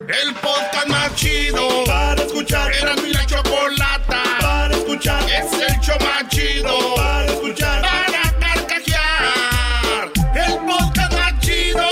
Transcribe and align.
El 0.00 0.34
podcast 0.34 0.88
más 0.88 1.14
chido 1.14 1.84
para 1.86 2.22
escuchar. 2.22 2.70
Era 2.70 2.94
mi 2.96 3.14
la 3.14 3.24
chocolata 3.24 4.22
para 4.40 4.76
escuchar. 4.76 5.22
Es 5.24 5.50
el 5.54 5.80
show 5.80 5.96
más 6.00 6.28
chido 6.28 6.94
para 6.96 7.24
escuchar. 7.24 7.80
Para 7.80 8.30
carcajear. 8.38 10.12
El 10.34 10.58
podcast 10.66 11.12
más 11.14 11.40
chido. 11.40 11.88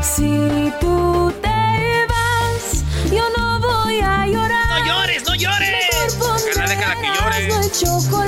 Si 0.00 0.72
tú 0.80 1.30
te 1.42 2.06
vas, 2.08 2.84
yo 3.12 3.24
no 3.36 3.60
voy 3.60 4.00
a 4.00 4.26
llorar. 4.26 4.80
¡No 4.80 4.86
llores, 4.86 5.24
no 5.24 5.34
llores! 5.34 6.18
Déjala, 6.46 6.68
déjala 6.68 6.94
que 7.02 7.06
llore. 7.06 7.48
No 7.48 7.68
chocolate, 7.68 8.27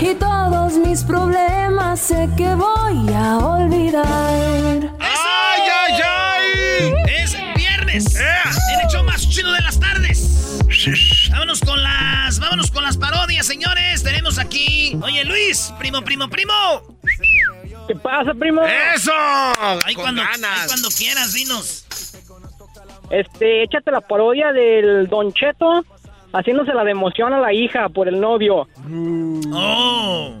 Y 0.00 0.14
todos 0.14 0.74
mis 0.74 1.02
problemas 1.02 2.00
sé 2.00 2.28
que 2.36 2.54
voy 2.54 3.12
a 3.14 3.38
olvidar. 3.38 4.94
¡Ay, 5.00 5.62
ay, 5.76 6.02
ay! 6.04 6.92
Es 7.22 7.36
viernes. 7.56 8.14
En 8.14 8.80
el 8.80 8.88
show 8.88 9.02
más 9.02 9.28
chido 9.28 9.52
de 9.52 9.60
las 9.60 9.80
tardes. 9.80 10.60
Vámonos 11.30 11.60
con 11.60 11.82
las. 11.82 12.38
Vámonos 12.38 12.70
con 12.70 12.84
las 12.84 12.96
parodias, 12.96 13.46
señores. 13.46 14.04
Tenemos 14.04 14.38
aquí. 14.38 14.96
Oye, 15.02 15.24
Luis, 15.24 15.74
primo, 15.78 16.00
primo, 16.02 16.28
primo. 16.28 16.54
¿Qué 17.88 17.96
pasa, 17.96 18.32
primo? 18.34 18.62
¡Eso! 18.94 19.12
Ahí 19.84 19.94
cuando, 19.94 20.22
ahí 20.22 20.66
cuando 20.66 20.88
quieras, 20.90 21.32
dinos. 21.32 21.84
Este, 23.10 23.64
échate 23.64 23.90
la 23.90 24.02
parodia 24.02 24.52
del 24.52 25.08
Don 25.08 25.32
Cheto 25.32 25.84
haciéndose 26.32 26.72
la 26.74 26.84
de 26.84 26.90
emoción 26.92 27.32
a 27.32 27.40
la 27.40 27.52
hija 27.52 27.88
por 27.88 28.08
el 28.08 28.20
novio. 28.20 28.68
Oh. 29.52 30.34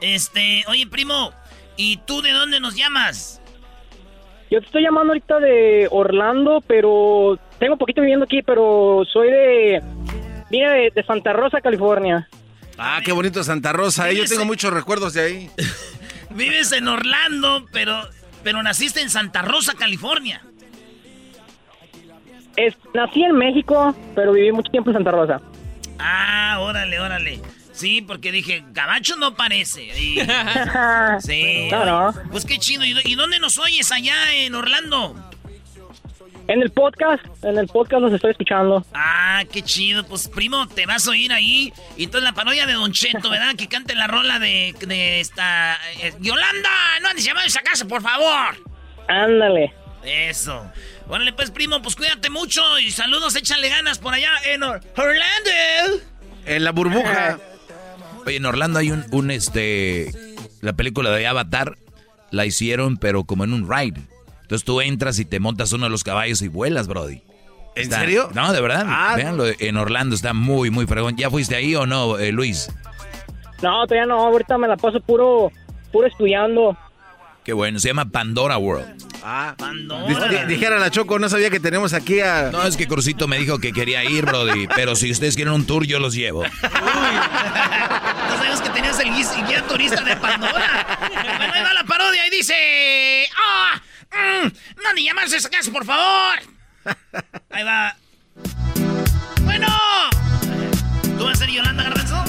Este, 0.00 0.64
oye, 0.68 0.86
primo, 0.86 1.32
¿y 1.76 1.96
tú 1.98 2.20
de 2.22 2.32
dónde 2.32 2.60
nos 2.60 2.76
llamas? 2.76 3.40
Yo 4.50 4.60
te 4.60 4.66
estoy 4.66 4.82
llamando 4.82 5.12
ahorita 5.12 5.38
de 5.40 5.88
Orlando, 5.90 6.62
pero 6.66 7.38
tengo 7.58 7.76
poquito 7.76 8.00
viviendo 8.02 8.24
aquí, 8.24 8.42
pero 8.42 9.02
soy 9.10 9.30
de... 9.30 9.82
Vine 10.50 10.68
de, 10.68 10.90
de 10.94 11.02
Santa 11.04 11.32
Rosa, 11.32 11.60
California. 11.60 12.28
Ah, 12.78 13.00
qué 13.04 13.12
bonito 13.12 13.42
Santa 13.42 13.72
Rosa. 13.72 14.10
eh, 14.10 14.16
Yo 14.16 14.24
tengo 14.26 14.44
muchos 14.44 14.72
recuerdos 14.72 15.14
de 15.14 15.22
ahí. 15.22 15.50
Vives 16.30 16.70
en 16.72 16.86
Orlando, 16.86 17.64
pero, 17.72 17.96
pero 18.42 18.62
naciste 18.62 19.00
en 19.00 19.10
Santa 19.10 19.42
Rosa, 19.42 19.74
California. 19.74 20.42
Es, 22.56 22.74
nací 22.94 23.22
en 23.24 23.36
México, 23.36 23.94
pero 24.14 24.32
viví 24.32 24.52
mucho 24.52 24.70
tiempo 24.70 24.90
en 24.90 24.94
Santa 24.94 25.10
Rosa. 25.10 25.40
Ah, 25.98 26.58
órale, 26.60 27.00
órale. 27.00 27.40
Sí, 27.72 28.02
porque 28.02 28.30
dije, 28.30 28.62
Gabacho 28.70 29.16
no 29.16 29.34
parece. 29.34 29.84
Y- 29.98 30.20
sí. 31.20 31.68
No, 31.70 31.84
no. 31.84 32.14
Pues 32.30 32.44
qué 32.44 32.58
chido. 32.58 32.84
¿Y, 32.84 32.94
y 33.04 33.14
dónde 33.16 33.38
nos 33.40 33.58
oyes 33.58 33.90
allá 33.90 34.14
en 34.34 34.54
Orlando? 34.54 35.14
En 36.46 36.60
el 36.60 36.70
podcast, 36.70 37.24
en 37.42 37.56
el 37.56 37.66
podcast 37.68 38.02
los 38.02 38.12
estoy 38.12 38.32
escuchando. 38.32 38.84
Ah, 38.92 39.42
qué 39.50 39.62
chido. 39.62 40.04
Pues 40.06 40.28
primo, 40.28 40.68
te 40.68 40.84
vas 40.86 41.08
a 41.08 41.10
oír 41.10 41.32
ahí. 41.32 41.72
Y 41.96 42.04
entonces 42.04 42.22
la 42.28 42.34
parodia 42.34 42.66
de 42.66 42.74
Don 42.74 42.92
Cheto, 42.92 43.30
¿verdad? 43.30 43.54
Que 43.56 43.66
cante 43.66 43.94
la 43.94 44.06
rola 44.06 44.38
de, 44.38 44.74
de 44.86 45.20
esta... 45.20 45.76
eh, 46.02 46.12
Yolanda, 46.20 46.68
no 47.02 47.08
andes 47.08 47.24
llamando 47.24 47.44
a 47.44 47.48
esa 47.48 47.62
casa, 47.62 47.86
por 47.88 48.02
favor. 48.02 48.56
Ándale. 49.08 49.72
Eso. 50.04 50.70
Órale, 51.08 51.32
pues, 51.32 51.50
primo, 51.50 51.82
pues 51.82 51.96
cuídate 51.96 52.30
mucho 52.30 52.62
y 52.78 52.90
saludos, 52.90 53.36
échale 53.36 53.68
ganas 53.68 53.98
por 53.98 54.14
allá 54.14 54.30
en 54.46 54.62
Or- 54.62 54.80
Orlando. 54.96 56.02
En 56.46 56.64
la 56.64 56.72
burbuja. 56.72 57.38
Oye, 58.26 58.36
en 58.36 58.46
Orlando 58.46 58.78
hay 58.78 58.90
un, 58.90 59.04
un, 59.10 59.30
este, 59.30 60.10
la 60.62 60.72
película 60.72 61.10
de 61.10 61.26
Avatar 61.26 61.76
la 62.30 62.46
hicieron, 62.46 62.96
pero 62.96 63.24
como 63.24 63.44
en 63.44 63.52
un 63.52 63.70
ride. 63.70 64.00
Entonces 64.42 64.64
tú 64.64 64.80
entras 64.80 65.18
y 65.18 65.24
te 65.24 65.40
montas 65.40 65.72
uno 65.72 65.84
de 65.84 65.90
los 65.90 66.04
caballos 66.04 66.40
y 66.42 66.48
vuelas, 66.48 66.86
Brody. 66.88 67.22
¿En 67.76 67.82
Está- 67.84 68.00
serio? 68.00 68.30
No, 68.34 68.52
de 68.52 68.60
verdad. 68.60 68.84
Ah. 68.88 69.14
Véanlo, 69.16 69.44
en 69.46 69.76
Orlando 69.76 70.14
está 70.14 70.32
muy, 70.32 70.70
muy 70.70 70.86
fregón. 70.86 71.16
¿Ya 71.16 71.28
fuiste 71.30 71.54
ahí 71.54 71.74
o 71.74 71.86
no, 71.86 72.18
eh, 72.18 72.32
Luis? 72.32 72.70
No, 73.62 73.86
todavía 73.86 74.06
no, 74.06 74.20
ahorita 74.20 74.56
me 74.58 74.68
la 74.68 74.76
paso 74.76 75.00
puro, 75.00 75.50
puro 75.92 76.06
estudiando. 76.06 76.76
Qué 77.44 77.52
bueno, 77.52 77.78
se 77.78 77.88
llama 77.88 78.06
Pandora 78.06 78.56
World. 78.56 78.86
Ah, 79.22 79.54
Pandora. 79.58 80.28
Di- 80.28 80.36
di- 80.36 80.44
dijera 80.54 80.78
la 80.78 80.90
Choco, 80.90 81.18
no 81.18 81.28
sabía 81.28 81.50
que 81.50 81.60
tenemos 81.60 81.92
aquí 81.92 82.20
a... 82.20 82.50
No, 82.50 82.62
es 82.64 82.76
que 82.76 82.88
Crucito 82.88 83.28
me 83.28 83.38
dijo 83.38 83.58
que 83.58 83.72
quería 83.72 84.02
ir, 84.04 84.24
Brody, 84.24 84.66
pero 84.74 84.96
si 84.96 85.10
ustedes 85.10 85.34
quieren 85.36 85.52
un 85.52 85.66
tour, 85.66 85.84
yo 85.84 85.98
los 86.00 86.14
llevo. 86.14 86.42
No 86.44 86.50
sabías 88.38 88.60
que 88.62 88.70
tenías 88.70 88.98
el 88.98 89.08
guis- 89.10 89.46
guía 89.46 89.62
turista 89.66 90.00
de 90.02 90.16
Pandora. 90.16 90.98
bueno, 91.36 91.52
ahí 91.52 91.62
va 91.62 91.74
la 91.74 91.84
parodia 91.84 92.26
y 92.26 92.30
dice... 92.30 93.26
¡Ah! 93.38 93.80
mm, 94.12 94.46
¡No 94.82 94.92
ni 94.94 95.04
llamarse 95.04 95.34
a 95.34 95.38
esa 95.38 95.50
casa, 95.50 95.70
por 95.70 95.84
favor! 95.84 96.38
Ahí 97.50 97.62
va. 97.64 97.94
Bueno. 99.42 99.66
¿Tú 101.18 101.24
vas 101.24 101.34
a 101.34 101.36
ser 101.44 101.50
Yolanda 101.50 101.82
Garbanzo? 101.84 102.24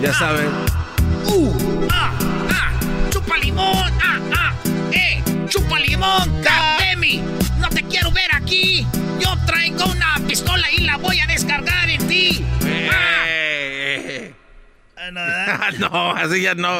Ya 0.00 0.14
saben. 0.14 0.48
¡Uh! 1.26 1.86
¡Ah! 1.90 2.10
¡Ah! 3.32 3.38
¡Chupa 3.38 3.38
limón! 3.38 3.92
¡Ah! 4.02 4.20
¡Ah! 4.34 4.54
¡Eh! 4.92 5.22
¡Chupa 5.48 5.78
limón! 5.80 6.42
¡Catemi! 6.42 7.22
¡No 7.58 7.68
te 7.70 7.82
quiero 7.84 8.10
ver 8.10 8.34
aquí! 8.34 8.86
Yo 9.20 9.36
traigo 9.46 9.86
una 9.86 10.20
pistola 10.26 10.70
y 10.70 10.80
la 10.80 10.98
voy 10.98 11.18
a 11.20 11.26
descargar 11.26 11.88
en 11.88 12.06
ti. 12.08 12.44
¡Ah! 12.90 13.22
Ah, 15.14 15.70
no, 15.78 16.12
así 16.12 16.42
ya 16.42 16.54
no. 16.54 16.70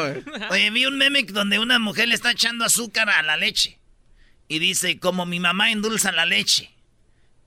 Oye, 0.50 0.70
vi 0.70 0.86
un 0.86 0.96
meme 0.98 1.22
donde 1.24 1.58
una 1.58 1.78
mujer 1.78 2.08
le 2.08 2.14
está 2.14 2.30
echando 2.30 2.64
azúcar 2.64 3.08
a 3.10 3.22
la 3.22 3.36
leche. 3.36 3.78
Y 4.48 4.58
dice, 4.58 4.98
como 4.98 5.26
mi 5.26 5.40
mamá 5.40 5.70
endulza 5.70 6.12
la 6.12 6.26
leche. 6.26 6.70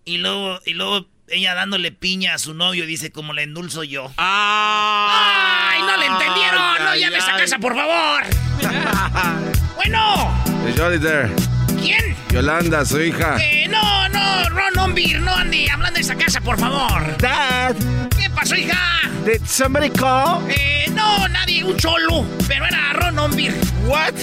Y 0.04 0.18
luego, 0.18 0.60
y 0.66 0.74
luego 0.74 1.08
ella 1.28 1.54
dándole 1.54 1.92
piña 1.92 2.34
a 2.34 2.40
su 2.40 2.54
novio 2.54 2.84
y 2.84 2.88
dice, 2.88 3.12
como 3.12 3.34
le 3.34 3.44
endulzo 3.44 3.84
yo. 3.84 4.12
¡Ay, 5.76 5.82
no 5.82 5.98
le 5.98 6.06
entendieron! 6.06 6.84
¡No 6.84 6.90
Ay, 6.92 7.02
llames 7.02 7.24
a 7.24 7.34
ay. 7.36 7.42
casa, 7.42 7.60
por 7.60 7.76
favor! 7.76 8.24
bueno, 9.76 10.42
there. 11.02 11.30
¿quién? 11.82 12.16
Yolanda, 12.30 12.86
su 12.86 13.02
hija. 13.02 13.38
Eh, 13.42 13.68
no, 13.68 14.08
no, 14.10 14.50
Ron 14.50 14.78
Ombir, 14.80 15.20
no 15.20 15.36
ande 15.36 15.70
hablando 15.70 15.96
de 15.96 16.02
esa 16.02 16.16
casa, 16.16 16.40
por 16.40 16.58
favor. 16.58 17.18
Dad, 17.18 17.76
¿Qué 18.18 18.30
pasó, 18.30 18.56
hija? 18.56 18.78
did 19.26 19.42
somebody 19.46 19.90
call? 19.90 20.50
Eh, 20.50 20.86
no, 20.94 21.28
nadie, 21.28 21.64
un 21.66 21.76
cholo. 21.76 22.26
Pero 22.48 22.66
era 22.66 22.94
Ron 22.94 23.20
Ombir. 23.20 23.54
What? 23.86 24.14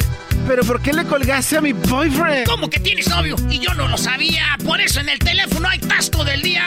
¿Pero 0.47 0.65
por 0.65 0.81
qué 0.81 0.93
le 0.95 1.05
colgaste 1.05 1.59
a 1.59 1.61
mi 1.61 1.73
boyfriend? 1.75 2.47
¿Cómo 2.47 2.69
que 2.71 2.81
tienes 2.81 3.09
novio? 3.09 3.37
Y 3.51 3.59
yo 3.59 3.75
no 3.75 3.89
lo 3.89 3.99
sabía. 3.99 4.57
Por 4.65 4.81
eso 4.81 5.01
en 5.01 5.11
el 5.11 5.19
teléfono 5.19 5.69
hay 5.69 5.79
tasto 5.79 6.25
del 6.25 6.41
día. 6.43 6.65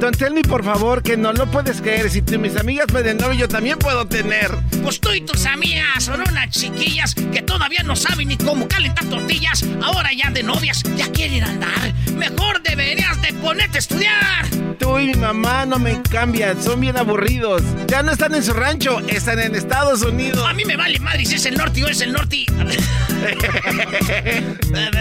Don 0.00 0.14
Telmi, 0.14 0.42
por 0.42 0.64
favor, 0.64 1.02
que 1.02 1.18
no 1.18 1.30
lo 1.34 1.50
puedes 1.50 1.82
creer. 1.82 2.08
Si 2.08 2.22
tú 2.22 2.38
mis 2.38 2.56
amigas 2.56 2.86
pueden 2.90 3.18
novio, 3.18 3.40
yo 3.40 3.48
también 3.48 3.78
puedo 3.78 4.06
tener. 4.06 4.50
Pues 4.82 4.98
tú 4.98 5.12
y 5.12 5.20
tus 5.20 5.44
amigas 5.44 6.04
son 6.04 6.22
unas 6.22 6.48
chiquillas 6.48 7.14
que 7.14 7.42
todavía 7.42 7.82
no 7.82 7.94
saben 7.94 8.28
ni 8.28 8.38
cómo 8.38 8.66
calentar 8.66 9.04
tortillas. 9.10 9.62
Ahora 9.82 10.08
ya 10.14 10.30
de 10.30 10.42
novias 10.42 10.82
ya 10.96 11.12
quieren 11.12 11.44
andar. 11.44 11.92
Mejor 12.14 12.62
deberías 12.62 13.20
de 13.20 13.34
ponerte 13.34 13.76
a 13.76 13.80
estudiar. 13.80 14.48
Tú 14.78 14.98
y 14.98 15.08
mi 15.08 15.14
mamá 15.16 15.66
no 15.66 15.78
me 15.78 16.00
cambian, 16.00 16.62
son 16.62 16.80
bien 16.80 16.96
aburridos. 16.96 17.62
Ya 17.86 18.02
no 18.02 18.10
están 18.12 18.34
en 18.34 18.42
su 18.42 18.54
rancho, 18.54 19.00
están 19.00 19.38
en 19.38 19.54
Estados 19.54 20.00
Unidos. 20.00 20.48
A 20.48 20.54
mí 20.54 20.64
me 20.64 20.76
vale 20.76 20.98
madre 20.98 21.26
si 21.26 21.34
es 21.34 21.44
el 21.44 21.58
norte 21.58 21.84
o 21.84 21.88
es 21.88 22.00
el 22.00 22.12
norte. 22.12 22.46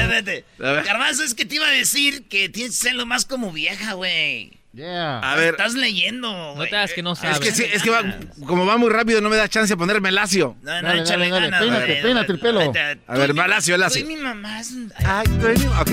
Vete, 0.09 0.43
Garbanzo, 0.57 1.23
es 1.23 1.33
que 1.33 1.45
te 1.45 1.55
iba 1.55 1.67
a 1.67 1.71
decir 1.71 2.27
que 2.27 2.49
tienes 2.49 2.77
que 2.77 2.89
ser 2.89 2.95
lo 2.95 3.05
más 3.05 3.23
como 3.23 3.53
vieja, 3.53 3.93
güey. 3.93 4.58
Yeah. 4.71 5.19
A 5.19 5.35
ver. 5.35 5.55
Estás 5.55 5.73
leyendo. 5.73 6.55
No 6.55 6.63
te 6.63 6.93
que 6.93 7.01
no 7.01 7.15
sabes. 7.15 7.39
Es 7.41 7.59
que, 7.59 7.75
es 7.75 7.81
que 7.81 7.89
va, 7.89 8.03
como 8.45 8.65
va 8.65 8.77
muy 8.77 8.89
rápido, 8.89 9.19
no 9.19 9.29
me 9.29 9.35
da 9.35 9.47
chance 9.47 9.73
de 9.73 9.77
ponerme 9.77 10.11
lacio. 10.11 10.55
No, 10.61 10.81
no, 10.81 10.87
dale, 10.87 11.01
échale 11.01 11.29
dale, 11.29 11.49
ganas. 11.49 11.61
Peínate, 11.61 11.95
peínate 12.01 12.31
el 12.31 12.39
pelo. 12.39 12.73
A 13.07 13.17
ver, 13.17 13.37
va 13.37 13.47
lacio, 13.47 13.77
lacio. 13.77 14.01
Soy 14.01 14.15
mi 14.15 14.21
mamá. 14.21 14.61
Ay, 15.05 15.27
tú 15.27 15.47
y 15.49 15.57
mi... 15.57 15.65
Ok. 15.65 15.91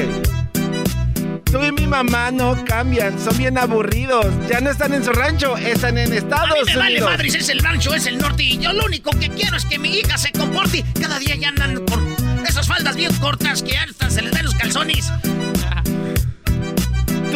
Tú 1.51 1.65
y 1.65 1.73
mi 1.73 1.87
mamá 1.87 2.31
no 2.31 2.65
cambian, 2.67 3.19
son 3.19 3.39
bien 3.39 3.57
aburridos. 3.57 4.27
Ya 4.49 4.61
no 4.61 4.71
están 4.71 4.93
en 4.93 5.05
su 5.05 5.13
rancho, 5.13 5.57
están 5.57 5.97
en 5.97 6.13
Estados 6.13 6.51
Unidos. 6.51 6.69
A 6.69 6.73
mí 6.73 6.75
me 6.75 6.77
vale 6.77 7.01
madre 7.01 7.31
si 7.31 7.39
es 7.39 7.49
el 7.49 7.61
rancho, 7.61 7.95
es 7.95 8.07
el 8.07 8.19
norte. 8.19 8.43
Y 8.43 8.59
yo 8.59 8.73
lo 8.73 8.85
único 8.85 9.11
que 9.13 9.31
quiero 9.31 9.57
es 9.57 9.65
que 9.65 9.79
mi 9.79 9.97
hija 9.97 10.19
se 10.19 10.33
comporte. 10.33 10.85
Cada 11.01 11.19
día 11.19 11.35
ya 11.37 11.49
andan 11.49 11.85
por 11.87 12.01
esas 12.47 12.67
faldas 12.67 12.97
bien 12.97 13.15
cortas 13.15 13.63
que 13.63 13.79
hasta 13.79 14.11
se 14.11 14.23
les 14.23 14.33
ven 14.33 14.45
los 14.45 14.55
calzones 14.55 15.11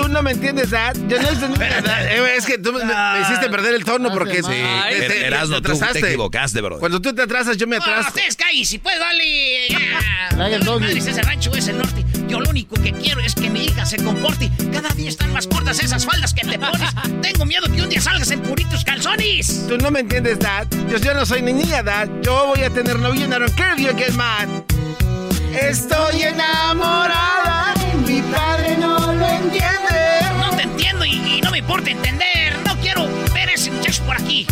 tú 0.00 0.08
no 0.08 0.22
me 0.22 0.32
entiendes, 0.32 0.70
Dad. 0.70 0.96
Yo 1.08 1.20
no 1.20 1.28
entendí 1.28 1.60
Es 2.36 2.46
que 2.46 2.58
tú 2.58 2.72
me, 2.72 2.80
hiciste 3.22 3.48
perder 3.48 3.74
el 3.74 3.84
tono 3.84 4.10
porque 4.12 4.42
sí, 4.42 4.50
te, 4.90 5.08
te, 5.08 5.26
Erasno, 5.26 5.60
te, 5.60 5.72
te 5.72 5.98
equivocaste, 5.98 6.60
bro. 6.60 6.78
Cuando 6.78 7.00
tú 7.00 7.14
te 7.14 7.22
atrasas, 7.22 7.56
yo 7.56 7.66
me 7.66 7.76
atraso. 7.76 8.02
No, 8.02 8.08
ustedes 8.08 8.36
caí, 8.36 8.64
si 8.64 8.78
puedes, 8.78 8.98
dale. 8.98 9.68
Dale 10.36 10.56
el 10.56 10.64
doggy. 10.64 10.98
ese 10.98 11.22
rancho 11.22 11.52
es 11.54 11.68
el 11.68 11.78
norte. 11.78 12.04
Yo 12.28 12.40
lo 12.40 12.50
único 12.50 12.76
que 12.76 12.92
quiero 12.92 13.20
es 13.20 13.34
que 13.34 13.50
mi 13.50 13.64
hija 13.64 13.84
se 13.84 13.96
comporte. 13.96 14.50
Cada 14.72 14.88
día 14.90 15.08
están 15.08 15.32
más 15.32 15.46
cortas 15.46 15.82
esas 15.82 16.04
faldas 16.06 16.32
que 16.32 16.46
te 16.46 16.58
pones. 16.58 16.80
Tengo 17.22 17.44
miedo 17.44 17.66
que 17.66 17.82
un 17.82 17.88
día 17.88 18.00
salgas 18.00 18.30
en 18.30 18.40
puritos 18.40 18.84
calzones. 18.84 19.66
Tú 19.68 19.76
no 19.78 19.90
me 19.90 20.00
entiendes, 20.00 20.38
Dad. 20.38 20.66
Yo, 20.88 20.98
yo 20.98 21.14
no 21.14 21.26
soy 21.26 21.42
ni 21.42 21.52
niña, 21.52 21.82
Dad. 21.82 22.08
Yo 22.22 22.46
voy 22.46 22.62
a 22.62 22.70
tener 22.70 22.98
novio 22.98 23.26
don't 23.26 23.54
care 23.56 23.74
if 23.74 23.80
you 23.80 23.96
get 23.96 24.14
mad. 24.14 24.48
Estoy 25.52 26.22
enamorada. 26.22 27.74
Mi 28.06 28.22
padre 28.22 28.76
no 28.78 28.89
importa 31.60 31.90
entender. 31.90 32.58
No 32.64 32.74
quiero 32.80 33.06
ver 33.34 33.50
ese 33.50 33.70
muchacho 33.70 34.02
por 34.04 34.16
aquí. 34.16 34.46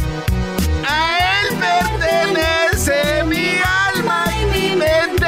A 0.86 1.18
él 1.40 1.56
pertenece 1.58 3.24
mi 3.24 3.56
alma 3.64 4.26
y 4.40 4.44
mi 4.46 4.76
mente. 4.76 5.26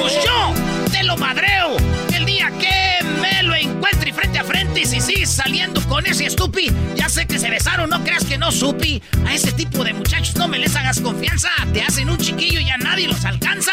Pues 0.00 0.14
yo 0.22 0.54
te 0.92 1.02
lo 1.02 1.16
madreo. 1.16 1.76
El 2.14 2.26
día 2.26 2.52
que 2.60 3.02
me 3.20 3.42
lo 3.42 3.54
encuentre 3.54 4.12
frente 4.12 4.38
a 4.38 4.44
frente 4.44 4.80
y 4.82 4.86
si 4.86 5.00
sigues 5.00 5.23
saliendo 5.34 5.80
con 5.88 6.06
ese 6.06 6.26
estupi, 6.26 6.70
ya 6.94 7.08
sé 7.08 7.26
que 7.26 7.38
se 7.38 7.50
besaron, 7.50 7.90
no 7.90 8.02
creas 8.04 8.24
que 8.24 8.38
no 8.38 8.52
supi. 8.52 9.02
A 9.26 9.34
ese 9.34 9.52
tipo 9.52 9.84
de 9.84 9.92
muchachos 9.92 10.36
no 10.36 10.48
me 10.48 10.58
les 10.58 10.74
hagas 10.76 11.00
confianza. 11.00 11.50
Te 11.72 11.82
hacen 11.82 12.08
un 12.08 12.18
chiquillo 12.18 12.60
y 12.60 12.70
a 12.70 12.76
nadie 12.76 13.08
los 13.08 13.24
alcanza. 13.24 13.72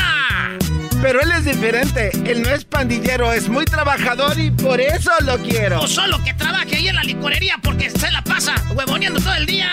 Pero 1.01 1.21
él 1.21 1.31
es 1.31 1.45
diferente. 1.45 2.11
Él 2.25 2.41
no 2.41 2.49
es 2.49 2.63
pandillero, 2.63 3.33
es 3.33 3.49
muy 3.49 3.65
trabajador 3.65 4.39
y 4.39 4.51
por 4.51 4.79
eso 4.79 5.11
lo 5.21 5.37
quiero. 5.39 5.81
O 5.81 5.87
solo 5.87 6.23
que 6.23 6.33
trabaje 6.33 6.75
ahí 6.75 6.87
en 6.87 6.95
la 6.95 7.03
licorería 7.03 7.57
porque 7.61 7.89
se 7.89 8.11
la 8.11 8.23
pasa 8.23 8.55
huevoneando 8.75 9.19
todo 9.19 9.33
el 9.35 9.45
día. 9.45 9.71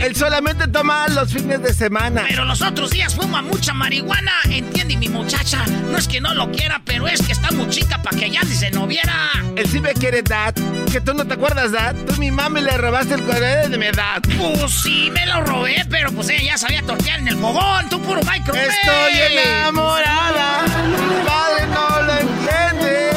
Él 0.00 0.14
solamente 0.14 0.68
toma 0.68 1.08
los 1.08 1.32
fines 1.32 1.62
de 1.62 1.72
semana. 1.74 2.24
Pero 2.28 2.44
los 2.44 2.62
otros 2.62 2.90
días 2.90 3.14
fuma 3.14 3.42
mucha 3.42 3.72
marihuana. 3.72 4.32
Entiende 4.44 4.96
mi 4.96 5.08
muchacha. 5.08 5.64
No 5.90 5.98
es 5.98 6.06
que 6.06 6.20
no 6.20 6.34
lo 6.34 6.52
quiera, 6.52 6.80
pero 6.84 7.08
es 7.08 7.22
que 7.22 7.32
está 7.32 7.50
muy 7.50 7.68
chica 7.70 8.00
para 8.02 8.16
que 8.16 8.30
ya 8.30 8.42
se 8.42 8.70
no 8.70 8.86
viera. 8.86 9.32
Él 9.56 9.66
sí 9.68 9.80
me 9.80 9.94
quiere, 9.94 10.22
Dad. 10.22 10.54
Que 10.96 11.02
tú 11.02 11.12
no 11.12 11.26
te 11.26 11.34
acuerdas, 11.34 11.72
Dad. 11.72 11.94
Tú 12.06 12.14
mi 12.18 12.30
mami 12.30 12.62
le 12.62 12.74
robaste 12.78 13.16
el 13.16 13.22
cuaderno 13.22 13.68
de 13.68 13.76
mi 13.76 13.84
edad. 13.84 14.22
Pues 14.38 14.72
sí, 14.82 15.10
me 15.12 15.26
lo 15.26 15.42
robé, 15.42 15.84
pero 15.90 16.10
pues 16.10 16.30
ella 16.30 16.52
ya 16.52 16.56
sabía 16.56 16.80
tortear 16.80 17.20
en 17.20 17.28
el 17.28 17.36
fogón. 17.36 17.86
Tú 17.90 18.00
puro 18.00 18.22
micro. 18.22 18.54
Estoy 18.54 19.12
enamorada. 19.30 20.62
Mi 20.62 21.26
padre 21.26 21.66
no 21.66 22.00
lo 22.00 22.12
entiende. 22.16 23.10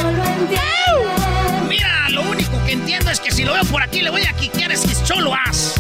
Mira, 1.70 2.10
lo 2.10 2.24
único 2.24 2.62
que 2.66 2.74
entiendo 2.74 3.12
es 3.12 3.22
que 3.22 3.32
si 3.32 3.46
lo 3.46 3.54
veo 3.54 3.64
por 3.64 3.82
aquí 3.82 4.02
le 4.02 4.10
voy 4.10 4.26
a 4.26 4.34
quiquear 4.34 4.74
es 4.74 4.82
que 4.82 4.94
solo 4.94 5.34
as. 5.34 5.76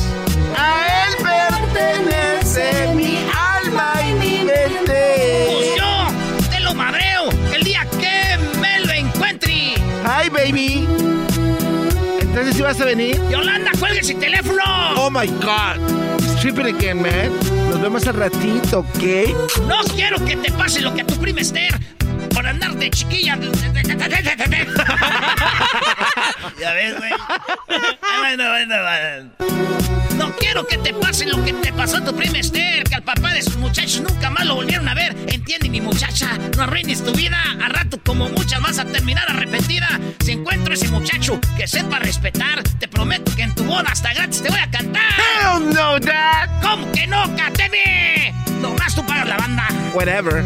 A 0.57 1.05
él 1.05 1.15
pertenece 1.21 2.93
mi 2.95 3.17
alma 3.57 3.91
y 4.07 4.13
mi 4.13 4.45
mente. 4.45 5.47
Pues 5.51 5.75
yo 5.75 6.07
te 6.49 6.61
lo 6.61 6.73
madreo 6.73 7.29
el 7.53 7.61
día 7.61 7.85
que 7.99 8.37
me 8.57 8.79
lo 8.85 8.93
encuentre. 8.93 9.73
Hi, 10.05 10.29
baby. 10.29 11.08
Entonces, 12.29 12.55
¿sí 12.55 12.61
vas 12.61 12.79
a 12.79 12.85
venir? 12.85 13.19
Yolanda, 13.31 13.71
cuelgue 13.79 13.99
ese 13.99 14.13
teléfono. 14.15 14.61
Oh 14.97 15.09
my 15.09 15.27
God. 15.27 15.77
Strip 16.37 16.59
it 16.59 16.67
again, 16.67 17.01
man. 17.01 17.31
Nos 17.69 17.81
vemos 17.81 18.07
al 18.07 18.13
ratito, 18.15 18.79
¿ok? 18.79 19.63
No 19.67 19.81
quiero 19.95 20.23
que 20.23 20.35
te 20.35 20.51
pase 20.51 20.81
lo 20.81 20.93
que 20.93 21.01
a 21.01 21.05
tu 21.05 21.15
prima 21.15 21.41
Esther 21.41 21.73
por 22.33 22.45
andar 22.45 22.73
de 22.75 22.89
chiquilla. 22.89 23.37
ya 26.59 26.73
ves, 26.73 26.97
güey. 26.97 27.11
No 30.17 30.35
quiero 30.35 30.67
que 30.67 30.77
te 30.77 30.93
pase 30.93 31.25
lo 31.25 31.43
que 31.43 31.53
te 31.53 31.71
pasó 31.73 31.97
a 31.97 32.03
tu 32.03 32.15
prima 32.15 32.37
Esther, 32.39 32.83
que 32.83 32.95
al 32.95 33.03
papá 33.03 33.33
de 33.33 33.41
sus 33.41 33.55
muchachos 33.55 34.01
nunca 34.01 34.29
más 34.29 34.45
lo 34.45 34.55
volvieron 34.55 34.87
a 34.87 34.93
ver. 34.93 35.15
Entiende, 35.27 35.69
mi 35.69 35.81
muchacha, 35.81 36.37
no 36.57 36.63
arruines 36.63 37.03
tu 37.03 37.11
vida. 37.13 37.37
A 37.63 37.69
rato, 37.69 37.99
como 38.05 38.29
muchas, 38.29 38.61
vas 38.61 38.79
a 38.79 38.85
terminar 38.85 39.25
arrepentida. 39.29 39.87
Si 40.23 40.33
encuentro 40.33 40.73
ese 40.73 40.87
muchacho 40.89 41.39
que 41.57 41.67
sepa 41.67 41.99
respetar, 41.99 42.61
te 42.79 42.87
prometo 42.87 43.33
que 43.35 43.43
en 43.43 43.55
tu 43.55 43.63
boda 43.63 43.89
hasta 43.91 44.13
gratis 44.13 44.41
te 44.41 44.49
voy 44.49 44.59
a 44.59 44.69
cantar. 44.69 45.01
Hell 45.17 45.73
no, 45.73 45.99
Dad. 45.99 46.49
¿Cómo 46.61 46.91
que 46.91 47.07
no? 47.07 47.23
¡Cáteme! 47.35 48.33
Nomás 48.61 48.93
tú 48.93 49.05
pagas 49.05 49.27
la 49.27 49.37
banda. 49.37 49.67
Whatever. 49.93 50.43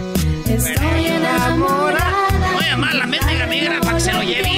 Estoy 0.53 1.07
enamorada. 1.07 2.27
Voy 2.53 2.63
a 2.63 2.69
llamar 2.69 2.91
a 2.91 2.93
la 2.93 3.07
mendiga 3.07 3.47
negra 3.47 3.79
para 3.81 3.95
que 3.95 3.99
se 4.01 4.13
lo 4.13 4.21
lleve. 4.21 4.51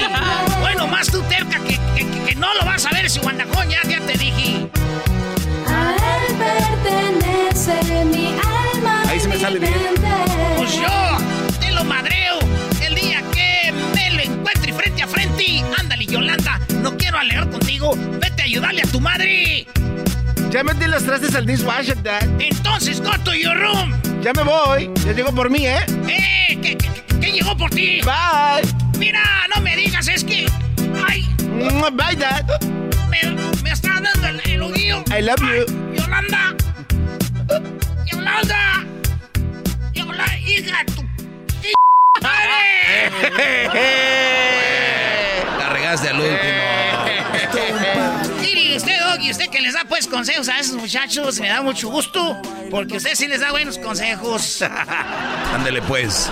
Bueno, 0.59 0.87
más 0.87 1.07
tú 1.07 1.21
terca 1.29 1.57
que, 1.59 1.79
que, 1.95 2.05
que, 2.25 2.35
no 2.35 2.53
lo 2.55 2.65
vas 2.65 2.85
a 2.85 2.89
ver 2.89 3.05
ese 3.05 3.21
guandajón, 3.21 3.69
ya, 3.69 3.81
ya 3.87 4.01
te 4.01 4.17
dije. 4.17 4.67
A 5.69 5.95
él 5.95 6.35
pertenece 6.35 8.05
mi 8.05 8.27
alma. 8.73 9.03
Ahí 9.07 9.21
se 9.21 9.29
me 9.29 9.39
sale 9.39 9.57
bien. 9.59 9.73
Pues 10.57 10.73
yo 10.75 11.17
te 11.61 11.71
lo 11.71 11.85
madreo 11.85 12.39
el 12.85 12.95
día 12.95 13.23
que 13.33 13.73
me 13.93 14.11
lo 14.11 14.21
encuentre 14.21 14.73
frente 14.73 15.01
a 15.01 15.07
frente. 15.07 15.63
Ándale, 15.79 16.05
Yolanda, 16.05 16.59
no 16.81 16.97
quiero 16.97 17.19
alegar 17.19 17.49
contigo. 17.49 17.93
Vete 18.19 18.41
a 18.41 18.45
ayudarle 18.45 18.81
a 18.81 18.87
tu 18.87 18.99
madre. 18.99 19.65
Ya 20.55 20.63
metí 20.63 20.85
los 20.85 21.03
trastes 21.03 21.35
al 21.35 21.45
dishwasher, 21.45 22.01
Dad. 22.01 22.23
Entonces, 22.39 23.01
go 23.01 23.11
to 23.25 23.33
your 23.33 23.57
room. 23.57 23.93
Ya 24.21 24.31
me 24.31 24.43
voy. 24.43 24.89
Ya 25.05 25.11
llegó 25.11 25.35
por 25.35 25.49
mí, 25.49 25.67
¿eh? 25.67 25.85
¡Eh! 26.07 26.57
¿Qué, 26.61 26.77
qué, 26.77 26.89
qué 27.19 27.31
llegó 27.33 27.57
por 27.57 27.69
ti? 27.71 27.99
Bye. 28.05 28.65
Mira, 28.97 29.21
no 29.53 29.59
me 29.59 29.75
digas, 29.75 30.07
es 30.07 30.23
que... 30.23 30.49
¡Ay! 31.05 31.27
Bye, 31.91 32.15
Dad. 32.15 32.45
Me, 33.09 33.35
me 33.63 33.69
está 33.69 33.99
dando 33.99 34.29
el, 34.29 34.49
el 34.49 34.61
odio. 34.61 35.03
I 35.09 35.21
love 35.23 35.41
you. 35.41 35.65
Yolanda. 35.93 36.55
Yolanda. 38.05 38.85
Yolanda, 39.93 40.37
hija, 40.37 40.85
tu... 40.85 41.03
La 45.59 45.69
regaste 45.73 46.07
al 46.07 46.15
último. 46.21 47.14
Doggy, 49.15 49.31
usted 49.31 49.49
que 49.49 49.61
les 49.61 49.73
da 49.73 49.85
pues 49.87 50.07
consejos 50.07 50.49
a 50.49 50.59
esos 50.59 50.75
muchachos, 50.75 51.39
me 51.39 51.47
da 51.47 51.61
mucho 51.61 51.87
gusto, 51.89 52.37
porque 52.69 52.97
usted 52.97 53.15
sí 53.15 53.27
les 53.27 53.39
da 53.39 53.51
buenos 53.51 53.77
consejos. 53.77 54.61
Ándele 55.53 55.81
pues. 55.83 56.29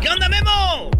¿Qué 0.00 0.10
onda, 0.10 0.28
Memo? 0.28 0.90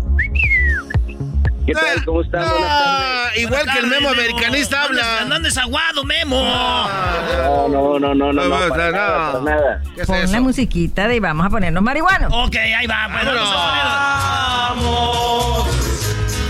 ¿Qué 1.66 1.74
tal? 1.74 2.02
¿Cómo 2.06 2.22
estás? 2.22 2.50
Buenas 2.50 2.68
tardes. 2.68 3.42
igual 3.42 3.66
que 3.72 3.78
el 3.78 3.86
memo 3.88 4.08
americanista 4.08 4.84
habla. 4.84 5.26
¿Dónde 5.28 5.50
es 5.50 5.58
aguado, 5.58 6.02
Memo? 6.04 6.42
No, 6.42 7.68
no, 7.68 7.98
no, 7.98 8.14
no, 8.14 8.32
no, 8.32 8.44
no, 8.48 8.68
para 8.70 8.90
nada, 8.90 9.32
para 9.32 9.44
nada. 9.44 9.82
¿Qué 9.94 10.00
es 10.00 10.06
Pon 10.06 10.16
eso? 10.16 10.32
la 10.32 10.40
musiquita 10.40 11.08
de 11.08 11.20
vamos 11.20 11.44
a 11.46 11.50
ponernos 11.50 11.82
marihuanos. 11.82 12.32
Ok, 12.32 12.56
ahí 12.56 12.86
va, 12.86 13.08
pues 13.12 13.26
vamos 13.26 13.50
a 13.54 14.74
Vamos 14.74 15.68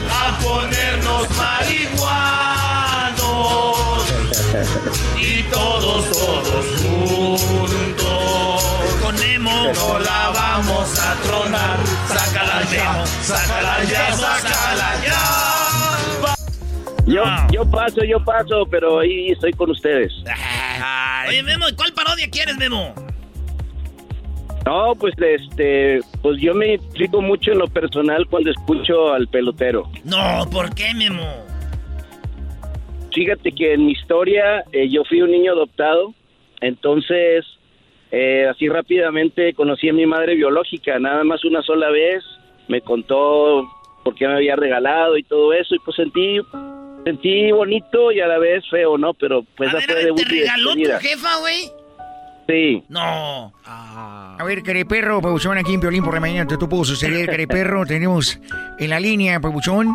a 0.09 0.39
ponernos 0.39 1.29
marihuanos 1.37 2.53
y 5.19 5.43
todos, 5.45 6.11
todos 6.11 6.67
juntos. 6.83 7.93
con 9.03 9.15
Memo. 9.19 9.73
No 9.73 9.99
la 9.99 10.31
vamos 10.35 10.99
a 11.01 11.15
tronar. 11.23 11.79
sácala 12.07 12.63
ya, 12.71 13.05
sácala 14.13 15.05
ya. 15.05 15.53
Yo, 17.07 17.25
yo 17.51 17.71
paso, 17.71 18.05
yo 18.05 18.23
paso, 18.25 18.67
pero 18.71 19.01
ahí 19.01 19.31
estoy 19.31 19.53
con 19.53 19.71
ustedes. 19.71 20.13
Oye, 21.29 21.43
Memo, 21.43 21.69
¿y 21.69 21.75
cuál 21.75 21.93
parodia 21.93 22.29
quieres, 22.31 22.57
Memo? 22.57 22.95
No, 24.67 24.95
pues 24.95 25.15
este, 25.19 26.01
pues 26.21 26.41
yo 26.41 26.55
me 26.55 26.75
explico 26.75 27.21
mucho 27.21 27.53
en 27.53 27.59
lo 27.59 27.69
personal 27.69 28.27
cuando 28.29 28.51
escucho 28.51 29.13
al 29.13 29.27
pelotero. 29.29 29.91
No, 30.05 30.49
¿por 30.51 30.75
qué, 30.75 30.95
Memo? 30.95 31.52
Fíjate 33.13 33.53
que 33.53 33.75
en 33.75 33.87
mi 33.87 33.93
historia 33.93 34.65
eh, 34.73 34.89
yo 34.89 35.05
fui 35.05 35.23
un 35.23 35.31
niño 35.31 35.53
adoptado, 35.53 36.15
entonces 36.61 37.45
eh, 38.11 38.47
así 38.51 38.69
rápidamente 38.69 39.55
conocí 39.55 39.89
a 39.89 39.93
mi 39.93 40.07
madre 40.07 40.35
biológica, 40.35 40.99
nada 40.99 41.23
más 41.25 41.45
una 41.45 41.63
sola 41.63 41.91
vez, 41.91 42.25
me 42.69 42.81
contó 42.81 43.69
por 44.03 44.15
qué 44.15 44.27
me 44.27 44.35
había 44.35 44.57
regalado 44.57 45.17
y 45.17 45.23
todo 45.23 45.53
eso 45.53 45.75
y 45.75 45.79
pues 45.81 45.97
sentí 45.97 46.41
sentí 47.05 47.53
bonito 47.53 48.13
y 48.13 48.21
a 48.21 48.27
la 48.27 48.39
vez 48.39 48.65
feo, 48.71 48.97
¿no? 48.97 49.15
Pero 49.15 49.45
pues 49.57 49.71
a 49.71 49.75
ver, 49.75 49.85
fue 49.85 49.93
a 49.93 49.97
ver, 49.97 50.07
de 50.07 50.23
¿te 50.23 50.29
regaló 50.29 50.75
tu 50.75 50.91
jefa, 51.01 51.39
güey? 51.41 51.71
Sí. 52.49 52.83
No. 52.89 53.53
A 53.65 54.45
ver, 54.45 54.63
Careperro, 54.63 55.21
Pabuchón, 55.21 55.59
aquí 55.59 55.75
en 55.75 55.81
Piolín 55.81 56.05
por 56.05 56.15
la 56.15 56.21
mañana, 56.21 56.47
te 56.47 56.59
pudo 56.59 56.85
suceder, 56.85 57.27
Careperro. 57.27 57.87
Tenemos 57.87 58.41
en 58.79 58.91
la 58.91 58.99
línea, 58.99 59.41
Pabuchón, 59.41 59.95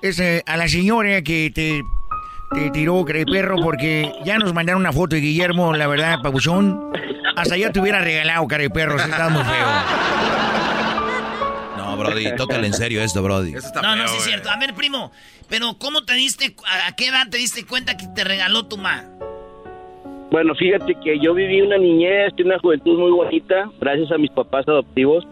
es 0.00 0.18
eh, 0.18 0.42
a 0.46 0.56
la 0.56 0.66
señora 0.68 1.22
que 1.22 1.50
te, 1.54 1.82
te 2.54 2.70
tiró, 2.70 3.04
Careperro, 3.04 3.56
porque 3.56 4.12
ya 4.24 4.38
nos 4.38 4.54
mandaron 4.54 4.80
una 4.80 4.92
foto 4.92 5.16
de 5.16 5.20
Guillermo, 5.20 5.74
la 5.74 5.86
verdad, 5.86 6.20
Pabuchón. 6.22 6.92
Hasta 7.36 7.56
ya 7.56 7.72
te 7.72 7.80
hubiera 7.80 8.00
regalado, 8.00 8.46
Careperro, 8.46 8.98
si 8.98 9.10
estás 9.10 9.30
muy 9.30 9.42
feo. 9.42 9.66
No, 11.76 11.96
Brody, 11.96 12.36
tócale 12.36 12.66
en 12.66 12.72
serio 12.72 13.02
esto, 13.02 13.22
Brody. 13.22 13.52
No, 13.82 13.96
no, 13.96 14.08
sí 14.08 14.16
es 14.18 14.24
cierto. 14.24 14.50
A 14.50 14.58
ver, 14.58 14.74
primo, 14.74 15.10
pero 15.48 15.74
¿cómo 15.78 16.04
te 16.04 16.14
diste, 16.14 16.54
a, 16.86 16.94
qué 16.94 17.08
edad 17.08 17.28
te 17.28 17.38
diste 17.38 17.66
cuenta 17.66 17.96
que 17.96 18.06
te 18.14 18.22
regaló 18.22 18.66
tu 18.66 18.78
ma? 18.78 19.04
Bueno, 20.30 20.54
fíjate 20.54 20.94
que 21.02 21.18
yo 21.18 21.34
viví 21.34 21.60
una 21.60 21.78
niñez 21.78 22.32
y 22.36 22.42
una 22.42 22.58
juventud 22.58 22.98
muy 22.98 23.10
bonita, 23.10 23.70
gracias 23.80 24.10
a 24.12 24.18
mis 24.18 24.30
papás 24.30 24.66
adoptivos. 24.68 25.26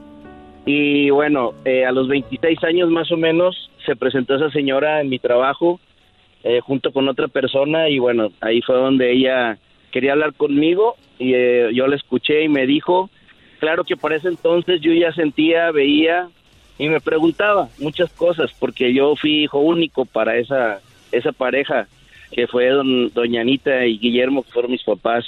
Y 0.64 1.10
bueno, 1.10 1.54
eh, 1.64 1.84
a 1.84 1.92
los 1.92 2.08
26 2.08 2.62
años 2.64 2.88
más 2.88 3.10
o 3.10 3.16
menos 3.16 3.70
se 3.84 3.96
presentó 3.96 4.36
esa 4.36 4.50
señora 4.50 5.00
en 5.00 5.08
mi 5.08 5.18
trabajo 5.18 5.80
eh, 6.44 6.60
junto 6.60 6.92
con 6.92 7.08
otra 7.08 7.28
persona 7.28 7.88
y 7.88 7.98
bueno, 7.98 8.32
ahí 8.40 8.60
fue 8.62 8.76
donde 8.76 9.12
ella 9.12 9.58
quería 9.90 10.12
hablar 10.12 10.34
conmigo 10.34 10.96
y 11.18 11.34
eh, 11.34 11.70
yo 11.74 11.86
la 11.86 11.96
escuché 11.96 12.42
y 12.44 12.48
me 12.48 12.66
dijo, 12.66 13.10
claro 13.60 13.84
que 13.84 13.96
por 13.96 14.12
ese 14.12 14.28
entonces 14.28 14.80
yo 14.80 14.92
ya 14.92 15.12
sentía, 15.12 15.70
veía 15.70 16.28
y 16.78 16.88
me 16.88 17.00
preguntaba 17.00 17.68
muchas 17.78 18.10
cosas 18.12 18.50
porque 18.58 18.92
yo 18.92 19.14
fui 19.16 19.44
hijo 19.44 19.58
único 19.58 20.04
para 20.04 20.36
esa, 20.36 20.80
esa 21.12 21.32
pareja 21.32 21.86
que 22.32 22.46
fue 22.46 22.68
don, 22.70 23.12
doña 23.12 23.42
Anita 23.42 23.84
y 23.84 23.98
Guillermo, 23.98 24.42
que 24.42 24.50
fueron 24.50 24.70
mis 24.72 24.82
papás, 24.82 25.24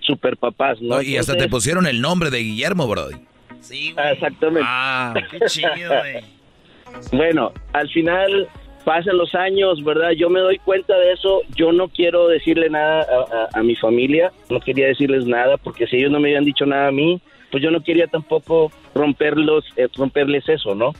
super 0.00 0.36
papás, 0.36 0.80
¿no? 0.82 0.96
No, 0.96 1.02
y 1.02 1.16
hasta 1.16 1.34
te 1.36 1.48
pusieron 1.48 1.86
el 1.86 2.00
nombre 2.00 2.30
de 2.30 2.38
Guillermo, 2.40 2.86
Brody. 2.86 3.16
Sí, 3.60 3.94
Ah, 3.96 4.12
Exactamente. 4.12 4.62
Ah, 4.70 5.14
Qué 5.30 5.40
chido, 5.46 5.88
güey. 5.88 6.22
Bueno, 7.12 7.52
al 7.72 7.88
final 7.90 8.48
pasan 8.86 9.18
los 9.18 9.34
años, 9.34 9.82
¿verdad? 9.82 10.12
Yo 10.12 10.30
me 10.30 10.38
doy 10.38 10.58
cuenta 10.58 10.96
de 10.96 11.10
eso. 11.10 11.42
Yo 11.56 11.72
no 11.72 11.88
quiero 11.88 12.28
decirle 12.28 12.70
nada 12.70 13.04
a, 13.52 13.62
mi 13.64 13.74
familia, 13.74 14.30
no 14.48 14.60
quería 14.60 14.86
decirles 14.86 15.26
nada, 15.26 15.56
porque 15.56 15.88
si 15.88 15.96
ellos 15.96 16.12
no 16.12 16.20
me 16.20 16.28
habían 16.28 16.44
dicho 16.44 16.66
nada 16.66 16.86
a 16.86 16.92
mí, 16.92 17.20
pues 17.50 17.64
yo 17.64 17.72
no 17.72 17.82
quería 17.82 18.06
tampoco 18.06 18.70
romperlos, 18.94 19.64
eh, 19.76 19.88
romperles 19.96 20.48
eso, 20.48 20.76
¿no? 20.76 20.92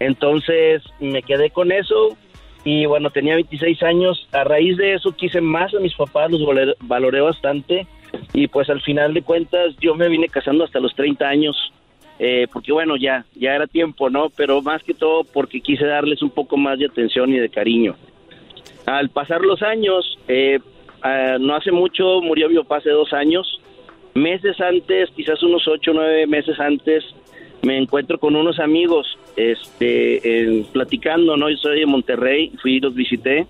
Entonces 0.00 0.82
me 1.00 1.22
quedé 1.22 1.50
con 1.50 1.70
eso 1.70 2.16
y 2.64 2.86
bueno, 2.86 3.10
tenía 3.10 3.34
26 3.34 3.82
años. 3.82 4.26
A 4.32 4.44
raíz 4.44 4.78
de 4.78 4.94
eso 4.94 5.12
quise 5.12 5.42
más 5.42 5.74
a 5.74 5.80
mis 5.80 5.94
papás, 5.94 6.30
los 6.30 6.40
valoré 6.80 7.20
bastante 7.20 7.86
y 8.32 8.48
pues 8.48 8.70
al 8.70 8.80
final 8.80 9.12
de 9.12 9.20
cuentas 9.20 9.76
yo 9.80 9.94
me 9.94 10.08
vine 10.08 10.28
casando 10.28 10.64
hasta 10.64 10.80
los 10.80 10.94
30 10.94 11.28
años. 11.28 11.74
Eh, 12.18 12.46
porque 12.52 12.72
bueno, 12.72 12.96
ya, 12.96 13.24
ya 13.34 13.54
era 13.54 13.66
tiempo, 13.66 14.10
¿no? 14.10 14.30
Pero 14.30 14.60
más 14.62 14.82
que 14.82 14.94
todo 14.94 15.24
porque 15.24 15.60
quise 15.60 15.86
darles 15.86 16.22
un 16.22 16.30
poco 16.30 16.56
más 16.56 16.78
de 16.78 16.86
atención 16.86 17.32
y 17.32 17.38
de 17.38 17.48
cariño. 17.48 17.94
Al 18.86 19.10
pasar 19.10 19.42
los 19.42 19.62
años, 19.62 20.18
eh, 20.28 20.58
ah, 21.02 21.36
no 21.38 21.54
hace 21.54 21.70
mucho 21.70 22.20
murió 22.22 22.48
mi 22.48 22.56
papá 22.56 22.78
hace 22.78 22.90
dos 22.90 23.12
años. 23.12 23.60
Meses 24.14 24.60
antes, 24.60 25.10
quizás 25.14 25.42
unos 25.42 25.68
ocho 25.68 25.92
o 25.92 25.94
nueve 25.94 26.26
meses 26.26 26.58
antes, 26.58 27.04
me 27.62 27.76
encuentro 27.76 28.18
con 28.18 28.34
unos 28.34 28.58
amigos, 28.58 29.18
este, 29.36 30.64
platicando, 30.72 31.36
¿no? 31.36 31.50
Yo 31.50 31.56
soy 31.56 31.80
de 31.80 31.86
Monterrey, 31.86 32.52
fui 32.60 32.76
y 32.76 32.80
los 32.80 32.94
visité. 32.94 33.46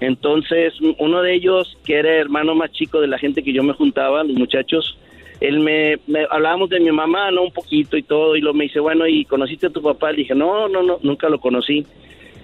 Entonces, 0.00 0.74
uno 0.98 1.22
de 1.22 1.34
ellos, 1.34 1.76
que 1.84 1.94
era 1.94 2.10
hermano 2.10 2.54
más 2.54 2.70
chico 2.72 3.00
de 3.00 3.08
la 3.08 3.18
gente 3.18 3.42
que 3.42 3.52
yo 3.52 3.62
me 3.62 3.72
juntaba, 3.72 4.22
los 4.22 4.36
muchachos, 4.36 4.98
él 5.46 5.60
me, 5.60 5.98
me- 6.06 6.26
hablábamos 6.30 6.70
de 6.70 6.80
mi 6.80 6.90
mamá, 6.92 7.30
¿no? 7.30 7.42
Un 7.42 7.52
poquito 7.52 7.96
y 7.96 8.02
todo, 8.02 8.36
y 8.36 8.40
luego 8.40 8.56
me 8.56 8.64
dice, 8.64 8.80
bueno, 8.80 9.06
¿y 9.06 9.24
conociste 9.24 9.66
a 9.66 9.70
tu 9.70 9.82
papá? 9.82 10.10
Le 10.12 10.18
dije, 10.18 10.34
no, 10.34 10.68
no, 10.68 10.82
no, 10.82 10.98
nunca 11.02 11.28
lo 11.28 11.38
conocí. 11.40 11.84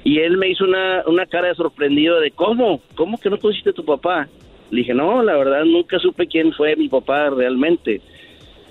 Y 0.05 0.19
él 0.21 0.37
me 0.37 0.49
hizo 0.49 0.65
una, 0.65 1.03
una 1.07 1.27
cara 1.27 1.49
de 1.49 1.55
sorprendido 1.55 2.21
de, 2.21 2.31
¿cómo? 2.31 2.81
¿Cómo 2.95 3.19
que 3.19 3.31
no 3.31 3.39
conociste 3.39 3.71
a 3.71 3.75
tu 3.75 3.85
papá? 3.85 4.29
Le 4.71 4.79
dije, 4.79 4.95
no, 4.95 5.23
la 5.23 5.37
verdad 5.37 5.65
nunca 5.65 5.99
supe 5.99 6.27
quién 6.27 6.53
fue 6.53 6.77
mi 6.77 6.89
papá 6.89 7.29
realmente. 7.31 8.01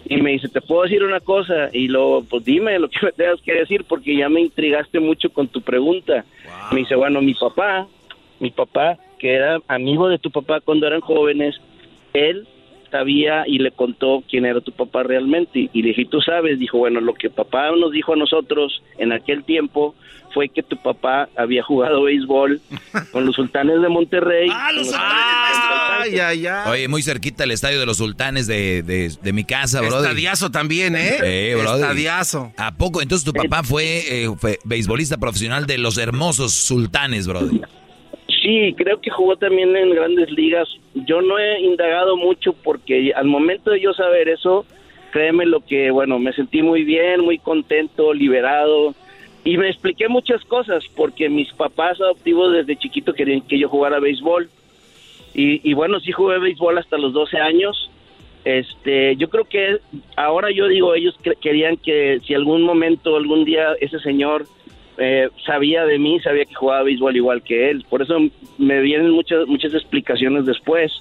Y 0.06 0.18
me 0.18 0.32
dice, 0.32 0.48
¿te 0.48 0.62
puedo 0.62 0.84
decir 0.84 1.04
una 1.04 1.20
cosa? 1.20 1.70
Y 1.72 1.88
luego, 1.88 2.24
pues 2.24 2.44
dime 2.46 2.80
lo 2.80 2.90
que 2.90 2.98
me 3.06 3.12
tengas 3.12 3.40
que 3.42 3.54
decir 3.54 3.84
porque 3.88 4.16
ya 4.16 4.28
me 4.30 4.42
intrigaste 4.42 5.00
mucho 5.00 5.30
con 5.30 5.48
tu 5.48 5.62
pregunta. 5.62 6.26
Me 6.72 6.80
dice, 6.80 6.96
bueno, 6.96 7.22
mi 7.22 7.36
papá, 7.36 7.86
mi 8.40 8.50
papá, 8.50 8.98
que 9.20 9.34
era 9.34 9.60
amigo 9.68 10.08
de 10.08 10.18
tu 10.18 10.32
papá 10.32 10.62
cuando 10.62 10.88
eran 10.88 11.02
jóvenes, 11.02 11.60
él 12.14 12.48
sabía 12.90 13.44
y 13.48 13.60
le 13.60 13.72
contó 13.72 14.24
quién 14.30 14.46
era 14.46 14.62
tu 14.62 14.72
papá 14.72 15.04
realmente. 15.04 15.70
Y 15.74 15.82
le 15.82 15.90
dije, 15.90 16.06
¿tú 16.06 16.22
sabes? 16.22 16.60
Dijo, 16.60 16.78
bueno, 16.78 17.02
lo 17.02 17.14
que 17.14 17.30
papá 17.30 17.72
nos 17.76 17.92
dijo 17.92 18.14
a 18.14 18.16
nosotros 18.16 18.82
en 18.98 19.12
aquel 19.12 19.44
tiempo 19.44 19.96
fue 20.34 20.50
que 20.50 20.62
tu 20.62 20.78
papá 20.78 21.30
había 21.36 21.64
jugado 21.64 22.04
béisbol 22.04 22.62
con 23.12 23.26
los 23.26 23.36
sultanes 23.36 23.82
de 23.82 23.90
Monterrey. 23.90 24.50
¡Ah, 24.52 24.72
los 24.72 24.88
con 24.88 25.00
Ay, 25.02 26.20
ay, 26.20 26.48
ay. 26.48 26.72
Oye, 26.72 26.88
muy 26.88 27.02
cerquita 27.02 27.44
el 27.44 27.52
estadio 27.52 27.80
de 27.80 27.86
los 27.86 27.98
sultanes 27.98 28.48
de, 28.48 28.84
de, 28.84 29.12
de 29.22 29.34
mi 29.34 29.44
casa, 29.44 29.82
Brody. 29.82 30.04
Estadiazo 30.06 30.52
también, 30.52 30.96
¿eh? 30.96 31.18
Eh. 31.24 31.58
Estadiazo. 31.58 32.54
¿A 32.58 32.76
poco? 32.76 33.02
Entonces 33.02 33.26
tu 33.26 33.34
papá 33.34 33.64
fue, 33.64 34.24
eh, 34.24 34.30
fue 34.38 34.60
beisbolista 34.64 35.18
profesional 35.18 35.66
de 35.66 35.78
los 35.78 35.98
hermosos 35.98 36.54
sultanes, 36.54 37.28
Brody. 37.28 37.62
Sí, 38.50 38.74
creo 38.76 39.00
que 39.00 39.12
jugó 39.12 39.36
también 39.36 39.76
en 39.78 39.92
grandes 39.92 40.32
ligas. 40.32 40.68
Yo 40.96 41.22
no 41.22 41.38
he 41.38 41.62
indagado 41.62 42.18
mucho 42.18 42.54
porque 42.54 43.14
al 43.16 43.28
momento 43.28 43.70
de 43.70 43.80
yo 43.80 43.94
saber 43.94 44.28
eso, 44.28 44.66
créeme 45.12 45.46
lo 45.46 45.64
que, 45.64 45.92
bueno, 45.92 46.18
me 46.18 46.34
sentí 46.34 46.64
muy 46.64 46.84
bien, 46.84 47.22
muy 47.22 47.38
contento, 47.38 48.12
liberado. 48.12 48.96
Y 49.44 49.58
me 49.58 49.70
expliqué 49.70 50.08
muchas 50.08 50.44
cosas 50.46 50.84
porque 50.96 51.30
mis 51.30 51.54
papás 51.54 52.02
adoptivos 52.02 52.52
desde 52.52 52.76
chiquito 52.76 53.14
querían 53.14 53.42
que 53.42 53.60
yo 53.60 53.70
jugara 53.70 54.00
béisbol. 54.00 54.50
Y, 55.36 55.70
y 55.70 55.76
bueno, 55.76 56.00
sí 56.00 56.12
jugué 56.12 56.40
béisbol 56.40 56.80
hasta 56.80 56.98
los 56.98 57.14
12 57.14 57.38
años. 57.38 57.92
Este, 58.46 59.16
yo 59.18 59.30
creo 59.30 59.44
que 59.44 59.78
ahora 60.16 60.50
yo 60.50 60.68
digo, 60.68 60.96
ellos 60.96 61.16
querían 61.40 61.78
que 61.78 62.20
si 62.26 62.34
algún 62.34 62.64
momento, 62.64 63.16
algún 63.16 63.46
día 63.46 63.76
ese 63.80 64.00
señor 64.00 64.48
eh, 65.00 65.30
sabía 65.46 65.86
de 65.86 65.98
mí, 65.98 66.20
sabía 66.20 66.46
que 66.46 66.54
jugaba 66.54 66.84
béisbol 66.84 67.16
igual 67.16 67.42
que 67.42 67.70
él. 67.70 67.86
Por 67.90 68.02
eso 68.02 68.18
me 68.58 68.82
vienen 68.82 69.12
muchas 69.12 69.48
muchas 69.48 69.74
explicaciones 69.74 70.46
después. 70.46 70.92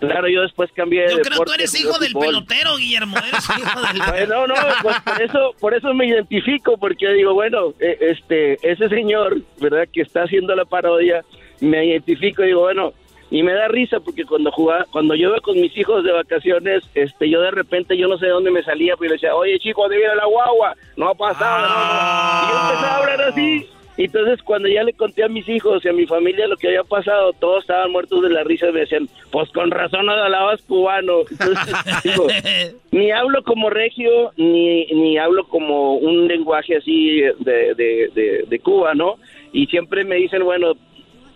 Claro, 0.00 0.28
yo 0.28 0.42
después 0.42 0.68
cambié 0.72 1.02
de 1.02 1.10
Yo 1.10 1.20
creo 1.20 1.38
que 1.38 1.44
tú 1.44 1.52
eres 1.52 1.78
hijo 1.78 1.96
del 1.98 2.10
fútbol. 2.10 2.26
pelotero, 2.26 2.76
Guillermo. 2.76 3.16
Eres 3.18 3.48
hijo 3.50 3.80
del 3.80 4.02
Bueno, 4.08 4.46
no, 4.48 4.54
pues 4.82 5.00
por 5.00 5.22
eso, 5.22 5.54
por 5.60 5.74
eso 5.74 5.94
me 5.94 6.06
identifico, 6.08 6.76
porque 6.76 7.08
digo, 7.12 7.34
bueno, 7.34 7.72
eh, 7.78 7.98
este, 8.00 8.58
ese 8.68 8.88
señor, 8.88 9.40
¿verdad? 9.60 9.86
Que 9.92 10.02
está 10.02 10.24
haciendo 10.24 10.56
la 10.56 10.64
parodia, 10.64 11.24
me 11.60 11.86
identifico 11.86 12.42
y 12.42 12.48
digo, 12.48 12.62
bueno, 12.62 12.94
y 13.32 13.42
me 13.42 13.54
da 13.54 13.66
risa 13.66 13.98
porque 13.98 14.26
cuando 14.26 14.52
jugaba, 14.52 14.84
cuando 14.90 15.14
yo 15.14 15.30
iba 15.30 15.40
con 15.40 15.58
mis 15.58 15.74
hijos 15.74 16.04
de 16.04 16.12
vacaciones, 16.12 16.84
este, 16.94 17.30
yo 17.30 17.40
de 17.40 17.50
repente 17.50 17.96
yo 17.96 18.06
no 18.06 18.18
sé 18.18 18.26
de 18.26 18.32
dónde 18.32 18.50
me 18.50 18.62
salía, 18.62 18.94
pero 18.98 19.08
yo 19.08 19.14
decía, 19.14 19.34
oye 19.34 19.58
chico, 19.58 19.80
¿dónde 19.80 19.96
viene 19.96 20.14
la 20.14 20.26
guagua? 20.26 20.76
No 20.98 21.08
ha 21.08 21.14
pasado, 21.14 21.66
no, 21.66 21.68
no. 21.68 22.44
Y 22.44 22.52
yo 22.52 22.60
empezaba 22.60 22.88
a 22.88 22.98
hablar 22.98 23.22
así. 23.22 23.66
Y 23.96 24.04
entonces 24.04 24.42
cuando 24.42 24.68
ya 24.68 24.82
le 24.82 24.92
conté 24.92 25.24
a 25.24 25.28
mis 25.28 25.48
hijos 25.48 25.82
y 25.82 25.88
a 25.88 25.94
mi 25.94 26.06
familia 26.06 26.46
lo 26.46 26.58
que 26.58 26.68
había 26.68 26.84
pasado, 26.84 27.32
todos 27.32 27.62
estaban 27.62 27.90
muertos 27.90 28.22
de 28.22 28.28
la 28.28 28.44
risa 28.44 28.68
y 28.68 28.72
me 28.72 28.80
decían, 28.80 29.08
pues 29.30 29.48
con 29.50 29.70
razón 29.70 30.04
no 30.04 30.12
hablabas 30.12 30.60
cubano. 30.62 31.20
Entonces, 31.30 31.74
digo, 32.04 32.26
ni 32.90 33.12
hablo 33.12 33.42
como 33.44 33.70
regio, 33.70 34.32
ni, 34.36 34.84
ni 34.88 35.16
hablo 35.16 35.48
como 35.48 35.94
un 35.94 36.28
lenguaje 36.28 36.76
así 36.76 37.20
de, 37.20 37.74
de, 37.74 38.10
de, 38.14 38.44
de 38.46 38.58
Cuba, 38.58 38.94
¿no? 38.94 39.16
Y 39.54 39.66
siempre 39.68 40.04
me 40.04 40.16
dicen, 40.16 40.44
bueno, 40.44 40.74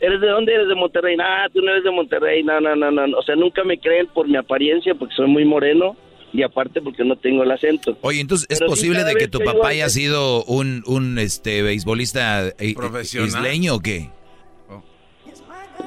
¿eres 0.00 0.20
de 0.20 0.26
dónde? 0.28 0.54
¿Eres 0.54 0.68
de 0.68 0.74
Monterrey? 0.74 1.16
Ah, 1.20 1.46
tú 1.52 1.60
no 1.62 1.70
eres 1.70 1.84
de 1.84 1.90
Monterrey, 1.90 2.42
no, 2.42 2.60
no, 2.60 2.74
no, 2.76 2.90
no. 2.90 3.18
O 3.18 3.22
sea, 3.22 3.36
nunca 3.36 3.64
me 3.64 3.78
creen 3.78 4.06
por 4.08 4.28
mi 4.28 4.36
apariencia 4.36 4.94
porque 4.94 5.14
soy 5.14 5.26
muy 5.28 5.44
moreno 5.44 5.96
y 6.32 6.42
aparte 6.42 6.80
porque 6.82 7.04
no 7.04 7.16
tengo 7.16 7.42
el 7.42 7.50
acento. 7.50 7.96
Oye, 8.02 8.20
entonces, 8.20 8.46
¿es 8.50 8.58
Pero 8.58 8.70
posible 8.70 9.04
de 9.04 9.14
que 9.14 9.28
tu 9.28 9.38
que 9.38 9.44
papá 9.44 9.68
haya 9.68 9.88
sido 9.88 10.44
un, 10.44 10.82
un 10.86 11.18
este, 11.18 11.62
beisbolista 11.62 12.48
eh, 12.58 12.74
Profesional. 12.74 13.28
isleño 13.28 13.74
o 13.76 13.80
qué? 13.80 14.10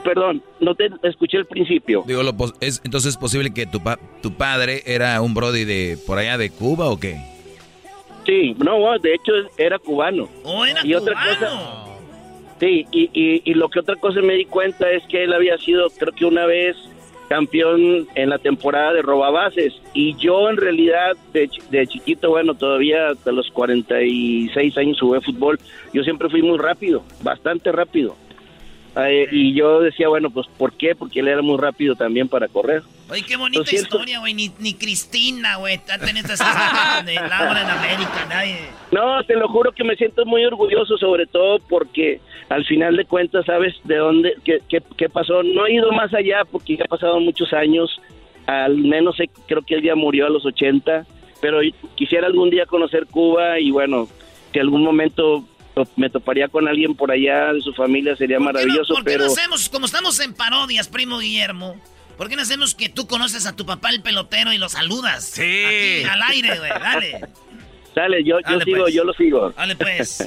Perdón, 0.03 0.41
no 0.59 0.75
te 0.75 0.89
escuché 1.03 1.37
el 1.37 1.45
principio. 1.45 2.03
Digo, 2.07 2.23
lo 2.23 2.33
es, 2.61 2.81
entonces, 2.85 3.11
¿es 3.11 3.17
posible 3.17 3.51
que 3.53 3.65
tu, 3.65 3.81
pa- 3.81 3.99
tu 4.21 4.31
padre 4.33 4.81
era 4.85 5.19
un 5.21 5.33
brody 5.33 5.65
de 5.65 5.97
por 6.07 6.17
allá 6.17 6.37
de 6.37 6.49
Cuba 6.51 6.89
o 6.89 6.97
qué? 6.99 7.17
Sí, 8.25 8.55
no, 8.63 8.97
de 8.99 9.13
hecho 9.15 9.31
era 9.57 9.77
cubano. 9.79 10.29
¡Oh, 10.43 10.63
era 10.65 10.85
Y 10.85 10.93
otra 10.93 11.13
cubano! 11.13 11.39
cosa- 11.39 11.88
Sí, 12.59 12.85
y, 12.91 13.09
y, 13.13 13.41
y 13.45 13.53
lo 13.53 13.69
que 13.69 13.79
otra 13.79 13.95
cosa 13.95 14.21
me 14.21 14.33
di 14.33 14.45
cuenta 14.45 14.91
es 14.91 15.03
que 15.07 15.23
él 15.23 15.33
había 15.33 15.57
sido, 15.57 15.89
creo 15.97 16.13
que 16.13 16.25
una 16.25 16.45
vez, 16.45 16.75
campeón 17.29 18.07
en 18.15 18.29
la 18.29 18.39
temporada 18.39 18.91
de 18.91 19.01
robabases. 19.01 19.73
Y 19.93 20.15
yo, 20.17 20.49
en 20.49 20.57
realidad, 20.57 21.15
de, 21.31 21.49
de 21.69 21.87
chiquito, 21.87 22.29
bueno, 22.29 22.55
todavía 22.55 23.09
hasta 23.09 23.31
los 23.31 23.49
46 23.51 24.77
años 24.77 24.99
jugué 24.99 25.21
fútbol. 25.21 25.59
Yo 25.93 26.03
siempre 26.03 26.29
fui 26.29 26.41
muy 26.41 26.57
rápido, 26.57 27.03
bastante 27.21 27.71
rápido. 27.71 28.15
Eh, 28.97 29.27
y 29.31 29.53
yo 29.53 29.79
decía, 29.81 30.07
bueno, 30.09 30.29
pues, 30.31 30.47
¿por 30.57 30.73
qué? 30.73 30.95
Porque 30.95 31.19
él 31.19 31.27
era 31.27 31.41
muy 31.41 31.57
rápido 31.57 31.95
también 31.95 32.27
para 32.27 32.47
correr. 32.47 32.81
Oye, 33.09 33.23
qué 33.23 33.35
bonita 33.37 33.63
siento. 33.65 33.87
historia, 33.97 34.19
güey. 34.19 34.33
Ni, 34.33 34.51
ni 34.59 34.73
Cristina, 34.73 35.57
güey. 35.57 35.75
Está 35.75 35.97
teniendo 35.99 36.33
esta 36.33 36.45
historia 36.45 37.03
de 37.05 37.15
Laura 37.29 37.61
en 37.61 37.69
América, 37.69 38.25
nadie. 38.27 38.57
No, 38.91 39.23
te 39.23 39.35
lo 39.35 39.47
juro 39.47 39.71
que 39.71 39.83
me 39.83 39.95
siento 39.95 40.25
muy 40.25 40.43
orgulloso, 40.45 40.97
sobre 40.97 41.27
todo 41.27 41.59
porque 41.69 42.19
al 42.49 42.65
final 42.65 42.95
de 42.97 43.05
cuentas 43.05 43.45
sabes 43.45 43.75
de 43.83 43.97
dónde, 43.97 44.33
qué, 44.43 44.59
qué, 44.67 44.81
qué 44.97 45.07
pasó. 45.09 45.43
No 45.43 45.67
he 45.67 45.73
ido 45.73 45.91
más 45.91 46.13
allá 46.13 46.43
porque 46.51 46.75
ya 46.77 46.83
ha 46.85 46.87
pasado 46.87 47.19
muchos 47.19 47.53
años, 47.53 48.01
al 48.47 48.77
menos 48.77 49.15
sé- 49.17 49.29
creo 49.47 49.61
que 49.61 49.75
él 49.75 49.83
ya 49.83 49.95
murió 49.95 50.25
a 50.25 50.29
los 50.31 50.45
80, 50.45 51.05
pero 51.41 51.59
quisiera 51.95 52.25
algún 52.27 52.49
día 52.49 52.65
conocer 52.65 53.05
Cuba 53.05 53.59
y 53.59 53.69
bueno, 53.71 54.07
si 54.51 54.59
algún 54.59 54.83
momento 54.83 55.45
to- 55.85 55.91
me 55.95 56.09
toparía 56.09 56.47
con 56.47 56.67
alguien 56.67 56.95
por 56.95 57.11
allá 57.11 57.53
de 57.53 57.61
su 57.61 57.73
familia 57.73 58.15
sería 58.15 58.39
maravilloso, 58.39 58.93
¿Por 58.93 59.03
qué 59.03 59.11
pero 59.11 59.25
no 59.25 59.31
hacemos, 59.31 59.69
como 59.69 59.85
estamos 59.85 60.19
en 60.19 60.33
parodias, 60.33 60.87
primo 60.87 61.19
Guillermo? 61.19 61.79
¿Por 62.17 62.27
qué 62.29 62.35
no 62.35 62.41
hacemos 62.41 62.75
que 62.75 62.89
tú 62.89 63.07
conoces 63.07 63.45
a 63.45 63.55
tu 63.55 63.65
papá 63.65 63.89
el 63.91 64.01
pelotero 64.01 64.51
y 64.51 64.57
lo 64.57 64.67
saludas? 64.69 65.23
Sí. 65.25 66.03
al 66.09 66.21
aire, 66.23 66.57
güey, 66.59 66.69
dale. 66.71 67.21
dale, 67.95 68.23
yo, 68.23 68.39
yo 68.41 68.49
Dale, 68.49 68.63
sigo, 68.65 68.81
pues. 68.83 68.93
yo 68.93 69.03
lo 69.05 69.13
sigo. 69.13 69.49
Dale, 69.51 69.75
pues. 69.77 70.25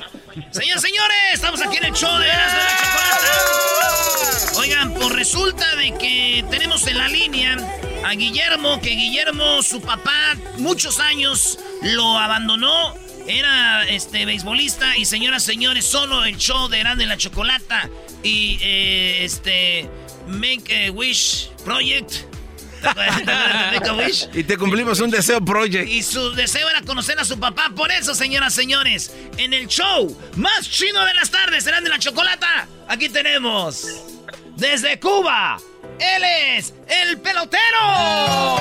Señores, 0.50 0.80
señores, 0.82 1.16
estamos 1.34 1.60
aquí 1.60 1.76
en 1.76 1.84
el 1.84 1.92
show 1.92 2.18
de 2.18 2.26
Erasmo 2.28 2.58
y 2.60 2.64
la 2.64 2.78
Chocolata. 2.78 4.58
Oigan, 4.58 4.94
pues 4.94 5.08
resulta 5.10 5.76
de 5.76 5.92
que 5.98 6.44
tenemos 6.50 6.86
en 6.86 6.98
la 6.98 7.08
línea 7.08 7.56
a 8.04 8.12
Guillermo, 8.14 8.80
que 8.80 8.90
Guillermo, 8.90 9.62
su 9.62 9.80
papá, 9.82 10.34
muchos 10.58 10.98
años 11.00 11.58
lo 11.82 12.16
abandonó. 12.18 12.94
Era 13.26 13.84
este 13.88 14.26
beisbolista 14.26 14.96
y 14.96 15.04
señoras, 15.04 15.42
señores, 15.42 15.84
solo 15.84 16.24
el 16.24 16.36
show 16.36 16.68
de 16.68 16.80
y 16.80 17.06
la 17.06 17.16
Chocolata 17.16 17.88
y 18.22 18.58
eh, 18.60 19.24
este 19.24 19.88
Make 20.26 20.86
a 20.86 20.90
Wish 20.90 21.50
Project. 21.64 22.12
¿Te 22.80 22.88
acuerdas 22.88 23.18
de 23.18 23.24
Make 23.24 23.88
a 23.88 23.94
Wish? 23.94 24.28
Y 24.34 24.42
te 24.44 24.56
cumplimos 24.56 24.98
un 25.00 25.10
deseo 25.10 25.40
project. 25.40 25.88
Y 25.88 26.02
su 26.02 26.32
deseo 26.32 26.68
era 26.68 26.82
conocer 26.82 27.18
a 27.20 27.24
su 27.24 27.38
papá. 27.38 27.70
Por 27.76 27.92
eso, 27.92 28.14
señoras, 28.14 28.54
señores, 28.54 29.12
en 29.36 29.52
el 29.52 29.68
show 29.68 30.16
más 30.36 30.68
chino 30.68 31.04
de 31.04 31.14
las 31.14 31.30
tardes, 31.30 31.62
serán 31.62 31.84
de 31.84 31.90
la 31.90 31.98
chocolata. 31.98 32.66
Aquí 32.88 33.08
tenemos 33.08 33.86
desde 34.56 34.98
Cuba. 34.98 35.58
Él 35.98 36.24
es 36.56 36.74
el 36.88 37.18
pelotero. 37.18 38.58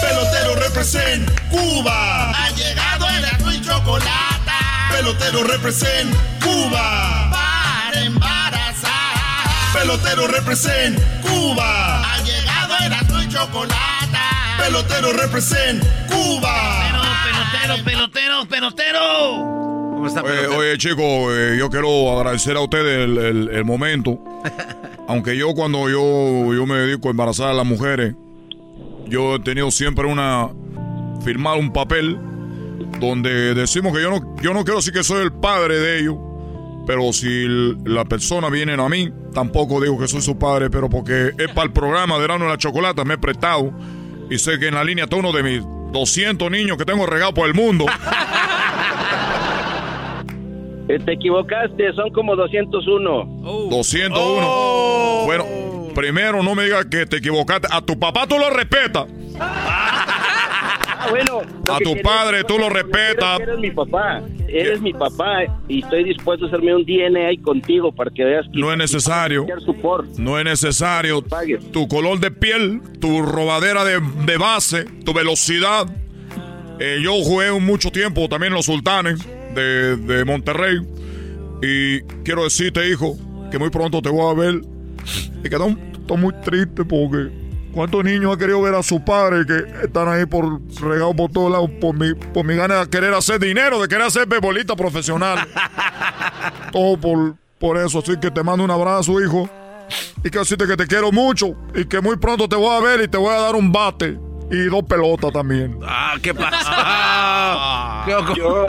Pelotero 0.00 0.54
represent 0.56 1.28
Cuba. 1.50 2.30
Ha 2.30 2.50
llegado 2.50 2.89
Pelotero 4.92 5.42
represent 5.44 6.14
Cuba. 6.42 7.30
Para 7.30 8.04
embarazar. 8.04 9.48
Pelotero 9.72 10.26
represent 10.28 10.98
Cuba. 11.22 12.02
Ha 12.04 12.18
llegado 12.22 12.74
el 12.86 12.92
azul 12.92 13.22
y 13.24 13.28
chocolate. 13.28 14.18
Pelotero 14.58 15.12
represent 15.12 15.82
Cuba. 16.08 16.82
Pelotero, 17.24 17.84
pelotero, 17.84 18.46
pelotero. 18.48 19.60
Oye, 20.24 20.46
oye, 20.46 20.78
chicos, 20.78 21.02
eh, 21.34 21.56
yo 21.58 21.68
quiero 21.68 22.16
agradecer 22.18 22.56
a 22.56 22.60
ustedes 22.60 23.04
el, 23.04 23.18
el- 23.18 23.48
el 23.50 23.64
momento. 23.64 24.18
Aunque 25.08 25.36
yo 25.36 25.52
cuando 25.54 25.88
yo, 25.90 26.54
yo 26.54 26.64
me 26.66 26.76
dedico 26.76 27.08
a 27.08 27.10
embarazar 27.10 27.48
a 27.48 27.52
las 27.54 27.66
mujeres, 27.66 28.14
yo 29.06 29.34
he 29.36 29.40
tenido 29.40 29.70
siempre 29.72 30.06
una... 30.06 30.48
firmar 31.24 31.58
un 31.58 31.72
papel 31.72 32.16
donde 32.98 33.54
decimos 33.54 33.94
que 33.94 34.02
yo 34.02 34.10
no, 34.10 34.36
yo 34.42 34.52
no 34.52 34.64
quiero 34.64 34.78
decir 34.78 34.92
que 34.92 35.04
soy 35.04 35.22
el 35.22 35.32
padre 35.32 35.78
de 35.78 36.00
ellos, 36.00 36.16
pero 36.86 37.12
si 37.12 37.46
la 37.84 38.04
persona 38.04 38.48
viene 38.50 38.72
a 38.72 38.88
mí, 38.88 39.10
tampoco 39.32 39.80
digo 39.80 39.98
que 39.98 40.08
soy 40.08 40.22
su 40.22 40.38
padre, 40.38 40.70
pero 40.70 40.90
porque 40.90 41.32
es 41.38 41.48
para 41.48 41.66
el 41.66 41.72
programa 41.72 42.16
de 42.16 42.20
Verano 42.22 42.44
de 42.46 42.50
la 42.50 42.58
Chocolata, 42.58 43.04
me 43.04 43.14
he 43.14 43.18
prestado 43.18 43.72
y 44.28 44.38
sé 44.38 44.58
que 44.58 44.68
en 44.68 44.74
la 44.74 44.84
línea 44.84 45.04
está 45.04 45.16
uno 45.16 45.32
de 45.32 45.42
mis 45.42 45.62
200 45.92 46.50
niños 46.50 46.76
que 46.76 46.84
tengo 46.84 47.06
regados 47.06 47.34
por 47.34 47.46
el 47.46 47.54
mundo. 47.54 47.86
Te 50.98 51.12
equivocaste, 51.12 51.92
son 51.94 52.10
como 52.10 52.34
201. 52.34 53.68
201. 53.70 55.22
Bueno, 55.24 55.44
primero 55.94 56.42
no 56.42 56.56
me 56.56 56.64
digas 56.64 56.86
que 56.86 57.06
te 57.06 57.18
equivocaste. 57.18 57.68
A 57.70 57.80
tu 57.80 57.96
papá 57.96 58.26
tú 58.26 58.36
lo 58.38 58.50
respetas. 58.50 59.06
Ah, 61.00 61.06
bueno. 61.08 61.40
A 61.68 61.78
tu 61.78 61.96
padre 62.02 62.44
tú 62.44 62.58
lo 62.58 62.68
respetas. 62.68 63.40
Eres 63.40 63.58
mi 63.58 63.70
papá. 63.70 64.22
Eres 64.48 64.80
mi 64.80 64.92
papá 64.92 65.44
y 65.68 65.82
estoy 65.82 66.04
dispuesto 66.04 66.44
a 66.44 66.48
hacerme 66.48 66.74
un 66.74 66.84
DNA 66.84 67.28
ahí 67.28 67.38
contigo 67.38 67.92
para 67.92 68.10
que 68.10 68.24
veas 68.24 68.46
que 68.52 68.58
No 68.58 68.70
es 68.70 68.78
necesario. 68.78 69.46
No 70.18 70.38
es 70.38 70.44
necesario. 70.44 71.24
Tu 71.72 71.88
color 71.88 72.20
de 72.20 72.30
piel, 72.30 72.80
tu 73.00 73.22
robadera 73.22 73.84
de, 73.84 74.00
de 74.26 74.36
base, 74.36 74.84
tu 75.04 75.14
velocidad. 75.14 75.86
Eh, 76.78 76.98
yo 77.02 77.12
jugué 77.22 77.52
mucho 77.60 77.90
tiempo 77.90 78.28
también 78.28 78.52
en 78.52 78.56
los 78.56 78.66
sultanes 78.66 79.20
de, 79.54 79.96
de 79.96 80.24
Monterrey. 80.24 80.80
Y 81.62 82.00
quiero 82.24 82.44
decirte, 82.44 82.88
hijo, 82.88 83.16
que 83.50 83.58
muy 83.58 83.70
pronto 83.70 84.02
te 84.02 84.10
voy 84.10 84.30
a 84.30 84.38
ver. 84.38 84.60
Y 85.44 85.48
que 85.48 85.56
estoy 85.56 85.76
estoy 85.92 86.16
muy 86.18 86.34
triste 86.42 86.84
porque 86.84 87.30
¿cuántos 87.72 88.04
niños 88.04 88.32
han 88.32 88.38
querido 88.38 88.62
ver 88.62 88.74
a 88.74 88.82
su 88.82 89.04
padre 89.04 89.46
que 89.46 89.84
están 89.84 90.08
ahí 90.08 90.26
por 90.26 90.60
regados 90.80 91.14
por 91.14 91.30
todos 91.30 91.50
lados 91.50 91.70
por 91.80 91.94
mi, 91.94 92.14
por 92.14 92.44
mi 92.44 92.56
ganas 92.56 92.84
de 92.84 92.90
querer 92.90 93.14
hacer 93.14 93.38
dinero, 93.38 93.80
de 93.80 93.88
querer 93.88 94.04
hacer 94.04 94.26
bebolista 94.26 94.76
profesional? 94.76 95.46
Todo 96.72 96.96
por, 96.98 97.34
por 97.58 97.76
eso. 97.76 97.98
Así 98.00 98.16
que 98.18 98.30
te 98.30 98.42
mando 98.42 98.64
un 98.64 98.70
abrazo, 98.70 99.20
hijo. 99.20 99.48
Y 100.22 100.30
que 100.30 100.38
decirte 100.38 100.66
que 100.66 100.76
te 100.76 100.86
quiero 100.86 101.10
mucho. 101.12 101.56
Y 101.74 101.84
que 101.84 102.00
muy 102.00 102.16
pronto 102.16 102.48
te 102.48 102.56
voy 102.56 102.76
a 102.76 102.80
ver 102.80 103.02
y 103.02 103.08
te 103.08 103.18
voy 103.18 103.34
a 103.34 103.40
dar 103.40 103.54
un 103.56 103.72
bate. 103.72 104.18
Y 104.50 104.64
dos 104.64 104.82
pelotas 104.82 105.32
también. 105.32 105.78
Ah, 105.86 106.14
¿qué 106.20 106.34
Ah, 106.36 108.04
yo, 108.36 108.66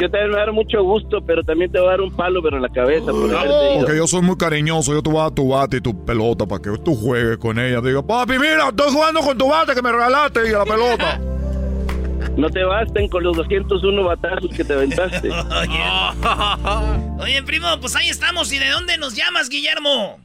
yo 0.00 0.10
te 0.10 0.26
voy 0.26 0.34
a 0.34 0.38
dar 0.38 0.52
mucho 0.52 0.82
gusto, 0.84 1.20
pero 1.26 1.42
también 1.42 1.72
te 1.72 1.80
voy 1.80 1.88
a 1.88 1.90
dar 1.92 2.00
un 2.00 2.14
palo, 2.14 2.40
pero 2.42 2.56
en 2.56 2.62
la 2.62 2.68
cabeza. 2.68 3.06
Por 3.10 3.28
ido. 3.28 3.80
Porque 3.80 3.96
yo 3.96 4.06
soy 4.06 4.22
muy 4.22 4.36
cariñoso. 4.36 4.92
Yo 4.92 5.02
te 5.02 5.10
voy 5.10 5.18
a 5.18 5.22
dar 5.24 5.32
tu 5.32 5.48
bate 5.48 5.78
y 5.78 5.80
tu 5.80 6.04
pelota 6.04 6.46
para 6.46 6.62
que 6.62 6.70
tú 6.78 6.94
juegues 6.94 7.38
con 7.38 7.58
ella. 7.58 7.80
Diga, 7.80 8.06
papi, 8.06 8.38
mira, 8.38 8.68
estoy 8.68 8.92
jugando 8.92 9.20
con 9.20 9.36
tu 9.36 9.48
bate 9.48 9.74
que 9.74 9.82
me 9.82 9.90
regalaste 9.90 10.48
y 10.48 10.52
la 10.52 10.64
pelota. 10.64 11.20
No 12.36 12.50
te 12.50 12.62
basten 12.64 13.08
con 13.08 13.24
los 13.24 13.34
201 13.34 14.04
batazos 14.04 14.50
que 14.54 14.62
te 14.62 14.74
aventaste. 14.74 15.30
Oye, 17.18 17.42
primo, 17.42 17.66
pues 17.80 17.96
ahí 17.96 18.10
estamos. 18.10 18.52
¿Y 18.52 18.58
de 18.58 18.68
dónde 18.68 18.98
nos 18.98 19.16
llamas, 19.16 19.48
Guillermo? 19.48 20.18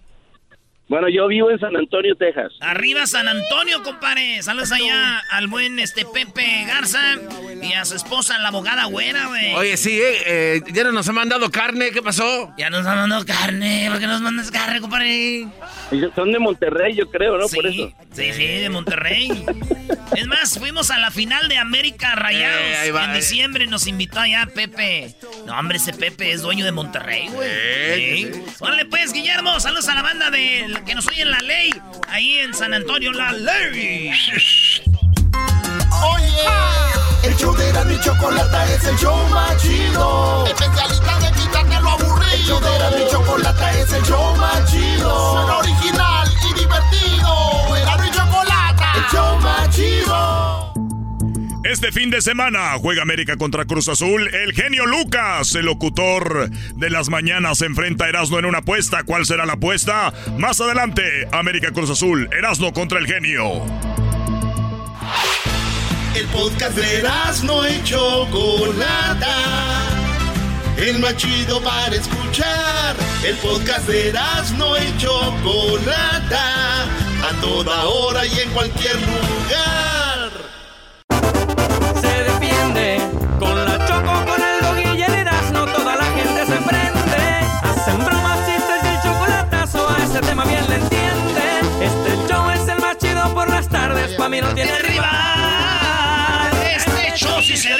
Bueno, 0.91 1.07
yo 1.07 1.25
vivo 1.27 1.49
en 1.49 1.57
San 1.57 1.73
Antonio, 1.77 2.15
Texas. 2.17 2.51
Arriba 2.59 3.07
San 3.07 3.25
Antonio, 3.25 3.81
compadre. 3.81 4.43
Saludos 4.43 4.73
allá 4.73 5.19
al 5.29 5.47
buen 5.47 5.79
este 5.79 6.03
Pepe 6.03 6.65
Garza 6.67 7.15
y 7.61 7.71
a 7.71 7.85
su 7.85 7.95
esposa, 7.95 8.37
la 8.39 8.49
abogada 8.49 8.83
güera, 8.87 9.27
güey. 9.27 9.53
Oye, 9.53 9.77
sí, 9.77 9.97
eh, 10.01 10.23
eh, 10.25 10.61
ya 10.73 10.83
no 10.83 10.91
nos 10.91 11.07
han 11.07 11.15
mandado 11.15 11.49
carne, 11.49 11.91
¿qué 11.91 12.01
pasó? 12.01 12.53
Ya 12.57 12.69
nos 12.69 12.85
han 12.85 12.97
mandado 12.97 13.25
carne, 13.25 13.87
¿por 13.89 14.01
qué 14.01 14.07
nos 14.07 14.19
mandas 14.19 14.51
carne, 14.51 14.81
compadre? 14.81 15.47
Son 16.13 16.29
de 16.29 16.39
Monterrey, 16.39 16.93
yo 16.93 17.09
creo, 17.09 17.37
¿no? 17.37 17.47
Sí, 17.47 17.55
Por 17.55 17.67
eso. 17.67 17.93
sí, 18.11 18.33
sí, 18.33 18.45
de 18.45 18.69
Monterrey. 18.69 19.45
es 20.15 20.27
más, 20.27 20.59
fuimos 20.59 20.91
a 20.91 20.97
la 20.97 21.09
final 21.09 21.47
de 21.47 21.57
América 21.57 22.15
Rayados. 22.15 22.59
Eh, 22.61 22.77
ahí 22.77 22.91
va, 22.91 23.05
en 23.05 23.11
eh. 23.11 23.15
diciembre 23.15 23.65
nos 23.65 23.87
invitó 23.87 24.19
allá 24.19 24.45
Pepe. 24.53 25.15
No, 25.45 25.57
hombre, 25.57 25.77
ese 25.77 25.93
Pepe 25.93 26.33
es 26.33 26.41
dueño 26.41 26.65
de 26.65 26.73
Monterrey, 26.73 27.29
güey. 27.29 27.47
Eh, 27.49 28.31
Sí. 28.31 28.41
Órale, 28.59 28.85
pues, 28.85 29.13
Guillermo, 29.13 29.59
saludos 29.59 29.87
a 29.87 29.95
la 29.95 30.01
banda 30.01 30.29
de 30.31 30.80
la 30.81 30.85
que 30.85 30.95
nos 30.95 31.07
oye 31.07 31.21
en 31.21 31.31
la 31.31 31.39
ley. 31.39 31.69
Ahí 32.09 32.39
en 32.39 32.53
San 32.53 32.73
Antonio, 32.73 33.11
la 33.11 33.31
ley. 33.31 34.11
Oye, 36.03 36.47
el 37.23 37.35
show 37.37 37.55
de 37.55 37.69
Erasmo 37.69 37.91
y 37.91 37.99
Chocolata 37.99 38.73
es 38.73 38.83
el 38.85 38.97
show 38.97 39.27
más 39.29 39.61
chido. 39.61 40.45
Especialista 40.47 41.19
de 41.19 41.31
quitarte 41.39 41.81
lo 41.81 41.89
aburrido. 41.89 42.33
El 42.33 42.43
show 42.43 42.59
de 42.59 42.75
Erasmo 42.75 42.97
y 42.97 43.11
Chocolata 43.11 43.71
es 43.79 43.93
el 43.93 44.03
show 44.03 44.35
más 44.37 44.71
chido. 44.71 45.33
Suena 45.33 45.57
original 45.57 46.29
y 46.49 46.53
divertido. 46.59 47.75
Erasmo 47.75 48.05
y 48.05 48.11
Chocolata, 48.11 48.93
el 48.95 49.03
show 49.11 49.39
más 49.39 49.69
chido. 49.75 50.00
Este 51.71 51.93
fin 51.93 52.09
de 52.09 52.19
semana 52.19 52.73
juega 52.81 53.01
América 53.01 53.37
contra 53.37 53.63
Cruz 53.63 53.87
Azul. 53.87 54.27
El 54.35 54.51
genio 54.51 54.85
Lucas, 54.85 55.55
el 55.55 55.67
locutor 55.67 56.49
de 56.49 56.89
las 56.89 57.07
mañanas, 57.07 57.59
se 57.59 57.65
enfrenta 57.65 58.03
a 58.03 58.09
Erasmo 58.09 58.39
en 58.39 58.43
una 58.43 58.57
apuesta. 58.57 59.03
¿Cuál 59.03 59.25
será 59.25 59.45
la 59.45 59.53
apuesta? 59.53 60.13
Más 60.37 60.59
adelante, 60.59 61.01
América 61.31 61.71
Cruz 61.71 61.89
Azul, 61.89 62.27
Erasmo 62.37 62.73
contra 62.73 62.99
el 62.99 63.07
genio. 63.07 63.63
El 66.13 66.25
podcast 66.27 66.75
de 66.75 66.99
Erasmo 66.99 67.63
y 67.65 67.81
Chocolata. 67.85 69.37
El 70.77 70.99
más 70.99 71.15
chido 71.15 71.61
para 71.63 71.95
escuchar. 71.95 72.97
El 73.25 73.37
podcast 73.37 73.87
de 73.87 74.09
Erasmo 74.09 74.75
y 74.75 74.97
Chocolata. 74.97 76.83
A 76.83 77.39
toda 77.39 77.85
hora 77.85 78.25
y 78.25 78.39
en 78.39 78.49
cualquier 78.49 78.95
lugar. 78.95 80.10
Pa' 94.17 94.29
mí 94.29 94.41
no 94.41 94.53
tiene 94.53 94.77
rival. 94.79 96.51
Este 96.75 97.13
show 97.15 97.41
sí 97.41 97.57
se 97.57 97.75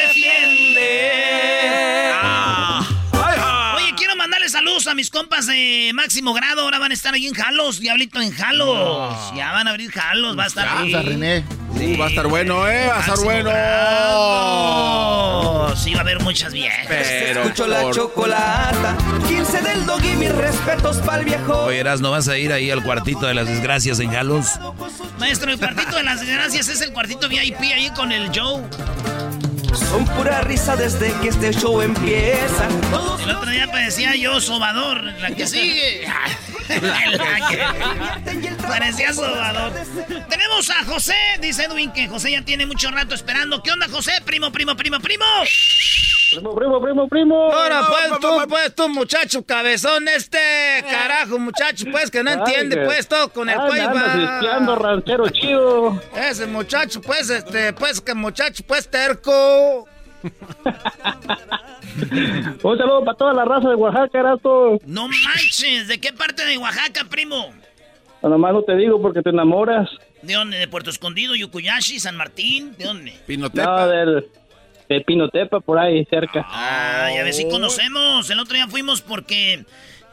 saludos 4.82 4.88
a 4.88 4.96
mis 4.96 5.10
compas 5.10 5.48
de 5.48 5.92
máximo 5.94 6.34
grado. 6.34 6.62
Ahora 6.62 6.80
van 6.80 6.92
a 6.92 6.94
estar 6.94 7.14
ahí 7.14 7.28
en 7.28 7.34
Jalos, 7.34 7.80
Diablito 7.80 8.20
en 8.22 8.32
Jalos. 8.32 9.34
Ya 9.36 9.52
van 9.52 9.68
a 9.68 9.72
abrir 9.72 9.92
Jalos, 9.92 10.38
va 10.38 10.46
a 10.46 10.48
estar 10.48 10.68
ahí. 10.68 10.94
A 10.94 11.02
René. 11.02 11.44
Uh, 11.70 11.98
va 12.00 12.06
a 12.06 12.10
estar 12.10 12.28
bueno, 12.28 12.68
¿eh? 12.68 12.88
Va 12.88 12.98
a 12.98 13.00
estar 13.02 13.20
bueno. 13.20 13.50
grado. 13.50 14.86
Sí, 15.76 15.94
va 15.94 16.00
a 16.00 16.02
haber 16.02 16.20
muchas 16.22 16.52
viejas. 16.54 16.86
Pero 16.88 17.44
Escucho 17.44 17.68
la 17.68 17.92
chocolata. 17.92 18.98
15 19.28 19.62
del 19.62 19.86
dog 19.86 20.04
y 20.04 20.16
mis 20.16 20.32
respetos 20.32 20.98
pa'l 20.98 21.26
viejo. 21.26 21.66
Oye, 21.66 21.80
Eras, 21.80 22.02
¿no 22.02 22.12
vas 22.12 22.28
a 22.28 22.38
ir 22.38 22.52
ahí 22.52 22.70
al 22.72 22.84
cuartito 22.84 23.28
de 23.28 23.34
las 23.34 23.48
desgracias 23.48 24.00
en 24.00 24.12
Jalos? 24.12 24.60
Maestro, 25.20 25.52
el 25.52 25.60
cuartito 25.60 25.96
de 25.96 26.04
las 26.04 26.22
desgracias 26.22 26.68
es 26.68 26.82
el 26.82 26.92
cuartito 26.92 27.30
VIP 27.30 27.62
ahí 27.74 27.90
con 27.96 28.12
el 28.12 28.30
Joe. 28.38 28.64
Son 29.74 30.06
pura 30.06 30.42
risa 30.42 30.76
desde 30.76 31.14
que 31.22 31.30
este 31.30 31.52
show 31.54 31.82
empieza. 31.82 32.68
Todos 32.92 33.22
El 33.24 33.32
otro 33.32 33.50
día 33.52 33.72
parecía 33.72 34.16
yo 34.16 34.40
sobador, 34.42 35.04
la 35.04 35.32
que 35.32 35.48
sigue. 35.48 36.06
Parecía 38.68 39.14
sobador. 39.14 39.72
Tenemos 40.30 40.70
a 40.70 40.86
José, 40.86 41.16
dice 41.42 41.66
Edwin 41.66 41.92
que 41.92 42.08
José 42.08 42.32
ya 42.32 42.44
tiene 42.44 42.66
mucho 42.66 42.90
rato 42.92 43.16
esperando. 43.16 43.62
¿Qué 43.62 43.72
onda, 43.72 43.88
José? 43.90 44.12
Primo, 44.26 44.52
primo, 44.52 44.76
primo, 44.76 45.00
primo. 45.00 45.26
Primo, 46.32 46.56
primo, 46.56 46.82
primo, 46.82 47.08
primo. 47.10 47.52
Ahora, 47.52 47.82
pues, 47.90 48.20
tú, 48.22 48.30
pues, 48.48 48.74
tú, 48.74 48.88
muchacho 48.88 49.46
cabezón, 49.46 50.08
este 50.08 50.40
carajo, 50.90 51.38
muchacho, 51.38 51.86
pues, 51.92 52.10
que 52.10 52.24
no 52.24 52.32
entiende, 52.32 52.86
pues, 52.86 53.08
todo 53.08 53.30
con 53.34 53.50
el 53.50 53.58
cuello. 53.58 54.76
ranchero 54.76 55.30
chido. 55.30 56.02
Ese 56.16 56.48
muchacho, 56.48 57.02
pues, 57.02 57.30
este, 57.30 57.74
pues, 57.74 58.00
que 58.00 58.14
muchacho, 58.14 58.64
pues, 58.66 58.90
terco. 58.90 59.88
Un 62.64 62.78
saludo 62.78 63.04
para 63.04 63.18
toda 63.18 63.34
la 63.34 63.46
raza 63.46 63.70
de 63.70 63.76
Oaxaca, 63.76 64.20
Erasto. 64.20 64.80
No 64.86 65.08
manches, 65.08 65.88
¿de 65.88 66.00
qué 66.00 66.14
parte 66.14 66.46
de 66.46 66.58
Oaxaca, 66.58 67.06
primo? 67.10 67.54
Nomás 68.22 68.54
no 68.54 68.62
te 68.64 68.76
digo 68.76 69.02
porque 69.02 69.22
te 69.22 69.32
enamoras. 69.32 69.90
¿De 70.22 70.36
dónde? 70.36 70.58
¿De 70.58 70.68
Puerto 70.68 70.92
Escondido, 70.92 71.36
Yucuyashi, 71.36 72.00
San 72.00 72.16
Martín? 72.16 72.76
¿De 72.78 72.86
dónde? 72.86 73.14
No, 73.28 73.88
del, 73.88 74.28
de 74.88 75.02
Pinotepa, 75.02 75.60
por 75.60 75.80
ahí 75.80 76.06
cerca. 76.06 76.46
Ah, 76.48 77.10
ya 77.14 77.24
ves 77.24 77.38
si 77.38 77.50
conocemos. 77.50 78.30
El 78.30 78.40
otro 78.40 78.56
día 78.56 78.68
fuimos 78.68 79.02
porque 79.02 79.66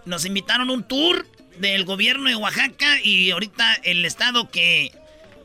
nos 0.06 0.24
invitaron 0.24 0.70
a 0.70 0.72
un 0.72 0.84
tour 0.84 1.26
del 1.58 1.84
gobierno 1.84 2.28
de 2.28 2.36
Oaxaca 2.36 3.00
y 3.02 3.30
ahorita 3.30 3.74
el 3.82 4.04
estado 4.04 4.50
que 4.50 4.92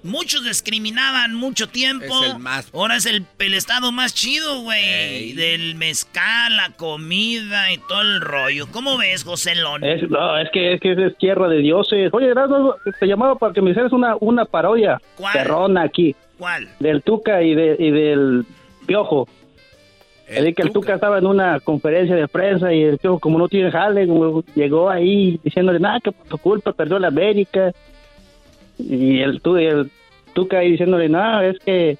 muchos 0.03 0.43
discriminaban 0.43 1.33
mucho 1.33 1.67
tiempo. 1.67 2.05
Es 2.23 2.31
el 2.33 2.39
más- 2.39 2.69
Ahora 2.73 2.95
es 2.97 3.05
el, 3.05 3.25
el 3.39 3.53
estado 3.53 3.91
más 3.91 4.13
chido, 4.13 4.61
güey. 4.61 5.33
Del 5.33 5.75
mezcal, 5.75 6.55
la 6.55 6.69
comida 6.71 7.71
y 7.71 7.77
todo 7.77 8.01
el 8.01 8.21
rollo. 8.21 8.67
¿Cómo 8.71 8.97
ves, 8.97 9.23
José 9.23 9.55
Lón? 9.55 9.83
Es, 9.83 10.09
no, 10.09 10.37
es 10.37 10.49
que, 10.51 10.73
es 10.73 10.81
que 10.81 10.91
es 10.93 11.17
tierra 11.17 11.47
de 11.47 11.57
dioses. 11.59 12.09
Oye, 12.13 12.27
Erasmo, 12.27 12.75
te 12.99 13.05
llamaba 13.07 13.35
para 13.35 13.53
que 13.53 13.61
me 13.61 13.71
hicieras 13.71 13.91
una, 13.93 14.15
una 14.19 14.45
parodia 14.45 15.01
¿Cuál? 15.15 15.33
perrona 15.33 15.83
aquí. 15.83 16.15
¿Cuál? 16.37 16.67
Del 16.79 17.01
Tuca 17.03 17.41
y, 17.41 17.55
de, 17.55 17.75
y 17.79 17.91
del 17.91 18.45
Piojo. 18.85 19.27
El 20.27 20.55
que 20.55 20.63
el 20.63 20.71
Tuca 20.71 20.95
estaba 20.95 21.19
en 21.19 21.27
una 21.27 21.59
conferencia 21.59 22.15
de 22.15 22.27
prensa 22.27 22.73
y 22.73 22.81
el 22.81 22.97
Piojo, 22.97 23.19
como 23.19 23.37
no 23.37 23.47
tiene 23.49 23.69
jale, 23.71 24.07
llegó 24.55 24.89
ahí 24.89 25.39
diciéndole, 25.43 25.79
nada, 25.79 25.99
que 25.99 26.11
por 26.11 26.25
tu 26.27 26.37
culpa 26.37 26.71
perdió 26.73 26.97
la 26.97 27.09
América. 27.09 27.71
Y 28.79 29.19
el, 29.21 29.41
tu, 29.41 29.55
el 29.57 29.91
Tuca 30.33 30.59
ahí 30.59 30.71
diciéndole, 30.71 31.09
nada, 31.09 31.45
es 31.45 31.59
que 31.59 31.97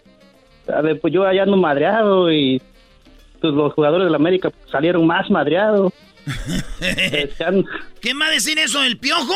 pues 1.01 1.13
yo 1.13 1.25
allá 1.25 1.43
ando 1.43 1.57
madreado 1.57 2.31
y 2.31 2.61
pues, 3.41 3.53
los 3.53 3.73
jugadores 3.73 4.05
de 4.05 4.11
la 4.11 4.17
América 4.17 4.51
salieron 4.71 5.05
más 5.05 5.29
madreados. 5.29 5.91
Están- 6.81 7.65
¿Quién 8.01 8.19
va 8.19 8.27
a 8.27 8.31
decir 8.31 8.57
eso? 8.59 8.83
¿El 8.83 8.97
piojo? 8.97 9.33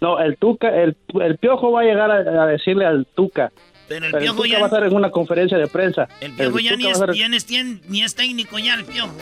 No, 0.00 0.18
el 0.18 0.36
Tuca, 0.36 0.68
el, 0.82 0.96
el 1.20 1.38
Piojo 1.38 1.70
va 1.70 1.82
a 1.82 1.84
llegar 1.84 2.10
a, 2.10 2.42
a 2.42 2.46
decirle 2.46 2.84
al 2.84 3.06
Tuca. 3.14 3.52
Pero 3.88 4.06
el 4.06 4.10
Pero 4.12 4.22
Piojo 4.24 4.36
Tuca 4.38 4.48
ya- 4.48 4.58
va 4.58 4.64
a 4.64 4.66
estar 4.66 4.84
en 4.84 4.94
una 4.96 5.10
conferencia 5.10 5.56
de 5.58 5.68
prensa. 5.68 6.08
El 6.20 6.32
piojo 6.32 6.58
ya 6.58 6.74
ni 6.76 6.86
es, 6.88 6.98
estar- 7.00 7.14
ya 7.14 7.28
ni 7.28 7.36
es 7.36 7.46
tien- 7.48 7.80
ni 7.88 8.02
es 8.02 8.14
técnico 8.16 8.58
ya, 8.58 8.74
el 8.74 8.84
piojo. 8.84 9.14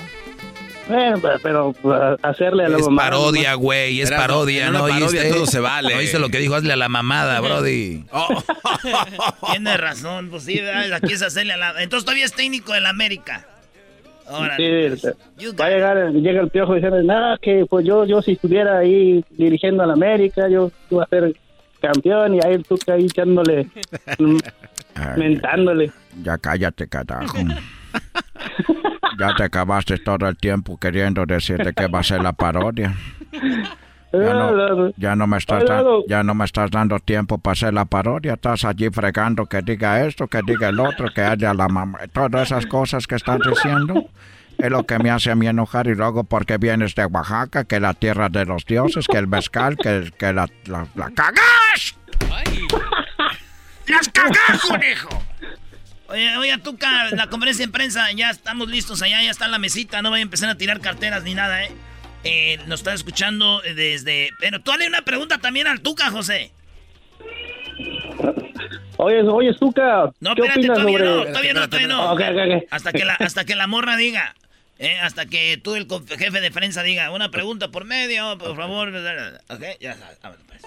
Bueno, 0.90 1.20
pero, 1.42 1.74
uh, 1.82 1.92
hacerle 2.22 2.64
a 2.64 2.68
la 2.68 2.78
Es 2.78 2.84
mamá. 2.84 3.02
parodia, 3.04 3.54
güey, 3.54 4.00
es 4.00 4.10
parodia, 4.10 4.66
en 4.66 4.72
¿no 4.72 4.84
una 4.84 4.94
parodia 4.94 5.20
oíste? 5.22 5.34
todo 5.34 5.46
se 5.46 5.60
vale. 5.60 5.92
¿No 5.94 5.98
oíste 6.00 6.18
lo 6.18 6.28
que 6.30 6.38
dijo? 6.38 6.54
Hazle 6.56 6.72
a 6.72 6.76
la 6.76 6.88
mamada, 6.88 7.40
brody. 7.42 8.04
Tiene 9.50 9.76
razón, 9.76 10.28
pues 10.30 10.44
sí, 10.44 10.58
¿verdad? 10.60 10.92
aquí 10.94 11.12
es 11.12 11.22
hacerle 11.22 11.52
a 11.52 11.56
la... 11.56 11.82
Entonces 11.82 12.04
todavía 12.04 12.24
es 12.24 12.32
técnico 12.32 12.72
del 12.72 12.86
América. 12.86 13.46
Ahora, 14.28 14.56
Sí, 14.56 14.64
va 15.60 15.64
a 15.66 15.70
llegar, 15.70 16.10
llega 16.12 16.40
el 16.40 16.50
Piojo 16.50 16.74
diciendo, 16.74 17.02
nada, 17.02 17.36
que 17.42 17.64
pues 17.68 17.84
yo, 17.86 18.04
yo 18.04 18.22
si 18.22 18.32
estuviera 18.32 18.78
ahí 18.78 19.24
dirigiendo 19.30 19.82
a 19.82 19.86
la 19.86 19.94
América, 19.94 20.48
yo 20.48 20.70
iba 20.90 21.02
a 21.02 21.08
ser 21.08 21.34
campeón 21.80 22.34
y 22.36 22.38
ahí 22.44 22.54
el 22.54 22.64
Tuca 22.64 22.92
ahí 22.94 23.06
echándole, 23.06 23.66
mm, 24.18 24.36
mentándole. 25.16 25.90
Ya 26.22 26.38
cállate, 26.38 26.86
carajo. 26.88 27.38
Ya 29.20 29.34
te 29.36 29.42
acabaste 29.44 29.98
todo 29.98 30.28
el 30.28 30.36
tiempo 30.36 30.76
queriendo 30.78 31.26
decirte 31.26 31.72
que 31.74 31.86
va 31.88 32.00
a 32.00 32.02
ser 32.02 32.22
la 32.22 32.32
parodia. 32.32 32.94
Ya 34.12 34.18
no, 34.34 34.92
ya 34.96 35.14
no 35.14 35.26
me 35.28 35.36
estás 35.38 35.64
da- 35.64 35.84
ya 36.08 36.22
no 36.24 36.34
me 36.34 36.44
estás 36.44 36.70
dando 36.70 36.98
tiempo 36.98 37.38
para 37.38 37.52
hacer 37.52 37.72
la 37.74 37.84
parodia. 37.84 38.32
Estás 38.34 38.64
allí 38.64 38.88
fregando 38.90 39.46
que 39.46 39.62
diga 39.62 40.04
esto, 40.04 40.26
que 40.26 40.40
diga 40.44 40.70
el 40.70 40.80
otro, 40.80 41.08
que 41.14 41.20
haya 41.20 41.54
la 41.54 41.68
mamá. 41.68 42.00
Todas 42.12 42.48
esas 42.50 42.66
cosas 42.66 43.06
que 43.06 43.14
estás 43.14 43.38
diciendo 43.48 44.06
es 44.58 44.68
lo 44.70 44.84
que 44.84 44.98
me 44.98 45.10
hace 45.10 45.30
a 45.30 45.36
mí 45.36 45.46
enojar. 45.46 45.86
Y 45.86 45.94
luego 45.94 46.24
porque 46.24 46.56
vienes 46.58 46.94
de 46.96 47.04
Oaxaca, 47.06 47.64
que 47.64 47.78
la 47.78 47.94
tierra 47.94 48.28
de 48.28 48.46
los 48.46 48.64
dioses, 48.64 49.06
que 49.06 49.18
el 49.18 49.28
mezcal, 49.28 49.76
que, 49.76 50.10
que 50.18 50.32
la, 50.32 50.48
la, 50.66 50.86
la 50.96 51.10
cagas. 51.10 51.96
¡Las 53.86 54.08
cagás, 54.08 54.60
conejo! 54.68 55.22
Oye, 56.10 56.36
oye, 56.36 56.58
Tuca, 56.58 57.10
la 57.12 57.28
conferencia 57.28 57.64
de 57.66 57.72
prensa, 57.72 58.10
ya 58.12 58.30
estamos 58.30 58.68
listos 58.68 59.00
allá, 59.02 59.22
ya 59.22 59.30
está 59.30 59.46
la 59.48 59.58
mesita, 59.58 60.02
no 60.02 60.10
voy 60.10 60.18
a 60.18 60.22
empezar 60.22 60.48
a 60.50 60.56
tirar 60.56 60.80
carteras 60.80 61.22
ni 61.22 61.34
nada, 61.34 61.64
¿eh? 61.64 61.70
Eh, 62.24 62.58
nos 62.66 62.80
está 62.80 62.92
escuchando 62.92 63.60
desde... 63.62 64.30
Pero 64.40 64.60
tú 64.60 64.72
hazle 64.72 64.86
una 64.88 65.02
pregunta 65.02 65.38
también 65.38 65.66
al 65.68 65.80
Tuca, 65.80 66.10
José. 66.10 66.50
Oye, 68.96 69.22
oye, 69.22 69.54
Tuca, 69.54 70.10
No, 70.20 70.34
¿qué 70.34 70.42
espérate, 70.42 70.60
opinas 70.60 70.78
todavía 70.78 70.98
sobre...? 70.98 71.04
no, 71.14 71.24
todavía 71.26 71.54
no, 71.54 71.68
todavía 71.68 71.88
no. 71.88 72.12
Ok, 72.12 72.20
ok, 72.20 72.36
ok. 72.56 72.64
Hasta 72.70 72.92
que 72.92 73.04
la, 73.04 73.14
hasta 73.14 73.44
que 73.44 73.54
la 73.54 73.66
morra 73.66 73.96
diga, 73.96 74.34
eh, 74.78 74.98
hasta 74.98 75.26
que 75.26 75.58
tú, 75.62 75.76
el 75.76 75.86
jefe 76.18 76.40
de 76.40 76.50
prensa, 76.50 76.82
diga, 76.82 77.10
una 77.10 77.30
pregunta 77.30 77.68
por 77.68 77.84
medio, 77.84 78.36
por 78.36 78.56
favor. 78.56 78.88
Ok, 79.48 79.62
ya 79.80 79.94
sabes, 79.94 80.18
vámonos, 80.20 80.44
pues. 80.46 80.62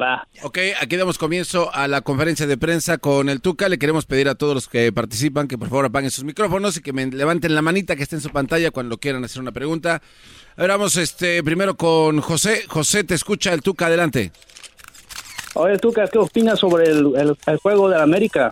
Va. 0.00 0.26
Ok, 0.42 0.58
aquí 0.80 0.96
damos 0.96 1.16
comienzo 1.16 1.74
a 1.74 1.88
la 1.88 2.02
conferencia 2.02 2.46
de 2.46 2.58
prensa 2.58 2.98
con 2.98 3.28
el 3.28 3.40
Tuca. 3.40 3.68
Le 3.68 3.78
queremos 3.78 4.04
pedir 4.04 4.28
a 4.28 4.34
todos 4.34 4.54
los 4.54 4.68
que 4.68 4.92
participan 4.92 5.48
que 5.48 5.56
por 5.56 5.68
favor 5.68 5.86
apaguen 5.86 6.10
sus 6.10 6.24
micrófonos 6.24 6.76
y 6.76 6.82
que 6.82 6.92
me 6.92 7.06
levanten 7.06 7.54
la 7.54 7.62
manita 7.62 7.96
que 7.96 8.02
esté 8.02 8.16
en 8.16 8.22
su 8.22 8.30
pantalla 8.30 8.70
cuando 8.70 8.98
quieran 8.98 9.24
hacer 9.24 9.40
una 9.40 9.52
pregunta. 9.52 10.02
A 10.56 10.60
ver, 10.60 10.70
vamos 10.70 10.96
este, 10.96 11.42
primero 11.42 11.76
con 11.76 12.20
José. 12.20 12.64
José, 12.68 13.04
te 13.04 13.14
escucha 13.14 13.52
el 13.54 13.62
Tuca, 13.62 13.86
adelante. 13.86 14.32
Oye, 15.54 15.78
Tuca, 15.78 16.06
¿qué 16.08 16.18
opinas 16.18 16.58
sobre 16.60 16.90
el, 16.90 17.12
el- 17.16 17.36
el 17.46 17.56
juego 17.58 17.88
de 17.88 17.96
la 17.96 18.02
América? 18.02 18.50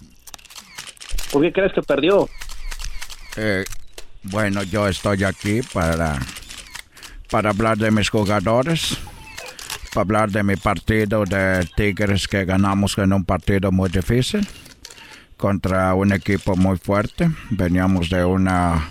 ¿Por 1.30 1.42
qué 1.42 1.52
crees 1.52 1.72
que 1.74 1.82
perdió? 1.82 2.28
Eh, 3.36 3.64
bueno, 4.22 4.62
yo 4.62 4.88
estoy 4.88 5.24
aquí 5.24 5.60
para, 5.72 6.18
para 7.30 7.50
hablar 7.50 7.76
de 7.76 7.90
mis 7.90 8.08
jugadores, 8.08 8.96
para 9.94 10.02
hablar 10.02 10.30
de 10.32 10.42
mi 10.42 10.56
partido 10.56 11.24
de 11.24 11.66
Tigres 11.76 12.26
que 12.26 12.44
ganamos 12.44 12.98
en 12.98 13.12
un 13.12 13.24
partido 13.24 13.70
muy 13.70 13.88
difícil. 13.88 14.46
contra 15.36 15.94
un 15.94 16.12
equipo 16.12 16.56
muy 16.56 16.78
fuerte. 16.78 17.30
Veníamos 17.50 18.08
de 18.08 18.24
una, 18.24 18.88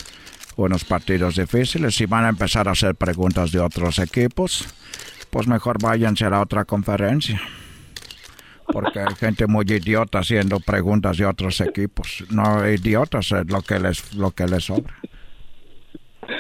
unos 0.56 0.84
partidos 0.86 1.36
difíciles. 1.36 1.96
Si 1.96 2.06
van 2.06 2.26
a 2.26 2.30
empezar 2.30 2.68
a 2.68 2.72
hacer 2.72 2.96
preguntas 2.96 3.52
de 3.52 3.60
otros 3.60 4.00
equipos, 4.00 4.68
pues 5.30 5.48
mejor 5.48 5.82
váyanse 5.82 6.26
a 6.26 6.30
la 6.30 6.42
otra 6.42 6.63
conferencia. 6.66 7.42
Porque 8.68 9.00
hay 9.00 9.16
gente 9.16 9.48
muy 9.48 9.66
idiota 9.66 10.20
haciendo 10.20 10.60
preguntas 10.60 11.18
de 11.18 11.26
otros 11.26 11.60
equipos. 11.60 12.24
No 12.30 12.68
idiotas 12.70 13.32
es 13.32 13.50
lo 13.50 13.62
que 13.62 13.80
les, 13.80 14.13
lo 14.13 14.32
que 14.32 14.48
les 14.48 14.66
sobra. 14.66 14.94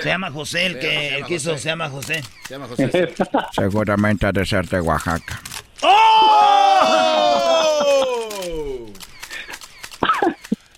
Se 0.01 0.09
llama 0.09 0.31
José, 0.31 0.65
el 0.65 0.79
que 0.79 1.15
el 1.15 1.25
quiso, 1.25 1.57
se 1.57 1.69
llama 1.69 1.89
José. 1.89 2.23
Se 2.47 2.53
llama 2.53 2.67
José. 2.67 3.13
Seguramente 3.53 4.25
ha 4.25 4.31
de 4.31 4.45
ser 4.45 4.67
de 4.67 4.81
Oaxaca. 4.81 5.41
¡Oh! 5.81 7.19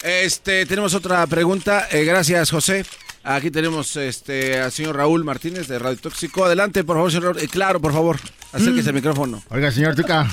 Este, 0.07 0.67
tenemos 0.67 0.93
otra 0.93 1.25
pregunta. 1.25 1.87
Eh, 1.89 2.03
gracias, 2.03 2.51
José. 2.51 2.85
Aquí 3.23 3.49
tenemos 3.49 3.95
este 3.95 4.59
al 4.61 4.71
señor 4.71 4.97
Raúl 4.97 5.23
Martínez 5.23 5.67
de 5.67 5.79
Radio 5.79 5.97
Tóxico. 5.97 6.45
Adelante, 6.45 6.83
por 6.83 6.97
favor, 6.97 7.11
señor. 7.11 7.37
Eh, 7.41 7.47
claro, 7.47 7.81
por 7.81 7.91
favor. 7.91 8.19
Acérquese 8.53 8.89
al 8.89 8.95
micrófono. 8.95 9.41
Oiga, 9.49 9.71
señor 9.71 9.95
Tuca, 9.95 10.27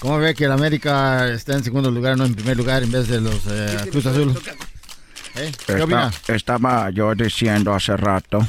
¿cómo 0.00 0.18
ve 0.18 0.34
que 0.34 0.46
el 0.46 0.52
América 0.52 1.28
está 1.28 1.52
en 1.52 1.62
segundo 1.62 1.90
lugar, 1.90 2.16
no 2.16 2.24
en 2.24 2.34
primer 2.34 2.56
lugar, 2.56 2.82
en 2.82 2.90
vez 2.90 3.08
de 3.08 3.20
los 3.20 3.42
eh, 3.46 3.76
Cruz 3.90 4.06
Azul? 4.06 4.34
¿Eh? 5.40 5.52
¿Qué 5.66 5.72
Esta- 5.72 5.84
opina? 5.84 6.10
estaba 6.28 6.90
yo 6.90 7.14
diciendo 7.14 7.74
hace 7.74 7.96
rato 7.96 8.46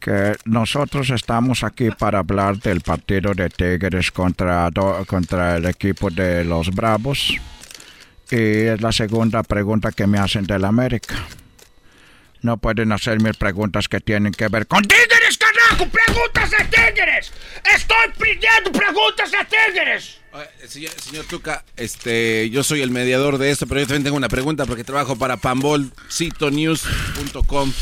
que 0.00 0.36
nosotros 0.44 1.10
estamos 1.10 1.64
aquí 1.64 1.90
para 1.90 2.20
hablar 2.20 2.58
del 2.58 2.80
partido 2.80 3.32
de 3.34 3.48
Tigres 3.50 4.10
contra, 4.12 4.70
contra 5.06 5.56
el 5.56 5.64
equipo 5.66 6.10
de 6.10 6.44
los 6.44 6.70
Bravos. 6.70 7.34
Y 8.30 8.36
es 8.36 8.80
la 8.80 8.92
segunda 8.92 9.42
pregunta 9.42 9.90
que 9.92 10.06
me 10.06 10.18
hacen 10.18 10.44
del 10.44 10.64
América. 10.64 11.16
No 12.42 12.56
pueden 12.56 12.92
hacerme 12.92 13.34
preguntas 13.34 13.88
que 13.88 13.98
tienen 14.00 14.32
que 14.32 14.46
ver 14.48 14.66
con 14.68 14.82
¡Tigres, 14.84 15.38
carajo! 15.38 15.88
¡Preguntas 15.90 16.50
de 16.50 16.64
Tigres! 16.66 17.32
¡Estoy 17.74 18.12
pidiendo 18.18 18.70
preguntas 18.72 19.30
de 19.32 19.38
Tigres! 19.44 20.20
Eh, 20.42 20.68
Señor, 20.68 20.90
señor 21.00 21.24
Tuca, 21.26 21.64
este, 21.76 22.50
yo 22.50 22.62
soy 22.64 22.82
el 22.82 22.90
mediador 22.90 23.38
de 23.38 23.50
esto, 23.50 23.66
pero 23.66 23.80
yo 23.80 23.86
también 23.86 24.04
tengo 24.04 24.16
una 24.16 24.28
pregunta 24.28 24.66
porque 24.66 24.84
trabajo 24.84 25.16
para 25.16 25.36
pambolcitonews.com. 25.36 27.72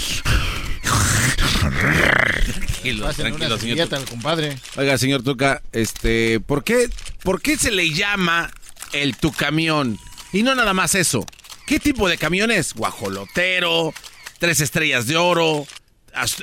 Tranquilo, 1.60 3.12
tranquilo, 3.14 3.58
señor 3.58 3.78
Tuca. 3.88 3.96
al 3.96 4.04
compadre. 4.04 4.58
Oiga, 4.76 4.98
señor 4.98 5.22
Tuca, 5.22 5.62
este, 5.72 6.40
¿por 6.40 6.62
qué, 6.64 6.90
¿por 7.22 7.40
qué 7.40 7.56
se 7.56 7.70
le 7.70 7.90
llama 7.90 8.50
el 8.92 9.16
tu 9.16 9.32
camión? 9.32 9.98
Y 10.32 10.42
no 10.42 10.54
nada 10.54 10.74
más 10.74 10.94
eso. 10.94 11.24
¿Qué 11.66 11.80
tipo 11.80 12.08
de 12.08 12.18
camión 12.18 12.50
es? 12.50 12.74
Guajolotero, 12.74 13.94
tres 14.38 14.60
estrellas 14.60 15.06
de 15.06 15.16
oro, 15.16 15.66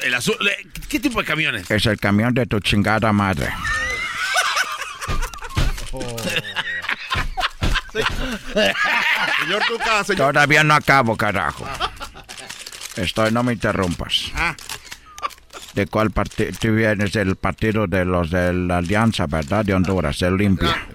el 0.04 0.14
azul. 0.16 0.36
eh, 0.48 0.66
¿Qué 0.90 1.00
tipo 1.00 1.20
de 1.20 1.26
camiones? 1.26 1.70
Es 1.70 1.86
el 1.86 2.00
camión 2.00 2.34
de 2.34 2.48
tu 2.48 2.60
chingada 2.60 3.14
madre. 3.14 3.50
Señor 9.42 9.62
Tuca, 9.68 10.04
señor. 10.04 10.34
Todavía 10.34 10.64
no 10.64 10.74
acabo, 10.74 11.18
carajo. 11.18 11.68
Estoy, 12.96 13.32
no 13.32 13.44
me 13.44 13.54
interrumpas. 13.54 14.32
Ah. 14.36 14.56
¿De 15.74 15.88
cuál 15.88 16.12
partido? 16.12 16.52
Tú 16.60 16.76
vienes 16.76 17.14
del 17.14 17.38
partido 17.38 17.88
de 17.88 18.04
los 18.04 18.30
de 18.30 18.52
la 18.52 18.78
Alianza, 18.78 19.26
¿verdad? 19.26 19.64
De 19.64 19.74
Honduras, 19.74 20.20
de 20.20 20.28
Olimpia. 20.28 20.88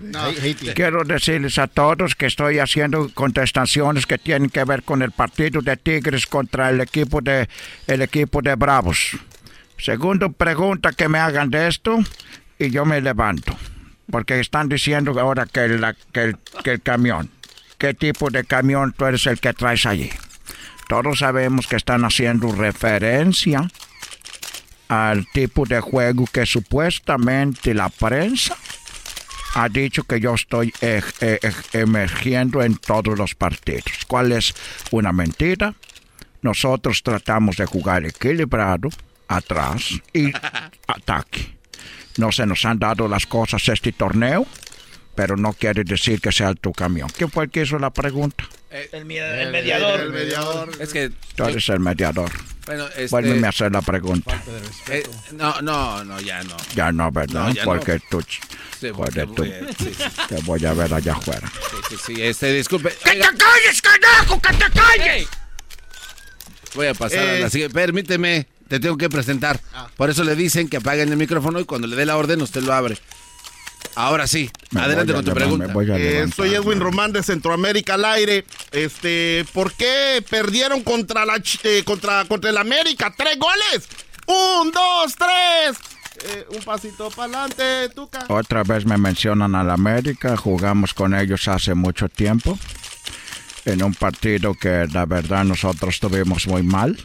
Haití. 0.42 0.68
Quiero 0.74 1.02
decirles 1.04 1.58
a 1.58 1.66
todos 1.66 2.14
que 2.14 2.26
estoy 2.26 2.58
haciendo 2.58 3.10
contestaciones 3.14 4.06
que 4.06 4.18
tienen 4.18 4.50
que 4.50 4.64
ver 4.64 4.82
con 4.82 5.00
el 5.00 5.12
partido 5.12 5.62
de 5.62 5.78
Tigres 5.78 6.26
contra 6.26 6.68
el 6.68 6.82
equipo 6.82 7.22
de 7.22 7.48
el 7.86 8.02
equipo 8.02 8.42
de 8.42 8.54
Bravos. 8.54 9.16
Segundo 9.78 10.32
pregunta 10.32 10.92
que 10.92 11.08
me 11.08 11.18
hagan 11.18 11.48
de 11.48 11.68
esto 11.68 11.98
y 12.58 12.70
yo 12.70 12.84
me 12.84 13.00
levanto. 13.00 13.56
Porque 14.10 14.40
están 14.40 14.68
diciendo 14.68 15.18
ahora 15.20 15.46
que, 15.46 15.68
la- 15.68 15.94
que 16.12 16.22
el, 16.22 16.38
que 16.62 16.72
el 16.72 16.82
camión. 16.82 17.30
¿Qué 17.78 17.92
tipo 17.94 18.30
de 18.30 18.44
camión 18.44 18.94
tú 18.96 19.04
eres 19.04 19.26
el 19.26 19.38
que 19.40 19.52
traes 19.52 19.84
allí? 19.86 20.10
Todos 20.88 21.18
sabemos 21.18 21.66
que 21.66 21.76
están 21.76 22.04
haciendo 22.04 22.52
referencia 22.52 23.68
al 24.88 25.26
tipo 25.32 25.66
de 25.66 25.80
juego 25.80 26.26
que 26.32 26.46
supuestamente 26.46 27.74
la 27.74 27.88
prensa 27.88 28.56
ha 29.54 29.68
dicho 29.68 30.04
que 30.04 30.20
yo 30.20 30.34
estoy 30.34 30.72
eh, 30.80 31.02
eh, 31.20 31.38
eh, 31.42 31.52
emergiendo 31.72 32.62
en 32.62 32.76
todos 32.76 33.18
los 33.18 33.34
partidos. 33.34 34.04
¿Cuál 34.06 34.30
es 34.32 34.54
una 34.92 35.12
mentira? 35.12 35.74
Nosotros 36.42 37.02
tratamos 37.02 37.56
de 37.56 37.66
jugar 37.66 38.04
equilibrado, 38.04 38.90
atrás 39.28 40.00
y 40.12 40.30
ataque. 40.86 41.55
No 42.16 42.32
se 42.32 42.46
nos 42.46 42.64
han 42.64 42.78
dado 42.78 43.08
las 43.08 43.26
cosas 43.26 43.68
este 43.68 43.92
torneo, 43.92 44.46
pero 45.14 45.36
no 45.36 45.52
quiere 45.52 45.84
decir 45.84 46.20
que 46.20 46.32
sea 46.32 46.54
tu 46.54 46.72
camión. 46.72 47.08
¿Quién 47.16 47.30
fue 47.30 47.44
el 47.44 47.50
que 47.50 47.62
hizo 47.62 47.78
la 47.78 47.90
pregunta? 47.90 48.44
El, 48.92 49.04
mi- 49.06 49.16
el 49.16 49.50
mediador. 49.52 50.00
El 50.00 50.12
mediador. 50.12 50.70
Es 50.80 50.92
que, 50.92 51.10
Tú 51.34 51.44
eres 51.44 51.68
el 51.70 51.80
mediador. 51.80 52.30
bueno, 52.66 52.86
este... 52.96 53.46
A 53.46 53.48
hacer 53.48 53.72
la 53.72 53.80
pregunta. 53.80 54.42
eh, 54.90 55.02
no, 55.32 55.60
no, 55.62 56.04
no, 56.04 56.20
ya 56.20 56.42
no. 56.42 56.56
Ya 56.74 56.92
no, 56.92 57.10
¿verdad? 57.10 57.48
No, 57.48 57.54
ya 57.54 57.64
porque 57.64 57.94
no. 57.94 58.00
tú... 58.10 58.24
Sí, 58.78 58.88
porque 58.94 59.20
tú. 59.26 59.34
voy 59.36 59.52
a- 59.52 59.72
sí, 59.78 59.94
sí. 59.96 60.04
Te 60.28 60.40
voy 60.42 60.64
a 60.66 60.74
ver 60.74 60.92
allá 60.92 61.12
afuera. 61.14 61.50
Sí, 61.70 61.76
sí, 61.96 61.96
sí, 62.16 62.22
este, 62.22 62.52
disculpe. 62.52 62.90
¡Que 63.02 63.12
te 63.12 63.18
calles, 63.20 63.80
carajo! 63.80 64.40
¡Que 64.42 64.52
te 64.52 64.70
calles! 64.78 65.28
Voy 66.74 66.86
a 66.88 66.94
pasar 66.94 67.20
a 67.20 67.36
Eh. 67.36 67.40
la 67.40 67.50
siguiente. 67.50 67.72
Permíteme, 67.74 68.46
te 68.68 68.80
tengo 68.80 68.96
que 68.96 69.08
presentar. 69.08 69.60
Ah. 69.74 69.88
Por 69.96 70.10
eso 70.10 70.24
le 70.24 70.34
dicen 70.36 70.68
que 70.68 70.78
apaguen 70.78 71.08
el 71.10 71.16
micrófono 71.16 71.60
y 71.60 71.64
cuando 71.64 71.86
le 71.86 71.96
dé 71.96 72.06
la 72.06 72.16
orden 72.16 72.40
usted 72.42 72.62
lo 72.62 72.72
abre. 72.72 72.98
Ahora 73.94 74.26
sí, 74.26 74.50
Me 74.72 74.80
adelante 74.82 75.12
con 75.14 75.24
tu 75.24 75.32
pregunta. 75.32 75.72
Eh, 75.96 76.26
soy 76.34 76.54
Edwin 76.54 76.80
Román 76.80 77.12
de 77.12 77.22
Centroamérica 77.22 77.94
al 77.94 78.04
aire. 78.04 78.44
Este, 78.72 79.46
¿por 79.54 79.72
qué 79.72 80.22
perdieron 80.28 80.82
contra 80.82 81.24
la 81.24 81.36
Ch- 81.36 81.60
eh, 81.62 81.82
contra 81.84 82.24
contra 82.26 82.50
el 82.50 82.58
América? 82.58 83.14
Tres 83.16 83.38
goles. 83.38 83.88
Un, 84.26 84.70
dos, 84.72 85.14
tres. 85.16 85.78
Eh, 86.24 86.46
un 86.50 86.62
pasito 86.62 87.10
para 87.10 87.44
adelante, 87.44 87.88
Tuca. 87.94 88.24
Otra 88.28 88.64
vez 88.64 88.84
me 88.84 88.98
mencionan 88.98 89.54
al 89.54 89.70
América, 89.70 90.36
jugamos 90.36 90.92
con 90.92 91.14
ellos 91.14 91.46
hace 91.48 91.74
mucho 91.74 92.08
tiempo, 92.08 92.58
en 93.66 93.82
un 93.82 93.94
partido 93.94 94.54
que 94.54 94.86
la 94.92 95.06
verdad 95.06 95.44
nosotros 95.44 96.00
tuvimos 96.00 96.46
muy 96.46 96.62
mal. 96.62 96.98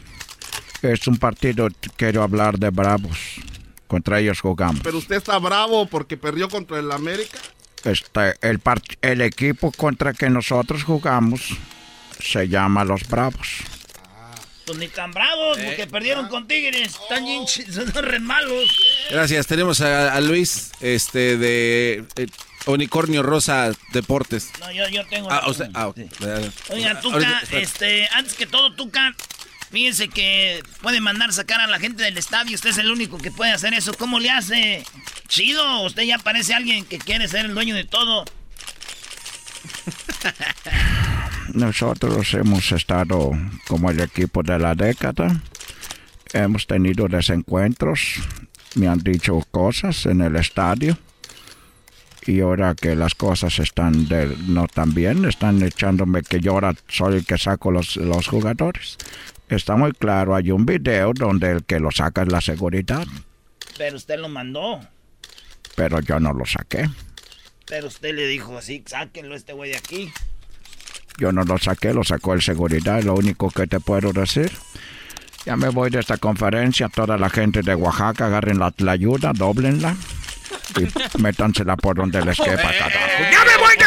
Es 0.82 1.06
un 1.06 1.16
partido, 1.16 1.68
quiero 1.96 2.22
hablar 2.22 2.58
de 2.58 2.70
Bravos, 2.70 3.16
contra 3.86 4.18
ellos 4.20 4.40
jugamos. 4.40 4.80
Pero 4.82 4.98
usted 4.98 5.16
está 5.16 5.38
bravo 5.38 5.86
porque 5.86 6.16
perdió 6.16 6.48
contra 6.48 6.78
el 6.78 6.90
América. 6.90 7.38
Este, 7.84 8.34
el, 8.42 8.62
part- 8.62 8.96
el 9.00 9.20
equipo 9.20 9.70
contra 9.72 10.12
que 10.12 10.28
nosotros 10.30 10.82
jugamos 10.84 11.40
se 12.20 12.48
llama 12.48 12.84
Los 12.84 13.06
Bravos. 13.08 13.48
Pues 14.66 14.78
ni 14.78 14.86
tan 14.86 15.10
bravos, 15.10 15.58
porque 15.58 15.88
perdieron 15.88 16.28
con 16.28 16.46
Tigres. 16.46 16.94
Están 16.94 17.24
ch- 17.26 17.66
son 17.68 17.92
re 18.04 18.20
malos. 18.20 18.70
Gracias, 19.10 19.46
tenemos 19.48 19.80
a, 19.80 20.14
a 20.14 20.20
Luis, 20.20 20.70
este, 20.80 21.36
de 21.36 22.04
eh, 22.14 22.26
Unicornio 22.66 23.24
Rosa 23.24 23.72
Deportes. 23.92 24.50
No, 24.60 24.70
yo, 24.70 24.88
yo 24.88 25.04
tengo. 25.08 25.28
Ah, 25.32 25.48
usted, 25.48 25.68
ah, 25.74 25.88
ok. 25.88 25.98
Oiga, 26.70 27.00
Tuca, 27.00 27.14
Ahorita, 27.16 27.40
espera. 27.42 27.60
este, 27.62 28.08
antes 28.12 28.34
que 28.34 28.46
todo, 28.46 28.72
Tuca, 28.76 29.16
fíjense 29.72 30.08
que 30.08 30.62
puede 30.82 31.00
mandar 31.00 31.32
sacar 31.32 31.60
a 31.60 31.66
la 31.66 31.80
gente 31.80 32.04
del 32.04 32.16
estadio. 32.18 32.54
Usted 32.54 32.70
es 32.70 32.78
el 32.78 32.90
único 32.90 33.18
que 33.18 33.30
puede 33.32 33.50
hacer 33.52 33.74
eso. 33.74 33.92
¿Cómo 33.94 34.20
le 34.20 34.30
hace? 34.30 34.84
Chido, 35.26 35.82
usted 35.82 36.02
ya 36.04 36.18
parece 36.18 36.54
alguien 36.54 36.84
que 36.84 36.98
quiere 36.98 37.26
ser 37.26 37.46
el 37.46 37.54
dueño 37.54 37.74
de 37.74 37.84
todo. 37.84 38.24
Nosotros 41.54 42.32
hemos 42.34 42.70
estado 42.72 43.32
como 43.66 43.90
el 43.90 44.00
equipo 44.00 44.42
de 44.42 44.58
la 44.58 44.74
década. 44.74 45.40
Hemos 46.32 46.66
tenido 46.66 47.08
desencuentros. 47.08 48.00
Me 48.74 48.88
han 48.88 49.00
dicho 49.00 49.38
cosas 49.50 50.06
en 50.06 50.22
el 50.22 50.36
estadio. 50.36 50.96
Y 52.24 52.40
ahora 52.40 52.74
que 52.74 52.94
las 52.94 53.14
cosas 53.16 53.58
están 53.58 54.06
de- 54.06 54.36
no 54.46 54.68
tan 54.68 54.94
bien, 54.94 55.24
están 55.24 55.60
echándome 55.62 56.22
que 56.22 56.38
yo 56.40 56.52
ahora 56.52 56.72
soy 56.88 57.16
el 57.16 57.26
que 57.26 57.36
saco 57.36 57.72
los, 57.72 57.96
los 57.96 58.28
jugadores. 58.28 58.96
Está 59.52 59.76
muy 59.76 59.92
claro, 59.92 60.34
hay 60.34 60.50
un 60.50 60.64
video 60.64 61.12
donde 61.14 61.50
el 61.50 61.64
que 61.64 61.78
lo 61.78 61.90
saca 61.90 62.22
es 62.22 62.32
la 62.32 62.40
seguridad, 62.40 63.06
Pero 63.76 63.96
usted 63.96 64.18
lo 64.18 64.30
mandó. 64.30 64.80
pero 65.76 66.00
yo 66.00 66.18
no 66.18 66.32
lo 66.32 66.46
saqué. 66.46 66.88
Pero 67.66 67.88
usted 67.88 68.14
le 68.14 68.26
dijo 68.28 68.56
así, 68.56 68.82
sáquenlo 68.86 69.34
este 69.34 69.52
güey 69.52 69.72
de 69.72 69.76
aquí. 69.76 70.10
Yo 71.18 71.32
no 71.32 71.44
lo 71.44 71.58
saqué, 71.58 71.92
lo 71.92 72.02
sacó 72.02 72.32
el 72.32 72.40
seguridad, 72.40 73.00
es 73.00 73.04
lo 73.04 73.14
único 73.14 73.50
que 73.50 73.66
te 73.66 73.78
puedo 73.78 74.14
decir. 74.14 74.50
Ya 75.44 75.54
me 75.56 75.68
voy 75.68 75.90
de 75.90 76.00
esta 76.00 76.16
conferencia, 76.16 76.88
toda 76.88 77.18
la 77.18 77.28
gente 77.28 77.60
de 77.60 77.74
Oaxaca, 77.74 78.26
agarren 78.26 78.58
la, 78.58 78.72
la 78.78 78.92
ayuda, 78.92 79.32
doblenla 79.34 79.94
y 80.80 80.88
métansela 81.20 81.76
por 81.76 81.96
donde 81.96 82.24
les 82.24 82.38
quepa, 82.38 82.56
carajo. 82.56 83.22
¡Ya 83.30 83.44
me 83.44 83.56
voy 83.58 83.76
de 83.76 83.84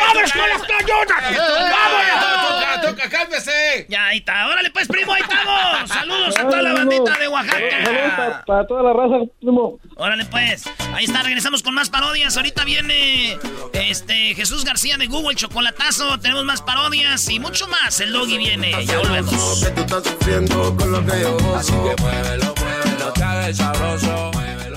¡Vamos 0.00 0.32
con 0.32 0.48
las 0.48 0.62
cañonas! 0.62 1.36
¡Vamos! 1.36 2.45
¡Toca, 2.90 3.08
cálmese! 3.08 3.86
Ya, 3.88 4.06
ahí 4.06 4.18
está. 4.18 4.46
Órale, 4.46 4.70
pues, 4.70 4.86
primo, 4.88 5.12
ahí 5.12 5.22
estamos. 5.22 5.88
Saludos 5.88 6.38
a 6.38 6.42
toda 6.42 6.62
la 6.62 6.72
bandita 6.72 7.18
de 7.18 7.28
Oaxaca. 7.28 8.42
Para, 8.46 8.66
toda 8.66 8.82
la 8.82 8.92
raza, 8.92 9.24
primo. 9.40 9.78
Órale, 9.96 10.24
pues. 10.26 10.64
Ahí 10.94 11.04
está, 11.04 11.22
regresamos 11.22 11.62
con 11.62 11.74
más 11.74 11.90
parodias. 11.90 12.36
Ahorita 12.36 12.64
viene 12.64 13.38
este 13.72 14.34
Jesús 14.34 14.64
García 14.64 14.96
de 14.96 15.06
Google, 15.06 15.34
Chocolatazo. 15.34 16.18
Tenemos 16.20 16.44
más 16.44 16.62
parodias 16.62 17.28
y 17.28 17.40
mucho 17.40 17.66
más. 17.68 18.00
El 18.00 18.12
Doggy 18.12 18.38
viene. 18.38 18.84
Ya 18.84 18.98
volvemos. 18.98 19.64
Que 19.64 19.70
tú 19.70 19.80
estás 19.80 20.04
sufriendo 20.04 20.76
con 20.76 20.92
lo 20.92 21.04
que 21.04 21.20
yo 21.20 21.32
gozo. 21.32 21.56
Así 21.56 21.72
que 21.72 22.02
muévelo, 22.02 22.54
muévelo, 22.56 23.12
te 23.12 23.22
hagas 23.24 23.56
sabroso. 23.56 24.30
Muévelo, 24.32 24.76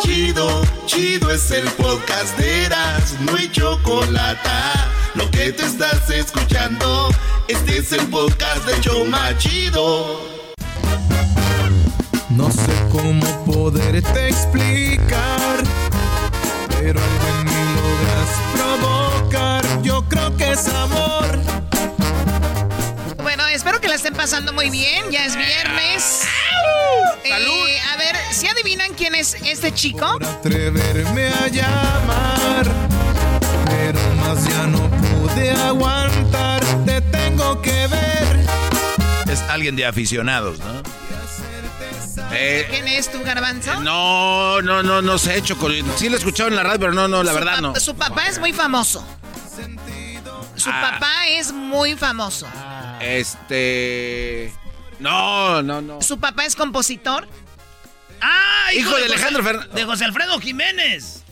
Chido, 0.00 0.62
chido 0.86 1.30
es 1.30 1.50
el 1.50 1.68
podcast 1.72 2.36
de 2.38 2.64
Eras, 2.66 3.14
no 3.20 3.36
hay 3.36 3.50
chocolate. 3.50 4.48
Lo 5.14 5.30
que 5.30 5.52
te 5.52 5.64
estás 5.64 6.10
escuchando, 6.10 7.08
este 7.48 7.78
es 7.78 7.92
el 7.92 8.06
podcast 8.08 8.64
de 8.66 8.80
Choma 8.80 9.36
Chido. 9.38 10.20
No 12.30 12.50
sé 12.50 12.72
cómo 12.92 13.44
poderte 13.44 14.28
explicar, 14.28 15.62
pero 16.68 17.00
algo 17.00 17.28
en 17.28 17.44
mí 17.44 17.50
logras 17.76 18.28
provocar. 18.54 19.82
Yo 19.82 20.04
creo 20.08 20.36
que 20.36 20.52
es 20.52 20.68
amor. 20.68 21.38
Bueno, 23.22 23.46
espero 23.48 23.80
que 23.80 23.88
la 23.88 23.94
estén 23.94 24.14
pasando 24.14 24.52
muy 24.52 24.70
bien. 24.70 25.10
Ya 25.10 25.24
es 25.24 25.36
viernes. 25.36 26.22
¡Salud! 27.28 27.68
a 27.92 27.96
ver, 27.96 28.16
¿si 28.30 28.46
adivinan 28.46 28.94
quién 28.94 29.14
es 29.14 29.36
este 29.44 29.72
chico? 29.72 30.06
Atreverme 30.06 31.28
a 31.28 31.48
llamar, 31.48 32.66
pero 33.66 34.00
más 34.16 34.48
ya 34.48 34.66
no 34.66 34.87
pude 35.38 35.50
aguantar. 35.50 36.60
Te 36.84 37.00
tengo 37.00 37.60
que 37.62 37.86
ver. 37.86 38.46
Es 39.30 39.40
alguien 39.42 39.76
de 39.76 39.86
aficionados, 39.86 40.58
¿no? 40.58 40.82
Eh, 42.32 42.66
¿Quién 42.70 42.86
es 42.88 43.10
tu 43.10 43.22
garbanzo? 43.22 43.80
no, 43.80 44.60
no, 44.60 44.82
no, 44.82 45.00
no 45.00 45.18
sé, 45.18 45.40
Choco. 45.42 45.68
Sí 45.96 46.08
lo 46.08 46.16
he 46.16 46.18
escuchado 46.18 46.48
en 46.50 46.56
la 46.56 46.62
radio, 46.62 46.80
pero 46.80 46.92
no, 46.92 47.08
no, 47.08 47.22
la 47.22 47.32
Su 47.32 47.38
verdad 47.38 47.60
no. 47.60 47.74
Su 47.76 47.96
papá 47.96 48.26
es 48.26 48.38
muy 48.38 48.52
famoso. 48.52 49.04
Su 50.56 50.70
Ah. 50.70 50.90
papá 50.92 51.26
es 51.28 51.52
muy 51.52 51.94
famoso. 51.96 52.46
Este. 53.00 54.52
No, 54.98 55.62
no, 55.62 55.80
no. 55.80 56.02
Su 56.02 56.18
papá 56.18 56.44
es 56.44 56.54
compositor. 56.56 57.28
¡Ah! 58.20 58.72
Hijo 58.74 58.90
de 58.96 59.02
José- 59.02 59.04
Alejandro 59.14 59.42
Fernández. 59.44 59.72
De 59.72 59.84
José 59.84 60.04
Alfredo 60.04 60.38
Jiménez. 60.40 61.22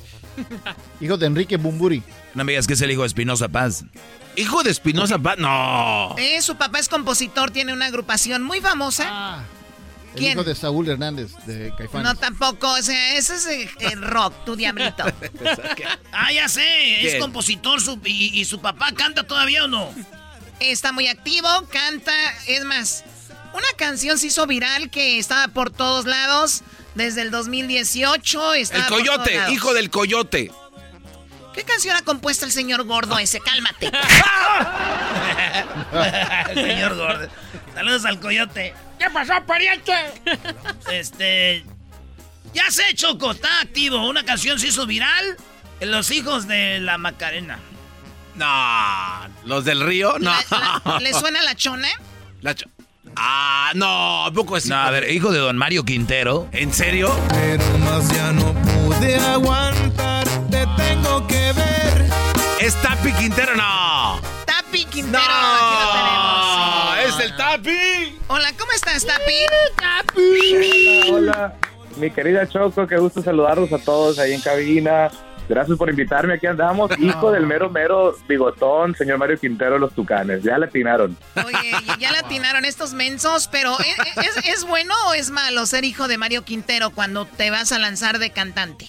Hijo 1.00 1.16
de 1.16 1.26
Enrique 1.26 1.56
Bumburi. 1.56 2.02
No 2.36 2.44
me 2.44 2.52
digas 2.52 2.66
que 2.66 2.74
es 2.74 2.80
el 2.82 2.90
hijo 2.90 3.00
de 3.00 3.08
Espinosa 3.08 3.48
Paz. 3.48 3.84
Hijo 4.36 4.62
de 4.62 4.70
Espinosa 4.70 5.18
Paz. 5.18 5.38
No. 5.38 6.14
Eh, 6.18 6.40
su 6.42 6.56
papá 6.56 6.78
es 6.78 6.88
compositor, 6.88 7.50
tiene 7.50 7.72
una 7.72 7.86
agrupación 7.86 8.42
muy 8.42 8.60
famosa. 8.60 9.42
El 10.12 10.18
¿Quién? 10.20 10.32
hijo 10.32 10.44
de 10.44 10.54
Saúl 10.54 10.88
Hernández 10.88 11.32
de 11.46 11.72
Caifanes. 11.76 12.04
No, 12.06 12.14
tampoco. 12.14 12.70
O 12.70 12.82
sea, 12.82 13.16
ese 13.16 13.34
es 13.36 13.46
el 13.80 14.02
rock, 14.02 14.34
tu 14.44 14.54
diablito. 14.54 15.04
Ah, 16.12 16.32
ya 16.32 16.48
sé. 16.48 17.06
Es 17.06 17.16
compositor 17.20 17.80
su- 17.80 18.00
y, 18.04 18.38
y 18.40 18.44
su 18.44 18.60
papá 18.60 18.92
canta 18.94 19.24
todavía 19.26 19.64
o 19.64 19.68
no. 19.68 19.90
Está 20.60 20.92
muy 20.92 21.08
activo, 21.08 21.48
canta. 21.70 22.12
Es 22.46 22.64
más, 22.64 23.04
una 23.54 23.66
canción 23.76 24.18
se 24.18 24.28
hizo 24.28 24.46
viral 24.46 24.90
que 24.90 25.18
estaba 25.18 25.48
por 25.48 25.70
todos 25.70 26.04
lados 26.06 26.62
desde 26.94 27.22
el 27.22 27.30
2018. 27.30 28.54
El 28.54 28.60
estaba 28.62 28.86
por 28.88 28.98
todos 29.02 29.08
coyote, 29.16 29.34
lados. 29.36 29.52
hijo 29.52 29.74
del 29.74 29.90
coyote. 29.90 30.50
¿Qué 31.56 31.64
canción 31.64 31.96
ha 31.96 32.02
compuesto 32.02 32.44
el 32.44 32.52
señor 32.52 32.84
gordo 32.84 33.18
ese? 33.18 33.40
Cálmate. 33.40 33.90
El 36.50 36.54
señor 36.54 36.96
Gordo. 36.96 37.28
Saludos 37.74 38.04
al 38.04 38.20
coyote. 38.20 38.74
¿Qué 38.98 39.10
pasó, 39.10 39.32
pariente? 39.46 39.92
Este. 40.90 41.64
Ya 42.54 42.70
sé, 42.70 42.82
Choco, 42.94 43.32
está 43.32 43.60
activo. 43.60 44.06
Una 44.08 44.24
canción 44.24 44.58
se 44.58 44.68
hizo 44.68 44.86
viral. 44.86 45.36
en 45.80 45.90
Los 45.90 46.10
hijos 46.10 46.46
de 46.48 46.80
la 46.80 46.98
Macarena. 46.98 47.58
No. 48.34 49.28
¿Los 49.44 49.64
del 49.64 49.80
río? 49.80 50.16
No. 50.18 50.32
¿Le 51.00 51.12
suena 51.12 51.42
la 51.42 51.54
chona? 51.54 51.88
La 52.42 52.54
cho- 52.54 52.68
Ah, 53.16 53.70
no, 53.74 54.26
¿a 54.26 54.30
poco 54.32 54.56
es 54.58 54.66
No, 54.66 54.76
a 54.76 54.90
ver, 54.90 55.10
hijo 55.10 55.30
de 55.32 55.38
don 55.38 55.56
Mario 55.56 55.84
Quintero. 55.84 56.48
¿En 56.52 56.72
serio? 56.74 57.14
Pero 57.30 57.78
más 57.78 58.08
ya 58.12 58.32
no 58.32 58.52
pude 58.54 59.16
aguantar. 59.16 60.15
Te 61.06 61.12
tengo 61.12 61.26
que 61.28 61.52
ver. 61.52 62.04
¿Es 62.60 62.74
Tapi 62.82 63.12
Quintero? 63.12 63.54
No. 63.54 64.20
Tapi 64.44 64.84
Quintero, 64.86 65.22
aquí 65.22 65.74
lo 65.80 65.92
tenemos. 65.92 67.20
¡Es 67.20 67.30
el 67.30 67.36
Tapi! 67.36 68.18
Hola, 68.26 68.52
¿cómo 68.58 68.72
estás, 68.72 69.06
Tapi? 69.06 69.32
Hola, 70.16 71.12
hola. 71.12 71.54
Mi 71.96 72.10
querida 72.10 72.46
Choco, 72.48 72.86
qué 72.88 72.96
gusto 72.96 73.22
saludarlos 73.22 73.72
a 73.72 73.78
todos 73.78 74.18
ahí 74.18 74.32
en 74.32 74.40
cabina. 74.40 75.08
Gracias 75.48 75.78
por 75.78 75.88
invitarme, 75.88 76.34
aquí 76.34 76.46
andamos. 76.48 76.90
Hijo 76.98 77.30
del 77.30 77.46
mero, 77.46 77.70
mero 77.70 78.16
bigotón, 78.26 78.96
señor 78.96 79.18
Mario 79.18 79.38
Quintero, 79.38 79.78
los 79.78 79.94
Tucanes. 79.94 80.42
Ya 80.42 80.58
le 80.58 80.66
atinaron. 80.66 81.16
Oye, 81.36 81.70
ya 82.00 82.10
le 82.10 82.18
atinaron 82.18 82.64
estos 82.64 82.94
mensos, 82.94 83.46
pero 83.46 83.78
¿e- 83.78 83.84
e- 84.20 84.26
¿es, 84.26 84.36
es 84.56 84.64
bueno 84.64 84.92
o 85.08 85.14
es 85.14 85.30
malo 85.30 85.64
ser 85.66 85.84
hijo 85.84 86.08
de 86.08 86.18
Mario 86.18 86.44
Quintero 86.44 86.90
cuando 86.90 87.26
te 87.26 87.50
vas 87.50 87.70
a 87.70 87.78
lanzar 87.78 88.18
de 88.18 88.30
cantante? 88.30 88.88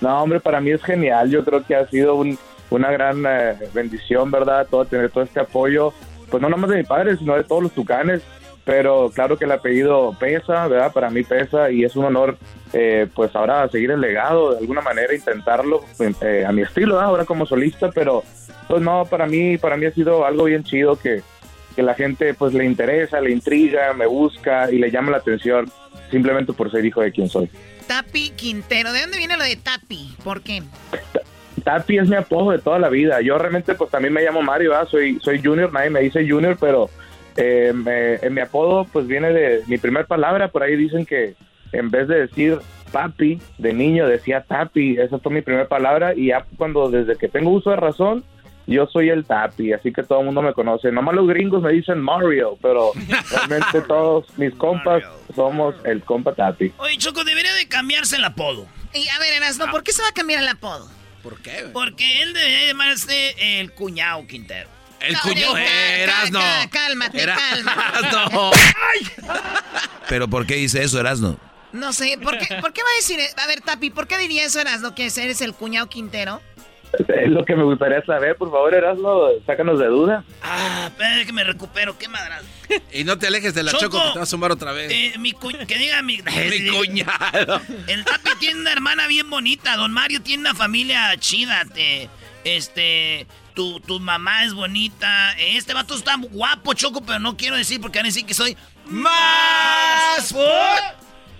No, 0.00 0.22
hombre, 0.22 0.40
para 0.40 0.60
mí 0.60 0.70
es 0.70 0.82
genial. 0.82 1.30
Yo 1.30 1.44
creo 1.44 1.64
que 1.64 1.74
ha 1.74 1.86
sido 1.88 2.14
un- 2.14 2.38
una 2.70 2.90
gran 2.92 3.24
eh, 3.26 3.54
bendición, 3.74 4.30
¿verdad? 4.30 4.66
Todo 4.70 4.84
tener 4.84 5.10
todo 5.10 5.24
este 5.24 5.40
apoyo, 5.40 5.92
pues 6.30 6.40
no 6.42 6.48
nomás 6.48 6.70
de 6.70 6.76
mi 6.78 6.84
padre, 6.84 7.16
sino 7.16 7.34
de 7.34 7.44
todos 7.44 7.62
los 7.62 7.72
Tucanes. 7.72 8.22
Pero 8.64 9.10
claro 9.14 9.38
que 9.38 9.46
el 9.46 9.52
apellido 9.52 10.14
pesa, 10.20 10.68
¿verdad? 10.68 10.92
Para 10.92 11.08
mí 11.08 11.22
pesa 11.22 11.70
y 11.70 11.84
es 11.84 11.96
un 11.96 12.04
honor, 12.04 12.36
eh, 12.74 13.06
pues 13.14 13.34
ahora 13.34 13.66
seguir 13.70 13.90
el 13.92 14.00
legado, 14.02 14.52
de 14.52 14.58
alguna 14.58 14.82
manera 14.82 15.14
intentarlo 15.14 15.82
eh, 16.20 16.44
a 16.46 16.52
mi 16.52 16.60
estilo, 16.60 16.94
¿verdad? 16.96 17.08
ahora 17.08 17.24
como 17.24 17.46
solista, 17.46 17.90
pero 17.90 18.22
pues 18.68 18.82
no, 18.82 19.06
para 19.06 19.24
mí, 19.26 19.56
para 19.56 19.78
mí 19.78 19.86
ha 19.86 19.90
sido 19.90 20.26
algo 20.26 20.44
bien 20.44 20.64
chido 20.64 20.96
que, 20.98 21.22
que 21.74 21.82
la 21.82 21.94
gente 21.94 22.34
pues 22.34 22.52
le 22.52 22.66
interesa, 22.66 23.22
le 23.22 23.30
intriga, 23.30 23.94
me 23.94 24.04
busca 24.06 24.70
y 24.70 24.76
le 24.76 24.90
llama 24.90 25.12
la 25.12 25.16
atención 25.16 25.70
simplemente 26.10 26.52
por 26.52 26.70
ser 26.70 26.84
hijo 26.84 27.00
de 27.00 27.10
quien 27.10 27.30
soy. 27.30 27.48
Tapi 27.88 28.30
Quintero, 28.36 28.92
¿de 28.92 29.00
dónde 29.00 29.18
viene 29.18 29.36
lo 29.36 29.44
de 29.44 29.56
Tapi? 29.56 30.14
¿Por 30.22 30.42
qué? 30.42 30.62
Tapi 31.64 31.98
es 31.98 32.08
mi 32.08 32.16
apodo 32.16 32.52
de 32.52 32.58
toda 32.58 32.78
la 32.78 32.88
vida. 32.88 33.20
Yo 33.22 33.38
realmente 33.38 33.74
pues 33.74 33.90
también 33.90 34.12
me 34.12 34.22
llamo 34.22 34.42
Mario, 34.42 34.72
soy 34.86 35.18
soy 35.20 35.42
Junior, 35.42 35.72
nadie 35.72 35.90
me 35.90 36.00
dice 36.00 36.28
Junior, 36.28 36.56
pero 36.60 36.90
eh, 37.36 37.72
eh, 38.22 38.30
mi 38.30 38.40
apodo 38.40 38.84
pues 38.92 39.06
viene 39.06 39.32
de 39.32 39.62
mi 39.66 39.78
primer 39.78 40.06
palabra. 40.06 40.48
Por 40.48 40.62
ahí 40.62 40.76
dicen 40.76 41.04
que 41.04 41.34
en 41.72 41.90
vez 41.90 42.08
de 42.08 42.26
decir 42.26 42.58
papi 42.92 43.40
de 43.58 43.72
niño 43.72 44.06
decía 44.06 44.44
tapi. 44.46 44.98
Esa 44.98 45.18
fue 45.18 45.32
mi 45.32 45.42
primera 45.42 45.66
palabra 45.66 46.14
y 46.14 46.26
ya 46.26 46.44
cuando 46.56 46.90
desde 46.90 47.16
que 47.16 47.28
tengo 47.28 47.50
uso 47.50 47.70
de 47.70 47.76
razón 47.76 48.22
yo 48.68 48.86
soy 48.86 49.08
el 49.08 49.24
tapi, 49.24 49.72
así 49.72 49.92
que 49.92 50.02
todo 50.02 50.20
el 50.20 50.26
mundo 50.26 50.42
me 50.42 50.52
conoce. 50.52 50.92
Nomás 50.92 51.14
los 51.14 51.26
gringos 51.26 51.62
me 51.62 51.72
dicen 51.72 52.00
Mario, 52.00 52.56
pero 52.62 52.92
realmente 53.30 53.80
todos 53.88 54.26
mis 54.38 54.54
compas 54.54 55.02
somos 55.34 55.74
el 55.84 56.02
compa 56.04 56.34
tapi. 56.34 56.72
Oye, 56.78 56.96
Choco, 56.98 57.24
debería 57.24 57.52
de 57.54 57.66
cambiarse 57.66 58.16
el 58.16 58.24
apodo. 58.24 58.66
Y 58.94 59.08
a 59.08 59.18
ver, 59.18 59.32
Erasmo, 59.34 59.66
¿por 59.70 59.82
qué 59.82 59.92
se 59.92 60.02
va 60.02 60.08
a 60.08 60.12
cambiar 60.12 60.40
el 60.42 60.48
apodo? 60.48 60.88
¿Por 61.22 61.40
qué? 61.42 61.68
Porque 61.72 62.22
él 62.22 62.32
debería 62.32 62.66
llamarse 62.66 63.60
el 63.60 63.72
cuñado 63.72 64.26
Quintero. 64.26 64.68
El 65.00 65.14
Ca- 65.14 65.20
cuñado 65.22 65.54
ca- 65.54 65.96
Erasno. 65.96 66.40
Cálmate, 66.70 66.70
cálmate. 66.70 67.22
Erasno. 68.02 68.50
Pero 70.08 70.28
¿por 70.28 70.46
qué 70.46 70.54
dice 70.56 70.82
eso, 70.82 70.98
Erasno? 71.00 71.38
No 71.72 71.92
sé, 71.92 72.18
¿por 72.22 72.38
qué, 72.38 72.54
¿por 72.60 72.72
qué 72.72 72.82
va 72.82 72.88
a 72.88 72.96
decir? 72.96 73.20
A 73.36 73.46
ver, 73.46 73.60
Tapi, 73.60 73.90
¿por 73.90 74.06
qué 74.06 74.16
diría 74.18 74.44
eso, 74.44 74.58
Erasmo, 74.60 74.94
que 74.94 75.04
eres 75.06 75.40
el 75.42 75.52
cuñado 75.54 75.88
Quintero? 75.88 76.40
Es 77.08 77.28
lo 77.28 77.44
que 77.44 77.54
me 77.54 77.64
gustaría 77.64 78.02
saber, 78.04 78.36
por 78.36 78.50
favor, 78.50 78.72
Erasmo, 78.74 79.28
sácanos 79.46 79.78
de 79.78 79.86
duda. 79.86 80.24
Ah, 80.42 80.84
espera 80.88 81.24
que 81.24 81.32
me 81.32 81.44
recupero, 81.44 81.98
qué 81.98 82.08
madras. 82.08 82.42
Y 82.92 83.04
no 83.04 83.18
te 83.18 83.26
alejes 83.26 83.54
de 83.54 83.62
la 83.62 83.72
Choco. 83.72 83.84
Choco, 83.98 84.02
que 84.04 84.12
te 84.12 84.18
va 84.18 84.22
a 84.22 84.26
sumar 84.26 84.52
otra 84.52 84.72
vez. 84.72 84.90
Eh, 84.90 85.14
mi 85.18 85.32
cu- 85.32 85.50
que 85.66 85.78
diga 85.78 86.00
mi... 86.02 86.18
Mi 86.22 86.68
cuñado. 86.76 87.60
El 87.86 88.04
Tapi 88.04 88.30
tiene 88.40 88.60
una 88.60 88.72
hermana 88.72 89.06
bien 89.06 89.28
bonita. 89.28 89.76
Don 89.76 89.92
Mario 89.92 90.22
tiene 90.22 90.40
una 90.42 90.54
familia 90.54 91.14
chida. 91.18 91.64
te- 91.74 92.08
este, 92.44 93.26
tu, 93.54 93.80
tu 93.80 94.00
mamá 94.00 94.44
es 94.44 94.54
bonita. 94.54 95.32
Este 95.38 95.74
vato 95.74 95.94
está 95.94 96.16
guapo, 96.16 96.72
Choco, 96.74 97.02
pero 97.04 97.18
no 97.18 97.36
quiero 97.36 97.56
decir 97.56 97.80
porque 97.80 97.98
van 97.98 98.06
a 98.06 98.08
decir 98.08 98.24
que 98.24 98.32
soy 98.34 98.56
más 98.86 100.34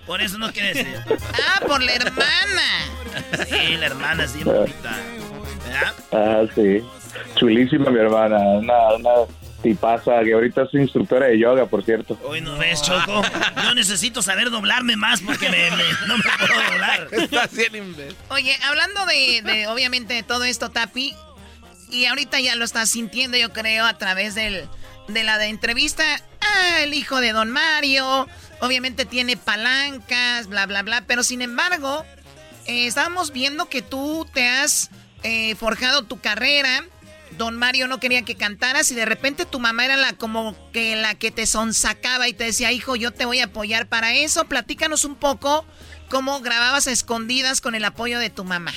Por 0.05 0.21
eso 0.21 0.37
no 0.37 0.51
quiere 0.51 0.73
decir. 0.73 0.95
Ah, 1.33 1.61
por 1.65 1.81
la 1.81 1.93
hermana. 1.93 2.85
Sí, 3.49 3.75
la 3.77 3.85
hermana 3.87 4.23
es 4.25 4.33
bien 4.35 4.45
bonita. 4.45 4.95
¿Verdad? 5.69 5.93
Ah, 6.11 6.43
sí. 6.55 6.83
Chulísima 7.35 7.89
mi 7.91 7.99
hermana. 7.99 8.37
Una, 8.39 8.93
una 8.95 9.09
tipaza, 9.61 10.23
que 10.23 10.33
ahorita 10.33 10.63
es 10.63 10.73
instructora 10.73 11.27
de 11.27 11.37
yoga, 11.39 11.65
por 11.65 11.83
cierto. 11.83 12.17
Hoy 12.23 12.39
no 12.41 12.57
ves, 12.57 12.81
Choco. 12.81 13.21
Yo 13.63 13.75
necesito 13.75 14.21
saber 14.21 14.49
doblarme 14.51 14.95
más 14.95 15.21
porque 15.21 15.49
me- 15.49 15.71
me- 15.71 16.07
no 16.07 16.17
me 16.17 16.23
puedo 16.23 16.53
doblar. 16.71 17.07
Oye, 18.29 18.55
hablando 18.67 19.05
de, 19.05 19.41
de, 19.43 19.67
obviamente 19.67 20.13
de 20.13 20.23
todo 20.23 20.43
esto, 20.45 20.69
Tapi, 20.69 21.13
y 21.91 22.05
ahorita 22.05 22.39
ya 22.39 22.55
lo 22.55 22.63
estás 22.65 22.89
sintiendo, 22.89 23.37
yo 23.37 23.51
creo, 23.51 23.85
a 23.85 23.97
través 23.97 24.33
del, 24.35 24.65
de 25.07 25.23
la 25.23 25.37
de 25.37 25.47
entrevista. 25.47 26.03
Ah, 26.41 26.81
el 26.83 26.93
hijo 26.93 27.19
de 27.19 27.33
Don 27.33 27.49
Mario, 27.51 28.27
obviamente 28.61 29.03
tiene 29.05 29.35
palancas, 29.35 30.47
bla, 30.47 30.65
bla, 30.67 30.83
bla, 30.83 31.03
pero 31.05 31.21
sin 31.23 31.41
embargo, 31.41 32.05
eh, 32.65 32.87
estábamos 32.87 33.31
viendo 33.33 33.67
que 33.67 33.81
tú 33.81 34.25
te 34.33 34.47
has 34.47 34.89
eh, 35.23 35.55
forjado 35.55 36.03
tu 36.03 36.19
carrera. 36.19 36.83
Don 37.37 37.55
Mario 37.55 37.87
no 37.87 37.99
quería 37.99 38.23
que 38.23 38.35
cantaras 38.35 38.91
y 38.91 38.95
de 38.95 39.05
repente 39.05 39.45
tu 39.45 39.59
mamá 39.59 39.85
era 39.85 39.95
la 39.95 40.13
como 40.13 40.55
que 40.73 40.95
la 40.95 41.15
que 41.15 41.31
te 41.31 41.45
sonsacaba 41.45 42.27
y 42.27 42.33
te 42.33 42.45
decía, 42.45 42.71
hijo, 42.71 42.95
yo 42.95 43.11
te 43.11 43.25
voy 43.25 43.39
a 43.39 43.45
apoyar 43.45 43.87
para 43.87 44.13
eso. 44.13 44.45
Platícanos 44.45 45.05
un 45.05 45.15
poco 45.15 45.63
cómo 46.09 46.39
grababas 46.41 46.87
a 46.87 46.91
escondidas 46.91 47.61
con 47.61 47.75
el 47.75 47.85
apoyo 47.85 48.19
de 48.19 48.29
tu 48.29 48.43
mamá. 48.43 48.71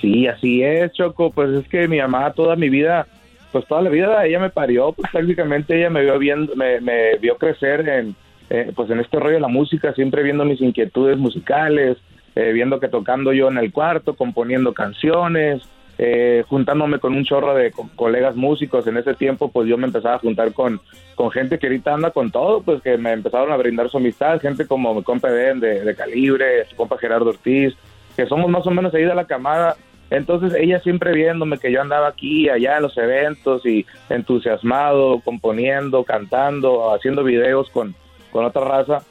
Sí, 0.00 0.26
así 0.26 0.62
es, 0.62 0.92
Choco. 0.92 1.30
Pues 1.30 1.50
es 1.50 1.68
que 1.68 1.88
mi 1.88 1.98
mamá 1.98 2.32
toda 2.32 2.56
mi 2.56 2.68
vida, 2.68 3.06
pues 3.52 3.66
toda 3.66 3.82
la 3.82 3.90
vida 3.90 4.26
ella 4.26 4.40
me 4.40 4.50
parió, 4.50 4.92
pues 4.92 5.10
prácticamente 5.10 5.78
ella 5.78 5.88
me 5.88 6.02
vio 6.02 6.18
viendo, 6.18 6.54
me, 6.56 6.80
me 6.80 7.16
vio 7.18 7.38
crecer 7.38 7.88
en, 7.88 8.16
eh, 8.50 8.72
pues 8.74 8.90
en 8.90 9.00
este 9.00 9.18
rollo 9.18 9.36
de 9.36 9.40
la 9.40 9.48
música, 9.48 9.94
siempre 9.94 10.22
viendo 10.22 10.44
mis 10.44 10.60
inquietudes 10.60 11.16
musicales, 11.16 11.96
eh, 12.36 12.52
viendo 12.52 12.78
que 12.78 12.86
tocando 12.88 13.32
yo 13.32 13.48
en 13.48 13.58
el 13.58 13.72
cuarto, 13.72 14.14
componiendo 14.14 14.72
canciones, 14.72 15.62
eh, 15.98 16.44
juntándome 16.48 16.98
con 16.98 17.14
un 17.14 17.24
chorro 17.24 17.54
de 17.54 17.72
co- 17.72 17.88
colegas 17.96 18.36
músicos. 18.36 18.86
En 18.86 18.98
ese 18.98 19.14
tiempo, 19.14 19.50
pues 19.50 19.66
yo 19.66 19.78
me 19.78 19.86
empezaba 19.86 20.16
a 20.16 20.18
juntar 20.20 20.52
con, 20.52 20.80
con 21.14 21.30
gente 21.30 21.58
que 21.58 21.66
ahorita 21.66 21.94
anda 21.94 22.10
con 22.10 22.30
todo, 22.30 22.60
pues 22.62 22.82
que 22.82 22.98
me 22.98 23.12
empezaron 23.12 23.50
a 23.50 23.56
brindar 23.56 23.88
su 23.88 23.96
amistad, 23.96 24.38
gente 24.40 24.66
como 24.66 24.94
mi 24.94 25.02
compa 25.02 25.30
Ben 25.30 25.58
de, 25.58 25.80
de 25.82 25.94
Calibre, 25.96 26.66
su 26.68 26.76
compa 26.76 26.98
Gerardo 26.98 27.30
Ortiz, 27.30 27.74
que 28.14 28.26
somos 28.26 28.50
más 28.50 28.66
o 28.66 28.70
menos 28.70 28.94
ahí 28.94 29.04
de 29.04 29.14
la 29.14 29.26
camada. 29.26 29.76
Entonces 30.10 30.54
ella 30.60 30.78
siempre 30.80 31.12
viéndome 31.12 31.58
que 31.58 31.72
yo 31.72 31.80
andaba 31.80 32.06
aquí 32.08 32.44
y 32.44 32.48
allá 32.48 32.76
en 32.76 32.82
los 32.82 32.96
eventos 32.98 33.64
y 33.66 33.84
entusiasmado, 34.08 35.20
componiendo, 35.24 36.04
cantando, 36.04 36.94
haciendo 36.94 37.24
videos 37.24 37.70
con, 37.70 37.94
con 38.30 38.44
otra 38.44 38.62
raza. 38.64 39.02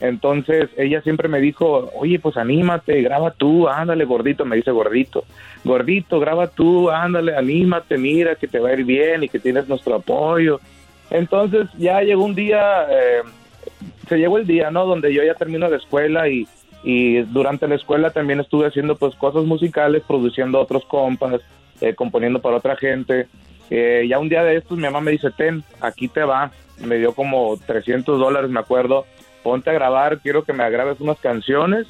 Entonces 0.00 0.70
ella 0.76 1.00
siempre 1.02 1.28
me 1.28 1.40
dijo, 1.40 1.90
oye, 1.94 2.18
pues 2.18 2.36
anímate, 2.36 3.00
graba 3.02 3.30
tú, 3.30 3.68
ándale 3.68 4.04
gordito, 4.04 4.44
me 4.44 4.56
dice 4.56 4.70
gordito, 4.70 5.24
gordito, 5.64 6.20
graba 6.20 6.48
tú, 6.48 6.90
ándale, 6.90 7.36
anímate, 7.36 7.96
mira 7.96 8.34
que 8.34 8.48
te 8.48 8.58
va 8.58 8.70
a 8.70 8.72
ir 8.74 8.84
bien 8.84 9.22
y 9.22 9.28
que 9.28 9.38
tienes 9.38 9.68
nuestro 9.68 9.94
apoyo. 9.94 10.60
Entonces 11.10 11.68
ya 11.78 12.02
llegó 12.02 12.24
un 12.24 12.34
día, 12.34 12.86
eh, 12.90 13.22
se 14.08 14.18
llegó 14.18 14.38
el 14.38 14.46
día, 14.46 14.70
¿no? 14.70 14.84
Donde 14.84 15.12
yo 15.14 15.22
ya 15.22 15.34
termino 15.34 15.68
la 15.68 15.76
escuela 15.76 16.28
y, 16.28 16.46
y 16.82 17.22
durante 17.22 17.68
la 17.68 17.76
escuela 17.76 18.10
también 18.10 18.40
estuve 18.40 18.66
haciendo 18.66 18.96
pues 18.96 19.14
cosas 19.14 19.44
musicales, 19.44 20.02
produciendo 20.06 20.60
otros 20.60 20.84
compas, 20.84 21.40
eh, 21.80 21.94
componiendo 21.94 22.40
para 22.40 22.56
otra 22.56 22.76
gente. 22.76 23.26
Eh, 23.70 24.06
ya 24.08 24.18
un 24.18 24.28
día 24.28 24.44
de 24.44 24.56
estos 24.56 24.76
mi 24.76 24.84
mamá 24.84 25.00
me 25.00 25.12
dice, 25.12 25.30
ten, 25.30 25.64
aquí 25.80 26.08
te 26.08 26.24
va. 26.24 26.50
Me 26.84 26.98
dio 26.98 27.14
como 27.14 27.56
300 27.64 28.18
dólares, 28.18 28.50
me 28.50 28.60
acuerdo. 28.60 29.06
Ponte 29.44 29.68
a 29.68 29.74
grabar, 29.74 30.18
quiero 30.20 30.42
que 30.42 30.54
me 30.54 30.68
grabes 30.70 30.98
unas 31.00 31.18
canciones, 31.18 31.86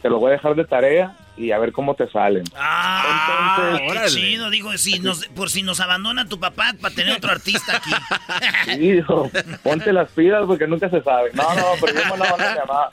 te 0.00 0.08
lo 0.08 0.20
voy 0.20 0.28
a 0.30 0.34
dejar 0.34 0.54
de 0.54 0.64
tarea 0.64 1.16
y 1.36 1.50
a 1.50 1.58
ver 1.58 1.72
cómo 1.72 1.94
te 1.96 2.08
salen. 2.08 2.44
Ah, 2.56 3.76
qué 3.76 3.90
Órale. 3.90 4.08
chido. 4.08 4.48
Digo, 4.48 4.72
si 4.78 5.00
nos, 5.00 5.26
por 5.26 5.50
si 5.50 5.62
nos 5.62 5.80
abandona 5.80 6.24
tu 6.26 6.38
papá 6.38 6.72
para 6.80 6.94
tener 6.94 7.16
otro 7.16 7.32
artista 7.32 7.78
aquí. 7.78 7.90
Sí, 8.64 8.92
dijo, 8.92 9.28
ponte 9.64 9.92
las 9.92 10.08
pilas 10.12 10.44
porque 10.46 10.68
nunca 10.68 10.88
se 10.88 11.02
sabe. 11.02 11.30
No, 11.34 11.42
no, 11.54 11.62
pero 11.80 11.94
yo 11.94 12.08
no, 12.08 12.16
no, 12.16 12.36
mi 12.36 12.58
mamá, 12.60 12.88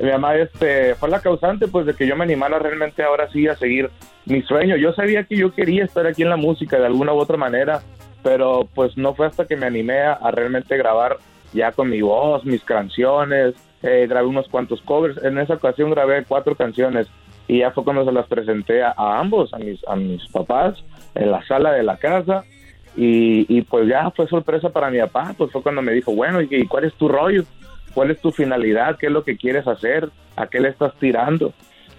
mi 0.00 0.10
mamá 0.10 0.36
este, 0.36 0.94
fue 0.94 1.10
la 1.10 1.20
causante 1.20 1.68
pues 1.68 1.84
de 1.84 1.94
que 1.94 2.06
yo 2.06 2.16
me 2.16 2.24
animara 2.24 2.58
realmente 2.58 3.02
ahora 3.02 3.30
sí 3.30 3.46
a 3.46 3.56
seguir 3.56 3.90
mi 4.24 4.40
sueño. 4.42 4.76
Yo 4.76 4.94
sabía 4.94 5.24
que 5.24 5.36
yo 5.36 5.54
quería 5.54 5.84
estar 5.84 6.06
aquí 6.06 6.22
en 6.22 6.30
la 6.30 6.36
música 6.36 6.78
de 6.78 6.86
alguna 6.86 7.12
u 7.12 7.18
otra 7.18 7.36
manera, 7.36 7.82
pero 8.22 8.66
pues 8.74 8.96
no 8.96 9.14
fue 9.14 9.26
hasta 9.26 9.46
que 9.46 9.56
me 9.56 9.66
animé 9.66 10.00
a, 10.00 10.14
a 10.14 10.30
realmente 10.30 10.76
grabar 10.78 11.18
ya 11.54 11.72
con 11.72 11.88
mi 11.88 12.02
voz, 12.02 12.44
mis 12.44 12.62
canciones, 12.64 13.54
eh, 13.82 14.06
grabé 14.08 14.26
unos 14.26 14.48
cuantos 14.48 14.82
covers. 14.82 15.22
En 15.24 15.38
esa 15.38 15.54
ocasión 15.54 15.90
grabé 15.90 16.24
cuatro 16.24 16.54
canciones 16.54 17.06
y 17.48 17.60
ya 17.60 17.70
fue 17.70 17.84
cuando 17.84 18.04
se 18.04 18.12
las 18.12 18.26
presenté 18.26 18.82
a, 18.82 18.92
a 18.96 19.20
ambos, 19.20 19.54
a 19.54 19.58
mis, 19.58 19.86
a 19.88 19.96
mis 19.96 20.26
papás, 20.28 20.82
en 21.14 21.30
la 21.30 21.42
sala 21.46 21.72
de 21.72 21.82
la 21.82 21.96
casa. 21.96 22.44
Y, 22.96 23.46
y 23.48 23.62
pues 23.62 23.88
ya 23.88 24.10
fue 24.10 24.28
sorpresa 24.28 24.68
para 24.68 24.90
mi 24.90 25.00
papá, 25.00 25.34
pues 25.36 25.50
fue 25.50 25.62
cuando 25.62 25.82
me 25.82 25.92
dijo, 25.92 26.14
bueno, 26.14 26.40
¿y, 26.40 26.48
y 26.50 26.66
cuál 26.66 26.84
es 26.84 26.94
tu 26.94 27.08
rollo? 27.08 27.42
¿Cuál 27.92 28.10
es 28.10 28.20
tu 28.20 28.32
finalidad? 28.32 28.96
¿Qué 28.98 29.06
es 29.06 29.12
lo 29.12 29.24
que 29.24 29.36
quieres 29.36 29.66
hacer? 29.66 30.10
¿A 30.36 30.46
qué 30.46 30.60
le 30.60 30.68
estás 30.68 30.94
tirando? 30.98 31.52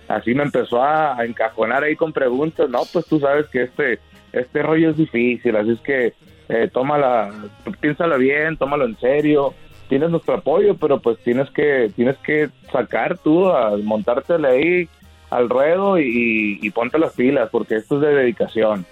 Así 0.07 0.33
me 0.33 0.43
empezó 0.43 0.81
a, 0.81 1.17
a 1.17 1.25
encajonar 1.25 1.83
ahí 1.83 1.95
con 1.95 2.13
preguntas. 2.13 2.69
No, 2.69 2.81
pues 2.91 3.05
tú 3.07 3.19
sabes 3.19 3.47
que 3.47 3.63
este, 3.63 3.99
este 4.31 4.61
rollo 4.61 4.91
es 4.91 4.97
difícil, 4.97 5.55
así 5.55 5.71
es 5.71 5.79
que 5.81 6.13
eh, 6.49 6.69
tómala, 6.71 7.31
piénsala 7.79 8.17
bien, 8.17 8.57
tómalo 8.57 8.85
en 8.85 8.97
serio. 8.97 9.53
Tienes 9.89 10.09
nuestro 10.09 10.35
apoyo, 10.35 10.75
pero 10.75 10.99
pues 10.99 11.19
tienes 11.19 11.49
que, 11.51 11.91
tienes 11.95 12.17
que 12.17 12.49
sacar 12.71 13.17
tú, 13.19 13.49
a 13.49 13.77
montártela 13.77 14.49
ahí 14.49 14.89
al 15.29 15.49
ruedo 15.49 15.99
y, 15.99 16.59
y 16.61 16.69
ponte 16.71 16.97
las 16.97 17.13
pilas, 17.13 17.49
porque 17.51 17.75
esto 17.75 17.95
es 17.95 18.01
de 18.01 18.15
dedicación. 18.15 18.85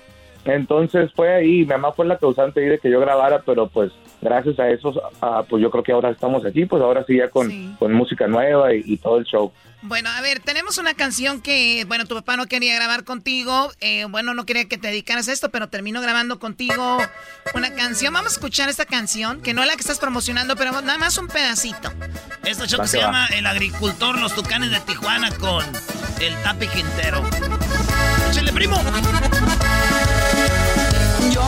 Entonces 0.45 1.11
fue 1.15 1.33
ahí, 1.33 1.59
mi 1.59 1.65
mamá 1.65 1.93
fue 1.93 2.05
la 2.05 2.17
causante 2.17 2.61
ahí 2.61 2.67
de 2.67 2.79
que 2.79 2.89
yo 2.89 2.99
grabara, 2.99 3.41
pero 3.45 3.67
pues 3.69 3.91
gracias 4.21 4.59
a 4.59 4.69
eso, 4.69 4.93
pues 5.49 5.61
yo 5.61 5.69
creo 5.71 5.83
que 5.83 5.91
ahora 5.91 6.09
estamos 6.09 6.45
aquí, 6.45 6.65
pues 6.65 6.81
ahora 6.81 7.03
sí 7.05 7.17
ya 7.17 7.29
con, 7.29 7.75
con 7.79 7.93
música 7.93 8.27
nueva 8.27 8.73
y, 8.73 8.83
y 8.85 8.97
todo 8.97 9.17
el 9.17 9.25
show. 9.25 9.51
Bueno, 9.85 10.09
a 10.09 10.21
ver, 10.21 10.39
tenemos 10.39 10.77
una 10.77 10.93
canción 10.93 11.41
que, 11.41 11.83
bueno, 11.89 12.05
tu 12.05 12.15
papá 12.15 12.37
no 12.37 12.45
quería 12.45 12.73
grabar 12.73 13.03
contigo, 13.03 13.71
eh, 13.81 14.05
bueno, 14.09 14.33
no 14.33 14.45
quería 14.45 14.65
que 14.65 14.77
te 14.77 14.87
dedicaras 14.87 15.27
a 15.27 15.33
esto, 15.33 15.49
pero 15.49 15.67
terminó 15.67 16.01
grabando 16.01 16.39
contigo 16.39 16.99
una 17.53 17.73
canción. 17.75 18.13
Vamos 18.13 18.31
a 18.31 18.35
escuchar 18.35 18.69
esta 18.69 18.85
canción, 18.85 19.41
que 19.41 19.53
no 19.53 19.61
es 19.61 19.67
la 19.67 19.73
que 19.75 19.81
estás 19.81 19.99
promocionando, 19.99 20.55
pero 20.55 20.71
nada 20.71 20.97
más 20.97 21.17
un 21.17 21.27
pedacito. 21.27 21.91
Esta 22.45 22.65
show 22.65 22.79
que 22.79 22.87
se 22.87 22.99
llama 22.99 23.27
El 23.35 23.45
Agricultor, 23.45 24.17
los 24.19 24.33
Tucanes 24.33 24.71
de 24.71 24.79
Tijuana 24.79 25.31
con 25.31 25.65
el 26.21 26.33
Tapi 26.43 26.67
Quintero. 26.67 27.21
¡Échale, 28.29 28.53
primo! 28.53 28.77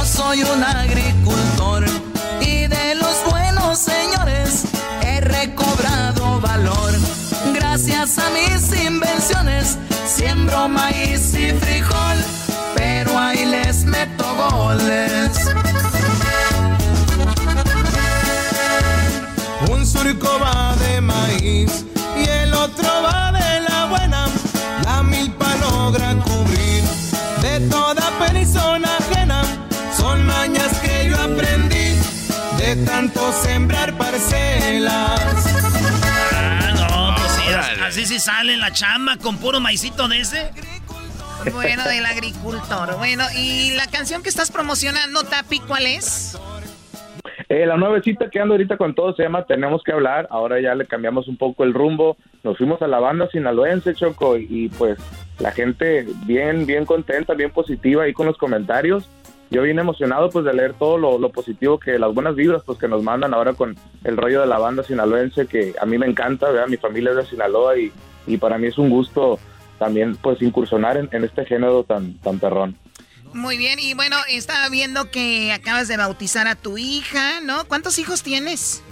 Soy 0.03 0.43
un 0.43 0.63
agricultor 0.63 1.85
y 2.39 2.67
de 2.67 2.95
los 2.95 3.23
buenos 3.29 3.79
señores 3.79 4.63
he 5.01 5.19
recobrado 5.19 6.39
valor. 6.39 6.91
Gracias 7.53 8.17
a 8.17 8.29
mis 8.29 8.85
invenciones 8.85 9.77
siembro 10.05 10.67
maíz 10.69 11.33
y 11.33 11.51
frijol, 11.51 12.17
pero 12.75 13.17
ahí 13.17 13.45
les 13.45 13.85
meto 13.85 14.25
goles. 14.35 15.31
Un 19.71 19.85
surco 19.85 20.39
va 20.39 20.75
de 20.75 21.01
maíz 21.01 21.85
y 22.15 22.29
el 22.29 22.53
otro 22.53 22.89
va 23.03 23.31
de 23.31 23.61
la 23.61 23.85
buena. 23.87 24.27
La 24.85 25.03
milpa 25.03 25.47
logra 25.57 26.15
cubrir 26.23 26.83
de 27.41 27.59
toda 27.69 28.09
persona 28.19 28.84
de 32.65 32.83
tanto 32.83 33.31
sembrar 33.31 33.95
parcelas. 33.95 35.55
Ah, 36.33 36.73
no, 36.75 37.15
pues 37.15 37.31
sí, 37.33 37.53
así, 37.53 37.81
así 37.81 38.05
sí 38.05 38.19
sale 38.19 38.57
la 38.57 38.71
chamba 38.71 39.17
con 39.17 39.37
puro 39.37 39.59
maicito 39.59 40.07
de 40.07 40.21
ese. 40.21 40.49
Bueno, 41.53 41.83
del 41.83 42.05
agricultor. 42.05 42.97
Bueno, 42.97 43.23
y 43.35 43.71
la 43.75 43.85
canción 43.87 44.23
que 44.23 44.29
estás 44.29 44.51
promocionando, 44.51 45.23
Tapi, 45.23 45.59
¿cuál 45.59 45.85
es? 45.85 46.39
Eh, 47.49 47.67
la 47.67 47.77
nuevecita 47.77 48.31
que 48.31 48.39
ando 48.39 48.55
ahorita 48.55 48.77
con 48.77 48.95
todo 48.95 49.13
se 49.13 49.21
llama 49.21 49.45
Tenemos 49.45 49.83
que 49.83 49.91
hablar. 49.91 50.27
Ahora 50.31 50.59
ya 50.59 50.73
le 50.73 50.85
cambiamos 50.85 51.27
un 51.27 51.37
poco 51.37 51.63
el 51.63 51.73
rumbo. 51.73 52.17
Nos 52.43 52.57
fuimos 52.57 52.81
a 52.81 52.87
la 52.87 52.99
banda 52.99 53.29
sinaloense, 53.29 53.93
Choco, 53.93 54.37
y, 54.37 54.47
y, 54.49 54.69
pues 54.69 54.97
la 55.37 55.51
gente 55.51 56.07
bien, 56.25 56.65
bien 56.65 56.85
contenta, 56.85 57.35
bien 57.35 57.51
positiva 57.51 58.03
ahí 58.03 58.13
con 58.13 58.25
los 58.25 58.37
comentarios. 58.37 59.07
Yo 59.55 59.61
bien 59.61 59.79
emocionado 59.79 60.29
pues 60.29 60.43
de 60.43 60.53
leer 60.53 60.73
todo 60.73 60.97
lo, 60.97 61.17
lo 61.17 61.29
positivo 61.29 61.79
que 61.79 61.97
las 61.97 62.13
buenas 62.13 62.35
vibras 62.35 62.61
pues 62.65 62.77
que 62.77 62.89
nos 62.89 63.01
mandan 63.01 63.33
ahora 63.33 63.53
con 63.53 63.73
el 64.03 64.17
rollo 64.17 64.41
de 64.41 64.47
la 64.47 64.57
banda 64.57 64.83
sinaloense 64.83 65.47
que 65.47 65.73
a 65.79 65.85
mí 65.85 65.97
me 65.97 66.07
encanta, 66.07 66.51
¿verdad? 66.51 66.67
Mi 66.67 66.75
familia 66.75 67.11
es 67.11 67.15
de 67.15 67.25
Sinaloa 67.25 67.77
y, 67.77 67.89
y 68.27 68.35
para 68.35 68.57
mí 68.57 68.67
es 68.67 68.77
un 68.77 68.89
gusto 68.89 69.39
también 69.79 70.17
pues 70.17 70.41
incursionar 70.41 70.97
en, 70.97 71.07
en 71.13 71.23
este 71.23 71.45
género 71.45 71.85
tan, 71.85 72.15
tan 72.15 72.37
perrón. 72.37 72.75
Muy 73.31 73.57
bien, 73.57 73.79
y 73.79 73.93
bueno, 73.93 74.17
estaba 74.27 74.67
viendo 74.67 75.09
que 75.09 75.53
acabas 75.53 75.87
de 75.87 75.95
bautizar 75.95 76.49
a 76.49 76.55
tu 76.55 76.77
hija, 76.77 77.39
¿no? 77.39 77.63
¿Cuántos 77.63 77.97
hijos 77.97 78.23
tienes? 78.23 78.83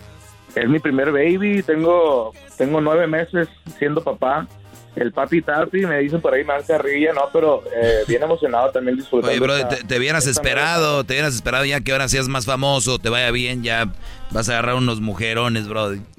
Es 0.56 0.70
mi 0.70 0.80
primer 0.80 1.12
baby, 1.12 1.62
tengo, 1.62 2.32
tengo 2.58 2.80
nueve 2.80 3.06
meses 3.06 3.50
siendo 3.80 4.02
papá 4.02 4.48
el 4.96 5.12
papi 5.12 5.42
tapi, 5.42 5.86
me 5.86 5.98
dicen 6.00 6.22
por 6.22 6.34
ahí, 6.34 6.44
me 6.44 6.54
dan 6.54 6.64
carrilla, 6.64 7.14
no, 7.14 7.22
pero 7.32 7.64
eh, 7.76 8.04
bien 8.08 8.22
emocionado 8.24 8.72
también 8.72 8.98
disfrutando. 8.98 9.32
Oye, 9.32 9.40
bro, 9.40 9.56
esta- 9.56 9.78
te, 9.78 9.84
te 9.84 9.98
hubieras 9.98 10.28
esperado, 10.28 11.04
te 11.04 11.14
hubieras 11.14 11.34
esperado 11.36 11.66
ya 11.66 11.82
que 11.82 11.92
ahora 11.92 12.08
seas 12.08 12.28
más 12.28 12.46
famoso, 12.46 13.00
te 13.00 13.10
vaya 13.10 13.32
bien, 13.32 13.64
ya 13.64 13.92
vas 14.32 14.50
a 14.50 14.54
agarrar 14.54 14.76
unos 14.76 15.02
mujerones, 15.02 15.68
bro. 15.68 15.90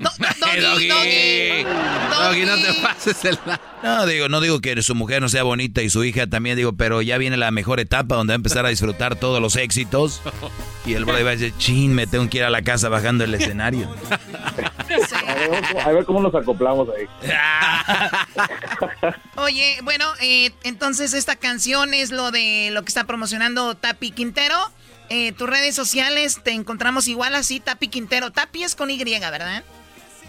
Doggy, 0.64 0.89
doggy. 0.89 1.64
Doggy, 1.64 2.45
no 2.47 2.57
te 2.57 2.81
pases 2.83 3.25
el... 3.25 3.39
No, 3.83 4.07
digo, 4.07 4.29
no 4.29 4.41
digo 4.41 4.61
que 4.61 4.81
su 4.83 4.95
mujer 4.95 5.20
no 5.20 5.29
sea 5.29 5.43
bonita 5.43 5.83
y 5.83 5.91
su 5.91 6.05
hija 6.05 6.27
también, 6.27 6.57
digo, 6.57 6.72
pero 6.72 7.03
ya 7.03 7.18
viene 7.18 7.37
la 7.37 7.51
mejor 7.51 7.81
etapa 7.81 8.14
donde 8.16 8.33
va 8.33 8.37
a 8.37 8.37
empezar 8.37 8.64
a 8.64 8.70
disfrutar 8.70 9.16
todos 9.16 9.41
los 9.43 9.57
éxitos. 9.57 10.22
Y 10.87 10.95
el 10.95 11.05
bro 11.05 11.14
va 11.14 11.31
a 11.31 11.37
decir, 11.37 11.53
chin, 11.59 11.95
me 11.95 12.07
tengo 12.07 12.29
que 12.31 12.39
ir 12.39 12.45
a 12.45 12.51
la 12.51 12.62
casa 12.62 12.89
bajando 12.89 13.25
el 13.25 13.35
escenario. 13.35 13.89
A 14.95 15.34
ver, 15.34 15.49
cómo- 15.68 15.80
a 15.80 15.92
ver 15.92 16.05
cómo 16.05 16.20
nos 16.20 16.34
acoplamos 16.34 16.88
ahí. 16.90 17.07
Oye, 19.36 19.76
bueno, 19.82 20.05
eh, 20.20 20.51
entonces 20.62 21.14
esta 21.14 21.36
canción 21.36 21.95
es 21.95 22.11
lo 22.12 22.30
de 22.30 22.70
lo 22.72 22.82
que 22.82 22.88
está 22.88 23.05
promocionando 23.05 23.74
Tapi 23.74 24.11
Quintero. 24.11 24.57
Eh, 25.11 25.32
tus 25.32 25.49
redes 25.49 25.74
sociales 25.74 26.40
te 26.42 26.53
encontramos 26.53 27.09
igual 27.09 27.34
así, 27.34 27.61
Tapi 27.61 27.88
Quintero. 27.88 28.30
Tapi 28.30 28.62
es 28.64 28.74
con 28.74 28.90
Y, 28.90 29.03
¿verdad? 29.03 29.62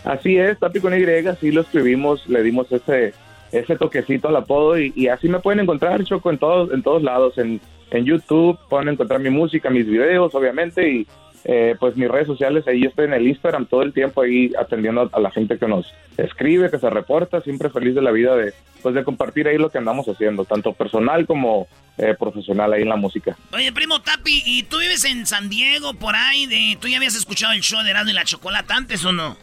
Así 0.03 0.37
es, 0.37 0.59
Tapi 0.59 0.79
con 0.81 0.93
Y, 0.93 1.03
sí 1.39 1.51
lo 1.51 1.61
escribimos, 1.61 2.27
le 2.27 2.43
dimos 2.43 2.71
ese 2.71 3.13
ese 3.51 3.77
toquecito 3.77 4.27
al 4.27 4.35
apodo 4.35 4.77
y, 4.77 4.91
y 4.97 5.07
así 5.07 5.29
me 5.29 5.39
pueden 5.39 5.61
encontrar, 5.61 6.03
Choco, 6.03 6.29
en 6.29 6.37
todos, 6.37 6.73
en 6.73 6.83
todos 6.83 7.01
lados, 7.01 7.37
en, 7.37 7.61
en 7.91 8.03
YouTube, 8.03 8.57
pueden 8.69 8.89
encontrar 8.89 9.21
mi 9.21 9.29
música, 9.29 9.69
mis 9.69 9.85
videos, 9.87 10.35
obviamente, 10.35 10.89
y 10.89 11.07
eh, 11.47 11.75
pues 11.79 11.95
mis 11.95 12.09
redes 12.09 12.25
sociales, 12.25 12.67
ahí 12.67 12.81
yo 12.81 12.89
estoy 12.89 13.05
en 13.05 13.13
el 13.13 13.27
Instagram 13.27 13.67
todo 13.67 13.83
el 13.83 13.93
tiempo 13.93 14.21
ahí 14.21 14.51
atendiendo 14.57 15.01
a, 15.01 15.09
a 15.15 15.19
la 15.19 15.29
gente 15.29 15.59
que 15.59 15.67
nos 15.67 15.93
escribe, 16.17 16.71
que 16.71 16.79
se 16.79 16.89
reporta, 16.89 17.39
siempre 17.41 17.69
feliz 17.69 17.93
de 17.93 18.01
la 18.01 18.09
vida 18.09 18.35
de, 18.35 18.51
pues 18.81 18.95
de 18.95 19.03
compartir 19.03 19.47
ahí 19.47 19.57
lo 19.57 19.69
que 19.69 19.77
andamos 19.77 20.07
haciendo, 20.07 20.43
tanto 20.45 20.73
personal 20.73 21.27
como 21.27 21.67
eh, 21.97 22.15
profesional 22.17 22.73
ahí 22.73 22.81
en 22.81 22.89
la 22.89 22.95
música. 22.95 23.37
Oye, 23.53 23.71
primo 23.71 24.01
Tapi, 24.01 24.41
¿y 24.43 24.63
tú 24.63 24.79
vives 24.79 25.05
en 25.05 25.25
San 25.27 25.47
Diego, 25.49 25.93
por 25.93 26.15
ahí? 26.15 26.47
De, 26.47 26.77
¿Tú 26.81 26.87
ya 26.87 26.97
habías 26.97 27.15
escuchado 27.15 27.53
el 27.53 27.61
show 27.61 27.83
de 27.83 27.91
Erasmo 27.91 28.09
y 28.09 28.13
la 28.13 28.25
Chocolata 28.25 28.75
antes 28.75 29.05
o 29.05 29.11
no? 29.11 29.37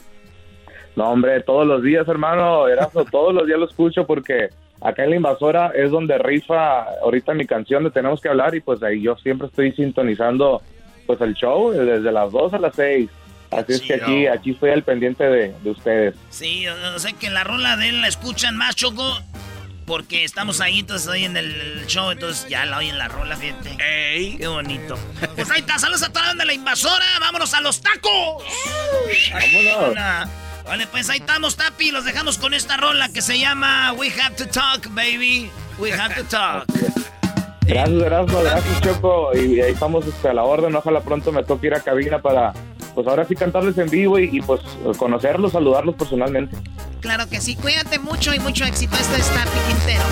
No, 0.96 1.10
hombre, 1.10 1.40
todos 1.42 1.66
los 1.66 1.82
días, 1.82 2.06
hermano, 2.08 2.68
Erasmo, 2.68 3.04
todos 3.10 3.32
los 3.32 3.46
días 3.46 3.58
lo 3.58 3.66
escucho 3.66 4.06
porque 4.06 4.48
acá 4.80 5.04
en 5.04 5.10
la 5.10 5.16
invasora 5.16 5.72
es 5.74 5.90
donde 5.90 6.18
rifa 6.18 6.82
ahorita 7.02 7.32
mi 7.34 7.46
canción 7.46 7.84
de 7.84 7.90
Tenemos 7.90 8.20
que 8.20 8.28
hablar 8.28 8.54
y 8.54 8.60
pues 8.60 8.82
ahí 8.82 9.02
yo 9.02 9.16
siempre 9.16 9.46
estoy 9.46 9.72
sintonizando 9.72 10.62
pues 11.06 11.20
el 11.20 11.34
show 11.34 11.70
desde 11.72 12.12
las 12.12 12.32
2 12.32 12.54
a 12.54 12.58
las 12.58 12.74
6. 12.76 13.10
Así 13.50 13.72
es 13.74 13.80
que 13.82 13.94
aquí, 13.94 14.26
aquí 14.26 14.52
estoy 14.52 14.70
al 14.70 14.82
pendiente 14.82 15.24
de, 15.24 15.54
de 15.62 15.70
ustedes. 15.70 16.14
Sí, 16.30 16.66
o, 16.68 16.98
sea 16.98 17.12
que 17.12 17.28
la 17.28 17.44
rola 17.44 17.76
de 17.76 17.90
él 17.90 18.00
la 18.00 18.08
escuchan 18.08 18.56
más, 18.56 18.74
Choco, 18.74 19.20
porque 19.84 20.24
estamos 20.24 20.62
ahí, 20.62 20.78
entonces 20.78 21.06
ahí 21.08 21.24
en 21.24 21.36
el 21.36 21.86
show, 21.86 22.10
entonces 22.10 22.48
ya 22.48 22.64
la 22.64 22.78
oyen 22.78 22.96
la 22.96 23.08
rola, 23.08 23.36
fíjate. 23.36 23.76
¡Ey! 23.78 24.38
¡Qué 24.38 24.46
bonito! 24.46 24.98
Pues 25.34 25.50
ahí 25.50 25.60
está, 25.60 25.78
saludos 25.78 26.02
a 26.02 26.08
toda 26.08 26.22
la 26.22 26.28
banda 26.28 26.42
de 26.44 26.46
la 26.46 26.54
invasora, 26.54 27.04
vámonos 27.20 27.52
a 27.52 27.60
los 27.60 27.82
tacos. 27.82 28.42
Vámonos. 29.32 30.28
Vale, 30.64 30.86
pues 30.86 31.10
ahí 31.10 31.18
estamos, 31.18 31.56
Tapi, 31.56 31.90
los 31.90 32.04
dejamos 32.04 32.38
con 32.38 32.54
esta 32.54 32.76
rola 32.76 33.10
que 33.12 33.20
se 33.20 33.38
llama 33.38 33.92
We 33.92 34.10
Have 34.18 34.36
to 34.36 34.46
Talk, 34.46 34.88
baby. 34.94 35.50
We 35.78 35.92
Have 35.92 36.14
to 36.14 36.24
Talk. 36.30 36.66
Gracias, 37.66 38.02
Erasmo, 38.02 38.40
gracias, 38.40 38.80
Choco. 38.80 39.30
Y 39.34 39.60
ahí 39.60 39.72
estamos 39.72 40.06
este, 40.06 40.28
a 40.28 40.34
la 40.34 40.44
orden. 40.44 40.74
Ojalá 40.74 41.00
pronto 41.00 41.32
me 41.32 41.42
toque 41.44 41.68
ir 41.68 41.74
a 41.74 41.80
cabina 41.80 42.20
para, 42.20 42.52
pues 42.94 43.06
ahora 43.06 43.24
sí 43.24 43.34
cantarles 43.34 43.78
en 43.78 43.88
vivo 43.88 44.18
y, 44.18 44.28
y, 44.32 44.40
pues 44.40 44.60
conocerlos, 44.96 45.52
saludarlos 45.52 45.94
personalmente. 45.94 46.56
Claro 47.00 47.28
que 47.28 47.40
sí, 47.40 47.56
cuídate 47.56 47.98
mucho 47.98 48.32
y 48.34 48.38
mucho 48.38 48.64
éxito. 48.64 48.96
Este 48.96 49.16
es 49.16 49.28
Tapi 49.30 49.58
Quintero. 49.68 50.02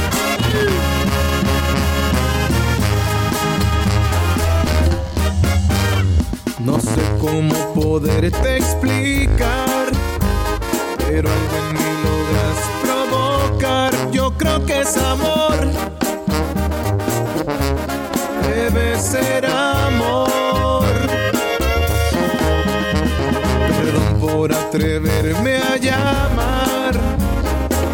No 6.64 6.78
sé 6.78 7.01
cómo 7.18 7.55
poderte 7.74 8.59
explicar, 8.59 9.86
pero 10.98 11.30
algo 11.30 11.57
en 11.57 11.72
mí 11.72 11.88
logras 12.05 12.59
provocar. 12.82 14.11
Yo 14.12 14.36
creo 14.36 14.66
que 14.66 14.80
es 14.82 14.94
amor, 14.98 15.57
debe 18.72 18.98
ser 18.98 19.46
amor. 19.46 20.84
Perdón 23.68 24.20
por 24.20 24.52
atreverme 24.52 25.56
a 25.56 25.76
llamar, 25.76 26.92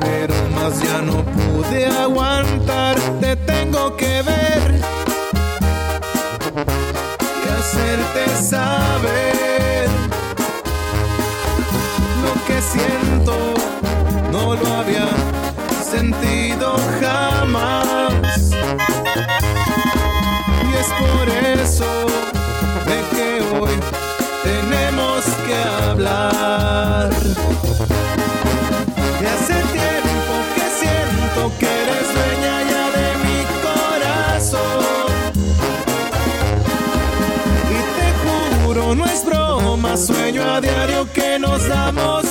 pero 0.01 0.35
más 0.55 0.81
ya 0.83 1.01
no 1.03 1.25
pude 1.25 1.87
aguantar. 1.87 2.97
Te 3.21 3.37
tengo 3.37 3.97
que 3.97 4.23
ver 4.23 4.81
y 7.45 7.49
hacerte 7.59 8.29
saber 8.43 9.89
lo 12.23 12.33
que 12.47 12.61
siento. 12.63 13.55
No 14.33 14.55
lo 14.55 14.75
había 14.75 15.09
sentido 15.91 16.77
jamás. 17.01 17.86
Es 20.87 20.93
por 20.93 21.29
eso 21.29 22.07
de 22.87 22.99
que 23.17 23.29
hoy 23.57 23.75
tenemos 24.45 25.25
que 25.47 25.57
hablar. 25.89 27.11
Y 29.21 29.25
hace 29.25 29.55
tiempo 29.79 30.35
que 30.55 30.65
siento 30.81 31.53
que 31.59 31.67
eres 31.67 32.07
dueña 32.15 32.55
ya 32.71 32.85
de 32.99 33.09
mi 33.25 33.39
corazón. 33.67 35.11
Y 37.71 37.81
te 37.97 38.09
juro, 38.65 38.95
no 38.95 39.05
es 39.07 39.25
broma, 39.25 39.97
sueño 39.97 40.43
a 40.43 40.61
diario 40.61 41.13
que 41.13 41.39
nos 41.39 41.67
damos 41.69 42.26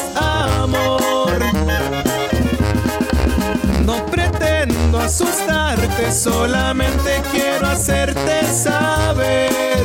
solamente 6.11 7.21
quiero 7.31 7.67
hacerte 7.67 8.45
saber 8.45 9.83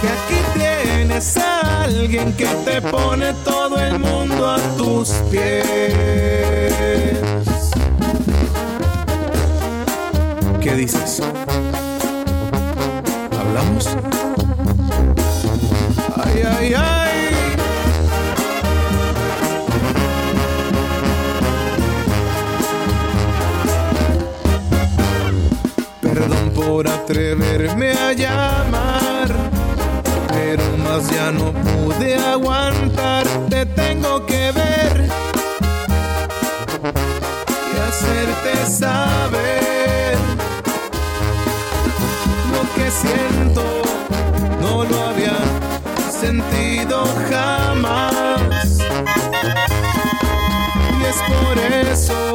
que 0.00 0.08
aquí 0.08 0.40
tienes 0.54 1.36
a 1.36 1.84
alguien 1.84 2.32
que 2.34 2.46
te 2.64 2.82
pone 2.82 3.32
todo 3.44 3.78
el 3.78 3.98
mundo 3.98 4.50
a 4.50 4.58
tus 4.76 5.10
pies. 5.30 5.62
¿Qué 10.60 10.74
dices? 10.74 11.22
Llamar, 28.18 29.28
pero 30.28 30.76
más 30.78 31.08
ya 31.08 31.30
no 31.30 31.52
pude 31.52 32.16
aguantar. 32.16 33.24
Te 33.48 33.64
tengo 33.64 34.26
que 34.26 34.50
ver 34.52 35.08
y 37.72 37.78
hacerte 37.88 38.66
saber 38.66 40.16
lo 42.52 42.62
que 42.74 42.90
siento. 42.90 43.62
No 44.60 44.84
lo 44.84 45.06
había 45.10 45.38
sentido 46.10 47.04
jamás. 47.30 48.78
Y 50.98 51.04
es 51.04 51.16
por 51.30 51.58
eso 51.92 52.27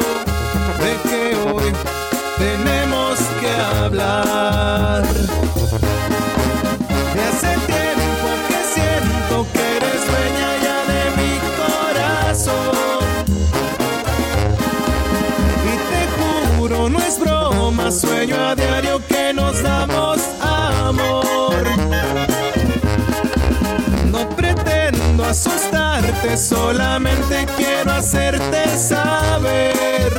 solamente 26.37 27.45
quiero 27.57 27.91
hacerte 27.91 28.77
saber 28.77 30.11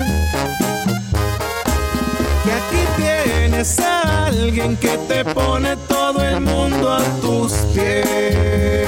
que 2.45 2.53
aquí 2.53 2.83
tienes 2.97 3.81
a 3.81 4.27
alguien 4.27 4.77
que 4.77 4.97
te 5.09 5.25
pone 5.25 5.77
todo 5.89 6.23
el 6.23 6.41
mundo 6.41 6.93
a 6.93 7.03
tus 7.21 7.53
pies. 7.75 8.84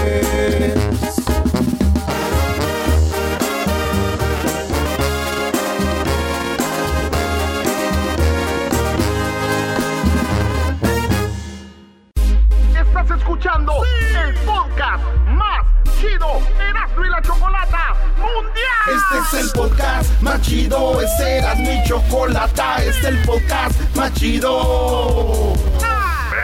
Chido. 20.47 21.01
Es 21.01 21.21
Eras 21.21 21.59
mi 21.59 21.83
chocolata. 21.85 22.83
Es 22.83 23.03
el 23.05 23.19
podcast 23.23 23.75
más 23.95 24.13
chido. 24.15 25.53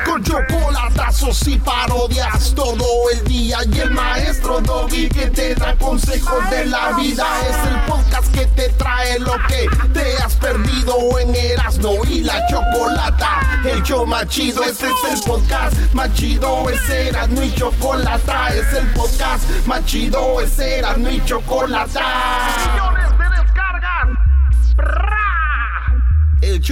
Con 0.04 0.22
chocolatazos 0.22 1.46
y 1.46 1.56
parodias 1.56 2.52
todo 2.54 2.84
el 3.12 3.24
día. 3.24 3.58
Y 3.72 3.78
el 3.78 3.90
maestro 3.90 4.60
Doggy 4.60 5.08
que 5.08 5.26
te 5.28 5.54
da 5.54 5.76
consejos 5.76 6.50
de 6.50 6.66
la 6.66 6.92
vida. 6.92 7.24
Es 7.48 7.70
el 7.70 7.80
podcast 7.86 8.34
que 8.34 8.46
te 8.46 8.68
trae 8.70 9.18
lo 9.20 9.34
que 9.48 9.68
te 9.92 10.16
has 10.22 10.34
perdido 10.36 11.18
en 11.18 11.34
Erasmo 11.34 11.94
y 12.08 12.20
la 12.22 12.44
chocolata. 12.48 13.60
El 13.64 13.82
show 13.82 14.04
más 14.04 14.26
chido, 14.26 14.62
este 14.64 14.86
es 14.86 15.12
el 15.12 15.20
podcast 15.22 15.76
más 15.92 16.12
chido. 16.14 16.68
Es 16.68 16.90
Erasmo 16.90 17.42
y 17.42 17.54
chocolata. 17.54 18.48
Es 18.48 18.72
el 18.74 18.86
podcast 18.88 19.48
más 19.66 19.84
chido. 19.86 20.40
Es 20.40 20.58
Erasmo 20.58 21.08
y 21.08 21.24
chocolata. 21.24 22.71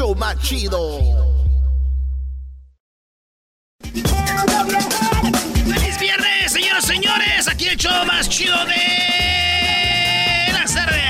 Show 0.01 0.14
más 0.14 0.38
chido. 0.40 0.80
¡Feliz 3.82 4.01
viernes, 6.01 6.53
señoras 6.53 6.84
y 6.84 6.86
señores! 6.86 7.48
Aquí 7.48 7.68
el 7.68 7.76
show 7.76 8.07
más 8.07 8.26
chido 8.30 8.57
de 8.64 10.53
la 10.55 10.64
tarde. 10.64 11.03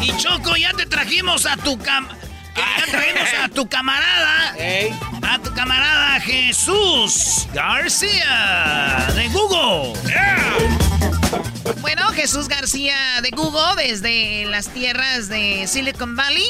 Y 0.00 0.16
Choco, 0.16 0.56
ya 0.56 0.72
te 0.72 0.86
trajimos 0.86 1.46
a 1.46 1.56
tu 1.56 1.78
cam... 1.78 2.08
Ya 2.56 2.86
trajimos 2.90 3.28
a 3.44 3.48
tu 3.48 3.68
camarada. 3.68 4.56
A 5.22 5.38
tu 5.38 5.54
camarada 5.54 6.18
Jesús 6.20 7.46
García 7.52 8.47
desde 13.88 14.44
las 14.44 14.68
tierras 14.68 15.30
de 15.30 15.66
Silicon 15.66 16.14
Valley, 16.14 16.44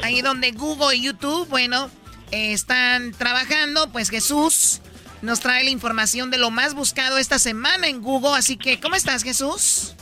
ahí 0.00 0.22
donde 0.22 0.52
Google 0.52 0.94
y 0.94 1.02
YouTube, 1.02 1.48
bueno, 1.48 1.90
eh, 2.30 2.52
están 2.52 3.10
trabajando, 3.10 3.90
pues 3.90 4.10
Jesús 4.10 4.80
nos 5.20 5.40
trae 5.40 5.64
la 5.64 5.70
información 5.70 6.30
de 6.30 6.38
lo 6.38 6.52
más 6.52 6.74
buscado 6.74 7.18
esta 7.18 7.40
semana 7.40 7.88
en 7.88 8.00
Google, 8.00 8.36
así 8.36 8.56
que 8.56 8.78
¿cómo 8.78 8.94
estás 8.94 9.24
Jesús? 9.24 9.96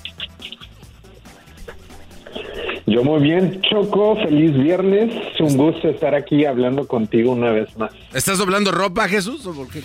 Yo 2.86 3.02
muy 3.02 3.22
bien, 3.22 3.62
Choco, 3.62 4.16
feliz 4.16 4.52
viernes. 4.52 5.14
Es 5.32 5.40
un 5.40 5.56
gusto 5.56 5.88
estar 5.88 6.14
aquí 6.14 6.44
hablando 6.44 6.86
contigo 6.86 7.32
una 7.32 7.52
vez 7.52 7.74
más. 7.78 7.90
¿Estás 8.12 8.36
doblando 8.36 8.70
ropa, 8.70 9.08
Jesús, 9.08 9.46
o 9.46 9.54
por 9.54 9.68
qué? 9.68 9.82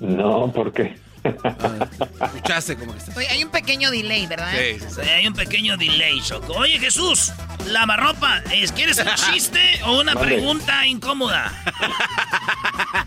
No, 0.00 0.52
¿por 0.52 0.72
qué? 0.72 0.94
Escuchaste 2.22 2.76
como 2.76 2.92
que 2.92 2.98
está. 2.98 3.16
Oye, 3.16 3.28
hay 3.28 3.44
un 3.44 3.50
pequeño 3.50 3.90
delay, 3.90 4.26
¿verdad? 4.26 4.52
Sí, 4.52 4.78
sí, 4.94 5.00
hay 5.08 5.26
un 5.26 5.34
pequeño 5.34 5.76
delay, 5.76 6.20
Choco. 6.20 6.52
Oye, 6.54 6.78
Jesús, 6.78 7.32
lavarropa, 7.66 8.42
¿es- 8.52 8.72
¿quieres 8.72 8.98
un 8.98 9.06
chiste 9.32 9.60
o 9.84 10.00
una 10.00 10.14
Vale. 10.14 10.26
pregunta 10.26 10.86
incómoda? 10.86 11.52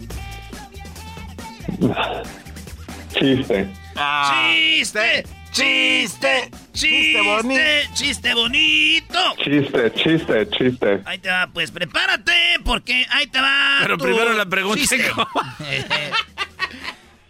Chiste. 3.18 3.68
¡Chiste! 3.96 5.24
¡Chiste! 5.52 6.52
¡Chiste! 6.74 7.90
¡Chiste 7.94 8.34
bonito! 8.34 9.20
Chiste, 9.44 9.94
chiste, 9.94 10.50
chiste. 10.50 11.02
Ahí 11.06 11.18
te 11.20 11.30
va, 11.30 11.48
pues 11.54 11.72
prepárate, 11.72 12.34
porque 12.66 13.06
ahí 13.10 13.28
te 13.28 13.40
va. 13.40 13.78
Pero 13.82 13.98
tu 13.98 14.04
primero 14.06 14.34
la 14.34 14.46
pregunta 14.46 14.80
chiste. 14.82 15.10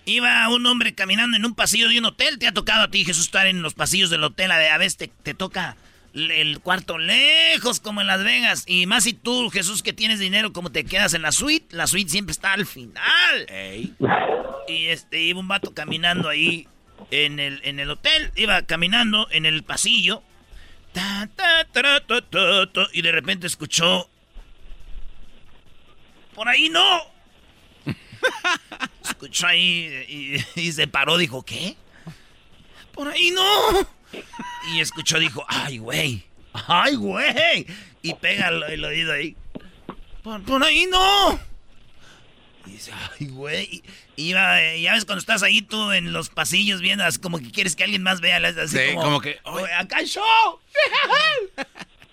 Iba 0.06 0.48
un 0.50 0.66
hombre 0.68 0.94
caminando 0.94 1.36
en 1.36 1.46
un 1.46 1.56
pasillo 1.56 1.90
de 1.90 2.00
un 2.00 2.06
hotel. 2.06 2.38
Te 2.38 2.48
ha 2.48 2.54
tocado 2.54 2.84
a 2.84 2.92
ti, 2.92 3.04
Jesús, 3.04 3.26
estar 3.26 3.48
en 3.48 3.62
los 3.62 3.74
pasillos 3.74 4.10
del 4.10 4.24
hotel. 4.24 4.52
A 4.52 4.78
veces 4.78 4.98
te, 4.98 5.08
te 5.08 5.34
toca 5.34 5.76
el 6.14 6.60
cuarto 6.62 6.98
lejos, 6.98 7.80
como 7.80 8.02
en 8.02 8.08
Las 8.08 8.24
Vegas. 8.24 8.64
Y 8.68 8.86
más 8.86 9.04
si 9.04 9.14
tú, 9.14 9.50
Jesús, 9.50 9.84
que 9.84 9.94
tienes 9.94 10.20
dinero, 10.20 10.54
como 10.54 10.72
te 10.72 10.86
quedas 10.86 11.14
en 11.14 11.24
la 11.24 11.32
suite. 11.32 11.76
La 11.76 11.88
suite 11.88 12.10
siempre 12.10 12.32
está 12.32 12.54
al 12.54 12.66
final. 12.66 13.48
Y 14.68 14.86
este, 14.88 15.22
iba 15.22 15.40
un 15.40 15.48
vato 15.48 15.74
caminando 15.74 16.30
ahí 16.30 16.68
en 17.12 17.40
el, 17.40 17.62
en 17.64 17.80
el 17.80 17.90
hotel. 17.90 18.32
Iba 18.36 18.62
caminando 18.62 19.28
en 19.32 19.46
el 19.46 19.64
pasillo. 19.64 20.24
Ta, 20.94 21.30
ta, 21.36 21.66
tara, 21.66 22.06
ta, 22.06 22.22
ta, 22.22 22.72
ta, 22.72 22.88
y 22.94 23.02
de 23.02 23.12
repente 23.12 23.48
escuchó. 23.48 24.10
Por 26.34 26.48
ahí 26.48 26.70
no. 26.70 27.15
Escuchó 29.04 29.48
ahí 29.48 30.44
y, 30.56 30.62
y 30.62 30.72
se 30.72 30.88
paró, 30.88 31.18
dijo, 31.18 31.44
¿qué? 31.44 31.76
Por 32.94 33.08
ahí 33.08 33.32
no. 33.32 33.88
Y 34.74 34.80
escuchó, 34.80 35.20
dijo, 35.20 35.46
ay, 35.48 35.78
güey. 35.78 36.24
Ay, 36.54 36.96
güey. 36.96 37.68
Y 38.02 38.14
pega 38.16 38.48
el, 38.50 38.84
oído 38.86 39.14
ahí. 39.14 39.36
Por, 40.24 40.42
por 40.44 40.64
ahí 40.64 40.86
no. 40.88 41.40
Y 42.66 42.72
dice, 42.72 42.92
ay, 43.20 43.28
güey. 43.28 43.84
Y 44.16 44.30
iba, 44.30 44.58
ya 44.76 44.94
ves 44.94 45.06
cuando 45.06 45.20
estás 45.20 45.44
ahí 45.44 45.62
tú 45.62 45.92
en 45.92 46.14
los 46.14 46.30
pasillos 46.30 46.82
viendo, 46.82 47.04
así 47.04 47.20
como 47.20 47.40
que 47.40 47.52
quieres 47.52 47.76
que 47.76 47.84
alguien 47.84 48.04
más 48.04 48.22
vea. 48.22 48.38
Así 48.38 48.78
Sí, 48.78 48.96
como 48.96 49.20
que, 49.22 49.40
"Oye, 49.44 49.72
acá 49.74 49.98
hay 49.98 50.06
show. 50.08 50.60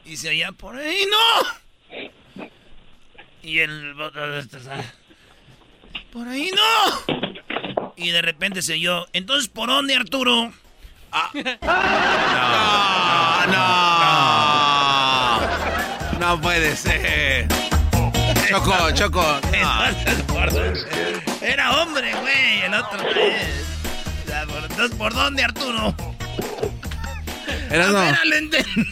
y 0.04 0.16
se 0.16 0.28
oía, 0.30 0.52
por 0.52 0.76
ahí 0.76 1.06
no. 1.10 2.08
Y 3.42 3.58
el... 3.60 3.94
Por 6.12 6.28
ahí 6.28 6.50
no. 6.50 7.94
Y 7.96 8.10
de 8.10 8.20
repente 8.20 8.60
se 8.60 8.74
oyó, 8.74 9.06
entonces, 9.14 9.48
¿por 9.48 9.68
dónde, 9.68 9.96
Arturo? 9.96 10.52
No, 11.62 13.46
no. 13.46 15.40
No 16.18 16.40
puede 16.40 16.76
ser. 16.76 17.48
Choco, 18.48 18.90
Choco. 18.92 19.40
Era 21.40 21.82
hombre, 21.82 22.14
güey, 22.20 22.62
el 22.62 22.74
otro 22.74 22.98
Entonces, 24.70 24.96
¿por 24.96 25.12
dónde, 25.12 25.44
Arturo? 25.44 25.94
Era 27.70 27.88
no. 27.88 28.00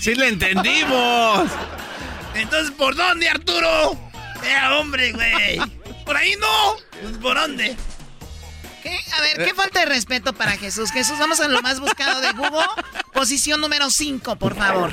Sí 0.00 0.14
le 0.14 0.28
entendimos. 0.28 1.50
Entonces, 2.34 2.70
¿por 2.72 2.96
dónde, 2.96 3.28
Arturo? 3.28 3.96
Era 4.44 4.78
hombre, 4.78 5.12
güey. 5.12 5.60
Por 6.04 6.16
ahí 6.16 6.34
no. 6.40 6.89
Pues, 7.02 7.18
¿Por 7.18 7.34
dónde? 7.36 7.76
¿Qué? 8.82 8.90
A 8.90 9.20
ver, 9.38 9.46
¿qué 9.46 9.54
falta 9.54 9.80
de 9.80 9.86
respeto 9.86 10.32
para 10.32 10.52
Jesús? 10.52 10.90
Jesús, 10.90 11.18
vamos 11.18 11.40
a 11.40 11.48
lo 11.48 11.60
más 11.62 11.80
buscado 11.80 12.20
de 12.20 12.32
Google. 12.32 12.64
Posición 13.12 13.60
número 13.60 13.90
5, 13.90 14.36
por 14.36 14.54
favor. 14.54 14.90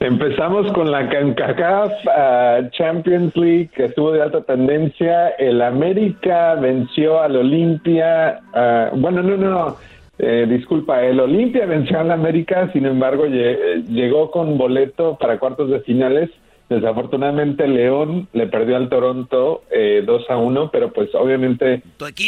Empezamos 0.00 0.72
con 0.72 0.90
la 0.90 1.08
CONCACAF 1.08 1.92
ah, 2.16 2.60
Champions 2.72 3.34
League 3.36 3.70
que 3.74 3.86
estuvo 3.86 4.12
de 4.12 4.22
alta 4.22 4.42
tendencia. 4.42 5.28
El 5.38 5.60
América 5.62 6.54
venció 6.54 7.20
al 7.22 7.36
Olimpia. 7.36 8.40
ah, 8.54 8.90
bueno, 8.94 9.22
no, 9.22 9.36
no, 9.36 9.50
no. 9.50 9.76
Eh, 10.18 10.46
disculpa, 10.48 11.02
el 11.02 11.18
Olimpia 11.20 11.66
venció 11.66 11.98
al 11.98 12.10
América, 12.12 12.70
sin 12.72 12.86
embargo, 12.86 13.26
lle- 13.26 13.58
eh, 13.58 13.82
llegó 13.88 14.30
con 14.30 14.56
boleto 14.56 15.18
para 15.18 15.38
cuartos 15.38 15.68
de 15.70 15.80
finales. 15.80 16.30
Desafortunadamente, 16.68 17.68
León 17.68 18.28
le 18.32 18.46
perdió 18.46 18.76
al 18.76 18.88
Toronto 18.88 19.64
eh, 19.70 20.02
2 20.06 20.22
a 20.30 20.36
1, 20.38 20.70
pero 20.70 20.92
pues 20.92 21.10
obviamente 21.14 21.82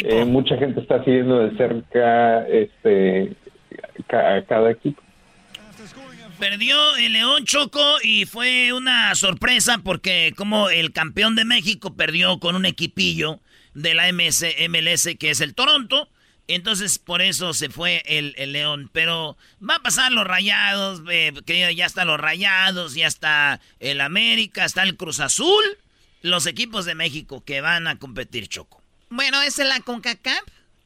eh, 0.07 0.25
mucha 0.25 0.57
gente 0.57 0.79
está 0.79 1.03
siguiendo 1.03 1.39
de 1.39 1.57
cerca 1.57 2.47
este, 2.47 3.33
ca- 4.07 4.35
a 4.35 4.45
cada 4.45 4.71
equipo. 4.71 5.01
Perdió 6.39 6.75
el 6.97 7.13
León 7.13 7.45
Choco 7.45 7.81
y 8.03 8.25
fue 8.25 8.71
una 8.73 9.15
sorpresa 9.15 9.79
porque 9.83 10.33
como 10.37 10.69
el 10.69 10.91
campeón 10.91 11.35
de 11.35 11.45
México 11.45 11.95
perdió 11.95 12.37
con 12.39 12.55
un 12.55 12.65
equipillo 12.67 13.39
de 13.73 13.95
la 13.95 14.11
MS, 14.11 14.45
MLS 14.69 15.15
que 15.19 15.31
es 15.31 15.41
el 15.41 15.55
Toronto. 15.55 16.09
Entonces 16.47 16.97
por 16.99 17.21
eso 17.21 17.53
se 17.53 17.69
fue 17.69 18.03
el, 18.05 18.33
el 18.37 18.53
León. 18.53 18.89
Pero 18.93 19.37
va 19.67 19.75
a 19.75 19.83
pasar 19.83 20.11
los 20.11 20.25
rayados, 20.25 21.01
eh, 21.09 21.33
que 21.45 21.75
ya 21.75 21.85
están 21.85 22.07
los 22.07 22.19
rayados, 22.19 22.93
ya 22.95 23.07
está 23.07 23.59
el 23.79 24.01
América, 24.01 24.65
está 24.65 24.83
el 24.83 24.95
Cruz 24.95 25.19
Azul. 25.19 25.63
Los 26.21 26.45
equipos 26.45 26.85
de 26.85 26.95
México 26.95 27.43
que 27.45 27.61
van 27.61 27.87
a 27.87 27.99
competir 27.99 28.47
Choco. 28.47 28.81
Bueno, 29.09 29.41
esa 29.41 29.63
es 29.63 29.69
la 29.69 29.79
CONCACAF. 29.81 30.41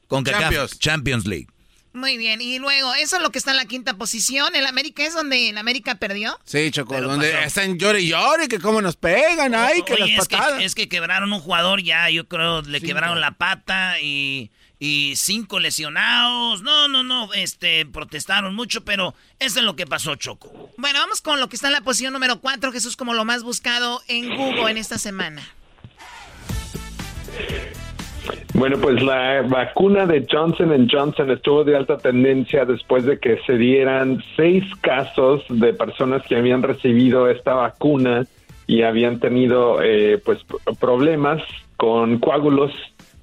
Con 0.06 0.24
Champions. 0.24 0.78
Champions 0.78 1.26
League. 1.26 1.46
Muy 1.94 2.16
bien, 2.16 2.40
y 2.40 2.58
luego, 2.58 2.94
eso 2.94 3.16
es 3.16 3.22
lo 3.22 3.30
que 3.30 3.38
está 3.38 3.50
en 3.50 3.58
la 3.58 3.66
quinta 3.66 3.94
posición. 3.94 4.54
¿El 4.56 4.64
América 4.66 5.04
es 5.04 5.12
donde 5.12 5.50
el 5.50 5.58
América 5.58 5.96
perdió? 5.96 6.38
Sí, 6.44 6.70
Choco, 6.70 6.94
Pero 6.94 7.08
donde 7.08 7.30
pasó. 7.30 7.44
están 7.46 7.78
llore 7.78 8.00
y 8.00 8.08
llore, 8.08 8.48
que 8.48 8.58
cómo 8.60 8.80
nos 8.80 8.96
pegan, 8.96 9.54
ay, 9.54 9.82
que 9.82 9.94
Oye, 9.94 10.14
las 10.14 10.22
es 10.22 10.28
que, 10.28 10.36
patadas. 10.36 10.62
es 10.62 10.74
que 10.74 10.88
quebraron 10.88 11.30
un 11.32 11.40
jugador 11.40 11.82
ya, 11.82 12.08
yo 12.08 12.26
creo, 12.28 12.62
le 12.62 12.80
quebraron 12.80 13.20
la 13.20 13.32
pata 13.32 14.00
y, 14.00 14.50
y 14.84 15.14
cinco 15.14 15.60
lesionados. 15.60 16.60
No, 16.62 16.88
no, 16.88 17.04
no, 17.04 17.32
este, 17.34 17.86
protestaron 17.86 18.52
mucho, 18.52 18.84
pero 18.84 19.14
eso 19.38 19.60
es 19.60 19.64
lo 19.64 19.76
que 19.76 19.86
pasó, 19.86 20.16
Choco. 20.16 20.70
Bueno, 20.76 20.98
vamos 20.98 21.20
con 21.20 21.38
lo 21.38 21.48
que 21.48 21.54
está 21.54 21.68
en 21.68 21.74
la 21.74 21.82
posición 21.82 22.12
número 22.12 22.40
4, 22.40 22.72
Jesús, 22.72 22.96
como 22.96 23.14
lo 23.14 23.24
más 23.24 23.44
buscado 23.44 24.00
en 24.08 24.36
Google 24.36 24.72
en 24.72 24.78
esta 24.78 24.98
semana. 24.98 25.40
Bueno, 28.54 28.76
pues 28.80 29.00
la 29.04 29.42
vacuna 29.42 30.04
de 30.04 30.26
Johnson 30.28 30.88
Johnson 30.90 31.30
estuvo 31.30 31.62
de 31.62 31.76
alta 31.76 31.98
tendencia 31.98 32.64
después 32.64 33.04
de 33.04 33.20
que 33.20 33.38
se 33.46 33.52
dieran 33.52 34.20
seis 34.34 34.64
casos 34.80 35.44
de 35.48 35.74
personas 35.74 36.22
que 36.26 36.34
habían 36.34 36.60
recibido 36.60 37.30
esta 37.30 37.54
vacuna 37.54 38.26
y 38.66 38.82
habían 38.82 39.20
tenido 39.20 39.80
eh, 39.80 40.20
pues 40.24 40.40
problemas 40.80 41.40
con 41.76 42.18
coágulos 42.18 42.72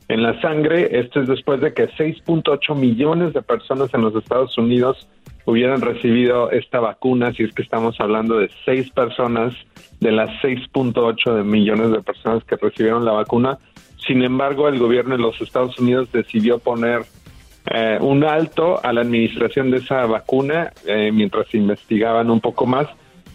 en 0.10 0.24
la 0.24 0.40
sangre. 0.42 1.00
Esto 1.00 1.22
es 1.22 1.28
después 1.28 1.62
de 1.62 1.74
que 1.74 1.88
6.8 1.88 2.76
millones 2.76 3.34
de 3.34 3.42
personas 3.42 3.94
en 3.94 4.02
los 4.02 4.16
Estados 4.16 4.58
Unidos 4.58 5.08
hubieran 5.46 5.82
recibido 5.82 6.52
esta 6.52 6.80
vacuna, 6.80 7.34
si 7.34 7.44
es 7.44 7.54
que 7.54 7.62
estamos 7.62 8.00
hablando 8.00 8.38
de 8.38 8.52
seis 8.66 8.90
personas 8.92 9.54
de 10.00 10.12
las 10.12 10.30
6.8 10.42 11.34
de 11.34 11.44
millones 11.44 11.92
de 11.92 12.02
personas 12.02 12.44
que 12.44 12.56
recibieron 12.56 13.06
la 13.06 13.14
vacuna. 13.14 13.58
Sin 14.06 14.24
embargo, 14.24 14.68
el 14.68 14.80
gobierno 14.80 15.16
de 15.16 15.22
los 15.22 15.40
Estados 15.42 15.78
Unidos 15.80 16.12
decidió 16.12 16.60
poner 16.60 17.02
eh, 17.72 17.98
un 18.02 18.24
alto 18.24 18.84
a 18.84 18.94
la 18.94 19.02
administración 19.02 19.72
de 19.72 19.78
esa 19.78 20.06
vacuna 20.06 20.72
eh, 20.86 21.12
mientras 21.14 21.54
investigaban 21.54 22.30
un 22.30 22.40
poco 22.40 22.66
más. 22.66 22.88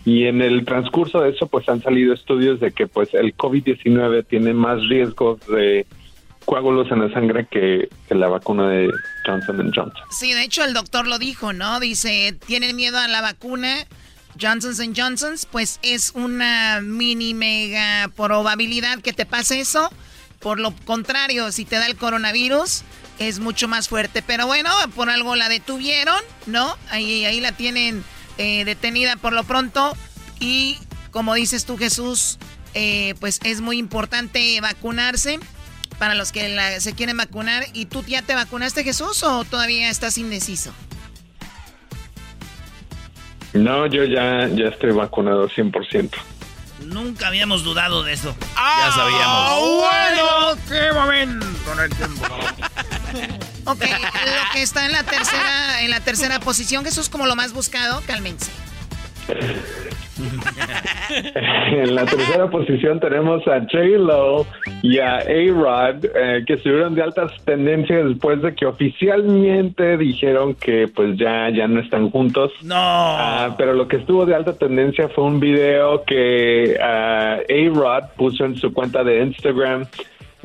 Y 0.04 0.24
en 0.24 0.42
el 0.42 0.64
transcurso 0.64 1.20
de 1.20 1.30
eso, 1.30 1.46
pues 1.46 1.68
han 1.68 1.80
salido 1.80 2.12
estudios 2.12 2.60
de 2.60 2.72
que 2.72 2.86
pues 2.86 3.14
el 3.14 3.34
COVID-19 3.36 4.26
tiene 4.26 4.52
más 4.52 4.86
riesgos 4.88 5.46
de 5.46 5.86
coágulos 6.44 6.90
en 6.90 7.00
la 7.00 7.12
sangre 7.12 7.46
que, 7.50 7.88
la 8.10 8.28
vacuna 8.28 8.68
de 8.68 8.90
Johnson 9.26 9.72
Johnson. 9.74 9.92
Sí, 10.10 10.32
de 10.32 10.42
hecho 10.42 10.64
el 10.64 10.74
doctor 10.74 11.06
lo 11.06 11.18
dijo, 11.18 11.52
¿no? 11.52 11.80
Dice, 11.80 12.36
tienen 12.46 12.76
miedo 12.76 12.98
a 12.98 13.08
la 13.08 13.20
vacuna 13.20 13.86
Johnson 14.40 14.94
Johnson, 14.96 15.34
pues 15.50 15.78
es 15.82 16.12
una 16.14 16.80
mini 16.80 17.34
mega 17.34 18.08
probabilidad 18.16 19.00
que 19.00 19.12
te 19.12 19.26
pase 19.26 19.60
eso. 19.60 19.90
Por 20.40 20.60
lo 20.60 20.74
contrario, 20.84 21.50
si 21.52 21.64
te 21.64 21.76
da 21.76 21.86
el 21.86 21.96
coronavirus, 21.96 22.82
es 23.18 23.38
mucho 23.38 23.68
más 23.68 23.88
fuerte. 23.88 24.22
Pero 24.22 24.46
bueno, 24.46 24.70
por 24.94 25.08
algo 25.08 25.36
la 25.36 25.48
detuvieron, 25.48 26.20
¿no? 26.46 26.76
Ahí, 26.90 27.24
ahí 27.24 27.40
la 27.40 27.52
tienen 27.52 28.04
eh, 28.38 28.64
detenida 28.64 29.16
por 29.16 29.32
lo 29.32 29.44
pronto. 29.44 29.96
Y 30.40 30.78
como 31.10 31.34
dices 31.34 31.64
tú, 31.64 31.78
Jesús, 31.78 32.38
eh, 32.74 33.14
pues 33.20 33.40
es 33.44 33.60
muy 33.60 33.78
importante 33.78 34.60
vacunarse 34.60 35.38
para 35.98 36.14
los 36.14 36.32
que 36.32 36.80
se 36.80 36.94
quieren 36.94 37.16
vacunar. 37.16 37.64
¿Y 37.72 37.86
tú 37.86 38.04
ya 38.06 38.22
te 38.22 38.34
vacunaste, 38.34 38.84
Jesús, 38.84 39.22
o 39.22 39.44
todavía 39.44 39.90
estás 39.90 40.18
indeciso? 40.18 40.72
No, 43.52 43.86
yo 43.86 44.04
ya, 44.04 44.48
ya 44.48 44.66
estoy 44.66 44.90
vacunado 44.92 45.48
100%. 45.48 46.10
Nunca 46.86 47.28
habíamos 47.28 47.62
dudado 47.62 48.02
de 48.02 48.12
eso. 48.12 48.34
ya 48.56 48.92
sabíamos. 48.92 49.60
bueno! 49.60 50.58
¡Qué 50.68 50.92
momento! 50.92 51.46
ok, 53.64 53.80
lo 53.80 54.52
que 54.52 54.62
está 54.62 54.84
en 54.86 54.92
la 54.92 55.04
tercera, 55.04 55.82
en 55.82 55.90
la 55.90 56.00
tercera 56.00 56.40
posición, 56.40 56.84
Jesús, 56.84 57.08
como 57.08 57.26
lo 57.26 57.36
más 57.36 57.52
buscado, 57.52 58.02
cálmense. 58.06 58.50
en 61.72 61.94
la 61.94 62.04
tercera 62.04 62.48
posición 62.48 63.00
tenemos 63.00 63.46
a 63.48 63.60
J-Lo 63.60 64.46
y 64.82 64.98
a 64.98 65.16
A-Rod, 65.16 66.04
eh, 66.14 66.44
que 66.46 66.54
estuvieron 66.54 66.94
de 66.94 67.02
altas 67.02 67.32
tendencias 67.44 68.08
después 68.08 68.40
de 68.42 68.54
que 68.54 68.66
oficialmente 68.66 69.96
dijeron 69.96 70.54
que 70.54 70.88
pues 70.88 71.16
ya, 71.18 71.48
ya 71.50 71.66
no 71.66 71.80
están 71.80 72.10
juntos. 72.10 72.52
No. 72.62 72.74
Ah, 72.76 73.54
pero 73.58 73.74
lo 73.74 73.88
que 73.88 73.96
estuvo 73.96 74.24
de 74.26 74.34
alta 74.34 74.56
tendencia 74.56 75.08
fue 75.08 75.24
un 75.24 75.40
video 75.40 76.04
que 76.04 76.76
ah, 76.80 77.38
A-Rod 77.48 78.04
puso 78.16 78.44
en 78.44 78.56
su 78.56 78.72
cuenta 78.72 79.02
de 79.02 79.22
Instagram. 79.22 79.86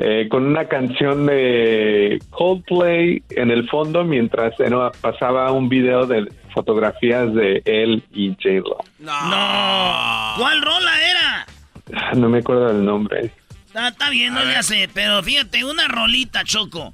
Eh, 0.01 0.30
con 0.30 0.45
una 0.45 0.63
canción 0.63 1.25
de 1.25 2.19
Coldplay 2.30 3.21
en 3.32 3.51
el 3.51 3.67
fondo 3.67 4.05
mientras 4.05 4.57
eh, 4.61 4.69
pasaba 5.01 5.51
un 5.51 5.67
video 5.67 6.05
de 6.05 6.25
fotografías 6.54 7.34
de 7.34 7.62
él 7.66 8.04
y 8.12 8.30
J-Lo. 8.30 8.78
No. 9.00 10.34
¿Cuál 10.38 10.62
rola 10.62 11.02
era? 11.02 11.47
Ah, 11.93 12.14
no 12.16 12.30
me 12.30 12.39
acuerdo 12.39 12.68
del 12.68 12.86
nombre. 12.86 13.32
Está, 13.74 14.10
bien, 14.10 14.34
no 14.34 14.43
ya 14.43 14.64
sé, 14.64 14.89
pero 14.93 15.22
fíjate, 15.24 15.64
una 15.64 15.88
rolita, 15.88 16.43
Choco. 16.43 16.93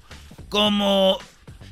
Como 0.50 1.18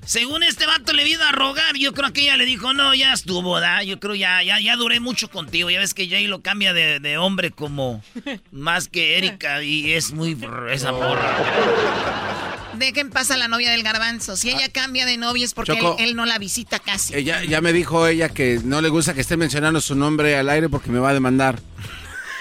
según 0.06 0.44
este 0.44 0.66
vato 0.66 0.92
le 0.92 1.04
vino 1.04 1.24
a 1.24 1.32
rogar, 1.32 1.76
yo 1.76 1.94
creo 1.94 2.12
que 2.12 2.24
ella 2.24 2.36
le 2.36 2.46
dijo, 2.46 2.74
no, 2.74 2.94
ya 2.94 3.14
estuvo, 3.14 3.60
¿da? 3.60 3.84
Yo 3.84 4.00
creo 4.00 4.16
ya, 4.16 4.44
ya, 4.44 4.60
ya 4.60 4.76
duré 4.76 5.00
mucho 5.00 5.30
contigo. 5.30 5.70
Ya 5.70 5.80
ves 5.80 5.94
que 5.94 6.10
Jay 6.10 6.28
lo 6.28 6.42
cambia 6.42 6.74
de, 6.74 7.18
hombre 7.18 7.52
como 7.52 8.04
más 8.52 8.88
que 8.88 9.18
Erika 9.18 9.64
y 9.64 9.94
es 9.94 10.14
muy 10.14 10.38
esa 10.70 10.92
porra. 10.92 11.38
Dejen 12.78 13.10
pasar 13.10 13.36
a 13.36 13.40
la 13.40 13.48
novia 13.48 13.72
del 13.72 13.84
garbanzo. 13.84 14.36
Si 14.36 14.50
ella 14.50 14.70
cambia 14.70 15.06
de 15.06 15.18
novia 15.18 15.46
es 15.46 15.54
porque 15.54 15.80
él, 16.00 16.16
no 16.16 16.26
la 16.26 16.38
visita 16.38 16.80
casi. 16.80 17.16
Ella, 17.16 17.44
ya 17.44 17.62
me 17.62 17.74
dijo 17.74 18.08
ella 18.08 18.30
que 18.30 18.60
no 18.64 18.82
le 18.82 18.90
gusta 18.90 19.14
que 19.14 19.22
esté 19.22 19.38
mencionando 19.38 19.82
su 19.82 19.96
nombre 19.96 20.36
al 20.38 20.50
aire 20.50 20.70
porque 20.70 20.90
me 20.90 21.00
va 21.00 21.10
a 21.10 21.14
demandar. 21.14 21.60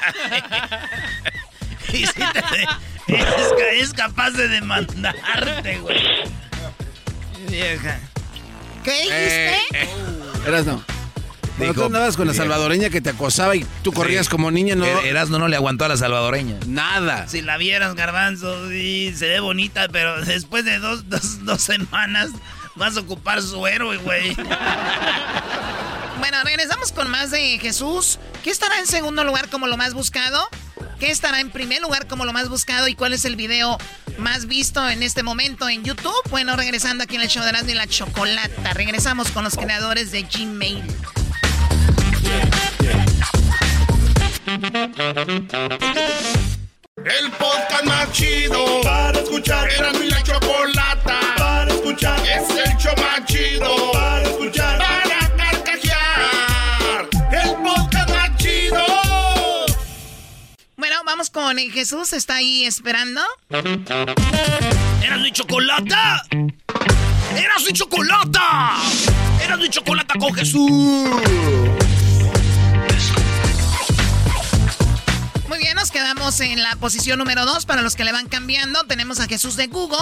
es, 3.78 3.92
capaz 3.92 4.30
de 4.30 4.48
demandarte, 4.48 5.78
güey. 5.78 6.00
Vieja. 7.48 8.00
¿Qué 8.84 8.92
dijiste? 8.92 9.54
Eh, 9.54 9.58
eh. 9.72 9.88
Eras 10.46 10.66
no. 10.66 10.82
Dijo, 11.59 11.74
tú 11.74 11.84
andabas 11.84 12.16
con 12.16 12.26
la 12.26 12.34
salvadoreña 12.34 12.90
que 12.90 13.00
te 13.00 13.11
acosaba 13.11 13.55
y 13.55 13.66
tú 13.82 13.92
corrías 13.92 14.28
como 14.28 14.50
niña, 14.50 14.74
¿no? 14.74 14.86
Eras 14.86 15.28
no, 15.28 15.38
no 15.38 15.48
le 15.48 15.57
aguantó 15.57 15.84
a 15.84 15.88
la 15.88 15.96
salvadoreña. 15.96 16.57
Nada. 16.66 17.28
Si 17.28 17.42
la 17.42 17.57
vieras, 17.57 17.94
garbanzo, 17.94 18.68
sí, 18.68 19.12
se 19.16 19.28
ve 19.28 19.40
bonita, 19.40 19.88
pero 19.88 20.24
después 20.24 20.64
de 20.64 20.78
dos, 20.78 21.09
dos, 21.09 21.44
dos 21.44 21.62
semanas 21.62 22.30
vas 22.74 22.96
a 22.96 23.00
ocupar 23.00 23.42
su 23.42 23.66
héroe, 23.66 23.96
güey. 23.98 24.34
bueno, 26.18 26.38
regresamos 26.44 26.92
con 26.92 27.11
más 27.11 27.30
de 27.30 27.59
Jesús. 27.59 28.18
¿Qué 28.42 28.50
estará 28.50 28.78
en 28.78 28.86
segundo 28.86 29.24
lugar 29.24 29.48
como 29.48 29.66
lo 29.66 29.76
más 29.76 29.94
buscado? 29.94 30.48
¿Qué 30.98 31.11
estará 31.11 31.40
en 31.40 31.50
primer 31.50 31.82
lugar 31.82 32.07
como 32.07 32.24
lo 32.24 32.32
más 32.32 32.48
buscado 32.48 32.88
y 32.88 32.94
cuál 32.94 33.12
es 33.12 33.24
el 33.24 33.36
video 33.36 33.76
más 34.18 34.46
visto 34.46 34.88
en 34.88 35.03
este 35.03 35.22
momento 35.22 35.68
en 35.68 35.84
YouTube? 35.84 36.14
Bueno, 36.30 36.57
regresando 36.57 37.05
aquí 37.05 37.16
en 37.16 37.22
el 37.22 37.28
show 37.28 37.44
de 37.44 37.72
y 37.72 37.74
la 37.74 37.86
Chocolata. 37.86 38.72
Regresamos 38.72 39.30
con 39.32 39.44
los 39.44 39.57
creadores 39.57 40.12
de 40.12 40.22
Gmail. 40.22 40.82
El 44.62 44.70
podcast 47.32 47.84
más 47.84 48.12
chido 48.12 48.80
para 48.82 49.18
escuchar. 49.18 49.68
Era 49.68 49.92
mi 49.94 50.08
la 50.08 50.22
Chocolata 50.22 51.18
para 51.36 51.74
escuchar. 51.74 52.20
Es 52.20 52.48
el 52.50 52.76
show 52.76 52.94
más 52.96 53.24
chido 53.26 53.90
para 53.92 54.22
escuchar. 54.22 54.78
vamos 61.04 61.30
con 61.30 61.58
Jesús, 61.58 62.12
está 62.12 62.36
ahí 62.36 62.64
esperando. 62.64 63.20
¡Eras 63.50 65.20
mi 65.20 65.32
chocolata! 65.32 66.22
¡Eras 67.36 67.64
mi 67.66 67.72
chocolata! 67.72 68.76
¡Eras 69.44 69.58
mi 69.58 69.68
chocolata 69.68 70.14
con 70.18 70.32
Jesús! 70.32 71.10
Nos 75.74 75.90
quedamos 75.90 76.40
en 76.40 76.62
la 76.62 76.76
posición 76.76 77.18
número 77.18 77.46
2 77.46 77.66
para 77.66 77.82
los 77.82 77.96
que 77.96 78.04
le 78.04 78.12
van 78.12 78.28
cambiando. 78.28 78.84
Tenemos 78.84 79.20
a 79.20 79.26
Jesús 79.26 79.56
de 79.56 79.68
Google. 79.68 79.98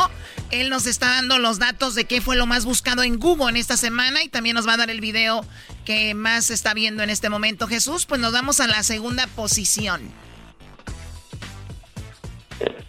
Él 0.50 0.68
nos 0.68 0.86
está 0.86 1.08
dando 1.10 1.38
los 1.38 1.58
datos 1.58 1.94
de 1.94 2.06
qué 2.06 2.20
fue 2.20 2.34
lo 2.34 2.46
más 2.46 2.64
buscado 2.64 3.02
en 3.02 3.18
Google 3.18 3.50
en 3.50 3.56
esta 3.56 3.76
semana 3.76 4.22
y 4.24 4.28
también 4.28 4.56
nos 4.56 4.66
va 4.66 4.74
a 4.74 4.78
dar 4.78 4.90
el 4.90 5.00
video 5.00 5.44
que 5.84 6.14
más 6.14 6.46
se 6.46 6.54
está 6.54 6.74
viendo 6.74 7.02
en 7.02 7.10
este 7.10 7.28
momento. 7.28 7.68
Jesús, 7.68 8.06
pues 8.06 8.20
nos 8.20 8.32
vamos 8.32 8.60
a 8.60 8.66
la 8.66 8.82
segunda 8.82 9.26
posición. 9.28 10.10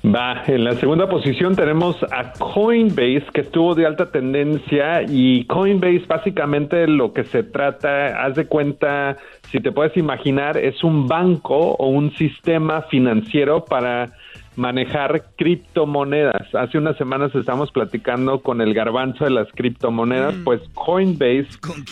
Va, 0.04 0.44
en 0.48 0.64
la 0.64 0.74
segunda 0.74 1.08
posición 1.08 1.56
tenemos 1.56 1.96
a 2.12 2.34
Coinbase, 2.34 3.26
que 3.34 3.42
estuvo 3.42 3.76
de 3.76 3.86
alta 3.86 4.12
tendencia 4.12 5.04
y 5.08 5.46
Coinbase 5.46 6.06
básicamente 6.08 6.88
lo 6.88 7.14
que 7.14 7.24
se 7.24 7.44
trata, 7.44 8.26
haz 8.26 8.36
de 8.36 8.48
cuenta, 8.48 9.18
si 9.52 9.60
te 9.60 9.72
puedes 9.72 9.96
imaginar, 9.98 10.58
es 10.58 10.84
un 10.84 11.08
banco 11.08 11.76
o 11.76 11.88
un 11.88 12.12
sistema 12.16 12.82
financiero 12.84 13.64
para 13.64 14.14
manejar 14.56 15.24
criptomonedas. 15.38 16.54
Hace 16.56 16.78
unas 16.78 16.98
semanas 16.98 17.34
estamos 17.36 17.72
platicando 17.72 18.42
con 18.42 18.60
el 18.60 18.74
garbanzo 18.74 19.26
de 19.26 19.32
las 19.32 19.52
criptomonedas, 19.54 20.36
mm. 20.36 20.44
pues 20.44 20.62
Coinbase 20.74 21.48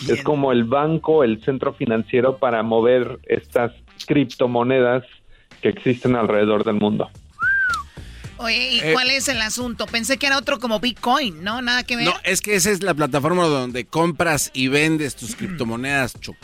es 0.08 0.22
como 0.24 0.52
el 0.52 0.64
banco, 0.64 1.22
el 1.24 1.40
centro 1.42 1.72
financiero 1.72 2.38
para 2.38 2.62
mover 2.62 3.18
estas 3.26 3.72
criptomonedas 4.06 5.04
que 5.62 5.68
existen 5.68 6.16
alrededor 6.16 6.64
del 6.64 6.74
mundo. 6.74 7.08
Oye, 8.40 8.72
¿y 8.72 8.80
eh, 8.80 8.92
cuál 8.92 9.10
es 9.10 9.28
el 9.28 9.40
asunto? 9.42 9.86
Pensé 9.86 10.16
que 10.16 10.26
era 10.26 10.38
otro 10.38 10.58
como 10.58 10.80
Bitcoin, 10.80 11.44
¿no? 11.44 11.60
Nada 11.60 11.84
que 11.84 11.96
ver. 11.96 12.06
No, 12.06 12.14
es 12.24 12.40
que 12.40 12.56
esa 12.56 12.70
es 12.70 12.82
la 12.82 12.94
plataforma 12.94 13.44
donde 13.44 13.84
compras 13.84 14.50
y 14.54 14.68
vendes 14.68 15.14
tus 15.14 15.36
criptomonedas, 15.36 16.18
Choco. 16.18 16.38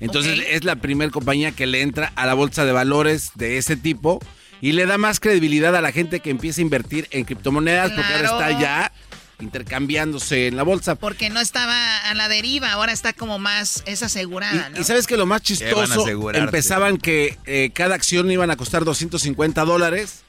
Entonces 0.00 0.42
es 0.48 0.64
la 0.64 0.76
primera 0.76 1.10
compañía 1.10 1.52
que 1.52 1.66
le 1.66 1.82
entra 1.82 2.12
a 2.16 2.24
la 2.24 2.34
bolsa 2.34 2.64
de 2.64 2.72
valores 2.72 3.32
de 3.34 3.58
ese 3.58 3.76
tipo 3.76 4.20
Y 4.60 4.72
le 4.72 4.86
da 4.86 4.96
más 4.96 5.18
credibilidad 5.18 5.74
a 5.74 5.80
la 5.80 5.92
gente 5.92 6.20
que 6.20 6.30
empieza 6.30 6.60
a 6.60 6.62
invertir 6.62 7.08
en 7.10 7.24
criptomonedas 7.24 7.92
porque 7.92 8.14
ahora 8.14 8.28
está 8.28 8.60
ya 8.60 8.92
intercambiándose 9.40 10.48
en 10.48 10.56
la 10.56 10.62
bolsa. 10.62 10.96
Porque 10.96 11.30
no 11.30 11.40
estaba 11.40 11.98
a 11.98 12.14
la 12.14 12.28
deriva, 12.28 12.72
ahora 12.72 12.92
está 12.92 13.12
como 13.12 13.38
más, 13.38 13.82
es 13.86 14.02
asegurada, 14.02 14.70
¿no? 14.70 14.80
Y 14.80 14.84
sabes 14.84 15.06
que 15.06 15.16
lo 15.16 15.26
más 15.26 15.42
¿Qué 15.42 15.72
van 15.72 15.84
a 15.84 15.94
chistoso, 15.94 16.32
empezaban 16.32 16.96
que 16.98 17.38
eh, 17.46 17.70
cada 17.72 17.94
acción 17.94 18.30
iban 18.30 18.50
a 18.50 18.56
costar 18.56 18.84
250 18.84 19.64
dólares, 19.64 20.24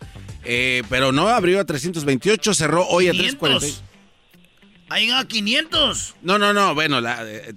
eh, 0.51 0.81
pero 0.89 1.11
no, 1.11 1.27
abrió 1.27 1.59
a 1.59 1.63
328, 1.63 2.55
cerró 2.55 2.87
hoy 2.87 3.07
a 3.07 3.11
500. 3.11 3.39
340. 3.39 3.89
Ha 4.89 4.99
llegado 4.99 5.21
a 5.21 5.27
500. 5.27 6.15
No, 6.23 6.39
no, 6.39 6.53
no, 6.53 6.73
bueno, 6.73 6.99
la, 6.99 7.23
eh, 7.23 7.49
eh, 7.49 7.53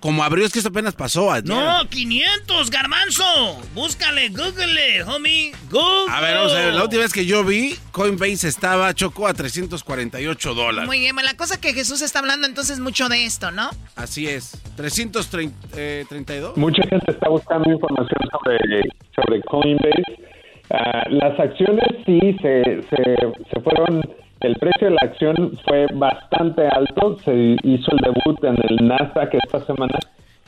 como 0.00 0.24
abrió 0.24 0.44
es 0.44 0.52
que 0.52 0.58
esto 0.58 0.70
apenas 0.70 0.96
pasó. 0.96 1.30
ayer. 1.30 1.48
No, 1.48 1.88
500, 1.88 2.68
garbanzo. 2.68 3.62
Búscale, 3.74 4.28
google, 4.30 5.04
homie. 5.04 5.52
Google. 5.70 6.12
A 6.12 6.20
ver, 6.20 6.34
vamos 6.34 6.52
a 6.52 6.56
ver, 6.56 6.74
la 6.74 6.82
última 6.82 7.02
vez 7.02 7.12
que 7.12 7.26
yo 7.26 7.44
vi, 7.44 7.76
Coinbase 7.92 8.48
estaba, 8.48 8.92
chocó 8.92 9.28
a 9.28 9.34
348 9.34 10.54
dólares. 10.54 10.88
Muy 10.88 10.98
bien, 10.98 11.14
la 11.14 11.36
cosa 11.36 11.60
que 11.60 11.72
Jesús 11.74 12.02
está 12.02 12.18
hablando 12.18 12.48
entonces 12.48 12.80
mucho 12.80 13.08
de 13.08 13.24
esto, 13.24 13.52
¿no? 13.52 13.70
Así 13.94 14.26
es, 14.26 14.60
332. 14.74 16.56
Mucha 16.56 16.82
gente 16.88 17.12
está 17.12 17.28
buscando 17.28 17.70
información 17.70 18.18
sobre, 18.32 18.58
sobre 19.14 19.40
Coinbase. 19.42 20.29
Ah, 20.72 21.04
las 21.08 21.38
acciones 21.38 21.88
sí 22.06 22.20
se, 22.40 22.62
se, 22.88 23.16
se 23.52 23.60
fueron, 23.60 24.02
el 24.40 24.54
precio 24.56 24.88
de 24.88 24.94
la 24.94 25.00
acción 25.10 25.58
fue 25.66 25.86
bastante 25.94 26.62
alto, 26.68 27.18
se 27.24 27.56
hizo 27.64 27.90
el 27.92 27.98
debut 27.98 28.44
en 28.44 28.56
el 28.68 28.88
Nasdaq 28.88 29.34
esta 29.34 29.64
semana. 29.66 29.98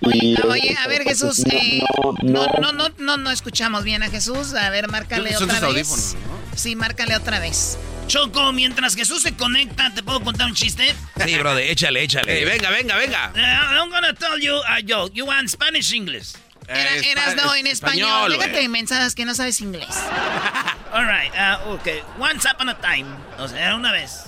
y, 0.00 0.36
Oye, 0.46 0.72
eh, 0.72 0.76
a 0.84 0.88
ver, 0.88 1.02
Jesús, 1.02 1.44
no, 1.44 1.52
eh, 1.52 1.82
no, 2.22 2.46
no, 2.46 2.60
no, 2.60 2.72
no, 2.72 2.88
no, 2.98 3.16
no, 3.16 3.30
escuchamos 3.30 3.82
bien 3.84 4.02
a 4.02 4.10
Jesús. 4.10 4.54
A 4.54 4.70
ver, 4.70 4.88
márcale 4.88 5.34
otra 5.36 5.46
vez. 5.46 5.62
audífonos, 5.62 6.16
Sí, 6.54 6.76
márcale 6.76 7.16
otra 7.16 7.40
vez. 7.40 7.78
Choco, 8.08 8.52
mientras 8.52 8.94
Jesús 8.94 9.22
se 9.22 9.34
conecta, 9.36 9.90
¿te 9.94 10.02
puedo 10.02 10.20
contar 10.20 10.46
un 10.46 10.54
chiste? 10.54 10.84
Sí, 11.24 11.38
brother, 11.38 11.68
échale, 11.70 12.02
échale. 12.02 12.38
Ey, 12.38 12.44
venga, 12.44 12.68
venga, 12.70 12.96
venga. 12.96 13.32
Uh, 13.34 13.74
I'm 13.80 13.90
gonna 13.90 14.12
tell 14.12 14.38
you, 14.38 14.54
uh, 14.56 14.82
yo, 14.84 15.08
you 15.14 15.24
want 15.24 15.48
Spanish 15.48 15.92
English? 15.94 16.34
Era, 16.74 16.96
eras 16.96 17.36
no 17.36 17.54
en 17.54 17.66
español. 17.66 18.32
Déjate 18.32 18.60
de 18.60 18.68
mensadas 18.68 19.14
que 19.14 19.24
no 19.24 19.34
sabes 19.34 19.60
inglés. 19.60 19.88
All 20.92 21.06
right, 21.06 21.32
uh, 21.34 21.72
okay. 21.74 22.02
Once 22.18 22.46
upon 22.48 22.68
a 22.68 22.78
time, 22.80 23.06
o 23.38 23.48
sea, 23.48 23.66
era 23.66 23.76
una 23.76 23.92
vez. 23.92 24.24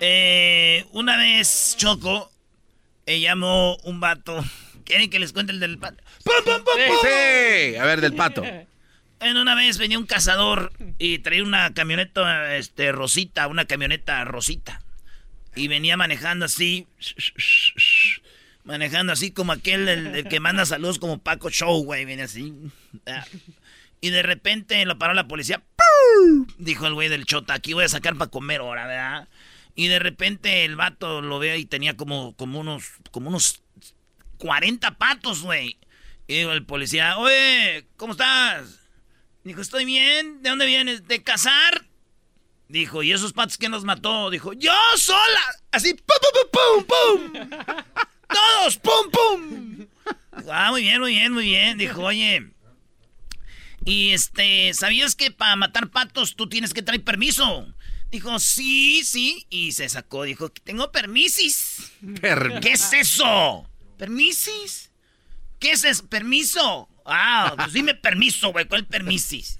Eh, 0.00 0.84
una 0.92 1.16
vez, 1.16 1.76
Choco, 1.76 2.32
eh, 3.06 3.20
llamó 3.20 3.76
un 3.84 4.00
vato. 4.00 4.44
¿Quieren 4.84 5.10
que 5.10 5.20
les 5.20 5.32
cuente 5.32 5.52
el 5.52 5.60
del 5.60 5.78
pato? 5.78 6.02
¡Pum, 6.24 6.34
pum, 6.44 6.64
pum, 6.64 6.64
pum! 6.64 6.96
Sí, 7.02 7.76
a 7.76 7.84
ver, 7.84 8.00
del 8.00 8.14
pato. 8.14 8.42
En 9.20 9.36
una 9.36 9.54
vez 9.54 9.78
venía 9.78 9.98
un 9.98 10.06
cazador 10.06 10.72
y 10.98 11.20
traía 11.20 11.44
una 11.44 11.72
camioneta 11.72 12.56
este, 12.56 12.90
rosita, 12.90 13.46
una 13.46 13.66
camioneta 13.66 14.24
rosita. 14.24 14.82
Y 15.54 15.68
venía 15.68 15.96
manejando 15.96 16.46
así, 16.46 16.88
manejando 18.64 19.12
así 19.12 19.30
como 19.30 19.52
aquel 19.52 19.88
el, 19.88 20.28
que 20.28 20.40
manda 20.40 20.66
saludos 20.66 20.98
como 20.98 21.18
Paco 21.18 21.50
Show, 21.50 21.84
güey, 21.84 22.04
viene 22.04 22.22
así. 22.22 22.54
Ah. 23.06 23.24
Y 24.00 24.10
de 24.10 24.22
repente 24.22 24.84
lo 24.84 24.98
paró 24.98 25.14
la 25.14 25.28
policía. 25.28 25.62
¡Pum! 25.76 26.46
Dijo 26.58 26.86
el 26.86 26.94
güey 26.94 27.08
del 27.08 27.24
chota, 27.24 27.54
aquí 27.54 27.72
voy 27.72 27.84
a 27.84 27.88
sacar 27.88 28.16
para 28.16 28.30
comer 28.30 28.60
ahora, 28.60 28.86
¿verdad? 28.86 29.28
Y 29.74 29.86
de 29.86 29.98
repente 29.98 30.64
el 30.64 30.76
vato 30.76 31.22
lo 31.22 31.38
ve 31.38 31.56
y 31.58 31.64
tenía 31.64 31.96
como, 31.96 32.34
como 32.36 32.60
unos, 32.60 32.84
como 33.10 33.28
unos 33.28 33.62
40 34.38 34.98
patos, 34.98 35.42
güey. 35.42 35.78
Y 36.26 36.38
dijo 36.38 36.52
el 36.52 36.66
policía, 36.66 37.16
oye, 37.18 37.86
¿cómo 37.96 38.12
estás? 38.12 38.80
Dijo, 39.44 39.60
estoy 39.60 39.84
bien. 39.84 40.42
¿De 40.42 40.50
dónde 40.50 40.66
vienes? 40.66 41.06
¿De 41.06 41.22
cazar? 41.22 41.84
Dijo, 42.68 43.02
¿y 43.02 43.12
esos 43.12 43.32
patos 43.32 43.58
quién 43.58 43.72
los 43.72 43.84
mató? 43.84 44.30
Dijo, 44.30 44.52
yo 44.52 44.72
sola. 44.96 45.40
Así, 45.70 45.94
pum, 45.94 46.04
pum, 46.06 46.50
pum, 46.50 46.84
pum, 46.84 47.32
pum. 47.32 47.50
Todos, 48.32 48.76
pum, 48.78 49.10
pum. 49.10 49.86
Ah, 50.50 50.70
muy 50.70 50.82
bien, 50.82 51.00
muy 51.00 51.12
bien, 51.14 51.32
muy 51.32 51.44
bien. 51.44 51.78
Dijo, 51.78 52.02
oye. 52.02 52.50
Y 53.84 54.10
este, 54.10 54.72
¿sabías 54.74 55.14
que 55.16 55.30
para 55.30 55.56
matar 55.56 55.90
patos 55.90 56.36
tú 56.36 56.48
tienes 56.48 56.72
que 56.72 56.82
traer 56.82 57.02
permiso? 57.02 57.66
Dijo, 58.10 58.38
sí, 58.38 59.02
sí. 59.04 59.46
Y 59.50 59.72
se 59.72 59.88
sacó, 59.88 60.24
dijo, 60.24 60.50
tengo 60.50 60.92
permisis. 60.92 61.92
Per- 62.20 62.60
¿Qué 62.60 62.72
es 62.72 62.92
eso? 62.92 63.68
¿Permisis? 63.98 64.90
¿Qué 65.58 65.72
es 65.72 65.84
eso? 65.84 66.06
¿Permiso? 66.08 66.88
Ah, 67.04 67.54
pues 67.56 67.72
dime 67.72 67.94
permiso, 67.94 68.52
güey. 68.52 68.66
¿Cuál 68.66 68.86
permisis? 68.86 69.58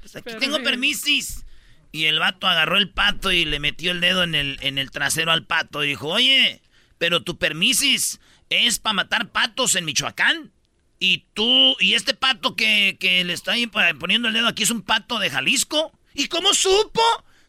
Pues 0.00 0.16
aquí 0.16 0.34
tengo 0.38 0.62
permisis. 0.62 1.44
Y 1.92 2.04
el 2.04 2.18
vato 2.18 2.46
agarró 2.46 2.76
el 2.76 2.90
pato 2.90 3.32
y 3.32 3.46
le 3.46 3.58
metió 3.58 3.92
el 3.92 4.00
dedo 4.00 4.22
en 4.22 4.34
el, 4.34 4.58
en 4.60 4.76
el 4.76 4.90
trasero 4.90 5.32
al 5.32 5.46
pato 5.46 5.82
y 5.82 5.88
dijo, 5.88 6.08
oye, 6.08 6.60
pero 6.98 7.22
tu 7.22 7.38
permisis 7.38 8.20
es 8.50 8.78
para 8.78 8.94
matar 8.94 9.30
patos 9.30 9.74
en 9.74 9.84
Michoacán. 9.84 10.52
Y 10.98 11.26
tú, 11.34 11.76
y 11.78 11.94
este 11.94 12.14
pato 12.14 12.56
que, 12.56 12.96
que 12.98 13.22
le 13.24 13.34
está 13.34 13.52
ahí 13.52 13.66
poniendo 13.66 14.28
el 14.28 14.34
dedo 14.34 14.48
aquí 14.48 14.62
es 14.62 14.70
un 14.70 14.82
pato 14.82 15.18
de 15.18 15.30
Jalisco. 15.30 15.92
¿Y 16.14 16.28
cómo 16.28 16.54
supo? 16.54 17.02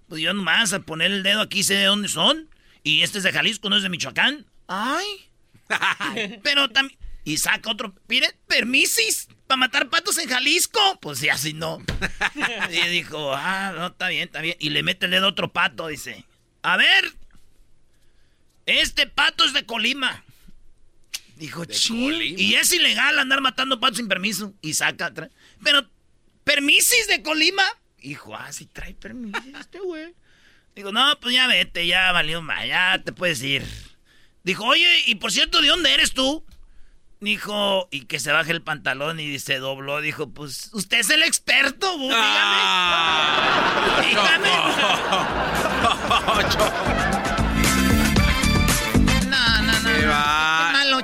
Pues 0.09 0.21
yo 0.21 0.33
nomás 0.33 0.73
al 0.73 0.83
poner 0.83 1.11
el 1.11 1.23
dedo 1.23 1.41
aquí 1.41 1.63
sé 1.63 1.75
de 1.75 1.85
dónde 1.85 2.09
son. 2.09 2.49
Y 2.83 3.01
este 3.01 3.19
es 3.19 3.23
de 3.23 3.31
Jalisco, 3.31 3.69
no 3.69 3.77
es 3.77 3.83
de 3.83 3.89
Michoacán. 3.89 4.45
Ay. 4.67 5.05
Pero 6.43 6.69
también... 6.69 6.97
Y 7.23 7.37
saca 7.37 7.69
otro... 7.69 7.93
Mire, 8.07 8.33
permisis 8.47 9.27
para 9.47 9.57
matar 9.57 9.89
patos 9.89 10.17
en 10.17 10.29
Jalisco. 10.29 10.79
Pues 11.01 11.19
sí, 11.19 11.29
así 11.29 11.53
no. 11.53 11.79
Y 12.71 12.87
dijo, 12.87 13.33
ah, 13.33 13.73
no, 13.75 13.87
está 13.87 14.09
bien, 14.09 14.23
está 14.23 14.41
bien. 14.41 14.55
Y 14.59 14.69
le 14.69 14.83
mete 14.83 15.05
el 15.05 15.11
dedo 15.11 15.25
a 15.25 15.29
otro 15.29 15.51
pato, 15.51 15.87
dice. 15.87 16.25
A 16.61 16.77
ver. 16.77 17.13
Este 18.67 19.07
pato 19.07 19.43
es 19.45 19.53
de 19.53 19.65
Colima. 19.65 20.23
Dijo, 21.37 21.65
"Chin, 21.65 22.13
Y 22.21 22.53
es 22.55 22.71
ilegal 22.73 23.17
andar 23.19 23.41
matando 23.41 23.79
patos 23.79 23.97
sin 23.97 24.07
permiso. 24.07 24.53
Y 24.61 24.73
saca, 24.75 25.11
trae- 25.13 25.31
Pero, 25.63 25.87
¿permisis 26.43 27.07
de 27.07 27.23
Colima? 27.23 27.63
Hijo, 28.01 28.35
ah, 28.35 28.51
sí 28.53 28.65
trae 28.67 28.93
permiso 28.93 29.37
este 29.59 29.79
güey. 29.79 30.13
Digo, 30.75 30.91
no, 30.91 31.19
pues 31.19 31.33
ya 31.33 31.47
vete, 31.47 31.87
ya 31.87 32.11
valió 32.11 32.41
más, 32.43 32.67
ya 32.67 33.01
te 33.03 33.11
puedes 33.11 33.41
ir. 33.41 33.63
Dijo, 34.43 34.63
oye, 34.65 35.03
y 35.07 35.15
por 35.15 35.31
cierto, 35.31 35.59
¿de 35.61 35.69
dónde 35.69 35.93
eres 35.93 36.13
tú? 36.13 36.43
Dijo, 37.19 37.87
y 37.91 38.01
que 38.05 38.19
se 38.19 38.31
baje 38.31 38.51
el 38.51 38.61
pantalón 38.61 39.19
y 39.19 39.39
se 39.39 39.57
dobló. 39.57 40.01
Dijo, 40.01 40.29
pues, 40.29 40.69
usted 40.73 40.99
es 40.99 41.09
el 41.09 41.23
experto, 41.23 41.97
bu, 41.97 42.09
Ah. 42.13 44.03
dígame. 44.07 44.49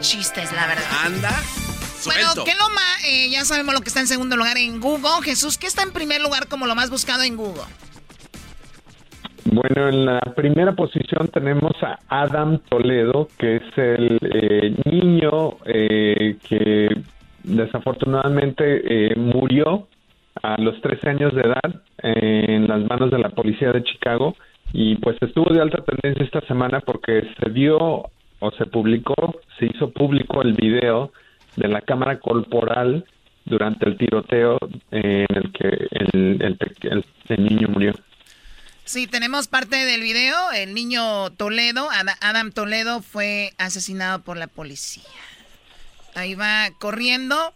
chistes, 0.03 0.51
la 0.51 0.67
verdad. 0.67 0.85
Anda. 1.05 1.31
Bueno, 2.05 2.33
suelto. 2.33 2.43
¿qué 2.43 2.53
lo 2.55 2.69
más? 2.69 2.83
ya 3.31 3.45
sabemos 3.45 3.73
lo 3.73 3.81
que 3.81 3.87
está 3.87 4.01
en 4.01 4.07
segundo 4.07 4.35
lugar 4.35 4.57
en 4.57 4.79
Google. 4.79 5.23
Jesús, 5.23 5.57
¿qué 5.57 5.67
está 5.67 5.83
en 5.83 5.91
primer 5.91 6.21
lugar 6.21 6.47
como 6.47 6.67
lo 6.67 6.75
más 6.75 6.89
buscado 6.89 7.23
en 7.23 7.37
Google? 7.37 7.63
Bueno, 9.45 9.89
en 9.89 10.05
la 10.05 10.19
primera 10.35 10.73
posición 10.73 11.27
tenemos 11.27 11.73
a 11.81 11.99
Adam 12.07 12.59
Toledo, 12.69 13.27
que 13.37 13.57
es 13.57 13.77
el 13.77 14.19
eh, 14.21 14.75
niño 14.85 15.57
eh, 15.65 16.37
que 16.47 16.89
desafortunadamente 17.43 18.63
eh, 19.11 19.15
murió 19.15 19.87
a 20.41 20.59
los 20.59 20.79
13 20.81 21.09
años 21.09 21.33
de 21.35 21.41
edad 21.41 21.81
eh, 22.01 22.45
en 22.47 22.67
las 22.67 22.83
manos 22.85 23.11
de 23.11 23.19
la 23.19 23.29
policía 23.29 23.71
de 23.71 23.83
Chicago 23.83 24.35
y 24.71 24.95
pues 24.95 25.17
estuvo 25.21 25.53
de 25.53 25.61
alta 25.61 25.83
tendencia 25.83 26.25
esta 26.25 26.41
semana 26.47 26.79
porque 26.79 27.23
se 27.39 27.49
dio 27.51 28.05
o 28.43 28.51
se 28.51 28.65
publicó, 28.65 29.15
se 29.57 29.67
hizo 29.67 29.91
público 29.91 30.41
el 30.41 30.53
video 30.53 31.11
de 31.55 31.67
la 31.69 31.81
cámara 31.81 32.19
corporal 32.19 33.05
durante 33.45 33.87
el 33.87 33.97
tiroteo 33.97 34.57
eh, 34.91 35.25
en 35.29 35.35
el 35.37 35.51
que 35.53 35.67
el, 35.91 36.41
el 36.41 37.03
el- 37.29 37.43
niño 37.43 37.69
murió. 37.69 37.93
Sí, 38.85 39.07
tenemos 39.07 39.47
parte 39.47 39.77
del 39.85 40.01
video. 40.01 40.51
El 40.51 40.73
niño 40.73 41.29
Toledo, 41.31 41.89
Ada- 41.89 42.17
Adam 42.19 42.51
Toledo, 42.51 43.01
fue 43.01 43.53
asesinado 43.57 44.21
por 44.23 44.35
la 44.35 44.47
policía. 44.47 45.03
Ahí 46.15 46.35
va 46.35 46.69
corriendo 46.79 47.53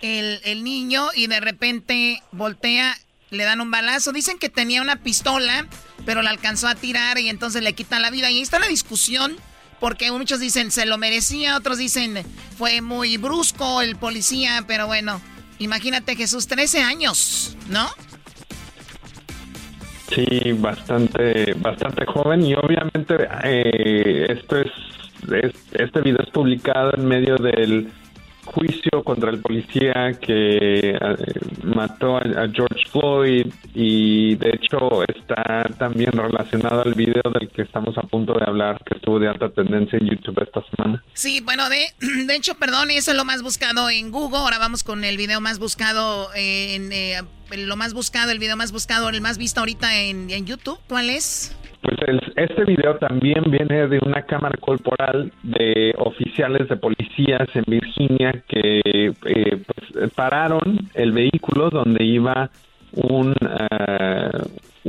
el, 0.00 0.40
el 0.44 0.64
niño 0.64 1.08
y 1.14 1.26
de 1.26 1.40
repente 1.40 2.22
voltea, 2.32 2.94
le 3.30 3.44
dan 3.44 3.60
un 3.60 3.70
balazo. 3.70 4.12
Dicen 4.12 4.38
que 4.38 4.48
tenía 4.48 4.80
una 4.80 4.96
pistola, 4.96 5.66
pero 6.06 6.22
la 6.22 6.30
alcanzó 6.30 6.68
a 6.68 6.74
tirar 6.74 7.18
y 7.18 7.28
entonces 7.28 7.62
le 7.62 7.74
quitan 7.74 8.00
la 8.00 8.10
vida. 8.10 8.30
Y 8.30 8.36
ahí 8.36 8.42
está 8.42 8.58
la 8.58 8.68
discusión, 8.68 9.36
porque 9.80 10.10
muchos 10.12 10.40
dicen 10.40 10.70
se 10.70 10.86
lo 10.86 10.98
merecía, 10.98 11.56
otros 11.56 11.78
dicen 11.78 12.24
fue 12.56 12.80
muy 12.80 13.16
brusco 13.16 13.80
el 13.82 13.96
policía, 13.96 14.64
pero 14.66 14.86
bueno, 14.86 15.20
imagínate 15.58 16.16
Jesús, 16.16 16.46
13 16.46 16.82
años, 16.82 17.56
¿no? 17.68 17.88
Sí, 20.14 20.52
bastante, 20.52 21.52
bastante 21.54 22.06
joven 22.06 22.42
y 22.44 22.54
obviamente 22.54 23.16
eh, 23.44 24.26
esto 24.38 24.58
es, 24.60 24.70
es- 25.42 25.54
este 25.72 26.00
video 26.00 26.20
es 26.22 26.30
publicado 26.30 26.92
en 26.96 27.04
medio 27.06 27.36
del 27.36 27.92
juicio 28.46 29.02
contra 29.04 29.30
el 29.30 29.40
policía 29.40 30.12
que 30.20 30.90
eh, 30.90 30.98
mató 31.64 32.16
a, 32.16 32.48
George 32.52 32.84
Floyd 32.90 33.46
y 33.74 34.36
de 34.36 34.50
hecho 34.50 35.02
está 35.04 35.64
también 35.78 36.12
relacionado 36.12 36.82
al 36.82 36.94
video 36.94 37.22
del 37.38 37.48
que 37.50 37.62
estamos 37.62 37.98
a 37.98 38.02
punto 38.02 38.34
de 38.34 38.44
hablar 38.46 38.82
que 38.84 38.94
estuvo 38.94 39.18
de 39.18 39.28
alta 39.28 39.50
tendencia 39.50 39.98
en 39.98 40.08
YouTube 40.08 40.42
esta 40.42 40.62
semana. 40.74 41.04
Sí, 41.12 41.40
bueno, 41.40 41.68
de, 41.68 41.86
de 42.26 42.34
hecho, 42.34 42.54
perdón, 42.54 42.90
eso 42.90 43.10
es 43.10 43.16
lo 43.16 43.24
más 43.24 43.42
buscado 43.42 43.90
en 43.90 44.10
Google. 44.10 44.38
Ahora 44.38 44.58
vamos 44.58 44.82
con 44.82 45.04
el 45.04 45.16
video 45.16 45.40
más 45.40 45.58
buscado 45.58 46.28
en... 46.34 46.92
eh, 46.92 47.20
lo 47.56 47.76
más 47.76 47.94
buscado, 47.94 48.30
el 48.32 48.38
video 48.38 48.56
más 48.56 48.72
buscado, 48.72 49.08
el 49.08 49.20
más 49.20 49.38
visto 49.38 49.60
ahorita 49.60 50.00
en, 50.02 50.30
en 50.30 50.46
YouTube. 50.46 50.78
¿Cuál 50.88 51.10
es? 51.10 51.56
Pues 51.82 51.96
el- 52.08 52.32
este 52.36 52.64
video 52.64 52.96
también 52.96 53.44
viene 53.46 53.86
de 53.86 53.98
una 54.04 54.22
cámara 54.22 54.56
corporal 54.60 55.32
de 55.42 55.94
oficiales 55.98 56.68
de 56.68 56.76
policías 56.76 57.48
en 57.54 57.64
Virginia 57.66 58.42
que 58.48 58.80
eh, 59.24 59.62
pues, 59.66 60.12
pararon 60.14 60.88
el 60.94 61.12
vehículo 61.12 61.70
donde 61.70 62.04
iba 62.04 62.50
un, 62.92 63.32
eh, 63.40 64.30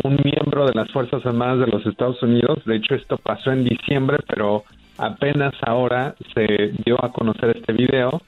un 0.03 0.19
miembro 0.23 0.65
de 0.65 0.73
las 0.73 0.89
Fuerzas 0.91 1.25
Armadas 1.25 1.59
de 1.59 1.67
los 1.67 1.85
Estados 1.85 2.21
Unidos. 2.23 2.59
De 2.65 2.77
hecho, 2.77 2.95
esto 2.95 3.17
pasó 3.17 3.51
en 3.51 3.63
diciembre, 3.65 4.17
pero 4.27 4.63
apenas 4.97 5.53
ahora 5.61 6.15
se 6.33 6.71
dio 6.85 7.03
a 7.03 7.11
conocer 7.11 7.57
este 7.57 7.73
video. 7.73 8.21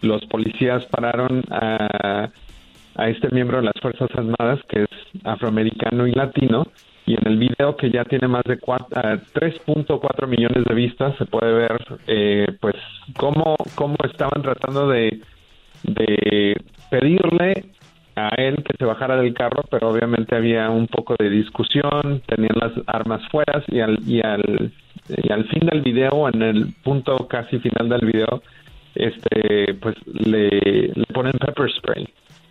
Los 0.00 0.24
policías 0.26 0.84
pararon 0.86 1.42
a 1.50 2.28
a 2.96 3.08
este 3.08 3.28
miembro 3.30 3.58
de 3.58 3.64
las 3.64 3.74
Fuerzas 3.80 4.08
Armadas 4.14 4.60
que 4.68 4.82
es 4.84 4.88
afroamericano 5.24 6.06
y 6.06 6.12
latino 6.12 6.66
y 7.06 7.14
en 7.14 7.26
el 7.26 7.36
video 7.38 7.76
que 7.76 7.90
ya 7.90 8.04
tiene 8.04 8.28
más 8.28 8.44
de 8.44 8.58
cuat- 8.58 8.86
ah, 8.94 9.18
3.4 9.34 10.26
millones 10.26 10.64
de 10.64 10.74
vistas 10.74 11.14
se 11.18 11.26
puede 11.26 11.52
ver 11.52 11.78
eh, 12.06 12.46
pues 12.60 12.76
cómo, 13.16 13.56
cómo 13.74 13.96
estaban 14.04 14.42
tratando 14.42 14.88
de, 14.88 15.20
de 15.82 16.56
pedirle 16.90 17.64
a 18.16 18.28
él 18.36 18.62
que 18.62 18.76
se 18.78 18.84
bajara 18.84 19.16
del 19.16 19.34
carro 19.34 19.64
pero 19.70 19.90
obviamente 19.90 20.36
había 20.36 20.70
un 20.70 20.86
poco 20.86 21.16
de 21.18 21.28
discusión 21.30 22.22
tenían 22.26 22.54
las 22.60 22.72
armas 22.86 23.20
fuera 23.30 23.62
y 23.68 23.80
al, 23.80 23.98
y 24.06 24.20
al, 24.22 24.72
y 25.08 25.32
al 25.32 25.44
fin 25.48 25.66
del 25.66 25.82
video 25.82 26.28
en 26.28 26.40
el 26.42 26.66
punto 26.84 27.26
casi 27.28 27.58
final 27.58 27.88
del 27.88 28.06
video 28.06 28.42
este 28.94 29.74
pues 29.82 29.96
le, 30.06 30.48
le 30.94 31.06
ponen 31.12 31.32
pepper 31.32 31.70
spray 31.72 32.08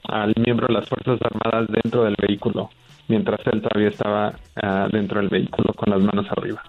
al 0.10 0.34
miembro 0.38 0.68
de 0.68 0.74
las 0.74 0.88
Fuerzas 0.90 1.20
Armadas 1.22 1.68
dentro 1.84 2.04
del 2.04 2.16
vehículo, 2.20 2.70
mientras 3.08 3.40
él 3.52 3.62
todavía 3.62 3.90
estaba 3.90 4.34
ah, 4.62 4.88
dentro 4.92 5.20
del 5.20 5.30
vehículo 5.30 5.74
con 5.74 5.90
las 5.92 6.02
manos 6.02 6.26
arriba. 6.36 6.62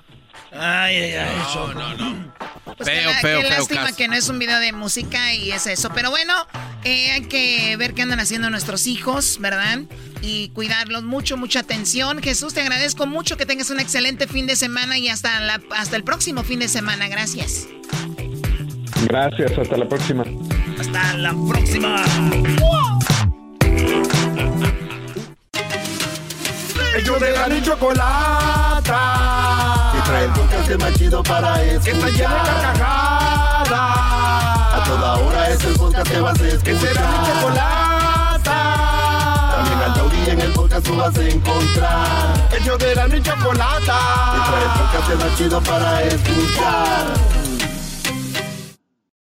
Ay, 0.57 0.97
ay, 0.97 1.13
ay. 1.15 1.29
No, 1.55 1.75
no, 1.75 1.95
no. 1.97 2.33
Pues 2.77 2.89
qué, 2.89 3.03
la- 3.05 3.21
qué 3.21 3.43
lástima 3.51 3.93
que 3.93 4.07
no 4.09 4.15
es 4.15 4.29
un 4.29 4.39
video 4.39 4.59
de 4.61 4.73
música 4.73 5.35
y 5.35 5.51
es 5.51 5.67
eso. 5.67 5.91
Pero 5.95 6.11
bueno, 6.11 6.33
eh, 6.85 7.11
hay 7.11 7.23
que 7.23 7.77
ver 7.77 7.93
qué 7.95 8.03
andan 8.03 8.21
haciendo 8.21 8.51
nuestros 8.51 8.87
hijos, 8.87 9.39
¿verdad? 9.41 9.81
Y 10.23 10.51
cuidarlos 10.51 11.03
mucho, 11.03 11.37
mucha 11.37 11.61
atención. 11.61 12.23
Jesús, 12.23 12.55
te 12.55 12.61
agradezco 12.63 13.07
mucho 13.07 13.37
que 13.37 13.47
tengas 13.47 13.71
un 13.71 13.81
excelente 13.81 14.29
fin 14.29 14.47
de 14.47 14.55
semana 14.55 14.97
y 14.97 15.09
hasta, 15.09 15.41
la, 15.41 15.61
hasta 15.77 15.97
el 15.97 16.05
próximo 16.05 16.45
fin 16.45 16.61
de 16.61 16.69
semana. 16.69 17.09
Gracias. 17.09 17.67
Gracias, 19.09 19.59
hasta 19.59 19.77
la 19.77 19.89
próxima. 19.89 20.25
Hasta 20.79 21.15
la 21.19 21.35
próxima. 21.49 22.05
Ellos 26.97 27.21
de 27.21 27.33
la 27.33 27.49
ni 27.49 27.61
chocolata. 27.63 29.01
Que 29.93 30.01
trae 30.09 30.25
el 30.25 30.31
podcast 30.33 30.81
más 30.81 30.95
chido 30.95 31.23
para 31.23 31.63
escuchar. 31.63 31.83
Que 31.85 31.91
está 31.91 32.09
llena 32.11 32.35
de 32.35 32.51
carcajadas. 32.63 33.71
A 33.71 34.85
toda 34.87 35.15
hora 35.17 35.51
es 35.51 35.65
el 35.65 35.75
podcast 35.75 36.11
que 36.11 36.21
vas 36.21 36.41
a 36.41 36.47
escuchar. 36.47 36.65
Que 36.65 36.79
será 36.79 37.01
mi 37.11 37.17
chocolata. 37.27 38.59
También 39.57 39.79
al 39.83 39.95
taurí 39.95 40.31
en 40.31 40.41
el 40.41 40.53
podcast 40.53 40.87
tú 40.87 40.97
vas 40.97 41.17
a 41.17 41.23
encontrar. 41.29 42.49
Ellos 42.59 42.79
de 42.79 42.95
la 42.95 43.09
ni 43.09 43.21
chocolata. 43.23 43.99
Que 44.33 44.41
trae 44.51 44.63
el 44.63 44.71
podcast 44.79 45.25
más 45.25 45.37
chido 45.39 45.61
para 45.63 46.03
escuchar. 46.03 47.44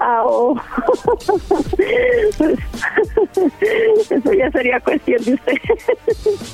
Ah, 0.00 0.22
oh. 0.24 0.56
Pues, 1.76 2.58
Eso 4.10 4.32
ya 4.32 4.50
sería 4.50 4.80
cuestión 4.80 5.24
de 5.24 5.34
usted. 5.34 5.54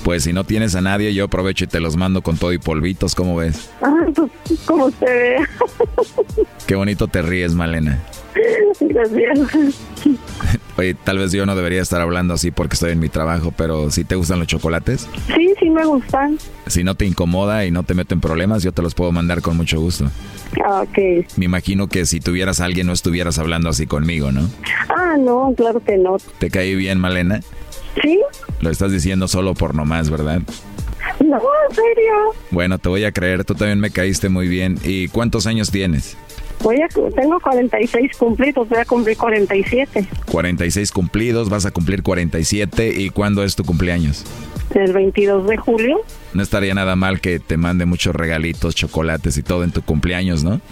Pues 0.03 0.25
si 0.25 0.33
no 0.33 0.45
tienes 0.45 0.75
a 0.75 0.81
nadie, 0.81 1.13
yo 1.15 1.25
aprovecho 1.25 1.65
y 1.65 1.69
te 1.69 1.81
los 1.81 1.97
mando 1.97 2.23
con 2.23 2.37
todo 2.37 2.53
y 2.53 2.59
polvitos, 2.59 3.15
¿cómo 3.15 3.37
ves? 3.37 3.71
Ah, 3.83 4.07
pues 4.15 4.31
como 4.67 4.87
usted 4.87 5.07
vea. 5.07 5.49
Qué 6.67 6.75
bonito 6.75 7.07
te 7.09 7.23
ríes, 7.23 7.55
Malena. 7.55 8.03
Gracias. 8.81 9.79
Oye, 10.77 10.95
tal 10.95 11.19
vez 11.19 11.31
yo 11.33 11.47
no 11.47 11.55
debería 11.55 11.81
estar 11.83 12.01
hablando 12.01 12.35
así 12.35 12.51
porque 12.51 12.75
estoy 12.75 12.93
en 12.93 12.99
mi 12.99 13.09
trabajo, 13.09 13.53
pero 13.57 13.91
si 13.93 14.05
te 14.05 14.17
gustan 14.17 14.41
los 14.41 14.49
chocolates, 14.49 15.09
Sí, 15.35 15.55
sí 15.61 15.71
me 15.71 15.85
gustan. 15.85 16.37
si 16.67 16.83
no 16.83 16.95
te 16.97 17.07
incomoda 17.07 17.65
y 17.65 17.71
no 17.71 17.85
te 17.85 17.95
meto 17.95 18.15
en 18.15 18.21
problemas, 18.21 18.63
yo 18.65 18.73
te 18.73 18.83
los 18.83 18.95
puedo 18.95 19.13
mandar 19.13 19.41
con 19.41 19.57
mucho 19.57 19.81
gusto. 19.81 20.11
Ah, 20.65 20.83
ok. 20.83 21.27
Me 21.37 21.45
imagino 21.45 21.87
que 21.89 22.07
si 22.07 22.19
tuvieras 22.21 22.61
a 22.61 22.65
alguien 22.65 22.87
no 22.89 22.93
estuvieras 22.93 23.39
hablando 23.39 23.69
así 23.69 23.87
conmigo, 23.87 24.33
¿no? 24.33 24.49
Ah, 24.89 25.15
no, 25.19 25.53
claro 25.57 25.81
que 25.81 25.97
no. 25.97 26.17
¿Te 26.39 26.51
caí 26.51 26.75
bien, 26.75 26.99
Malena? 26.99 27.41
¿Sí? 28.03 28.19
Lo 28.61 28.71
estás 28.71 28.91
diciendo 28.91 29.29
solo 29.29 29.55
por 29.55 29.75
nomás, 29.77 30.11
¿verdad? 30.11 30.41
No, 31.21 31.37
en 31.69 31.75
serio. 31.75 32.13
Bueno, 32.51 32.79
te 32.79 32.89
voy 32.89 33.05
a 33.05 33.13
creer, 33.13 33.45
tú 33.45 33.55
también 33.55 33.79
me 33.79 33.91
caíste 33.91 34.29
muy 34.29 34.49
bien. 34.49 34.79
¿Y 34.83 35.07
cuántos 35.09 35.47
años 35.47 35.71
tienes? 35.71 36.17
Voy 36.65 36.81
a, 36.81 36.89
tengo 36.89 37.39
46 37.41 38.17
cumplidos, 38.19 38.67
voy 38.67 38.79
a 38.79 38.87
cumplir 38.87 39.19
47. 39.19 40.09
46 40.31 40.93
cumplidos, 40.93 41.51
vas 41.51 41.67
a 41.67 41.71
cumplir 41.71 42.03
47. 42.03 43.03
¿Y 43.03 43.11
cuándo 43.11 43.45
es 43.45 43.55
tu 43.55 43.65
cumpleaños? 43.65 44.25
El 44.75 44.95
22 44.95 45.47
de 45.47 45.59
julio. 45.59 46.01
No 46.33 46.43
estaría 46.43 46.73
nada 46.73 46.97
mal 46.97 47.21
que 47.21 47.39
te 47.39 47.59
mande 47.59 47.85
muchos 47.85 48.17
regalitos, 48.17 48.75
chocolates 48.75 49.37
y 49.37 49.43
todo 49.43 49.63
en 49.63 49.73
tu 49.73 49.83
cumpleaños, 49.83 50.43
¿no? 50.43 50.63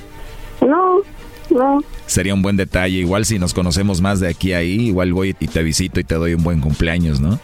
No, 0.66 1.02
no. 1.50 1.84
Sería 2.06 2.32
un 2.32 2.40
buen 2.40 2.56
detalle. 2.56 2.96
Igual 2.96 3.26
si 3.26 3.38
nos 3.38 3.52
conocemos 3.52 4.00
más 4.00 4.18
de 4.18 4.28
aquí 4.28 4.54
a 4.54 4.58
ahí, 4.58 4.86
igual 4.86 5.12
voy 5.12 5.36
y 5.38 5.46
te 5.46 5.62
visito 5.62 6.00
y 6.00 6.04
te 6.04 6.14
doy 6.14 6.32
un 6.32 6.42
buen 6.42 6.60
cumpleaños, 6.60 7.20
¿no? 7.20 7.38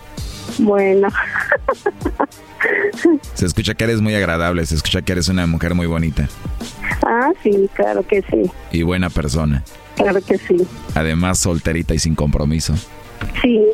Bueno. 0.59 1.09
Se 3.34 3.46
escucha 3.46 3.74
que 3.74 3.84
eres 3.84 4.00
muy 4.00 4.14
agradable, 4.14 4.66
se 4.66 4.74
escucha 4.74 5.02
que 5.02 5.12
eres 5.12 5.28
una 5.28 5.46
mujer 5.46 5.74
muy 5.74 5.86
bonita 5.86 6.28
Ah, 7.06 7.30
sí, 7.42 7.70
claro 7.74 8.04
que 8.06 8.20
sí. 8.22 8.50
y 8.72 8.82
buena 8.82 9.09
persona. 9.11 9.62
Claro 9.96 10.20
que 10.20 10.36
sí. 10.38 10.56
Además, 10.94 11.38
solterita 11.38 11.94
y 11.94 11.98
sin 12.00 12.14
compromiso. 12.16 12.74
Sí, 13.40 13.64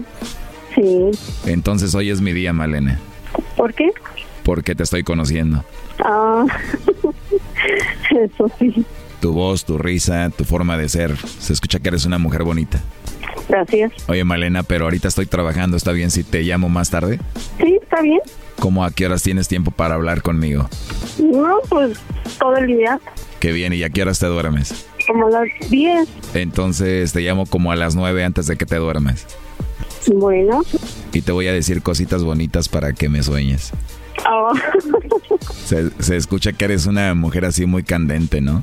sí. 0.74 1.11
Entonces 1.47 1.95
hoy 1.95 2.11
es 2.11 2.20
mi 2.20 2.32
día, 2.32 2.53
Malena, 2.53 2.99
¿Por 3.57 3.72
qué? 3.72 3.91
porque 4.43 4.74
te 4.74 4.82
estoy 4.82 5.03
conociendo. 5.03 5.64
Ah, 6.05 6.45
eso 8.11 8.51
sí. 8.59 8.85
Tu 9.20 9.32
voz, 9.32 9.64
tu 9.64 9.78
risa, 9.78 10.28
tu 10.30 10.45
forma 10.45 10.76
de 10.76 10.89
ser. 10.91 11.16
Se 11.39 11.55
escucha 11.55 11.78
que 11.78 11.89
eres 11.89 12.05
una 12.05 12.18
mujer 12.18 12.43
bonita. 12.45 12.80
Gracias. 13.49 13.93
Oye, 14.09 14.24
Malena, 14.24 14.62
pero 14.62 14.85
ahorita 14.85 15.09
estoy 15.09 15.26
trabajando. 15.26 15.76
¿Está 15.76 15.93
bien 15.93 16.11
si 16.11 16.24
te 16.24 16.43
llamo 16.43 16.68
más 16.68 16.91
tarde? 16.91 17.20
Sí, 17.59 17.78
está 17.82 18.01
bien. 18.03 18.20
¿Cómo 18.59 18.85
a 18.85 18.91
qué 18.91 19.07
horas 19.07 19.22
tienes 19.22 19.49
tiempo 19.49 19.70
para 19.70 19.95
hablar 19.95 20.22
conmigo? 20.22 20.68
No, 21.18 21.57
pues 21.68 21.99
todo 22.39 22.57
el 22.57 22.66
día, 22.68 23.01
Qué 23.41 23.53
bien, 23.53 23.72
¿y 23.74 23.82
a 23.82 23.91
qué 23.91 24.03
horas 24.03 24.18
te 24.18 24.26
duermes? 24.26 24.87
como 25.07 25.26
a 25.26 25.30
las 25.30 25.70
10. 25.70 26.09
Entonces 26.32 27.12
te 27.12 27.20
llamo 27.20 27.45
como 27.45 27.70
a 27.72 27.76
las 27.76 27.95
nueve 27.95 28.24
antes 28.24 28.47
de 28.47 28.57
que 28.57 28.64
te 28.64 28.76
duermas. 28.76 29.26
Bueno. 30.07 30.62
Y 31.12 31.20
te 31.20 31.30
voy 31.32 31.47
a 31.49 31.53
decir 31.53 31.82
cositas 31.82 32.24
bonitas 32.24 32.70
para 32.70 32.95
que 32.95 33.11
me 33.11 33.22
sueñes. 33.22 33.72
Ah, 34.24 34.53
Se, 35.66 35.91
se 36.03 36.16
escucha 36.16 36.53
que 36.53 36.64
eres 36.64 36.87
una 36.87 37.12
mujer 37.14 37.45
así 37.45 37.66
muy 37.66 37.82
candente, 37.82 38.41
¿no? 38.41 38.62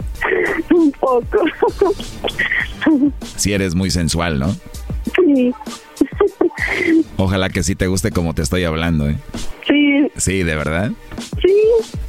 Un 0.73 0.91
poco. 0.91 1.43
Sí 3.35 3.53
eres 3.53 3.75
muy 3.75 3.89
sensual, 3.91 4.39
¿no? 4.39 4.55
Sí. 5.15 5.51
Ojalá 7.17 7.49
que 7.49 7.63
sí 7.63 7.75
te 7.75 7.87
guste 7.87 8.11
como 8.11 8.33
te 8.33 8.41
estoy 8.41 8.63
hablando, 8.63 9.09
¿eh? 9.09 9.17
Sí, 9.67 10.07
Sí, 10.17 10.43
¿de 10.43 10.55
verdad? 10.55 10.91
sí. 11.41 11.55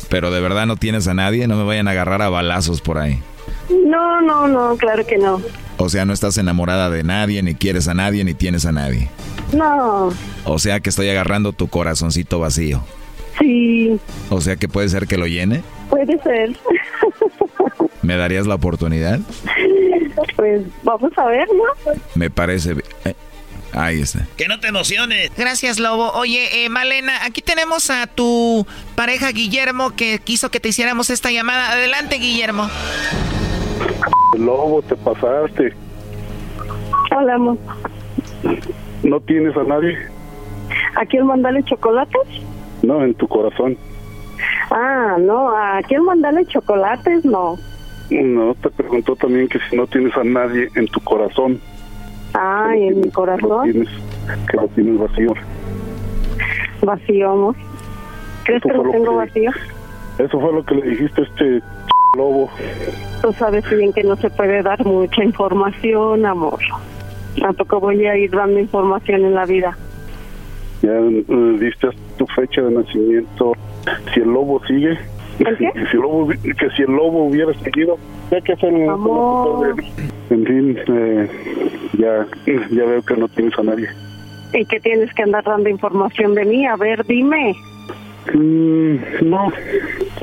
Pero 0.09 0.31
de 0.31 0.41
verdad 0.41 0.67
no 0.67 0.77
tienes 0.77 1.09
a 1.09 1.15
nadie, 1.15 1.47
no 1.49 1.57
me 1.57 1.65
vayan 1.65 1.89
a 1.89 1.93
agarrar 1.93 2.21
a 2.23 2.29
balazos 2.29 2.81
por 2.83 2.99
ahí. 2.99 3.19
No, 3.87 4.21
no, 4.21 4.47
no, 4.49 4.77
claro 4.77 5.07
que 5.07 5.17
no. 5.17 5.41
O 5.79 5.89
sea, 5.89 6.05
no 6.05 6.13
estás 6.13 6.37
enamorada 6.37 6.91
de 6.91 7.03
nadie, 7.03 7.43
ni 7.43 7.55
quieres 7.55 7.89
a 7.89 7.95
nadie, 7.95 8.23
ni 8.25 8.35
tienes 8.35 8.67
a 8.67 8.73
nadie. 8.73 9.09
No, 9.55 10.11
O 10.45 10.59
sea 10.59 10.81
que 10.81 10.91
estoy 10.91 11.09
agarrando 11.09 11.53
tu 11.53 11.69
corazoncito 11.69 12.39
vacío. 12.41 12.83
sí, 13.39 13.99
O 14.31 14.41
sea 14.41 14.57
que 14.57 14.69
puede 14.69 14.89
ser 14.91 15.07
que 15.07 15.17
lo 15.17 15.27
llene. 15.27 15.63
Puede 15.93 16.19
ser. 16.23 16.57
¿Me 18.03 18.17
darías 18.17 18.47
la 18.47 18.55
oportunidad? 18.55 19.21
Pues 20.37 20.63
vamos 20.83 21.13
a 21.17 21.27
ver, 21.27 21.47
¿no? 21.55 21.93
Me 22.15 22.31
parece... 22.31 22.77
eh, 23.05 23.15
ahí 23.75 24.01
está. 24.01 24.27
Que 24.37 24.49
no 24.49 24.59
te 24.59 24.69
emociones. 24.69 25.31
Gracias, 25.37 25.79
Lobo. 25.79 26.11
Oye, 26.13 26.65
eh, 26.65 26.69
Malena, 26.71 27.25
aquí 27.25 27.43
tenemos 27.43 27.91
a 27.91 28.07
tu 28.07 28.67
pareja 28.95 29.31
Guillermo 29.33 29.95
que 29.95 30.19
quiso 30.19 30.51
que 30.51 30.61
te 30.61 30.71
hiciéramos 30.71 31.11
esta 31.11 31.31
llamada. 31.31 31.73
Adelante, 31.73 32.17
Guillermo. 32.17 32.69
Lobo, 34.39 34.81
te 34.83 34.97
pasaste. 34.97 35.75
Hola, 37.15 37.35
amor. 37.35 37.59
¿No 39.03 39.21
tienes 39.21 39.55
a 39.59 39.63
nadie? 39.65 39.99
¿A 40.97 41.05
quién 41.05 41.27
mandarle 41.27 41.63
chocolates? 41.65 42.23
No, 42.83 43.05
en 43.05 43.13
tu 43.15 43.29
corazón. 43.29 43.77
Ah, 44.75 45.17
no, 45.21 45.51
¿a 45.57 45.81
quién 45.87 46.03
mandarle 46.05 46.45
chocolates? 46.47 47.25
No. 47.25 47.59
No, 48.11 48.55
te 48.55 48.71
preguntó 48.71 49.15
también 49.17 49.49
que 49.49 49.59
si 49.71 49.77
no 49.77 49.87
tienes 49.87 50.17
a 50.17 50.25
nadie 50.25 50.69
en 50.75 50.87
tu 50.89 51.01
corazón. 51.01 51.61
Ay, 52.35 52.89
en 52.89 52.97
mi 52.97 53.03
Que 53.03 53.07
lo 53.09 53.13
corazón, 53.13 53.71
tienes, 53.73 53.89
que 54.51 54.57
lo 54.57 54.69
tienes 54.69 54.99
vacío. 54.99 55.35
vacío, 56.83 57.31
amor. 57.31 57.55
¿Crees 58.45 58.63
que 58.63 58.69
lo 58.73 58.83
tengo 58.91 59.11
que- 59.11 59.17
vacío? 59.17 59.51
Eso 60.19 60.41
fue 60.41 60.53
lo 60.53 60.65
que 60.65 60.75
le 60.75 60.89
dijiste 60.91 61.21
a 61.23 61.25
este 61.25 61.63
lobo. 62.17 62.51
Tú 63.23 63.33
sabes 63.35 63.69
bien 63.71 63.93
que 63.93 64.03
no 64.03 64.17
se 64.17 64.29
puede 64.31 64.63
dar 64.63 64.85
mucha 64.85 65.25
información, 65.25 66.27
amor. 66.27 66.59
Tampoco 67.41 67.81
voy 67.81 68.05
a 68.07 68.17
ir 68.17 68.31
dando 68.31 68.59
información 68.59 69.25
en 69.25 69.35
la 69.35 69.47
vida. 69.47 69.77
Ya 70.83 70.91
eh, 70.91 71.25
diste 71.61 71.89
tu 72.19 72.27
fecha 72.27 72.61
de 72.63 72.73
nacimiento. 72.73 73.53
Si 74.15 74.21
el 74.21 74.29
lobo 74.33 74.61
sigue, 74.67 74.99
¿El 75.39 75.57
qué? 75.57 75.71
que 75.73 75.87
si 75.87 75.97
el 75.97 76.03
lobo, 76.03 76.29
que 76.29 76.71
si 76.77 76.83
el 76.83 76.91
lobo 76.93 77.25
hubiera 77.25 77.53
seguido, 77.55 77.97
sé 78.31 78.41
que 78.43 78.53
es 78.53 78.63
el 78.63 78.89
Amor. 78.89 79.75
En 80.31 80.47
fin, 80.47 80.79
eh, 80.87 81.29
ya, 81.99 82.27
ya 82.71 82.85
veo 82.85 83.03
que 83.03 83.17
no 83.17 83.29
tienes 83.29 83.59
a 83.59 83.63
nadie. 83.63 83.89
¿Y 84.55 84.65
que 84.67 84.81
tienes 84.81 85.13
que 85.15 85.23
andar 85.23 85.45
dando 85.45 85.69
información 85.69 86.35
de 86.35 86.45
mí? 86.45 86.67
A 86.67 86.77
ver, 86.77 87.05
dime. 87.07 87.55
Mm, 88.35 88.97
no, 89.29 89.49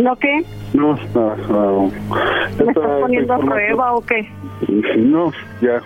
¿No 0.01 0.15
qué? 0.15 0.41
no, 0.73 0.95
no, 1.13 1.35
no. 1.49 1.81
¿Me 1.83 1.91
Esta- 2.49 2.63
estás 2.71 3.01
poniendo 3.01 3.33
a 3.33 3.39
prueba 3.39 3.93
o 3.95 4.01
qué? 4.05 4.29
No, 4.97 5.31
ya, 5.61 5.81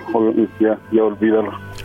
ya, 0.60 0.78
ya 0.92 1.04
olvídalo. 1.04 1.52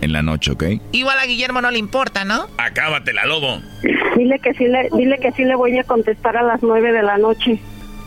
en 0.00 0.12
la 0.12 0.22
noche, 0.22 0.52
¿ok? 0.52 0.64
Igual 0.92 1.18
a 1.18 1.26
Guillermo 1.26 1.60
no 1.60 1.70
le 1.70 1.78
importa, 1.78 2.24
¿no? 2.24 2.46
Acábatela, 2.58 3.26
lobo. 3.26 3.60
Dile 4.16 4.38
que 4.38 4.54
sí 4.54 4.66
le, 4.66 4.88
dile 4.96 5.18
que 5.18 5.32
sí 5.32 5.44
le 5.44 5.54
voy 5.54 5.78
a 5.78 5.84
contestar 5.84 6.36
a 6.36 6.42
las 6.42 6.62
nueve 6.62 6.92
de 6.92 7.02
la 7.02 7.18
noche. 7.18 7.60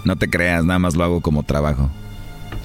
No 0.05 0.15
te 0.15 0.29
creas, 0.29 0.63
nada 0.63 0.79
más 0.79 0.95
lo 0.95 1.03
hago 1.03 1.21
como 1.21 1.43
trabajo. 1.43 1.89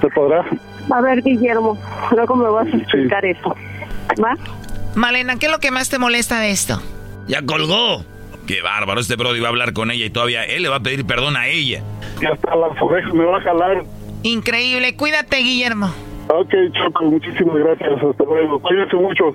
¿Se 0.00 0.08
podrá? 0.08 0.44
A 0.90 1.00
ver, 1.00 1.22
Guillermo, 1.22 1.78
luego 2.14 2.36
me 2.36 2.48
vas 2.48 2.66
a 2.72 2.76
explicar 2.76 3.24
eso. 3.24 3.54
¿Va? 4.22 4.36
Malena, 4.94 5.36
¿qué 5.36 5.46
es 5.46 5.52
lo 5.52 5.58
que 5.58 5.70
más 5.70 5.88
te 5.88 5.98
molesta 5.98 6.40
de 6.40 6.50
esto? 6.50 6.80
Ya 7.26 7.42
colgó. 7.44 8.04
Qué 8.46 8.62
bárbaro, 8.62 9.00
este 9.00 9.16
Brody 9.16 9.40
va 9.40 9.48
a 9.48 9.50
hablar 9.50 9.72
con 9.72 9.90
ella 9.90 10.06
y 10.06 10.10
todavía 10.10 10.44
él 10.44 10.62
le 10.62 10.68
va 10.68 10.76
a 10.76 10.80
pedir 10.80 11.04
perdón 11.04 11.36
a 11.36 11.48
ella. 11.48 11.82
Ya 12.22 12.28
está, 12.28 12.54
las 12.54 12.80
orejas 12.80 13.12
me 13.12 13.24
va 13.24 13.38
a 13.38 13.40
jalar. 13.40 13.82
Increíble, 14.22 14.96
cuídate, 14.96 15.38
Guillermo. 15.38 15.92
Ok, 16.28 16.52
Choco, 16.72 17.04
muchísimas 17.04 17.56
gracias. 17.56 17.90
Hasta 18.02 18.24
luego. 18.24 18.60
Cuídense 18.60 18.96
mucho. 18.96 19.34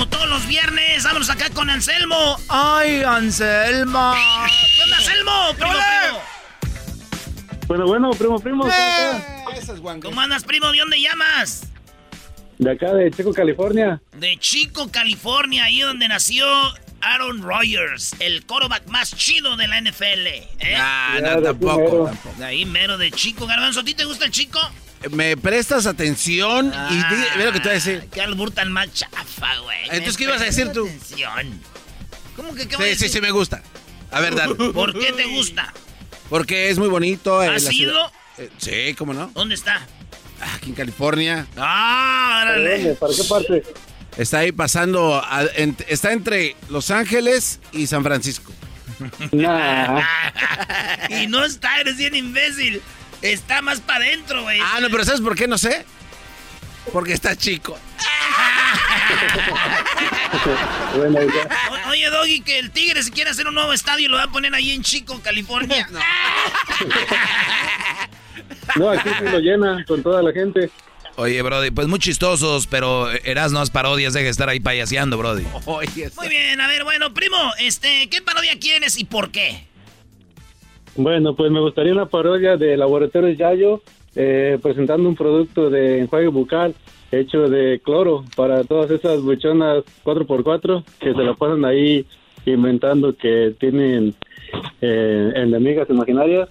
Como 0.00 0.08
todos 0.08 0.30
los 0.30 0.46
viernes, 0.46 1.04
vámonos 1.04 1.28
acá 1.28 1.50
con 1.50 1.68
Anselmo. 1.68 2.38
Ay, 2.48 3.02
Anselmo. 3.02 4.14
¿Qué 4.74 4.82
onda, 4.82 4.96
Anselmo? 4.96 5.32
Primo, 5.58 5.72
primo. 5.72 6.20
Bueno, 7.66 7.86
bueno, 7.86 8.10
primo, 8.12 8.38
primo. 8.38 8.62
¿cómo 8.62 9.52
está? 9.52 10.00
¿Cómo 10.00 10.20
andas, 10.22 10.44
primo? 10.44 10.72
¿De 10.72 10.78
dónde 10.78 11.02
llamas? 11.02 11.68
De 12.56 12.70
acá, 12.70 12.94
de 12.94 13.10
Chico, 13.10 13.34
California. 13.34 14.00
De 14.16 14.38
Chico, 14.38 14.90
California, 14.90 15.64
ahí 15.64 15.80
donde 15.80 16.08
nació 16.08 16.46
Aaron 17.02 17.42
Rodgers, 17.42 18.16
el 18.20 18.46
quarterback 18.46 18.86
más 18.86 19.14
chido 19.14 19.58
de 19.58 19.68
la 19.68 19.82
NFL. 19.82 20.26
¿eh? 20.26 20.76
Ah, 20.78 21.18
no, 21.22 21.42
tampoco, 21.42 22.06
tampoco. 22.06 22.36
De 22.38 22.44
ahí 22.46 22.64
mero 22.64 22.96
de 22.96 23.10
Chico. 23.10 23.46
Garbanzo, 23.46 23.80
¿a 23.80 23.84
ti 23.84 23.92
te 23.92 24.06
gusta 24.06 24.24
el 24.24 24.30
Chico? 24.30 24.60
Me 25.10 25.36
prestas 25.36 25.86
atención 25.86 26.72
y 26.90 26.94
di- 26.96 27.24
ve 27.38 27.44
lo 27.46 27.52
que 27.52 27.58
te 27.60 27.64
voy 27.64 27.70
a 27.70 27.74
decir. 27.74 28.08
Qué 28.12 28.20
albur 28.20 28.50
tan 28.50 28.70
más 28.70 28.92
chafa, 28.92 29.56
güey. 29.62 29.78
Entonces, 29.84 30.16
¿qué 30.16 30.24
ibas 30.24 30.40
a 30.42 30.44
decir 30.44 30.72
tú? 30.72 30.86
atención. 30.86 31.60
¿Cómo 32.36 32.54
que 32.54 32.68
qué 32.68 32.76
voy 32.76 32.84
a 32.86 32.88
Sí, 32.90 32.94
sí, 32.96 33.04
decir? 33.04 33.10
sí, 33.16 33.20
me 33.22 33.30
gusta. 33.30 33.62
A 34.10 34.20
ver, 34.20 34.34
dale. 34.34 34.54
¿Por 34.72 34.98
qué 34.98 35.12
te 35.12 35.24
gusta? 35.26 35.72
Porque 36.28 36.68
es 36.70 36.78
muy 36.78 36.88
bonito. 36.88 37.42
eh, 37.42 37.48
¿Has 37.48 37.64
la 37.64 37.72
ido? 37.72 38.12
Eh, 38.38 38.50
sí, 38.58 38.94
¿cómo 38.94 39.14
no? 39.14 39.30
¿Dónde 39.34 39.54
está? 39.54 39.86
Aquí 40.54 40.70
en 40.70 40.74
California. 40.76 41.46
Ah, 41.56 42.40
órale. 42.44 42.94
¿Para 42.94 43.14
qué 43.14 43.24
parte? 43.24 43.62
Está 44.16 44.38
ahí 44.38 44.52
pasando, 44.52 45.16
a- 45.16 45.44
en- 45.56 45.76
está 45.88 46.12
entre 46.12 46.56
Los 46.68 46.90
Ángeles 46.90 47.58
y 47.72 47.86
San 47.86 48.02
Francisco. 48.02 48.52
y 49.32 51.26
no 51.26 51.44
está, 51.44 51.80
eres 51.80 51.96
bien 51.96 52.14
imbécil. 52.14 52.82
Está 53.22 53.60
más 53.62 53.80
para 53.80 54.04
adentro, 54.04 54.42
güey. 54.42 54.60
Ah, 54.62 54.78
no, 54.80 54.88
pero 54.90 55.04
¿sabes 55.04 55.20
por 55.20 55.36
qué 55.36 55.46
no 55.46 55.58
sé? 55.58 55.84
Porque 56.92 57.12
está 57.12 57.36
chico. 57.36 57.78
O- 60.82 61.90
oye, 61.90 62.08
Doggy, 62.08 62.40
que 62.40 62.58
el 62.58 62.70
Tigre 62.70 63.02
si 63.02 63.10
quiere 63.10 63.30
hacer 63.30 63.46
un 63.46 63.54
nuevo 63.54 63.72
estadio 63.72 64.08
lo 64.08 64.16
va 64.16 64.24
a 64.24 64.30
poner 64.30 64.54
ahí 64.54 64.70
en 64.70 64.82
Chico, 64.82 65.20
California. 65.22 65.88
No, 68.76 68.90
aquí 68.90 69.08
sí 69.18 69.24
lo 69.24 69.38
llena 69.40 69.84
con 69.86 70.02
toda 70.02 70.22
la 70.22 70.32
gente. 70.32 70.70
Oye, 71.16 71.42
Brody, 71.42 71.70
pues 71.70 71.88
muy 71.88 71.98
chistosos, 71.98 72.66
pero 72.68 73.10
eras 73.10 73.52
no 73.52 73.64
parodias, 73.66 74.12
deja 74.12 74.24
de 74.24 74.30
estar 74.30 74.48
ahí 74.48 74.60
payaseando, 74.60 75.18
Brody. 75.18 75.44
Muy 75.66 76.28
bien, 76.28 76.60
a 76.60 76.68
ver, 76.68 76.84
bueno, 76.84 77.12
primo, 77.12 77.36
este, 77.58 78.08
¿qué 78.08 78.22
parodia 78.22 78.58
quieres 78.58 78.96
y 78.98 79.04
por 79.04 79.30
qué? 79.32 79.66
Bueno, 80.96 81.34
pues 81.34 81.50
me 81.50 81.60
gustaría 81.60 81.92
una 81.92 82.06
parodia 82.06 82.56
de 82.56 82.76
Laboratorios 82.76 83.38
Yayo 83.38 83.82
eh, 84.16 84.58
presentando 84.62 85.08
un 85.08 85.14
producto 85.14 85.70
de 85.70 86.00
enjuague 86.00 86.28
bucal 86.28 86.74
hecho 87.12 87.48
de 87.48 87.80
cloro 87.84 88.24
para 88.36 88.64
todas 88.64 88.90
esas 88.90 89.20
buchonas 89.20 89.84
4x4 90.04 90.84
que 90.98 91.12
se 91.12 91.22
la 91.22 91.34
pasan 91.34 91.64
ahí 91.64 92.06
inventando 92.46 93.16
que 93.16 93.54
tienen 93.58 94.14
eh, 94.80 95.32
enemigas 95.34 95.88
imaginarias. 95.90 96.48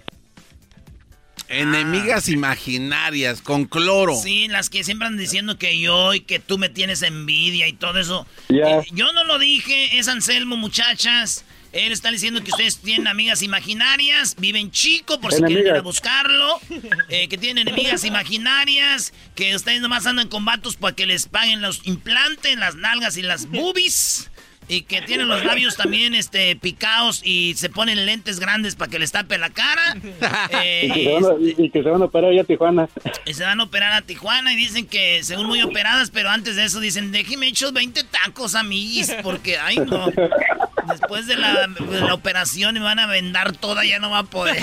Enemigas 1.48 2.28
imaginarias 2.28 3.42
con 3.42 3.64
cloro. 3.64 4.14
Sí, 4.14 4.46
las 4.46 4.70
que 4.70 4.84
siempre 4.84 5.08
andan 5.08 5.20
diciendo 5.20 5.58
que 5.58 5.80
yo 5.80 6.14
y 6.14 6.20
que 6.20 6.38
tú 6.38 6.58
me 6.58 6.68
tienes 6.68 7.02
envidia 7.02 7.66
y 7.66 7.72
todo 7.72 7.98
eso. 7.98 8.26
Ya. 8.48 8.78
Eh, 8.78 8.84
yo 8.92 9.12
no 9.12 9.24
lo 9.24 9.38
dije, 9.38 9.98
es 9.98 10.06
Anselmo, 10.06 10.56
muchachas. 10.56 11.44
Él 11.72 11.92
está 11.92 12.10
diciendo 12.10 12.42
que 12.42 12.50
ustedes 12.50 12.78
tienen 12.78 13.06
amigas 13.06 13.42
imaginarias, 13.42 14.34
viven 14.38 14.70
chico 14.70 15.20
por 15.20 15.32
si 15.32 15.42
quieren 15.42 15.66
ir 15.66 15.72
a 15.72 15.82
buscarlo, 15.82 16.58
eh, 17.08 17.28
que 17.28 17.38
tienen 17.38 17.68
enemigas 17.68 18.04
imaginarias, 18.04 19.12
que 19.36 19.54
ustedes 19.54 19.80
nomás 19.80 20.06
andan 20.06 20.28
con 20.28 20.44
vatos 20.44 20.76
para 20.76 20.96
que 20.96 21.06
les 21.06 21.28
paguen 21.28 21.60
los 21.60 21.86
implantes, 21.86 22.58
las 22.58 22.74
nalgas 22.74 23.16
y 23.16 23.22
las 23.22 23.46
boobies. 23.48 24.30
Y 24.68 24.82
que 24.82 25.02
tienen 25.02 25.26
los 25.26 25.44
labios 25.44 25.76
también 25.76 26.14
este, 26.14 26.54
picados 26.54 27.22
y 27.24 27.54
se 27.56 27.70
ponen 27.70 28.06
lentes 28.06 28.38
grandes 28.38 28.76
para 28.76 28.88
que 28.88 29.00
les 29.00 29.10
tape 29.10 29.36
la 29.36 29.50
cara. 29.50 29.96
Eh, 30.62 30.86
y, 30.86 30.92
que 30.92 31.02
se 31.02 31.12
van 31.12 31.24
a, 31.24 31.34
y 31.40 31.70
que 31.70 31.82
se 31.82 31.88
van 31.88 32.02
a 32.02 32.04
operar 32.04 32.30
allá 32.30 32.42
a 32.42 32.44
Tijuana. 32.44 32.88
y 33.26 33.34
se 33.34 33.42
van 33.42 33.60
a 33.60 33.64
operar 33.64 33.92
a 33.92 34.02
Tijuana 34.02 34.52
y 34.52 34.56
dicen 34.56 34.86
que 34.86 35.24
según 35.24 35.46
muy 35.46 35.60
operadas, 35.62 36.10
pero 36.10 36.30
antes 36.30 36.56
de 36.56 36.64
eso 36.64 36.78
dicen, 36.78 37.10
déjeme 37.10 37.48
echos 37.48 37.72
20 37.72 38.04
tacos, 38.04 38.54
amiguis, 38.54 39.12
porque, 39.22 39.58
ay, 39.58 39.76
no. 39.78 40.06
Después 40.88 41.26
de 41.26 41.36
la, 41.36 41.66
de 41.66 42.00
la 42.00 42.14
operación 42.14 42.74
me 42.74 42.80
van 42.80 42.98
a 42.98 43.06
vendar 43.06 43.52
toda, 43.56 43.84
ya 43.84 43.98
no 43.98 44.10
va 44.10 44.18
a 44.18 44.24
poder. 44.24 44.62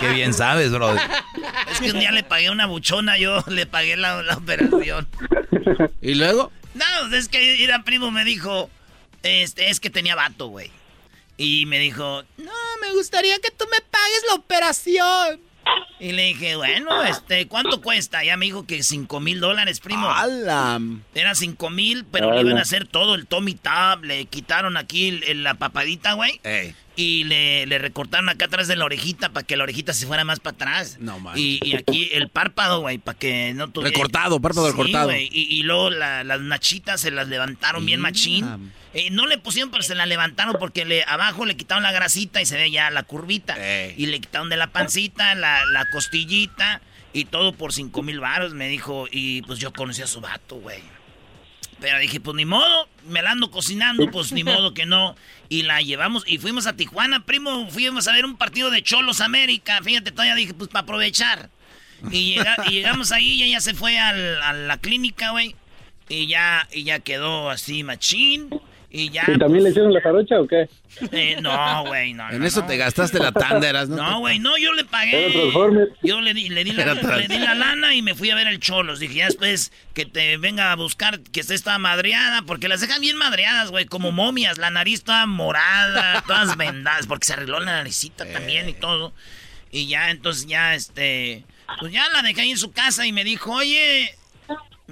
Qué 0.00 0.08
bien 0.10 0.34
sabes, 0.34 0.70
Brody. 0.70 1.00
Es 1.70 1.80
que 1.80 1.92
un 1.92 1.98
día 2.00 2.12
le 2.12 2.22
pagué 2.22 2.50
una 2.50 2.66
buchona, 2.66 3.18
yo 3.18 3.42
le 3.48 3.66
pagué 3.66 3.96
la, 3.96 4.22
la 4.22 4.34
operación. 4.36 5.08
¿Y 6.00 6.14
luego? 6.14 6.52
No, 6.74 7.14
es 7.14 7.28
que 7.28 7.56
ir 7.56 7.70
primo 7.84 8.10
me 8.10 8.24
dijo, 8.24 8.68
este, 9.22 9.70
es 9.70 9.80
que 9.80 9.90
tenía 9.90 10.14
vato, 10.14 10.48
güey. 10.48 10.70
Y 11.38 11.66
me 11.66 11.78
dijo, 11.78 12.22
no, 12.38 12.52
me 12.80 12.92
gustaría 12.92 13.38
que 13.38 13.50
tú 13.50 13.64
me 13.70 13.80
pagues 13.80 14.22
la 14.28 14.34
operación. 14.34 15.40
Y 15.98 16.12
le 16.12 16.24
dije, 16.24 16.56
bueno, 16.56 17.02
este, 17.04 17.48
¿cuánto 17.48 17.80
cuesta? 17.80 18.22
Ya 18.22 18.36
me 18.36 18.44
dijo 18.46 18.66
que 18.66 18.82
5 18.82 19.18
mil 19.20 19.40
dólares, 19.40 19.80
primo. 19.80 20.08
Era 21.14 21.34
5 21.34 21.70
mil, 21.70 22.04
pero 22.04 22.26
le 22.34 22.40
iban 22.42 22.58
a 22.58 22.62
hacer 22.62 22.86
todo 22.86 23.14
el 23.14 23.26
Tommy 23.26 23.54
Tab. 23.54 24.04
Le 24.04 24.26
quitaron 24.26 24.76
aquí 24.76 25.08
el- 25.08 25.24
el- 25.24 25.42
la 25.42 25.54
papadita, 25.54 26.12
güey. 26.12 26.38
Y 26.96 27.24
le, 27.24 27.66
le, 27.66 27.78
recortaron 27.78 28.28
acá 28.28 28.46
atrás 28.46 28.66
de 28.68 28.76
la 28.76 28.86
orejita 28.86 29.28
para 29.28 29.46
que 29.46 29.56
la 29.56 29.64
orejita 29.64 29.92
se 29.92 30.06
fuera 30.06 30.24
más 30.24 30.40
para 30.40 30.54
atrás. 30.54 30.96
No, 30.98 31.20
man. 31.20 31.34
Y, 31.36 31.60
y, 31.62 31.76
aquí 31.76 32.08
el 32.12 32.28
párpado, 32.28 32.80
güey, 32.80 32.98
para 32.98 33.18
que 33.18 33.52
no 33.54 33.68
tuviera... 33.68 33.90
Recortado, 33.90 34.40
párpado 34.40 34.66
sí, 34.66 34.72
recortado. 34.72 35.12
Y, 35.14 35.28
y, 35.30 35.62
luego 35.62 35.90
las 35.90 36.40
nachitas 36.40 37.00
se 37.00 37.10
las 37.10 37.28
levantaron 37.28 37.84
bien 37.84 38.00
machín. 38.00 38.72
Eh, 38.94 39.10
no 39.10 39.26
le 39.26 39.36
pusieron, 39.36 39.70
pero 39.70 39.82
se 39.82 39.94
la 39.94 40.06
levantaron 40.06 40.56
porque 40.58 40.86
le, 40.86 41.04
abajo 41.04 41.44
le 41.44 41.56
quitaron 41.56 41.82
la 41.82 41.92
grasita 41.92 42.40
y 42.40 42.46
se 42.46 42.56
ve 42.56 42.70
ya 42.70 42.90
la 42.90 43.02
curvita. 43.02 43.56
Y 43.96 44.06
le 44.06 44.18
quitaron 44.20 44.48
de 44.48 44.56
la 44.56 44.68
pancita, 44.68 45.34
la, 45.34 45.64
la 45.66 45.86
costillita 45.90 46.80
y 47.12 47.26
todo 47.26 47.52
por 47.52 47.72
cinco 47.72 48.02
mil 48.02 48.20
varos, 48.20 48.54
me 48.54 48.68
dijo. 48.68 49.06
Y 49.10 49.42
pues 49.42 49.58
yo 49.58 49.72
conocí 49.72 50.02
a 50.02 50.06
su 50.06 50.20
vato, 50.20 50.56
güey. 50.56 50.82
Pero 51.80 51.98
dije, 51.98 52.20
pues 52.20 52.34
ni 52.34 52.44
modo, 52.44 52.88
me 53.06 53.22
la 53.22 53.32
ando 53.32 53.50
cocinando, 53.50 54.10
pues 54.10 54.32
ni 54.32 54.44
modo 54.44 54.72
que 54.72 54.86
no. 54.86 55.14
Y 55.48 55.62
la 55.62 55.82
llevamos 55.82 56.24
y 56.26 56.38
fuimos 56.38 56.66
a 56.66 56.74
Tijuana, 56.74 57.26
primo, 57.26 57.68
fuimos 57.70 58.08
a 58.08 58.12
ver 58.12 58.24
un 58.24 58.36
partido 58.36 58.70
de 58.70 58.82
Cholos 58.82 59.20
América. 59.20 59.80
Fíjate, 59.82 60.10
todavía 60.10 60.34
dije, 60.34 60.54
pues 60.54 60.70
para 60.70 60.84
aprovechar. 60.84 61.50
Y, 62.10 62.36
llegamos 62.68 63.12
ahí 63.12 63.34
y 63.34 63.42
ella 63.44 63.60
se 63.60 63.74
fue 63.74 63.98
a 63.98 64.12
la 64.12 64.78
clínica, 64.78 65.30
güey. 65.30 65.54
Y 66.08 66.26
ya, 66.28 66.68
y 66.72 66.84
ya 66.84 67.00
quedó 67.00 67.50
así 67.50 67.82
machín. 67.82 68.48
Y 68.96 69.10
ya. 69.10 69.24
¿Y 69.28 69.38
también 69.38 69.62
le 69.62 69.70
hicieron 69.70 69.92
la 69.92 70.00
jarocha 70.00 70.40
o 70.40 70.46
qué? 70.46 70.68
Eh, 71.12 71.36
no, 71.42 71.84
güey, 71.84 72.14
no. 72.14 72.30
En 72.30 72.42
eso 72.42 72.64
te 72.64 72.78
gastaste 72.78 73.18
la 73.18 73.30
tanda, 73.30 73.68
eras, 73.68 73.90
¿no? 73.90 73.96
No, 73.96 74.20
güey, 74.20 74.38
no, 74.38 74.56
yo 74.56 74.72
le 74.72 74.86
pagué. 74.86 75.30
Yo 76.02 76.22
le 76.22 76.32
di, 76.32 76.48
le, 76.48 76.64
di 76.64 76.72
la, 76.72 76.94
le 76.94 77.28
di 77.28 77.38
la 77.38 77.54
lana 77.54 77.94
y 77.94 78.00
me 78.00 78.14
fui 78.14 78.30
a 78.30 78.34
ver 78.34 78.46
el 78.46 78.60
Cholos. 78.60 78.98
Dije, 78.98 79.16
ya 79.16 79.26
después 79.26 79.72
que 79.92 80.06
te 80.06 80.38
venga 80.38 80.72
a 80.72 80.76
buscar 80.76 81.20
que 81.20 81.40
esté 81.40 81.52
esta 81.52 81.76
madreada, 81.76 82.42
porque 82.42 82.68
las 82.68 82.80
dejan 82.80 83.02
bien 83.02 83.18
madreadas, 83.18 83.70
güey, 83.70 83.84
como 83.84 84.10
momias. 84.10 84.56
La 84.56 84.70
nariz 84.70 85.04
toda 85.04 85.26
morada, 85.26 86.24
todas 86.26 86.56
vendadas, 86.56 87.06
porque 87.06 87.26
se 87.26 87.34
arregló 87.34 87.60
la 87.60 87.72
naricita 87.72 88.24
también 88.24 88.66
y 88.66 88.72
todo. 88.72 89.12
Y 89.70 89.88
ya, 89.88 90.10
entonces 90.10 90.46
ya, 90.46 90.74
este. 90.74 91.44
Pues 91.78 91.92
ya 91.92 92.08
la 92.08 92.22
dejé 92.22 92.40
ahí 92.40 92.52
en 92.52 92.58
su 92.58 92.72
casa 92.72 93.06
y 93.06 93.12
me 93.12 93.22
dijo, 93.22 93.52
oye. 93.52 94.14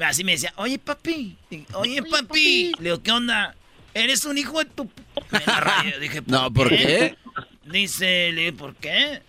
Así 0.05 0.23
me 0.23 0.33
decía, 0.33 0.53
oye, 0.57 0.79
papi. 0.79 1.39
Oye, 1.73 2.03
papi. 2.03 2.73
Le 2.79 2.91
digo, 2.91 3.03
¿qué 3.03 3.13
onda? 3.13 3.55
Eres 3.95 4.25
un 4.25 4.37
hijo 4.37 4.59
de 4.59 4.65
tu... 4.65 4.91
Me 5.31 5.41
Dije, 6.01 6.21
¿por 6.23 6.33
no, 6.33 6.53
¿por 6.53 6.69
qué? 6.69 7.17
Dice, 7.65 8.33
le 8.33 8.41
dije, 8.41 8.53
¿por 8.53 8.75
qué? 8.75 9.23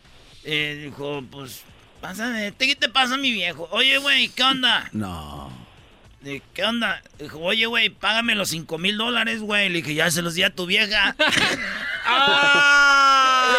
Eh, 0.43 0.81
dijo, 0.85 1.23
pues, 1.31 1.61
pásame, 2.01 2.51
¿qué 2.57 2.75
te 2.75 2.89
pasa, 2.89 3.15
mi 3.17 3.31
viejo? 3.31 3.69
Oye, 3.71 3.99
güey, 3.99 4.29
¿qué 4.29 4.43
onda? 4.43 4.89
No. 4.91 5.51
Dije, 6.21 6.41
¿qué 6.55 6.63
onda? 6.65 7.01
Dijo, 7.19 7.39
oye, 7.39 7.67
güey, 7.67 7.89
págame 7.89 8.33
los 8.33 8.49
cinco 8.49 8.79
mil 8.79 8.97
dólares, 8.97 9.41
güey. 9.41 9.69
Le 9.69 9.83
dije, 9.83 9.93
ya 9.93 10.09
se 10.09 10.23
los 10.23 10.33
di 10.33 10.41
a 10.41 10.49
tu 10.49 10.65
vieja. 10.65 11.15
¡Ah! 12.05 13.51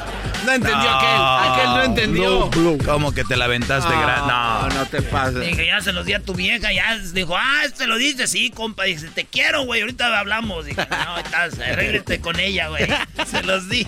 No 0.44 0.52
entendió 0.52 0.90
aquel. 0.90 1.52
Aquel 1.52 1.66
no 1.66 1.82
entendió. 1.82 2.50
¿Cómo 2.84 3.12
que 3.12 3.24
te 3.24 3.36
la 3.36 3.46
aventaste 3.46 3.90
gran? 3.90 4.26
No, 4.26 4.68
no 4.68 4.86
te 4.86 5.02
pases. 5.02 5.40
Dije, 5.40 5.66
ya 5.66 5.80
se 5.80 5.92
los 5.92 6.06
di 6.06 6.14
a 6.14 6.20
tu 6.20 6.34
vieja. 6.34 6.72
Ya 6.72 6.98
dijo, 7.12 7.36
ah, 7.36 7.62
se 7.74 7.86
lo 7.86 7.96
dice, 7.96 8.26
sí, 8.26 8.50
compa. 8.50 8.84
Dije, 8.84 9.08
te 9.14 9.24
quiero, 9.24 9.64
güey. 9.64 9.82
Ahorita 9.82 10.18
hablamos. 10.18 10.66
Dije, 10.66 10.86
no, 10.90 11.18
estás, 11.18 11.58
arréglate 11.58 12.20
con 12.20 12.38
ella, 12.38 12.68
güey. 12.68 12.86
Se 13.26 13.42
los 13.42 13.68
di 13.68 13.86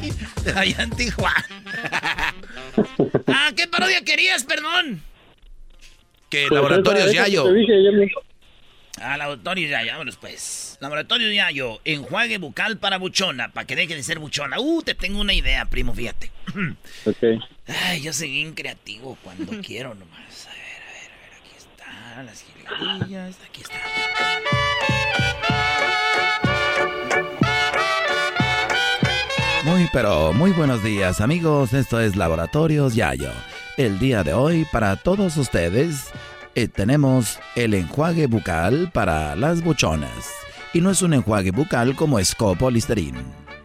allá 0.54 0.82
en 0.82 0.90
Tijuana. 0.90 1.46
ah, 3.26 3.50
¿qué 3.56 3.66
parodia 3.66 4.02
querías, 4.04 4.44
perdón? 4.44 5.02
Que 6.28 6.48
Laboratorios 6.50 7.12
Yayo. 7.12 7.46
Ah, 9.04 9.16
Laboratorios 9.16 9.68
Yayo, 9.68 9.92
vámonos 9.92 10.16
pues. 10.16 10.78
Laboratorios 10.80 11.34
Yayo, 11.34 11.80
enjuague 11.84 12.38
bucal 12.38 12.78
para 12.78 12.98
buchona, 12.98 13.48
para 13.52 13.66
que 13.66 13.74
deje 13.74 13.96
de 13.96 14.02
ser 14.04 14.20
buchona. 14.20 14.60
Uh, 14.60 14.80
te 14.82 14.94
tengo 14.94 15.20
una 15.20 15.34
idea, 15.34 15.64
primo, 15.64 15.92
fíjate. 15.92 16.30
ok. 17.04 17.42
Ay, 17.66 18.00
yo 18.00 18.12
soy 18.12 18.30
bien 18.30 18.54
creativo 18.54 19.18
cuando 19.24 19.60
quiero 19.66 19.94
nomás. 19.94 20.46
A 20.46 20.50
ver, 20.50 20.82
a 20.82 20.92
ver, 20.92 21.10
a 21.10 21.18
ver, 21.20 21.32
aquí 21.40 21.50
están 21.58 22.26
las 22.26 22.44
jilguerillas, 22.44 23.38
aquí 23.44 23.62
está. 23.62 23.80
Muy 29.64 29.88
pero 29.92 30.32
muy 30.32 30.52
buenos 30.52 30.82
días 30.82 31.20
amigos, 31.20 31.72
esto 31.72 32.00
es 32.00 32.14
Laboratorios 32.14 32.94
Yayo. 32.94 33.32
El 33.76 33.98
día 33.98 34.22
de 34.22 34.32
hoy 34.34 34.64
para 34.70 34.96
todos 34.96 35.36
ustedes 35.36 36.10
eh, 36.54 36.68
tenemos 36.68 37.38
el 37.56 37.74
enjuague 37.74 38.26
bucal 38.26 38.90
para 38.92 39.34
las 39.36 39.62
buchonas. 39.62 40.30
Y 40.72 40.80
no 40.80 40.90
es 40.90 41.02
un 41.02 41.14
enjuague 41.14 41.50
bucal 41.50 41.96
como 41.96 42.22
Scopo 42.22 42.70
Listerine. 42.70 43.18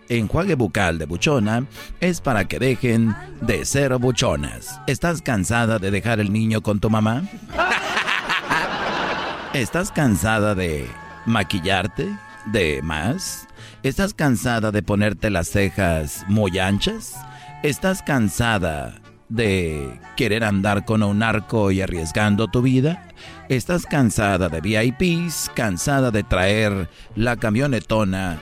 Enjuague 0.10 0.56
bucal 0.56 0.98
de 0.98 1.06
buchona 1.06 1.66
es 2.00 2.22
para 2.22 2.46
que 2.46 2.60
dejen 2.60 3.16
de 3.42 3.66
ser 3.66 3.98
buchonas. 3.98 4.80
¿Estás 4.88 5.22
cansada 5.22 5.80
de 5.80 5.92
dejar 5.92 6.20
el 6.20 6.32
niño 6.32 6.62
con 6.62 6.80
tu 6.80 6.90
mamá? 6.90 7.24
¿Estás 9.54 9.92
cansada 9.92 10.56
de 10.56 10.88
maquillarte? 11.26 12.08
¿De 12.46 12.82
más? 12.82 13.48
¿Estás 13.84 14.14
cansada 14.14 14.72
de 14.72 14.82
ponerte 14.82 15.30
las 15.30 15.50
cejas 15.50 16.24
muy 16.28 16.58
anchas? 16.58 17.16
¿Estás 17.64 18.02
cansada 18.02 18.96
de 19.30 20.00
querer 20.16 20.44
andar 20.44 20.86
con 20.86 21.04
un 21.04 21.24
arco 21.24 21.72
y 21.72 21.82
arriesgando 21.82 22.48
tu 22.48 22.62
vida? 22.62 23.08
¿Estás 23.50 23.86
cansada 23.86 24.50
de 24.50 24.62
VIPs? 24.62 25.52
¿Cansada 25.54 26.12
de 26.12 26.24
traer 26.24 26.90
la 27.16 27.36
camionetona 27.38 28.42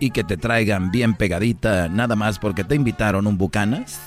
y 0.00 0.10
que 0.10 0.24
te 0.24 0.36
traigan 0.36 0.90
bien 0.90 1.14
pegadita 1.14 1.88
nada 1.88 2.16
más 2.16 2.38
porque 2.38 2.64
te 2.64 2.74
invitaron 2.74 3.26
un 3.26 3.38
bucanas? 3.38 4.00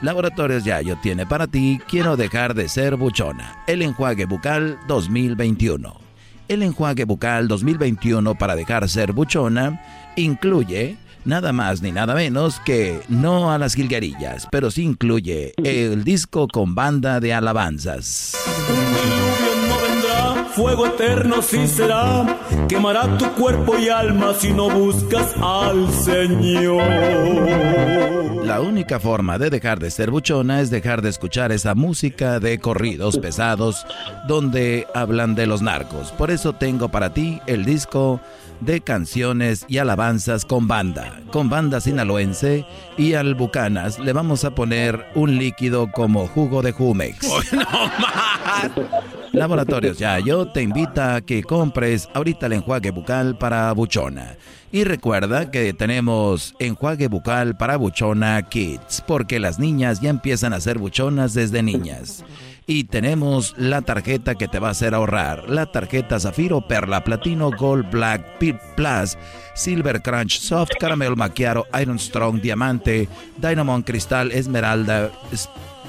Laboratorios 0.00 0.64
Yayo 0.64 0.96
tiene 1.02 1.26
para 1.26 1.48
ti 1.48 1.80
Quiero 1.88 2.16
dejar 2.16 2.54
de 2.54 2.68
ser 2.68 2.96
buchona. 2.96 3.64
El 3.66 3.82
enjuague 3.82 4.26
bucal 4.26 4.78
2021. 4.86 5.96
El 6.46 6.62
enjuague 6.62 7.04
bucal 7.04 7.48
2021 7.48 8.36
para 8.36 8.54
dejar 8.54 8.88
ser 8.88 9.12
buchona 9.12 9.82
incluye 10.16 10.96
nada 11.24 11.52
más 11.52 11.82
ni 11.82 11.92
nada 11.92 12.14
menos 12.14 12.60
que 12.64 13.00
no 13.08 13.52
a 13.52 13.58
las 13.58 13.74
jilguerillas, 13.74 14.46
pero 14.50 14.70
sí 14.70 14.82
incluye 14.82 15.54
el 15.62 16.04
disco 16.04 16.48
con 16.48 16.74
banda 16.74 17.20
de 17.20 17.34
alabanzas. 17.34 18.36
Fuego 20.54 20.86
eterno 20.86 21.40
sí 21.40 21.68
será, 21.68 22.40
quemará 22.68 23.16
tu 23.16 23.30
cuerpo 23.34 23.78
y 23.78 23.88
alma 23.88 24.34
si 24.34 24.52
no 24.52 24.68
buscas 24.68 25.32
al 25.40 25.88
Señor. 25.92 26.82
La 28.44 28.60
única 28.60 28.98
forma 28.98 29.38
de 29.38 29.50
dejar 29.50 29.78
de 29.78 29.90
ser 29.92 30.10
buchona 30.10 30.60
es 30.60 30.70
dejar 30.70 31.00
de 31.00 31.10
escuchar 31.10 31.52
esa 31.52 31.76
música 31.76 32.40
de 32.40 32.58
corridos 32.58 33.18
pesados 33.18 33.86
donde 34.26 34.86
hablan 34.94 35.34
de 35.36 35.46
los 35.46 35.62
narcos. 35.62 36.10
Por 36.12 36.30
eso 36.32 36.54
tengo 36.54 36.88
para 36.88 37.14
ti 37.14 37.40
el 37.46 37.64
disco 37.64 38.20
de 38.60 38.80
canciones 38.80 39.64
y 39.68 39.78
alabanzas 39.78 40.44
con 40.44 40.68
banda, 40.68 41.20
con 41.32 41.48
banda 41.48 41.80
sinaloense 41.80 42.64
y 42.96 43.14
al 43.14 43.34
Bucanas 43.34 43.98
le 43.98 44.12
vamos 44.12 44.44
a 44.44 44.54
poner 44.54 45.06
un 45.14 45.38
líquido 45.38 45.90
como 45.92 46.26
jugo 46.26 46.62
de 46.62 46.72
Jumex. 46.72 47.26
Laboratorios 49.32 49.98
Yayo 49.98 50.48
te 50.48 50.62
invita 50.62 51.16
a 51.16 51.20
que 51.20 51.42
compres 51.42 52.08
ahorita 52.14 52.46
el 52.46 52.54
enjuague 52.54 52.90
bucal 52.90 53.36
para 53.36 53.72
buchona. 53.72 54.36
Y 54.72 54.84
recuerda 54.84 55.50
que 55.50 55.72
tenemos 55.72 56.54
enjuague 56.58 57.08
bucal 57.08 57.56
para 57.56 57.76
buchona 57.76 58.42
kids, 58.42 59.02
porque 59.06 59.38
las 59.38 59.58
niñas 59.58 60.00
ya 60.00 60.10
empiezan 60.10 60.52
a 60.52 60.60
ser 60.60 60.78
buchonas 60.78 61.34
desde 61.34 61.62
niñas. 61.62 62.24
Y 62.70 62.84
tenemos 62.84 63.54
la 63.56 63.80
tarjeta 63.80 64.34
que 64.34 64.46
te 64.46 64.58
va 64.58 64.68
a 64.68 64.72
hacer 64.72 64.94
ahorrar. 64.94 65.48
La 65.48 65.72
tarjeta 65.72 66.20
Zafiro, 66.20 66.60
Perla, 66.68 67.02
Platino, 67.02 67.50
Gold, 67.50 67.90
Black, 67.90 68.36
Pit 68.36 68.56
Plus, 68.76 69.16
Silver 69.54 70.02
Crunch, 70.02 70.38
Soft 70.38 70.72
Caramel 70.78 71.16
Macchiato, 71.16 71.66
Iron 71.80 71.98
Strong, 71.98 72.42
Diamante, 72.42 73.08
Dynamon 73.38 73.82
Cristal, 73.84 74.32
Esmeralda, 74.32 75.10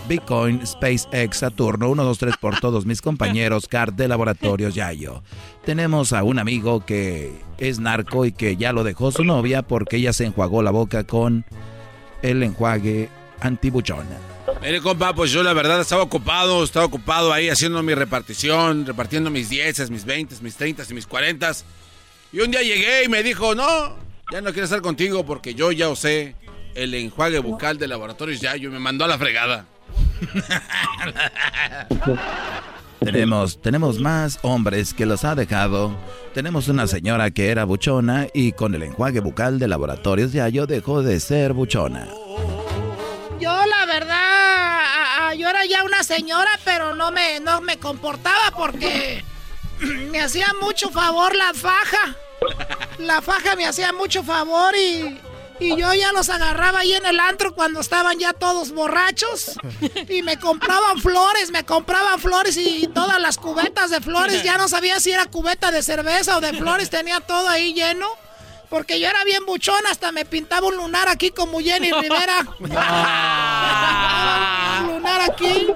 Bitcoin, 0.08 0.66
SpaceX, 0.66 1.40
Saturno, 1.40 1.90
1, 1.90 2.02
2, 2.02 2.18
3 2.18 2.38
por 2.38 2.62
todos 2.62 2.86
mis 2.86 3.02
compañeros, 3.02 3.68
Card 3.68 3.96
de 3.96 4.08
Laboratorios 4.08 4.74
Yayo. 4.74 5.22
Tenemos 5.66 6.14
a 6.14 6.24
un 6.24 6.40
amigo 6.40 6.86
que 6.86 7.42
es 7.58 7.80
narco 7.80 8.24
y 8.24 8.32
que 8.32 8.56
ya 8.56 8.72
lo 8.72 8.86
dejó 8.86 9.12
su 9.12 9.26
novia 9.26 9.64
porque 9.64 9.98
ella 9.98 10.14
se 10.14 10.28
enjuagó 10.28 10.64
la 10.64 10.72
boca 10.72 11.04
con 11.04 11.44
el 12.22 12.42
enjuague 12.42 13.10
antibuchona. 13.42 14.18
Mire, 14.62 14.82
compa, 14.82 15.14
pues 15.14 15.32
yo 15.32 15.44
la 15.44 15.54
verdad 15.54 15.80
estaba 15.80 16.04
ocupado, 16.04 16.64
estaba 16.64 16.86
ocupado 16.86 17.32
ahí 17.32 17.50
haciendo 17.50 17.82
mi 17.82 17.94
repartición, 17.94 18.86
repartiendo 18.86 19.30
mis 19.30 19.50
10, 19.50 19.90
mis 19.90 20.06
20, 20.06 20.36
mis 20.42 20.56
30 20.56 20.84
y 20.90 20.94
mis 20.94 21.08
40. 21.08 21.52
Y 22.34 22.42
un 22.42 22.52
día 22.52 22.62
llegué 22.62 23.06
y 23.06 23.10
me 23.10 23.24
dijo, 23.24 23.56
no, 23.56 23.96
ya 24.32 24.42
no 24.42 24.52
quiero 24.52 24.66
estar 24.66 24.82
contigo 24.82 25.26
porque 25.26 25.56
yo 25.56 25.72
ya 25.72 25.90
usé 25.90 26.36
el 26.76 26.94
enjuague 26.94 27.40
bucal 27.40 27.78
de 27.78 27.88
laboratorios 27.88 28.42
ya, 28.42 28.56
yo 28.56 28.70
me 28.70 28.80
mandó 28.80 29.06
a 29.06 29.08
la 29.08 29.18
fregada. 29.18 29.66
Tenemos, 33.00 33.62
tenemos 33.62 34.00
más 34.00 34.40
hombres 34.42 34.94
que 34.94 35.06
los 35.06 35.24
ha 35.24 35.34
dejado. 35.34 35.96
Tenemos 36.34 36.68
una 36.68 36.86
señora 36.86 37.32
que 37.32 37.48
era 37.48 37.64
buchona 37.64 38.28
y 38.34 38.52
con 38.52 38.76
el 38.76 38.84
enjuague 38.84 39.22
bucal 39.22 39.58
de 39.58 39.70
laboratorios 39.70 40.34
Yayo 40.34 40.68
dejó 40.68 41.02
de 41.02 41.22
ser 41.22 41.54
buchona. 41.54 42.10
Ya 45.70 45.84
una 45.84 46.04
señora, 46.04 46.52
pero 46.66 46.96
no 46.96 47.12
me, 47.12 47.40
no 47.40 47.62
me 47.62 47.78
comportaba 47.78 48.52
porque 48.56 49.24
me 49.80 50.22
hacía 50.22 50.48
mucho 50.62 50.90
favor 50.90 51.36
la 51.36 51.54
faja. 51.54 52.16
La 52.98 53.22
faja 53.22 53.56
me 53.56 53.66
hacía 53.66 53.94
mucho 53.94 54.24
favor 54.24 54.76
y 54.76 55.20
y 55.60 55.76
yo 55.76 55.94
ya 55.94 56.14
los 56.14 56.30
agarraba 56.30 56.80
ahí 56.80 56.94
en 56.94 57.06
el 57.06 57.20
antro 57.20 57.54
cuando 57.54 57.82
estaban 57.82 58.18
ya 58.18 58.32
todos 58.32 58.72
borrachos. 58.72 59.60
Y 60.08 60.22
me 60.22 60.40
compraban 60.40 61.00
flores, 61.02 61.52
me 61.52 61.66
compraban 61.66 62.20
flores 62.20 62.56
y 62.56 62.88
todas 62.88 63.20
las 63.20 63.38
cubetas 63.38 63.90
de 63.90 64.00
flores. 64.00 64.44
Ya 64.44 64.58
no 64.58 64.70
sabía 64.70 65.00
si 65.02 65.12
era 65.12 65.26
cubeta 65.26 65.72
de 65.72 65.84
cerveza 65.84 66.38
o 66.38 66.42
de 66.42 66.54
flores, 66.54 66.90
tenía 66.90 67.20
todo 67.20 67.50
ahí 67.50 67.74
lleno. 67.74 68.08
Porque 68.70 69.00
yo 69.00 69.10
era 69.10 69.24
bien 69.24 69.46
buchón, 69.46 69.86
hasta 69.92 70.12
me 70.12 70.26
pintaba 70.26 70.68
un 70.68 70.78
lunar 70.78 71.10
aquí 71.10 71.32
como 71.32 71.60
Jenny 71.60 71.92
Rivera. 72.02 72.48
Aquí. 75.22 75.68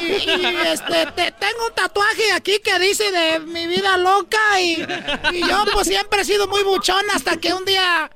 Y, 0.00 0.30
este, 0.66 1.06
tengo 1.32 1.66
un 1.66 1.74
tatuaje 1.74 2.32
aquí 2.32 2.58
que 2.62 2.78
dice 2.78 3.10
de 3.10 3.40
mi 3.40 3.66
vida 3.66 3.96
loca. 3.96 4.60
Y, 4.60 4.86
y 5.32 5.40
yo 5.40 5.64
pues 5.72 5.86
siempre 5.88 6.22
he 6.22 6.24
sido 6.24 6.46
muy 6.48 6.62
buchón 6.62 7.04
hasta 7.12 7.36
que 7.36 7.52
un 7.52 7.64
día 7.64 8.10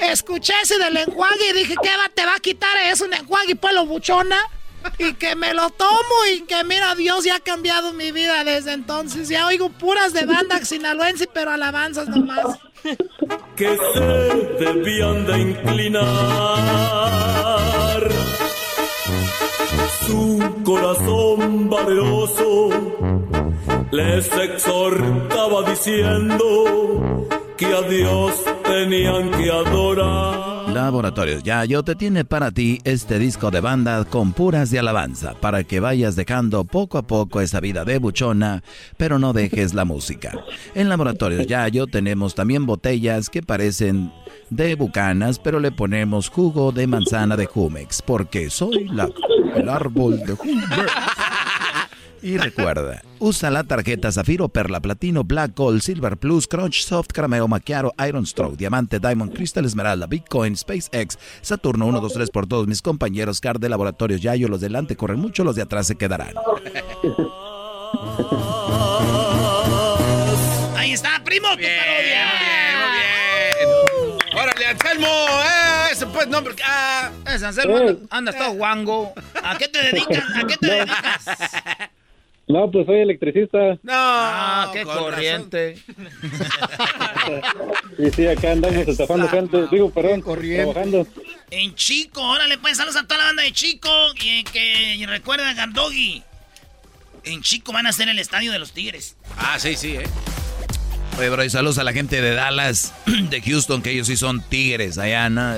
Escuché 0.00 0.54
ese 0.62 0.78
del 0.78 0.96
enjuague 0.96 1.50
y 1.50 1.52
dije, 1.52 1.74
¿qué 1.82 1.90
va, 1.90 2.08
te 2.14 2.24
va 2.24 2.36
a 2.36 2.40
quitar? 2.40 2.70
Es 2.86 3.00
un 3.00 3.12
enjuague 3.12 3.52
y 3.52 3.54
pues 3.54 3.74
lo 3.74 3.86
buchona. 3.86 4.38
Y 4.96 5.14
que 5.14 5.34
me 5.34 5.52
lo 5.54 5.70
tomo 5.70 6.24
y 6.32 6.42
que 6.42 6.62
mira, 6.64 6.94
Dios 6.94 7.24
ya 7.24 7.34
ha 7.36 7.40
cambiado 7.40 7.92
mi 7.92 8.12
vida 8.12 8.44
desde 8.44 8.72
entonces. 8.72 9.28
Ya 9.28 9.46
oigo 9.46 9.70
puras 9.70 10.12
de 10.12 10.24
banda 10.24 10.64
sinaloense, 10.64 11.26
pero 11.26 11.50
alabanzas 11.50 12.08
nomás. 12.08 12.58
Que 13.56 13.76
se 13.92 14.00
debían 14.64 15.26
de 15.26 15.38
inclinar 15.40 15.98
su 20.06 20.38
corazón 20.64 21.68
valeroso 21.68 22.68
les 23.90 24.30
exhortaba 24.36 25.62
diciendo 25.70 27.26
que 27.58 27.66
a 27.66 27.82
Dios 27.82 28.44
tenían 28.64 29.30
que 29.32 29.50
adorar. 29.50 30.68
Laboratorios 30.72 31.42
tiene 31.98 32.24
para 32.24 32.52
ti 32.52 32.78
este 32.84 33.18
disco 33.18 33.50
de 33.50 33.60
banda 33.60 34.04
con 34.04 34.32
puras 34.32 34.70
de 34.70 34.78
alabanza 34.78 35.34
para 35.34 35.64
que 35.64 35.80
vayas 35.80 36.14
dejando 36.14 36.64
poco 36.64 36.98
a 36.98 37.06
poco 37.06 37.40
esa 37.40 37.58
vida 37.58 37.84
de 37.84 37.98
buchona, 37.98 38.62
pero 38.96 39.18
no 39.18 39.32
dejes 39.32 39.74
la 39.74 39.84
música. 39.84 40.38
En 40.74 40.88
Laboratorios 40.88 41.46
Ya 41.46 41.66
Yo 41.68 41.88
tenemos 41.88 42.36
también 42.36 42.64
botellas 42.64 43.28
que 43.28 43.42
parecen 43.42 44.12
de 44.50 44.76
bucanas, 44.76 45.40
pero 45.40 45.58
le 45.58 45.72
ponemos 45.72 46.28
jugo 46.28 46.70
de 46.70 46.86
manzana 46.86 47.36
de 47.36 47.46
Jumex, 47.46 48.02
porque 48.02 48.50
soy 48.50 48.84
la, 48.88 49.10
el 49.56 49.68
árbol 49.68 50.20
de 50.20 50.34
Jumex. 50.34 50.68
Y 52.22 52.36
recuerda, 52.36 53.02
usa 53.20 53.50
la 53.50 53.64
tarjeta 53.64 54.10
Zafiro, 54.10 54.48
Perla, 54.48 54.80
Platino, 54.80 55.24
Black 55.24 55.56
Gold, 55.56 55.80
Silver 55.82 56.16
Plus, 56.16 56.48
Crunch, 56.48 56.82
Soft, 56.82 57.08
Carameo, 57.12 57.46
Maquiaro, 57.46 57.94
Iron 58.06 58.26
Stroke, 58.26 58.56
Diamante, 58.56 58.98
Diamond, 58.98 59.34
Crystal, 59.34 59.64
Esmeralda, 59.64 60.06
Bitcoin, 60.06 60.56
SpaceX, 60.56 61.18
Saturno 61.40 61.86
1, 61.86 62.00
2, 62.00 62.12
3 62.12 62.30
por 62.30 62.46
todos 62.46 62.66
mis 62.66 62.82
compañeros, 62.82 63.40
Car 63.40 63.60
de 63.60 63.68
Laboratorios 63.68 64.20
Yayo, 64.20 64.48
los 64.48 64.60
delante 64.60 64.96
corren 64.96 65.20
mucho, 65.20 65.44
los 65.44 65.54
de 65.56 65.62
atrás 65.62 65.86
se 65.86 65.96
quedarán. 65.96 66.34
Ahí 70.76 70.92
está, 70.92 71.22
primo, 71.24 71.48
tu 71.48 71.56
parodia. 71.56 72.26
Muy 72.78 72.90
bien, 72.98 74.42
Órale, 74.42 74.66
Anselmo, 74.66 75.06
eh, 75.06 75.92
ese 75.92 76.06
pues 76.06 76.28
nombre. 76.28 76.54
Ah, 76.64 77.10
es 77.26 77.42
Anselmo, 77.42 77.98
anda, 78.10 78.32
todo 78.32 78.52
guango. 78.52 79.12
¿A 79.42 79.56
qué 79.56 79.68
te 79.68 79.82
dedicas? 79.82 80.24
¿A 80.36 80.46
qué 80.46 80.56
te 80.56 80.66
dedicas? 80.66 81.90
No, 82.48 82.70
pues 82.70 82.86
soy 82.86 83.00
electricista. 83.00 83.74
No, 83.82 83.92
ah, 83.92 84.70
qué 84.72 84.82
corriente. 84.82 85.76
y 87.98 88.10
sí, 88.10 88.26
acá 88.26 88.52
andamos 88.52 88.88
estafando 88.88 89.28
gente. 89.28 89.66
Digo, 89.70 89.90
perdón, 89.90 90.22
trabajando. 90.22 91.06
En 91.50 91.74
Chico, 91.74 92.22
órale, 92.22 92.56
pues 92.56 92.78
saludos 92.78 92.96
a 92.96 93.06
toda 93.06 93.18
la 93.18 93.24
banda 93.26 93.42
de 93.42 93.52
Chico. 93.52 93.90
Y 94.24 94.44
que 94.44 95.04
recuerda, 95.06 95.52
Gandogi. 95.52 96.22
En 97.24 97.42
Chico 97.42 97.72
van 97.72 97.86
a 97.86 97.92
ser 97.92 98.08
el 98.08 98.18
estadio 98.18 98.50
de 98.50 98.58
los 98.58 98.72
Tigres. 98.72 99.16
Ah, 99.36 99.58
sí, 99.58 99.76
sí, 99.76 99.96
eh. 99.96 100.04
Oye, 101.18 101.28
bro, 101.28 101.44
y 101.44 101.50
saludos 101.50 101.78
a 101.78 101.84
la 101.84 101.92
gente 101.92 102.22
de 102.22 102.32
Dallas, 102.32 102.94
de 103.30 103.42
Houston, 103.42 103.82
que 103.82 103.90
ellos 103.90 104.06
sí 104.06 104.16
son 104.16 104.40
Tigres 104.40 104.96
allá, 104.96 105.28
¿no? 105.28 105.54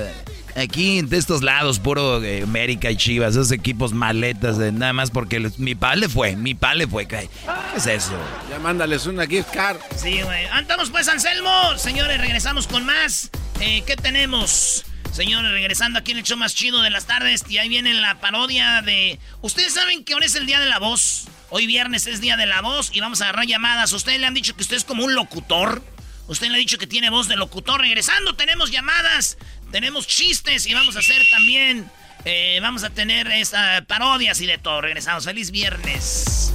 Aquí, 0.55 1.01
de 1.01 1.17
estos 1.17 1.41
lados, 1.41 1.79
puro 1.79 2.23
eh, 2.23 2.43
América 2.43 2.91
y 2.91 2.97
Chivas, 2.97 3.31
esos 3.31 3.51
equipos 3.51 3.93
maletas, 3.93 4.57
de, 4.57 4.71
nada 4.71 4.93
más 4.93 5.11
porque 5.11 5.51
mi 5.57 5.75
pa 5.75 5.95
le 5.95 6.09
fue, 6.09 6.35
mi 6.35 6.53
pa 6.53 6.73
le 6.73 6.87
fue. 6.87 7.07
¿Qué 7.07 7.29
es 7.75 7.87
eso? 7.87 8.17
Ya 8.49 8.59
mándales 8.59 9.05
una 9.05 9.25
gift 9.25 9.51
card. 9.53 9.77
Sí, 9.95 10.21
güey. 10.21 10.45
Andamos 10.47 10.89
pues, 10.89 11.07
Anselmo. 11.07 11.77
Señores, 11.77 12.19
regresamos 12.19 12.67
con 12.67 12.85
más. 12.85 13.29
Eh, 13.59 13.83
¿Qué 13.85 13.95
tenemos? 13.95 14.85
Señores, 15.11 15.51
regresando 15.51 15.99
aquí 15.99 16.11
en 16.11 16.19
el 16.19 16.23
show 16.23 16.37
más 16.37 16.55
chido 16.55 16.81
de 16.81 16.89
las 16.89 17.05
tardes. 17.05 17.43
Y 17.49 17.57
ahí 17.57 17.69
viene 17.69 17.93
la 17.93 18.19
parodia 18.19 18.81
de... 18.81 19.19
Ustedes 19.41 19.73
saben 19.73 20.03
que 20.03 20.13
ahora 20.13 20.25
es 20.25 20.35
el 20.35 20.45
Día 20.45 20.59
de 20.59 20.67
la 20.67 20.79
Voz. 20.79 21.27
Hoy 21.49 21.67
viernes 21.67 22.07
es 22.07 22.21
Día 22.21 22.37
de 22.37 22.45
la 22.45 22.61
Voz 22.61 22.91
y 22.93 23.01
vamos 23.01 23.21
a 23.21 23.25
agarrar 23.25 23.45
llamadas. 23.45 23.91
¿Ustedes 23.91 24.19
le 24.19 24.27
han 24.27 24.33
dicho 24.33 24.55
que 24.55 24.63
usted 24.63 24.77
es 24.77 24.85
como 24.85 25.03
un 25.03 25.13
locutor? 25.13 25.83
Usted 26.27 26.47
le 26.47 26.55
ha 26.55 26.59
dicho 26.59 26.77
que 26.77 26.87
tiene 26.87 27.09
voz 27.09 27.27
de 27.27 27.35
locutor. 27.35 27.81
Regresando, 27.81 28.35
tenemos 28.35 28.71
llamadas 28.71 29.37
tenemos 29.71 30.05
chistes 30.05 30.67
y 30.67 30.73
vamos 30.73 30.95
a 30.95 30.99
hacer 30.99 31.21
también. 31.29 31.89
Eh, 32.25 32.59
vamos 32.61 32.83
a 32.83 32.89
tener 32.89 33.27
esta, 33.27 33.83
parodias 33.87 34.39
y 34.41 34.45
de 34.45 34.57
todo. 34.57 34.81
Regresamos. 34.81 35.25
Feliz 35.25 35.49
viernes. 35.51 36.53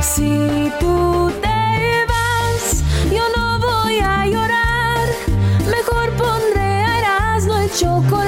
Si 0.00 0.72
tú 0.80 1.32
te 1.42 2.06
vas, 2.06 2.84
yo 3.12 3.28
no 3.36 3.58
voy 3.58 3.98
a 3.98 4.26
llorar. 4.26 5.08
Mejor 5.66 6.16
pondré 6.16 6.98
Erasmo 6.98 7.58
el 7.58 7.70
chocolate, 7.72 8.27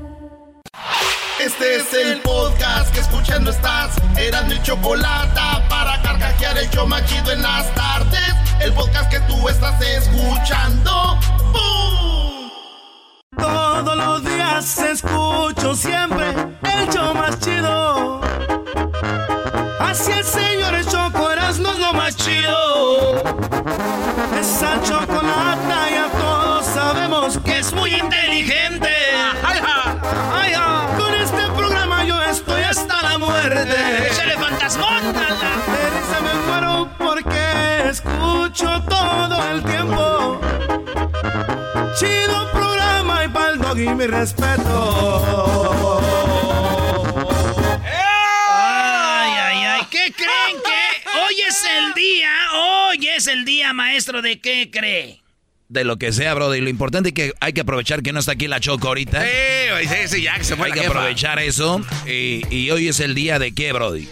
Este 1.43 1.77
es 1.77 1.93
el 1.93 2.21
podcast 2.21 2.93
que 2.93 2.99
escuchando 2.99 3.49
estás. 3.49 3.95
Eran 4.15 4.47
mi 4.47 4.61
chocolate 4.61 5.41
para 5.69 5.99
carcajear 6.03 6.55
el 6.59 6.69
show 6.69 6.85
más 6.87 7.03
chido 7.05 7.31
en 7.31 7.41
las 7.41 7.73
tardes 7.73 8.35
el 8.59 8.71
podcast 8.73 9.09
que 9.09 9.19
tú 9.21 9.49
estás 9.49 9.81
escuchando. 9.81 11.17
Todos 13.35 13.97
los 13.97 14.23
días 14.23 14.77
escucho 14.77 15.73
siempre 15.73 16.29
el 16.29 16.89
show 16.89 17.11
más 17.15 17.39
chido. 17.39 18.21
Así 19.79 20.11
el 20.11 20.23
señor 20.23 20.75
el 20.75 20.85
Choco 20.85 21.29
no 21.59 21.71
es 21.73 21.79
lo 21.79 21.93
más 21.93 22.15
chido. 22.17 23.23
Esa 24.39 24.79
chocolata 24.83 25.89
ya 25.89 26.07
todos 26.19 26.65
sabemos 26.67 27.39
que 27.43 27.57
es 27.57 27.73
muy 27.73 27.95
inteligente. 27.95 28.60
Muerte. 33.65 34.07
¡Échale 34.07 34.37
fantasmón! 34.37 35.15
Se 36.09 36.21
me 36.21 36.33
muero 36.45 36.89
porque 36.97 37.89
escucho 37.89 38.81
todo 38.87 39.51
el 39.51 39.63
tiempo. 39.63 40.41
Chido 41.97 42.51
programa 42.51 43.25
y 43.25 43.27
pa'l 43.29 43.59
dog 43.59 43.77
y 43.77 43.89
mi 43.89 44.07
respeto. 44.07 46.01
Ay, 48.49 49.31
ay, 49.31 49.63
ay. 49.65 49.87
¿Qué 49.89 50.13
creen 50.13 50.61
que 50.63 51.19
hoy 51.19 51.35
es 51.47 51.63
el 51.65 51.93
día? 51.93 52.31
Hoy 52.53 53.07
es 53.07 53.27
el 53.27 53.45
día, 53.45 53.73
maestro, 53.73 54.21
¿de 54.21 54.39
qué 54.39 54.69
cree? 54.71 55.20
De 55.71 55.85
lo 55.85 55.97
que 55.97 56.11
sea, 56.11 56.33
Brody. 56.33 56.59
Lo 56.59 56.69
importante 56.69 57.09
es 57.09 57.15
que 57.15 57.31
hay 57.39 57.53
que 57.53 57.61
aprovechar 57.61 58.03
que 58.03 58.11
no 58.11 58.19
está 58.19 58.33
aquí 58.33 58.47
la 58.47 58.59
Choco 58.59 58.89
ahorita. 58.89 59.23
Sí, 59.23 59.87
sí, 59.87 59.95
sí, 60.17 60.21
ya 60.23 60.37
que 60.37 60.43
se 60.43 60.55
fue 60.57 60.65
Hay 60.65 60.71
la 60.71 60.75
que 60.75 60.81
jefa. 60.81 60.91
aprovechar 60.93 61.39
eso. 61.39 61.81
Y, 62.05 62.41
y 62.53 62.69
hoy 62.71 62.89
es 62.89 62.99
el 62.99 63.15
día 63.15 63.39
de 63.39 63.53
qué, 63.53 63.71
Brody. 63.71 64.07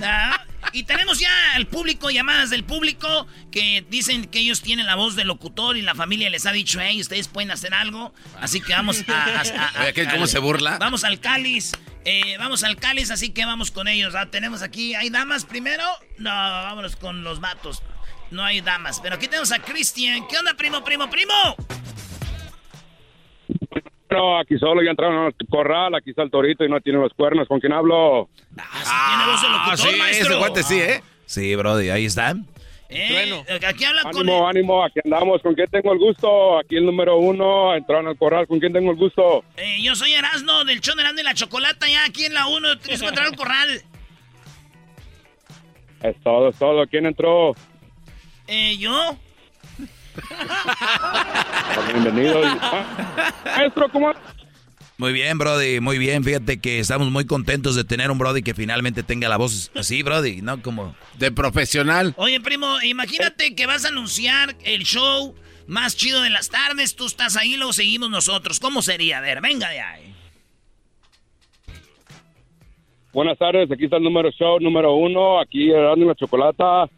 Ah, 0.01 0.45
y 0.73 0.85
tenemos 0.85 1.19
ya 1.19 1.31
al 1.55 1.67
público, 1.67 2.11
llamadas 2.11 2.51
del 2.51 2.65
público 2.65 3.27
que 3.51 3.85
dicen 3.91 4.27
que 4.27 4.39
ellos 4.41 4.61
tienen 4.63 4.87
la 4.87 4.95
voz 4.95 5.17
del 5.17 5.29
locutor 5.29 5.77
y 5.77 5.83
la 5.83 5.95
familia 5.95 6.31
les 6.31 6.47
ha 6.47 6.53
dicho, 6.53 6.81
hey, 6.81 7.01
ustedes 7.01 7.29
pueden 7.29 7.51
hacer 7.51 7.75
algo. 7.75 8.15
Así 8.41 8.61
que 8.61 8.73
vamos 8.73 9.03
a... 9.09 9.41
a- 9.41 9.93
¿cómo 10.13 10.27
se 10.27 10.39
burla? 10.39 10.79
Vamos 10.79 11.05
al 11.05 11.21
cáliz. 11.21 11.73
eh, 12.05 12.37
vamos 12.39 12.65
al 12.65 12.77
cáliz, 12.77 13.11
así 13.11 13.31
que 13.31 13.45
vamos 13.45 13.71
con 13.71 13.87
ellos. 13.89 14.15
Ah, 14.15 14.27
tenemos 14.31 14.63
aquí, 14.63 14.95
¿hay 14.95 15.11
damas 15.11 15.45
primero? 15.45 15.85
No, 16.19 16.31
vámonos 16.31 16.97
con 16.97 17.23
los 17.25 17.41
vatos. 17.41 17.83
No 18.31 18.43
hay 18.43 18.63
damas, 18.63 19.01
pero 19.03 19.17
aquí 19.17 19.27
tenemos 19.29 19.53
a 19.53 19.59
Cristian. 19.59 20.27
¿Qué 20.27 20.39
onda, 20.39 20.55
primo, 20.55 20.83
primo, 20.83 21.11
primo? 21.11 21.35
No, 24.13 24.39
aquí 24.39 24.59
solo 24.59 24.83
ya 24.83 24.91
entraron 24.91 25.27
al 25.27 25.35
corral, 25.49 25.95
aquí 25.95 26.11
está 26.11 26.23
el 26.23 26.31
torito 26.31 26.65
y 26.65 26.69
no 26.69 26.81
tiene 26.81 26.99
los 26.99 27.13
cuernos. 27.15 27.49
¿Con 27.49 27.61
quién 27.61 27.73
hablo? 27.73 28.29
Tiene 28.55 29.27
voz 29.27 29.43
de 29.43 29.49
locutor, 29.49 29.79
sí, 29.79 29.99
maestro. 29.99 30.29
ese 30.29 30.39
guante 30.39 30.63
sí, 30.63 30.81
¿eh? 30.81 31.03
Sí, 31.27 31.55
Brody, 31.55 31.91
ahí 31.91 32.05
está. 32.05 32.35
Eh, 32.95 33.43
Aquí 33.67 33.85
habla 33.85 34.03
con... 34.03 34.21
Ánimo, 34.21 34.49
ánimo, 34.49 34.85
aquí 34.85 35.01
andamos. 35.03 35.41
¿Con 35.41 35.55
quién 35.55 35.67
tengo 35.71 35.93
el 35.93 35.99
gusto? 35.99 36.59
Aquí 36.59 36.77
el 36.77 36.85
número 36.85 37.17
uno, 37.17 37.75
entraron 37.75 38.07
al 38.09 38.19
corral. 38.19 38.47
¿Con 38.47 38.61
quién 38.61 38.73
tengo 38.73 38.91
el 38.91 38.99
gusto? 38.99 39.45
Eh, 39.57 39.79
yo 39.83 39.95
soy 39.95 40.13
Erasno 40.13 40.65
del 40.65 40.81
show 40.81 40.95
de 40.95 41.03
Erasmo 41.03 41.21
y 41.21 41.25
la 41.25 41.35
Chocolata, 41.35 41.89
ya 41.89 42.05
aquí 42.05 42.27
en 42.27 42.35
la 42.35 42.47
1, 42.49 42.79
tienes 42.79 43.01
que 43.01 43.09
entrar 43.09 43.29
al 43.29 43.37
corral. 43.37 43.83
Es 46.03 46.17
todo, 46.23 46.49
es 46.51 46.59
todo. 46.59 46.87
¿Quién 46.87 47.07
entró? 47.07 47.55
Eh, 48.47 48.77
¿yo? 48.77 49.17
Bienvenido. 51.93 52.41
Maestro, 53.45 53.89
¿cómo? 53.91 54.13
Muy 54.99 55.13
bien, 55.13 55.39
Brody, 55.39 55.81
muy 55.81 55.99
bien. 55.99 56.23
Fíjate 56.23 56.61
que 56.61 56.79
estamos 56.79 57.11
muy 57.11 57.27
contentos 57.27 57.75
de 57.75 57.85
tener 57.85 58.11
un 58.11 58.19
Brody 58.19 58.43
que 58.43 58.55
finalmente 58.55 59.03
tenga 59.03 59.29
la 59.29 59.37
voz 59.37 59.71
así, 59.75 60.03
Brody, 60.03 60.43
¿no? 60.43 60.63
Como... 60.63 60.95
De 61.19 61.33
profesional. 61.33 62.15
Oye, 62.17 62.41
primo, 62.41 62.81
imagínate 62.83 63.55
que 63.55 63.67
vas 63.67 63.85
a 63.85 63.89
anunciar 63.89 64.55
el 64.65 64.85
show 64.85 65.35
más 65.67 65.97
chido 65.97 66.23
de 66.23 66.31
las 66.31 66.51
tardes, 66.51 66.95
tú 66.97 67.07
estás 67.07 67.37
ahí, 67.37 67.57
luego 67.57 67.73
seguimos 67.73 68.11
nosotros. 68.11 68.61
¿Cómo 68.61 68.83
sería? 68.83 69.19
A 69.19 69.21
ver, 69.23 69.41
venga 69.41 69.69
de 69.71 69.81
ahí. 69.81 70.15
Buenas 73.13 73.39
tardes, 73.39 73.71
aquí 73.71 73.85
está 73.85 73.97
el 73.97 74.05
número 74.05 74.31
show 74.31 74.59
número 74.61 74.95
uno. 74.95 75.41
Aquí 75.41 75.71
dando 75.71 76.07
la 76.07 76.15
chocolata. 76.15 76.89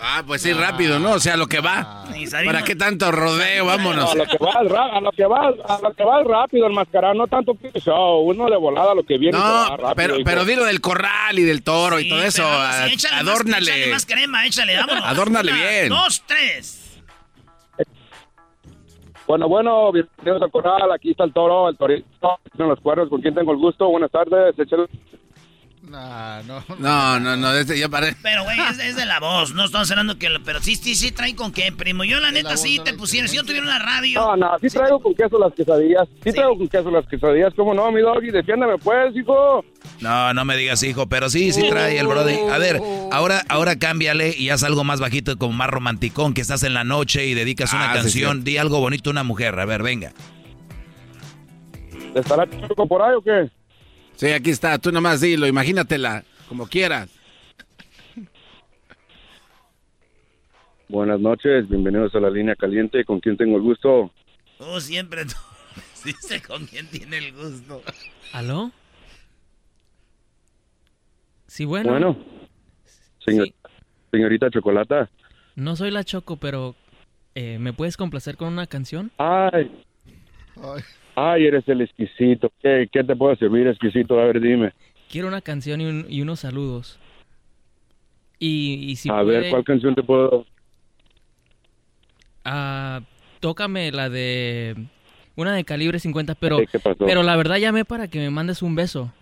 Ah, 0.00 0.22
pues 0.24 0.42
sí, 0.42 0.52
rápido, 0.52 1.00
¿no? 1.00 1.12
O 1.14 1.18
sea, 1.18 1.36
lo 1.36 1.48
que 1.48 1.58
va. 1.60 2.04
¿Para 2.44 2.62
qué 2.62 2.76
tanto 2.76 3.10
rodeo? 3.10 3.66
Vámonos. 3.66 4.12
A 4.12 4.14
lo 4.14 4.26
que 4.26 4.38
va, 4.38 4.52
a 4.96 5.00
lo 5.00 5.10
que 5.10 5.24
va, 5.26 5.48
a 5.48 5.80
lo 5.82 5.92
que 5.92 6.04
va 6.04 6.22
rápido, 6.22 6.68
el 6.68 6.72
mascarado, 6.72 7.14
no 7.14 7.26
tanto 7.26 7.56
show, 7.84 8.20
uno 8.20 8.46
de 8.48 8.56
volada 8.56 8.94
lo 8.94 9.02
que 9.02 9.18
viene. 9.18 9.36
No, 9.36 9.76
rápido, 9.76 9.92
pero, 9.96 10.16
pero 10.24 10.44
dilo 10.44 10.64
del 10.64 10.80
corral 10.80 11.36
y 11.38 11.42
del 11.42 11.64
toro 11.64 11.98
y 11.98 12.08
todo 12.08 12.22
eso. 12.22 12.44
Pero, 12.44 12.62
a- 12.62 12.86
sí, 12.86 12.94
échale 12.94 13.16
más- 13.16 13.22
adórnale. 13.34 13.70
échale 13.72 13.90
más 13.92 14.06
crema, 14.06 14.46
échale, 14.46 14.76
vámonos. 14.76 15.04
Adórnale 15.04 15.52
Una, 15.52 15.60
bien. 15.68 15.88
Dos, 15.88 16.22
tres. 16.26 17.00
Bueno, 19.26 19.46
bueno, 19.48 19.92
bienvenidos 19.92 20.40
al 20.40 20.50
corral, 20.50 20.90
aquí 20.92 21.10
está 21.10 21.24
el 21.24 21.32
toro, 21.34 21.68
el 21.68 21.76
torito, 21.76 22.38
en 22.56 22.68
los 22.68 22.80
cuernos, 22.80 23.08
con 23.10 23.20
quién 23.20 23.34
tengo 23.34 23.50
el 23.52 23.58
gusto, 23.58 23.86
buenas 23.88 24.10
tardes, 24.10 24.58
échale. 24.58 24.84
Nah, 25.90 26.42
no. 26.42 26.62
No, 26.78 27.18
no, 27.20 27.36
no, 27.36 27.52
este 27.54 27.78
ya 27.78 27.88
paré. 27.88 28.14
Pero, 28.22 28.44
güey, 28.44 28.58
es, 28.60 28.78
es 28.78 28.96
de 28.96 29.06
la 29.06 29.20
voz, 29.20 29.54
no 29.54 29.64
estamos 29.64 29.90
hablando 29.90 30.18
que... 30.18 30.28
lo- 30.28 30.42
Pero 30.42 30.60
sí, 30.60 30.74
sí, 30.76 30.94
sí, 30.94 31.12
trae 31.12 31.34
con 31.34 31.50
qué, 31.52 31.72
primo. 31.72 32.04
Yo, 32.04 32.20
la 32.20 32.30
neta, 32.30 32.56
sí 32.58 32.78
te 32.84 32.92
pusiera... 32.94 33.26
Si 33.26 33.36
yo 33.36 33.42
tuviera 33.42 33.62
una 33.62 33.78
radio... 33.78 34.20
No, 34.20 34.36
no, 34.36 34.58
sí 34.60 34.68
traigo 34.68 35.00
con 35.00 35.14
queso 35.14 35.38
las 35.38 35.52
quesadillas, 35.54 36.06
sí, 36.22 36.32
traigo 36.32 36.58
con 36.58 36.68
queso 36.68 36.90
las 36.90 37.06
quesadillas, 37.06 37.54
¿cómo 37.54 37.72
no, 37.72 37.90
mi 37.90 38.00
doggy? 38.02 38.30
Defiéndeme 38.30 38.76
pues, 38.78 39.16
hijo. 39.16 39.64
No, 40.00 40.34
no 40.34 40.44
me 40.44 40.56
digas 40.56 40.82
hijo, 40.82 41.08
pero 41.08 41.30
sí, 41.30 41.52
sí 41.52 41.68
trae 41.70 41.98
el 41.98 42.06
Brody. 42.06 42.36
A 42.52 42.58
ver, 42.58 42.80
ahora, 43.10 43.42
ahora 43.48 43.76
cámbiale 43.78 44.34
y 44.36 44.50
haz 44.50 44.62
algo 44.64 44.84
más 44.84 45.00
bajito, 45.00 45.38
como 45.38 45.54
más 45.54 45.70
romanticón, 45.70 46.34
que 46.34 46.40
estás 46.42 46.62
en 46.64 46.74
la 46.74 46.84
noche 46.84 47.26
y 47.26 47.34
dedicas 47.34 47.72
una 47.72 47.90
Ah, 47.90 47.94
sí, 47.94 48.00
canción. 48.02 48.38
sí. 48.38 48.44
Di 48.44 48.56
algo 48.58 48.80
bonito 48.80 49.08
a 49.08 49.12
una 49.12 49.22
mujer, 49.22 49.58
a 49.58 49.64
ver, 49.64 49.82
venga. 49.82 50.12
¿Estará 52.14 52.46
chico 52.50 52.86
por 52.86 53.02
ahí 53.02 53.14
o 53.14 53.22
qué? 53.22 53.50
Sí, 54.18 54.32
aquí 54.32 54.50
está, 54.50 54.76
tú 54.78 54.90
nomás 54.90 55.20
dilo, 55.20 55.46
imagínatela, 55.46 56.24
como 56.48 56.66
quieras. 56.66 57.08
Buenas 60.88 61.20
noches, 61.20 61.68
bienvenidos 61.68 62.12
a 62.16 62.18
la 62.18 62.28
línea 62.28 62.56
caliente, 62.56 63.04
¿con 63.04 63.20
quién 63.20 63.36
tengo 63.36 63.58
el 63.58 63.62
gusto? 63.62 64.10
Oh, 64.58 64.80
siempre 64.80 65.24
tú. 65.24 65.36
Dice 66.04 66.42
con 66.42 66.66
quién 66.66 66.88
tiene 66.88 67.18
el 67.18 67.32
gusto. 67.32 67.80
¿Aló? 68.32 68.72
Sí, 71.46 71.64
bueno. 71.64 71.90
Bueno, 71.92 72.16
señor, 73.24 73.46
señorita 74.10 74.50
Chocolata. 74.50 75.08
No 75.54 75.76
soy 75.76 75.92
la 75.92 76.02
Choco, 76.02 76.38
pero 76.38 76.74
eh, 77.36 77.58
¿me 77.60 77.72
puedes 77.72 77.96
complacer 77.96 78.36
con 78.36 78.48
una 78.48 78.66
canción? 78.66 79.12
Ay, 79.18 79.70
ay, 80.56 80.82
eres 81.46 81.66
el 81.68 81.80
exquisito. 81.80 82.50
¿Qué, 82.62 82.88
qué 82.92 83.04
te 83.04 83.16
puedo 83.16 83.34
servir, 83.36 83.66
exquisito? 83.66 84.18
A 84.20 84.24
ver, 84.26 84.40
dime. 84.40 84.72
Quiero 85.10 85.28
una 85.28 85.40
canción 85.40 85.80
y, 85.80 85.86
un- 85.86 86.06
y 86.08 86.20
unos 86.22 86.40
saludos. 86.40 86.98
Y, 88.38 88.90
y 88.90 88.96
si 88.96 89.08
a 89.10 89.22
puede, 89.22 89.40
ver, 89.40 89.50
¿cuál 89.50 89.64
canción 89.64 89.94
te 89.94 90.02
puedo...? 90.02 90.46
ah, 92.44 93.00
tócame 93.40 93.90
la 93.92 94.08
de... 94.08 94.74
Una 95.36 95.54
de 95.54 95.64
calibre 95.64 95.98
50, 96.00 96.34
pero, 96.34 96.58
¿qué 96.70 96.78
pasó? 96.80 97.06
pero 97.06 97.22
la 97.22 97.36
verdad 97.36 97.56
llamé 97.58 97.84
para 97.84 98.08
que 98.08 98.18
me 98.18 98.28
mandes 98.30 98.60
un 98.60 98.74
beso. 98.74 99.12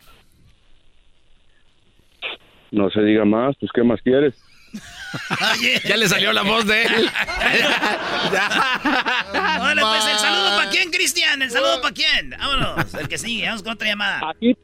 No 2.71 2.91
se 2.91 3.03
diga 3.03 3.25
más, 3.25 3.55
pues 3.61 3.71
¿qué 3.75 3.83
más 3.83 4.01
quieres? 4.03 4.35
Ya 5.85 5.97
le 5.97 6.09
salió 6.09 6.33
la 6.33 6.43
voz 6.43 6.67
de 6.67 6.83
él. 6.83 7.11
Órale, 9.61 9.83
pues, 9.83 10.07
¿el 10.07 10.19
saludo 10.19 10.57
para 10.57 10.71
quién, 10.71 10.91
Cristian? 10.91 11.43
¿El 11.43 11.51
saludo 11.51 11.81
para 11.81 11.95
quién? 11.95 12.31
Vámonos, 12.39 12.95
el 12.95 13.09
que 13.09 13.19
sigue, 13.19 13.47
vamos 13.47 13.63
con 13.63 13.73
otra 13.73 13.89
llamada. 13.89 14.21
Aquí, 14.31 14.57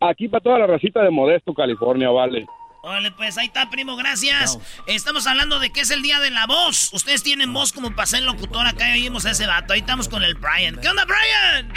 aquí 0.00 0.28
para 0.28 0.42
toda 0.42 0.58
la 0.58 0.66
racita 0.66 1.02
de 1.02 1.10
Modesto, 1.10 1.54
California, 1.54 2.10
vale. 2.10 2.46
Órale, 2.82 3.10
pues 3.10 3.36
ahí 3.36 3.46
está, 3.46 3.68
primo, 3.68 3.94
gracias. 3.96 4.58
Estamos 4.86 5.26
hablando 5.26 5.58
de 5.58 5.70
que 5.70 5.80
es 5.80 5.90
el 5.90 6.00
día 6.00 6.18
de 6.18 6.30
la 6.30 6.46
voz. 6.46 6.90
Ustedes 6.94 7.22
tienen 7.22 7.52
voz 7.52 7.72
como 7.72 7.94
para 7.94 8.06
ser 8.06 8.22
locutor. 8.22 8.66
Acá 8.66 8.88
ya 8.88 8.94
oímos 8.94 9.26
a 9.26 9.32
ese 9.32 9.46
vato. 9.46 9.74
Ahí 9.74 9.80
estamos 9.80 10.08
con 10.08 10.22
el 10.22 10.34
Brian. 10.36 10.80
¿Qué 10.80 10.88
onda, 10.88 11.04
Brian? 11.04 11.70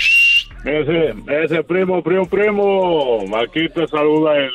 Ese, 0.64 1.14
ese 1.44 1.64
primo, 1.64 2.02
primo, 2.02 2.26
primo. 2.26 3.26
Aquí 3.38 3.68
te 3.70 3.86
saluda 3.90 4.38
el 4.38 4.52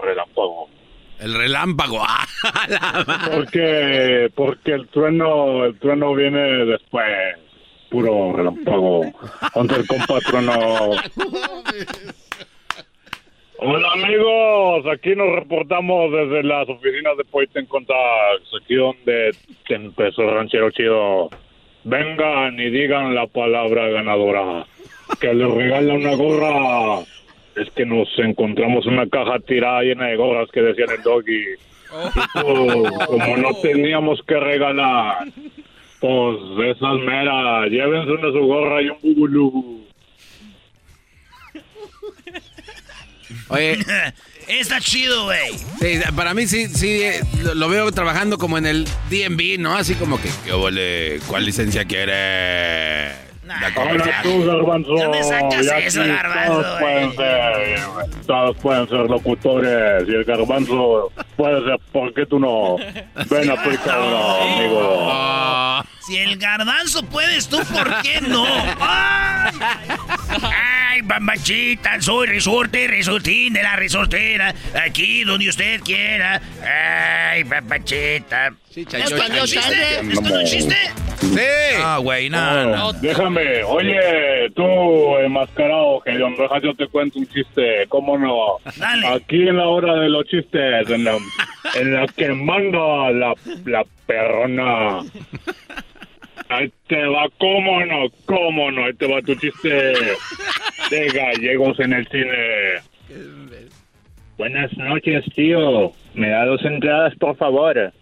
relámpago. 0.00 0.68
El 1.20 1.34
relámpago. 1.34 2.02
ah, 2.04 2.26
la 2.68 3.04
madre. 3.06 3.36
Porque, 3.36 4.30
porque 4.34 4.72
el 4.72 4.88
trueno, 4.88 5.66
el 5.66 5.78
trueno 5.78 6.14
viene 6.14 6.64
después. 6.64 7.36
Puro 7.90 8.32
relámpago. 8.34 9.02
Donde 9.54 9.76
el 9.76 9.86
compa 9.86 10.18
trueno. 10.20 10.52
Hola 13.62 13.92
amigos, 13.92 14.86
aquí 14.90 15.14
nos 15.14 15.34
reportamos 15.34 16.10
desde 16.10 16.42
las 16.44 16.66
oficinas 16.66 17.14
de 17.18 17.24
Poiten 17.24 17.66
Contacts, 17.66 18.48
aquí 18.58 18.74
donde 18.74 19.32
empezó 19.68 20.22
ranchero 20.30 20.70
chido. 20.70 21.28
Vengan 21.84 22.58
y 22.58 22.70
digan 22.70 23.14
la 23.14 23.26
palabra 23.26 23.88
ganadora, 23.88 24.66
que 25.20 25.34
les 25.34 25.50
regala 25.50 25.92
una 25.92 26.14
gorra 26.14 27.04
es 27.56 27.70
que 27.74 27.84
nos 27.86 28.08
encontramos 28.18 28.86
una 28.86 29.06
caja 29.08 29.38
tirada 29.40 29.82
llena 29.82 30.06
de 30.06 30.16
gorras 30.16 30.48
que 30.52 30.60
decían 30.62 30.90
el 30.96 31.02
doggy. 31.02 31.44
Pues, 31.90 32.92
como 33.06 33.36
no 33.36 33.54
teníamos 33.62 34.20
que 34.26 34.38
regalar, 34.38 35.26
pues 36.00 36.38
esas 36.76 36.98
meras, 37.00 37.68
llévense 37.68 38.10
una 38.12 38.30
su 38.32 38.40
gorra 38.46 38.82
y 38.82 38.88
un 38.90 38.98
bubulú. 39.02 39.84
Oye, 43.48 43.78
Está 44.48 44.80
chido, 44.80 45.24
güey. 45.26 45.52
sí, 45.80 46.00
para 46.16 46.34
mí 46.34 46.46
sí, 46.48 46.66
sí, 46.66 47.02
lo- 47.54 47.68
veo 47.68 47.92
trabajando 47.92 48.36
como 48.36 48.58
en 48.58 48.66
el 48.66 48.84
DMV, 49.08 49.58
¿no? 49.60 49.76
Así 49.76 49.94
como 49.94 50.20
que, 50.20 50.28
¿qué? 50.44 51.20
¿Cuál 51.28 51.44
licencia 51.44 51.84
quiere? 51.84 53.12
La 53.58 53.74
comercial. 53.74 54.14
Ahora 54.14 54.22
tú, 54.22 54.46
garbanzo. 54.46 54.90
¿Dónde 54.94 55.24
sacas 55.24 55.66
ya 55.66 55.78
eso, 55.78 56.00
aquí 56.00 56.10
garbanzo, 56.10 56.62
Todos 56.62 56.78
pueden 56.78 57.16
ser, 57.16 57.80
todos 58.26 58.56
pueden 58.58 58.88
ser 58.88 59.10
locutores. 59.10 60.08
Y 60.08 60.14
el 60.14 60.24
garbanzo 60.24 61.12
puede 61.36 61.64
ser, 61.64 61.78
¿por 61.92 62.14
qué 62.14 62.26
tú 62.26 62.38
no? 62.38 62.76
Ven 63.28 63.50
a 63.50 63.54
aplicarlo, 63.54 64.42
amigo. 64.42 65.84
Si 66.00 66.16
el 66.16 66.36
garbanzo 66.38 67.02
puedes, 67.04 67.48
tú, 67.48 67.58
¿por 67.72 68.02
qué 68.02 68.20
no? 68.20 68.44
¡Ay! 68.80 69.89
Ay, 71.00 71.06
bambachita, 71.06 71.98
soy 72.02 72.26
resorte, 72.26 72.86
resortín 72.86 73.54
de 73.54 73.62
la 73.62 73.74
resortera. 73.74 74.54
Aquí 74.84 75.24
donde 75.24 75.48
usted 75.48 75.80
quiera. 75.80 76.38
Ay, 77.32 77.42
bambachita. 77.44 78.52
¿Es 78.76 79.10
con 79.10 79.32
un 79.32 79.46
chiste? 79.46 80.00
¿Es 80.10 80.18
un 80.18 80.44
chiste? 80.44 80.76
Sí. 81.20 81.40
Ah, 81.82 81.98
güey, 82.02 82.28
no, 82.28 82.66
no. 82.66 82.88
Oh, 82.88 82.92
Déjame, 82.92 83.64
oye, 83.64 84.50
tú, 84.54 85.16
enmascarado, 85.16 86.00
que 86.04 86.10
deja 86.12 86.60
yo 86.62 86.74
te 86.74 86.86
cuento 86.88 87.18
un 87.18 87.26
chiste, 87.28 87.86
¿cómo 87.88 88.18
no? 88.18 88.58
Dale. 88.76 89.06
Aquí 89.06 89.48
en 89.48 89.56
la 89.56 89.68
hora 89.68 89.94
de 89.94 90.08
los 90.10 90.26
chistes, 90.26 90.90
en 90.90 91.04
la, 91.04 91.16
en 91.76 91.94
la 91.94 92.06
que 92.08 92.28
manda 92.28 93.10
la, 93.10 93.32
la 93.64 93.84
perrona. 94.06 95.00
Ahí 96.50 96.72
te 96.88 97.06
va, 97.06 97.28
¿cómo 97.38 97.84
no? 97.86 98.08
¿Cómo 98.26 98.72
no? 98.72 98.84
Ahí 98.84 98.92
te 98.94 99.06
va 99.06 99.22
tu 99.22 99.36
chiste 99.36 99.68
de 99.68 101.06
gallegos 101.14 101.78
en 101.78 101.92
el 101.92 102.08
cine. 102.08 102.80
Buenas 104.36 104.76
noches, 104.76 105.24
tío. 105.36 105.92
Me 106.14 106.28
da 106.30 106.44
dos 106.46 106.64
entradas, 106.64 107.14
por 107.16 107.36
favor. 107.36 107.92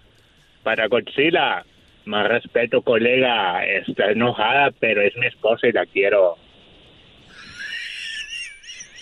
Para 0.63 0.89
Godzilla. 0.89 1.63
Más 2.07 2.27
respeto, 2.27 2.81
colega. 2.81 3.67
Está 3.67 4.13
enojada, 4.13 4.71
pero 4.81 5.03
es 5.03 5.15
mi 5.19 5.27
esposa 5.27 5.67
y 5.67 5.73
la 5.73 5.85
quiero. 5.85 6.37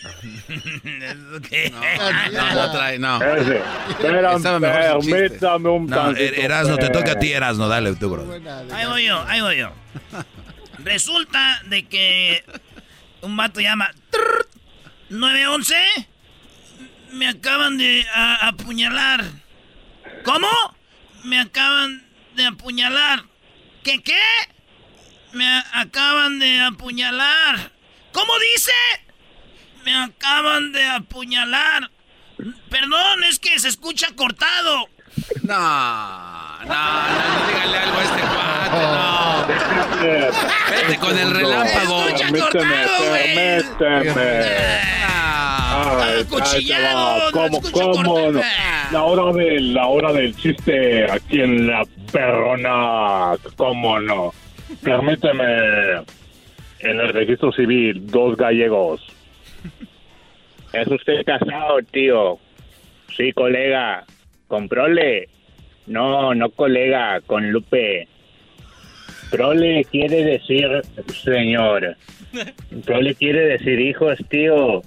No, 2.33 2.55
no 2.55 2.73
trae, 2.73 2.99
no. 2.99 3.23
Ese. 3.23 3.61
Permítame 4.01 5.69
un 5.71 5.87
No, 5.87 6.11
Er- 6.11 6.41
Erasno, 6.41 6.77
te 6.77 6.91
toca 6.91 7.13
a 7.13 7.19
ti, 7.19 7.33
Erasno, 7.33 7.69
dale 7.69 7.95
tú, 7.97 8.11
bro. 8.11 8.27
Ahí 8.73 8.87
voy 8.87 9.05
yo, 9.07 9.23
ahí 9.27 9.41
voy 9.41 9.57
yo. 9.59 9.73
Resulta 10.79 11.63
de 11.67 11.87
que 11.87 12.45
un 13.23 13.37
vato 13.37 13.61
llama 13.61 13.91
trrr, 14.11 14.47
911. 15.11 15.75
Me 17.13 17.29
acaban 17.29 17.79
de 17.79 18.05
a- 18.15 18.49
apuñalar. 18.49 19.25
¿Cómo? 20.25 20.49
Me 21.25 21.41
acaban 21.41 22.05
de 22.35 22.47
apuñalar. 22.47 23.23
¿Qué 23.83 24.03
qué? 24.03 24.19
Me 25.33 25.47
acaban 25.73 26.39
de 26.39 26.61
apuñalar. 26.61 27.73
¿Cómo 28.13 28.33
dice? 28.55 28.73
Me 29.87 29.95
acaban 29.95 30.73
de 30.73 30.85
apuñalar. 30.85 31.89
Perdón, 32.69 33.23
es 33.31 33.39
que 33.39 33.57
se 33.61 33.69
escucha 33.69 34.09
cortado. 34.17 34.89
No, 35.45 35.55
no, 35.55 36.67
no, 36.67 37.09
no, 37.15 37.47
dígale 37.47 37.79
algo 37.79 37.99
a 37.99 38.03
este 38.03 38.23
cuate, 38.33 38.81
no. 38.97 39.47
Vete 40.73 40.99
con 40.99 41.17
el 41.17 41.31
relámpago. 41.31 42.05
Permíteme, 42.05 43.63
permíteme. 43.79 44.45
Ay, 45.69 46.21
acuchillado, 46.23 47.23
ahí 47.23 47.33
te 47.33 47.39
va. 47.39 47.49
no 47.49 47.61
¿Cómo, 47.61 47.63
cómo 47.71 48.33
no? 48.33 48.41
La 48.91 49.03
hora 49.05 49.39
del, 49.39 49.73
la 49.73 49.87
hora 49.87 50.13
del 50.13 50.35
chiste 50.35 51.09
aquí 51.13 51.43
en 51.43 51.69
la 51.69 51.85
perrona, 52.11 53.37
¿cómo 53.55 54.01
no? 54.01 54.35
Permíteme, 54.83 56.03
en 56.81 57.01
el 57.01 57.13
registro 57.13 57.53
civil, 57.53 58.05
dos 58.05 58.37
gallegos. 58.37 59.16
¿Es 60.73 60.89
usted 60.89 61.25
casado, 61.25 61.79
tío? 61.91 62.39
Sí, 63.17 63.33
colega. 63.33 64.05
¿Con 64.49 64.69
Prole? 64.69 65.29
No, 65.87 66.35
no 66.35 66.51
colega, 66.51 67.21
con 67.23 67.51
Lupe. 67.51 68.09
Prole 69.31 69.85
quiere 69.85 70.25
decir 70.25 70.83
señor. 71.25 71.97
Prole 72.85 73.15
quiere 73.15 73.47
decir 73.47 73.81
hijos, 73.81 74.19
tío. 74.29 74.83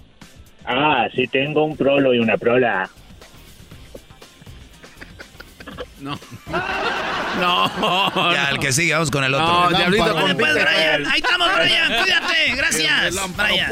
Ah, 0.65 1.07
sí 1.13 1.27
tengo 1.27 1.65
un 1.65 1.75
prolo 1.75 2.13
y 2.13 2.19
una 2.19 2.37
prola. 2.37 2.89
No. 5.99 6.19
No. 7.39 8.33
Ya, 8.33 8.49
el 8.51 8.59
que 8.59 8.71
sigue, 8.71 8.93
vamos 8.93 9.11
con 9.11 9.23
el 9.23 9.33
otro. 9.33 9.69
No, 9.69 9.77
Diablito, 9.77 10.13
pues. 10.13 10.35
Brian, 10.35 11.05
ahí 11.07 11.21
estamos, 11.21 11.49
Brian, 11.55 12.03
cuídate, 12.03 12.55
gracias. 12.55 13.15
Brian. 13.35 13.71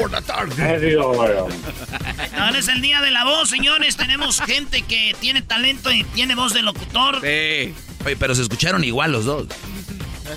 Ahora 2.38 2.58
es 2.58 2.68
el 2.68 2.80
día 2.80 3.00
de 3.00 3.10
la 3.10 3.24
voz, 3.24 3.50
señores. 3.50 3.96
Tenemos 3.96 4.40
gente 4.40 4.82
que 4.82 5.16
tiene 5.20 5.42
talento 5.42 5.90
y 5.90 6.04
tiene 6.04 6.34
voz 6.34 6.52
de 6.54 6.62
locutor. 6.62 7.20
Sí. 7.20 7.74
Oye, 8.04 8.16
pero 8.18 8.34
se 8.34 8.42
escucharon 8.42 8.84
igual 8.84 9.12
los 9.12 9.24
dos. 9.24 9.46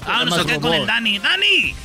Ah, 0.05 0.23
nos 0.25 0.37
toca 0.37 0.59
con 0.59 0.73
el 0.73 0.85
Dani. 0.85 1.19
¡Dani! 1.19 1.75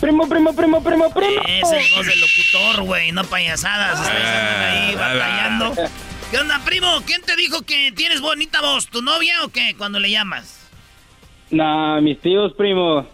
Primo, 0.00 0.28
primo, 0.28 0.54
primo, 0.54 0.82
primo, 0.82 1.12
primo. 1.12 1.42
Es 1.46 1.70
el 1.72 1.94
voz 1.94 2.06
del 2.06 2.20
locutor, 2.20 2.82
güey, 2.84 3.12
no 3.12 3.24
payasadas. 3.24 4.00
Ustedes 4.00 4.24
ahí 4.24 4.94
batallando. 4.94 5.74
¿Qué 6.30 6.38
onda, 6.38 6.60
primo? 6.64 6.86
¿Quién 7.04 7.22
te 7.22 7.34
dijo 7.34 7.62
que 7.62 7.90
tienes 7.90 8.20
bonita 8.20 8.60
voz? 8.60 8.86
¿Tu 8.86 9.02
novia 9.02 9.42
o 9.44 9.48
qué? 9.48 9.74
Cuando 9.76 9.98
le 9.98 10.12
llamas. 10.12 10.70
Nah, 11.50 12.00
mis 12.00 12.20
tíos, 12.20 12.52
primo. 12.52 13.04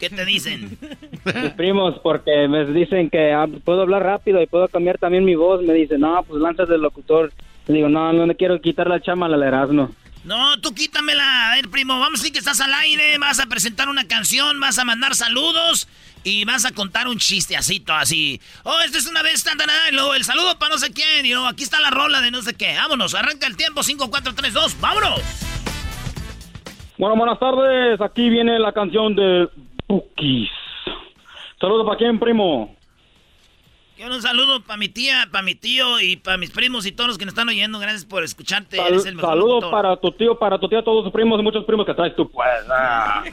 ¿Qué 0.00 0.10
te 0.10 0.24
dicen? 0.24 0.76
Mis 1.24 1.52
primos, 1.52 2.00
porque 2.02 2.48
me 2.48 2.64
dicen 2.64 3.10
que 3.10 3.32
ah, 3.32 3.46
puedo 3.64 3.82
hablar 3.82 4.02
rápido 4.02 4.42
y 4.42 4.48
puedo 4.48 4.66
cambiar 4.66 4.98
también 4.98 5.24
mi 5.24 5.36
voz. 5.36 5.62
Me 5.62 5.72
dicen, 5.72 6.00
no, 6.00 6.24
pues 6.24 6.42
lanzas 6.42 6.68
del 6.68 6.82
locutor. 6.82 7.32
Le 7.68 7.74
digo, 7.74 7.88
no, 7.88 8.12
no 8.12 8.26
le 8.26 8.34
quiero 8.34 8.60
quitar 8.60 8.88
la 8.88 9.00
chama 9.00 9.26
al 9.26 9.40
Erasmo. 9.40 9.94
No, 10.24 10.60
tú 10.60 10.74
quítamela. 10.74 11.52
A 11.52 11.54
ver, 11.54 11.68
primo, 11.68 12.00
vamos 12.00 12.18
a 12.18 12.22
decir 12.22 12.32
que 12.32 12.40
estás 12.40 12.60
al 12.60 12.74
aire, 12.74 13.18
vas 13.18 13.38
a 13.38 13.46
presentar 13.46 13.88
una 13.88 14.08
canción, 14.08 14.58
vas 14.58 14.80
a 14.80 14.84
mandar 14.84 15.14
saludos 15.14 15.86
y 16.24 16.44
vas 16.44 16.64
a 16.64 16.72
contar 16.72 17.06
un 17.06 17.18
chistecito 17.18 17.92
así. 17.92 18.40
Oh, 18.64 18.78
esto 18.84 18.98
es 18.98 19.06
una 19.06 19.22
vez 19.22 19.44
tan, 19.44 19.56
tan, 19.58 19.68
y 19.90 19.94
luego 19.94 20.14
el 20.14 20.24
saludo 20.24 20.58
para 20.58 20.72
no 20.74 20.78
sé 20.78 20.92
quién, 20.92 21.24
y 21.26 21.30
luego 21.32 21.46
aquí 21.46 21.62
está 21.62 21.80
la 21.80 21.90
rola 21.90 22.20
de 22.20 22.30
no 22.30 22.42
sé 22.42 22.54
qué. 22.54 22.74
Vámonos, 22.76 23.14
arranca 23.14 23.46
el 23.46 23.56
tiempo, 23.56 23.82
5, 23.82 24.10
4, 24.10 24.34
3, 24.34 24.52
2, 24.54 24.80
vámonos. 24.80 25.20
Bueno, 26.96 27.16
buenas 27.16 27.38
tardes. 27.38 28.00
Aquí 28.00 28.28
viene 28.30 28.58
la 28.58 28.72
canción 28.72 29.14
de 29.16 29.48
Bookies. 29.88 30.48
Saludos 31.60 31.84
para 31.86 31.98
quién, 31.98 32.18
primo. 32.18 32.74
Quiero 33.96 34.14
un 34.16 34.22
saludo 34.22 34.60
para 34.60 34.76
mi 34.76 34.88
tía, 34.88 35.28
para 35.30 35.42
mi 35.42 35.54
tío 35.54 36.00
y 36.00 36.16
para 36.16 36.36
mis 36.36 36.50
primos 36.50 36.84
y 36.84 36.90
todos 36.92 37.08
los 37.08 37.18
que 37.18 37.24
nos 37.26 37.32
están 37.32 37.48
oyendo. 37.48 37.78
Gracias 37.78 38.04
por 38.04 38.24
escucharte. 38.24 38.76
Sal- 38.76 38.88
Eres 38.88 39.06
el 39.06 39.14
mejor 39.14 39.36
locutor. 39.36 39.70
para 39.70 39.96
tu 39.96 40.10
tío, 40.12 40.38
para 40.38 40.58
tu 40.58 40.68
tía, 40.68 40.82
todos 40.82 41.04
tus 41.04 41.12
primos 41.12 41.38
y 41.38 41.42
muchos 41.44 41.64
primos 41.64 41.86
que 41.86 41.94
traes 41.94 42.14
tú, 42.16 42.28
pues. 42.30 42.48
ah. 42.70 43.22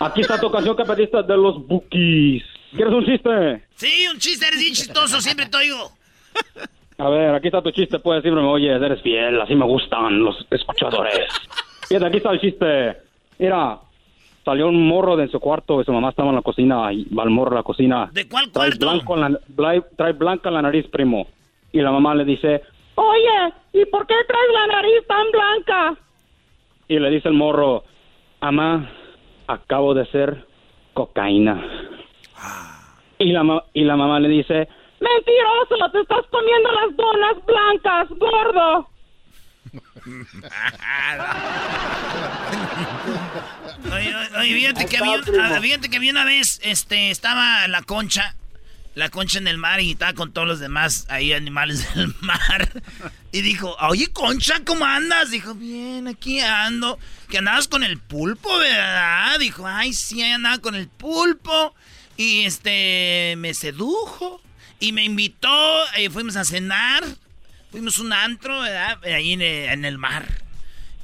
Aquí 0.00 0.22
está 0.22 0.40
tu 0.40 0.50
canción 0.50 0.76
que 0.76 0.84
pediste 0.84 1.22
de 1.22 1.36
los 1.36 1.66
Bookies. 1.66 2.42
¿Quieres 2.74 2.92
un 2.94 3.04
chiste? 3.04 3.64
Sí, 3.74 4.06
un 4.12 4.18
chiste, 4.18 4.46
eres 4.46 4.60
bien 4.60 4.72
chistoso, 4.74 5.20
siempre 5.20 5.46
te 5.46 5.56
oigo. 5.58 5.90
A 6.98 7.08
ver, 7.08 7.34
aquí 7.34 7.48
está 7.48 7.60
tu 7.62 7.70
chiste, 7.70 7.98
pues 7.98 8.22
siempre 8.22 8.42
me 8.42 8.48
oyes, 8.48 8.80
eres 8.80 9.02
fiel, 9.02 9.40
así 9.40 9.54
me 9.54 9.64
gustan 9.66 10.22
los 10.22 10.36
escuchadores. 10.50 11.26
Fíjate, 11.88 12.06
aquí 12.06 12.16
está 12.18 12.30
el 12.32 12.40
chiste. 12.40 12.96
Mira, 13.38 13.78
salió 14.44 14.68
un 14.68 14.86
morro 14.86 15.16
de 15.16 15.28
su 15.28 15.40
cuarto 15.40 15.80
y 15.80 15.84
su 15.84 15.92
mamá 15.92 16.10
estaba 16.10 16.28
en 16.30 16.36
la 16.36 16.42
cocina 16.42 16.92
y 16.92 17.04
va 17.14 17.24
el 17.24 17.30
morro 17.30 17.52
a 17.52 17.60
la 17.60 17.62
cocina. 17.62 18.08
¿De 18.12 18.28
cuál 18.28 18.50
Trae, 18.52 18.68
cuarto? 18.70 18.86
blanco 18.86 19.14
en 19.16 19.32
la, 19.56 19.80
trae 19.96 20.12
blanca 20.12 20.48
en 20.50 20.54
la 20.54 20.62
nariz, 20.62 20.86
primo. 20.88 21.26
Y 21.72 21.80
la 21.80 21.90
mamá 21.90 22.14
le 22.14 22.24
dice, 22.24 22.62
oye, 22.94 23.52
¿y 23.72 23.84
por 23.86 24.06
qué 24.06 24.14
traes 24.26 24.50
la 24.52 24.66
nariz 24.68 25.06
tan 25.06 25.26
blanca? 25.32 25.96
Y 26.88 26.98
le 26.98 27.10
dice 27.10 27.28
el 27.28 27.34
morro, 27.34 27.84
mamá, 28.40 28.90
acabo 29.52 29.94
de 29.94 30.06
ser 30.06 30.46
cocaína. 30.94 31.60
Y 33.18 33.32
la, 33.32 33.42
ma- 33.42 33.64
y 33.74 33.84
la 33.84 33.96
mamá 33.96 34.18
le 34.20 34.28
dice, 34.28 34.68
mentiroso, 35.00 35.90
te 35.92 36.00
estás 36.00 36.24
comiendo 36.30 36.70
las 36.72 36.96
donas 36.96 37.36
blancas, 37.46 38.08
gordo. 38.18 38.88
Oye, 43.92 44.14
oye, 44.14 44.38
oye, 44.38 44.54
fíjate 44.54 44.86
que, 44.86 44.96
había, 44.98 45.16
ah, 45.42 45.58
fíjate 45.60 45.90
que 45.90 45.96
había 45.96 46.12
una 46.12 46.24
vez, 46.24 46.60
este, 46.62 47.10
estaba 47.10 47.66
la 47.68 47.82
concha 47.82 48.34
la 48.94 49.08
concha 49.08 49.38
en 49.38 49.46
el 49.46 49.58
mar 49.58 49.80
y 49.80 49.92
estaba 49.92 50.14
con 50.14 50.32
todos 50.32 50.48
los 50.48 50.60
demás 50.60 51.06
ahí 51.08 51.32
animales 51.32 51.86
del 51.94 52.14
mar. 52.20 52.82
Y 53.32 53.42
dijo, 53.42 53.76
oye, 53.80 54.08
concha, 54.08 54.60
¿cómo 54.64 54.84
andas? 54.84 55.30
Dijo, 55.30 55.54
bien, 55.54 56.08
aquí 56.08 56.40
ando. 56.40 56.98
Que 57.28 57.38
andabas 57.38 57.68
con 57.68 57.84
el 57.84 57.98
pulpo, 57.98 58.58
¿verdad? 58.58 59.38
Dijo, 59.38 59.66
ay, 59.66 59.92
sí, 59.92 60.22
andaba 60.22 60.58
con 60.58 60.74
el 60.74 60.88
pulpo. 60.88 61.74
Y 62.16 62.44
este, 62.44 63.34
me 63.38 63.54
sedujo. 63.54 64.42
Y 64.80 64.92
me 64.92 65.04
invitó, 65.04 65.84
eh, 65.96 66.10
fuimos 66.10 66.36
a 66.36 66.44
cenar. 66.44 67.04
Fuimos 67.70 67.98
a 67.98 68.02
un 68.02 68.12
antro, 68.12 68.60
¿verdad? 68.60 68.98
Ahí 69.04 69.32
en, 69.32 69.42
en 69.42 69.84
el 69.84 69.98
mar. 69.98 70.26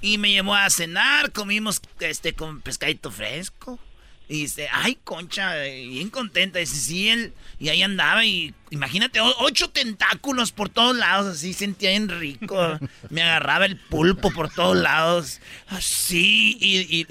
Y 0.01 0.19
me 0.19 0.31
llevó 0.31 0.55
a 0.55 0.69
cenar, 0.69 1.33
comimos 1.33 1.81
este 2.01 2.33
con 2.33 2.61
pescadito 2.61 3.11
fresco. 3.11 3.79
Y 4.29 4.43
dice, 4.43 4.69
ay, 4.73 4.99
concha, 5.05 5.55
bien 5.63 6.11
contenta. 6.11 6.59
Dice, 6.59 6.75
sí, 6.77 7.09
él. 7.09 7.33
Y 7.61 7.69
ahí 7.69 7.83
andaba 7.83 8.25
y 8.25 8.53
imagínate, 8.71 9.21
ocho 9.21 9.71
tentáculos 9.71 10.51
por 10.53 10.69
todos 10.69 10.97
lados, 10.97 11.37
así 11.37 11.53
sentía 11.55 11.91
bien 11.91 12.09
rico. 12.09 12.79
Me 13.11 13.23
agarraba 13.23 13.67
el 13.67 13.77
pulpo 13.77 14.33
por 14.33 14.51
todos 14.51 14.77
lados. 14.77 15.41
Así. 15.69 16.59
Y, 16.61 16.79
y, 17.01 17.07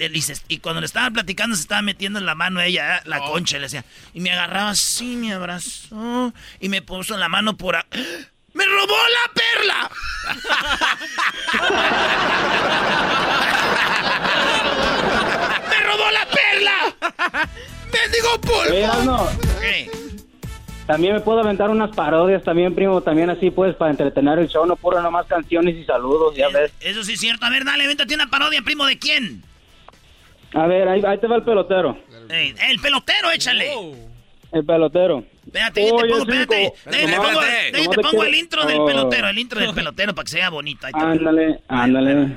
y, 0.48 0.58
cuando 0.58 0.80
le 0.80 0.86
estaba 0.86 1.10
platicando, 1.10 1.56
se 1.56 1.62
estaba 1.62 1.80
metiendo 1.80 2.18
en 2.18 2.26
la 2.26 2.34
mano 2.34 2.60
ella, 2.60 3.02
la 3.06 3.20
oh. 3.22 3.32
concha, 3.32 3.56
le 3.56 3.62
decía. 3.64 3.84
Y 4.12 4.20
me 4.20 4.32
agarraba 4.32 4.70
así, 4.70 5.16
me 5.16 5.32
abrazó. 5.32 6.34
Y 6.60 6.68
me 6.68 6.82
puso 6.82 7.16
la 7.16 7.30
mano 7.30 7.56
por. 7.56 7.76
¡Me 8.52 8.64
robó 8.64 8.96
la 9.08 9.32
perla! 9.34 9.90
¡Me 15.96 16.02
robó 16.02 16.10
la 16.10 16.26
perla! 16.26 17.48
¡Bendigo 17.92 18.40
pulpo! 18.40 19.30
También 20.86 21.14
me 21.14 21.20
puedo 21.20 21.40
aventar 21.40 21.68
unas 21.70 21.94
parodias 21.96 22.44
también, 22.44 22.74
primo, 22.74 23.00
también 23.00 23.28
así 23.28 23.50
pues 23.50 23.74
para 23.74 23.90
entretener 23.90 24.38
el 24.38 24.48
show, 24.48 24.64
no 24.66 24.76
puro 24.76 25.02
nomás 25.02 25.26
canciones 25.26 25.74
y 25.74 25.84
saludos, 25.84 26.36
ya 26.36 26.48
ves. 26.48 26.72
Eso 26.80 27.02
sí 27.02 27.14
es 27.14 27.20
cierto. 27.20 27.44
A 27.44 27.50
ver, 27.50 27.64
dale, 27.64 27.88
véntate 27.88 28.14
una 28.14 28.28
parodia, 28.28 28.62
primo, 28.62 28.86
¿de 28.86 28.98
quién? 28.98 29.42
A 30.54 30.66
ver, 30.68 30.88
ahí, 30.88 31.00
te 31.18 31.26
va 31.26 31.36
el 31.36 31.42
pelotero. 31.42 31.98
el 32.28 32.80
pelotero, 32.80 33.30
échale. 33.32 33.68
El 34.52 34.64
pelotero. 34.64 35.24
Espérate, 35.44 35.84
te 35.84 35.90
pongo, 35.90 36.18
espérate. 36.18 36.72
Déjate, 36.84 37.16
pongo, 37.16 37.90
te 37.90 38.00
pongo 38.02 38.24
el 38.24 38.34
intro 38.34 38.64
del 38.64 38.78
oh. 38.78 38.86
pelotero, 38.86 39.28
el 39.28 39.38
intro 39.38 39.60
del 39.60 39.74
pelotero 39.74 40.14
para 40.14 40.24
que 40.24 40.30
sea 40.30 40.50
bonito. 40.50 40.86
Ándale, 40.92 41.60
ándale. 41.66 42.36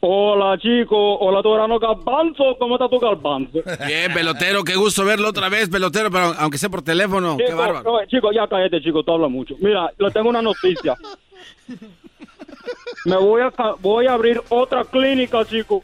Hola, 0.00 0.58
chico. 0.58 1.16
Hola, 1.18 1.42
Torano 1.42 1.78
Garbanzo. 1.78 2.56
¿Cómo 2.58 2.76
está 2.76 2.88
tu 2.88 2.98
Garbanzo? 2.98 3.60
Bien, 3.86 4.12
pelotero. 4.12 4.62
Qué 4.62 4.76
gusto 4.76 5.04
verlo 5.04 5.28
otra 5.28 5.48
vez, 5.48 5.68
pelotero, 5.68 6.10
pero 6.10 6.34
aunque 6.38 6.58
sea 6.58 6.68
por 6.68 6.82
teléfono. 6.82 7.36
qué 7.36 7.54
bárbaro. 7.54 8.04
chico, 8.06 8.30
ya 8.32 8.46
cállate, 8.46 8.80
chico. 8.80 9.02
Tú 9.02 9.12
hablas 9.12 9.30
mucho. 9.30 9.54
Mira, 9.58 9.90
le 9.98 10.10
tengo 10.10 10.28
una 10.28 10.42
noticia. 10.42 10.94
Me 13.06 13.16
voy 13.16 13.42
a, 13.42 13.52
voy 13.80 14.06
a 14.06 14.12
abrir 14.12 14.40
otra 14.48 14.84
clínica, 14.84 15.44
chico. 15.44 15.82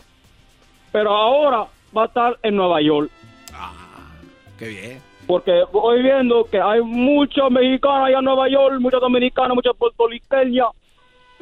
Pero 0.90 1.10
ahora 1.10 1.66
va 1.96 2.02
a 2.02 2.06
estar 2.06 2.38
en 2.42 2.56
Nueva 2.56 2.82
York. 2.82 3.10
Ah, 3.54 4.10
qué 4.58 4.68
bien. 4.68 5.02
Porque 5.26 5.62
voy 5.72 6.02
viendo 6.02 6.44
que 6.44 6.60
hay 6.60 6.82
muchos 6.82 7.50
mexicanos 7.50 8.08
allá 8.08 8.18
en 8.18 8.24
Nueva 8.24 8.48
York, 8.48 8.80
muchos 8.80 9.00
dominicanos, 9.00 9.54
muchos 9.54 9.76
puertorriqueños 9.76 10.68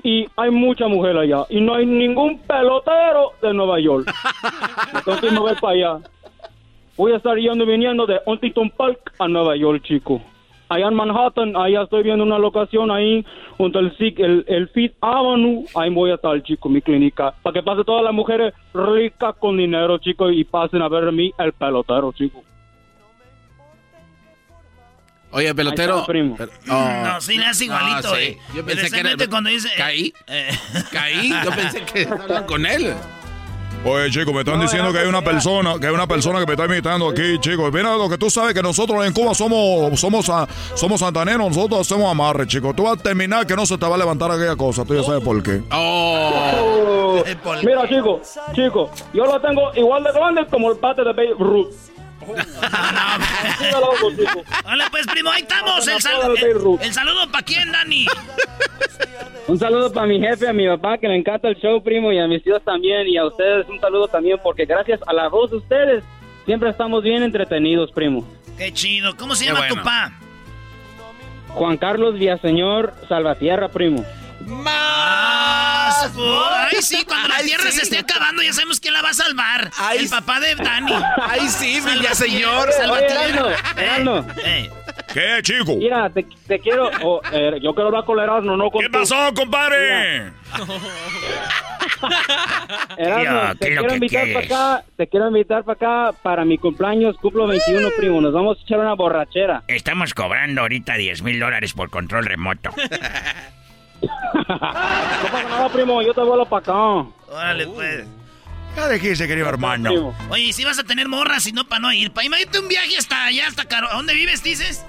y 0.02 0.26
hay 0.36 0.50
mucha 0.50 0.88
mujer 0.88 1.16
allá. 1.16 1.44
Y 1.48 1.60
no 1.60 1.74
hay 1.74 1.86
ningún 1.86 2.38
pelotero 2.40 3.32
de 3.42 3.54
Nueva 3.54 3.80
York. 3.80 4.10
Entonces 4.94 5.32
me 5.32 5.38
voy 5.38 5.54
para 5.60 5.74
allá. 5.74 5.98
Voy 6.96 7.12
a 7.12 7.16
estar 7.16 7.36
yendo 7.36 7.64
y 7.64 7.66
viniendo 7.66 8.06
de 8.06 8.20
Huntington 8.26 8.70
Park 8.70 9.12
a 9.18 9.28
Nueva 9.28 9.56
York, 9.56 9.82
chico. 9.82 10.20
Allá 10.68 10.86
en 10.86 10.94
Manhattan, 10.94 11.56
allá 11.56 11.82
estoy 11.82 12.04
viendo 12.04 12.22
una 12.22 12.38
locación 12.38 12.92
ahí, 12.92 13.24
junto 13.56 13.80
al 13.80 13.92
el, 13.98 14.44
el 14.46 14.68
Fifth 14.68 14.94
Avenue. 15.00 15.64
Ahí 15.74 15.90
voy 15.90 16.12
a 16.12 16.14
estar, 16.14 16.40
chico, 16.42 16.68
mi 16.68 16.80
clínica. 16.80 17.34
Para 17.42 17.54
que 17.54 17.62
pase 17.62 17.82
todas 17.82 18.04
las 18.04 18.14
mujeres 18.14 18.54
ricas 18.72 19.34
con 19.36 19.56
dinero, 19.56 19.98
chico, 19.98 20.30
y 20.30 20.44
pasen 20.44 20.82
a 20.82 20.88
ver 20.88 21.08
a 21.08 21.10
mí, 21.10 21.32
el 21.38 21.52
pelotero, 21.54 22.12
chico. 22.12 22.44
Oye, 25.32 25.54
pelotero. 25.54 26.04
primo. 26.06 26.36
Oh. 26.68 26.90
No, 27.04 27.20
sí 27.20 27.38
le 27.38 27.46
hace 27.46 27.64
igualito, 27.64 28.16
eh. 28.16 28.38
Yo 28.54 28.64
pensé 28.64 28.90
que 28.90 29.00
era. 29.00 29.28
cuando 29.28 29.50
dice. 29.50 29.68
Caí. 29.76 30.12
Eh. 30.26 30.50
Caí. 30.90 31.30
Yo 31.44 31.50
pensé 31.52 31.82
que 31.82 32.08
con 32.46 32.66
él. 32.66 32.94
Oye, 33.82 34.10
chicos, 34.10 34.34
me 34.34 34.40
están 34.40 34.60
diciendo 34.60 34.92
que 34.92 34.98
hay 34.98 35.06
una 35.06 35.22
persona, 35.22 35.78
que 35.80 35.86
hay 35.86 35.94
una 35.94 36.06
persona 36.06 36.38
que 36.40 36.46
me 36.46 36.52
está 36.52 36.66
imitando 36.66 37.08
aquí, 37.08 37.38
chicos. 37.40 37.72
Mira 37.72 37.96
lo 37.96 38.10
que 38.10 38.18
tú 38.18 38.28
sabes 38.28 38.52
que 38.52 38.62
nosotros 38.62 39.06
en 39.06 39.12
Cuba 39.14 39.34
somos, 39.34 39.98
somos, 39.98 40.30
somos 40.74 41.00
santaneros, 41.00 41.48
nosotros 41.48 41.80
hacemos 41.80 42.10
amarre, 42.10 42.46
chicos. 42.46 42.76
Tú 42.76 42.82
vas 42.82 42.98
a 42.98 43.02
terminar 43.02 43.46
que 43.46 43.56
no 43.56 43.64
se 43.64 43.78
te 43.78 43.86
va 43.86 43.94
a 43.94 43.98
levantar 43.98 44.30
aquella 44.30 44.54
cosa, 44.54 44.84
tú 44.84 44.94
ya 44.94 45.02
sabes 45.02 45.24
por 45.24 45.42
qué. 45.42 45.62
Oh. 45.72 47.22
Mira, 47.64 47.88
chicos, 47.88 48.38
chicos, 48.54 48.90
yo 49.14 49.24
lo 49.24 49.40
tengo 49.40 49.72
igual 49.74 50.04
de 50.04 50.12
grande 50.12 50.46
como 50.50 50.70
el 50.70 50.76
pate 50.76 51.02
de 51.02 51.12
Babe 51.14 51.34
Ruth. 51.38 51.72
Hola, 54.64 54.88
pues, 54.90 55.06
primo, 55.06 55.30
ahí 55.30 55.42
estamos. 55.42 55.86
El, 55.86 55.94
el, 56.80 56.92
saludo 56.92 57.30
para 57.30 57.44
quién, 57.44 57.72
Dani. 57.72 58.06
Un 59.48 59.58
saludo 59.58 59.92
para 59.92 60.06
mi 60.06 60.20
jefe, 60.20 60.48
a 60.48 60.52
mi 60.52 60.66
papá, 60.66 60.98
que 60.98 61.08
le 61.08 61.16
encanta 61.16 61.48
el 61.48 61.56
show, 61.56 61.82
primo, 61.82 62.12
y 62.12 62.18
a 62.18 62.26
mis 62.26 62.42
tíos 62.42 62.62
también. 62.62 63.08
Y 63.08 63.16
a 63.16 63.26
ustedes 63.26 63.68
un 63.68 63.80
saludo 63.80 64.08
también, 64.08 64.38
porque 64.42 64.66
gracias 64.66 65.00
a 65.06 65.12
la 65.12 65.28
voz 65.28 65.50
de 65.50 65.56
ustedes, 65.56 66.04
siempre 66.44 66.70
estamos 66.70 67.02
bien 67.02 67.22
entretenidos, 67.22 67.90
primo. 67.92 68.26
Qué 68.58 68.72
chido. 68.72 69.16
¿Cómo 69.16 69.34
se 69.34 69.46
llama 69.46 69.66
tu 69.68 69.76
papá? 69.76 70.12
Juan 71.48 71.78
Carlos 71.78 72.14
Villaseñor 72.14 72.94
Salvatierra, 73.08 73.68
primo. 73.68 74.04
Más. 74.46 76.10
Ay, 76.72 76.82
sí, 76.82 77.04
cuando 77.06 77.28
la 77.28 77.38
tierra 77.42 77.70
se 77.70 77.82
esté 77.82 77.98
acabando, 77.98 78.42
ya 78.42 78.52
sabemos 78.52 78.80
quién 78.80 78.94
la 78.94 79.02
va 79.02 79.10
a 79.10 79.14
salvar. 79.14 79.70
el 79.96 80.08
papá 80.08 80.40
de 80.40 80.54
Dani. 80.54 80.92
Ay, 81.22 81.48
sí, 81.48 81.80
ya 82.02 82.14
señor. 82.14 82.70
Erasno, 83.76 84.26
¿Qué, 85.12 85.40
chico? 85.42 85.76
Mira, 85.76 86.08
te, 86.10 86.24
quiero. 86.60 86.88
Oh, 87.02 87.20
eh, 87.32 87.58
yo 87.60 87.74
quiero 87.74 87.88
hablar 87.88 88.04
con 88.04 88.18
Erasmo, 88.20 88.56
no 88.56 88.70
con 88.70 88.80
¿Qué 88.82 88.90
pasó, 88.90 89.34
compadre? 89.34 90.26
Erasmo, 92.96 93.56
te 93.56 93.66
quiero 93.68 93.94
invitar 93.94 94.32
para 94.32 94.46
acá. 94.46 94.84
Te 94.96 95.08
quiero 95.08 95.28
invitar 95.28 95.64
para 95.64 95.74
acá 96.08 96.16
para 96.22 96.44
mi 96.44 96.58
cumpleaños, 96.58 97.16
cumplo 97.16 97.48
21, 97.48 97.88
primo. 97.96 98.20
Nos 98.20 98.32
vamos 98.32 98.58
a 98.58 98.62
echar 98.62 98.78
una 98.78 98.94
borrachera. 98.94 99.64
Estamos 99.66 100.14
cobrando 100.14 100.60
ahorita 100.60 100.94
10 100.94 101.22
mil 101.22 101.40
dólares 101.40 101.72
por 101.72 101.90
control 101.90 102.24
remoto. 102.26 102.70
No 104.00 104.58
pasa 105.32 105.48
nada, 105.48 105.68
primo, 105.68 106.02
yo 106.02 106.14
te 106.14 106.20
vuelo 106.20 106.46
para 106.46 106.60
acá. 106.60 107.08
Órale, 107.28 107.66
pues. 107.66 108.06
Ya 108.76 108.88
dijiste, 108.88 109.26
querido 109.26 109.48
hermano. 109.48 110.14
Oye, 110.28 110.52
si 110.52 110.64
vas 110.64 110.78
a 110.78 110.84
tener 110.84 111.08
morras, 111.08 111.42
si 111.42 111.52
no, 111.52 111.64
para 111.64 111.80
no 111.80 111.92
ir. 111.92 112.12
Para 112.12 112.26
imagínate 112.26 112.58
un 112.60 112.68
viaje 112.68 112.96
hasta 112.96 113.24
allá, 113.24 113.48
hasta 113.48 113.64
Caro 113.64 113.88
¿Dónde 113.92 114.14
vives, 114.14 114.42
dices? 114.42 114.84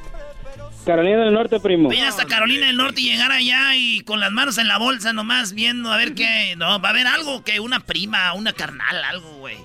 Carolina 0.86 1.26
del 1.26 1.34
Norte, 1.34 1.60
primo. 1.60 1.90
Voy 1.90 2.00
hasta 2.00 2.26
Carolina 2.26 2.68
del 2.68 2.78
Norte 2.78 3.02
y 3.02 3.12
llegar 3.12 3.32
allá 3.32 3.76
y 3.76 4.02
con 4.02 4.20
las 4.20 4.32
manos 4.32 4.58
en 4.58 4.68
la 4.68 4.78
bolsa 4.78 5.14
nomás 5.14 5.54
viendo 5.54 5.92
a 5.92 5.98
ver 5.98 6.16
qué... 6.16 6.56
No, 6.58 6.80
va 6.80 6.90
a 6.90 6.92
haber 6.92 7.08
algo, 7.08 7.44
que 7.44 7.60
una 7.60 7.80
prima, 7.82 8.34
una 8.34 8.54
carnal, 8.54 9.04
algo, 9.04 9.30
güey. 9.38 9.58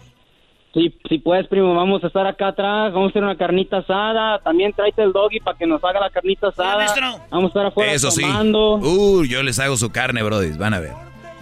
Sí, 0.77 0.95
sí 1.09 1.19
puedes, 1.19 1.47
primo, 1.47 1.75
vamos 1.75 2.05
a 2.05 2.09
estar 2.09 2.27
acá 2.27 2.49
atrás, 2.49 2.93
vamos 2.93 3.07
a 3.07 3.11
hacer 3.11 3.23
una 3.25 3.35
carnita 3.39 3.79
asada, 3.79 4.39
también 4.41 4.75
tráete 4.75 5.03
el 5.03 5.11
doggy 5.11 5.41
para 5.41 5.57
que 5.57 5.67
nos 5.67 5.83
haga 5.83 6.01
la 6.01 6.11
carnita 6.11 6.49
asada. 6.49 6.87
Vamos 7.31 7.47
a 7.47 7.49
estar 7.49 7.67
afuera 7.67 7.93
Eso 7.95 8.11
tomando. 8.11 8.79
sí. 8.83 8.87
Uh, 8.87 9.25
yo 9.25 9.43
les 9.43 9.59
hago 9.59 9.79
su 9.79 9.89
carne, 9.91 10.23
brody, 10.23 10.51
van 10.51 10.75
a 10.75 10.81
ver. 10.81 10.93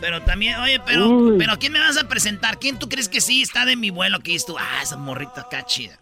Pero 0.01 0.23
también, 0.23 0.61
oye, 0.61 0.81
pero, 0.87 1.33
pero 1.37 1.55
¿quién 1.59 1.73
me 1.73 1.81
vas 1.81 2.01
a 2.01 2.07
presentar? 2.07 2.61
¿Quién 2.61 2.79
tú 2.79 2.89
crees 2.89 3.09
que 3.09 3.21
sí 3.21 3.43
está 3.43 3.65
de 3.65 3.75
mi 3.75 3.91
vuelo 3.91 4.21
que 4.21 4.37
es 4.37 4.47
tú? 4.47 4.55
Ah, 4.57 4.81
esa 4.81 4.97
morrita 4.97 5.41
acá 5.41 5.65
chida. 5.65 5.99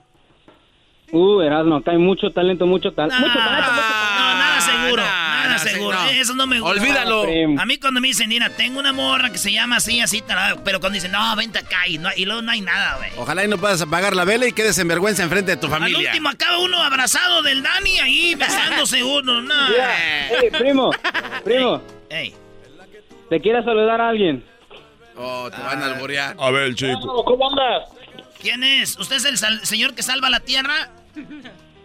Uh, 1.10 1.40
Erasmo, 1.40 1.76
acá 1.76 1.92
hay 1.92 1.98
mucho 1.98 2.30
talento, 2.32 2.66
mucho, 2.66 2.92
talento. 2.92 3.18
mucho 3.18 3.38
talento. 3.38 3.70
No, 3.70 4.34
nada 4.34 4.60
seguro, 4.60 5.02
nada, 5.44 5.58
seguro. 5.58 5.98
Eso 6.10 6.34
no 6.34 6.46
me 6.46 6.60
gusta. 6.60 6.80
Olvídalo. 6.80 7.22
A 7.60 7.66
mí 7.66 7.78
cuando 7.78 8.00
me 8.00 8.08
dicen, 8.08 8.28
Nina, 8.28 8.50
tengo 8.50 8.78
una 8.80 8.92
morra 8.92 9.30
que 9.30 9.38
se 9.38 9.52
llama 9.52 9.76
así, 9.76 10.00
así, 10.00 10.22
pero 10.64 10.80
cuando 10.80 10.94
dicen, 10.94 11.12
no, 11.12 11.36
vente 11.36 11.58
acá 11.58 11.86
y, 11.86 11.98
no, 11.98 12.08
y 12.16 12.24
luego 12.24 12.42
no 12.42 12.50
hay 12.52 12.60
nada, 12.60 12.96
güey. 12.96 13.10
Ojalá 13.16 13.44
y 13.44 13.48
no 13.48 13.58
puedas 13.58 13.80
apagar 13.80 14.14
la 14.16 14.24
vela 14.24 14.46
y 14.46 14.52
quedes 14.52 14.78
en 14.78 14.88
vergüenza 14.88 15.22
enfrente 15.22 15.52
de 15.52 15.56
tu 15.56 15.68
familia. 15.68 15.98
Al 15.98 16.06
último 16.06 16.28
acaba 16.28 16.58
uno 16.58 16.82
abrazado 16.82 17.42
del 17.42 17.62
Dani 17.62 17.98
ahí 18.00 18.34
besándose 18.38 19.02
uno, 19.02 19.40
no. 19.40 19.54
primo, 20.58 20.90
primo. 21.44 21.82
Ey. 22.08 22.34
¿Te 23.30 23.40
quiere 23.40 23.62
saludar 23.64 24.00
a 24.00 24.08
alguien? 24.10 24.44
Oh, 25.16 25.50
te 25.50 25.60
van 25.62 25.82
a 25.82 25.86
alborear. 25.86 26.36
A 26.38 26.50
ver, 26.50 26.74
chico. 26.74 27.24
¿Cómo 27.24 27.48
andas? 27.50 27.88
¿Quién 28.40 28.64
es? 28.64 28.98
¿Usted 28.98 29.16
es 29.16 29.24
el 29.24 29.38
sal- 29.38 29.64
señor 29.64 29.94
que 29.94 30.02
salva 30.02 30.28
la 30.30 30.40
tierra? 30.40 30.90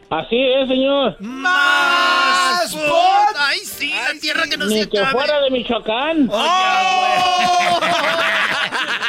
Así 0.10 0.38
es, 0.42 0.68
señor. 0.70 1.18
¡Más! 1.20 2.74
pot! 2.74 3.36
¡Ay, 3.38 3.60
sí! 3.60 3.92
La 3.94 4.18
tierra 4.20 4.44
que 4.50 4.56
no 4.58 4.66
Ni 4.66 4.84
se 4.84 4.90
que 4.90 5.00
acabe. 5.00 5.12
fuera 5.14 5.42
de 5.42 5.50
Michoacán. 5.52 6.30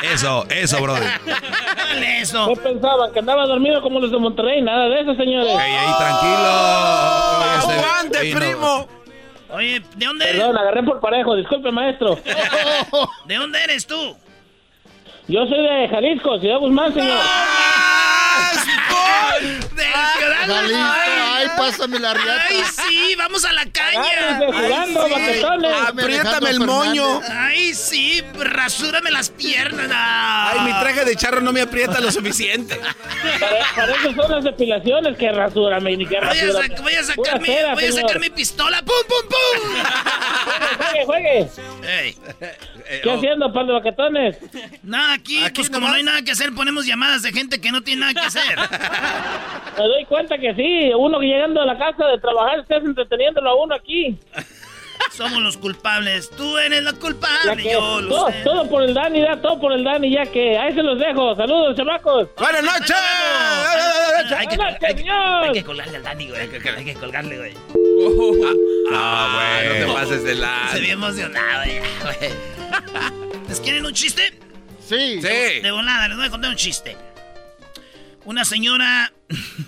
Eso, 0.02 0.44
eso, 0.50 0.80
brother. 0.82 1.10
Dale 1.76 2.20
eso. 2.20 2.48
¿Qué 2.48 2.56
pensaban? 2.60 3.12
¿Que 3.12 3.18
andaba 3.18 3.46
dormido 3.46 3.80
como 3.82 4.00
los 4.00 4.10
de 4.10 4.18
Monterrey? 4.18 4.62
Nada 4.62 4.88
de 4.88 5.00
eso, 5.00 5.14
señores. 5.14 5.50
Ey, 5.52 5.58
ahí, 5.58 5.92
tranquilo. 5.98 7.58
Este, 7.58 7.72
¡Aguante, 7.74 8.20
ey, 8.20 8.32
no. 8.32 8.38
primo! 8.40 8.88
Oye, 9.50 9.82
¿de 9.96 10.06
dónde 10.06 10.24
eres? 10.28 10.40
Perdón, 10.40 10.58
agarré 10.58 10.82
por 10.82 11.00
parejo. 11.00 11.34
Disculpe, 11.36 11.70
maestro. 11.72 12.18
¿De 13.26 13.34
dónde 13.36 13.62
eres 13.64 13.86
tú? 13.86 14.16
Yo 15.26 15.46
soy 15.46 15.62
de 15.62 15.88
Jalisco, 15.88 16.38
Ciudad 16.38 16.58
Guzmán, 16.58 16.92
señor. 16.94 17.16
¡De 17.16 17.22
Guzmán! 18.38 19.68
ay, 21.38 21.46
pásame 21.56 21.98
la 21.98 22.14
riata. 22.14 22.44
¡Ay, 22.48 22.62
sí! 22.88 23.14
¡Vamos 23.16 23.44
a 23.44 23.52
la 23.52 23.64
caña! 23.66 24.00
Agárrense 24.00 24.46
jugando, 24.46 25.06
sí. 25.06 25.12
baquetones. 25.12 25.72
Apriétame 25.88 26.50
el 26.50 26.60
moño. 26.60 27.20
¡Ay, 27.28 27.74
sí! 27.74 28.22
¡Rasúrame 28.38 29.10
las 29.10 29.30
piernas! 29.30 29.90
Ay, 29.92 30.60
mi 30.60 30.72
traje 30.80 31.04
de 31.04 31.16
charro 31.16 31.40
no 31.40 31.52
me 31.52 31.60
aprieta 31.60 32.00
lo 32.00 32.10
suficiente. 32.10 32.80
Para, 33.40 33.64
para 33.76 33.92
eso 33.96 34.14
son 34.14 34.30
las 34.32 34.44
depilaciones 34.44 35.16
que 35.18 35.30
rasúrame, 35.30 35.96
ni 35.96 36.06
que 36.06 36.16
Voy 36.18 36.26
a, 36.26 36.30
rasúrame. 36.30 36.68
sac- 36.68 36.82
voy 36.82 36.94
a 36.94 37.02
sacar, 37.04 37.40
mi, 37.40 37.46
cera, 37.46 37.74
voy 37.74 37.84
a 37.84 37.92
sacar 37.92 38.20
mi 38.20 38.30
pistola. 38.30 38.82
¡Pum, 38.82 38.94
pum, 39.08 39.28
pum! 39.28 39.70
Juegue, 41.04 41.04
juegue. 41.06 42.14
¿Qué 43.02 43.10
haciendo, 43.10 43.52
par 43.52 43.66
de 43.66 43.72
baquetones? 43.74 44.36
nada, 44.82 45.12
aquí, 45.14 45.42
Aquí 45.44 45.52
pues 45.56 45.70
como 45.70 45.88
no 45.88 45.94
hay 45.94 46.02
nada 46.02 46.22
que 46.22 46.30
hacer, 46.32 46.52
ponemos 46.54 46.86
llamadas 46.86 47.22
de 47.22 47.32
gente 47.32 47.60
que 47.60 47.70
no 47.70 47.82
tiene 47.82 48.00
nada 48.00 48.14
que 48.20 48.26
hacer. 48.28 48.58
Me 49.78 49.84
doy 49.84 50.04
cuenta 50.06 50.38
que 50.38 50.54
sí. 50.54 50.90
Uno 50.96 51.18
que 51.20 51.26
llegando 51.26 51.60
a 51.62 51.66
la 51.66 51.76
casa 51.78 52.06
de 52.06 52.18
trabajar, 52.18 52.60
estás 52.60 52.82
entreteniéndolo 52.84 53.50
a 53.50 53.54
uno 53.64 53.74
aquí. 53.74 54.16
Somos 55.12 55.40
los 55.42 55.56
culpables. 55.56 56.30
Tú 56.30 56.58
eres 56.58 56.82
la 56.82 56.92
culpable, 56.92 57.62
que, 57.62 57.72
yo 57.72 58.00
lo 58.00 58.08
todo, 58.08 58.26
sé. 58.30 58.42
todo 58.44 58.68
por 58.68 58.82
el 58.82 58.94
Dani, 58.94 59.20
ya, 59.22 59.40
todo 59.40 59.58
por 59.60 59.72
el 59.72 59.82
Dani, 59.84 60.10
ya 60.12 60.26
que 60.26 60.58
ahí 60.58 60.74
se 60.74 60.82
los 60.82 60.98
dejo. 60.98 61.34
Saludos, 61.34 61.76
chamacos. 61.76 62.28
¡Buenas 62.36 62.62
noches! 62.62 62.96
Hay 64.36 64.46
que, 64.48 64.56
Buenas 64.56 64.74
hay 64.82 64.94
que- 64.94 64.98
señor. 65.00 65.44
hay 65.44 65.52
que 65.52 65.64
colgarle 65.64 65.96
al 65.96 66.02
Dani, 66.02 66.28
güey. 66.28 66.40
Hay 66.42 66.48
que, 66.48 66.68
hay 66.68 66.84
que 66.84 66.94
colgarle, 66.94 67.36
güey. 67.38 67.54
No, 67.54 68.10
güey, 69.34 69.80
no 69.80 69.86
te 69.86 69.92
pases 69.94 70.24
de 70.24 70.34
la. 70.34 70.68
Se 70.72 70.80
ve 70.80 70.90
emocionado 70.90 71.64
ya, 71.64 71.80
güey. 72.02 72.32
¿Les 73.48 73.60
quieren 73.60 73.86
un 73.86 73.92
chiste? 73.94 74.22
Sí. 74.86 75.20
Sí. 75.22 75.60
De 75.62 75.70
volada, 75.70 76.08
les 76.08 76.16
voy 76.16 76.26
a 76.26 76.30
contar 76.30 76.50
un 76.50 76.56
chiste. 76.56 76.96
Una 78.28 78.44
señora... 78.44 79.10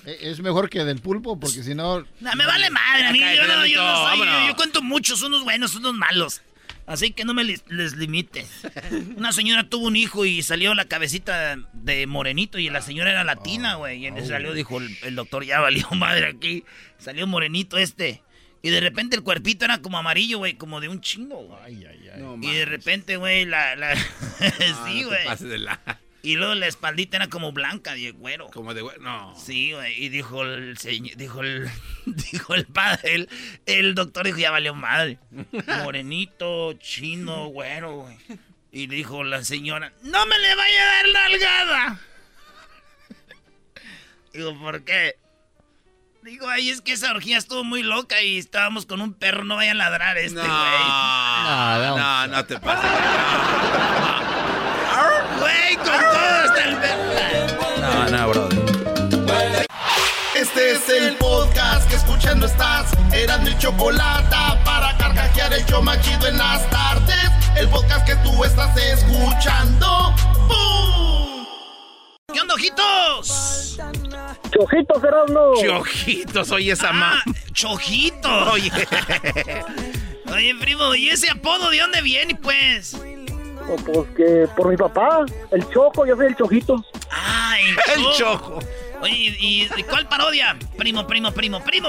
Eh, 0.05 0.19
Es 0.20 0.41
mejor 0.41 0.69
que 0.69 0.85
del 0.85 1.01
pulpo, 1.01 1.41
porque 1.41 1.62
si 1.62 1.74
no. 1.74 2.01
No, 2.20 2.35
me 2.37 2.45
vale 2.45 2.69
madre, 2.69 3.07
a 3.07 3.12
mí. 3.12 3.19
Yo, 3.19 3.47
no, 3.47 3.65
yo, 3.66 3.82
no 3.82 4.09
soy- 4.11 4.49
yo 4.49 4.55
cuento 4.55 4.82
muchos, 4.82 5.23
unos 5.23 5.45
buenos, 5.45 5.74
unos 5.77 5.95
malos. 5.95 6.43
Así 6.87 7.12
que 7.12 7.24
no 7.24 7.32
me 7.32 7.43
les, 7.43 7.65
les 7.69 7.97
limite. 7.97 8.47
Una 9.16 9.32
señora 9.32 9.66
tuvo 9.66 9.87
un 9.87 9.97
hijo 9.97 10.27
y 10.27 10.43
salió 10.43 10.74
la 10.74 10.85
cabecita 10.85 11.57
de 11.73 12.07
morenito 12.07 12.59
y 12.59 12.69
la 12.69 12.82
señora 12.82 13.12
era 13.12 13.24
latina, 13.24 13.77
güey. 13.77 14.01
Y 14.03 14.07
en 14.09 14.19
eso 14.19 14.28
salió, 14.28 14.53
dijo 14.53 14.77
el, 14.78 14.95
el 15.05 15.15
doctor, 15.15 15.43
ya 15.47 15.61
valió 15.61 15.89
madre 15.93 16.27
aquí. 16.27 16.62
Salió 16.99 17.27
morenito 17.27 17.78
este. 17.78 18.23
Y 18.61 18.69
de 18.69 18.81
repente 18.81 19.16
el 19.16 19.23
cuerpito 19.23 19.65
era 19.65 19.78
como 19.81 19.97
amarillo, 19.97 20.37
güey, 20.37 20.53
como 20.59 20.82
de 20.82 20.89
un 20.89 21.01
chingo, 21.01 21.45
güey. 21.45 21.59
Ay, 21.65 21.87
ay, 21.89 22.11
ay. 22.15 22.20
No, 22.20 22.37
Y 22.43 22.53
de 22.55 22.66
repente, 22.66 23.16
güey, 23.16 23.47
la... 23.47 23.74
la... 23.77 23.97
sí, 24.85 25.01
no 25.01 25.09
güey. 25.09 25.59
la. 25.61 25.81
Y 26.23 26.37
luego 26.37 26.55
la 26.55 26.67
espaldita 26.67 27.17
era 27.17 27.29
como 27.29 27.53
blanca, 27.53 27.95
de 27.95 28.11
güero. 28.11 28.49
Como 28.49 28.75
de 28.75 28.83
güey. 28.83 28.99
No. 29.01 29.35
Sí, 29.37 29.73
güey. 29.73 30.05
Y 30.05 30.09
dijo 30.11 30.43
el 30.45 30.77
señor, 30.77 31.17
dijo 31.17 31.41
el, 31.43 31.71
dijo 32.07 32.55
el 32.55 32.67
padre, 32.67 33.15
el, 33.15 33.29
el 33.67 33.95
doctor 33.95 34.27
dijo, 34.27 34.39
ya 34.39 34.51
valió 34.51 34.75
madre. 34.75 35.19
Morenito, 35.85 36.75
chino, 36.75 37.47
güero, 37.47 38.03
güey. 38.03 38.17
Y 38.73 38.87
dijo 38.87 39.25
la 39.25 39.43
señora, 39.45 39.93
no 40.03 40.27
me 40.27 40.39
le 40.39 40.55
vaya 40.55 40.83
a 40.83 40.87
dar 40.95 41.07
nalgada. 41.13 42.01
Digo, 44.33 44.57
¿por 44.61 44.85
qué? 44.85 45.17
Digo, 46.23 46.49
ay, 46.49 46.71
es 46.71 46.81
que 46.83 46.93
esa 46.93 47.11
orgía 47.11 47.37
estuvo 47.39 47.65
muy 47.65 47.83
loca 47.83 48.23
y 48.23 48.39
estábamos 48.39 48.87
con 48.87 49.01
un 49.01 49.13
perro, 49.15 49.43
no 49.43 49.57
vaya 49.57 49.73
a 49.73 49.75
ladrar 49.75 50.19
este, 50.19 50.41
No, 50.41 50.43
güey. 50.43 50.83
no, 50.83 51.97
no, 51.97 52.27
no 52.29 52.45
te 52.45 52.61
pases. 52.61 52.91
Güey, 55.41 55.77
con 55.77 55.85
todo 55.87 56.29
hasta 56.45 56.65
el. 56.65 57.81
No, 57.81 58.19
no, 58.19 58.29
brother. 58.29 59.67
Este 60.35 60.73
es 60.73 60.89
el 60.89 61.17
podcast 61.17 61.89
que 61.89 61.97
escuchando 61.97 62.47
estás. 62.47 62.93
Eran 63.12 63.43
mi 63.45 63.57
chocolate 63.59 64.37
para 64.65 64.97
carcajear 64.97 65.53
el 65.53 65.65
show 65.67 65.83
más 65.83 66.01
chido 66.03 66.29
en 66.29 66.39
las 66.39 66.69
tardes. 66.71 67.31
El 67.57 67.69
podcast 67.69 68.07
que 68.07 68.17
tú 68.17 68.45
estás 68.45 68.77
escuchando. 68.77 70.15
¡Bum! 70.49 71.47
¿Qué 72.33 72.41
onda, 72.41 72.55
ojitos? 72.55 73.79
Chojitos, 74.51 75.05
Erasmo. 75.05 75.55
Chojitos, 75.61 76.51
oye 76.53 76.73
esa 76.73 76.93
ma. 76.93 77.23
Ah, 77.27 77.33
Chojito. 77.53 78.53
Oye. 78.53 78.71
Oye, 80.33 80.55
primo, 80.61 80.95
¿y 80.95 81.09
ese 81.09 81.29
apodo 81.29 81.71
de 81.71 81.79
dónde 81.81 82.03
viene, 82.03 82.37
pues? 82.37 82.97
Pues 83.85 84.09
que 84.17 84.49
por 84.57 84.69
mi 84.69 84.77
papá, 84.77 85.25
el 85.53 85.69
Choco, 85.71 86.07
yo 86.07 86.17
soy 86.17 86.27
el 86.27 86.37
Chojito. 86.37 86.85
Ah, 87.11 87.55
el, 87.61 88.01
El 88.01 88.05
Cho- 88.05 88.13
chojo. 88.19 88.59
Oye, 89.03 89.15
¿y, 89.41 89.69
y 89.77 89.83
cuál 89.85 90.07
parodia? 90.09 90.57
Primo, 90.77 91.07
primo, 91.07 91.31
primo, 91.33 91.61
primo. 91.61 91.89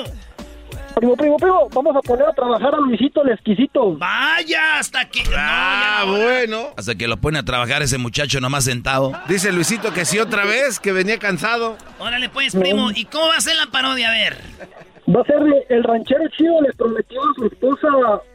Primo, 0.96 1.16
primo, 1.16 1.38
primo, 1.38 1.70
vamos 1.74 1.96
a 1.96 2.02
poner 2.02 2.28
a 2.28 2.34
trabajar 2.34 2.76
a 2.76 2.78
Luisito 2.78 3.24
el 3.24 3.30
exquisito. 3.32 3.96
Vaya, 3.98 4.78
hasta 4.80 5.06
que... 5.10 5.24
Ah, 5.36 6.04
no, 6.06 6.18
ya, 6.18 6.26
bueno. 6.26 6.62
Hasta 6.78 6.96
que 6.96 7.08
lo 7.08 7.18
pone 7.18 7.40
a 7.40 7.44
trabajar 7.44 7.82
ese 7.82 7.98
muchacho 7.98 8.40
nomás 8.42 8.66
sentado. 8.66 9.14
Dice 9.28 9.52
Luisito 9.54 9.94
que 9.94 10.04
sí 10.06 10.20
otra 10.20 10.44
vez, 10.46 10.80
que 10.82 10.92
venía 10.92 11.18
cansado. 11.18 11.78
Órale, 11.98 12.28
pues, 12.30 12.54
primo. 12.56 12.92
¿Y 12.94 13.06
cómo 13.06 13.28
va 13.30 13.38
a 13.38 13.42
ser 13.42 13.56
la 13.56 13.68
parodia? 13.68 14.10
A 14.10 14.12
ver. 14.12 14.38
Va 15.14 15.22
a 15.22 15.26
ser 15.26 15.38
el 15.70 15.84
ranchero 15.84 16.24
chido, 16.38 16.62
le 16.62 16.74
prometió 16.74 17.22
a 17.22 17.34
su 17.36 17.46
esposa 17.46 17.88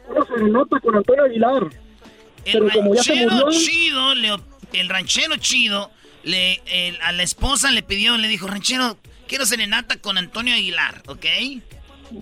una 0.09 0.25
serenata 0.25 0.79
con 0.81 0.95
Antonio 0.95 1.23
Aguilar. 1.25 1.63
El 2.47 2.59
Pero 2.63 2.69
como 2.73 2.95
ya 2.95 3.03
se 3.03 3.13
ranchero 3.13 3.45
murió- 3.45 3.59
chido, 3.59 4.15
le- 4.15 4.37
el 4.79 4.89
ranchero 4.89 5.35
chido, 5.37 5.91
le, 6.23 6.61
el- 6.65 6.99
a 7.01 7.11
la 7.11 7.23
esposa 7.23 7.71
le 7.71 7.83
pidió, 7.83 8.17
le 8.17 8.27
dijo, 8.27 8.47
ranchero, 8.47 8.97
quiero 9.27 9.45
serenata 9.45 9.97
con 9.97 10.17
Antonio 10.17 10.53
Aguilar, 10.55 11.01
¿ok? 11.07 11.25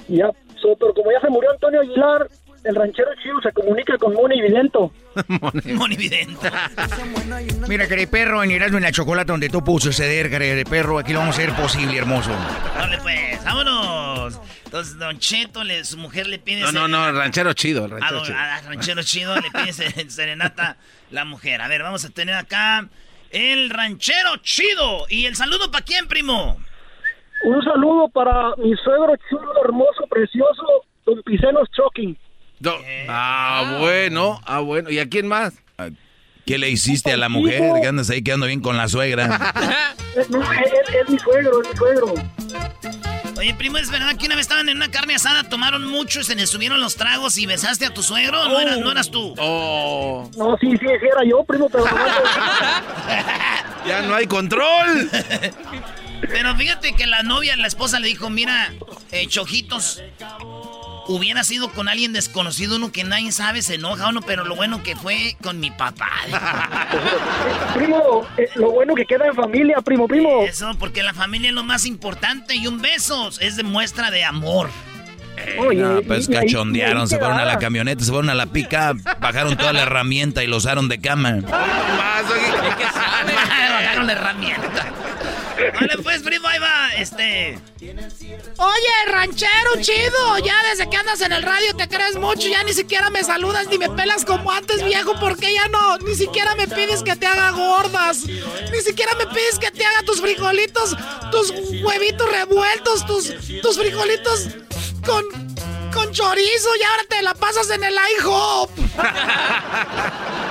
Ya, 0.07 0.29
so- 0.61 0.75
pero 0.79 0.93
como 0.93 1.11
ya 1.11 1.21
se 1.21 1.29
murió 1.29 1.51
Antonio 1.51 1.81
Aguilar, 1.81 2.27
el 2.63 2.75
ranchero 2.75 3.09
chido 3.21 3.39
se 3.43 3.51
comunica 3.51 3.95
con 3.99 4.13
Moni 4.13 4.41
Vidento. 4.41 4.91
Monividente. 5.75 6.49
Mira, 7.67 7.87
querido 7.87 8.09
perro, 8.09 8.43
en 8.43 8.49
Erasmo 8.51 8.77
en 8.77 8.83
la 8.83 8.91
Chocolata, 8.91 9.31
donde 9.33 9.49
todo 9.49 9.63
pudo 9.63 9.79
suceder, 9.79 10.29
querido 10.31 10.63
perro, 10.69 10.97
aquí 10.99 11.13
lo 11.13 11.19
vamos 11.19 11.37
a 11.37 11.41
hacer 11.41 11.53
posible, 11.55 11.97
hermoso. 11.97 12.31
Dale, 12.75 12.97
pues, 13.03 13.43
vámonos. 13.43 14.39
Entonces, 14.75 14.97
Don 14.99 15.17
Cheto, 15.19 15.63
le- 15.63 15.85
su 15.85 15.97
mujer 15.97 16.27
le 16.27 16.37
pide... 16.37 16.59
No, 16.59 16.69
no, 16.73 16.85
no, 16.89 17.07
el 17.07 17.15
ranchero 17.15 17.53
chido, 17.53 17.85
el 17.85 17.93
A, 17.93 17.95
ranchero 17.95 18.17
don- 18.17 18.25
chido. 18.25 18.37
a 18.37 18.61
ranchero 18.61 19.03
chido 19.03 19.35
le 19.37 19.49
pide 19.51 19.71
se- 19.73 20.09
serenata 20.09 20.75
la 21.11 21.23
mujer. 21.23 21.61
A 21.61 21.69
ver, 21.69 21.81
vamos 21.81 22.03
a 22.03 22.09
tener 22.09 22.35
acá 22.35 22.85
el 23.31 23.69
ranchero 23.69 24.35
chido. 24.41 25.05
¿Y 25.07 25.27
el 25.27 25.37
saludo 25.37 25.71
para 25.71 25.85
quién, 25.85 26.09
primo? 26.09 26.59
Un 27.45 27.63
saludo 27.63 28.09
para 28.09 28.53
mi 28.57 28.75
suegro 28.83 29.15
chulo, 29.29 29.49
hermoso, 29.63 30.07
precioso, 30.09 30.65
don 31.05 31.23
Picenos 31.23 31.69
Choking. 31.71 32.17
Do- 32.59 32.77
ah, 33.07 33.77
bueno, 33.79 34.41
ah, 34.45 34.59
bueno. 34.59 34.89
¿Y 34.89 34.99
a 34.99 35.07
quién 35.07 35.25
más? 35.29 35.53
¿Qué 36.45 36.57
le 36.57 36.69
hiciste 36.69 37.11
a 37.11 37.17
la 37.17 37.27
mujer? 37.29 37.61
Que 37.81 37.87
andas 37.87 38.09
ahí 38.09 38.21
quedando 38.21 38.45
bien 38.45 38.61
con 38.61 38.77
la 38.77 38.87
suegra. 38.87 39.53
Es, 40.15 40.29
no, 40.29 40.41
es, 40.41 40.49
es- 40.59 40.95
es 41.03 41.09
mi 41.09 41.19
suegro, 41.19 41.61
es 41.61 41.69
mi 41.71 41.75
suegro. 41.75 42.13
Oye, 43.37 43.53
primo, 43.55 43.77
¿es 43.77 43.91
verdad 43.91 44.15
que 44.17 44.27
una 44.27 44.35
vez 44.35 44.43
estaban 44.43 44.69
en 44.69 44.77
una 44.77 44.89
carne 44.89 45.13
asada, 45.15 45.43
tomaron 45.49 45.85
mucho 45.85 46.21
y 46.21 46.23
se 46.23 46.35
les 46.35 46.49
subieron 46.49 46.79
los 46.79 46.95
tragos 46.95 47.37
y 47.37 47.45
besaste 47.45 47.85
a 47.85 47.93
tu 47.93 48.01
suegro? 48.01 48.47
¿No, 48.47 48.57
eras, 48.61 48.77
no 48.79 48.91
eras 48.93 49.11
tú? 49.11 49.33
Oh, 49.37 50.29
No, 50.37 50.55
sí, 50.61 50.71
sí, 50.71 50.77
sí 50.87 51.05
era 51.11 51.21
yo, 51.29 51.43
primo, 51.43 51.67
pero 51.69 51.83
ya 53.85 54.03
no 54.03 54.15
hay 54.15 54.25
control. 54.25 55.09
Pero 56.21 56.55
fíjate 56.55 56.93
que 56.95 57.07
la 57.07 57.23
novia, 57.23 57.57
la 57.57 57.67
esposa 57.67 57.99
le 57.99 58.07
dijo, 58.07 58.29
mira, 58.29 58.71
eh, 59.11 59.27
chojitos, 59.27 60.01
hubiera 61.07 61.43
sido 61.43 61.69
con 61.69 61.87
alguien 61.87 62.13
desconocido, 62.13 62.77
uno 62.77 62.91
que 62.91 63.03
nadie 63.03 63.31
sabe, 63.31 63.61
se 63.61 63.75
enoja 63.75 64.09
uno, 64.09 64.21
pero 64.21 64.43
lo 64.45 64.55
bueno 64.55 64.83
que 64.83 64.95
fue 64.95 65.35
con 65.41 65.59
mi 65.59 65.71
papá. 65.71 66.09
primo, 67.75 68.25
eh, 68.37 68.49
lo 68.55 68.71
bueno 68.71 68.95
que 68.95 69.05
queda 69.05 69.27
en 69.27 69.35
familia, 69.35 69.81
primo, 69.81 70.07
primo. 70.07 70.43
Eso, 70.43 70.71
porque 70.79 71.03
la 71.03 71.13
familia 71.13 71.49
es 71.49 71.55
lo 71.55 71.63
más 71.63 71.85
importante 71.85 72.55
y 72.55 72.67
un 72.67 72.81
beso 72.81 73.29
es 73.39 73.55
de 73.55 73.63
muestra 73.63 74.11
de 74.11 74.23
amor. 74.23 74.69
no, 75.73 76.01
pues 76.03 76.27
cachondearon, 76.27 77.07
se 77.07 77.17
fueron 77.17 77.39
a 77.39 77.45
la 77.45 77.59
camioneta, 77.59 78.03
se 78.03 78.11
fueron 78.11 78.29
a 78.29 78.35
la 78.35 78.47
pica, 78.47 78.93
bajaron 79.19 79.57
toda 79.57 79.73
la 79.73 79.83
herramienta 79.83 80.43
y 80.43 80.47
lo 80.47 80.57
usaron 80.57 80.87
de 80.87 80.99
cama. 80.99 81.39
Bajaron 83.25 84.07
la 84.07 84.13
herramienta. 84.13 85.04
Vale, 85.55 85.97
pues, 86.03 86.21
primo, 86.21 86.47
ahí 86.47 86.59
va, 86.59 86.93
este... 86.95 87.59
Oye, 88.57 89.11
ranchero 89.11 89.71
chido, 89.79 90.37
ya 90.39 90.55
desde 90.69 90.89
que 90.89 90.97
andas 90.97 91.21
en 91.21 91.31
el 91.31 91.43
radio 91.43 91.75
te 91.75 91.87
crees 91.87 92.17
mucho, 92.17 92.47
ya 92.47 92.63
ni 92.63 92.73
siquiera 92.73 93.09
me 93.09 93.23
saludas 93.23 93.67
ni 93.67 93.77
me 93.77 93.89
pelas 93.89 94.25
como 94.25 94.51
antes, 94.51 94.83
viejo, 94.83 95.13
porque 95.19 95.53
ya 95.53 95.67
no, 95.67 95.97
ni 95.99 96.15
siquiera 96.15 96.55
me 96.55 96.67
pides 96.67 97.03
que 97.03 97.15
te 97.15 97.27
haga 97.27 97.51
gordas, 97.51 98.25
ni 98.25 98.81
siquiera 98.81 99.13
me 99.15 99.27
pides 99.27 99.59
que 99.59 99.71
te 99.71 99.85
haga 99.85 100.03
tus 100.05 100.21
frijolitos, 100.21 100.95
tus 101.31 101.51
huevitos 101.83 102.31
revueltos, 102.31 103.05
tus, 103.05 103.33
tus 103.61 103.77
frijolitos 103.77 104.49
con, 105.05 105.23
con 105.93 106.11
chorizo 106.11 106.75
y 106.79 106.83
ahora 106.83 107.03
te 107.09 107.21
la 107.21 107.33
pasas 107.33 107.69
en 107.69 107.83
el 107.83 107.95
IHOP. 108.19 108.71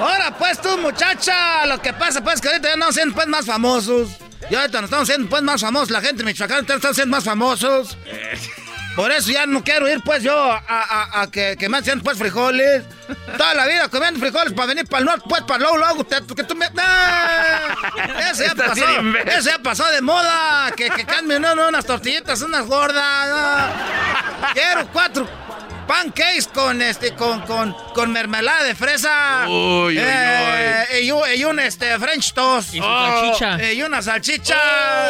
Ahora 0.00 0.36
pues 0.36 0.60
tú, 0.60 0.78
muchacha, 0.78 1.64
lo 1.66 1.80
que 1.80 1.92
pasa 1.92 2.24
pues 2.24 2.40
que 2.40 2.48
ahorita 2.48 2.70
ya 2.70 2.76
no 2.76 2.90
siendo 2.90 3.14
pues 3.14 3.28
más 3.28 3.46
famosos. 3.46 4.08
Ya 4.50 4.60
ahorita 4.60 4.80
nos 4.80 4.88
estamos 4.88 5.08
siendo 5.08 5.28
pues 5.28 5.42
más 5.42 5.60
famosos, 5.60 5.90
la 5.90 6.00
gente 6.00 6.18
de 6.18 6.24
Michoacán 6.24 6.66
están 6.68 6.94
siendo 6.94 7.16
más 7.16 7.24
famosos. 7.24 7.96
Por 8.94 9.10
eso 9.10 9.30
ya 9.30 9.46
no 9.46 9.64
quiero 9.64 9.88
ir 9.88 10.02
pues 10.04 10.22
yo 10.22 10.34
a, 10.36 11.26
que, 11.32 11.56
que, 11.58 11.68
me 11.68 11.78
hacen 11.78 12.00
pues 12.00 12.18
frijoles. 12.18 12.84
Toda 13.38 13.54
la 13.54 13.66
vida 13.66 13.88
comiendo 13.88 14.20
frijoles 14.20 14.52
para 14.52 14.66
venir 14.66 14.86
para 14.86 15.00
el 15.00 15.06
norte, 15.06 15.24
pues 15.28 15.42
para 15.42 15.60
luego, 15.60 15.78
luego, 15.78 16.06
que 16.06 16.44
tú 16.44 16.54
me... 16.54 16.66
¡Ah! 16.76 17.74
Ese 18.30 18.44
ya 18.44 18.54
pasó, 18.54 18.84
ese 19.26 19.50
ya 19.50 19.58
pasó 19.60 19.90
de 19.90 20.02
moda. 20.02 20.72
Que, 20.76 20.90
que 20.90 21.06
cambien 21.06 21.42
unas 21.42 21.86
tortillitas, 21.86 22.42
unas 22.42 22.66
gordas. 22.66 23.70
Quiero 24.52 24.86
cuatro 24.92 25.26
pancakes 25.92 26.48
con 26.48 26.80
este 26.80 27.14
con 27.14 27.42
con 27.42 27.76
con 27.94 28.12
mermelada 28.12 28.64
de 28.64 28.74
fresa. 28.74 29.44
Uy, 29.46 29.98
uy, 29.98 29.98
eh, 29.98 31.12
uy. 31.12 31.30
Y, 31.36 31.44
un 31.44 31.58
este 31.60 31.98
French 31.98 32.32
toast. 32.32 32.74
Y 32.74 32.80
salchicha. 32.80 33.72
Y 33.72 33.82
una 33.82 34.00
salchicha. 34.00 34.58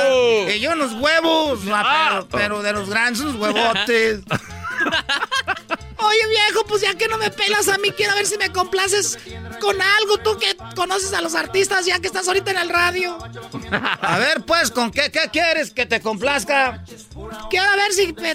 Oh. 0.08 0.48
Y 0.48 0.66
unos 0.66 0.92
huevos. 0.94 1.60
Ah, 1.70 2.10
pero, 2.10 2.28
pero, 2.28 2.62
de 2.62 2.72
los 2.72 2.90
grandes, 2.90 3.20
unos 3.20 3.36
huevotes. 3.36 4.22
Oye, 5.98 6.28
viejo, 6.28 6.64
pues 6.66 6.82
ya 6.82 6.94
que 6.96 7.06
no 7.06 7.16
me 7.16 7.30
pelas 7.30 7.68
a 7.68 7.78
mí, 7.78 7.90
quiero 7.92 8.14
ver 8.14 8.26
si 8.26 8.36
me 8.36 8.50
complaces 8.50 9.18
con 9.60 9.80
algo. 9.80 10.18
Tú 10.18 10.36
que 10.38 10.56
conoces 10.74 11.12
a 11.12 11.20
los 11.20 11.34
artistas 11.34 11.86
ya 11.86 12.00
que 12.00 12.08
estás 12.08 12.26
ahorita 12.26 12.50
en 12.50 12.58
el 12.58 12.68
radio. 12.68 13.18
A 14.00 14.18
ver, 14.18 14.42
pues, 14.44 14.70
¿con 14.70 14.90
qué, 14.90 15.10
qué 15.10 15.28
quieres 15.32 15.70
que 15.70 15.86
te 15.86 16.00
complazca? 16.00 16.82
Quiero 17.50 17.76
ver 17.76 17.92
si 17.92 18.12
me, 18.14 18.34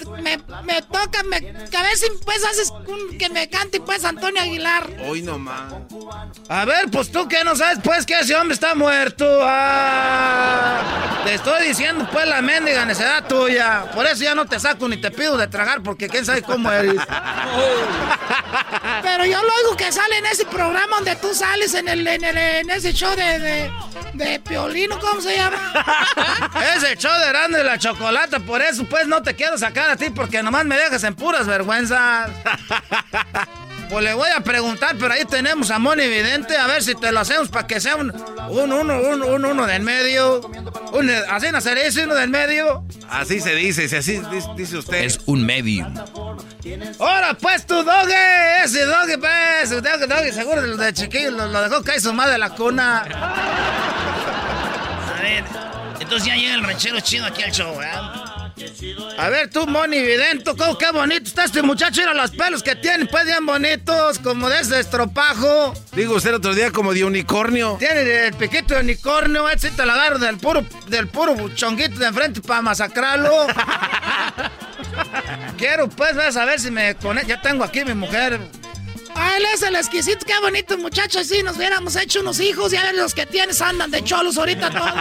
me, 0.64 0.82
toca, 0.82 1.24
me, 1.24 1.38
a 1.38 1.84
ver 1.84 1.98
si 1.98 2.08
pues 2.24 2.44
haces 2.46 2.72
que 3.20 3.30
me 3.30 3.50
cante 3.50 3.80
pues 3.82 4.06
Antonio 4.06 4.42
Aguilar. 4.42 4.90
Hoy 5.06 5.22
nomás. 5.22 5.74
A 6.50 6.66
ver, 6.66 6.90
pues 6.92 7.12
tú 7.12 7.28
que 7.28 7.44
no 7.44 7.56
sabes 7.56 7.80
pues 7.84 8.06
que 8.06 8.20
ese 8.20 8.36
hombre 8.36 8.54
está 8.54 8.76
muerto. 8.76 9.26
Ah, 9.42 11.17
te 11.28 11.34
estoy 11.34 11.68
diciendo 11.68 12.08
pues 12.10 12.26
la 12.26 12.42
mendiga 12.42 12.86
necedad 12.86 13.28
tuya. 13.28 13.92
Por 13.94 14.06
eso 14.08 14.24
ya 14.24 14.34
no 14.34 14.46
te 14.46 14.62
saco 14.62 14.88
ni 14.88 14.96
te 14.96 15.12
pido 15.12 15.36
de 15.36 15.48
tragar 15.48 15.84
porque 15.84 16.08
quién 16.08 16.26
sabe 16.26 16.42
cómo 16.42 16.72
eres. 16.72 17.02
Pero 19.02 19.26
yo 19.26 19.44
lo 19.44 19.54
oigo 19.56 19.76
que 19.76 19.92
sale 19.92 20.20
en 20.20 20.26
ese 20.28 20.46
programa 20.46 20.96
donde 20.96 21.18
tú 21.18 21.34
sales 21.34 21.74
en 21.74 21.90
el 21.90 22.08
en, 22.08 22.24
el, 22.24 22.38
en 22.38 22.70
ese 22.70 22.94
show 22.94 23.14
de, 23.14 23.40
de, 23.40 23.72
de 24.14 24.40
Piolino, 24.40 24.98
¿cómo 25.00 25.20
se 25.20 25.36
llama? 25.36 25.58
ese 26.78 26.96
show 26.96 27.12
de 27.20 27.28
grande 27.28 27.58
de 27.58 27.64
la 27.66 27.78
chocolata, 27.78 28.40
por 28.40 28.62
eso 28.62 28.86
pues 28.86 29.06
no 29.06 29.22
te 29.22 29.36
quiero 29.36 29.58
sacar 29.58 29.90
a 29.90 29.98
ti 29.98 30.10
porque 30.10 30.42
nomás 30.42 30.64
me 30.64 30.78
dejas 30.78 31.04
en 31.04 31.14
puras 31.14 31.46
vergüenzas. 31.46 32.30
Pues 33.90 34.04
le 34.04 34.14
voy 34.14 34.30
a 34.36 34.42
preguntar, 34.42 34.96
pero 35.00 35.14
ahí 35.14 35.24
tenemos 35.26 35.72
a 35.72 35.80
Moni 35.80 36.08
Vidente, 36.08 36.58
a 36.58 36.68
ver 36.68 36.84
si 36.84 36.94
te 36.94 37.12
lo 37.12 37.22
hacemos 37.22 37.48
para 37.48 37.68
que 37.68 37.80
sea 37.80 37.96
un, 37.96 38.12
un 38.50 38.74
uno, 38.74 39.00
un, 39.00 39.24
un 39.24 39.46
uno 39.46 39.66
del 39.66 39.82
medio. 39.82 40.42
Un, 40.92 41.10
así 41.30 41.48
no 41.52 41.62
sería 41.62 41.86
ese 41.86 42.04
uno 42.04 42.16
del 42.16 42.30
medio. 42.30 42.84
Así 43.10 43.40
se 43.40 43.56
dice, 43.56 43.88
si 43.88 43.96
así 43.96 44.22
dice 44.56 44.78
usted. 44.78 45.04
Es 45.04 45.20
un 45.26 45.46
medio. 45.46 45.88
Ahora 47.00 47.34
pues 47.40 47.66
tu 47.66 47.76
doge, 47.82 48.64
ese 48.66 48.86
doge 48.86 49.18
pues, 49.18 49.70
doge, 49.70 50.06
doge, 50.06 50.34
seguro 50.34 50.62
de, 50.62 50.76
de 50.76 50.94
chiquillo 50.94 51.32
lo, 51.32 51.48
lo, 51.48 51.62
dejó 51.62 51.82
caer 51.82 52.02
su 52.02 52.12
madre 52.14 52.34
de 52.34 52.40
la 52.40 52.50
cuna. 52.50 53.06
A 55.16 55.22
ver, 55.22 55.46
entonces 56.00 56.28
ya 56.28 56.36
llega 56.36 56.56
el 56.56 56.64
ranchero 56.64 57.00
chido 57.00 57.26
aquí 57.26 57.42
al 57.44 57.52
show, 57.52 57.78
¿verdad? 57.78 58.27
A 59.18 59.30
ver 59.30 59.50
tú, 59.50 59.66
Moni 59.68 60.02
Vidento, 60.02 60.58
¿cómo 60.58 60.78
qué 60.78 60.92
bonito 60.92 61.24
está 61.26 61.46
este 61.46 61.62
muchacho? 61.62 62.02
Mira 62.02 62.14
los 62.14 62.32
pelos 62.32 62.62
que 62.64 62.76
tiene, 62.76 63.06
pues 63.06 63.24
bien 63.26 63.46
bonitos, 63.46 64.20
como 64.20 64.50
de 64.50 64.60
ese 64.62 64.80
estropajo. 64.80 65.74
Digo 65.94 66.16
usted 66.16 66.34
otro 66.34 66.56
día 66.56 66.72
como 66.72 66.94
de 66.94 67.04
unicornio. 67.04 67.76
Tiene 67.78 68.28
el 68.28 68.34
piquito 68.34 68.74
de 68.74 68.80
unicornio, 68.82 69.48
ese 69.50 69.70
te 69.72 69.86
la 69.86 69.94
agarro 69.94 70.18
del 70.18 70.38
puro, 70.38 70.66
del 70.88 71.08
puro 71.08 71.50
chonguito 71.54 72.00
de 72.00 72.08
enfrente 72.08 72.42
para 72.42 72.64
masacrarlo. 72.64 73.48
Quiero 75.58 75.90
pues, 75.90 76.16
vas 76.16 76.38
a 76.38 76.46
ver 76.46 76.60
si 76.60 76.72
me 76.72 76.96
conecto. 76.96 77.30
Ya 77.30 77.40
tengo 77.42 77.64
aquí 77.64 77.86
mi 77.86 77.94
mujer. 77.94 78.40
Ah, 79.16 79.34
él 79.38 79.46
es 79.54 79.62
el 79.64 79.76
exquisito, 79.76 80.26
qué 80.26 80.40
bonito 80.42 80.78
muchacho. 80.78 81.24
Si 81.24 81.44
nos 81.44 81.58
hubiéramos 81.58 81.96
hecho 81.96 82.22
unos 82.22 82.40
hijos, 82.40 82.74
y 82.74 82.78
a 82.78 82.84
ver 82.84 82.96
los 82.96 83.14
que 83.14 83.26
tienes 83.26 83.62
andan 83.62 83.92
de 83.92 84.04
cholos 84.04 84.38
ahorita 84.38 84.70
todos. 84.70 84.94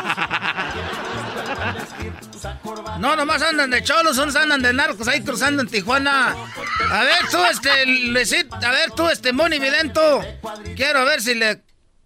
No, 2.98 3.14
nomás 3.14 3.42
andan 3.42 3.70
de 3.70 3.82
cholos, 3.82 4.18
andan 4.18 4.62
de 4.62 4.72
narcos 4.72 5.08
ahí 5.08 5.22
cruzando 5.22 5.62
en 5.62 5.68
Tijuana. 5.68 6.34
A 6.90 7.04
ver 7.04 7.28
tú, 7.30 7.38
este, 7.50 7.86
Luisito, 7.86 8.56
a 8.56 8.70
ver 8.70 8.90
tú, 8.92 9.08
este, 9.08 9.32
Moni 9.32 9.58
Vidento. 9.58 10.22
Quiero 10.76 11.04
ver 11.04 11.20
si 11.20 11.34
le 11.34 11.62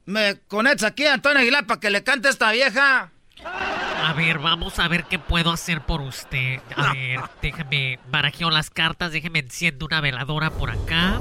me 0.07 0.41
conectas 0.49 0.91
aquí 0.91 1.07
a 1.07 1.15
Antonio 1.15 1.41
Aguilar 1.41 1.67
para 1.67 1.79
que 1.79 1.91
le 1.91 2.03
cante 2.03 2.29
a 2.29 2.31
esta 2.33 2.51
vieja. 2.51 3.13
A 3.45 4.13
ver, 4.15 4.39
vamos 4.39 4.79
a 4.79 4.89
ver 4.89 5.05
qué 5.05 5.19
puedo 5.19 5.53
hacer 5.53 5.83
por 5.83 6.01
usted. 6.01 6.61
A 6.77 6.93
ver, 6.93 7.21
déjeme 7.41 8.01
barajeo 8.11 8.51
las 8.51 8.71
cartas, 8.71 9.13
déjeme 9.13 9.39
enciendo 9.39 9.87
una 9.87 10.01
veladora 10.01 10.51
por 10.51 10.71
acá. 10.71 11.21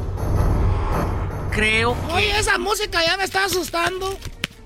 Creo 1.51 1.95
que... 2.07 2.13
Oye, 2.13 2.39
esa 2.39 2.57
música 2.57 3.03
ya 3.05 3.15
me 3.17 3.25
está 3.25 3.45
asustando. 3.45 4.17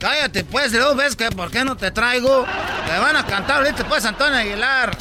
Cállate, 0.03 0.43
pues, 0.43 0.73
dos 0.73 0.97
ves 0.97 1.15
que 1.15 1.31
por 1.31 1.49
qué 1.49 1.63
no 1.63 1.77
te 1.77 1.89
traigo. 1.89 2.45
Te 2.85 2.99
van 2.99 3.15
a 3.15 3.25
cantar 3.25 3.63
ahorita, 3.63 3.87
pues, 3.87 4.03
Antonio 4.03 4.37
Aguilar. 4.37 4.91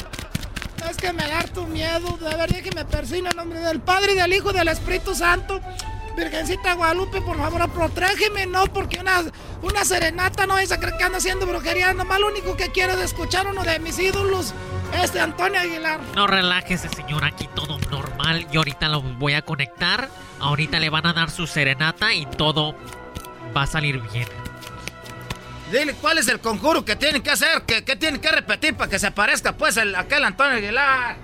Es 0.89 0.95
que 0.95 1.11
me 1.11 1.27
da 1.27 1.43
tu 1.43 1.67
miedo. 1.67 2.17
De 2.21 2.33
ver, 2.37 2.63
que 2.63 2.71
me 2.73 2.85
persina 2.85 3.31
en 3.31 3.35
nombre 3.35 3.59
del 3.59 3.81
Padre 3.81 4.13
y 4.13 4.15
del 4.15 4.31
Hijo 4.31 4.51
y 4.51 4.53
del 4.53 4.69
Espíritu 4.69 5.13
Santo. 5.13 5.59
Virgencita 6.15 6.75
Guadalupe, 6.75 7.19
por 7.19 7.35
favor, 7.35 7.69
protégeme, 7.71 8.45
no, 8.45 8.63
porque 8.67 8.97
una, 8.99 9.23
una 9.61 9.83
serenata 9.83 10.47
no 10.47 10.57
es 10.57 10.71
a 10.71 10.79
creer 10.79 10.95
que 10.95 11.03
anda 11.03 11.17
haciendo 11.17 11.45
brujería. 11.45 11.93
Nomás 11.93 12.21
lo 12.21 12.27
único 12.27 12.55
que 12.55 12.71
quiero 12.71 12.93
es 12.93 12.99
escuchar 12.99 13.45
uno 13.47 13.63
de 13.63 13.79
mis 13.79 13.99
ídolos, 13.99 14.53
este 15.03 15.19
Antonio 15.19 15.59
Aguilar. 15.59 15.99
No 16.15 16.27
relájese, 16.27 16.87
señor, 16.87 17.25
aquí 17.25 17.49
todo 17.53 17.77
normal. 17.91 18.47
Y 18.49 18.55
ahorita 18.55 18.87
lo 18.87 19.01
voy 19.01 19.33
a 19.33 19.41
conectar. 19.41 20.07
Ahorita 20.39 20.79
le 20.79 20.89
van 20.89 21.07
a 21.07 21.11
dar 21.11 21.29
su 21.29 21.45
serenata 21.45 22.13
y 22.13 22.25
todo 22.25 22.73
va 23.53 23.63
a 23.63 23.67
salir 23.67 23.99
bien. 23.99 24.29
Dile 25.73 25.95
cuál 25.95 26.19
es 26.19 26.27
el 26.27 26.39
conjuro 26.39 26.85
que 26.85 26.95
tienen 26.95 27.23
que 27.23 27.31
hacer, 27.31 27.63
que, 27.63 27.83
que 27.83 27.95
tienen 27.95 28.21
que 28.21 28.29
repetir 28.31 28.75
para 28.75 28.91
que 28.91 28.99
se 28.99 29.07
aparezca 29.07 29.57
pues 29.57 29.75
el, 29.77 29.95
aquel 29.95 30.23
Antonio 30.23 30.57
Aguilar. 30.57 31.15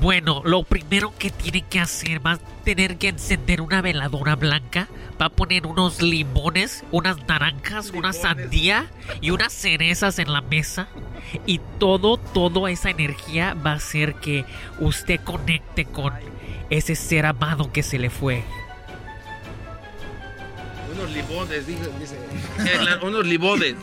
Bueno, 0.00 0.40
lo 0.46 0.62
primero 0.62 1.12
que 1.18 1.28
tiene 1.28 1.60
que 1.60 1.78
hacer 1.78 2.24
va 2.26 2.32
a 2.32 2.38
tener 2.64 2.96
que 2.96 3.08
encender 3.08 3.60
una 3.60 3.82
veladora 3.82 4.34
blanca, 4.34 4.88
va 5.20 5.26
a 5.26 5.28
poner 5.28 5.66
unos 5.66 6.00
limones, 6.00 6.84
unas 6.90 7.18
naranjas, 7.28 7.90
una 7.90 8.14
sandía 8.14 8.90
y 9.20 9.28
unas 9.28 9.52
cerezas 9.52 10.18
en 10.18 10.32
la 10.32 10.40
mesa 10.40 10.88
y 11.44 11.60
todo, 11.78 12.16
toda 12.16 12.70
esa 12.70 12.88
energía 12.88 13.52
va 13.52 13.72
a 13.72 13.76
hacer 13.76 14.14
que 14.14 14.46
usted 14.80 15.20
conecte 15.20 15.84
con 15.84 16.14
ese 16.70 16.96
ser 16.96 17.26
amado 17.26 17.70
que 17.72 17.82
se 17.82 17.98
le 17.98 18.08
fue. 18.08 18.42
Unos 20.94 21.10
limones, 21.10 21.66
dice. 21.66 21.90
unos 23.02 23.26
limones. 23.26 23.74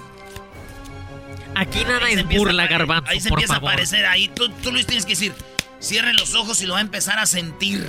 Aquí 1.55 1.83
nada 1.85 2.09
es 2.09 2.25
burla, 2.25 2.67
garbanzo, 2.67 3.09
Ahí 3.09 3.19
se 3.19 3.29
empieza 3.29 3.55
a 3.55 3.57
aparecer, 3.57 4.05
ahí 4.05 4.27
tú, 4.27 4.49
tú 4.61 4.71
Luis 4.71 4.85
tienes 4.85 5.05
que 5.05 5.13
decir, 5.13 5.33
cierren 5.81 6.15
los 6.17 6.35
ojos 6.35 6.61
y 6.61 6.65
lo 6.65 6.73
va 6.73 6.79
a 6.79 6.81
empezar 6.81 7.19
a 7.19 7.25
sentir. 7.25 7.87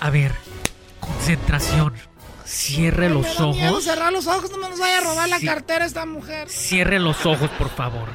a 0.00 0.10
ver, 0.10 0.32
concentración. 1.00 1.94
Cierre 2.44 3.10
los 3.10 3.40
ojos. 3.40 3.82
cerrar 3.82 4.12
los 4.12 4.28
ojos, 4.28 4.50
no 4.52 4.58
me 4.58 4.68
nos 4.68 4.78
vaya 4.78 4.98
a 4.98 5.00
robar 5.00 5.28
la 5.28 5.40
cartera 5.40 5.84
esta 5.84 6.06
mujer. 6.06 6.48
Cierre 6.48 7.00
los 7.00 7.26
ojos, 7.26 7.50
por 7.50 7.68
favor. 7.68 8.08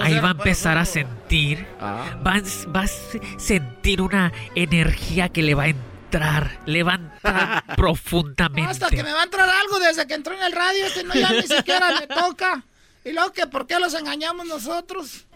Ahí 0.00 0.18
va 0.20 0.28
a 0.28 0.32
empezar 0.32 0.78
a 0.78 0.84
sentir. 0.84 1.66
Ah. 1.80 2.04
Va, 2.24 2.40
va, 2.74 2.82
a 2.82 2.86
sentir 2.86 4.00
una 4.00 4.32
energía 4.54 5.28
que 5.28 5.42
le 5.42 5.54
va 5.54 5.64
a 5.64 5.68
entrar. 5.68 6.60
Le 6.66 6.82
va 6.84 6.92
a 6.92 6.94
entrar 6.96 7.64
profundamente. 7.76 8.70
Hasta 8.70 8.88
que 8.88 9.02
me 9.02 9.12
va 9.12 9.22
a 9.22 9.24
entrar 9.24 9.48
algo 9.48 9.80
desde 9.80 10.06
que 10.06 10.14
entró 10.14 10.34
en 10.34 10.42
el 10.44 10.52
radio. 10.52 10.86
Este 10.86 11.02
no 11.02 11.14
ya 11.14 11.32
ni 11.32 11.42
siquiera 11.42 11.88
me 11.98 12.06
toca. 12.06 12.62
¿Y 13.04 13.12
luego 13.12 13.32
que 13.32 13.46
por 13.46 13.66
qué 13.66 13.80
los 13.80 13.94
engañamos 13.94 14.46
nosotros? 14.46 15.26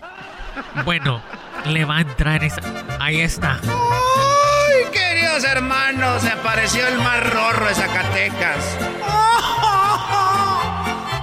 Bueno, 0.84 1.20
le 1.66 1.84
va 1.84 1.98
a 1.98 2.00
entrar 2.02 2.44
esa. 2.44 2.60
Ahí 3.00 3.20
está. 3.20 3.58
¡Ay, 3.62 4.84
queridos 4.92 5.42
hermanos! 5.42 6.22
Se 6.22 6.30
apareció 6.30 6.86
el 6.86 6.98
más 6.98 7.28
rorro 7.28 7.66
de 7.66 7.74
Zacatecas. 7.74 8.76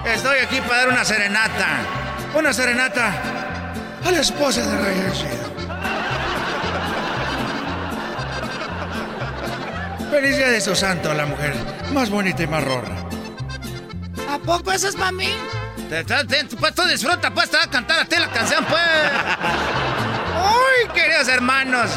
Estoy 0.06 0.40
aquí 0.40 0.60
para 0.61 0.80
dar 0.80 0.90
una 0.90 1.06
serenata. 1.06 1.68
Una 2.36 2.52
serenata 2.52 3.14
a 4.03 4.11
la 4.11 4.20
esposa 4.20 4.65
de 4.65 4.78
Reyes. 4.82 5.26
Feliz 10.11 10.38
día 10.38 10.49
de 10.49 10.61
su 10.61 10.76
santo, 10.76 11.14
la 11.14 11.26
mujer 11.26 11.56
más 11.94 12.10
bonita 12.10 12.44
y 12.44 12.48
más 12.48 12.64
rorra. 12.64 12.95
¿A 14.30 14.38
poco 14.40 14.72
eso 14.72 14.90
es 14.90 14.95
para 14.95 15.11
mí? 15.11 15.30
Pues 16.60 16.74
tú 16.74 16.84
disfruta, 16.86 17.32
pues 17.32 17.52
te 17.52 17.57
va 17.57 17.64
a 17.64 17.70
cantar 17.70 17.99
a 17.99 18.06
ti 18.06 18.15
la 18.18 18.28
canción, 18.32 18.65
pues. 18.65 18.82
¡Ay, 20.36 20.88
queridos 20.91 21.28
hermanos! 21.28 21.91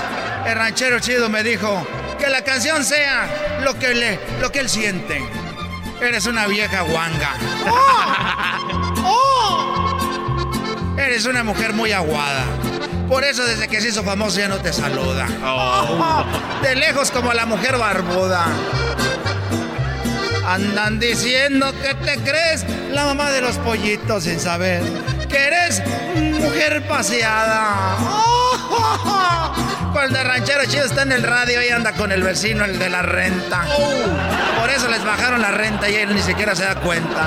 El 0.44 0.54
ranchero 0.54 1.00
chido 1.00 1.30
me 1.30 1.42
dijo 1.42 1.86
que 2.18 2.28
la 2.28 2.42
canción 2.42 2.84
sea 2.84 3.58
lo 3.62 3.78
que, 3.78 3.94
le, 3.94 4.20
lo 4.40 4.52
que 4.52 4.60
él 4.60 4.68
siente. 4.68 5.24
Eres 6.00 6.26
una 6.26 6.46
vieja 6.46 6.82
guanga. 6.82 7.32
Eres 10.98 11.24
una 11.24 11.42
mujer 11.42 11.72
muy 11.72 11.92
aguada. 11.92 12.44
Por 13.08 13.24
eso 13.24 13.44
desde 13.44 13.66
que 13.66 13.80
se 13.80 13.88
hizo 13.88 14.04
famoso 14.04 14.38
ya 14.38 14.48
no 14.48 14.58
te 14.58 14.74
saluda. 14.74 15.26
De 16.62 16.76
lejos 16.76 17.10
como 17.10 17.32
la 17.32 17.46
mujer 17.46 17.78
barbuda. 17.78 18.46
Andan 20.46 21.00
diciendo 21.00 21.72
que 21.82 21.94
te 21.94 22.18
crees 22.18 22.64
la 22.92 23.04
mamá 23.04 23.30
de 23.30 23.40
los 23.40 23.56
pollitos 23.58 24.24
sin 24.24 24.38
saber 24.38 24.82
que 25.28 25.36
eres 25.36 25.82
mujer 26.14 26.86
paseada. 26.86 27.96
Cuando 29.92 30.20
el 30.20 30.26
ranchero 30.26 30.64
chido 30.66 30.84
está 30.84 31.02
en 31.02 31.12
el 31.12 31.22
radio 31.22 31.64
y 31.64 31.70
anda 31.70 31.92
con 31.92 32.12
el 32.12 32.22
vecino, 32.22 32.64
el 32.64 32.78
de 32.78 32.90
la 32.90 33.02
renta. 33.02 33.64
Por 34.58 34.70
eso 34.70 34.88
les 34.88 35.04
bajaron 35.04 35.40
la 35.40 35.50
renta 35.50 35.88
y 35.88 35.96
él 35.96 36.14
ni 36.14 36.22
siquiera 36.22 36.54
se 36.54 36.64
da 36.64 36.76
cuenta. 36.76 37.26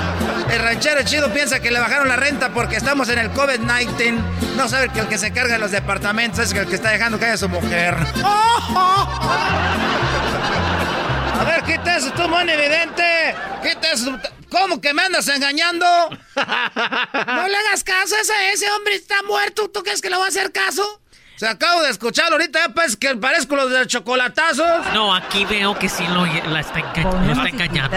El 0.50 0.62
ranchero 0.62 1.02
chido 1.02 1.32
piensa 1.32 1.60
que 1.60 1.70
le 1.70 1.80
bajaron 1.80 2.08
la 2.08 2.16
renta 2.16 2.50
porque 2.50 2.76
estamos 2.76 3.08
en 3.08 3.18
el 3.18 3.32
COVID-19. 3.32 4.18
No 4.56 4.68
sabe 4.68 4.88
que 4.88 5.00
el 5.00 5.08
que 5.08 5.18
se 5.18 5.32
carga 5.32 5.54
de 5.54 5.58
los 5.58 5.72
departamentos 5.72 6.38
es 6.38 6.52
el 6.52 6.66
que 6.66 6.76
está 6.76 6.90
dejando 6.90 7.18
caer 7.18 7.34
a 7.34 7.36
su 7.36 7.48
mujer. 7.48 7.96
Ver, 11.70 11.78
quita 11.78 11.96
eso, 11.96 12.10
tú, 12.12 12.28
mon 12.28 12.48
evidente. 12.48 13.34
Quita 13.62 13.92
eso. 13.92 14.18
¿Cómo 14.50 14.80
que 14.80 14.92
me 14.92 15.02
andas 15.02 15.28
engañando? 15.28 15.86
No 16.06 17.48
le 17.48 17.56
hagas 17.56 17.84
caso 17.84 18.14
a 18.16 18.20
ese, 18.20 18.32
ese 18.52 18.70
hombre 18.72 18.94
está 18.96 19.22
muerto. 19.22 19.68
¿Tú 19.70 19.82
crees 19.82 20.00
que 20.00 20.10
le 20.10 20.16
va 20.16 20.24
a 20.24 20.28
hacer 20.28 20.50
caso? 20.52 21.00
Se 21.36 21.46
acabo 21.46 21.82
de 21.82 21.90
escuchar 21.90 22.32
ahorita, 22.32 22.58
ya 22.66 22.68
pues 22.74 22.96
que 22.96 23.14
parezco 23.16 23.56
los 23.56 23.70
de 23.70 23.86
chocolatazos. 23.86 24.86
No, 24.92 25.14
aquí 25.14 25.44
veo 25.46 25.78
que 25.78 25.88
sí 25.88 26.04
lo, 26.08 26.26
la 26.26 26.60
está, 26.60 26.80
enga- 26.80 27.32
está 27.32 27.48
engañando. 27.48 27.96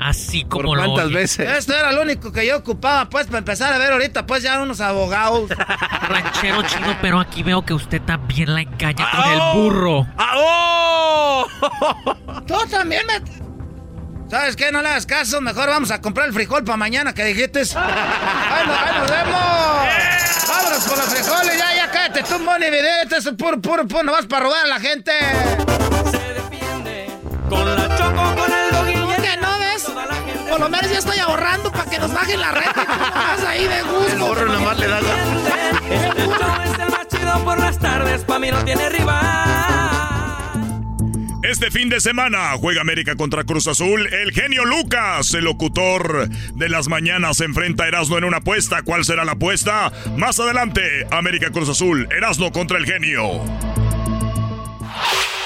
Así 0.00 0.44
como 0.44 0.74
lo 0.74 0.92
oye. 0.94 1.22
Esto 1.22 1.74
era 1.74 1.92
lo 1.92 2.00
único 2.00 2.32
que 2.32 2.46
yo 2.46 2.56
ocupaba, 2.56 3.10
pues, 3.10 3.26
para 3.26 3.38
empezar 3.38 3.70
a 3.74 3.78
ver 3.78 3.92
ahorita, 3.92 4.24
pues, 4.26 4.42
ya 4.42 4.58
unos 4.60 4.80
abogados. 4.80 5.50
Ranchero 6.08 6.62
chino, 6.62 6.96
pero 7.02 7.20
aquí 7.20 7.42
veo 7.42 7.62
que 7.62 7.74
usted 7.74 8.00
también 8.00 8.54
la 8.54 8.62
engaña 8.62 9.06
con 9.10 9.30
el 9.30 9.40
burro. 9.54 10.06
Tú 12.46 12.54
también 12.70 13.02
me... 13.06 13.20
¿Sabes 14.30 14.56
qué? 14.56 14.72
No 14.72 14.80
le 14.80 14.88
hagas 14.88 15.04
caso. 15.04 15.40
Mejor 15.42 15.68
vamos 15.68 15.90
a 15.90 16.00
comprar 16.00 16.28
el 16.28 16.32
frijol 16.32 16.64
para 16.64 16.78
mañana 16.78 17.12
que 17.12 17.24
dijiste. 17.24 17.60
¡Ahí 17.76 18.66
nos, 18.66 18.78
ahí 18.78 19.00
nos 19.00 19.10
vemos! 19.10 20.48
¡Vámonos 20.48 20.84
por 20.88 20.96
los 20.96 21.06
frijoles! 21.06 21.58
¡Ya, 21.58 21.76
ya, 21.76 21.90
cállate 21.90 22.22
tú, 22.22 22.38
Moni 22.38 22.70
Vidente! 22.70 23.16
Eso 23.18 23.30
es 23.30 23.36
puro, 23.36 23.60
puro, 23.60 23.86
puro, 23.86 24.02
no 24.04 24.12
vas 24.12 24.24
para 24.26 24.44
robar 24.44 24.64
a 24.64 24.68
la 24.68 24.80
gente. 24.80 25.12
Por 30.50 30.58
lo 30.58 30.68
menos 30.68 30.90
ya 30.90 30.98
estoy 30.98 31.18
ahorrando 31.18 31.70
para 31.70 31.88
que 31.88 31.98
nos 32.00 32.12
bajen 32.12 32.40
la 32.40 32.50
renta. 32.50 32.84
nomás 32.84 33.44
ahí 33.44 33.68
de 33.68 33.82
gusto. 33.82 34.12
El 34.12 34.18
burro 34.18 34.46
nomás 34.46 34.78
le 34.78 34.88
da 34.88 35.00
show 35.00 35.10
es 36.64 36.78
el 36.78 36.90
más 36.90 37.08
chido 37.08 37.44
por 37.44 37.58
las 37.58 37.78
tardes, 37.78 38.24
pa' 38.24 38.40
mí 38.40 38.50
no 38.50 38.64
tiene 38.64 38.88
rival. 38.88 39.60
Este 41.44 41.70
fin 41.70 41.88
de 41.88 42.00
semana 42.00 42.52
juega 42.60 42.80
América 42.80 43.14
contra 43.14 43.44
Cruz 43.44 43.68
Azul. 43.68 44.08
El 44.12 44.32
genio 44.32 44.64
Lucas, 44.64 45.32
el 45.34 45.44
locutor 45.44 46.28
de 46.28 46.68
las 46.68 46.88
mañanas, 46.88 47.38
se 47.38 47.44
enfrenta 47.44 47.84
a 47.84 47.88
Erasmo 47.88 48.18
en 48.18 48.24
una 48.24 48.38
apuesta. 48.38 48.82
¿Cuál 48.82 49.04
será 49.04 49.24
la 49.24 49.32
apuesta? 49.32 49.92
Más 50.16 50.38
adelante, 50.40 51.06
América 51.10 51.50
Cruz 51.50 51.68
Azul. 51.68 52.08
Erasmo 52.10 52.50
contra 52.52 52.76
el 52.76 52.86
genio. 52.86 53.40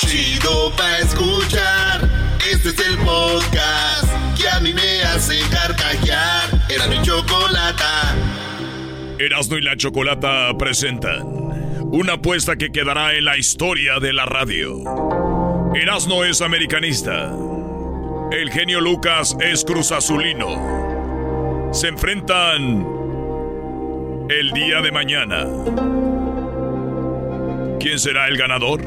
Chido 0.00 0.74
pa' 0.76 0.98
escuchar. 0.98 2.13
Este 2.54 2.68
es 2.68 2.88
el 2.88 2.98
podcast 2.98 4.38
que 4.40 4.48
a 4.48 4.60
mí 4.60 4.72
me 4.72 5.02
hace 5.02 5.40
carcajear. 5.50 6.50
Era 6.72 6.86
mi 6.86 7.02
chocolata. 7.02 8.14
Erasmo 9.18 9.56
y 9.56 9.62
la 9.62 9.76
Chocolata 9.76 10.56
presentan 10.56 11.26
una 11.92 12.12
apuesta 12.12 12.54
que 12.54 12.70
quedará 12.70 13.14
en 13.14 13.24
la 13.24 13.36
historia 13.36 13.98
de 13.98 14.12
la 14.12 14.24
radio. 14.24 14.76
Erasmo 15.74 16.22
es 16.22 16.42
americanista. 16.42 17.34
El 18.30 18.52
genio 18.52 18.80
Lucas 18.80 19.36
es 19.40 19.64
cruzazulino. 19.64 21.70
Se 21.72 21.88
enfrentan 21.88 22.86
el 24.30 24.52
día 24.52 24.80
de 24.80 24.92
mañana. 24.92 25.44
¿Quién 27.80 27.98
será 27.98 28.28
el 28.28 28.36
ganador? 28.36 28.80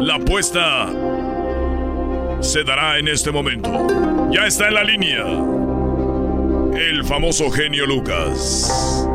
La 0.00 0.16
apuesta 0.16 0.88
se 2.40 2.64
dará 2.64 2.98
en 2.98 3.08
este 3.08 3.30
momento. 3.30 3.70
Ya 4.32 4.46
está 4.46 4.68
en 4.68 4.74
la 4.74 4.84
línea. 4.84 5.24
El 6.78 7.04
famoso 7.04 7.50
genio 7.50 7.86
Lucas. 7.86 9.06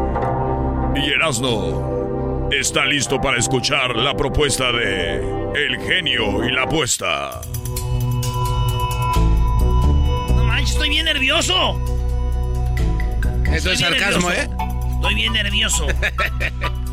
Y 0.96 1.10
Erasno 1.10 2.50
está 2.52 2.86
listo 2.86 3.20
para 3.20 3.38
escuchar 3.38 3.96
la 3.96 4.16
propuesta 4.16 4.72
de 4.72 5.16
El 5.56 5.80
genio 5.82 6.44
y 6.48 6.52
la 6.52 6.64
apuesta. 6.64 7.42
No 10.36 10.44
manches, 10.46 10.72
estoy 10.72 10.90
bien 10.90 11.06
nervioso. 11.06 11.80
Eso 13.46 13.72
es 13.72 13.80
Estoy 13.82 13.98
sarcasmo, 13.98 14.30
nervioso. 14.30 14.52
¿eh? 14.52 14.94
Estoy 14.96 15.16
bien 15.16 15.34
nervioso. 15.34 15.88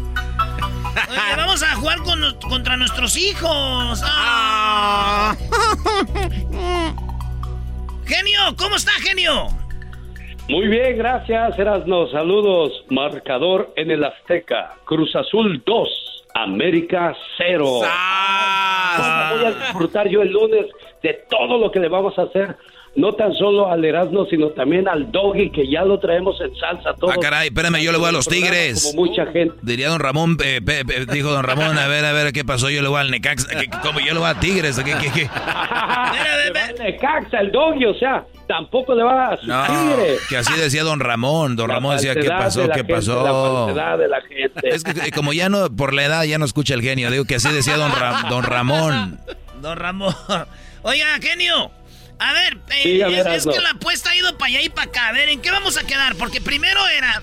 Oye, 1.08 1.36
vamos 1.36 1.62
a 1.62 1.74
jugar 1.76 1.98
con 1.98 2.20
contra 2.48 2.76
nuestros 2.76 3.16
hijos. 3.16 4.02
Ah. 4.04 5.34
Genio, 8.04 8.40
¿cómo 8.58 8.76
está, 8.76 8.92
genio? 9.00 9.48
Muy 10.48 10.66
bien, 10.66 10.98
gracias, 10.98 11.58
Erasno. 11.58 12.08
Saludos. 12.08 12.84
Marcador 12.90 13.72
en 13.76 13.90
el 13.90 14.04
Azteca. 14.04 14.74
Cruz 14.84 15.16
Azul 15.16 15.62
2, 15.64 15.88
América 16.34 17.16
0. 17.38 17.64
Voy 17.64 19.44
a 19.44 19.50
disfrutar 19.50 20.08
yo 20.08 20.20
el 20.20 20.30
lunes 20.30 20.66
de 21.02 21.24
todo 21.30 21.56
lo 21.58 21.70
que 21.70 21.80
le 21.80 21.88
vamos 21.88 22.18
a 22.18 22.22
hacer. 22.22 22.56
No 22.94 23.14
tan 23.14 23.32
solo 23.32 23.72
al 23.72 23.82
Erasmo, 23.86 24.26
sino 24.26 24.48
también 24.50 24.86
al 24.86 25.10
Doggy, 25.10 25.50
que 25.50 25.66
ya 25.66 25.82
lo 25.82 25.98
traemos 25.98 26.38
en 26.42 26.54
salsa 26.56 26.92
todo. 26.94 27.10
Ah, 27.10 27.16
caray, 27.18 27.48
espérame, 27.48 27.80
yo 27.82 27.90
le 27.90 27.96
voy 27.96 28.10
a 28.10 28.12
los 28.12 28.26
Tigres. 28.28 28.82
Como 28.92 29.06
mucha 29.06 29.24
gente. 29.32 29.54
Diría 29.62 29.88
don 29.88 29.98
Ramón, 29.98 30.36
eh, 30.44 30.60
pe- 30.62 30.84
pe- 30.84 31.06
dijo 31.06 31.30
don 31.30 31.42
Ramón, 31.42 31.78
a 31.78 31.86
ver, 31.88 32.04
a 32.04 32.12
ver, 32.12 32.34
¿qué 32.34 32.44
pasó? 32.44 32.68
Yo 32.68 32.82
le 32.82 32.88
voy 32.88 33.00
al 33.00 33.10
Necax, 33.10 33.46
¿qué- 33.46 33.70
¿cómo? 33.82 33.98
Yo 34.00 34.12
le 34.12 34.20
voy 34.20 34.28
a 34.28 34.34
Tigres, 34.38 34.78
¿qué, 34.84 34.92
qué, 35.00 35.10
qué? 35.10 35.30
El 36.48 36.78
Necaxa, 36.84 37.38
el 37.40 37.50
Doggy, 37.52 37.84
o 37.86 37.94
sea, 37.94 38.24
tampoco 38.46 38.94
le 38.94 39.02
va 39.04 39.28
a 39.28 39.36
su 39.38 39.46
No, 39.46 39.64
Tigre. 39.66 40.16
que 40.28 40.36
así 40.36 40.52
decía 40.60 40.82
don 40.84 41.00
Ramón. 41.00 41.56
Don 41.56 41.68
La 41.68 41.74
Ramón 41.76 41.96
decía, 41.96 42.14
¿qué 42.14 42.28
pasó? 42.28 42.60
de 42.62 42.68
la 42.68 42.74
¿Qué 42.74 42.80
gente, 42.80 42.94
pasó? 42.94 43.72
La 43.74 43.96
de 43.96 44.08
la 44.08 44.20
gente. 44.22 44.68
Es 44.68 44.84
que 44.84 45.10
como 45.12 45.32
ya 45.32 45.48
no, 45.48 45.70
por 45.74 45.94
la 45.94 46.04
edad 46.04 46.24
ya 46.24 46.38
no 46.38 46.44
escucha 46.44 46.74
el 46.74 46.82
genio. 46.82 47.10
Digo 47.10 47.24
que 47.24 47.36
así 47.36 47.50
decía 47.52 47.76
don, 47.76 47.90
Ra- 47.92 48.24
don 48.28 48.42
Ramón. 48.42 49.18
Don 49.60 49.76
Ramón. 49.78 50.14
Oiga, 50.82 51.06
genio. 51.20 51.70
A 52.28 52.32
ver, 52.32 52.58
eh, 52.70 52.80
Sí, 52.82 53.02
a 53.02 53.08
ver, 53.08 53.26
es, 53.28 53.44
que 53.46 53.58
la 53.60 53.70
apuesta 53.70 54.10
ha 54.10 54.16
ido 54.16 54.36
para 54.38 54.48
allá 54.50 54.62
y 54.62 54.68
para 54.68 54.88
acá. 54.88 55.08
A 55.08 55.12
ver, 55.12 55.28
¿en 55.28 55.40
qué 55.40 55.50
vamos 55.50 55.76
a 55.76 55.84
quedar? 55.84 56.14
Porque 56.16 56.40
primero 56.40 56.86
era 56.88 57.22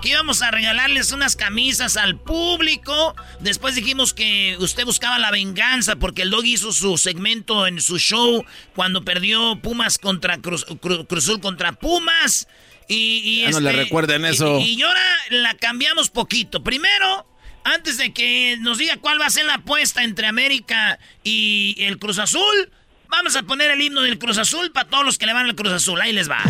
que 0.00 0.08
íbamos 0.08 0.42
a 0.42 0.50
regalarles 0.50 1.12
unas 1.12 1.36
camisas 1.36 1.96
al 1.96 2.18
público. 2.18 3.14
Después 3.40 3.74
dijimos 3.74 4.14
que 4.14 4.56
usted 4.58 4.84
buscaba 4.84 5.18
la 5.18 5.30
venganza 5.30 5.96
porque 5.96 6.22
el 6.22 6.30
dog 6.30 6.44
hizo 6.44 6.72
su 6.72 6.98
segmento 6.98 7.66
en 7.66 7.80
su 7.80 7.98
show 7.98 8.44
cuando 8.74 9.04
perdió 9.04 9.60
Pumas 9.62 9.98
contra 9.98 10.38
Cruz, 10.38 10.66
Cru- 10.66 11.06
Cruz 11.06 11.24
Azul 11.24 11.40
contra 11.40 11.72
Pumas. 11.72 12.48
Y, 12.88 13.42
Ya 13.42 13.50
no 13.50 13.60
le 13.60 13.70
este, 13.70 13.82
recuerden 13.84 14.24
eso. 14.24 14.58
Y, 14.58 14.74
y 14.74 14.82
ahora 14.82 15.00
la 15.30 15.54
cambiamos 15.54 16.10
poquito. 16.10 16.64
Primero, 16.64 17.26
antes 17.64 17.96
de 17.96 18.12
que 18.12 18.56
nos 18.60 18.78
diga 18.78 18.96
cuál 18.96 19.20
va 19.20 19.26
a 19.26 19.30
ser 19.30 19.44
la 19.44 19.54
apuesta 19.54 20.02
entre 20.02 20.26
América 20.26 20.98
y 21.22 21.76
el 21.78 21.98
Cruz 21.98 22.18
Azul, 22.18 22.70
vamos 23.12 23.36
a 23.36 23.42
poner 23.42 23.70
el 23.70 23.80
himno 23.80 24.00
del 24.00 24.18
Cruz 24.18 24.38
Azul 24.38 24.72
para 24.72 24.88
todos 24.88 25.04
los 25.04 25.18
que 25.18 25.26
le 25.26 25.34
van 25.34 25.46
al 25.46 25.54
Cruz 25.54 25.70
Azul. 25.70 26.00
Ahí 26.00 26.12
les 26.12 26.28
va. 26.28 26.42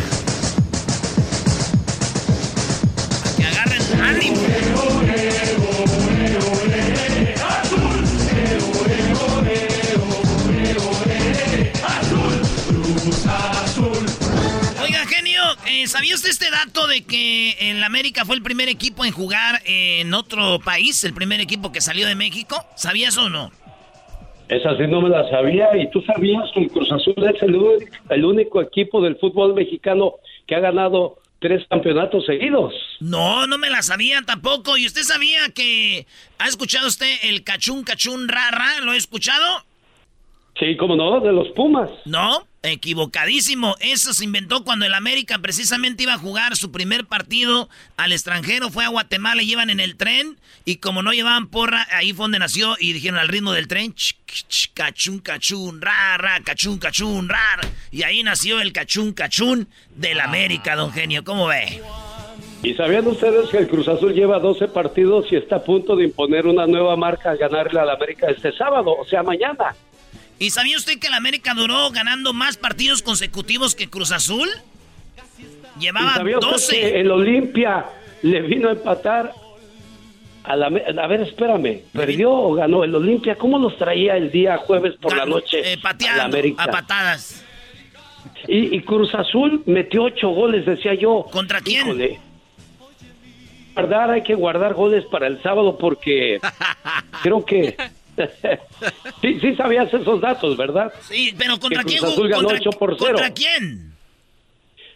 Que 3.37 3.45
agarren 3.45 4.01
ánimo. 4.01 4.37
Oiga, 14.81 15.07
genio, 15.07 15.43
eh, 15.67 15.87
¿sabía 15.89 16.15
usted 16.15 16.31
este 16.31 16.51
dato 16.51 16.87
de 16.87 17.03
que 17.05 17.57
el 17.59 17.83
América 17.83 18.25
fue 18.25 18.37
el 18.37 18.43
primer 18.43 18.69
equipo 18.69 19.05
en 19.05 19.11
jugar 19.11 19.61
en 19.65 20.15
otro 20.15 20.61
país? 20.61 21.03
El 21.03 21.13
primer 21.13 21.41
equipo 21.41 21.73
que 21.73 21.81
salió 21.81 22.07
de 22.07 22.15
México. 22.15 22.65
¿Sabía 22.77 23.09
eso 23.09 23.25
o 23.25 23.29
no? 23.29 23.51
Esa 24.53 24.77
sí 24.77 24.83
no 24.87 25.01
me 25.01 25.09
la 25.09 25.29
sabía. 25.31 25.75
¿Y 25.77 25.91
tú 25.91 26.03
sabías 26.03 26.51
que 26.53 26.61
el 26.61 26.71
Cruz 26.71 26.93
Azul 26.93 27.15
es 27.35 27.43
el, 27.43 27.57
el 28.11 28.25
único 28.25 28.61
equipo 28.61 29.01
del 29.01 29.17
fútbol 29.17 29.55
mexicano 29.55 30.17
que 30.47 30.55
ha 30.55 30.61
ganado 30.61 31.17
tres 31.39 31.67
campeonatos 31.71 32.27
seguidos? 32.27 32.75
No, 33.01 33.47
no 33.47 33.57
me 33.57 33.71
la 33.71 33.81
sabía 33.81 34.21
tampoco. 34.27 34.77
¿Y 34.77 34.85
usted 34.85 35.03
sabía 35.03 35.41
que... 35.55 36.07
¿Ha 36.39 36.49
escuchado 36.49 36.87
usted 36.87 37.11
el 37.23 37.45
cachún, 37.45 37.83
cachún, 37.83 38.29
rara? 38.29 38.81
¿Lo 38.83 38.91
ha 38.91 38.97
escuchado? 38.97 39.65
Sí, 40.59 40.77
como 40.77 40.97
no, 40.97 41.21
de 41.21 41.33
los 41.33 41.49
Pumas. 41.53 41.89
No, 42.05 42.47
equivocadísimo. 42.63 43.77
Eso 43.81 44.13
se 44.13 44.25
inventó 44.25 44.65
cuando 44.65 44.87
el 44.87 44.95
América 44.95 45.39
precisamente 45.39 46.05
iba 46.05 46.15
a 46.15 46.19
jugar 46.19 46.57
su 46.57 46.71
primer 46.71 47.07
partido 47.07 47.69
al 47.97 48.13
extranjero. 48.13 48.71
Fue 48.71 48.85
a 48.85 48.89
Guatemala 48.89 49.43
y 49.43 49.53
iban 49.53 49.71
en 49.71 49.81
el 49.81 49.97
tren. 49.97 50.39
Y 50.65 50.77
como 50.77 51.03
no 51.03 51.13
llevaban 51.13 51.49
porra, 51.49 51.87
ahí 51.93 52.13
fue 52.13 52.25
donde 52.25 52.39
nació. 52.39 52.77
Y 52.79 52.93
dijeron 52.93 53.19
al 53.19 53.29
ritmo 53.29 53.53
del 53.53 53.69
tren: 53.69 53.95
ch, 53.95 54.17
ch, 54.27 54.71
cachún, 54.75 55.19
cachún, 55.19 55.81
ra, 55.81 56.17
ra, 56.19 56.41
cachún, 56.41 56.79
cachún, 56.79 57.29
rar. 57.29 57.61
Y 57.91 58.05
ahí 58.05 58.23
nació 58.23 58.61
el 58.61 58.73
cachún, 58.73 59.13
cachún 59.13 59.69
del 59.97 60.21
América, 60.21 60.77
don 60.77 60.93
Genio. 60.93 61.25
¿Cómo 61.25 61.47
ve? 61.47 61.83
¿Y 62.63 62.75
sabían 62.75 63.07
ustedes 63.09 63.51
que 63.51 63.59
el 63.59 63.69
Cruz 63.69 63.89
Azul 63.89 64.15
lleva 64.15 64.39
12 64.39 64.69
partidos 64.69 65.27
y 65.33 65.37
está 65.37 65.57
a 65.57 65.65
punto 65.65 65.97
de 65.97 66.05
imponer 66.05 66.47
una 66.47 66.65
nueva 66.65 66.95
marca 66.95 67.31
al 67.31 67.39
ganarle 67.39 67.81
al 67.81 67.91
América 67.91 68.29
este 68.31 68.53
sábado, 68.53 68.95
o 68.97 69.05
sea, 69.05 69.25
mañana? 69.25 69.75
¿Y 70.43 70.51
sabía 70.51 70.77
usted 70.77 70.99
que 70.99 71.07
el 71.07 71.15
América 71.15 71.55
duró 71.55 71.93
ganando 71.93 72.33
más 72.33 72.57
partidos 72.57 73.01
consecutivos 73.01 73.77
que 73.77 73.89
Cruz 73.89 74.11
Azul? 74.11 74.49
¿Y 75.79 75.83
Llevaba 75.83 76.15
sabía 76.15 76.41
usted 76.41 76.51
12. 76.51 76.81
que 76.81 77.01
el 77.01 77.13
Olimpia 77.13 77.87
le 78.23 78.43
vino 78.43 78.69
a 78.69 78.73
empatar 78.73 79.33
a 80.43 80.57
la... 80.57 80.67
A 80.67 81.07
ver, 81.07 81.21
espérame, 81.21 81.83
¿perdió 81.93 82.33
o 82.33 82.55
ganó 82.55 82.83
el 82.83 82.93
Olimpia? 82.93 83.37
¿Cómo 83.37 83.57
los 83.57 83.79
traía 83.79 84.17
el 84.17 84.33
día 84.33 84.57
jueves 84.57 84.95
por 85.01 85.17
la 85.17 85.27
noche 85.27 85.75
eh, 85.75 85.79
pateando 85.81 86.25
América? 86.25 86.65
a 86.65 86.67
patadas. 86.67 87.45
Y, 88.49 88.75
y 88.75 88.83
Cruz 88.83 89.15
Azul 89.15 89.63
metió 89.67 90.03
ocho 90.03 90.31
goles, 90.31 90.67
decía 90.67 90.95
yo. 90.95 91.25
¿Contra 91.31 91.61
quién? 91.61 91.87
Híjole. 91.87 92.19
Guardar, 93.75 94.11
hay 94.11 94.23
que 94.23 94.35
guardar 94.35 94.75
goles 94.75 95.05
para 95.05 95.29
el 95.29 95.41
sábado 95.41 95.79
porque 95.79 96.41
creo 97.23 97.45
que... 97.45 97.77
sí, 99.21 99.41
sí 99.41 99.55
sabías 99.57 99.93
esos 99.93 100.21
datos, 100.21 100.57
¿verdad? 100.57 100.93
Sí, 101.09 101.35
pero 101.37 101.59
¿contra 101.59 101.83
quién 101.85 101.99
Cruz 101.99 102.15
jugó? 102.15 102.31
¿Contra, 102.31 102.57
8 102.59 102.71
por 102.71 102.97
0. 102.99 103.07
¿Contra 103.13 103.33
quién? 103.33 103.93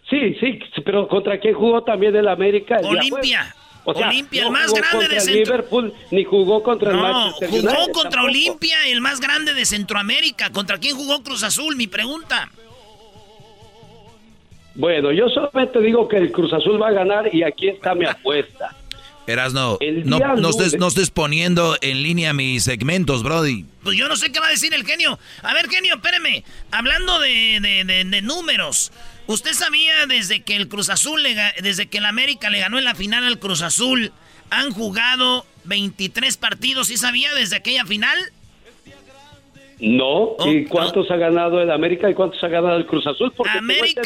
Sí, 0.09 0.35
sí, 0.39 0.59
pero 0.85 1.07
¿contra 1.07 1.39
quién 1.39 1.53
jugó 1.53 1.83
también 1.83 2.15
el 2.15 2.27
América? 2.27 2.77
el 2.77 2.85
Olimpia. 2.85 3.39
jueves? 3.53 3.53
O 3.89 3.93
sea, 3.93 4.09
Olimpia, 4.09 4.41
no 4.41 4.47
el 4.47 4.53
más 4.53 4.67
jugó 4.67 4.75
grande 4.81 5.07
de 5.07 5.15
el 5.15 5.21
Centro- 5.21 5.43
Liverpool 5.43 5.93
ni 6.11 6.23
jugó 6.25 6.61
contra 6.61 6.91
el 6.91 6.97
No, 6.97 7.03
Manchester 7.03 7.49
jugó 7.49 7.61
United 7.61 7.83
contra 7.93 8.01
tampoco. 8.11 8.25
Olimpia, 8.25 8.87
el 8.87 9.01
más 9.01 9.19
grande 9.21 9.53
de 9.53 9.65
Centroamérica. 9.65 10.51
¿Contra 10.51 10.77
quién 10.77 10.95
jugó 10.95 11.23
Cruz 11.23 11.43
Azul? 11.43 11.75
Mi 11.77 11.87
pregunta. 11.87 12.49
Bueno, 14.75 15.11
yo 15.11 15.27
solamente 15.29 15.79
digo 15.79 16.07
que 16.07 16.17
el 16.17 16.31
Cruz 16.31 16.53
Azul 16.53 16.81
va 16.81 16.89
a 16.89 16.91
ganar 16.91 17.33
y 17.33 17.43
aquí 17.43 17.67
está 17.69 17.95
mi 17.95 18.05
apuesta. 18.05 18.75
Erasno, 19.27 19.77
no, 20.05 20.19
no, 20.37 20.49
estés, 20.49 20.77
no 20.79 20.87
estés 20.87 21.09
poniendo 21.11 21.77
en 21.81 22.01
línea 22.01 22.33
mis 22.33 22.63
segmentos, 22.63 23.23
Brody. 23.23 23.65
Pues 23.83 23.97
yo 23.97 24.07
no 24.07 24.15
sé 24.15 24.31
qué 24.31 24.39
va 24.39 24.47
a 24.47 24.51
decir 24.51 24.73
el 24.73 24.85
genio. 24.85 25.19
A 25.43 25.53
ver, 25.53 25.69
genio, 25.69 25.95
espéreme. 25.95 26.43
Hablando 26.71 27.19
de, 27.19 27.59
de- 27.61 27.83
de- 27.83 28.03
de 28.05 28.21
números, 28.21 28.91
¿usted 29.27 29.51
sabía 29.53 30.05
desde 30.07 30.41
que 30.43 30.55
el 30.55 30.67
Cruz 30.69 30.89
Azul, 30.89 31.21
le 31.23 31.35
desde 31.61 31.87
que 31.87 31.97
el 31.99 32.05
América 32.05 32.49
le 32.49 32.59
ganó 32.59 32.77
en 32.79 32.85
la 32.85 32.95
final 32.95 33.25
al 33.25 33.37
Cruz 33.39 33.61
Azul, 33.61 34.11
han 34.49 34.71
jugado 34.71 35.45
23 35.65 36.37
partidos? 36.37 36.87
¿Sí 36.87 36.95
sabía 36.97 37.33
desde 37.35 37.57
aquella 37.57 37.85
final? 37.85 38.17
No, 39.79 40.35
¿y 40.47 40.65
cuántos 40.65 41.11
ha 41.11 41.17
ganado 41.17 41.61
el 41.61 41.69
América 41.69 42.09
y 42.09 42.15
cuántos 42.15 42.43
ha 42.43 42.47
ganado 42.47 42.77
el 42.77 42.87
Cruz 42.87 43.05
Azul? 43.05 43.31
Porque 43.37 43.51
tengo 43.51 43.63
América, 43.63 44.01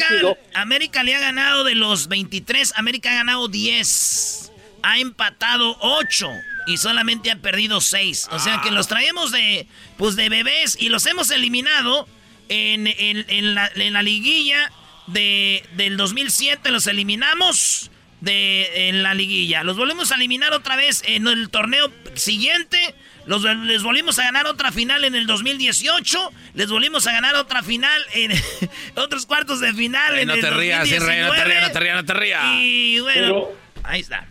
América 0.52 1.02
le 1.02 1.14
ha 1.14 1.20
ganado 1.20 1.64
de 1.64 1.74
los 1.74 2.08
23, 2.08 2.74
América 2.76 3.10
ha 3.10 3.14
ganado 3.14 3.48
10. 3.48 4.51
Ha 4.82 4.98
empatado 4.98 5.76
8 5.80 6.28
y 6.66 6.76
solamente 6.76 7.30
ha 7.30 7.36
perdido 7.36 7.80
6. 7.80 8.28
O 8.32 8.38
sea 8.38 8.60
que 8.62 8.70
los 8.70 8.88
traemos 8.88 9.30
de 9.32 9.66
pues 9.96 10.16
de 10.16 10.28
bebés 10.28 10.76
y 10.80 10.88
los 10.88 11.06
hemos 11.06 11.30
eliminado 11.30 12.08
en, 12.48 12.86
en- 12.86 13.24
en 13.28 13.54
la, 13.54 13.70
en 13.74 13.92
la 13.92 14.02
liguilla 14.02 14.70
de, 15.06 15.64
del 15.74 15.96
2007 15.96 16.70
los 16.70 16.86
eliminamos 16.86 17.90
de 18.20 18.88
en 18.88 19.02
la 19.02 19.14
liguilla. 19.14 19.64
Los 19.64 19.76
volvemos 19.76 20.12
a 20.12 20.14
eliminar 20.16 20.52
otra 20.52 20.76
vez 20.76 21.02
en 21.06 21.26
el 21.26 21.48
torneo 21.50 21.92
siguiente. 22.14 22.94
Los, 23.26 23.42
les 23.44 23.82
volvimos 23.84 24.18
a 24.18 24.24
ganar 24.24 24.46
otra 24.46 24.70
final 24.72 25.04
en 25.04 25.14
el 25.14 25.26
2018. 25.26 26.30
Les 26.54 26.68
volvimos 26.70 27.06
a 27.06 27.12
ganar 27.12 27.34
otra 27.36 27.62
final 27.62 28.00
en 28.14 28.32
otros 28.96 29.26
cuartos 29.26 29.60
de 29.60 29.72
final 29.74 30.14
Ay, 30.14 30.22
en 30.22 30.28
no 30.28 30.34
el 30.34 30.40
te 30.40 30.50
rías, 30.50 30.88
Rey, 30.88 31.20
no 31.20 31.32
te 31.32 31.40
2019. 31.40 31.44
rías, 31.44 31.62
no 31.66 31.72
te 31.72 31.80
rías, 31.80 31.96
no 31.96 32.04
te 32.04 32.14
rías. 32.14 32.42
Y 32.58 33.00
bueno, 33.00 33.20
Pero- 33.20 33.58
ahí 33.84 34.00
está. 34.00 34.26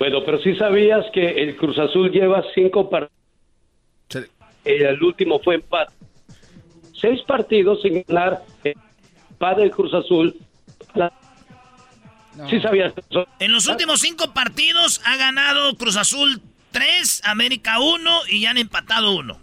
Bueno, 0.00 0.24
pero 0.24 0.40
sí 0.42 0.56
sabías 0.56 1.04
que 1.12 1.28
el 1.28 1.54
Cruz 1.56 1.78
Azul 1.78 2.10
lleva 2.10 2.42
cinco 2.54 2.88
partidos. 2.90 3.12
El 4.64 5.02
último 5.02 5.38
fue 5.40 5.56
empate. 5.56 5.92
Seis 6.98 7.20
partidos 7.26 7.80
sin 7.82 8.02
ganar. 8.08 8.42
Empate 8.64 9.62
el 9.62 9.70
Cruz 9.70 9.92
Azul. 9.94 10.34
La- 10.94 11.12
Sí 12.48 12.58
sabías 12.60 12.94
eso. 13.10 13.26
En 13.40 13.52
los 13.52 13.66
últimos 13.68 14.00
cinco 14.00 14.32
partidos 14.32 15.02
ha 15.04 15.16
ganado 15.16 15.74
Cruz 15.76 15.96
Azul 15.98 16.40
3, 16.70 17.20
América 17.24 17.78
1 17.80 18.10
y 18.30 18.40
ya 18.40 18.50
han 18.52 18.58
empatado 18.58 19.12
1. 19.16 19.36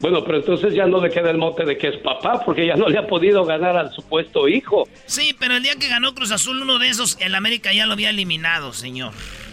Bueno, 0.00 0.24
pero 0.24 0.38
entonces 0.38 0.72
ya 0.74 0.86
no 0.86 1.00
le 1.02 1.10
queda 1.10 1.30
el 1.30 1.36
mote 1.36 1.64
de 1.64 1.76
que 1.76 1.88
es 1.88 1.96
papá, 1.98 2.42
porque 2.44 2.66
ya 2.66 2.74
no 2.74 2.88
le 2.88 2.98
ha 2.98 3.06
podido 3.06 3.44
ganar 3.44 3.76
al 3.76 3.92
supuesto 3.92 4.48
hijo. 4.48 4.88
Sí, 5.06 5.36
pero 5.38 5.56
el 5.56 5.62
día 5.62 5.74
que 5.76 5.88
ganó 5.88 6.14
Cruz 6.14 6.30
Azul, 6.32 6.62
uno 6.62 6.78
de 6.78 6.88
esos, 6.88 7.18
el 7.20 7.34
América 7.34 7.72
ya 7.74 7.84
lo 7.86 7.92
había 7.92 8.08
eliminado, 8.10 8.72
señor. 8.72 9.12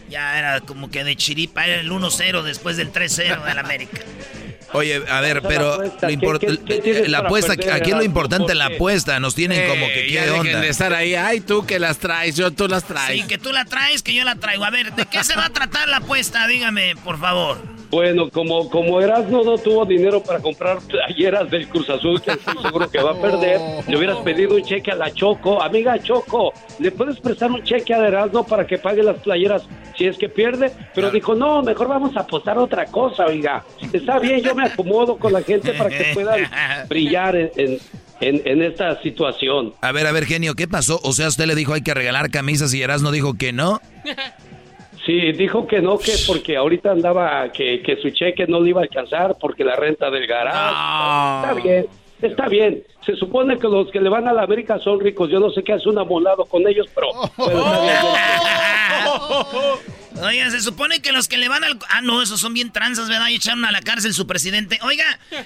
Ya 0.09 0.39
era 0.39 0.61
como 0.61 0.89
que 0.89 1.03
de 1.03 1.17
chiripa, 1.17 1.65
era 1.67 1.81
el 1.81 1.91
1-0 1.91 2.43
después 2.43 2.77
del 2.77 2.93
3-0 2.93 3.43
del 3.43 3.59
América. 3.59 4.01
Oye, 4.73 5.01
a 5.09 5.19
ver, 5.21 5.41
pero 5.41 5.73
apuesta, 5.75 6.07
lo 6.09 6.13
import- 6.13 6.39
¿qué- 6.39 6.47
qué- 6.47 6.63
qué 6.65 6.81
tienes 6.81 7.09
la 7.09 7.19
apuesta, 7.19 7.55
perder, 7.55 7.73
aquí 7.73 7.91
es 7.91 7.97
lo 7.97 8.03
importante 8.03 8.53
la 8.55 8.65
apuesta, 8.67 9.19
nos 9.19 9.33
tienen 9.35 9.67
como 9.69 9.85
que 9.87 10.07
Eh, 10.07 10.11
qué 10.11 10.29
onda. 10.31 10.59
de 10.61 10.69
estar 10.69 10.93
ahí. 10.93 11.15
Ay, 11.15 11.39
tú 11.41 11.65
que 11.65 11.77
las 11.79 11.97
traes, 11.99 12.35
yo 12.37 12.51
tú 12.51 12.67
las 12.69 12.85
traes. 12.85 13.21
Sí, 13.21 13.27
que 13.27 13.37
tú 13.37 13.51
la 13.51 13.63
traes, 13.65 14.01
que 14.03 14.13
yo 14.13 14.23
la 14.25 14.35
traigo. 14.35 14.63
A 14.65 14.69
ver, 14.69 14.93
¿de 14.93 15.05
qué 15.05 15.23
se 15.25 15.35
va 15.35 15.45
a 15.45 15.49
tratar 15.49 15.87
la 15.89 15.97
apuesta? 15.97 16.47
Dígame, 16.47 16.95
por 16.97 17.17
favor. 17.19 17.57
Bueno, 17.89 18.29
como, 18.29 18.69
como 18.69 18.99
Erasmo 18.99 19.43
no 19.43 19.57
tuvo 19.57 19.85
dinero 19.85 20.21
para 20.21 20.39
comprar 20.39 20.79
playeras 20.79 21.49
del 21.49 21.67
Cruz 21.69 21.89
Azul, 21.89 22.21
que 22.21 22.31
estoy 22.31 22.55
seguro 22.61 22.89
que 22.89 23.01
va 23.01 23.11
a 23.11 23.21
perder, 23.21 23.61
le 23.87 23.97
hubieras 23.97 24.17
pedido 24.17 24.55
un 24.55 24.61
cheque 24.63 24.91
a 24.91 24.95
la 24.95 25.11
Choco. 25.13 25.61
Amiga 25.61 25.97
Choco, 26.01 26.51
¿le 26.79 26.91
puedes 26.91 27.17
prestar 27.19 27.49
un 27.51 27.63
cheque 27.63 27.93
a 27.93 28.05
Erasmo 28.05 28.45
para 28.45 28.67
que 28.67 28.77
pague 28.77 29.01
las 29.03 29.17
playeras 29.19 29.63
si 29.97 30.05
es 30.05 30.17
que 30.17 30.27
pierde? 30.27 30.71
Pero 30.93 31.09
dijo, 31.11 31.33
no, 31.33 31.61
mejor 31.63 31.87
vamos 31.87 32.15
a 32.17 32.21
apostar 32.21 32.57
otra 32.57 32.85
cosa, 32.87 33.25
oiga. 33.25 33.63
Está 33.93 34.19
bien, 34.19 34.41
yo 34.41 34.53
me 34.53 34.65
acomodo 34.65 35.17
con 35.17 35.31
la 35.31 35.41
gente 35.41 35.71
para 35.73 35.89
que 35.89 36.11
puedan 36.13 36.41
brillar 36.89 37.35
en, 37.37 37.51
en, 37.55 37.77
en- 38.19 38.41
en 38.45 38.63
esta 38.63 39.01
situación. 39.01 39.73
A 39.81 39.91
ver, 39.93 40.07
a 40.07 40.11
ver, 40.11 40.25
genio, 40.25 40.55
¿qué 40.55 40.67
pasó? 40.67 40.99
O 41.03 41.13
sea, 41.13 41.27
usted 41.29 41.45
le 41.45 41.55
dijo 41.55 41.73
hay 41.73 41.81
que 41.83 41.93
regalar 41.93 42.31
camisas 42.31 42.73
y 42.73 42.81
Erasmo 42.81 43.11
dijo 43.11 43.35
que 43.37 43.53
no. 43.53 43.79
Sí, 45.07 45.31
dijo 45.31 45.65
que 45.65 45.81
no, 45.81 45.97
que 45.97 46.11
porque 46.27 46.57
ahorita 46.57 46.91
andaba, 46.91 47.49
que, 47.53 47.81
que 47.81 47.95
su 47.95 48.09
cheque 48.09 48.45
no 48.45 48.59
le 48.59 48.71
iba 48.71 48.81
a 48.81 48.83
alcanzar 48.83 49.37
porque 49.39 49.63
la 49.63 49.77
renta 49.77 50.11
del 50.11 50.27
garaje. 50.27 51.47
Está 51.47 51.53
bien, 51.53 51.85
está 52.21 52.49
bien. 52.49 52.83
Se 53.05 53.15
supone 53.15 53.57
que 53.57 53.69
los 53.69 53.89
que 53.89 54.01
le 54.01 54.09
van 54.09 54.27
a 54.27 54.33
la 54.33 54.41
América 54.41 54.79
son 54.79 54.99
ricos. 54.99 55.29
Yo 55.29 55.39
no 55.39 55.49
sé 55.49 55.63
qué 55.63 55.71
hace 55.71 55.87
un 55.87 55.97
amolado 55.97 56.43
con 56.43 56.67
ellos, 56.67 56.87
pero 56.93 57.07
está 57.23 57.81
bien. 57.81 57.95
Oiga, 60.25 60.49
se 60.49 60.59
supone 60.59 61.01
que 61.01 61.13
los 61.13 61.29
que 61.29 61.37
le 61.37 61.47
van 61.47 61.63
al... 61.63 61.79
Ah, 61.89 62.01
no, 62.01 62.21
esos 62.21 62.41
son 62.41 62.53
bien 62.53 62.73
tranzas, 62.73 63.07
¿verdad? 63.07 63.29
Y 63.29 63.35
echaron 63.35 63.63
a 63.63 63.71
la 63.71 63.79
cárcel 63.79 64.11
su 64.13 64.27
presidente. 64.27 64.77
Oiga, 64.83 65.05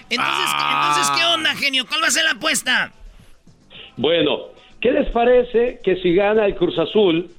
entonces, 0.10 0.56
entonces 0.74 1.12
¿qué 1.16 1.26
onda, 1.36 1.54
genio? 1.54 1.86
¿Cuál 1.86 2.02
va 2.02 2.08
a 2.08 2.12
ser 2.12 2.24
la 2.24 2.32
apuesta? 2.32 2.92
Bueno, 3.96 4.52
¿Qué 4.82 4.92
les 4.92 5.08
parece 5.12 5.80
que 5.84 5.98
si 5.98 6.16
gana 6.16 6.48
el 6.48 6.56
Cruz 6.56 6.78
Azul, 6.80 7.30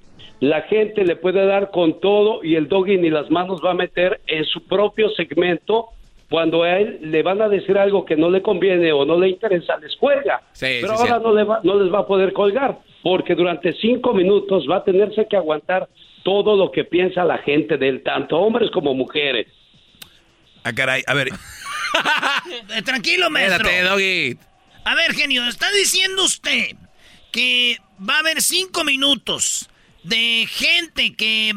la 0.43 0.63
gente 0.63 1.05
le 1.05 1.15
puede 1.15 1.47
dar 1.47 1.71
con 1.71 2.01
todo 2.01 2.43
y 2.43 2.57
el 2.57 2.69
doggy 2.69 2.97
ni 2.99 3.11
las 3.11 3.31
manos 3.31 3.61
va 3.65 3.71
a 3.71 3.75
meter 3.75 4.21
en 4.27 4.45
su 4.45 4.65
propio 4.67 5.09
segmento? 5.11 5.87
Cuando 6.29 6.63
a 6.65 6.79
él 6.81 6.99
le 7.03 7.23
van 7.23 7.41
a 7.43 7.49
decir 7.49 7.79
algo 7.79 8.05
que 8.05 8.17
no 8.17 8.29
le 8.29 8.43
conviene 8.43 8.91
o 8.91 9.05
no 9.05 9.19
le 9.21 9.29
interesa, 9.29 9.77
les 9.77 9.95
cuelga. 9.97 10.41
Pero 10.59 10.97
sí, 10.97 11.03
ahora 11.03 11.17
sí. 11.19 11.23
no, 11.23 11.33
le 11.35 11.45
va- 11.45 11.61
no 11.63 11.79
les 11.79 11.93
va 11.93 12.01
a 12.01 12.07
poder 12.07 12.33
colgar, 12.33 12.79
porque 13.03 13.35
durante 13.37 13.73
cinco 13.75 14.15
minutos 14.15 14.65
va 14.69 14.79
a 14.79 14.85
tenerse 14.85 15.27
que 15.29 15.37
aguantar 15.37 15.89
todo 16.25 16.57
lo 16.57 16.73
que 16.73 16.85
piensa 16.85 17.23
la 17.25 17.39
gente 17.39 17.77
de 17.77 17.89
él, 17.89 18.03
tanto 18.03 18.39
hombres 18.39 18.71
como 18.71 18.95
mujeres. 18.95 19.47
Ah, 20.65 20.73
caray, 20.73 21.03
a 21.07 21.15
ver. 21.15 21.29
Tranquilo, 22.85 23.31
maestro. 23.31 23.69
Espérate, 23.69 23.89
Doggy. 23.91 24.39
A 24.85 24.95
ver, 24.95 25.13
genio, 25.15 25.47
está 25.47 25.71
diciendo 25.73 26.25
usted 26.25 26.71
que 27.31 27.77
va 28.09 28.17
a 28.17 28.19
haber 28.21 28.41
cinco 28.41 28.85
minutos 28.85 29.69
de 30.05 30.47
gente 30.49 31.15
que 31.15 31.53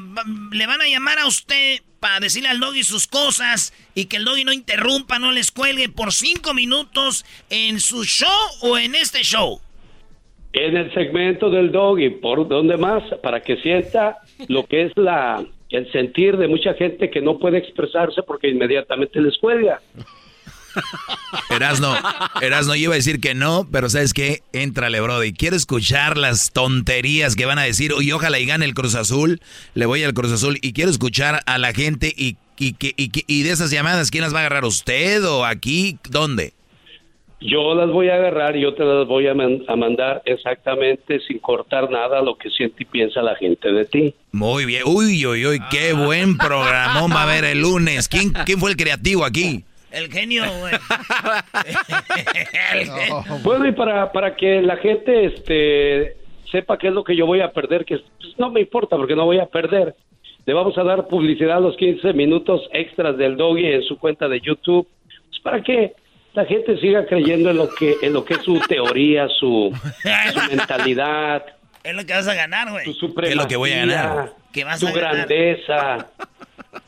le 0.51 0.67
van 0.67 0.81
a 0.81 0.87
llamar 0.87 1.19
a 1.19 1.27
usted 1.27 1.79
para 1.99 2.19
decirle 2.19 2.49
al 2.49 2.59
doggy 2.59 2.83
sus 2.83 3.07
cosas 3.07 3.73
y 3.95 4.05
que 4.05 4.17
el 4.17 4.25
doggy 4.25 4.43
no 4.43 4.53
interrumpa, 4.53 5.17
no 5.17 5.31
les 5.31 5.51
cuelgue 5.51 5.89
por 5.89 6.11
cinco 6.11 6.53
minutos 6.53 7.25
en 7.49 7.79
su 7.79 8.03
show 8.03 8.29
o 8.61 8.77
en 8.77 8.95
este 8.95 9.23
show. 9.23 9.59
En 10.53 10.77
el 10.77 10.93
segmento 10.93 11.49
del 11.49 11.71
doggy, 11.71 12.11
¿por 12.11 12.47
dónde 12.47 12.77
más? 12.77 13.03
Para 13.21 13.41
que 13.41 13.57
sienta 13.57 14.19
lo 14.47 14.65
que 14.65 14.83
es 14.83 14.91
la 14.95 15.43
el 15.69 15.91
sentir 15.91 16.37
de 16.37 16.47
mucha 16.47 16.73
gente 16.75 17.09
que 17.09 17.21
no 17.21 17.37
puede 17.37 17.57
expresarse 17.57 18.23
porque 18.23 18.49
inmediatamente 18.49 19.19
les 19.19 19.37
cuelga. 19.37 19.81
Erasno, 21.49 21.95
Erasno, 22.41 22.75
yo 22.75 22.83
iba 22.83 22.93
a 22.93 22.97
decir 22.97 23.19
que 23.19 23.33
no, 23.35 23.67
pero 23.71 23.89
¿sabes 23.89 24.13
qué? 24.13 24.41
Éntrale, 24.53 24.99
Brody. 25.01 25.33
Quiero 25.33 25.55
escuchar 25.55 26.17
las 26.17 26.51
tonterías 26.51 27.35
que 27.35 27.45
van 27.45 27.59
a 27.59 27.63
decir. 27.63 27.93
Y 28.01 28.11
ojalá 28.11 28.39
y 28.39 28.45
gane 28.45 28.65
el 28.65 28.73
Cruz 28.73 28.95
Azul. 28.95 29.39
Le 29.73 29.85
voy 29.85 30.03
al 30.03 30.13
Cruz 30.13 30.31
Azul. 30.31 30.57
Y 30.61 30.73
quiero 30.73 30.89
escuchar 30.91 31.41
a 31.45 31.57
la 31.57 31.73
gente. 31.73 32.13
Y, 32.15 32.37
y, 32.57 32.75
y, 32.79 33.11
y 33.27 33.43
de 33.43 33.51
esas 33.51 33.71
llamadas, 33.71 34.11
¿quién 34.11 34.23
las 34.23 34.33
va 34.33 34.37
a 34.39 34.41
agarrar? 34.41 34.65
¿Usted 34.65 35.23
o 35.25 35.45
aquí? 35.45 35.97
¿Dónde? 36.09 36.53
Yo 37.41 37.75
las 37.75 37.89
voy 37.91 38.09
a 38.09 38.15
agarrar 38.15 38.55
y 38.55 38.61
yo 38.61 38.73
te 38.73 38.83
las 38.83 39.05
voy 39.07 39.27
a, 39.27 39.33
man- 39.35 39.61
a 39.67 39.75
mandar 39.75 40.21
exactamente 40.25 41.19
sin 41.27 41.37
cortar 41.39 41.91
nada 41.91 42.21
lo 42.21 42.37
que 42.37 42.49
siente 42.49 42.83
y 42.83 42.85
piensa 42.85 43.21
la 43.21 43.35
gente 43.35 43.71
de 43.71 43.85
ti. 43.85 44.15
Muy 44.31 44.65
bien. 44.65 44.83
Uy, 44.85 45.23
uy, 45.27 45.45
uy, 45.45 45.59
qué 45.69 45.93
buen 45.93 46.37
programón 46.39 47.11
va 47.11 47.19
a 47.19 47.23
haber 47.23 47.43
el 47.43 47.61
lunes. 47.61 48.07
¿Quién, 48.07 48.31
quién 48.45 48.57
fue 48.59 48.71
el 48.71 48.77
creativo 48.77 49.25
aquí? 49.25 49.63
El 49.95 50.11
genio, 50.11 50.43
güey. 50.59 50.73
El 52.73 52.85
genio. 52.85 53.23
Bueno, 53.43 53.67
y 53.67 53.71
para, 53.71 54.11
para 54.11 54.35
que 54.35 54.61
la 54.61 54.77
gente 54.77 55.25
este, 55.25 56.17
sepa 56.51 56.77
qué 56.77 56.87
es 56.89 56.93
lo 56.93 57.03
que 57.03 57.15
yo 57.15 57.25
voy 57.25 57.41
a 57.41 57.51
perder, 57.51 57.85
que 57.85 57.97
pues, 58.19 58.33
no 58.37 58.51
me 58.51 58.61
importa 58.61 58.97
porque 58.97 59.15
no 59.15 59.25
voy 59.25 59.39
a 59.39 59.45
perder. 59.45 59.95
Le 60.45 60.53
vamos 60.53 60.77
a 60.77 60.83
dar 60.83 61.07
publicidad 61.07 61.57
a 61.57 61.59
los 61.59 61.75
15 61.77 62.13
minutos 62.13 62.61
extras 62.71 63.17
del 63.17 63.35
doggy 63.37 63.65
en 63.65 63.83
su 63.83 63.97
cuenta 63.97 64.27
de 64.27 64.39
YouTube. 64.41 64.87
Pues 65.29 65.41
para 65.41 65.61
que 65.63 65.93
la 66.33 66.45
gente 66.45 66.77
siga 66.79 67.05
creyendo 67.05 67.49
en 67.49 67.57
lo 67.57 67.69
que, 67.73 67.95
en 68.01 68.13
lo 68.13 68.23
que 68.25 68.35
es 68.35 68.43
su 68.43 68.59
teoría, 68.67 69.27
su, 69.39 69.73
su 70.33 70.55
mentalidad, 70.55 71.43
Es 71.83 71.95
lo 71.95 72.05
que 72.05 72.13
vas 72.13 72.27
a 72.27 72.35
ganar, 72.35 72.69
güey. 72.69 72.87
es 72.89 73.35
lo 73.35 73.47
que 73.47 73.55
voy 73.55 73.71
a 73.71 73.77
ganar? 73.85 74.33
Que 74.51 74.63
vas 74.63 74.79
su 74.79 74.87
a 74.87 74.91
ganar. 74.91 75.15
grandeza. 75.15 76.07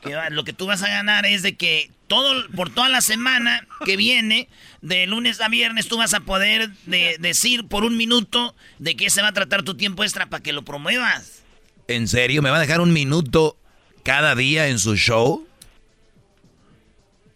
Que 0.02 0.16
va- 0.16 0.30
lo 0.30 0.44
que 0.44 0.54
tú 0.54 0.66
vas 0.66 0.84
a 0.84 0.88
ganar 0.90 1.26
es 1.26 1.42
de 1.44 1.56
que 1.56 1.90
todo 2.08 2.48
por 2.56 2.70
toda 2.70 2.90
la 2.90 3.02
semana 3.02 3.68
que 3.86 3.98
viene, 3.98 4.48
de 4.82 5.08
lunes 5.08 5.42
a 5.42 5.50
viernes, 5.50 5.88
tú 5.88 5.98
vas 5.98 6.14
a 6.14 6.22
poder 6.22 6.70
de- 6.86 7.18
decir 7.20 7.68
por 7.68 7.84
un 7.84 7.98
minuto 7.98 8.56
de 8.80 8.96
qué 8.96 9.10
se 9.10 9.22
va 9.22 9.30
a 9.30 9.34
tratar 9.34 9.64
tu 9.64 9.76
tiempo 9.76 10.04
extra 10.04 10.28
para 10.28 10.42
que 10.42 10.54
lo 10.54 10.64
promuevas. 10.64 11.44
¿En 11.88 12.08
serio? 12.08 12.42
¿Me 12.42 12.50
va 12.50 12.58
a 12.58 12.62
dejar 12.62 12.82
un 12.82 12.94
minuto 12.94 13.58
cada 14.04 14.36
día 14.36 14.68
en 14.68 14.80
su 14.80 14.96
show? 14.96 15.46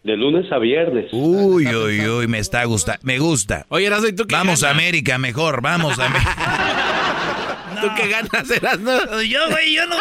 De 0.04 0.16
lunes 0.16 0.50
a 0.50 0.58
viernes. 0.58 1.10
Uy, 1.12 1.66
uy, 1.74 2.08
uy, 2.08 2.26
me 2.26 2.38
está 2.38 2.64
gusta, 2.64 2.98
me 3.02 3.18
gusta. 3.18 3.66
Oye, 3.68 3.88
¿y 4.08 4.12
tú 4.14 4.26
qué 4.26 4.34
Vamos 4.34 4.64
a? 4.64 4.70
América 4.70 5.16
mejor, 5.16 5.60
vamos 5.62 5.98
a 5.98 6.06
América. 6.06 6.98
¿Tú 7.82 7.88
qué 7.96 8.08
ganas, 8.08 8.50
Erasno? 8.50 9.22
Yo, 9.22 9.50
güey, 9.50 9.74
yo 9.74 9.86
no. 9.86 9.96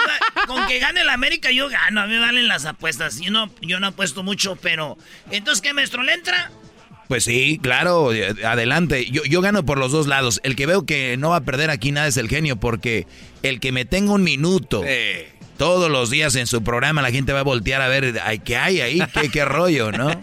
Con 0.48 0.68
que 0.68 0.80
gane 0.80 1.02
el 1.02 1.10
América, 1.10 1.52
yo 1.52 1.68
gano. 1.70 2.02
A 2.02 2.08
mí 2.08 2.14
me 2.14 2.20
valen 2.20 2.48
las 2.48 2.66
apuestas. 2.66 3.20
Yo 3.20 3.32
no, 3.32 3.50
yo 3.62 3.80
no 3.80 3.88
apuesto 3.88 4.24
mucho, 4.24 4.56
pero. 4.56 4.98
Entonces, 5.32 5.62
¿qué, 5.62 5.74
maestro? 5.74 6.04
¿Le 6.04 6.14
entra? 6.14 6.52
Pues 7.08 7.26
sí, 7.26 7.60
claro, 7.62 8.14
eh, 8.14 8.34
adelante. 8.46 9.06
Yo, 9.12 9.24
yo 9.26 9.42
gano 9.42 9.66
por 9.66 9.78
los 9.78 9.92
dos 9.92 10.08
lados. 10.08 10.40
El 10.44 10.56
que 10.56 10.66
veo 10.66 10.86
que 10.86 11.18
no 11.18 11.32
va 11.32 11.38
a 11.38 11.44
perder 11.44 11.70
aquí 11.70 11.92
nada 11.92 12.08
es 12.08 12.18
el 12.18 12.30
genio, 12.30 12.56
porque 12.56 13.06
el 13.44 13.60
que 13.60 13.72
me 13.72 13.84
tenga 13.84 14.14
un 14.14 14.24
minuto 14.24 14.84
todos 15.62 15.92
los 15.92 16.10
días 16.10 16.36
en 16.38 16.48
su 16.48 16.64
programa, 16.64 17.04
la 17.04 17.12
gente 17.12 17.34
va 17.34 17.42
a 17.42 17.44
voltear 17.44 17.84
a 17.84 17.88
ver 17.88 18.16
ay, 18.24 18.40
qué 18.40 18.56
hay 18.58 18.82
ahí, 18.82 19.00
qué, 19.14 19.30
qué 19.30 19.46
rollo, 19.46 19.92
¿no? 19.92 20.10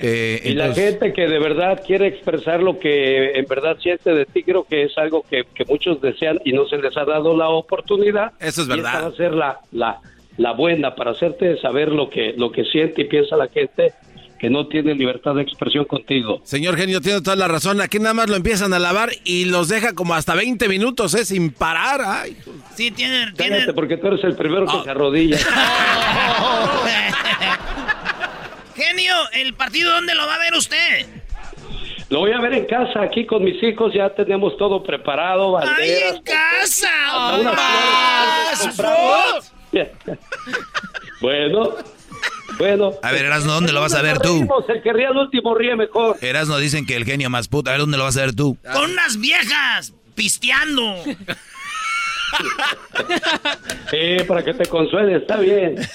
Eh, 0.00 0.40
Y 0.44 0.54
la 0.54 0.72
gente 0.72 1.12
que 1.12 1.26
de 1.26 1.38
verdad 1.40 1.82
quiere 1.86 2.06
expresar 2.06 2.62
lo 2.62 2.78
que 2.78 3.32
en 3.32 3.44
verdad 3.46 3.76
siente 3.82 4.14
de 4.14 4.24
ti, 4.26 4.44
creo 4.44 4.64
que 4.64 4.84
es 4.84 4.96
algo 4.96 5.24
que, 5.28 5.42
que 5.54 5.64
muchos 5.66 6.00
desean 6.00 6.38
y 6.44 6.52
no 6.52 6.66
se 6.68 6.78
les 6.78 6.96
ha 6.96 7.04
dado 7.04 7.36
la 7.36 7.48
oportunidad. 7.48 8.32
Eso 8.40 8.62
es 8.62 8.68
Y 8.68 8.70
verdad. 8.70 8.92
esta 8.94 9.02
va 9.02 9.08
a 9.08 9.16
ser 9.16 9.32
la, 9.34 9.60
la, 9.72 9.98
la 10.36 10.52
buena 10.52 10.94
para 10.94 11.10
hacerte 11.10 11.60
saber 11.60 11.88
lo 11.88 12.08
que, 12.08 12.32
lo 12.36 12.50
que 12.52 12.64
siente 12.64 13.02
y 13.02 13.04
piensa 13.06 13.36
la 13.36 13.48
gente 13.48 13.92
que 14.38 14.48
no 14.50 14.66
tiene 14.68 14.94
libertad 14.94 15.34
de 15.34 15.42
expresión 15.42 15.84
contigo. 15.84 16.40
Señor 16.44 16.76
genio, 16.76 17.00
tiene 17.00 17.20
toda 17.20 17.36
la 17.36 17.48
razón. 17.48 17.80
Aquí 17.80 17.98
nada 17.98 18.14
más 18.14 18.28
lo 18.30 18.36
empiezan 18.36 18.72
a 18.72 18.78
lavar 18.78 19.10
y 19.24 19.46
los 19.46 19.68
deja 19.68 19.94
como 19.94 20.14
hasta 20.14 20.34
20 20.34 20.68
minutos, 20.68 21.14
¿eh? 21.14 21.24
Sin 21.24 21.50
parar. 21.50 22.00
Ay. 22.04 22.36
Sí, 22.74 22.90
tiene. 22.90 23.32
Cállate 23.36 23.72
porque 23.72 23.96
tú 23.96 24.06
eres 24.08 24.22
el 24.24 24.36
primero 24.36 24.66
Ah. 24.68 24.78
que 24.78 24.84
se 24.84 24.90
arrodilla. 24.90 25.38
Genio, 28.76 29.14
¿el 29.32 29.54
partido 29.54 29.92
dónde 29.92 30.14
lo 30.14 30.26
va 30.26 30.34
a 30.36 30.38
ver 30.38 30.54
usted? 30.54 31.06
Lo 32.10 32.20
voy 32.20 32.32
a 32.32 32.40
ver 32.40 32.54
en 32.54 32.64
casa, 32.66 33.02
aquí 33.02 33.26
con 33.26 33.44
mis 33.44 33.62
hijos, 33.62 33.92
ya 33.92 34.08
tenemos 34.14 34.56
todo 34.56 34.82
preparado, 34.82 35.58
¡Ay, 35.58 35.66
banderas. 35.66 36.14
en 36.14 36.22
casa! 36.22 36.88
Flores 37.34 38.60
compramos. 38.60 39.52
bueno, 41.20 41.74
bueno. 42.58 42.92
A 43.02 43.12
ver, 43.12 43.24
Erasno, 43.26 43.52
¿dónde 43.52 43.72
lo 43.72 43.80
vas 43.80 43.94
a 43.94 44.02
ver 44.02 44.18
tú? 44.18 44.48
El 44.68 44.82
que 44.82 44.92
ríe 44.92 45.06
al 45.06 45.16
último 45.16 45.54
ríe 45.54 45.76
mejor. 45.76 46.16
Erasno 46.20 46.58
dicen 46.58 46.86
que 46.86 46.96
el 46.96 47.04
genio 47.04 47.30
más 47.30 47.48
puta. 47.48 47.70
A 47.70 47.72
ver, 47.72 47.80
¿dónde 47.80 47.98
lo 47.98 48.04
vas 48.04 48.16
a 48.16 48.22
ver 48.22 48.34
tú? 48.34 48.56
Con 48.72 48.90
unas 48.90 49.18
viejas, 49.18 49.92
pisteando. 50.14 50.96
Sí, 53.90 54.22
para 54.26 54.44
que 54.44 54.52
te 54.52 54.66
consueles, 54.66 55.22
está 55.22 55.36
bien. 55.38 55.76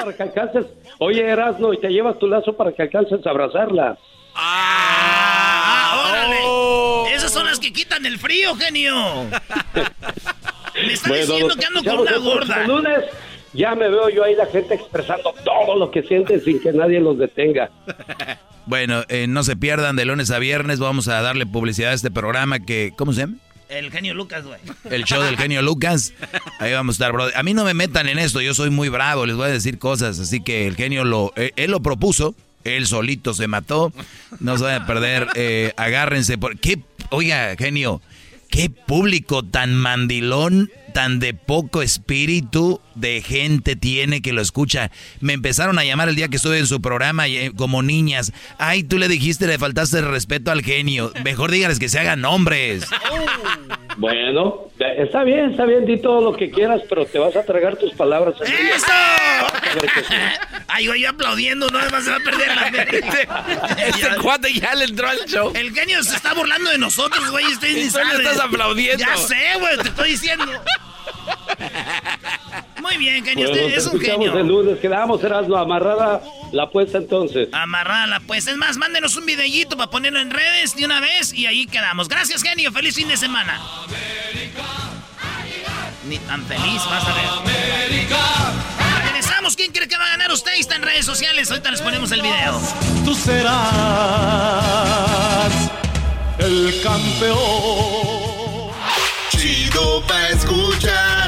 para 0.00 0.16
que 0.16 0.22
alcances. 0.22 0.66
Oye, 0.98 1.28
Erasno, 1.28 1.72
y 1.72 1.80
te 1.80 1.88
llevas 1.88 2.18
tu 2.18 2.28
lazo 2.28 2.56
para 2.56 2.72
que 2.72 2.82
alcances 2.82 3.26
a 3.26 3.30
abrazarla. 3.30 3.98
¡Ah, 4.34 6.04
órale! 6.08 7.14
Esas 7.14 7.32
son 7.32 7.46
las 7.46 7.58
que 7.58 7.72
quitan 7.72 8.06
el 8.06 8.18
frío, 8.18 8.54
genio. 8.56 8.94
Me 10.74 10.92
está 10.92 11.12
diciendo 11.12 11.56
que 11.56 11.66
ando 11.66 11.82
con 11.82 11.98
una 12.00 12.16
gorda. 12.18 12.64
lunes 12.64 13.04
ya 13.52 13.74
me 13.74 13.88
veo 13.88 14.08
yo 14.08 14.24
ahí 14.24 14.34
la 14.34 14.46
gente 14.46 14.74
expresando 14.74 15.34
todo 15.44 15.76
lo 15.76 15.90
que 15.90 16.02
sienten 16.02 16.40
sin 16.42 16.60
que 16.60 16.72
nadie 16.72 17.00
los 17.00 17.18
detenga. 17.18 17.70
Bueno, 18.68 19.02
eh, 19.08 19.26
no 19.26 19.44
se 19.44 19.56
pierdan 19.56 19.96
de 19.96 20.04
lunes 20.04 20.30
a 20.30 20.38
viernes. 20.38 20.78
Vamos 20.78 21.08
a 21.08 21.22
darle 21.22 21.46
publicidad 21.46 21.92
a 21.92 21.94
este 21.94 22.10
programa 22.10 22.60
que, 22.60 22.92
¿cómo 22.94 23.14
se 23.14 23.20
llama? 23.20 23.36
El 23.70 23.90
genio 23.90 24.12
Lucas, 24.12 24.44
güey. 24.44 24.60
El 24.90 25.04
show 25.04 25.22
del 25.22 25.38
genio 25.38 25.62
Lucas. 25.62 26.12
Ahí 26.58 26.74
vamos 26.74 26.94
a 26.94 26.96
estar, 26.96 27.12
bro. 27.12 27.28
A 27.34 27.42
mí 27.42 27.54
no 27.54 27.64
me 27.64 27.72
metan 27.72 28.10
en 28.10 28.18
esto, 28.18 28.42
yo 28.42 28.52
soy 28.52 28.68
muy 28.68 28.90
bravo, 28.90 29.24
les 29.24 29.36
voy 29.36 29.46
a 29.46 29.52
decir 29.52 29.78
cosas. 29.78 30.18
Así 30.18 30.42
que 30.42 30.66
el 30.66 30.76
genio 30.76 31.04
lo, 31.04 31.32
eh, 31.36 31.52
él 31.56 31.70
lo 31.70 31.80
propuso, 31.80 32.34
él 32.64 32.86
solito 32.86 33.32
se 33.32 33.46
mató. 33.46 33.90
No 34.38 34.58
se 34.58 34.64
vayan 34.64 34.82
a 34.82 34.86
perder, 34.86 35.28
eh, 35.34 35.72
agárrense. 35.78 36.36
Por, 36.36 36.58
¿Qué, 36.58 36.78
oiga, 37.08 37.56
genio, 37.56 38.02
qué 38.50 38.68
público 38.68 39.42
tan 39.44 39.74
mandilón, 39.74 40.70
tan 40.92 41.20
de 41.20 41.34
poco 41.34 41.82
espíritu 41.82 42.80
de 42.94 43.22
gente 43.22 43.76
tiene 43.76 44.22
que 44.22 44.32
lo 44.32 44.40
escucha. 44.42 44.90
Me 45.20 45.32
empezaron 45.32 45.78
a 45.78 45.84
llamar 45.84 46.08
el 46.08 46.16
día 46.16 46.28
que 46.28 46.36
estuve 46.36 46.58
en 46.58 46.66
su 46.66 46.80
programa 46.80 47.28
eh, 47.28 47.52
como 47.56 47.82
niñas. 47.82 48.32
Ay, 48.58 48.82
tú 48.82 48.98
le 48.98 49.08
dijiste, 49.08 49.46
le 49.46 49.58
faltaste 49.58 49.98
el 49.98 50.06
respeto 50.06 50.50
al 50.50 50.62
genio. 50.62 51.12
Mejor 51.24 51.50
díganles 51.50 51.78
que 51.78 51.88
se 51.88 51.98
hagan 51.98 52.24
hombres. 52.24 52.84
Bueno, 53.98 54.68
está 54.78 55.24
bien, 55.24 55.50
está 55.50 55.64
bien, 55.64 55.84
di 55.84 56.00
todo 56.00 56.20
lo 56.20 56.36
que 56.36 56.52
quieras, 56.52 56.82
pero 56.88 57.04
te 57.04 57.18
vas 57.18 57.34
a 57.34 57.42
tragar 57.44 57.76
tus 57.76 57.92
palabras. 57.94 58.36
¡Eso! 58.40 58.86
Ay, 60.68 60.86
güey, 60.86 61.00
yo 61.00 61.10
aplaudiendo, 61.10 61.66
no 61.68 61.80
además 61.80 62.04
se 62.04 62.10
va 62.10 62.16
a 62.16 62.20
perder 62.20 62.54
la 62.54 62.68
Este 63.88 64.16
cuate 64.22 64.52
ya 64.52 64.76
le 64.76 64.84
entró 64.84 65.08
al 65.08 65.18
show. 65.26 65.50
El 65.52 65.74
genio 65.74 66.00
se 66.04 66.14
está 66.14 66.32
burlando 66.32 66.70
de 66.70 66.78
nosotros, 66.78 67.28
güey. 67.32 67.44
Estoy 67.46 67.70
Y 67.70 67.90
tú 67.90 67.98
le 67.98 68.22
estás 68.22 68.38
aplaudiendo. 68.38 69.04
Ya 69.04 69.16
sé, 69.16 69.58
güey, 69.58 69.76
te 69.78 69.88
estoy 69.88 70.10
diciendo. 70.10 70.46
Muy 72.82 72.96
bien, 72.96 73.24
genio. 73.24 73.48
Bueno, 73.48 73.64
Usted 73.66 73.76
es 73.78 73.86
un 73.86 73.94
escuchamos 73.96 74.26
genio. 74.26 74.40
el 74.40 74.46
lunes. 74.46 74.78
Quedamos, 74.78 75.22
Erasmo, 75.22 75.56
amarrada 75.56 76.22
la 76.52 76.62
apuesta 76.64 76.98
entonces. 76.98 77.48
Amarrala, 77.52 78.20
pues. 78.26 78.46
Es 78.46 78.56
más, 78.56 78.76
mándenos 78.76 79.16
un 79.16 79.26
videíto 79.26 79.76
para 79.76 79.90
ponerlo 79.90 80.20
en 80.20 80.30
redes 80.30 80.74
de 80.76 80.84
una 80.84 81.00
vez 81.00 81.32
y 81.34 81.46
ahí 81.46 81.66
quedamos. 81.66 82.08
Gracias, 82.08 82.42
genio. 82.42 82.72
Feliz 82.72 82.94
fin 82.94 83.08
de 83.08 83.16
semana. 83.16 83.60
Ni 86.06 86.18
tan 86.18 86.42
feliz, 86.46 86.82
vas 86.88 87.04
a 87.04 87.12
ver. 87.14 87.26
Regresamos. 89.04 89.56
¿Quién 89.56 89.72
cree 89.72 89.88
que 89.88 89.96
va 89.98 90.06
a 90.06 90.10
ganar 90.10 90.30
usted? 90.32 90.52
Está 90.56 90.76
en 90.76 90.82
redes 90.82 91.04
sociales. 91.04 91.50
Ahorita 91.50 91.70
les 91.70 91.82
ponemos 91.82 92.10
el 92.12 92.22
video. 92.22 92.58
Tú 93.04 93.14
serás 93.14 93.54
el 96.38 96.80
campeón. 96.82 97.36
Chido 99.30 100.02
pa' 100.06 100.28
escuchar. 100.28 101.27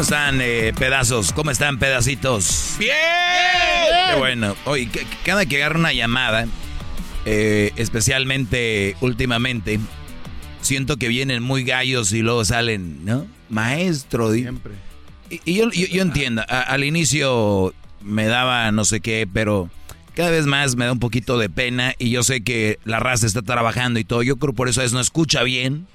¿Cómo 0.00 0.08
están, 0.08 0.40
eh, 0.40 0.72
pedazos? 0.78 1.30
¿Cómo 1.34 1.50
están, 1.50 1.78
pedacitos? 1.78 2.76
¡Bien! 2.78 2.90
Qué 4.10 4.16
bueno. 4.18 4.56
Oye, 4.64 4.88
c- 4.90 5.06
cada 5.26 5.44
que 5.44 5.56
agarro 5.56 5.78
una 5.78 5.92
llamada, 5.92 6.46
eh, 7.26 7.72
especialmente 7.76 8.96
últimamente, 9.02 9.78
siento 10.62 10.96
que 10.96 11.08
vienen 11.08 11.42
muy 11.42 11.64
gallos 11.64 12.14
y 12.14 12.22
luego 12.22 12.46
salen, 12.46 13.04
¿no? 13.04 13.26
Maestro. 13.50 14.32
Siempre. 14.32 14.72
Y, 15.28 15.42
y 15.44 15.54
yo, 15.56 15.70
yo- 15.70 15.86
yo 15.88 16.00
entiendo, 16.00 16.46
a- 16.48 16.62
al 16.62 16.82
inicio 16.82 17.74
me 18.00 18.24
daba 18.24 18.72
no 18.72 18.86
sé 18.86 19.00
qué, 19.02 19.28
pero 19.30 19.68
cada 20.14 20.30
vez 20.30 20.46
más 20.46 20.76
me 20.76 20.86
da 20.86 20.92
un 20.92 20.98
poquito 20.98 21.36
de 21.38 21.50
pena 21.50 21.92
y 21.98 22.08
yo 22.08 22.22
sé 22.22 22.40
que 22.42 22.78
la 22.86 23.00
raza 23.00 23.26
está 23.26 23.42
trabajando 23.42 24.00
y 24.00 24.04
todo. 24.04 24.22
Yo 24.22 24.36
creo 24.38 24.54
por 24.54 24.70
eso 24.70 24.80
es 24.80 24.94
no 24.94 25.00
escucha 25.00 25.42
bien 25.42 25.86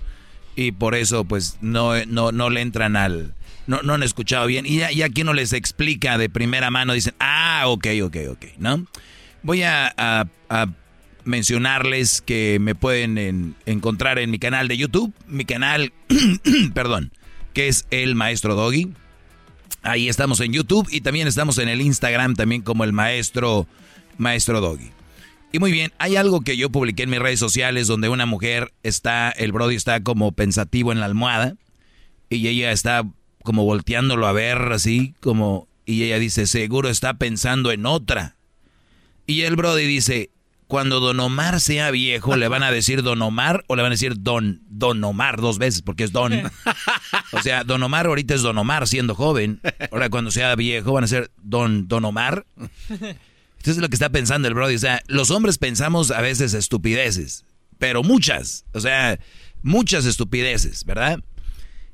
y 0.56 0.74
por 0.74 0.94
eso 0.94 1.26
pues 1.26 1.58
no, 1.62 1.94
no, 2.06 2.32
no 2.32 2.52
le 2.52 2.62
entran 2.62 2.98
al... 2.98 3.34
No, 3.68 3.82
no 3.82 3.94
han 3.94 4.04
escuchado 4.04 4.48
bien. 4.48 4.66
Y 4.66 4.78
ya, 4.78 5.10
que 5.10 5.22
uno 5.24 5.34
les 5.34 5.54
explica 5.54 6.18
de 6.18 6.30
primera 6.30 6.70
mano, 6.72 6.94
dicen, 6.94 7.16
ah, 7.20 7.64
ok, 7.66 7.88
ok, 8.04 8.18
ok, 8.32 8.46
¿no? 8.58 8.86
Voy 9.44 9.64
a, 9.64 10.28
mencionarles 11.24 12.22
que 12.22 12.60
me 12.62 12.76
pueden 12.76 13.18
en- 13.18 13.56
encontrar 13.66 14.20
en 14.20 14.30
mi 14.30 14.38
canal 14.38 14.68
de 14.68 14.78
YouTube, 14.78 15.12
mi 15.28 15.44
canal, 15.44 15.92
perdón, 16.76 17.12
que 17.54 17.68
es 17.68 17.88
El 17.90 18.14
Maestro 18.14 18.54
Doggy. 18.54 18.94
Ahí 19.82 20.08
estamos 20.08 20.40
en 20.42 20.54
YouTube 20.54 20.88
y 20.92 21.02
también 21.02 21.28
estamos 21.28 21.58
en 21.58 21.68
el 21.70 21.82
Instagram 21.82 22.36
también 22.36 22.62
como 22.62 22.84
el 22.84 22.94
Maestro, 22.94 23.68
Maestro 24.20 24.62
Doggy. 24.62 24.92
Y 25.52 25.60
muy 25.60 25.72
bien, 25.72 25.94
hay 26.00 26.16
algo 26.16 26.42
que 26.42 26.58
yo 26.58 26.70
publiqué 26.70 27.04
en 27.04 27.10
mis 27.10 27.20
redes 27.20 27.40
sociales 27.40 27.88
donde 27.88 28.10
una 28.10 28.26
mujer 28.26 28.72
está, 28.84 29.32
el 29.32 29.52
Brody 29.52 29.76
está 29.76 30.02
como 30.04 30.32
pensativo 30.32 30.92
en 30.92 31.00
la 31.00 31.06
almohada 31.06 31.56
y 32.30 32.48
ella 32.48 32.72
está 32.72 33.04
como 33.46 33.64
volteándolo 33.64 34.28
a 34.28 34.34
ver 34.34 34.58
así, 34.74 35.14
como, 35.22 35.70
y 35.86 36.04
ella 36.04 36.20
dice, 36.20 36.48
seguro 36.48 36.90
está 36.90 37.14
pensando 37.14 37.72
en 37.72 37.86
otra. 37.86 38.36
Y 39.26 39.44
el 39.44 39.56
Brody 39.56 39.86
dice, 39.86 40.32
cuando 40.68 41.00
Don 41.00 41.20
Omar 41.20 41.62
sea 41.62 41.92
viejo, 41.92 42.36
¿le 42.36 42.48
van 42.48 42.64
a 42.64 42.72
decir 42.72 43.04
Don 43.04 43.22
Omar 43.22 43.64
o 43.68 43.76
le 43.76 43.84
van 43.84 43.92
a 43.92 43.96
decir 43.96 44.16
Don, 44.18 44.62
Don 44.68 45.04
Omar 45.04 45.40
dos 45.40 45.58
veces? 45.60 45.82
Porque 45.82 46.04
es 46.04 46.12
Don. 46.12 46.34
O 47.32 47.42
sea, 47.42 47.64
Don 47.64 47.82
Omar 47.84 48.08
ahorita 48.08 48.34
es 48.34 48.42
Don 48.42 48.58
Omar 48.58 48.88
siendo 48.88 49.16
joven. 49.16 49.62
Ahora 49.92 50.10
cuando 50.10 50.32
sea 50.32 50.56
viejo 50.56 50.94
van 50.94 51.04
a 51.04 51.08
ser 51.08 51.32
Don, 51.42 51.88
Don 51.88 52.04
Omar. 52.06 52.46
Esto 53.58 53.72
es 53.72 53.78
lo 53.78 53.90
que 53.90 53.96
está 53.96 54.10
pensando 54.10 54.48
el 54.48 54.54
Brody. 54.54 54.76
O 54.76 54.80
sea, 54.80 55.02
los 55.08 55.32
hombres 55.32 55.58
pensamos 55.58 56.12
a 56.12 56.22
veces 56.22 56.54
estupideces, 56.54 57.46
pero 57.78 58.04
muchas. 58.04 58.66
O 58.74 58.80
sea, 58.80 59.20
muchas 59.62 60.06
estupideces, 60.06 60.84
¿verdad? 60.86 61.20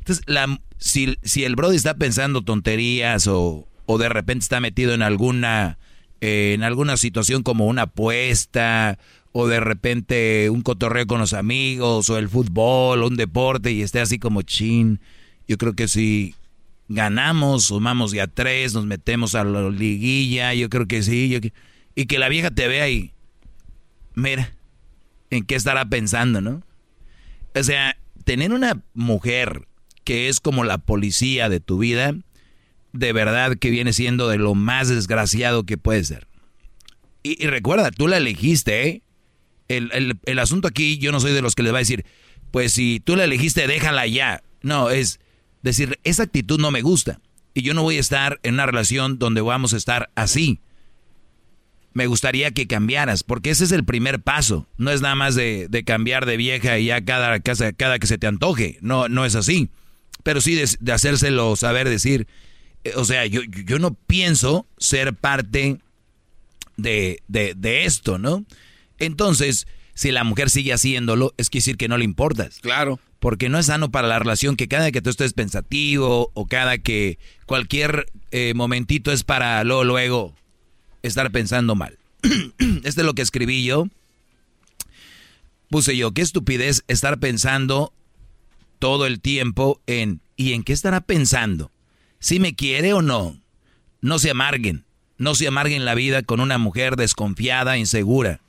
Entonces, 0.02 0.24
la, 0.28 0.60
si, 0.78 1.16
si 1.22 1.44
el 1.44 1.56
Brody 1.56 1.76
está 1.76 1.94
pensando 1.94 2.42
tonterías 2.42 3.28
o, 3.28 3.68
o 3.86 3.98
de 4.00 4.10
repente 4.10 4.44
está 4.44 4.60
metido 4.60 4.96
en 4.96 5.04
alguna, 5.04 5.78
eh, 6.22 6.54
en 6.56 6.64
alguna 6.64 6.98
situación 6.98 7.44
como 7.44 7.68
una 7.68 7.84
apuesta 7.84 8.98
o 9.32 9.48
de 9.48 9.60
repente 9.60 10.50
un 10.50 10.64
cotorreo 10.64 11.06
con 11.06 11.20
los 11.20 11.34
amigos 11.34 12.10
o 12.10 12.18
el 12.18 12.30
fútbol 12.30 13.04
o 13.04 13.08
un 13.08 13.16
deporte 13.16 13.72
y 13.72 13.84
esté 13.84 14.00
así 14.00 14.18
como 14.18 14.42
chin, 14.42 15.00
yo 15.48 15.60
creo 15.60 15.74
que 15.74 15.88
si 15.88 16.34
ganamos, 16.90 17.66
sumamos 17.66 18.12
ya 18.12 18.26
tres, 18.26 18.74
nos 18.74 18.88
metemos 18.88 19.36
a 19.36 19.44
la 19.44 19.70
liguilla, 19.70 20.56
yo 20.56 20.68
creo 20.70 20.88
que 20.88 21.04
sí, 21.04 21.30
yo 21.30 21.40
y 21.94 22.06
que 22.08 22.18
la 22.18 22.28
vieja 22.28 22.50
te 22.50 22.68
vea 22.68 22.90
y 22.90 23.14
mira, 24.16 24.52
¿en 25.30 25.46
qué 25.46 25.54
estará 25.54 25.86
pensando, 25.86 26.42
no? 26.42 26.64
O 27.54 27.64
sea, 27.64 27.98
tener 28.24 28.52
una 28.52 28.82
mujer 28.94 29.68
que 30.04 30.30
es 30.30 30.40
como 30.40 30.64
la 30.64 30.78
policía 30.80 31.50
de 31.50 31.60
tu 31.60 31.78
vida, 31.78 32.16
de 32.94 33.14
verdad 33.14 33.58
que 33.58 33.70
viene 33.70 33.94
siendo 33.94 34.28
de 34.28 34.38
lo 34.38 34.56
más 34.56 34.90
desgraciado 34.90 35.64
que 35.66 35.78
puede 35.78 36.04
ser. 36.04 36.28
Y, 37.24 37.46
recuerda, 37.48 37.92
tú 37.92 38.08
la 38.08 38.18
elegiste, 38.18 38.88
¿eh? 38.88 39.02
El, 39.68 39.92
el- 39.94 40.20
el 40.26 40.40
asunto 40.40 40.68
aquí, 40.68 40.98
yo 40.98 41.12
no 41.12 41.20
soy 41.20 41.32
de 41.34 41.42
los 41.42 41.56
que 41.56 41.64
les 41.64 41.72
va 41.72 41.78
a 41.78 41.80
decir, 41.80 42.04
pues 42.52 42.74
si 42.74 43.00
tú 43.00 43.16
la 43.16 43.24
elegiste, 43.24 43.68
déjala 43.68 44.08
ya. 44.08 44.44
No, 44.64 44.90
es 44.90 45.20
decir, 45.62 46.00
esa 46.04 46.24
actitud 46.24 46.60
no 46.60 46.72
me 46.72 46.82
gusta. 46.82 47.22
Y 47.54 47.62
yo 47.62 47.74
no 47.74 47.84
voy 47.84 47.98
a 47.98 48.00
estar 48.02 48.40
en 48.44 48.56
una 48.56 48.66
relación 48.66 49.20
donde 49.20 49.42
vamos 49.42 49.74
a 49.74 49.78
estar 49.78 50.10
así. 50.16 50.60
Me 51.94 52.08
gustaría 52.08 52.52
que 52.52 52.68
cambiaras, 52.68 53.24
porque 53.24 53.50
ese 53.50 53.66
es 53.66 53.72
el 53.74 53.84
primer 53.84 54.22
paso. 54.22 54.68
No 54.78 54.92
es 54.92 55.02
nada 55.02 55.16
más 55.16 55.36
de, 55.36 55.68
de 55.70 55.84
cambiar 55.84 56.26
de 56.26 56.38
vieja 56.38 56.80
y 56.80 56.86
ya 56.86 57.04
cada, 57.04 57.40
cada, 57.42 57.74
cada 57.74 58.00
que 58.00 58.08
se 58.08 58.18
te 58.18 58.28
antoje. 58.28 58.78
No, 58.82 59.10
no 59.10 59.26
es 59.26 59.36
así. 59.36 59.70
Pero 60.24 60.42
sí 60.42 60.56
de, 60.56 60.70
de 60.80 60.92
hacérselo 60.92 61.56
saber, 61.56 61.90
decir, 61.90 62.28
eh, 62.84 62.94
o 62.96 63.06
sea, 63.06 63.26
yo, 63.26 63.42
yo 63.44 63.80
no 63.80 63.94
pienso 63.94 64.66
ser 64.78 65.14
parte 65.16 65.80
de, 66.78 67.22
de, 67.28 67.54
de 67.56 67.86
esto, 67.86 68.18
¿no? 68.18 68.46
Entonces, 69.00 69.68
si 69.94 70.12
la 70.12 70.24
mujer 70.24 70.50
sigue 70.50 70.74
haciéndolo, 70.74 71.34
es 71.38 71.50
que 71.50 71.60
decir 71.60 71.78
que 71.78 71.88
no 71.88 71.98
le 71.98 72.06
importas. 72.06 72.60
Claro. 72.62 73.00
Porque 73.20 73.50
no 73.50 73.60
es 73.60 73.68
sano 73.68 73.92
para 73.92 74.08
la 74.08 74.20
relación 74.20 74.56
que 74.56 74.68
cada 74.68 74.92
que 74.92 75.02
tú 75.02 75.10
estés 75.10 75.34
pensativo 75.34 76.32
o 76.34 76.48
cada 76.48 76.80
que 76.80 77.20
cualquier 77.46 78.08
eh, 78.32 78.54
momentito 78.56 79.12
es 79.12 79.24
para 79.24 79.64
luego, 79.64 79.84
luego 79.84 80.36
estar 81.04 81.32
pensando 81.32 81.76
mal. 81.76 82.00
este 82.84 83.02
es 83.02 83.06
lo 83.06 83.14
que 83.14 83.22
escribí 83.22 83.64
yo. 83.64 83.88
Puse 85.70 85.96
yo, 85.96 86.12
qué 86.14 86.22
estupidez 86.22 86.84
estar 86.88 87.20
pensando 87.20 87.94
todo 88.82 89.06
el 89.06 89.22
tiempo 89.22 89.80
en 89.86 90.22
¿y 90.36 90.54
en 90.54 90.64
qué 90.64 90.74
estará 90.74 91.02
pensando? 91.02 91.70
¿Si 92.18 92.40
me 92.40 92.56
quiere 92.56 92.94
o 92.94 93.04
no? 93.04 93.40
No 94.02 94.18
se 94.18 94.32
amarguen, 94.32 94.86
no 95.20 95.36
se 95.36 95.48
amarguen 95.48 95.86
la 95.86 95.94
vida 95.94 96.24
con 96.24 96.40
una 96.40 96.58
mujer 96.58 96.96
desconfiada, 96.96 97.78
insegura. 97.78 98.42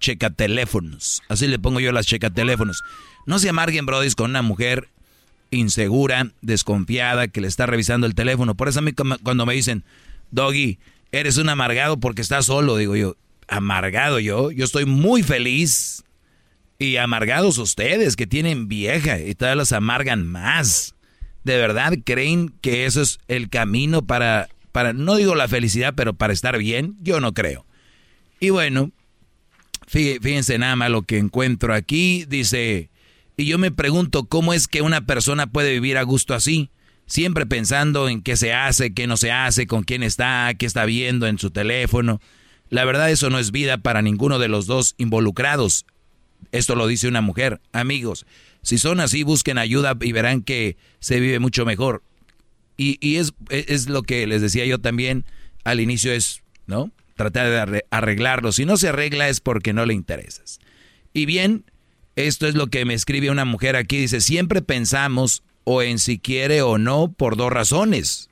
Checa 0.00 0.28
teléfonos, 0.28 1.22
así 1.30 1.46
le 1.46 1.58
pongo 1.58 1.80
yo 1.80 1.92
las 1.92 2.06
checa 2.06 2.28
teléfonos. 2.28 2.84
No 3.24 3.38
se 3.38 3.48
amarguen, 3.48 3.86
brodis, 3.86 4.14
con 4.14 4.30
una 4.30 4.42
mujer 4.42 4.90
insegura, 5.50 6.30
desconfiada, 6.42 7.28
que 7.28 7.40
le 7.40 7.48
está 7.48 7.64
revisando 7.64 8.06
el 8.06 8.14
teléfono. 8.14 8.54
Por 8.54 8.68
eso 8.68 8.80
a 8.80 8.82
mí 8.82 8.92
cuando 8.92 9.46
me 9.46 9.54
dicen, 9.54 9.82
Doggy, 10.30 10.78
eres 11.10 11.38
un 11.38 11.48
amargado 11.48 11.98
porque 11.98 12.20
estás 12.20 12.44
solo, 12.44 12.76
digo 12.76 12.96
yo, 12.96 13.16
amargado 13.48 14.20
yo, 14.20 14.50
yo 14.50 14.66
estoy 14.66 14.84
muy 14.84 15.22
feliz. 15.22 16.03
Y 16.78 16.96
amargados 16.96 17.58
ustedes 17.58 18.16
que 18.16 18.26
tienen 18.26 18.68
vieja 18.68 19.20
y 19.20 19.34
todavía 19.34 19.56
los 19.56 19.72
amargan 19.72 20.26
más. 20.26 20.94
¿De 21.44 21.56
verdad 21.56 21.92
creen 22.04 22.48
que 22.60 22.86
eso 22.86 23.02
es 23.02 23.18
el 23.28 23.48
camino 23.48 24.06
para, 24.06 24.48
para, 24.72 24.92
no 24.92 25.16
digo 25.16 25.34
la 25.34 25.46
felicidad, 25.48 25.94
pero 25.94 26.14
para 26.14 26.32
estar 26.32 26.58
bien? 26.58 26.96
Yo 27.00 27.20
no 27.20 27.32
creo. 27.32 27.64
Y 28.40 28.50
bueno, 28.50 28.90
fí- 29.90 30.18
fíjense 30.20 30.58
nada 30.58 30.74
más 30.74 30.90
lo 30.90 31.02
que 31.02 31.18
encuentro 31.18 31.74
aquí. 31.74 32.24
Dice, 32.28 32.90
y 33.36 33.46
yo 33.46 33.58
me 33.58 33.70
pregunto 33.70 34.24
cómo 34.24 34.52
es 34.52 34.66
que 34.66 34.82
una 34.82 35.06
persona 35.06 35.46
puede 35.46 35.72
vivir 35.72 35.96
a 35.96 36.02
gusto 36.02 36.34
así, 36.34 36.70
siempre 37.06 37.46
pensando 37.46 38.08
en 38.08 38.20
qué 38.22 38.36
se 38.36 38.52
hace, 38.52 38.94
qué 38.94 39.06
no 39.06 39.16
se 39.16 39.30
hace, 39.30 39.66
con 39.66 39.84
quién 39.84 40.02
está, 40.02 40.52
qué 40.58 40.66
está 40.66 40.84
viendo 40.86 41.26
en 41.26 41.38
su 41.38 41.50
teléfono. 41.50 42.20
La 42.70 42.84
verdad 42.84 43.10
eso 43.10 43.30
no 43.30 43.38
es 43.38 43.52
vida 43.52 43.78
para 43.78 44.02
ninguno 44.02 44.38
de 44.38 44.48
los 44.48 44.66
dos 44.66 44.94
involucrados. 44.98 45.86
Esto 46.52 46.74
lo 46.74 46.86
dice 46.86 47.08
una 47.08 47.20
mujer. 47.20 47.60
Amigos, 47.72 48.26
si 48.62 48.78
son 48.78 49.00
así, 49.00 49.22
busquen 49.22 49.58
ayuda 49.58 49.96
y 50.00 50.12
verán 50.12 50.42
que 50.42 50.76
se 51.00 51.20
vive 51.20 51.38
mucho 51.38 51.64
mejor. 51.64 52.02
Y, 52.76 52.98
y 53.00 53.16
es, 53.16 53.32
es 53.50 53.88
lo 53.88 54.02
que 54.02 54.26
les 54.26 54.42
decía 54.42 54.64
yo 54.66 54.78
también 54.80 55.24
al 55.64 55.80
inicio, 55.80 56.12
es, 56.12 56.42
¿no? 56.66 56.90
Tratar 57.16 57.70
de 57.70 57.84
arreglarlo. 57.90 58.52
Si 58.52 58.64
no 58.64 58.76
se 58.76 58.88
arregla 58.88 59.28
es 59.28 59.40
porque 59.40 59.72
no 59.72 59.86
le 59.86 59.94
interesas. 59.94 60.58
Y 61.12 61.26
bien, 61.26 61.64
esto 62.16 62.46
es 62.46 62.54
lo 62.54 62.66
que 62.68 62.84
me 62.84 62.94
escribe 62.94 63.30
una 63.30 63.44
mujer 63.44 63.76
aquí. 63.76 63.98
Dice, 63.98 64.20
siempre 64.20 64.62
pensamos 64.62 65.42
o 65.64 65.82
en 65.82 65.98
si 65.98 66.18
quiere 66.18 66.62
o 66.62 66.78
no 66.78 67.12
por 67.12 67.36
dos 67.36 67.52
razones. 67.52 68.30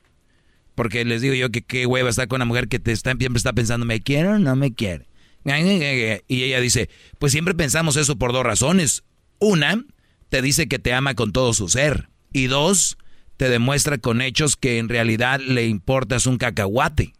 Porque 0.74 1.04
les 1.04 1.20
digo 1.20 1.34
yo 1.34 1.50
que 1.50 1.62
qué 1.62 1.86
hueva 1.86 2.10
está 2.10 2.26
con 2.26 2.36
una 2.36 2.44
mujer 2.44 2.68
que 2.68 2.78
te 2.78 2.92
está, 2.92 3.14
siempre 3.16 3.38
está 3.38 3.52
pensando, 3.52 3.86
¿me 3.86 4.00
quiere 4.00 4.28
o 4.28 4.38
no 4.38 4.56
me 4.56 4.72
quiere? 4.72 5.06
Y 5.44 6.42
ella 6.42 6.60
dice, 6.60 6.88
pues 7.18 7.32
siempre 7.32 7.54
pensamos 7.54 7.96
eso 7.96 8.16
por 8.16 8.32
dos 8.32 8.44
razones. 8.44 9.04
Una, 9.38 9.84
te 10.28 10.42
dice 10.42 10.68
que 10.68 10.78
te 10.78 10.92
ama 10.92 11.14
con 11.14 11.32
todo 11.32 11.52
su 11.52 11.68
ser. 11.68 12.08
Y 12.32 12.46
dos, 12.46 12.96
te 13.36 13.48
demuestra 13.48 13.98
con 13.98 14.20
hechos 14.20 14.56
que 14.56 14.78
en 14.78 14.88
realidad 14.88 15.40
le 15.40 15.66
importas 15.66 16.26
un 16.26 16.38
cacahuate. 16.38 17.12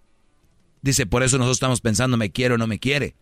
Dice, 0.83 1.07
por 1.07 1.23
eso 1.23 1.39
nosotros 1.39 1.57
estamos 1.57 1.81
pensando, 1.81 2.17
¿me 2.17 2.31
quiere 2.31 2.55
o 2.55 2.59
no 2.59 2.67
me 2.67 2.79
quiere? 2.79 3.15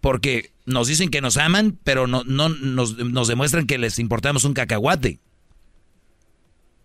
Porque 0.00 0.52
nos 0.66 0.88
dicen 0.88 1.10
que 1.10 1.20
nos 1.20 1.36
aman, 1.36 1.78
pero 1.84 2.06
no, 2.06 2.24
no 2.24 2.48
nos, 2.48 2.96
demuestran 2.96 3.66
que 3.66 3.78
les 3.78 3.98
importamos 3.98 4.44
un 4.44 4.54
cacahuate. 4.54 5.20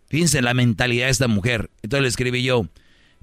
Fíjense 0.07 0.41
la 0.41 0.53
mentalidad 0.53 1.05
de 1.05 1.11
esta 1.11 1.27
mujer. 1.27 1.71
Entonces 1.81 2.03
le 2.03 2.09
escribí 2.09 2.43
yo, 2.43 2.67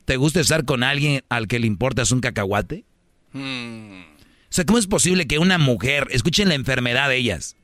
¿te 0.05 0.17
gusta 0.17 0.41
estar 0.41 0.65
con 0.65 0.83
alguien 0.83 1.23
al 1.29 1.47
que 1.47 1.59
le 1.59 1.67
importas 1.67 2.11
un 2.11 2.21
cacahuate? 2.21 2.85
Hmm. 3.33 4.03
O 4.03 4.55
sea, 4.55 4.65
¿cómo 4.65 4.79
es 4.79 4.87
posible 4.87 5.27
que 5.27 5.39
una 5.39 5.59
mujer, 5.59 6.09
escuchen 6.11 6.49
la 6.49 6.55
enfermedad 6.55 7.09
de 7.09 7.17
ellas? 7.17 7.57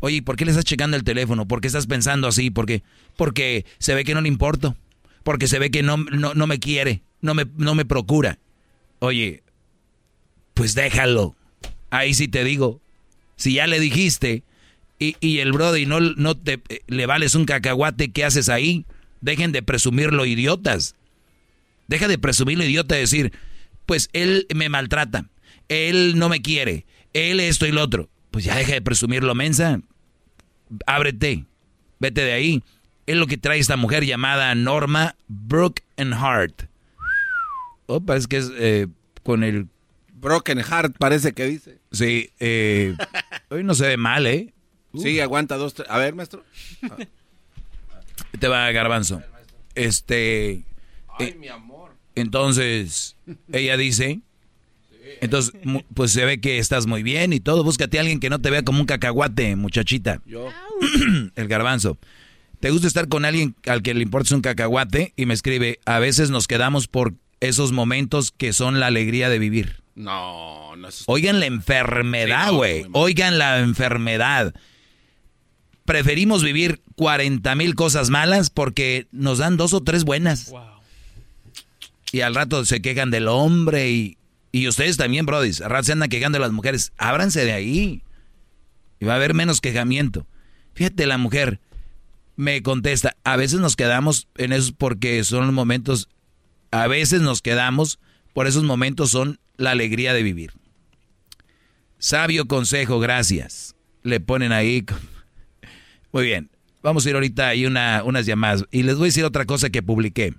Oye, 0.00 0.22
¿por 0.22 0.36
qué 0.36 0.44
le 0.44 0.50
estás 0.50 0.64
checando 0.64 0.96
el 0.96 1.04
teléfono? 1.04 1.46
¿Por 1.46 1.60
qué 1.60 1.66
estás 1.66 1.86
pensando 1.86 2.26
así? 2.26 2.50
¿Por 2.50 2.66
qué? 2.66 2.82
Porque 3.16 3.66
se 3.78 3.94
ve 3.94 4.04
que 4.04 4.14
no 4.14 4.20
le 4.20 4.28
importo. 4.28 4.76
Porque 5.22 5.46
se 5.46 5.58
ve 5.58 5.70
que 5.70 5.82
no, 5.82 5.96
no, 5.96 6.46
me 6.46 6.58
quiere. 6.58 7.02
No 7.20 7.34
me, 7.34 7.46
no 7.56 7.74
me 7.74 7.84
procura. 7.84 8.38
Oye, 8.98 9.42
pues 10.54 10.74
déjalo. 10.74 11.36
Ahí 11.90 12.14
sí 12.14 12.26
te 12.26 12.42
digo. 12.42 12.80
Si 13.36 13.54
ya 13.54 13.66
le 13.66 13.78
dijiste, 13.78 14.42
y, 14.98 15.38
el 15.38 15.52
Brody 15.52 15.86
no, 15.86 16.00
no 16.00 16.36
te 16.36 16.60
eh, 16.68 16.82
le 16.86 17.06
vales 17.06 17.34
un 17.34 17.44
cacahuate, 17.44 18.10
¿qué 18.10 18.24
haces 18.24 18.48
ahí? 18.48 18.86
Dejen 19.20 19.52
de 19.52 19.62
presumirlo, 19.62 20.26
idiotas. 20.26 20.94
Deja 21.88 22.08
de 22.08 22.18
presumirlo, 22.18 22.64
idiota, 22.64 22.94
decir, 22.94 23.32
pues 23.86 24.08
él 24.12 24.46
me 24.54 24.68
maltrata, 24.68 25.28
él 25.68 26.18
no 26.18 26.28
me 26.28 26.42
quiere, 26.42 26.86
él 27.12 27.40
esto 27.40 27.66
y 27.66 27.72
lo 27.72 27.82
otro. 27.82 28.08
Pues 28.30 28.44
ya 28.44 28.56
deja 28.56 28.72
de 28.72 28.82
presumirlo, 28.82 29.34
mensa. 29.34 29.80
Ábrete, 30.86 31.44
vete 31.98 32.22
de 32.22 32.32
ahí. 32.32 32.62
Es 33.06 33.16
lo 33.16 33.26
que 33.26 33.36
trae 33.36 33.58
esta 33.58 33.76
mujer 33.76 34.06
llamada 34.06 34.54
Norma 34.54 35.16
Brooke 35.28 35.82
and 35.96 36.14
Hart. 36.14 36.62
Oh, 37.86 38.00
parece 38.00 38.28
que 38.28 38.36
es 38.38 38.50
eh, 38.56 38.86
con 39.22 39.44
el... 39.44 39.68
Broken 40.14 40.62
Heart, 40.62 40.96
parece 40.98 41.32
que 41.32 41.46
dice. 41.46 41.80
Sí, 41.90 42.30
eh, 42.38 42.94
hoy 43.50 43.64
no 43.64 43.74
se 43.74 43.88
ve 43.88 43.96
mal, 43.96 44.24
¿eh? 44.26 44.54
Sí, 44.96 45.18
aguanta 45.18 45.56
dos, 45.56 45.74
tres. 45.74 45.90
A 45.90 45.98
ver, 45.98 46.14
maestro. 46.14 46.44
Te 48.38 48.46
va 48.46 48.70
garbanzo. 48.70 49.20
Este. 49.74 50.64
Ay, 51.18 51.28
eh, 51.28 51.36
mi 51.38 51.48
amor. 51.48 51.71
Entonces, 52.14 53.16
ella 53.52 53.76
dice. 53.76 54.20
Entonces, 55.20 55.52
pues 55.94 56.12
se 56.12 56.24
ve 56.24 56.40
que 56.40 56.58
estás 56.58 56.86
muy 56.86 57.02
bien 57.02 57.32
y 57.32 57.40
todo. 57.40 57.64
Búscate 57.64 57.98
a 57.98 58.00
alguien 58.00 58.20
que 58.20 58.30
no 58.30 58.40
te 58.40 58.50
vea 58.50 58.62
como 58.62 58.80
un 58.80 58.86
cacahuate, 58.86 59.56
muchachita. 59.56 60.20
Yo. 60.24 60.48
El 61.36 61.48
garbanzo. 61.48 61.98
¿Te 62.60 62.70
gusta 62.70 62.86
estar 62.86 63.08
con 63.08 63.24
alguien 63.24 63.56
al 63.66 63.82
que 63.82 63.94
le 63.94 64.02
importa 64.02 64.34
un 64.34 64.40
cacahuate? 64.40 65.12
Y 65.16 65.26
me 65.26 65.34
escribe, 65.34 65.80
a 65.84 65.98
veces 65.98 66.30
nos 66.30 66.46
quedamos 66.46 66.86
por 66.86 67.14
esos 67.40 67.72
momentos 67.72 68.30
que 68.30 68.52
son 68.52 68.78
la 68.78 68.86
alegría 68.86 69.28
de 69.28 69.38
vivir. 69.38 69.82
No, 69.94 70.76
no 70.76 70.88
es... 70.88 71.02
Oigan 71.06 71.40
la 71.40 71.46
enfermedad, 71.46 72.52
güey. 72.52 72.86
Oigan 72.92 73.38
la 73.38 73.58
enfermedad 73.58 74.54
preferimos 75.84 76.42
vivir 76.42 76.80
40 76.96 77.54
mil 77.54 77.74
cosas 77.74 78.10
malas 78.10 78.50
porque 78.50 79.08
nos 79.10 79.38
dan 79.38 79.56
dos 79.56 79.72
o 79.72 79.82
tres 79.82 80.04
buenas. 80.04 80.52
Y 82.12 82.20
al 82.20 82.34
rato 82.34 82.64
se 82.64 82.82
quejan 82.82 83.10
del 83.10 83.26
hombre 83.26 83.90
y, 83.90 84.18
y 84.52 84.68
ustedes 84.68 84.96
también, 84.96 85.26
brodis. 85.26 85.60
Al 85.60 85.70
rato 85.70 85.84
se 85.84 85.92
andan 85.92 86.10
quejando 86.10 86.36
de 86.36 86.42
las 86.42 86.52
mujeres. 86.52 86.92
Ábranse 86.98 87.44
de 87.44 87.52
ahí. 87.52 88.02
Y 89.00 89.04
va 89.04 89.14
a 89.14 89.16
haber 89.16 89.34
menos 89.34 89.60
quejamiento. 89.60 90.26
Fíjate, 90.74 91.06
la 91.06 91.18
mujer 91.18 91.60
me 92.36 92.62
contesta, 92.62 93.16
a 93.24 93.36
veces 93.36 93.60
nos 93.60 93.76
quedamos 93.76 94.28
en 94.36 94.52
eso 94.52 94.72
porque 94.76 95.22
son 95.24 95.46
los 95.46 95.54
momentos, 95.54 96.08
a 96.70 96.86
veces 96.86 97.20
nos 97.20 97.42
quedamos 97.42 97.98
por 98.32 98.46
esos 98.46 98.64
momentos 98.64 99.10
son 99.10 99.38
la 99.56 99.72
alegría 99.72 100.14
de 100.14 100.22
vivir. 100.22 100.52
Sabio 101.98 102.46
consejo, 102.46 102.98
gracias. 102.98 103.76
Le 104.02 104.20
ponen 104.20 104.52
ahí 104.52 104.84
muy 106.12 106.24
bien. 106.24 106.50
Vamos 106.82 107.06
a 107.06 107.10
ir 107.10 107.14
ahorita 107.14 107.48
ahí 107.48 107.66
una, 107.66 108.02
unas 108.04 108.26
llamadas. 108.26 108.64
Y 108.72 108.82
les 108.82 108.96
voy 108.96 109.04
a 109.04 109.08
decir 109.08 109.24
otra 109.24 109.44
cosa 109.44 109.70
que 109.70 109.82
publiqué. 109.82 110.34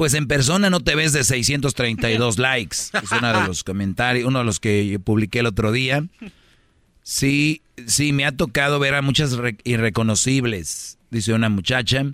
Pues 0.00 0.14
en 0.14 0.26
persona 0.28 0.70
no 0.70 0.80
te 0.80 0.94
ves 0.94 1.12
de 1.12 1.24
632 1.24 2.38
likes. 2.38 2.76
Es 3.02 3.12
uno 3.12 3.38
de 3.38 3.46
los 3.46 3.62
comentarios, 3.62 4.26
uno 4.26 4.38
de 4.38 4.46
los 4.46 4.58
que 4.58 4.98
publiqué 5.04 5.40
el 5.40 5.46
otro 5.46 5.72
día. 5.72 6.06
Sí, 7.02 7.60
sí, 7.86 8.14
me 8.14 8.24
ha 8.24 8.32
tocado 8.32 8.78
ver 8.78 8.94
a 8.94 9.02
muchas 9.02 9.36
irreconocibles, 9.62 10.96
dice 11.10 11.34
una 11.34 11.50
muchacha. 11.50 12.06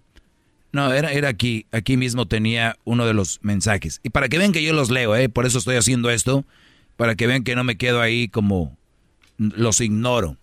No, 0.72 0.92
era, 0.92 1.12
era 1.12 1.28
aquí, 1.28 1.66
aquí 1.70 1.96
mismo 1.96 2.26
tenía 2.26 2.76
uno 2.82 3.06
de 3.06 3.14
los 3.14 3.38
mensajes. 3.42 4.00
Y 4.02 4.10
para 4.10 4.28
que 4.28 4.38
vean 4.38 4.50
que 4.50 4.64
yo 4.64 4.72
los 4.72 4.90
leo, 4.90 5.14
¿eh? 5.14 5.28
por 5.28 5.46
eso 5.46 5.58
estoy 5.58 5.76
haciendo 5.76 6.10
esto, 6.10 6.44
para 6.96 7.14
que 7.14 7.28
vean 7.28 7.44
que 7.44 7.54
no 7.54 7.62
me 7.62 7.76
quedo 7.76 8.00
ahí 8.00 8.26
como 8.26 8.76
los 9.38 9.80
ignoro. 9.80 10.36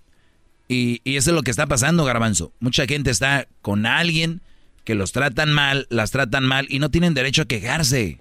Y, 0.69 1.01
eso 1.03 1.31
es 1.31 1.35
lo 1.35 1.43
que 1.43 1.51
está 1.51 1.67
pasando, 1.67 2.05
garbanzo. 2.05 2.53
Mucha 2.61 2.85
gente 2.85 3.11
está 3.11 3.49
con 3.61 3.85
alguien 3.85 4.39
que 4.83 4.95
los 4.95 5.11
tratan 5.11 5.51
mal, 5.51 5.87
las 5.89 6.11
tratan 6.11 6.45
mal 6.45 6.67
y 6.69 6.79
no 6.79 6.89
tienen 6.89 7.13
derecho 7.13 7.43
a 7.43 7.47
quejarse. 7.47 8.17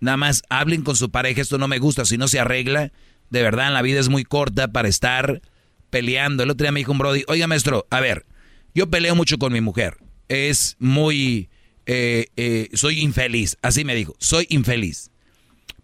Nada 0.00 0.16
más 0.16 0.42
hablen 0.48 0.82
con 0.82 0.96
su 0.96 1.10
pareja, 1.10 1.40
esto 1.40 1.58
no 1.58 1.68
me 1.68 1.78
gusta, 1.78 2.04
si 2.04 2.18
no 2.18 2.28
se 2.28 2.40
arregla, 2.40 2.92
de 3.30 3.42
verdad 3.42 3.72
la 3.72 3.82
vida 3.82 4.00
es 4.00 4.08
muy 4.08 4.24
corta 4.24 4.68
para 4.68 4.88
estar 4.88 5.40
peleando. 5.90 6.42
El 6.42 6.50
otro 6.50 6.64
día 6.64 6.72
me 6.72 6.80
dijo 6.80 6.92
un 6.92 6.98
Brody, 6.98 7.24
oiga 7.28 7.46
maestro, 7.46 7.86
a 7.90 8.00
ver, 8.00 8.26
yo 8.74 8.90
peleo 8.90 9.14
mucho 9.14 9.38
con 9.38 9.52
mi 9.52 9.60
mujer, 9.60 9.98
es 10.28 10.76
muy, 10.78 11.48
eh, 11.86 12.26
eh, 12.36 12.68
soy 12.74 13.00
infeliz, 13.00 13.56
así 13.62 13.84
me 13.84 13.94
dijo, 13.94 14.14
soy 14.18 14.46
infeliz. 14.50 15.10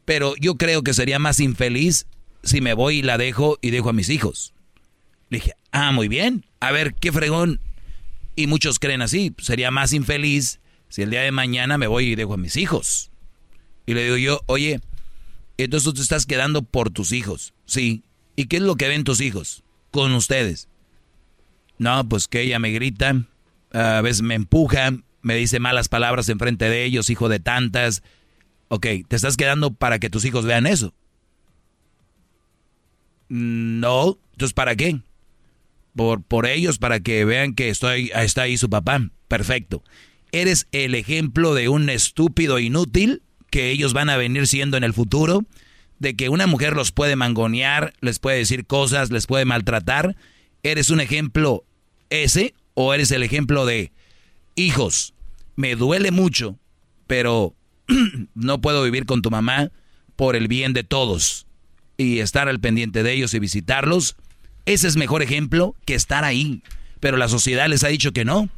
Pero 0.05 0.35
yo 0.37 0.57
creo 0.57 0.83
que 0.83 0.95
sería 0.95 1.19
más 1.19 1.39
infeliz 1.41 2.07
si 2.43 2.61
me 2.61 2.75
voy 2.75 2.99
y 2.99 3.03
la 3.03 3.19
dejo 3.19 3.59
y 3.61 3.71
dejo 3.71 3.91
a 3.91 3.93
mis 3.93 4.09
hijos. 4.09 4.55
Le 5.29 5.39
dije, 5.39 5.53
ah, 5.71 5.93
muy 5.93 6.09
bien. 6.09 6.45
A 6.59 6.73
ver, 6.73 6.95
qué 6.95 7.13
fregón. 7.13 7.61
Y 8.37 8.47
muchos 8.47 8.79
creen 8.79 9.03
así. 9.03 9.35
Sería 9.39 9.71
más 9.71 9.93
infeliz 9.93 10.61
si 10.89 11.03
el 11.03 11.11
día 11.11 11.23
de 11.23 11.33
mañana 11.33 11.79
me 11.79 11.87
voy 11.87 12.07
y 12.07 12.15
dejo 12.15 12.35
a 12.35 12.39
mis 12.39 12.57
hijos. 12.57 13.11
Y 13.87 13.95
le 13.95 14.05
digo 14.05 14.17
yo, 14.17 14.41
oye, 14.47 14.81
entonces 15.57 15.85
tú 15.85 15.95
te 15.95 16.03
estás 16.03 16.27
quedando 16.27 16.63
por 16.63 16.91
tus 16.91 17.13
hijos. 17.13 17.55
Sí. 17.67 18.03
¿Y 18.37 18.47
qué 18.47 18.57
es 18.57 18.63
lo 18.63 18.77
que 18.77 18.89
ven 18.89 19.05
tus 19.05 19.21
hijos 19.21 19.63
con 19.91 20.13
ustedes? 20.13 20.69
No, 21.79 22.09
pues 22.09 22.29
que 22.29 22.43
ella 22.43 22.59
me 22.59 22.71
grita, 22.71 23.25
a 23.73 24.01
veces 24.03 24.23
me 24.23 24.35
empuja, 24.35 24.93
me 25.23 25.35
dice 25.35 25.61
malas 25.61 25.89
palabras 25.89 26.29
enfrente 26.29 26.69
de 26.69 26.85
ellos, 26.85 27.11
hijo 27.11 27.29
de 27.29 27.41
tantas. 27.41 28.03
Ok, 28.69 28.87
te 29.09 29.17
estás 29.17 29.37
quedando 29.37 29.73
para 29.73 29.99
que 29.99 30.11
tus 30.11 30.25
hijos 30.25 30.45
vean 30.45 30.67
eso. 30.67 30.95
No, 33.29 34.19
entonces 34.33 34.55
¿para 34.55 34.77
qué? 34.77 35.01
Por, 35.95 36.23
por 36.23 36.47
ellos 36.47 36.79
para 36.79 37.01
que 37.01 37.25
vean 37.25 37.55
que 37.55 37.69
estoy, 37.69 38.11
está 38.15 38.43
ahí 38.43 38.57
su 38.57 38.71
papá. 38.71 39.11
Perfecto. 39.29 39.83
Eres 40.33 40.67
el 40.73 40.95
ejemplo 40.95 41.55
de 41.55 41.69
un 41.69 41.89
estúpido 41.91 42.59
inútil 42.59 43.23
que 43.51 43.71
ellos 43.71 43.93
van 43.93 44.11
a 44.11 44.17
venir 44.17 44.47
siendo 44.47 44.77
en 44.77 44.85
el 44.85 44.95
futuro, 44.95 45.45
de 45.99 46.15
que 46.15 46.29
una 46.29 46.47
mujer 46.47 46.75
los 46.75 46.93
puede 46.93 47.17
mangonear, 47.17 47.93
les 48.01 48.19
puede 48.19 48.39
decir 48.39 48.67
cosas, 48.67 49.11
les 49.11 49.27
puede 49.27 49.45
maltratar. 49.45 50.17
¿Eres 50.63 50.91
un 50.91 51.01
ejemplo 51.01 51.65
ese 52.11 52.55
o 52.75 52.95
eres 52.95 53.11
el 53.11 53.23
ejemplo 53.23 53.67
de 53.67 53.93
hijos? 54.55 55.15
Me 55.57 55.75
duele 55.75 56.11
mucho, 56.11 56.59
pero 57.07 57.55
no 58.35 58.61
puedo 58.61 58.83
vivir 58.83 59.05
con 59.05 59.21
tu 59.21 59.31
mamá 59.31 59.73
por 60.17 60.37
el 60.37 60.49
bien 60.49 60.73
de 60.73 60.85
todos 60.85 61.47
y 61.97 62.21
estar 62.21 62.49
al 62.49 62.61
pendiente 62.61 63.03
de 63.03 63.13
ellos 63.13 63.35
y 63.35 63.39
visitarlos 63.41 64.17
ese 64.75 64.89
es 64.89 64.97
mejor 64.97 65.23
ejemplo 65.23 65.75
que 65.85 65.95
estar 65.95 66.25
ahí. 66.25 66.63
Pero 67.01 67.17
la 67.17 67.29
sociedad 67.29 67.69
les 67.69 67.85
ha 67.85 67.89
dicho 67.89 68.13
que 68.13 68.25
no, 68.25 68.49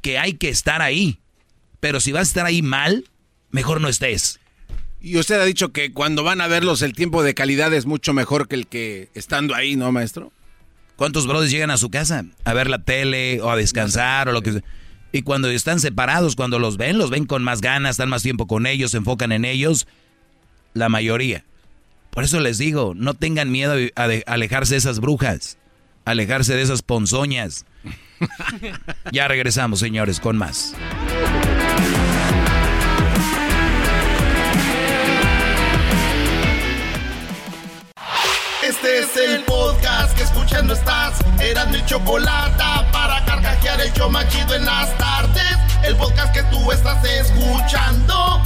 que 0.00 0.18
hay 0.18 0.34
que 0.34 0.48
estar 0.48 0.82
ahí. 0.82 1.18
Pero 1.80 2.00
si 2.00 2.12
vas 2.12 2.20
a 2.20 2.30
estar 2.30 2.46
ahí 2.46 2.62
mal, 2.62 3.04
mejor 3.50 3.80
no 3.80 3.88
estés. 3.88 4.40
Y 5.00 5.18
usted 5.18 5.40
ha 5.40 5.44
dicho 5.44 5.72
que 5.72 5.92
cuando 5.92 6.22
van 6.22 6.40
a 6.40 6.46
verlos 6.46 6.82
el 6.82 6.92
tiempo 6.92 7.22
de 7.22 7.34
calidad 7.34 7.72
es 7.74 7.86
mucho 7.86 8.12
mejor 8.12 8.46
que 8.46 8.54
el 8.54 8.66
que 8.68 9.08
estando 9.14 9.54
ahí, 9.54 9.74
¿no, 9.74 9.90
maestro? 9.90 10.32
¿Cuántos 10.96 11.26
brothers 11.26 11.50
llegan 11.50 11.70
a 11.70 11.76
su 11.76 11.90
casa 11.90 12.24
a 12.44 12.52
ver 12.52 12.70
la 12.70 12.84
tele 12.84 13.40
o 13.40 13.50
a 13.50 13.56
descansar 13.56 14.28
o 14.28 14.32
lo 14.32 14.42
que 14.42 14.52
sea? 14.52 14.62
Y 15.10 15.22
cuando 15.22 15.50
están 15.50 15.80
separados, 15.80 16.36
cuando 16.36 16.58
los 16.58 16.76
ven, 16.76 16.98
los 16.98 17.10
ven 17.10 17.26
con 17.26 17.42
más 17.42 17.60
ganas, 17.60 17.92
están 17.92 18.08
más 18.08 18.22
tiempo 18.22 18.46
con 18.46 18.66
ellos, 18.66 18.92
se 18.92 18.98
enfocan 18.98 19.32
en 19.32 19.44
ellos. 19.44 19.86
La 20.72 20.88
mayoría. 20.88 21.44
Por 22.10 22.24
eso 22.24 22.40
les 22.40 22.58
digo, 22.58 22.94
no 22.94 23.14
tengan 23.14 23.50
miedo 23.50 23.74
a 23.96 24.08
alejarse 24.26 24.74
de 24.74 24.78
esas 24.78 25.00
brujas, 25.00 25.58
alejarse 26.04 26.54
de 26.54 26.62
esas 26.62 26.82
ponzoñas. 26.82 27.64
ya 29.12 29.28
regresamos, 29.28 29.80
señores, 29.80 30.20
con 30.20 30.36
más. 30.36 30.74
Este 38.62 39.00
es 39.00 39.16
el 39.16 39.42
podcast 39.44 40.16
que 40.16 40.22
escuchando 40.22 40.74
estás. 40.74 41.18
Eran 41.40 41.70
mi 41.72 41.84
chocolate 41.84 42.62
para 42.92 43.24
carcajear 43.24 43.80
el 43.80 43.92
yo 43.92 44.08
machido 44.08 44.54
en 44.54 44.64
las 44.64 44.96
tardes. 44.98 45.56
El 45.84 45.96
podcast 45.96 46.32
que 46.32 46.42
tú 46.44 46.70
estás 46.70 47.04
escuchando. 47.04 48.40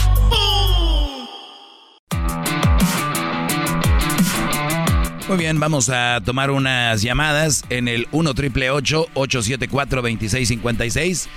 Muy 5.29 5.39
bien, 5.39 5.59
vamos 5.59 5.91
a 5.91 6.21
tomar 6.25 6.53
unas 6.53 7.03
llamadas 7.03 7.65
en 7.69 7.89
el 7.89 8.07
1 8.13 8.33
triple 8.35 8.71
874 8.71 10.01
2656. 10.01 11.29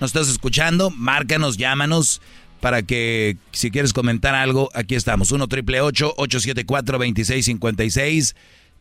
Nos 0.00 0.10
estás 0.14 0.30
escuchando, 0.30 0.90
márcanos, 0.90 1.56
llámanos 1.56 2.22
para 2.60 2.82
que 2.82 3.34
si 3.50 3.72
quieres 3.72 3.92
comentar 3.92 4.36
algo, 4.36 4.68
aquí 4.72 4.94
estamos. 4.94 5.32
1 5.32 5.48
triple 5.48 5.80
874 5.80 6.98
2656. 6.98 8.36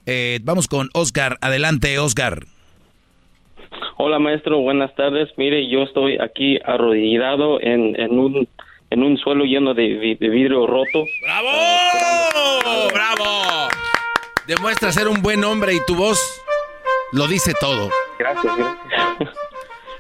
Eh, 0.05 0.39
vamos 0.43 0.67
con 0.67 0.89
Oscar. 0.93 1.38
Adelante, 1.41 1.97
Oscar. 1.97 2.45
Hola, 3.97 4.19
maestro. 4.19 4.59
Buenas 4.59 4.93
tardes. 4.95 5.30
Mire, 5.35 5.67
yo 5.67 5.81
estoy 5.81 6.19
aquí 6.19 6.59
arrodillado 6.63 7.59
en, 7.59 7.99
en 7.99 8.19
un 8.19 8.47
en 8.91 9.01
un 9.01 9.17
suelo 9.17 9.45
lleno 9.45 9.73
de, 9.73 10.15
vidrio 10.19 10.67
roto. 10.67 11.05
¡Bravo! 11.23 11.49
¡Bravo! 12.93 13.69
Demuestra 14.48 14.91
ser 14.91 15.07
un 15.07 15.22
buen 15.22 15.44
hombre 15.45 15.74
y 15.74 15.80
tu 15.88 15.95
voz 15.95 16.41
lo 17.14 17.28
dice 17.28 17.53
todo. 17.60 17.90
Gracias, 18.20 18.57
gracias. 18.57 19.30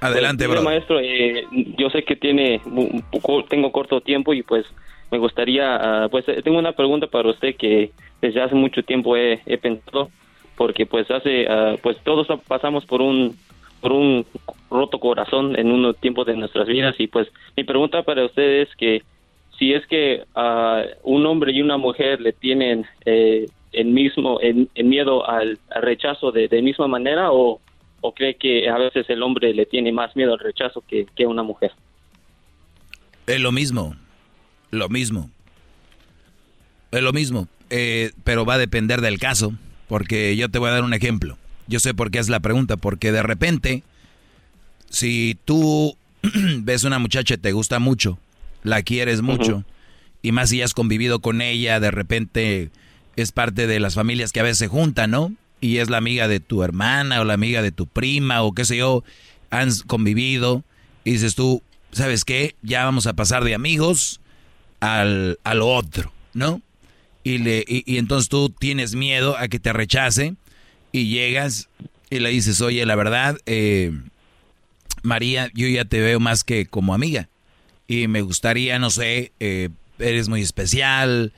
Adelante, 0.01 0.47
pues, 0.47 0.61
maestro, 0.61 0.99
eh, 0.99 1.47
yo 1.77 1.89
sé 1.89 2.03
que 2.03 2.17
tiene 2.17 2.59
un 2.65 3.01
poco, 3.09 3.45
tengo 3.45 3.71
corto 3.71 4.01
tiempo 4.01 4.33
y 4.33 4.43
pues 4.43 4.65
me 5.11 5.17
gustaría, 5.17 5.75
ah, 5.75 6.09
pues 6.09 6.27
eh, 6.27 6.41
tengo 6.43 6.59
una 6.59 6.73
pregunta 6.73 7.07
para 7.07 7.29
usted 7.29 7.55
que 7.55 7.91
desde 8.21 8.41
hace 8.41 8.53
mucho 8.53 8.83
tiempo 8.83 9.15
he, 9.15 9.37
pensado, 9.61 10.09
porque 10.57 10.85
pues 10.85 11.09
hace, 11.09 11.47
ah, 11.47 11.75
pues 11.81 11.97
todos 12.03 12.27
pasamos 12.45 12.85
por 12.85 13.01
un 13.01 13.37
por 13.79 13.91
un 13.91 14.25
roto 14.69 14.99
corazón 14.99 15.57
en 15.57 15.71
un 15.71 15.93
tiempo 15.95 16.25
de 16.25 16.35
nuestras 16.35 16.67
vidas 16.67 16.95
y 16.99 17.07
pues 17.07 17.27
mi 17.55 17.63
pregunta 17.63 18.03
para 18.03 18.25
usted 18.25 18.61
es 18.61 18.75
que 18.77 19.03
si 19.57 19.73
es 19.73 19.85
que 19.87 20.23
a 20.35 20.83
un 21.03 21.25
hombre 21.25 21.51
y 21.51 21.61
una 21.61 21.77
mujer 21.77 22.21
le 22.21 22.31
tienen 22.31 22.85
eh, 23.05 23.47
el 23.73 23.87
mismo 23.87 24.39
el, 24.39 24.69
miedo 24.83 25.27
al, 25.27 25.59
rechazo 25.81 26.31
de, 26.31 26.47
de 26.47 26.61
misma 26.61 26.87
manera 26.87 27.31
o 27.31 27.59
o 28.03 28.13
cree 28.13 28.35
que 28.35 28.69
a 28.69 28.77
veces 28.77 29.09
el 29.09 29.23
hombre 29.23 29.53
le 29.53 29.65
tiene 29.65 29.93
más 29.93 30.13
miedo 30.15 30.33
al 30.33 30.39
rechazo 30.39 30.83
que, 30.85 31.07
que 31.15 31.25
una 31.25 31.41
mujer? 31.41 31.71
Es 33.25 33.39
lo 33.39 33.53
mismo, 33.53 33.95
lo 34.71 34.89
mismo. 34.89 35.29
Es 36.91 37.01
lo 37.01 37.13
mismo, 37.13 37.47
eh, 37.69 38.11
pero 38.25 38.45
va 38.45 38.55
a 38.55 38.57
depender 38.57 38.99
del 38.99 39.19
caso, 39.19 39.53
porque 39.87 40.35
yo 40.35 40.49
te 40.49 40.59
voy 40.59 40.69
a 40.69 40.73
dar 40.73 40.83
un 40.83 40.93
ejemplo. 40.93 41.37
Yo 41.67 41.79
sé 41.79 41.93
por 41.93 42.11
qué 42.11 42.19
es 42.19 42.27
la 42.27 42.41
pregunta, 42.41 42.75
porque 42.75 43.13
de 43.13 43.23
repente, 43.23 43.83
si 44.89 45.37
tú 45.45 45.95
ves 46.59 46.83
una 46.83 46.99
muchacha 46.99 47.35
y 47.35 47.37
te 47.37 47.53
gusta 47.53 47.79
mucho, 47.79 48.19
la 48.63 48.83
quieres 48.83 49.21
mucho, 49.21 49.63
y 50.21 50.33
más 50.33 50.49
si 50.49 50.61
has 50.61 50.73
convivido 50.73 51.19
con 51.19 51.41
ella, 51.41 51.79
de 51.79 51.89
repente 51.89 52.69
es 53.15 53.31
parte 53.31 53.67
de 53.67 53.79
las 53.79 53.95
familias 53.95 54.31
que 54.31 54.39
a 54.39 54.43
veces 54.43 54.57
se 54.57 54.67
juntan, 54.67 55.11
¿no? 55.11 55.33
y 55.63 55.77
es 55.77 55.89
la 55.89 55.95
amiga 55.95 56.27
de 56.27 56.41
tu 56.41 56.61
hermana 56.61 57.21
o 57.21 57.23
la 57.23 57.35
amiga 57.35 57.61
de 57.61 57.71
tu 57.71 57.87
prima 57.87 58.43
o 58.43 58.51
qué 58.51 58.65
sé 58.65 58.75
yo, 58.75 59.05
han 59.49 59.69
convivido 59.87 60.65
y 61.05 61.11
dices 61.11 61.35
tú, 61.35 61.63
¿sabes 61.93 62.25
qué? 62.25 62.57
Ya 62.61 62.83
vamos 62.83 63.07
a 63.07 63.13
pasar 63.13 63.45
de 63.45 63.55
amigos 63.55 64.19
al, 64.81 65.39
al 65.45 65.61
otro, 65.61 66.11
¿no? 66.33 66.61
Y, 67.23 67.37
le, 67.37 67.63
y, 67.65 67.97
entonces 67.97 68.27
tú 68.27 68.49
tienes 68.49 68.95
miedo 68.95 69.37
a 69.37 69.47
que 69.47 69.57
te 69.57 69.71
rechace 69.71 70.35
y 70.91 71.07
llegas 71.07 71.69
y 72.09 72.19
le 72.19 72.31
dices, 72.31 72.59
oye, 72.59 72.85
la 72.85 72.95
verdad, 72.95 73.37
eh, 73.45 73.97
María, 75.01 75.49
yo 75.53 75.65
ya 75.69 75.85
te 75.85 76.01
veo 76.01 76.19
más 76.19 76.43
que 76.43 76.65
como 76.65 76.93
amiga 76.93 77.29
y 77.87 78.09
me 78.09 78.21
gustaría, 78.21 78.79
no 78.79 78.89
sé, 78.89 79.31
eh, 79.39 79.69
eres 79.97 80.27
muy 80.27 80.41
especial, 80.41 81.31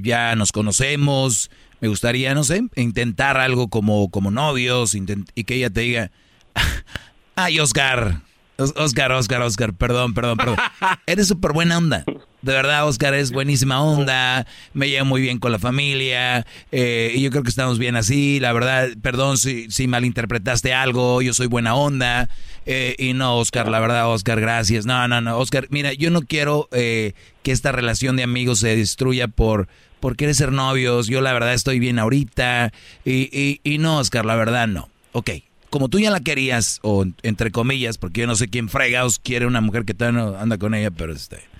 ya 0.00 0.34
nos 0.36 0.52
conocemos, 0.52 1.50
me 1.80 1.88
gustaría, 1.88 2.34
no 2.34 2.44
sé, 2.44 2.62
intentar 2.76 3.36
algo 3.36 3.68
como, 3.68 4.10
como 4.10 4.30
novios 4.30 4.94
y 4.94 5.44
que 5.44 5.54
ella 5.54 5.70
te 5.70 5.80
diga, 5.80 6.10
ay 7.36 7.60
Oscar, 7.60 8.22
Oscar, 8.56 9.12
Oscar, 9.12 9.42
Oscar, 9.42 9.74
perdón, 9.74 10.14
perdón, 10.14 10.36
perdón. 10.36 10.56
Eres 11.06 11.28
súper 11.28 11.52
buena 11.52 11.78
onda. 11.78 12.04
De 12.42 12.52
verdad, 12.52 12.88
Oscar 12.88 13.14
es 13.14 13.30
buenísima 13.30 13.80
onda, 13.80 14.46
me 14.74 14.88
lleva 14.88 15.04
muy 15.04 15.20
bien 15.20 15.38
con 15.38 15.52
la 15.52 15.60
familia, 15.60 16.44
eh, 16.72 17.12
y 17.14 17.22
yo 17.22 17.30
creo 17.30 17.44
que 17.44 17.50
estamos 17.50 17.78
bien 17.78 17.94
así. 17.94 18.40
La 18.40 18.52
verdad, 18.52 18.88
perdón 19.00 19.38
si, 19.38 19.70
si 19.70 19.86
malinterpretaste 19.86 20.74
algo, 20.74 21.22
yo 21.22 21.34
soy 21.34 21.46
buena 21.46 21.76
onda. 21.76 22.28
Eh, 22.66 22.96
y 22.98 23.12
no, 23.12 23.38
Oscar, 23.38 23.68
la 23.68 23.78
verdad, 23.78 24.10
Oscar, 24.10 24.40
gracias. 24.40 24.86
No, 24.86 25.06
no, 25.06 25.20
no, 25.20 25.38
Oscar, 25.38 25.68
mira, 25.70 25.92
yo 25.92 26.10
no 26.10 26.22
quiero 26.22 26.68
eh, 26.72 27.12
que 27.44 27.52
esta 27.52 27.70
relación 27.70 28.16
de 28.16 28.24
amigos 28.24 28.58
se 28.58 28.74
destruya 28.76 29.28
por, 29.28 29.68
por 30.00 30.16
querer 30.16 30.34
ser 30.34 30.50
novios, 30.50 31.06
yo 31.06 31.20
la 31.20 31.32
verdad 31.32 31.54
estoy 31.54 31.78
bien 31.78 32.00
ahorita, 32.00 32.72
y, 33.04 33.60
y, 33.62 33.78
no, 33.78 33.98
Oscar, 33.98 34.24
la 34.24 34.34
verdad 34.34 34.66
no. 34.66 34.88
Ok, 35.12 35.30
como 35.70 35.88
tú 35.88 36.00
ya 36.00 36.10
la 36.10 36.20
querías, 36.20 36.80
o 36.82 37.06
entre 37.22 37.52
comillas, 37.52 37.98
porque 37.98 38.22
yo 38.22 38.26
no 38.26 38.34
sé 38.34 38.48
quién 38.48 38.68
fregados 38.68 39.20
quiere 39.20 39.46
una 39.46 39.60
mujer 39.60 39.84
que 39.84 39.94
todavía 39.94 40.22
no 40.22 40.36
anda 40.36 40.58
con 40.58 40.74
ella, 40.74 40.90
pero 40.90 41.12
este. 41.12 41.51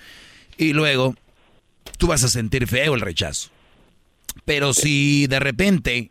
Y 0.57 0.73
luego, 0.73 1.15
tú 1.99 2.07
vas 2.07 2.25
a 2.25 2.29
sentir 2.29 2.67
feo 2.67 2.95
el 2.95 3.01
rechazo. 3.01 3.51
Pero 4.45 4.75
si 4.75 5.27
de 5.27 5.41
repente 5.41 6.11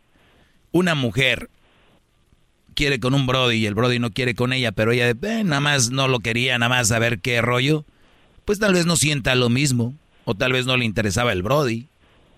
una 0.70 0.94
mujer 0.94 1.50
quiere 2.74 3.00
con 3.00 3.14
un 3.14 3.26
Brody 3.26 3.56
y 3.56 3.66
el 3.66 3.74
Brody 3.74 3.98
no 3.98 4.10
quiere 4.10 4.34
con 4.34 4.52
ella, 4.52 4.72
pero 4.72 4.92
ella 4.92 5.10
eh, 5.10 5.44
nada 5.44 5.60
más 5.60 5.90
no 5.90 6.08
lo 6.08 6.20
quería, 6.20 6.58
nada 6.58 6.70
más 6.70 6.88
saber 6.88 7.20
qué 7.20 7.42
rollo, 7.42 7.84
pues 8.44 8.58
tal 8.58 8.74
vez 8.74 8.86
no 8.86 8.96
sienta 8.96 9.34
lo 9.34 9.48
mismo, 9.48 9.94
o 10.24 10.34
tal 10.34 10.52
vez 10.52 10.66
no 10.66 10.76
le 10.76 10.84
interesaba 10.84 11.32
el 11.32 11.42
Brody. 11.42 11.88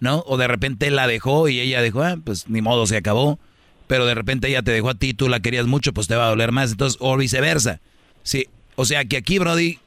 ¿no? 0.05 0.23
O 0.27 0.37
de 0.37 0.47
repente 0.47 0.91
la 0.91 1.07
dejó 1.07 1.49
y 1.49 1.61
ella 1.61 1.81
dijo, 1.83 2.03
ah, 2.03 2.17
pues 2.23 2.49
ni 2.49 2.61
modo, 2.61 2.87
se 2.87 2.97
acabó. 2.97 3.39
Pero 3.87 4.07
de 4.07 4.15
repente 4.15 4.49
ella 4.49 4.63
te 4.63 4.71
dejó 4.71 4.91
a 4.91 4.95
ti, 4.95 5.15
tú 5.15 5.29
la 5.29 5.41
querías 5.41 5.67
mucho, 5.67 5.93
pues 5.93 6.07
te 6.07 6.15
va 6.15 6.27
a 6.27 6.29
doler 6.29 6.53
más. 6.53 6.73
Entonces, 6.73 6.99
o 7.01 7.17
viceversa. 7.17 7.81
Sí, 8.23 8.47
o 8.77 8.85
sea 8.85 9.05
que 9.07 9.17
aquí, 9.17 9.39
Brody, 9.39 9.79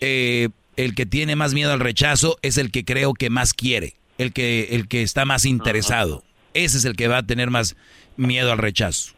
eh, 0.00 0.48
el 0.76 0.94
que 0.94 1.06
tiene 1.06 1.36
más 1.36 1.54
miedo 1.54 1.72
al 1.72 1.80
rechazo 1.80 2.38
es 2.42 2.58
el 2.58 2.70
que 2.70 2.84
creo 2.84 3.14
que 3.14 3.30
más 3.30 3.54
quiere, 3.54 3.94
el 4.18 4.32
que, 4.32 4.74
el 4.74 4.88
que 4.88 5.02
está 5.02 5.24
más 5.24 5.44
interesado. 5.44 6.22
Ese 6.54 6.78
es 6.78 6.84
el 6.84 6.96
que 6.96 7.08
va 7.08 7.18
a 7.18 7.22
tener 7.22 7.50
más 7.50 7.76
miedo 8.16 8.52
al 8.52 8.58
rechazo. 8.58 9.14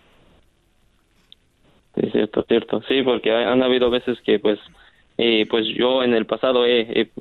Sí, 1.95 2.09
cierto, 2.11 2.45
cierto. 2.49 2.83
Sí, 2.89 3.03
porque 3.03 3.33
han 3.33 3.63
habido 3.63 3.91
veces 3.91 4.19
que 4.25 4.39
pues 4.39 4.59
y 5.17 5.45
pues 5.45 5.65
yo 5.77 6.03
en 6.03 6.13
el 6.13 6.27
pasado 6.27 6.65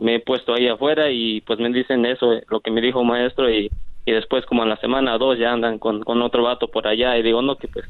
me 0.01 0.15
he 0.15 0.19
puesto 0.19 0.53
ahí 0.53 0.67
afuera 0.67 1.11
y 1.11 1.41
pues 1.41 1.59
me 1.59 1.69
dicen 1.69 2.05
eso, 2.05 2.41
lo 2.49 2.59
que 2.59 2.71
me 2.71 2.81
dijo 2.81 3.03
maestro 3.03 3.51
y, 3.51 3.69
y 4.05 4.11
después 4.11 4.45
como 4.47 4.63
en 4.63 4.69
la 4.69 4.77
semana 4.77 5.15
o 5.15 5.19
dos 5.19 5.37
ya 5.37 5.53
andan 5.53 5.77
con, 5.77 6.03
con 6.03 6.21
otro 6.23 6.41
vato 6.41 6.67
por 6.69 6.87
allá 6.87 7.15
y 7.17 7.21
digo, 7.21 7.43
no, 7.43 7.55
que 7.57 7.67
pues 7.67 7.85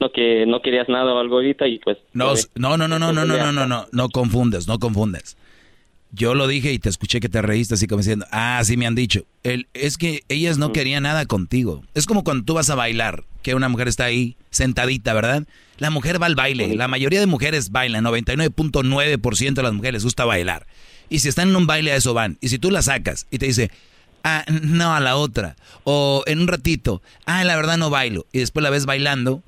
no 0.00 0.10
que 0.10 0.44
no 0.46 0.60
querías 0.60 0.88
nada 0.88 1.12
o 1.14 1.18
algo 1.18 1.36
ahorita 1.36 1.66
y 1.66 1.78
pues 1.78 1.98
no 2.12 2.34
no 2.56 2.76
no 2.76 2.88
no 2.88 2.98
no 2.98 3.12
no 3.12 3.24
no 3.24 3.36
no 3.36 3.52
no 3.52 3.66
no 3.66 3.86
no 3.90 4.08
confundes 4.10 4.68
no 4.68 4.78
confundes 4.78 5.36
yo 6.12 6.34
lo 6.34 6.46
dije 6.46 6.72
y 6.72 6.78
te 6.78 6.88
escuché 6.88 7.20
que 7.20 7.28
te 7.28 7.42
reíste 7.42 7.74
así 7.74 7.86
como 7.86 7.98
diciendo 7.98 8.26
ah 8.30 8.60
sí 8.64 8.76
me 8.76 8.86
han 8.86 8.94
dicho 8.94 9.24
el 9.42 9.68
es 9.74 9.98
que 9.98 10.24
ellas 10.28 10.58
no 10.58 10.72
querían 10.72 11.02
nada 11.02 11.26
contigo 11.26 11.84
es 11.94 12.06
como 12.06 12.24
cuando 12.24 12.44
tú 12.44 12.54
vas 12.54 12.70
a 12.70 12.74
bailar 12.74 13.24
que 13.42 13.54
una 13.54 13.68
mujer 13.68 13.88
está 13.88 14.04
ahí 14.04 14.36
sentadita 14.50 15.12
verdad 15.12 15.46
la 15.78 15.90
mujer 15.90 16.20
va 16.20 16.26
al 16.26 16.34
baile. 16.34 16.74
La 16.74 16.88
mayoría 16.88 17.20
de 17.20 17.26
mujeres 17.26 17.70
bailan. 17.70 18.04
99.9% 18.04 19.54
de 19.54 19.62
las 19.62 19.72
mujeres 19.72 19.94
les 19.94 20.04
gusta 20.04 20.24
bailar. 20.24 20.66
Y 21.08 21.20
si 21.20 21.28
están 21.28 21.48
en 21.48 21.56
un 21.56 21.66
baile, 21.66 21.92
a 21.92 21.96
eso 21.96 22.14
van. 22.14 22.36
Y 22.40 22.48
si 22.48 22.58
tú 22.58 22.70
la 22.70 22.82
sacas 22.82 23.26
y 23.30 23.38
te 23.38 23.46
dice, 23.46 23.70
ah, 24.24 24.44
no, 24.62 24.94
a 24.94 25.00
la 25.00 25.16
otra. 25.16 25.56
O 25.84 26.24
en 26.26 26.40
un 26.40 26.48
ratito, 26.48 27.00
ah, 27.26 27.44
la 27.44 27.56
verdad 27.56 27.78
no 27.78 27.90
bailo. 27.90 28.26
Y 28.32 28.40
después 28.40 28.62
la 28.62 28.70
ves 28.70 28.86
bailando. 28.86 29.42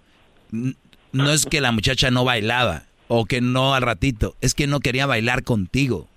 No 1.12 1.32
es 1.32 1.46
que 1.46 1.60
la 1.60 1.72
muchacha 1.72 2.10
no 2.10 2.24
bailaba 2.24 2.84
o 3.08 3.24
que 3.24 3.40
no 3.40 3.74
al 3.74 3.82
ratito. 3.82 4.36
Es 4.40 4.54
que 4.54 4.68
no 4.68 4.80
quería 4.80 5.06
bailar 5.06 5.42
contigo. 5.42 6.08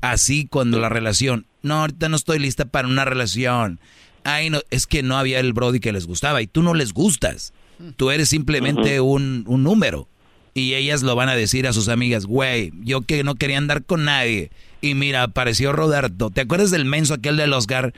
Así 0.00 0.46
cuando 0.46 0.78
la 0.78 0.88
relación 0.88 1.46
No, 1.62 1.80
ahorita 1.80 2.08
no 2.08 2.16
estoy 2.16 2.38
lista 2.38 2.64
para 2.64 2.88
una 2.88 3.04
relación. 3.04 3.80
Ay, 4.24 4.50
no, 4.50 4.60
es 4.70 4.86
que 4.86 5.02
no 5.02 5.16
había 5.16 5.40
el 5.40 5.52
Brody 5.52 5.80
que 5.80 5.92
les 5.92 6.06
gustaba 6.06 6.42
y 6.42 6.46
tú 6.46 6.62
no 6.62 6.74
les 6.74 6.92
gustas. 6.92 7.52
Tú 7.96 8.10
eres 8.10 8.28
simplemente 8.28 9.00
un, 9.00 9.44
un 9.46 9.62
número. 9.62 10.08
Y 10.54 10.74
ellas 10.74 11.02
lo 11.02 11.14
van 11.14 11.28
a 11.28 11.36
decir 11.36 11.68
a 11.68 11.72
sus 11.72 11.88
amigas, 11.88 12.26
güey, 12.26 12.72
yo 12.82 13.02
que 13.02 13.22
no 13.22 13.36
quería 13.36 13.58
andar 13.58 13.84
con 13.84 14.04
nadie. 14.04 14.50
Y 14.80 14.94
mira, 14.94 15.22
apareció 15.22 15.72
Roberto. 15.72 16.30
¿Te 16.30 16.40
acuerdas 16.40 16.70
del 16.72 16.84
menso 16.84 17.14
aquel 17.14 17.36
del 17.36 17.52
Oscar 17.52 17.94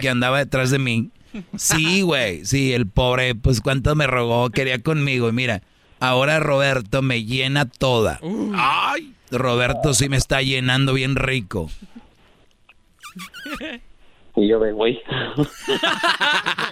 que 0.00 0.08
andaba 0.08 0.38
detrás 0.38 0.70
de 0.70 0.78
mí? 0.78 1.10
Sí, 1.56 2.02
güey, 2.02 2.44
sí, 2.44 2.72
el 2.72 2.86
pobre, 2.86 3.34
pues 3.34 3.60
cuánto 3.60 3.94
me 3.94 4.06
rogó, 4.06 4.50
quería 4.50 4.78
conmigo. 4.80 5.28
Y 5.28 5.32
mira, 5.32 5.62
ahora 5.98 6.40
Roberto 6.40 7.02
me 7.02 7.24
llena 7.24 7.66
toda. 7.66 8.20
Ay, 8.54 9.14
Roberto 9.38 9.94
sí 9.94 10.08
me 10.08 10.16
está 10.16 10.42
llenando 10.42 10.94
bien 10.94 11.16
rico. 11.16 11.70
Y 14.36 14.48
yo 14.48 14.58
voy. 14.58 14.98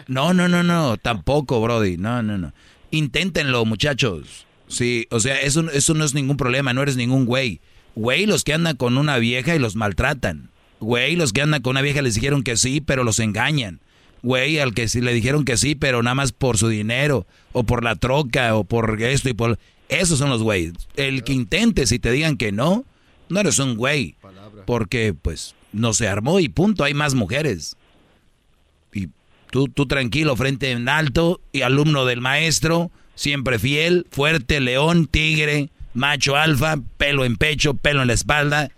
No, 0.08 0.34
no, 0.34 0.49
no, 0.49 0.62
no, 0.62 0.97
tampoco, 0.97 1.60
Brody. 1.60 1.97
No, 1.97 2.23
no, 2.23 2.36
no. 2.36 2.52
Inténtenlo, 2.91 3.65
muchachos. 3.65 4.47
Sí, 4.66 5.07
o 5.10 5.20
sea, 5.20 5.41
eso, 5.41 5.70
eso 5.70 5.94
no 5.94 6.05
es 6.05 6.12
ningún 6.12 6.36
problema, 6.36 6.73
no 6.73 6.82
eres 6.82 6.97
ningún 6.97 7.24
güey. 7.24 7.60
Güey, 7.94 8.26
los 8.26 8.42
que 8.42 8.55
andan 8.55 8.76
con 8.76 8.99
una 8.99 9.18
vieja 9.18 9.55
y 9.55 9.58
los 9.58 9.76
maltratan. 9.76 10.50
Güey, 10.81 11.15
los 11.15 11.32
que 11.32 11.42
andan 11.42 11.62
con 11.62 11.73
una 11.73 11.82
vieja 11.82 12.02
les 12.02 12.15
dijeron 12.15 12.42
que 12.42 12.57
sí, 12.57 12.81
pero 12.81 13.05
los 13.05 13.20
engañan. 13.20 13.81
Güey, 14.23 14.58
al 14.58 14.74
que 14.74 14.89
sí 14.89 15.00
le 15.00 15.12
dijeron 15.12 15.44
que 15.44 15.57
sí, 15.57 15.74
pero 15.74 16.02
nada 16.02 16.15
más 16.15 16.32
por 16.32 16.57
su 16.57 16.68
dinero, 16.68 17.26
o 17.52 17.65
por 17.65 17.84
la 17.84 17.97
troca, 17.97 18.55
o 18.57 18.65
por 18.65 19.00
esto 19.02 19.28
y 19.28 19.34
por... 19.34 19.58
Esos 20.01 20.19
son 20.19 20.31
los 20.31 20.43
güeyes. 20.43 20.73
El 20.97 21.25
que 21.25 21.33
intente, 21.33 21.87
si 21.87 21.99
te 21.99 22.11
digan 22.11 22.37
que 22.37 22.53
no, 22.53 22.85
no 23.29 23.41
eres 23.41 23.59
un 23.59 23.77
güey. 23.77 24.15
Porque, 24.67 25.15
pues, 25.15 25.55
no 25.73 25.93
se 25.93 26.09
armó 26.09 26.39
y 26.41 26.49
punto, 26.49 26.85
hay 26.85 26.95
más 26.95 27.15
mujeres. 27.15 27.77
Y 28.93 29.09
tú, 29.51 29.69
tú 29.69 29.87
tranquilo, 29.87 30.37
frente 30.37 30.71
en 30.71 30.89
alto, 30.89 31.41
y 31.53 31.62
alumno 31.62 32.05
del 32.05 32.21
maestro, 32.21 32.91
siempre 33.15 33.59
fiel, 33.59 34.07
fuerte, 34.11 34.61
león, 34.61 35.07
tigre, 35.07 35.71
macho 35.95 36.37
alfa, 36.37 36.77
pelo 36.97 37.25
en 37.25 37.37
pecho, 37.37 37.75
pelo 37.75 38.03
en 38.03 38.09
la 38.09 38.15
espalda, 38.15 38.71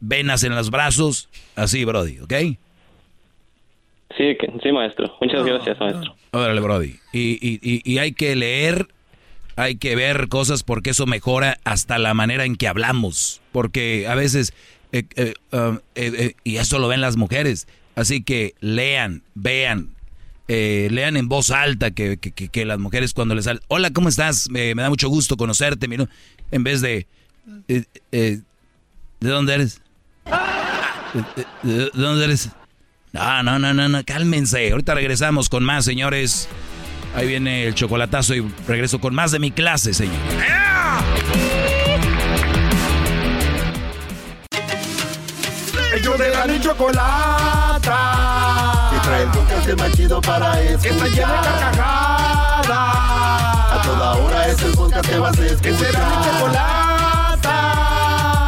venas 0.00 0.42
en 0.44 0.54
los 0.54 0.70
brazos, 0.70 1.28
así, 1.56 1.84
Brody, 1.84 2.18
¿ok? 2.20 2.32
Sí, 4.16 4.36
que- 4.38 4.52
sí, 4.62 4.72
maestro. 4.72 5.16
Muchas 5.20 5.44
gracias, 5.44 5.78
maestro. 5.80 6.14
Órale, 6.32 6.60
Brody. 6.60 6.96
Y, 7.12 7.38
y, 7.40 7.58
y, 7.62 7.82
y 7.90 7.98
hay 7.98 8.12
que 8.12 8.36
leer, 8.36 8.88
hay 9.56 9.76
que 9.76 9.94
ver 9.96 10.28
cosas 10.28 10.62
porque 10.62 10.90
eso 10.90 11.06
mejora 11.06 11.58
hasta 11.64 11.98
la 11.98 12.14
manera 12.14 12.44
en 12.44 12.56
que 12.56 12.68
hablamos. 12.68 13.40
Porque 13.52 14.06
a 14.08 14.14
veces, 14.14 14.52
eh, 14.92 15.04
eh, 15.16 15.34
um, 15.52 15.78
eh, 15.94 16.34
y 16.44 16.56
eso 16.56 16.78
lo 16.78 16.88
ven 16.88 17.00
las 17.00 17.16
mujeres. 17.16 17.66
Así 17.94 18.22
que 18.22 18.54
lean, 18.60 19.22
vean, 19.34 19.90
lean 20.48 21.16
en 21.16 21.28
voz 21.28 21.50
alta 21.50 21.90
que, 21.92 22.16
que, 22.18 22.32
que- 22.32 22.48
que 22.48 22.64
las 22.64 22.78
mujeres 22.78 23.12
cuando 23.14 23.34
les 23.34 23.44
salen, 23.44 23.62
hola, 23.68 23.90
¿cómo 23.90 24.08
estás? 24.08 24.48
Me, 24.50 24.74
me 24.74 24.82
da 24.82 24.88
mucho 24.90 25.08
gusto 25.08 25.36
conocerte. 25.36 25.88
mira", 25.88 26.08
En 26.50 26.64
vez 26.64 26.80
de, 26.80 27.06
¿de 27.68 28.42
dónde 29.20 29.54
eres? 29.54 29.80
¿De, 31.14 31.24
de- 31.70 31.84
de 31.84 31.90
dónde 31.94 32.24
eres? 32.24 32.50
No, 33.12 33.42
no, 33.42 33.58
no, 33.58 33.74
no, 33.74 33.88
no, 33.90 34.02
cálmense. 34.04 34.70
Ahorita 34.72 34.94
regresamos 34.94 35.48
con 35.50 35.64
más, 35.64 35.84
señores. 35.84 36.48
Ahí 37.14 37.26
viene 37.26 37.66
el 37.66 37.74
chocolatazo 37.74 38.34
y 38.34 38.40
regreso 38.66 38.98
con 38.98 39.14
más 39.14 39.30
de 39.32 39.38
mi 39.38 39.50
clase, 39.50 39.92
señor. 39.92 40.16
Ellos 45.94 46.18
de 46.18 46.30
la 46.30 46.46
ni 46.46 46.58
chocolata. 46.58 47.98
Que 48.92 48.98
trae 49.08 49.22
el 49.24 49.30
podcast 49.30 49.78
más 49.78 49.92
chido 49.92 50.20
para 50.22 50.60
escuchar. 50.62 50.80
Que 50.80 50.88
está 50.88 51.06
llena 51.08 51.42
de 51.42 51.48
carcajadas. 51.60 52.68
A 52.68 53.82
toda 53.84 54.12
hora 54.14 54.48
es 54.48 54.62
el 54.62 54.72
podcast 54.72 55.08
que 55.08 55.18
vas 55.18 55.38
a 55.38 55.46
escuchar. 55.46 55.62
Que 55.62 55.74
será 55.84 55.98
mi 56.08 56.14
chocolata. 56.24 57.56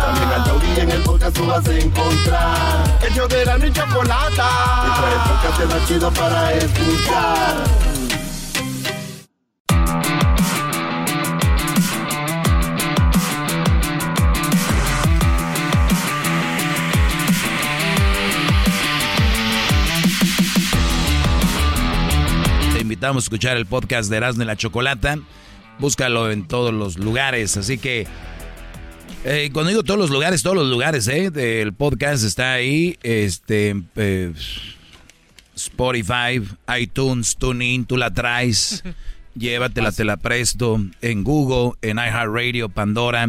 También 0.06 0.32
al 0.32 0.44
taurí 0.44 0.80
en 0.80 0.90
el 0.90 1.02
podcast 1.02 1.36
tú 1.36 1.46
vas 1.46 1.68
a 1.68 1.74
encontrar. 1.78 2.98
Ellos 3.10 3.28
de 3.28 3.44
la 3.44 3.58
ni 3.58 3.70
chocolata. 3.70 4.48
Que 4.84 4.90
trae 5.00 5.12
el 5.12 5.20
podcast 5.28 5.64
más 5.70 5.86
chido 5.88 6.10
para 6.12 6.52
escuchar. 6.54 7.93
Invitamos 22.94 23.24
a 23.24 23.26
escuchar 23.26 23.56
el 23.56 23.66
podcast 23.66 24.08
de 24.08 24.18
Erasmo 24.18 24.44
y 24.44 24.46
la 24.46 24.54
Chocolata. 24.54 25.18
Búscalo 25.80 26.30
en 26.30 26.46
todos 26.46 26.72
los 26.72 26.96
lugares. 26.96 27.56
Así 27.56 27.76
que, 27.76 28.06
eh, 29.24 29.50
cuando 29.52 29.70
digo 29.70 29.82
todos 29.82 29.98
los 29.98 30.10
lugares, 30.10 30.44
todos 30.44 30.54
los 30.54 30.70
lugares, 30.70 31.08
¿eh? 31.08 31.32
Del 31.32 31.72
podcast 31.72 32.22
está 32.22 32.52
ahí. 32.52 32.96
Este, 33.02 33.74
eh, 33.96 34.32
Spotify, 35.56 36.40
iTunes, 36.78 37.36
TuneIn, 37.36 37.84
tú 37.84 37.96
la 37.96 38.14
traes. 38.14 38.84
Llévatela, 39.34 39.90
te 39.90 40.04
la 40.04 40.16
presto. 40.16 40.80
En 41.00 41.24
Google, 41.24 41.76
en 41.82 41.96
iHeartRadio, 41.96 42.68
Pandora, 42.68 43.28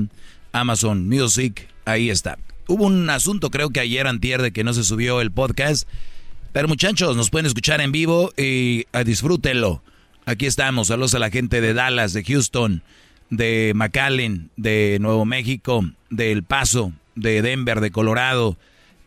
Amazon 0.52 1.10
Music. 1.10 1.70
Ahí 1.86 2.12
está. 2.12 2.38
Hubo 2.68 2.86
un 2.86 3.10
asunto, 3.10 3.50
creo 3.50 3.72
que 3.72 3.80
ayer 3.80 4.06
antier, 4.06 4.44
de 4.44 4.52
que 4.52 4.64
no 4.64 4.76
se 4.76 4.84
subió 4.84 5.22
el 5.22 5.32
podcast. 5.32 5.90
Pero 6.56 6.70
muchachos, 6.70 7.18
nos 7.18 7.30
pueden 7.32 7.48
escuchar 7.48 7.82
en 7.82 7.92
vivo 7.92 8.32
y 8.38 8.86
ah, 8.94 9.04
disfrútenlo. 9.04 9.84
Aquí 10.26 10.46
estamos. 10.46 10.88
Saludos 10.88 11.14
a 11.14 11.20
la 11.20 11.30
gente 11.30 11.60
de 11.60 11.74
Dallas, 11.74 12.14
de 12.14 12.24
Houston, 12.24 12.82
de 13.30 13.74
McAllen, 13.76 14.52
de 14.56 14.98
Nuevo 15.02 15.26
México, 15.26 15.84
de 16.10 16.32
El 16.32 16.44
Paso, 16.44 16.94
de 17.16 17.42
Denver, 17.42 17.82
de 17.82 17.92
Colorado, 17.92 18.58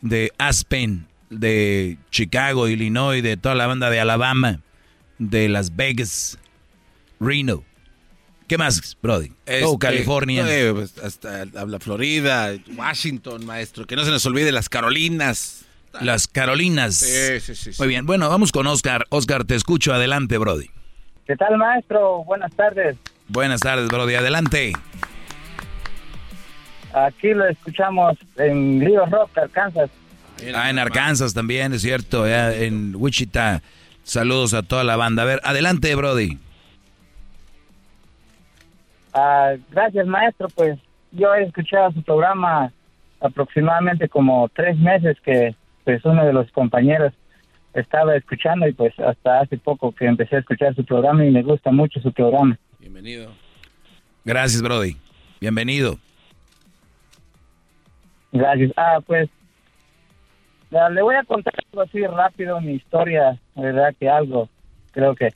de 0.02 0.31
Aspen, 0.36 1.07
de 1.31 1.97
Chicago, 2.10 2.68
Illinois, 2.68 3.23
de 3.23 3.39
toda 3.39 3.55
la 3.55 3.67
banda 3.67 3.89
de 3.89 3.99
Alabama, 3.99 4.60
de 5.18 5.49
Las 5.49 5.75
Vegas, 5.75 6.39
Reno. 7.18 7.65
¿Qué 8.47 8.59
más, 8.59 8.99
Brody? 9.02 9.33
oh, 9.65 9.78
California. 9.78 10.44
eh, 10.47 10.86
hasta 11.02 11.47
la 11.47 11.81
Florida, 11.81 12.55
Washington, 12.77 13.47
maestro. 13.47 13.86
Que 13.86 13.97
no 13.97 14.05
se 14.05 14.10
nos 14.10 14.27
olvide 14.27 14.52
las 14.52 14.68
Carolinas. 14.68 15.65
Las 16.00 16.28
Carolinas. 16.28 16.97
Sí, 16.97 17.41
sí, 17.41 17.55
sí, 17.55 17.73
sí. 17.73 17.83
Muy 17.83 17.89
bien. 17.89 18.07
Bueno, 18.07 18.28
vamos 18.28 18.52
con 18.52 18.67
Oscar. 18.67 19.07
Oscar, 19.10 19.44
te 19.44 19.55
escucho. 19.55 19.92
Adelante, 19.92 20.39
Brody. 20.39 20.70
¿Qué 21.26 21.36
tal, 21.36 21.57
maestro? 21.58 22.25
Buenas 22.25 22.52
tardes. 22.55 22.97
Buenas 23.28 23.60
tardes, 23.60 23.89
Brody. 23.89 24.15
Adelante. 24.15 24.73
Aquí 26.94 27.34
lo 27.34 27.47
escuchamos 27.47 28.17
en 28.36 28.81
Río 28.81 29.05
Rock, 29.07 29.36
Arkansas. 29.36 29.91
Ah, 30.55 30.70
en 30.70 30.78
Arkansas 30.78 31.34
también, 31.34 31.73
es 31.75 31.83
cierto. 31.83 32.26
ya 32.26 32.55
en 32.55 32.94
Wichita. 32.97 33.62
Saludos 34.05 34.55
a 34.55 34.62
toda 34.62 34.84
la 34.84 34.97
banda. 34.97 35.23
A 35.23 35.26
ver, 35.26 35.41
adelante, 35.44 35.94
Brody. 35.94 36.39
Ah, 39.12 39.52
gracias, 39.70 40.07
maestro. 40.07 40.49
Pues 40.49 40.78
yo 41.12 41.34
he 41.34 41.42
escuchado 41.44 41.92
su 41.92 42.02
programa 42.02 42.73
aproximadamente 43.20 44.08
como 44.08 44.49
tres 44.55 44.78
meses 44.78 45.17
que 45.23 45.55
pues 45.89 46.05
uno 46.05 46.23
de 46.26 46.34
los 46.34 46.52
compañeros 46.52 47.15
estaba 47.73 48.15
escuchando 48.15 48.68
y 48.68 48.75
pues 48.75 48.92
hasta 49.00 49.41
hace 49.41 49.57
poco 49.57 49.91
que 49.91 50.05
empecé 50.05 50.36
a 50.36 50.41
escuchar 50.41 50.75
su 50.75 50.84
programa 50.84 51.25
y 51.25 51.31
me 51.31 51.42
gusta 51.42 51.70
mucho 51.73 51.99
su 52.02 52.12
programa. 52.12 52.58
Bienvenido. 52.78 53.33
Gracias, 54.23 54.60
Brody. 54.60 54.99
Bienvenido. 55.41 55.99
Gracias. 58.33 58.70
Ah, 58.76 58.99
pues 59.07 59.31
le 60.91 61.00
voy 61.00 61.15
a 61.15 61.25
contar 61.25 61.55
algo 61.73 61.81
así 61.81 62.07
rápido, 62.07 62.60
mi 62.60 62.73
historia, 62.73 63.39
verdad 63.55 63.94
que 63.99 64.10
algo, 64.10 64.50
creo 64.91 65.15
que, 65.15 65.33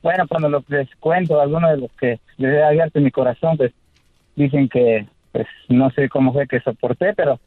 bueno, 0.00 0.28
cuando 0.28 0.48
lo, 0.48 0.64
les 0.68 0.94
cuento 1.00 1.40
a 1.40 1.42
algunos 1.42 1.72
de 1.72 1.78
los 1.78 1.92
que 1.94 2.20
les 2.36 2.54
he 2.54 2.62
abierto 2.62 3.00
mi 3.00 3.10
corazón, 3.10 3.56
pues 3.56 3.72
dicen 4.36 4.68
que, 4.68 5.08
pues 5.32 5.48
no 5.68 5.90
sé 5.90 6.08
cómo 6.08 6.32
fue 6.32 6.46
que 6.46 6.60
soporté, 6.60 7.14
pero 7.14 7.40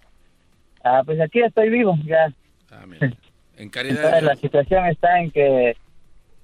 ah, 0.83 1.01
pues 1.05 1.17
aquí 1.21 1.39
estoy 1.39 1.69
vivo, 1.69 1.97
ya. 2.03 2.33
En 2.72 3.69
Entonces, 3.74 4.24
la 4.24 4.35
situación 4.35 4.85
está 4.88 5.19
en 5.19 5.32
que 5.32 5.75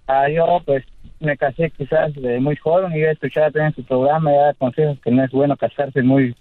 ah, 0.08 0.30
yo 0.30 0.62
pues 0.66 0.84
me 1.20 1.38
casé 1.38 1.72
quizás 1.72 2.14
de 2.14 2.40
muy 2.40 2.56
joven 2.58 2.92
y 2.96 3.00
yo 3.00 3.08
he 3.08 3.12
escuchado 3.12 3.52
también 3.52 3.74
su 3.74 3.84
programa 3.84 4.32
y 4.32 4.36
da 4.36 4.54
consejos 4.54 5.00
que 5.04 5.12
no 5.12 5.24
es 5.24 5.32
bueno 5.32 5.58
casarse 5.58 6.04
muy 6.04 6.36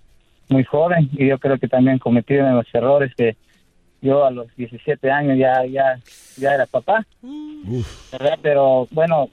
muy 0.48 0.64
joven 0.64 1.08
y 1.12 1.28
yo 1.28 1.38
creo 1.38 1.58
que 1.58 1.68
también 1.68 1.98
cometí 1.98 2.34
uno 2.34 2.48
de 2.48 2.54
los 2.54 2.74
errores 2.74 3.12
que 3.16 3.36
yo 4.02 4.24
a 4.24 4.30
los 4.30 4.54
17 4.56 5.10
años 5.10 5.38
ya 5.38 5.64
ya 5.64 5.98
ya 6.36 6.54
era 6.54 6.66
papá 6.66 7.06
¿verdad? 8.12 8.38
pero 8.42 8.86
bueno 8.90 9.30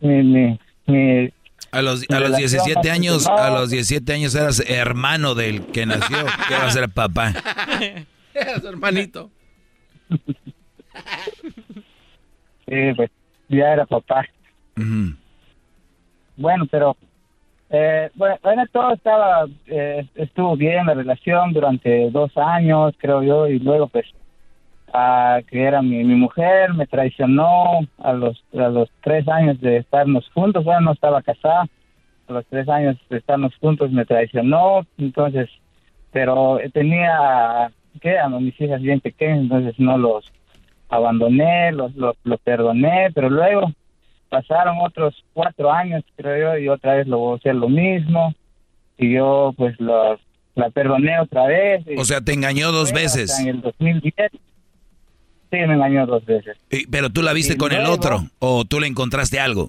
mi 0.00 0.22
mi, 0.22 0.60
mi 0.86 1.32
A 1.70 1.80
los, 1.80 2.00
Mi 2.00 2.16
a 2.16 2.20
los 2.20 2.32
relación 2.32 2.50
17 2.50 2.88
no 2.88 2.94
años, 2.94 3.26
a 3.26 3.50
los 3.50 3.70
17 3.70 4.12
años 4.12 4.34
eras 4.34 4.62
hermano 4.66 5.34
del 5.34 5.64
que 5.66 5.86
nació, 5.86 6.18
que 6.48 6.54
va 6.54 6.66
a 6.66 6.70
ser 6.70 6.90
papá. 6.90 7.32
Era 8.34 8.60
su 8.60 8.68
hermanito. 8.68 9.30
sí, 12.66 12.92
pues 12.96 13.10
ya 13.48 13.72
era 13.72 13.86
papá. 13.86 14.26
Bueno, 16.36 16.66
pero 16.70 16.96
eh, 17.74 18.10
bueno, 18.14 18.36
bueno, 18.42 18.64
todo 18.70 18.92
estaba, 18.92 19.46
eh, 19.66 20.06
estuvo 20.14 20.56
bien 20.56 20.86
la 20.86 20.94
relación 20.94 21.54
durante 21.54 22.10
dos 22.10 22.30
años, 22.36 22.94
creo 22.98 23.22
yo, 23.22 23.46
y 23.46 23.58
luego 23.58 23.88
pues 23.88 24.04
a 24.92 25.40
que 25.48 25.62
era 25.62 25.80
mi, 25.80 26.04
mi 26.04 26.14
mujer, 26.14 26.74
me 26.74 26.86
traicionó 26.86 27.80
a 27.98 28.12
los, 28.12 28.44
a 28.52 28.68
los 28.68 28.90
tres 29.02 29.26
años 29.26 29.58
de 29.62 29.78
estarnos 29.78 30.28
juntos, 30.34 30.64
bueno, 30.64 30.82
no 30.82 30.92
estaba 30.92 31.22
casada, 31.22 31.66
a 32.28 32.32
los 32.32 32.44
tres 32.46 32.68
años 32.68 32.98
de 33.08 33.16
estarnos 33.16 33.56
juntos 33.56 33.90
me 33.90 34.04
traicionó, 34.04 34.86
entonces, 34.98 35.48
pero 36.10 36.58
tenía, 36.74 37.72
¿qué? 38.00 38.18
A 38.18 38.28
mis 38.28 38.58
hijas 38.60 38.80
bien 38.80 39.00
pequeñas, 39.00 39.40
entonces 39.40 39.74
no 39.78 39.98
los 39.98 40.24
abandoné, 40.88 41.72
los, 41.72 41.94
los, 41.94 42.16
los 42.24 42.40
perdoné, 42.40 43.10
pero 43.14 43.30
luego 43.30 43.72
pasaron 44.28 44.76
otros 44.82 45.24
cuatro 45.32 45.70
años, 45.72 46.02
creo 46.16 46.54
yo, 46.54 46.58
y 46.58 46.68
otra 46.68 46.94
vez 46.94 47.06
lo 47.06 47.18
voy 47.18 47.34
a 47.34 47.36
hacer 47.36 47.54
lo 47.54 47.68
mismo, 47.68 48.34
y 48.98 49.14
yo 49.14 49.54
pues 49.56 49.78
los, 49.80 50.20
la 50.54 50.70
perdoné 50.70 51.18
otra 51.20 51.46
vez. 51.46 51.84
y- 51.86 51.98
O 51.98 52.04
sea, 52.04 52.20
te 52.20 52.32
engañó 52.32 52.72
dos 52.72 52.92
veces. 52.92 53.38
En 53.40 53.48
el 53.48 53.60
2010. 53.62 54.30
Sí, 55.50 55.58
me 55.58 55.74
engañó 55.74 56.06
dos 56.06 56.24
veces. 56.24 56.56
Y- 56.70 56.86
Pero 56.86 57.10
tú 57.10 57.22
la 57.22 57.32
viste 57.34 57.54
Y 57.54 57.56
con 57.58 57.72
el 57.72 57.84
otro 57.86 58.24
o 58.38 58.64
tú 58.64 58.80
le 58.80 58.86
encontraste 58.86 59.38
algo. 59.38 59.68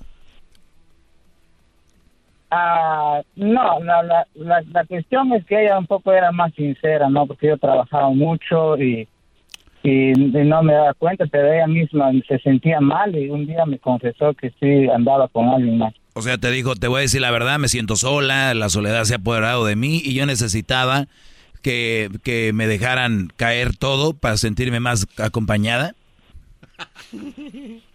Ah, 2.56 3.24
no, 3.36 3.80
la, 3.80 4.04
la, 4.04 4.28
la, 4.36 4.62
la 4.72 4.86
cuestión 4.86 5.34
es 5.34 5.44
que 5.46 5.64
ella 5.64 5.80
un 5.80 5.88
poco 5.88 6.14
era 6.14 6.32
más 6.32 6.54
sincera, 6.54 7.10
¿no? 7.10 7.26
Porque 7.26 7.48
yo 7.48 7.58
trabajaba 7.58 8.12
mucho 8.12 8.78
y, 8.78 9.08
y, 9.82 10.12
y 10.12 10.46
no 10.46 10.62
me 10.62 10.74
daba 10.74 10.94
cuenta, 10.94 11.26
pero 11.32 11.52
ella 11.52 11.66
misma 11.66 12.12
se 12.28 12.38
sentía 12.38 12.80
mal 12.80 13.16
y 13.16 13.28
un 13.32 13.48
día 13.48 13.66
me 13.66 13.80
confesó 13.80 14.36
que 14.36 14.54
sí 14.60 14.88
andaba 14.88 15.28
con 15.30 15.48
alguien 15.50 15.80
más. 15.80 15.96
O 16.14 16.22
sea, 16.22 16.38
te 16.38 16.52
dijo, 16.52 16.76
te 16.76 16.88
voy 16.88 17.00
a 17.00 17.02
decir 17.02 17.22
la 17.22 17.32
verdad, 17.32 17.58
me 17.58 17.70
siento 17.70 17.96
sola, 17.96 18.54
la 18.54 18.70
soledad 18.70 19.04
se 19.06 19.16
ha 19.16 19.18
apoderado 19.18 19.66
de 19.66 19.76
mí 19.76 20.00
y 20.06 20.14
yo 20.14 20.28
necesitaba 20.28 21.08
que, 21.64 22.12
que 22.24 22.54
me 22.54 22.68
dejaran 22.68 23.30
caer 23.36 23.76
todo 23.76 24.14
para 24.14 24.38
sentirme 24.38 24.80
más 24.80 25.08
acompañada. 25.18 25.96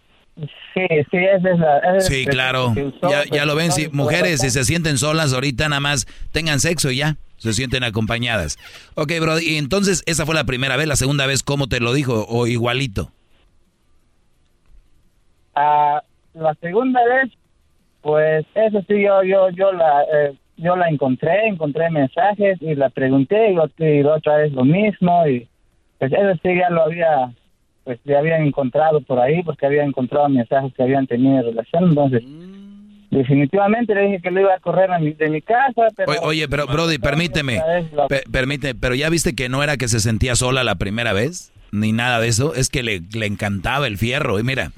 Sí, 0.73 0.85
sí, 1.11 1.17
esa 1.17 1.49
es 1.51 1.59
la... 1.59 1.77
esa 1.79 2.01
Sí, 2.01 2.25
la 2.25 2.31
claro. 2.31 2.71
que 2.73 2.83
usó, 2.83 3.09
Ya, 3.09 3.17
pues, 3.27 3.31
ya 3.31 3.45
lo 3.45 3.55
ven, 3.55 3.71
si 3.71 3.89
mujeres 3.89 4.41
si 4.41 4.49
se 4.49 4.63
sienten 4.63 4.97
solas 4.97 5.33
ahorita 5.33 5.67
nada 5.67 5.79
más 5.79 6.05
tengan 6.31 6.59
sexo 6.59 6.91
y 6.91 6.97
ya, 6.97 7.17
se 7.37 7.53
sienten 7.53 7.83
acompañadas. 7.83 8.57
Ok, 8.95 9.11
bro, 9.19 9.39
y 9.39 9.57
entonces 9.57 10.03
esa 10.05 10.25
fue 10.25 10.35
la 10.35 10.45
primera 10.45 10.77
vez, 10.77 10.87
la 10.87 10.95
segunda 10.95 11.25
vez, 11.25 11.43
¿cómo 11.43 11.67
te 11.67 11.79
lo 11.79 11.93
dijo? 11.93 12.25
¿O 12.29 12.47
igualito? 12.47 13.11
Ah, 15.55 16.01
la 16.33 16.53
segunda 16.55 17.01
vez, 17.03 17.31
pues 18.01 18.45
eso 18.55 18.81
sí, 18.87 19.03
yo 19.03 19.23
yo 19.23 19.49
yo 19.49 19.73
la 19.73 20.03
eh, 20.03 20.33
yo 20.57 20.75
la 20.75 20.87
encontré, 20.87 21.47
encontré 21.47 21.89
mensajes 21.89 22.61
y 22.61 22.75
la 22.75 22.89
pregunté 22.89 23.51
y, 23.51 23.83
y 23.83 24.03
otra 24.03 24.37
vez 24.37 24.53
lo 24.53 24.63
mismo 24.63 25.27
y 25.27 25.47
pues 25.97 26.11
eso 26.13 26.39
sí 26.41 26.55
ya 26.55 26.69
lo 26.69 26.83
había 26.83 27.33
pues 27.89 27.99
ya 28.05 28.19
habían 28.19 28.43
encontrado 28.45 29.01
por 29.01 29.19
ahí 29.19 29.41
porque 29.41 29.65
había 29.65 29.83
encontrado 29.83 30.29
mensajes 30.29 30.71
que 30.75 30.83
habían 30.83 31.07
tenido 31.07 31.41
relación, 31.41 31.85
entonces 31.89 32.21
definitivamente 33.09 33.95
le 33.95 34.01
dije 34.03 34.19
que 34.21 34.29
lo 34.31 34.41
iba 34.41 34.53
a 34.53 34.59
correr 34.59 34.91
a 34.91 34.99
mi- 34.99 35.13
de 35.13 35.29
mi 35.29 35.41
casa, 35.41 35.87
pero 35.95 36.11
Oye, 36.11 36.19
oye, 36.21 36.47
pero 36.47 36.67
Brody, 36.67 36.99
permíteme, 36.99 37.59
lo- 37.93 38.07
permíteme, 38.31 38.75
pero 38.79 38.93
ya 38.95 39.09
viste 39.09 39.33
que 39.33 39.49
no 39.49 39.63
era 39.63 39.77
que 39.77 39.87
se 39.87 39.99
sentía 39.99 40.35
sola 40.35 40.63
la 40.63 40.75
primera 40.75 41.13
vez, 41.13 41.51
ni 41.71 41.91
nada 41.91 42.19
de 42.19 42.27
eso, 42.27 42.53
es 42.53 42.69
que 42.69 42.83
le, 42.83 43.01
le 43.13 43.25
encantaba 43.25 43.87
el 43.87 43.97
fierro. 43.97 44.39
Y 44.39 44.43
mira, 44.43 44.71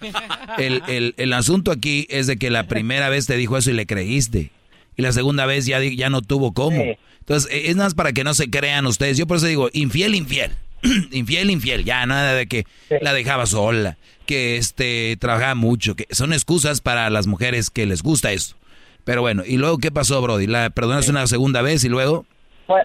el, 0.57 0.81
el, 0.88 1.14
el 1.17 1.33
asunto 1.33 1.72
aquí 1.72 2.06
es 2.09 2.27
de 2.27 2.38
que 2.38 2.49
la 2.49 2.64
primera 2.67 3.09
vez 3.09 3.27
te 3.27 3.35
dijo 3.38 3.57
eso 3.57 3.72
y 3.72 3.73
le 3.73 3.85
creíste. 3.85 4.51
Y 4.98 5.01
la 5.01 5.11
segunda 5.14 5.45
vez 5.45 5.65
ya, 5.65 5.80
ya 5.81 6.09
no 6.09 6.22
tuvo 6.22 6.53
cómo. 6.53 6.81
Entonces, 7.19 7.49
e- 7.51 7.69
es 7.69 7.75
nada 7.77 7.88
más 7.88 7.95
para 7.95 8.11
que 8.11 8.23
no 8.25 8.33
se 8.33 8.49
crean 8.49 8.85
ustedes. 8.88 9.17
Yo 9.17 9.25
por 9.25 9.38
eso 9.38 9.45
digo, 9.48 9.69
infiel, 9.73 10.15
infiel. 10.15 10.51
infiel, 11.11 11.50
infiel. 11.50 11.84
Ya 11.84 12.06
nada 12.06 12.34
de 12.34 12.48
que 12.48 12.66
la 13.01 13.14
dejaba 13.14 13.45
sola, 13.45 13.98
que 14.26 14.58
este 14.58 15.18
trabajaba 15.19 15.56
mucho, 15.56 15.95
que 15.95 16.08
son 16.11 16.34
excusas 16.34 16.82
para 16.82 17.10
las 17.10 17.27
mujeres 17.27 17.69
que 17.69 17.85
les 17.85 18.01
gusta 18.01 18.32
eso. 18.32 18.56
Pero 19.03 19.22
bueno, 19.22 19.43
¿y 19.45 19.58
luego 19.58 19.77
qué 19.77 19.92
pasó, 19.92 20.22
Brody? 20.22 20.48
¿La 20.48 20.69
perdonaste 20.69 21.11
una 21.11 21.27
segunda 21.27 21.61
vez 21.61 21.84
y 21.84 21.90
luego? 21.90 22.26
Pues, 22.68 22.84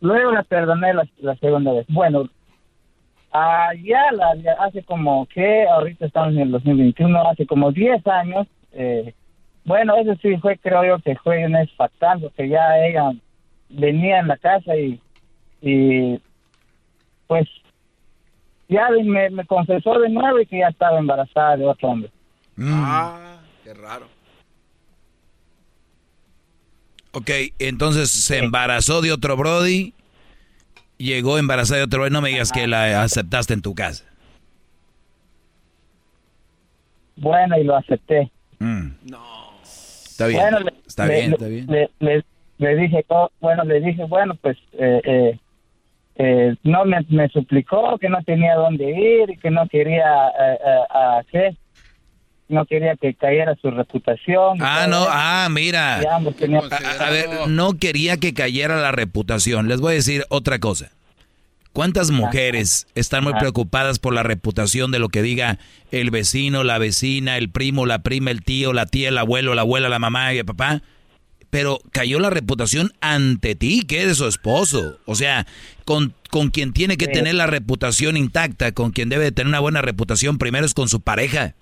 luego 0.00 0.32
la 0.32 0.42
perdoné 0.42 0.92
la, 0.92 1.08
la 1.18 1.36
segunda 1.36 1.72
vez. 1.72 1.86
Bueno, 1.88 2.28
ya, 3.82 4.12
la, 4.12 4.34
hace 4.60 4.82
como 4.82 5.26
que, 5.26 5.66
ahorita 5.66 6.06
estamos 6.06 6.34
en 6.34 6.40
el 6.40 6.50
2021, 6.50 7.28
hace 7.28 7.46
como 7.46 7.72
10 7.72 8.06
años, 8.06 8.46
eh, 8.72 9.14
bueno, 9.64 9.96
eso 9.96 10.14
sí 10.22 10.36
fue, 10.38 10.56
creo 10.58 10.84
yo 10.84 10.98
que 11.00 11.16
fue 11.16 11.44
un 11.44 11.56
es 11.56 11.70
fatal, 11.72 12.20
porque 12.20 12.48
ya 12.48 12.78
ella 12.86 13.12
venía 13.68 14.20
en 14.20 14.28
la 14.28 14.36
casa 14.38 14.76
y, 14.76 15.00
y 15.60 16.20
pues 17.28 17.46
ya 18.68 18.88
me, 18.90 19.30
me 19.30 19.46
confesó 19.46 19.98
de 20.00 20.08
nuevo 20.08 20.40
y 20.40 20.46
que 20.46 20.58
ya 20.58 20.68
estaba 20.68 20.98
embarazada 20.98 21.56
de 21.56 21.66
otro 21.66 21.88
hombre. 21.90 22.10
Ah, 22.60 23.38
qué 23.62 23.72
raro. 23.74 24.08
Ok, 27.12 27.30
entonces 27.58 28.10
se 28.10 28.38
embarazó 28.38 29.00
de 29.00 29.12
otro 29.12 29.36
Brody, 29.36 29.94
llegó 30.98 31.38
embarazada 31.38 31.78
de 31.78 31.84
otro 31.84 32.00
Brody, 32.00 32.12
no 32.12 32.20
me 32.20 32.28
digas 32.30 32.52
que 32.52 32.66
la 32.66 33.02
aceptaste 33.02 33.54
en 33.54 33.62
tu 33.62 33.74
casa. 33.74 34.04
Bueno, 37.16 37.58
y 37.58 37.64
lo 37.64 37.76
acepté. 37.76 38.30
Está 39.62 40.26
bien, 40.26 40.40
Bueno, 40.40 40.60
le- 40.60 40.72
está 40.86 41.06
le- 41.06 41.14
bien, 41.14 41.30
le- 41.30 41.34
está 41.34 41.46
bien. 41.46 41.66
Le, 41.68 41.90
le- 42.00 42.24
le 42.58 42.76
dije, 42.76 43.04
oh, 43.08 43.30
bueno, 43.40 43.64
le 43.64 43.80
dije, 43.80 44.04
bueno, 44.04 44.34
pues 44.40 44.56
eh, 44.72 45.00
eh, 45.04 45.38
eh, 46.18 46.56
no 46.64 46.84
me, 46.84 46.98
me 47.08 47.28
suplicó 47.28 47.96
que 47.98 48.08
no 48.08 48.22
tenía 48.24 48.56
dónde 48.56 48.90
ir 48.90 49.30
y 49.30 49.36
que 49.36 49.50
no 49.50 49.68
quería 49.68 50.28
eh, 50.28 50.58
eh, 50.66 50.80
a 50.90 51.20
qué, 51.30 51.56
no 52.48 52.66
quería 52.66 52.96
que 52.96 53.14
cayera 53.14 53.54
su 53.62 53.70
reputación. 53.70 54.58
Ah, 54.60 54.86
no, 54.88 55.06
ah, 55.08 55.48
mira. 55.50 56.00
Ambos 56.12 56.34
A, 56.72 57.06
a 57.06 57.10
ver, 57.10 57.28
no 57.48 57.78
quería 57.78 58.16
que 58.16 58.34
cayera 58.34 58.80
la 58.80 58.90
reputación. 58.90 59.68
Les 59.68 59.80
voy 59.80 59.92
a 59.92 59.94
decir 59.96 60.24
otra 60.28 60.58
cosa. 60.58 60.90
¿Cuántas 61.72 62.10
mujeres 62.10 62.88
están 62.96 63.22
muy 63.22 63.34
preocupadas 63.34 64.00
por 64.00 64.12
la 64.12 64.24
reputación 64.24 64.90
de 64.90 64.98
lo 64.98 65.10
que 65.10 65.22
diga 65.22 65.58
el 65.92 66.10
vecino, 66.10 66.64
la 66.64 66.78
vecina, 66.78 67.36
el 67.36 67.50
primo, 67.50 67.86
la 67.86 68.00
prima, 68.00 68.32
el 68.32 68.42
tío, 68.42 68.72
la 68.72 68.86
tía, 68.86 69.10
el 69.10 69.18
abuelo, 69.18 69.54
la 69.54 69.60
abuela, 69.60 69.88
la 69.88 70.00
mamá 70.00 70.34
y 70.34 70.38
el 70.38 70.44
papá? 70.44 70.82
Pero 71.50 71.80
cayó 71.92 72.20
la 72.20 72.30
reputación 72.30 72.92
ante 73.00 73.54
ti, 73.54 73.82
que 73.82 74.02
eres 74.02 74.18
su 74.18 74.26
esposo. 74.26 74.98
O 75.06 75.14
sea, 75.14 75.46
con, 75.84 76.14
con 76.30 76.50
quien 76.50 76.72
tiene 76.72 76.96
que 76.98 77.06
Sí. 77.06 77.12
tener 77.12 77.34
la 77.34 77.46
reputación 77.46 78.16
intacta, 78.16 78.72
con 78.72 78.90
quien 78.90 79.08
debe 79.08 79.24
de 79.24 79.32
tener 79.32 79.48
una 79.48 79.60
buena 79.60 79.80
reputación, 79.82 80.36
primero 80.38 80.66
es 80.66 80.74
con 80.74 80.88
su 80.88 81.00
pareja 81.00 81.54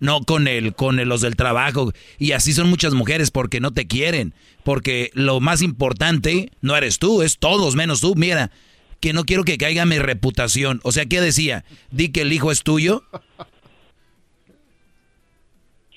no 0.00 0.20
con 0.22 0.46
el, 0.46 0.74
con 0.76 1.00
el- 1.00 1.08
los 1.08 1.22
del 1.22 1.34
trabajo. 1.34 1.92
Y 2.20 2.30
así 2.30 2.52
son 2.52 2.68
muchas 2.70 2.94
mujeres 2.94 3.32
porque 3.32 3.58
no 3.58 3.72
te 3.72 3.88
quieren. 3.88 4.32
Porque 4.62 5.10
lo 5.12 5.40
más 5.40 5.60
importante 5.60 6.52
no 6.60 6.76
eres 6.76 7.00
tú, 7.00 7.20
es 7.22 7.38
todos 7.38 7.74
menos 7.74 8.00
tú. 8.00 8.14
Mira, 8.14 8.52
que 9.00 9.12
no 9.12 9.24
quiero 9.24 9.42
que 9.42 9.58
caiga 9.58 9.86
mi 9.86 9.98
reputación. 9.98 10.78
O 10.84 10.92
sea, 10.92 11.06
¿qué 11.06 11.20
decía? 11.20 11.64
Di 11.90 12.10
que 12.10 12.20
el 12.20 12.32
hijo 12.32 12.52
es 12.52 12.62
tuyo. 12.62 13.02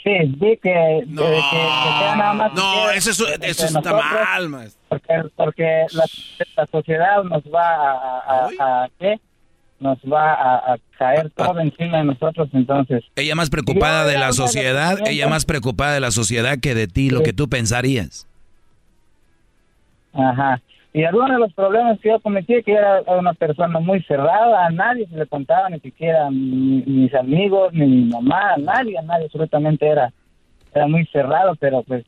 Sí, 0.03 0.09
di 0.39 0.57
que, 0.57 1.03
no, 1.07 1.21
que, 1.21 1.29
que 1.29 1.39
sea 1.41 2.15
nada 2.15 2.33
más. 2.33 2.53
No, 2.53 2.89
que- 2.91 2.97
eso, 2.97 3.11
es- 3.11 3.39
eso 3.43 3.65
está 3.77 3.93
mal, 3.93 4.49
maestro. 4.49 4.81
Porque, 4.89 5.13
porque 5.35 5.85
la, 5.91 6.03
la 6.57 6.65
sociedad 6.71 7.23
nos 7.23 7.43
va 7.43 7.69
a, 7.75 8.19
a, 8.59 8.83
a- 8.83 8.89
¿qué? 8.99 9.19
Nos 9.79 9.97
va 9.99 10.33
a, 10.33 10.73
a 10.73 10.77
caer 10.97 11.29
todo 11.31 11.59
encima 11.59 11.99
de 11.99 12.03
nosotros, 12.05 12.49
entonces. 12.53 13.03
Ella 13.15 13.35
más 13.35 13.49
preocupada 13.49 14.05
de 14.05 14.17
la 14.17 14.31
sociedad, 14.33 14.97
ella 15.07 15.27
más 15.27 15.45
preocupada 15.45 15.93
de 15.93 15.99
la 15.99 16.11
sociedad 16.11 16.57
que 16.59 16.73
de 16.75 16.87
ti, 16.87 17.09
lo 17.09 17.21
que 17.23 17.33
tú 17.33 17.47
pensarías. 17.49 18.27
Ajá. 20.13 20.61
Y 20.93 21.03
algunos 21.05 21.29
de 21.31 21.39
los 21.39 21.53
problemas 21.53 21.99
que 22.01 22.09
yo 22.09 22.19
cometí 22.19 22.53
es 22.55 22.65
que 22.65 22.73
era 22.73 23.01
una 23.17 23.33
persona 23.33 23.79
muy 23.79 24.01
cerrada, 24.03 24.65
a 24.65 24.69
nadie 24.71 25.07
se 25.07 25.15
le 25.15 25.25
contaba, 25.25 25.69
ni 25.69 25.79
siquiera 25.79 26.29
mi- 26.29 26.83
mis 26.85 27.13
amigos, 27.15 27.71
ni 27.73 27.85
mi 27.85 28.03
mamá, 28.09 28.53
a 28.55 28.57
nadie, 28.57 28.97
a 28.97 29.01
nadie 29.01 29.25
absolutamente 29.25 29.87
era, 29.87 30.11
era 30.75 30.87
muy 30.87 31.05
cerrado, 31.07 31.55
pero 31.55 31.81
pues 31.83 32.03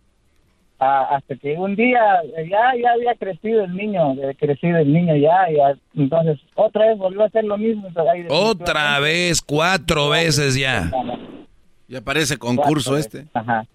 a- 0.80 1.16
hasta 1.16 1.38
que 1.38 1.54
un 1.58 1.78
día 1.78 2.22
ya 2.50 2.74
ya 2.82 2.92
había 2.92 3.16
crecido 3.16 3.64
el 3.64 3.74
niño, 3.74 4.16
eh, 4.22 4.36
crecido 4.38 4.78
el 4.80 4.92
niño 4.92 5.16
ya, 5.16 5.50
y 5.50 5.60
a- 5.62 5.78
entonces 5.96 6.40
otra 6.56 6.88
vez 6.88 6.98
volvió 6.98 7.22
a 7.22 7.28
hacer 7.28 7.46
lo 7.46 7.58
mismo. 7.58 7.88
Otra 8.30 9.00
vez, 9.00 9.42
cuatro 9.42 10.10
veces 10.10 10.56
ya. 10.60 10.92
Ya 11.88 12.02
parece 12.02 12.38
concurso 12.38 12.98
este. 12.98 13.26
Ajá. 13.34 13.66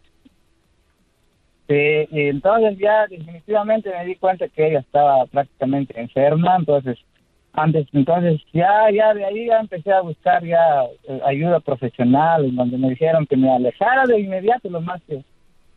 Sí, 1.68 1.74
y 2.10 2.28
entonces 2.28 2.78
ya 2.78 3.06
definitivamente 3.06 3.90
me 3.90 4.06
di 4.06 4.16
cuenta 4.16 4.48
que 4.48 4.68
ella 4.68 4.78
estaba 4.80 5.26
prácticamente 5.26 6.00
enferma, 6.00 6.56
entonces 6.56 6.98
antes, 7.52 7.86
entonces 7.92 8.40
ya, 8.54 8.90
ya 8.90 9.12
de 9.12 9.24
ahí 9.24 9.46
ya 9.48 9.58
empecé 9.60 9.92
a 9.92 10.00
buscar 10.00 10.42
ya 10.44 10.84
eh, 11.08 11.20
ayuda 11.26 11.60
profesional, 11.60 12.54
donde 12.54 12.78
me 12.78 12.88
dijeron 12.90 13.26
que 13.26 13.36
me 13.36 13.52
alejara 13.54 14.04
de 14.06 14.18
inmediato 14.20 14.70
lo 14.70 14.80
más 14.80 15.02
que 15.06 15.22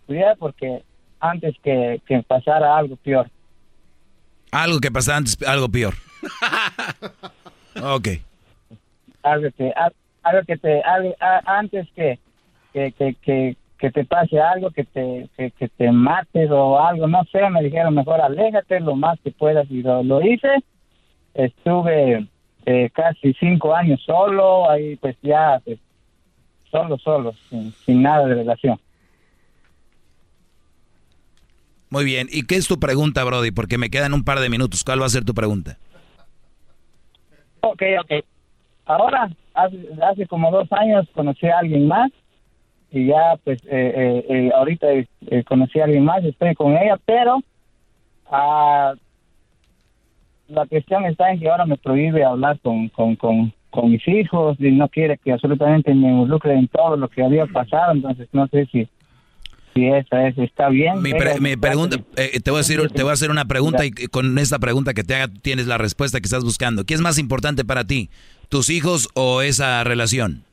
pudiera, 0.07 0.35
porque 0.35 0.83
antes 1.19 1.55
que, 1.63 1.99
que 2.07 2.23
pasara 2.23 2.77
algo 2.77 2.95
peor. 2.97 3.29
Algo 4.51 4.79
que 4.79 4.91
pasara 4.91 5.17
antes, 5.17 5.37
algo 5.45 5.67
peor. 5.69 5.93
ok. 7.83 8.07
Algo 9.23 9.49
que, 9.57 9.71
al- 9.75 9.93
algo 10.23 10.43
que 10.45 10.57
te, 10.57 10.81
algo- 10.83 11.15
a- 11.19 11.41
antes 11.59 11.87
que, 11.95 12.19
que, 12.73 12.91
que, 12.93 13.15
que, 13.21 13.55
que 13.81 13.89
te 13.89 14.05
pase 14.05 14.39
algo, 14.39 14.69
que 14.69 14.83
te, 14.83 15.27
que, 15.35 15.49
que 15.49 15.67
te 15.67 15.91
mates 15.91 16.51
o 16.51 16.79
algo, 16.79 17.07
no 17.07 17.23
sé, 17.31 17.49
me 17.49 17.63
dijeron 17.63 17.95
mejor 17.95 18.21
aléjate 18.21 18.79
lo 18.79 18.95
más 18.95 19.19
que 19.21 19.31
puedas 19.31 19.65
y 19.71 19.81
lo, 19.81 20.03
lo 20.03 20.21
hice. 20.21 20.49
Estuve 21.33 22.27
eh, 22.67 22.89
casi 22.93 23.33
cinco 23.33 23.73
años 23.73 23.99
solo, 24.05 24.69
ahí 24.69 24.97
pues 24.97 25.17
ya, 25.23 25.59
pues, 25.65 25.79
solo, 26.69 26.99
solo, 26.99 27.33
sin, 27.49 27.71
sin 27.71 28.03
nada 28.03 28.27
de 28.27 28.35
relación. 28.35 28.79
Muy 31.89 32.05
bien. 32.05 32.27
¿Y 32.31 32.45
qué 32.45 32.57
es 32.57 32.67
tu 32.67 32.79
pregunta, 32.79 33.23
Brody? 33.23 33.49
Porque 33.49 33.79
me 33.79 33.89
quedan 33.89 34.13
un 34.13 34.23
par 34.23 34.39
de 34.39 34.49
minutos. 34.49 34.83
¿Cuál 34.83 35.01
va 35.01 35.07
a 35.07 35.09
ser 35.09 35.25
tu 35.25 35.33
pregunta? 35.33 35.77
Ok, 37.61 37.81
ok. 37.99 38.23
Ahora, 38.85 39.29
hace, 39.55 39.89
hace 40.03 40.27
como 40.27 40.51
dos 40.51 40.71
años 40.71 41.07
conocí 41.13 41.47
a 41.47 41.57
alguien 41.57 41.87
más 41.87 42.11
y 42.91 43.07
ya 43.07 43.37
pues 43.43 43.61
eh, 43.63 43.93
eh, 43.95 44.25
eh, 44.29 44.51
ahorita 44.53 44.87
eh, 44.91 45.07
conocí 45.45 45.79
a 45.79 45.85
alguien 45.85 46.03
más, 46.05 46.23
estoy 46.23 46.53
con 46.55 46.75
ella, 46.75 46.99
pero 47.05 47.39
ah, 48.29 48.93
la 50.49 50.65
cuestión 50.65 51.05
está 51.05 51.31
en 51.31 51.39
que 51.39 51.49
ahora 51.49 51.65
me 51.65 51.77
prohíbe 51.77 52.23
hablar 52.25 52.59
con, 52.59 52.89
con, 52.89 53.15
con, 53.15 53.53
con 53.69 53.91
mis 53.91 54.05
hijos 54.07 54.57
y 54.59 54.71
no 54.71 54.89
quiere 54.89 55.17
que 55.17 55.31
absolutamente 55.31 55.93
me 55.93 56.09
involucre 56.09 56.53
en 56.53 56.67
todo 56.67 56.97
lo 56.97 57.07
que 57.07 57.23
había 57.23 57.45
pasado, 57.45 57.93
entonces 57.93 58.27
no 58.33 58.45
sé 58.47 58.65
si, 58.65 58.89
si 59.73 59.87
esa 59.87 60.27
es, 60.27 60.37
está 60.37 60.67
bien. 60.67 61.01
Mi, 61.01 61.13
pre- 61.13 61.39
mi 61.39 61.55
pregunta, 61.55 61.95
eh, 62.17 62.41
te 62.41 62.51
voy 62.51 62.57
a 62.57 62.63
decir, 62.63 62.81
te 62.93 63.03
voy 63.03 63.11
a 63.11 63.13
hacer 63.13 63.31
una 63.31 63.45
pregunta 63.45 63.85
y 63.85 63.91
con 63.91 64.37
esta 64.37 64.59
pregunta 64.59 64.93
que 64.93 65.05
te 65.05 65.15
haga 65.15 65.29
tienes 65.41 65.67
la 65.67 65.77
respuesta 65.77 66.19
que 66.19 66.25
estás 66.25 66.43
buscando. 66.43 66.83
¿Qué 66.83 66.93
es 66.93 66.99
más 67.01 67.17
importante 67.17 67.63
para 67.63 67.85
ti, 67.85 68.09
tus 68.49 68.69
hijos 68.69 69.07
o 69.15 69.41
esa 69.41 69.81
relación? 69.85 70.43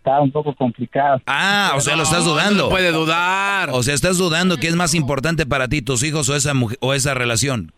Ah. 0.00 0.10
Está 0.10 0.20
un 0.20 0.30
poco 0.30 0.54
complicado. 0.54 1.20
Ah, 1.26 1.72
o 1.76 1.80
sea, 1.80 1.94
lo 1.94 2.04
estás 2.04 2.24
dudando. 2.24 2.64
No 2.64 2.68
puede 2.70 2.90
dudar. 2.90 3.68
O 3.72 3.82
sea, 3.82 3.94
estás 3.94 4.16
dudando 4.16 4.56
qué 4.56 4.68
es 4.68 4.74
más 4.74 4.94
importante 4.94 5.44
para 5.44 5.68
ti, 5.68 5.82
tus 5.82 6.02
hijos 6.02 6.28
o 6.30 6.36
esa 6.36 6.54
mujer, 6.54 6.78
o 6.80 6.94
esa 6.94 7.12
relación. 7.12 7.72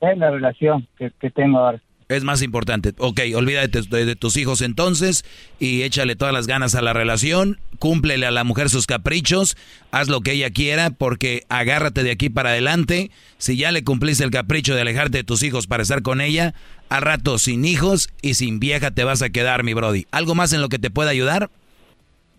Es 0.00 0.16
la 0.16 0.30
relación 0.30 0.86
que, 0.96 1.10
que 1.18 1.30
tengo 1.30 1.58
ahora. 1.58 1.80
Es 2.08 2.22
más 2.22 2.42
importante. 2.42 2.92
Ok, 2.98 3.20
olvídate 3.34 3.80
de, 3.82 4.04
de 4.04 4.16
tus 4.16 4.36
hijos 4.36 4.60
entonces 4.60 5.24
y 5.58 5.82
échale 5.82 6.16
todas 6.16 6.34
las 6.34 6.46
ganas 6.46 6.74
a 6.74 6.82
la 6.82 6.92
relación. 6.92 7.58
Cúmplele 7.78 8.26
a 8.26 8.30
la 8.30 8.44
mujer 8.44 8.68
sus 8.68 8.86
caprichos. 8.86 9.56
Haz 9.90 10.08
lo 10.08 10.20
que 10.20 10.32
ella 10.32 10.50
quiera 10.50 10.90
porque 10.90 11.44
agárrate 11.48 12.02
de 12.02 12.10
aquí 12.10 12.28
para 12.28 12.50
adelante. 12.50 13.10
Si 13.38 13.56
ya 13.56 13.72
le 13.72 13.84
cumpliste 13.84 14.22
el 14.22 14.30
capricho 14.30 14.74
de 14.74 14.82
alejarte 14.82 15.18
de 15.18 15.24
tus 15.24 15.42
hijos 15.42 15.66
para 15.66 15.82
estar 15.82 16.02
con 16.02 16.20
ella, 16.20 16.54
al 16.88 17.02
rato 17.02 17.38
sin 17.38 17.64
hijos 17.64 18.10
y 18.22 18.34
sin 18.34 18.60
vieja 18.60 18.90
te 18.90 19.04
vas 19.04 19.22
a 19.22 19.30
quedar, 19.30 19.64
mi 19.64 19.72
Brody. 19.72 20.06
¿Algo 20.10 20.34
más 20.34 20.52
en 20.52 20.60
lo 20.60 20.68
que 20.68 20.78
te 20.78 20.90
pueda 20.90 21.10
ayudar? 21.10 21.50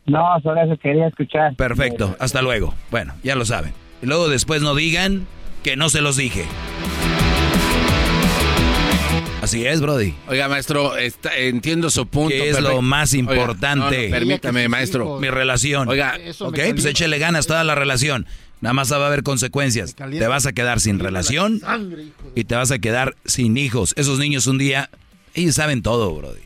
No, 0.06 0.24
solo 0.44 0.62
eso 0.62 0.78
quería 0.78 1.08
escuchar. 1.08 1.56
Perfecto, 1.56 2.16
hasta 2.20 2.42
luego. 2.42 2.76
Bueno, 2.92 3.16
ya 3.24 3.36
lo 3.36 3.46
saben. 3.46 3.74
Luego 4.02 4.30
después 4.30 4.62
no 4.62 4.76
digan 4.76 5.26
que 5.64 5.76
no 5.76 5.90
se 5.90 6.02
los 6.02 6.16
dije. 6.16 6.46
Así 9.46 9.66
es, 9.66 9.80
Brody. 9.80 10.14
Oiga, 10.28 10.48
maestro, 10.50 10.98
está- 10.98 11.38
entiendo 11.38 11.90
su 11.92 12.08
punto. 12.08 12.30
¿Qué 12.36 12.50
es 12.50 12.60
lo 12.60 12.82
más 12.82 13.14
Oiga, 13.14 13.20
importante? 13.20 13.98
no, 14.00 14.06
no, 14.06 14.12
permítame, 14.12 14.68
maestro. 14.68 15.20
Mi 15.20 15.30
relación. 15.30 15.88
Oiga, 15.88 16.18
ok, 16.40 16.60
pues 16.72 16.86
échele 16.86 17.20
ganas 17.20 17.46
toda 17.48 17.64
la 17.64 17.76
relación. 17.76 18.26
Nada 18.62 18.74
más 18.74 18.92
va 18.92 18.98
a 19.04 19.08
haber 19.08 19.22
consecuencias. 19.22 19.96
Te 19.96 20.28
vas 20.28 20.46
a 20.48 20.54
quedar 20.54 20.80
sin 20.80 20.98
relación 21.00 21.62
y 22.34 22.46
te 22.46 22.56
vas 22.56 22.72
a 22.72 22.80
quedar 22.80 23.16
sin 23.26 23.56
hijos. 23.58 23.94
Esos 23.98 24.18
niños 24.18 24.48
un 24.48 24.58
día, 24.58 24.90
ellos 25.36 25.56
saben 25.56 25.84
todo, 25.84 26.14
Brody. 26.16 26.42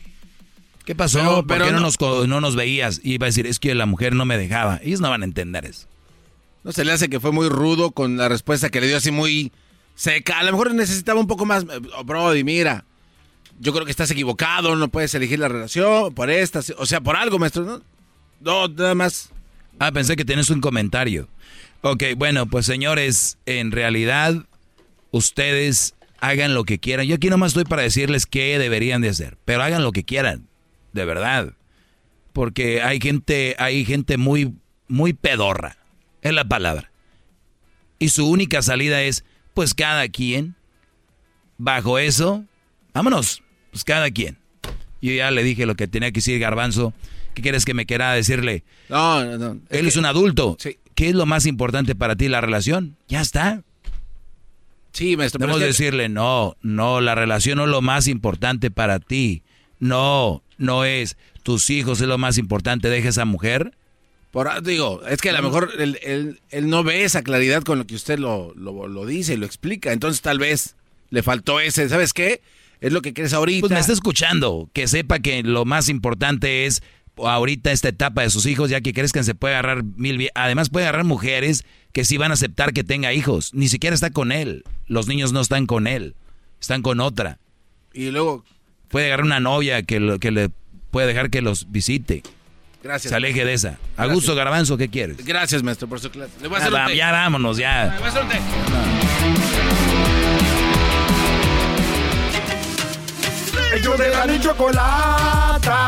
¿Qué 0.84 0.94
pasó? 0.94 1.18
Pero- 1.20 1.34
¿Por 1.36 1.46
pero 1.46 1.64
qué 1.66 1.72
no, 1.72 1.80
no- 1.80 1.86
nos, 1.98 2.28
no 2.28 2.40
nos 2.42 2.56
veías? 2.56 3.00
Y 3.02 3.14
iba 3.14 3.24
a 3.26 3.28
decir, 3.28 3.46
es 3.46 3.58
que 3.58 3.74
la 3.74 3.86
mujer 3.86 4.14
no 4.14 4.24
me 4.26 4.36
dejaba. 4.36 4.78
Ellos 4.82 5.00
no 5.00 5.08
van 5.08 5.22
a 5.22 5.24
entender 5.24 5.64
eso. 5.64 5.86
¿No 6.64 6.72
se 6.72 6.84
le 6.84 6.92
hace 6.92 7.08
que 7.08 7.20
fue 7.20 7.32
muy 7.32 7.48
rudo 7.48 7.92
con 7.92 8.18
la 8.18 8.28
respuesta 8.28 8.68
que 8.68 8.80
le 8.82 8.88
dio 8.88 8.96
así 8.98 9.10
muy 9.10 9.52
seca? 9.94 10.40
A 10.40 10.42
lo 10.42 10.52
mejor 10.52 10.74
necesitaba 10.74 11.18
un 11.20 11.26
poco 11.28 11.46
más. 11.46 11.64
Oh, 11.96 12.04
Brody, 12.04 12.44
mira, 12.44 12.84
yo 13.60 13.74
creo 13.74 13.84
que 13.84 13.90
estás 13.90 14.10
equivocado, 14.10 14.74
no 14.74 14.88
puedes 14.88 15.14
elegir 15.14 15.38
la 15.38 15.48
relación 15.48 16.14
por 16.14 16.30
esta, 16.30 16.60
o 16.78 16.86
sea, 16.86 17.02
por 17.02 17.14
algo, 17.14 17.38
maestro. 17.38 17.82
No, 18.40 18.68
nada 18.68 18.94
más. 18.94 19.30
Ah, 19.78 19.92
pensé 19.92 20.16
que 20.16 20.24
tienes 20.24 20.48
un 20.48 20.62
comentario. 20.62 21.28
Ok, 21.82 22.04
bueno, 22.16 22.46
pues 22.46 22.64
señores, 22.64 23.38
en 23.44 23.70
realidad 23.70 24.34
ustedes 25.10 25.94
hagan 26.20 26.54
lo 26.54 26.64
que 26.64 26.78
quieran. 26.78 27.06
Yo 27.06 27.16
aquí 27.16 27.28
nomás 27.28 27.48
estoy 27.48 27.64
para 27.64 27.82
decirles 27.82 28.24
qué 28.24 28.58
deberían 28.58 29.02
de 29.02 29.10
hacer, 29.10 29.36
pero 29.44 29.62
hagan 29.62 29.82
lo 29.82 29.92
que 29.92 30.04
quieran, 30.04 30.48
de 30.94 31.04
verdad. 31.04 31.52
Porque 32.32 32.82
hay 32.82 32.98
gente, 32.98 33.56
hay 33.58 33.84
gente 33.84 34.16
muy, 34.16 34.54
muy 34.88 35.12
pedorra, 35.12 35.76
es 36.22 36.32
la 36.32 36.46
palabra. 36.46 36.90
Y 37.98 38.08
su 38.08 38.26
única 38.26 38.62
salida 38.62 39.02
es, 39.02 39.22
pues 39.52 39.74
cada 39.74 40.08
quien, 40.08 40.54
bajo 41.58 41.98
eso, 41.98 42.44
vámonos, 42.94 43.42
pues 43.70 43.84
cada 43.84 44.10
quien. 44.10 44.38
Yo 45.02 45.12
ya 45.12 45.30
le 45.30 45.42
dije 45.42 45.66
lo 45.66 45.74
que 45.76 45.88
tenía 45.88 46.10
que 46.10 46.16
decir 46.18 46.38
Garbanzo. 46.38 46.92
¿Qué 47.34 47.42
quieres 47.42 47.64
que 47.64 47.74
me 47.74 47.86
quiera 47.86 48.12
decirle? 48.12 48.64
No, 48.88 49.24
no, 49.24 49.38
no. 49.38 49.60
Él 49.70 49.86
es 49.86 49.96
un 49.96 50.04
adulto. 50.04 50.56
¿Qué 50.94 51.08
es 51.08 51.14
lo 51.14 51.24
más 51.26 51.46
importante 51.46 51.94
para 51.94 52.16
ti, 52.16 52.28
la 52.28 52.40
relación? 52.40 52.96
Ya 53.08 53.20
está. 53.20 53.62
Sí, 54.92 55.16
maestro. 55.16 55.38
Debemos 55.38 55.60
decirle, 55.60 56.08
no, 56.08 56.56
no, 56.62 57.00
la 57.00 57.14
relación 57.14 57.58
no 57.58 57.64
es 57.64 57.70
lo 57.70 57.80
más 57.80 58.08
importante 58.08 58.70
para 58.70 58.98
ti. 58.98 59.42
No, 59.78 60.42
no 60.58 60.84
es. 60.84 61.16
Tus 61.42 61.70
hijos 61.70 62.00
es 62.00 62.08
lo 62.08 62.18
más 62.18 62.36
importante. 62.38 62.90
Deja 62.90 63.08
esa 63.08 63.24
mujer. 63.24 63.72
Por, 64.32 64.62
digo, 64.62 65.00
es 65.08 65.20
que 65.20 65.30
a 65.30 65.32
lo 65.32 65.42
mejor 65.42 65.70
él, 65.78 65.98
él- 66.02 66.40
él 66.50 66.68
no 66.68 66.84
ve 66.84 67.04
esa 67.04 67.22
claridad 67.22 67.62
con 67.62 67.78
lo 67.78 67.86
que 67.86 67.94
usted 67.94 68.18
lo, 68.18 68.52
lo, 68.54 68.86
lo 68.88 69.06
dice 69.06 69.34
y 69.34 69.36
lo 69.36 69.46
explica. 69.46 69.92
Entonces 69.92 70.20
tal 70.22 70.38
vez 70.38 70.76
le 71.10 71.22
faltó 71.22 71.58
ese, 71.60 71.88
¿sabes 71.88 72.12
qué? 72.12 72.40
Es 72.80 72.92
lo 72.92 73.02
que 73.02 73.12
quieres 73.12 73.32
ahorita. 73.34 73.60
Pues 73.60 73.72
me 73.72 73.78
está 73.80 73.92
escuchando. 73.92 74.68
Que 74.72 74.88
sepa 74.88 75.18
que 75.18 75.42
lo 75.42 75.64
más 75.64 75.88
importante 75.88 76.66
es 76.66 76.82
ahorita 77.22 77.72
esta 77.72 77.88
etapa 77.90 78.22
de 78.22 78.30
sus 78.30 78.46
hijos, 78.46 78.70
ya 78.70 78.80
que 78.80 78.92
crezcan, 78.94 79.24
se 79.24 79.34
puede 79.34 79.54
agarrar 79.54 79.84
mil... 79.84 80.30
Además 80.34 80.70
puede 80.70 80.86
agarrar 80.86 81.04
mujeres 81.04 81.64
que 81.92 82.04
sí 82.04 82.16
van 82.16 82.30
a 82.30 82.34
aceptar 82.34 82.72
que 82.72 82.82
tenga 82.84 83.12
hijos. 83.12 83.52
Ni 83.52 83.68
siquiera 83.68 83.94
está 83.94 84.10
con 84.10 84.32
él. 84.32 84.64
Los 84.86 85.06
niños 85.08 85.32
no 85.32 85.40
están 85.40 85.66
con 85.66 85.86
él. 85.86 86.14
Están 86.60 86.80
con 86.82 87.00
otra. 87.00 87.38
Y 87.92 88.10
luego... 88.10 88.44
Puede 88.88 89.06
agarrar 89.06 89.26
una 89.26 89.40
novia 89.40 89.82
que, 89.82 90.00
lo- 90.00 90.18
que 90.18 90.30
le 90.30 90.50
puede 90.90 91.06
dejar 91.06 91.30
que 91.30 91.42
los 91.42 91.70
visite. 91.70 92.22
Gracias. 92.82 93.10
Se 93.10 93.14
aleje 93.16 93.44
de 93.44 93.52
esa. 93.52 93.68
Gracias. 93.68 93.98
Augusto 93.98 94.34
Garbanzo, 94.34 94.76
¿qué 94.78 94.88
quieres? 94.88 95.18
Gracias, 95.24 95.62
maestro, 95.62 95.86
por 95.86 96.00
su 96.00 96.10
clase. 96.10 96.32
Le 96.40 96.48
voy 96.48 96.56
a 96.56 96.60
Ya, 96.60 96.64
hacer 96.66 96.74
un 96.74 96.80
va- 96.80 96.86
té. 96.88 96.96
ya 96.96 97.12
vámonos, 97.12 97.56
ya. 97.58 97.84
Le 97.92 97.98
voy 97.98 98.06
a 98.06 98.08
hacer 98.08 98.22
un 98.22 98.28
té. 98.30 99.09
Ellos 103.72 103.98
de 103.98 104.08
la 104.10 104.26
ni 104.26 104.40
chocolata. 104.40 105.78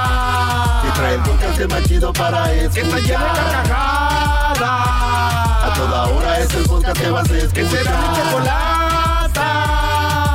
Que 0.83 0.91
trae 0.99 1.15
el 1.15 1.21
podcast 1.23 1.71
más 1.71 1.83
chido 1.85 2.13
para 2.13 2.53
escuchar. 2.53 2.73
Que 2.73 2.81
está 2.81 2.99
llena 2.99 3.33
de 3.33 3.41
carcajadas. 3.53 4.61
A 5.65 5.73
toda 5.77 6.07
hora 6.07 6.39
es 6.41 6.55
el 6.55 6.65
podcast 6.65 7.01
que 7.01 7.11
vas 7.11 7.31
a 7.31 7.37
escuchar. 7.37 7.53
Que 7.53 7.67
será 7.69 8.01
mi 8.01 8.17
chocolata. 8.17 9.49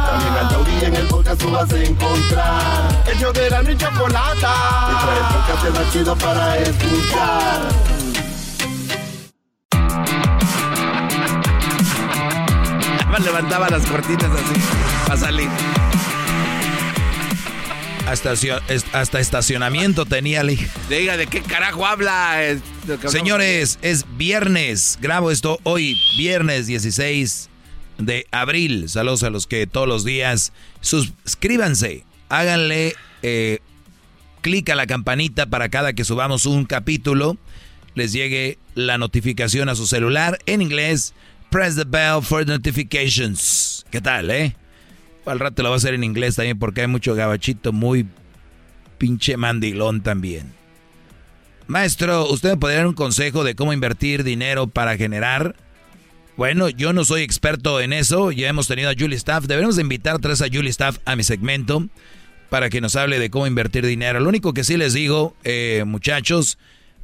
También 0.10 0.34
al 0.34 0.50
taurí 0.50 0.86
en 0.86 0.96
el 0.96 1.08
podcast 1.08 1.42
tú 1.42 1.52
vas 1.52 1.72
a 1.72 1.78
encontrar. 1.78 3.04
Ellos 3.14 3.34
de 3.34 3.50
la 3.50 3.64
ni 3.64 3.78
chocolata. 3.78 4.54
Que 4.88 4.96
trae 5.06 5.18
el 5.18 5.26
podcast 5.36 5.70
más 5.80 5.94
chido 5.94 6.16
para 6.16 6.58
escuchar. 6.58 7.98
levantaba 13.20 13.70
las 13.70 13.86
cortinas 13.86 14.32
así 14.32 14.62
para 15.06 15.20
salir. 15.20 15.50
Hasta, 18.08 18.34
hasta 18.94 19.20
estacionamiento 19.20 20.06
tenía 20.06 20.42
el 20.42 20.58
Diga, 20.90 21.18
¿de 21.18 21.28
qué 21.28 21.42
carajo 21.42 21.86
habla? 21.86 22.42
Es. 22.42 22.62
Señores, 23.08 23.80
es 23.82 24.06
viernes. 24.18 24.98
Grabo 25.02 25.30
esto 25.30 25.60
hoy, 25.64 25.98
viernes 26.18 26.68
16 26.68 27.50
de 27.98 28.26
abril. 28.32 28.88
Saludos 28.88 29.24
a 29.24 29.30
los 29.30 29.46
que 29.46 29.68
todos 29.68 29.90
los 29.90 30.06
días 30.06 30.54
suscríbanse. 30.80 32.06
Háganle 32.30 32.96
eh, 33.24 33.60
clic 34.42 34.70
a 34.70 34.76
la 34.76 34.88
campanita 34.88 35.48
para 35.48 35.68
cada 35.68 35.92
que 35.92 36.06
subamos 36.06 36.46
un 36.46 36.66
capítulo 36.66 37.38
les 37.98 38.14
llegue 38.14 38.60
la 38.76 38.98
notificación 38.98 39.70
a 39.70 39.76
su 39.76 39.88
celular 39.88 40.38
en 40.46 40.62
inglés 40.62 41.14
press 41.50 41.76
the 41.76 41.84
bell 41.84 42.22
for 42.22 42.46
notifications. 42.46 43.86
¿Qué 43.90 44.00
tal, 44.00 44.30
eh? 44.30 44.56
Al 45.28 45.40
rato 45.40 45.64
lo 45.64 45.70
voy 45.70 45.76
a 45.76 45.78
hacer 45.78 45.94
en 45.94 46.04
inglés 46.04 46.36
también 46.36 46.58
porque 46.58 46.82
hay 46.82 46.88
mucho 46.88 47.16
gabachito 47.16 47.74
muy 47.74 48.08
pinche 48.98 49.38
mandilón 49.38 50.02
también. 50.02 50.54
Maestro, 51.68 52.30
¿usted 52.30 52.52
me 52.52 52.58
podría 52.58 52.80
dar 52.80 52.88
un 52.88 52.94
consejo 52.94 53.44
de 53.44 53.56
cómo 53.56 53.74
invertir 53.74 54.24
dinero 54.24 54.68
para 54.68 54.96
generar? 54.98 55.56
Bueno, 56.38 56.70
yo 56.70 56.94
no 56.94 57.04
soy 57.04 57.24
experto 57.24 57.82
en 57.82 57.94
eso, 57.94 58.32
ya 58.32 58.48
hemos 58.48 58.68
tenido 58.68 58.90
a 58.90 58.94
Julie 58.98 59.18
Staff. 59.18 59.46
Debemos 59.46 59.78
invitar 59.80 60.22
vez 60.22 60.42
a 60.42 60.46
Julie 60.46 60.70
Staff 60.70 61.00
a 61.04 61.16
mi 61.16 61.24
segmento 61.24 61.88
para 62.50 62.70
que 62.70 62.80
nos 62.80 62.96
hable 62.96 63.20
de 63.20 63.30
cómo 63.30 63.48
invertir 63.48 63.86
dinero. 63.86 64.20
Lo 64.20 64.30
único 64.30 64.54
que 64.54 64.64
sí 64.64 64.78
les 64.78 64.94
digo, 64.94 65.36
eh, 65.44 65.84
muchachos, 65.86 66.58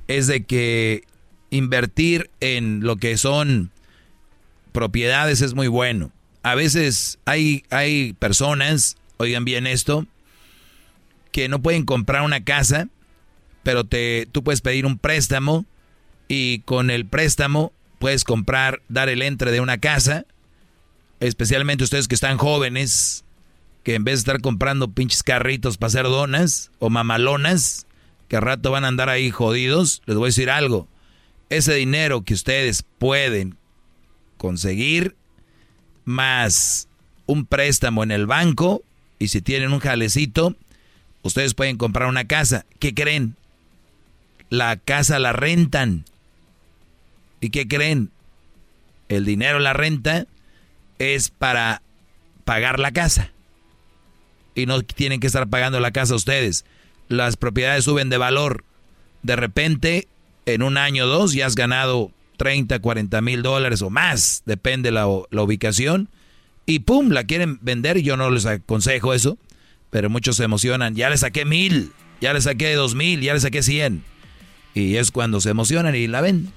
es 0.07 0.27
de 0.27 0.43
que 0.45 1.03
invertir 1.49 2.29
en 2.39 2.81
lo 2.81 2.95
que 2.95 3.17
son 3.17 3.71
propiedades 4.71 5.41
es 5.41 5.53
muy 5.53 5.67
bueno. 5.67 6.11
A 6.43 6.55
veces 6.55 7.19
hay, 7.25 7.63
hay 7.69 8.13
personas, 8.13 8.97
oigan 9.17 9.45
bien 9.45 9.65
esto, 9.65 10.05
que 11.31 11.49
no 11.49 11.61
pueden 11.61 11.85
comprar 11.85 12.21
una 12.21 12.43
casa, 12.43 12.89
pero 13.63 13.85
te, 13.85 14.27
tú 14.31 14.43
puedes 14.43 14.61
pedir 14.61 14.85
un 14.85 14.97
préstamo 14.97 15.65
y 16.27 16.59
con 16.59 16.89
el 16.89 17.05
préstamo 17.05 17.73
puedes 17.97 18.25
comprar, 18.25 18.81
dar 18.89 19.07
el 19.07 19.21
entre 19.21 19.51
de 19.51 19.61
una 19.61 19.77
casa, 19.77 20.25
especialmente 21.21 21.85
ustedes 21.85 22.09
que 22.09 22.15
están 22.15 22.37
jóvenes, 22.37 23.23
que 23.83 23.95
en 23.95 24.03
vez 24.03 24.15
de 24.15 24.19
estar 24.19 24.41
comprando 24.41 24.91
pinches 24.91 25.23
carritos 25.23 25.77
para 25.77 25.87
hacer 25.87 26.03
donas 26.03 26.71
o 26.79 26.89
mamalonas, 26.89 27.87
que 28.27 28.35
al 28.35 28.41
rato 28.41 28.71
van 28.71 28.83
a 28.83 28.89
andar 28.89 29.09
ahí 29.09 29.31
jodidos, 29.31 30.01
les 30.05 30.17
voy 30.17 30.25
a 30.25 30.27
decir 30.27 30.49
algo. 30.49 30.87
Ese 31.49 31.73
dinero 31.75 32.23
que 32.23 32.33
ustedes 32.33 32.83
pueden 32.97 33.57
conseguir, 34.37 35.15
más 36.05 36.87
un 37.25 37.45
préstamo 37.45 38.03
en 38.03 38.11
el 38.11 38.25
banco, 38.25 38.83
y 39.19 39.29
si 39.29 39.41
tienen 39.41 39.73
un 39.73 39.79
jalecito, 39.79 40.55
ustedes 41.21 41.53
pueden 41.53 41.77
comprar 41.77 42.09
una 42.09 42.25
casa. 42.25 42.65
¿Qué 42.79 42.93
creen? 42.93 43.35
La 44.49 44.77
casa 44.77 45.19
la 45.19 45.33
rentan. 45.33 46.05
¿Y 47.39 47.49
qué 47.49 47.67
creen? 47.67 48.11
El 49.09 49.25
dinero, 49.25 49.59
la 49.59 49.73
renta, 49.73 50.27
es 50.99 51.29
para 51.29 51.81
pagar 52.45 52.79
la 52.79 52.91
casa. 52.91 53.31
Y 54.55 54.65
no 54.65 54.81
tienen 54.81 55.19
que 55.19 55.27
estar 55.27 55.47
pagando 55.47 55.79
la 55.79 55.91
casa 55.91 56.15
ustedes. 56.15 56.65
Las 57.07 57.37
propiedades 57.37 57.85
suben 57.85 58.09
de 58.09 58.17
valor. 58.17 58.63
De 59.23 59.35
repente, 59.35 60.07
en 60.45 60.61
un 60.61 60.77
año 60.77 61.05
o 61.05 61.07
dos, 61.07 61.33
ya 61.33 61.45
has 61.45 61.55
ganado 61.55 62.11
30, 62.43 62.79
40 62.79 63.21
mil 63.21 63.41
dólares 63.41 63.81
o 63.81 63.89
más, 63.89 64.43
depende 64.45 64.91
la, 64.91 65.07
la 65.31 65.43
ubicación. 65.43 66.09
Y 66.65 66.79
pum, 66.79 67.11
la 67.11 67.23
quieren 67.23 67.57
vender. 67.61 68.01
Yo 68.01 68.17
no 68.17 68.29
les 68.29 68.45
aconsejo 68.45 69.13
eso, 69.13 69.37
pero 69.91 70.09
muchos 70.09 70.35
se 70.35 70.43
emocionan. 70.43 70.93
Ya 70.93 71.09
le 71.09 71.15
saqué 71.17 71.45
mil, 71.45 71.93
ya 72.19 72.33
le 72.33 72.41
saqué 72.41 72.73
dos 72.73 72.95
mil, 72.95 73.21
ya 73.21 73.33
le 73.33 73.39
saqué 73.39 73.63
cien. 73.63 74.03
Y 74.73 74.97
es 74.97 75.09
cuando 75.11 75.39
se 75.39 75.51
emocionan 75.51 75.95
y 75.95 76.07
la 76.07 76.19
ven. 76.19 76.51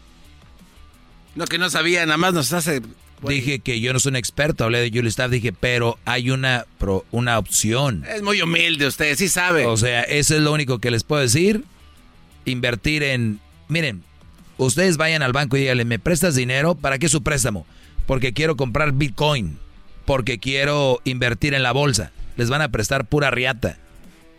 No, 1.37 1.45
que 1.45 1.57
no 1.59 1.71
sabía, 1.71 2.05
nada 2.05 2.19
más 2.19 2.35
nos 2.35 2.53
hace... 2.53 2.83
Dije 3.23 3.61
que 3.61 3.81
yo 3.81 3.93
no 3.93 4.01
soy 4.01 4.11
un 4.11 4.17
experto, 4.17 4.65
hablé 4.65 4.81
de 4.81 4.91
Julie 4.91 5.09
Staff, 5.09 5.31
dije, 5.31 5.53
pero 5.53 6.01
hay 6.05 6.31
una, 6.31 6.67
una 7.13 7.39
opción. 7.39 8.05
Es 8.13 8.23
muy 8.23 8.43
humilde 8.43 8.89
usted, 8.89 9.17
sí 9.17 9.29
sabe. 9.29 9.67
O 9.67 9.77
sea, 9.77 10.03
eso 10.03 10.35
es 10.35 10.43
lo 10.43 10.53
único 10.53 10.81
que 10.81 10.91
les 10.91 11.05
puedo 11.05 11.23
decir. 11.23 11.63
Invertir 12.45 13.05
en... 13.05 13.39
Miren, 13.69 14.03
ustedes 14.59 14.97
vayan 14.97 15.23
al 15.23 15.33
banco 15.33 15.57
y 15.57 15.61
díganle, 15.61 15.85
¿me 15.85 15.99
prestas 15.99 16.35
dinero? 16.35 16.75
¿Para 16.75 16.99
qué 16.99 17.09
su 17.09 17.23
préstamo? 17.23 17.67
Porque 18.07 18.33
quiero 18.33 18.57
comprar 18.57 18.93
Bitcoin, 18.93 19.59
porque 20.05 20.39
quiero 20.39 21.01
invertir 21.05 21.55
en 21.55 21.63
la 21.63 21.73
bolsa. 21.73 22.13
Les 22.37 22.51
van 22.51 22.63
a 22.63 22.69
prestar 22.71 23.07
pura 23.07 23.31
riata. 23.31 23.79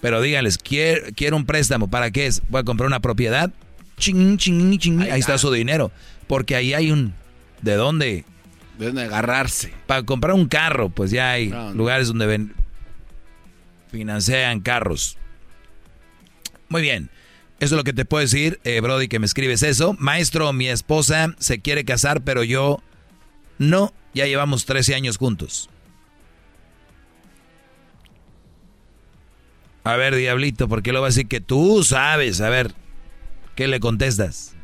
Pero 0.01 0.21
díganles, 0.21 0.57
quiero, 0.57 1.07
quiero 1.15 1.37
un 1.37 1.45
préstamo, 1.45 1.89
¿para 1.89 2.11
qué 2.11 2.27
es? 2.27 2.41
¿Voy 2.49 2.61
a 2.61 2.63
comprar 2.63 2.87
una 2.87 2.99
propiedad? 2.99 3.51
Ching, 3.97 4.37
ching, 4.37 4.77
ching. 4.77 5.01
Ahí, 5.01 5.19
está 5.19 5.37
su 5.37 5.51
dinero. 5.51 5.91
Porque 6.27 6.55
ahí 6.55 6.73
hay 6.73 6.91
un... 6.91 7.13
¿De 7.61 7.73
dónde? 7.73 8.23
De 8.77 8.85
dónde 8.85 9.03
agarrarse. 9.03 9.73
Para 9.87 10.03
comprar 10.03 10.35
un 10.35 10.47
carro, 10.47 10.89
pues 10.89 11.09
ya 11.09 11.31
hay 11.31 11.51
lugares 11.73 12.07
donde 12.07 12.27
ven, 12.27 12.53
financian 13.91 14.59
carros. 14.59 15.17
Muy 16.69 16.81
bien. 16.81 17.09
Eso 17.59 17.73
es 17.73 17.77
lo 17.77 17.83
que 17.83 17.93
te 17.93 18.05
puedo 18.05 18.21
decir, 18.21 18.59
eh, 18.63 18.79
Brody, 18.81 19.07
que 19.07 19.19
me 19.19 19.25
escribes 19.25 19.63
eso. 19.63 19.95
Maestro, 19.97 20.53
mi 20.53 20.67
esposa 20.67 21.33
se 21.39 21.59
quiere 21.59 21.85
casar, 21.85 22.21
pero 22.21 22.43
yo 22.43 22.83
no. 23.57 23.93
Ya 24.13 24.25
llevamos 24.25 24.65
13 24.65 24.95
años 24.95 25.17
juntos. 25.17 25.69
A 29.83 29.95
ver, 29.95 30.15
diablito, 30.15 30.67
¿por 30.67 30.83
qué 30.83 30.91
lo 30.91 30.99
va 30.99 31.07
a 31.07 31.09
decir 31.09 31.27
que 31.27 31.39
tú 31.39 31.81
sabes? 31.83 32.41
A 32.41 32.49
ver, 32.49 32.73
¿qué 33.55 33.67
le 33.67 33.79
contestas? 33.79 34.56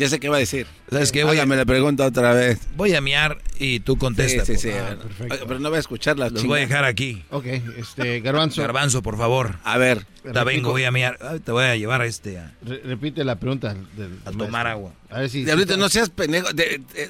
Ya 0.00 0.08
sé 0.08 0.18
qué 0.18 0.30
va 0.30 0.36
a 0.36 0.38
decir. 0.38 0.66
¿Sabes 0.88 1.12
qué? 1.12 1.24
Voy 1.24 1.38
a... 1.38 1.44
me 1.44 1.56
la 1.56 1.66
pregunta 1.66 2.06
otra 2.06 2.32
vez. 2.32 2.58
Voy 2.74 2.94
a 2.94 3.02
miar 3.02 3.36
y 3.58 3.80
tú 3.80 3.98
contestas. 3.98 4.46
Sí, 4.46 4.56
sí, 4.56 4.70
sí. 4.70 4.74
Ah, 4.74 4.96
perfecto. 4.96 5.46
Pero 5.46 5.60
no 5.60 5.68
voy 5.68 5.76
a 5.76 5.80
escuchar 5.80 6.18
las 6.18 6.32
Los 6.32 6.46
voy 6.46 6.60
a 6.60 6.62
dejar 6.62 6.86
aquí. 6.86 7.22
Ok, 7.28 7.44
este, 7.76 8.20
Garbanzo. 8.20 8.62
Garbanzo, 8.62 9.02
por 9.02 9.18
favor. 9.18 9.56
A 9.62 9.76
ver. 9.76 10.06
Te 10.22 10.44
vengo, 10.44 10.70
voy 10.70 10.84
a 10.84 10.90
miar. 10.90 11.18
Te 11.44 11.52
voy 11.52 11.64
a 11.64 11.76
llevar 11.76 12.00
a 12.00 12.06
este. 12.06 12.38
A, 12.38 12.50
repite 12.62 13.24
la 13.24 13.38
pregunta. 13.38 13.74
Del, 13.74 14.18
a 14.24 14.30
tomar 14.30 14.66
agua. 14.66 14.94
A 15.10 15.20
ver 15.20 15.28
si. 15.28 15.44
Diablito, 15.44 15.76
no 15.76 15.90
seas 15.90 16.08
pendejo. 16.08 16.48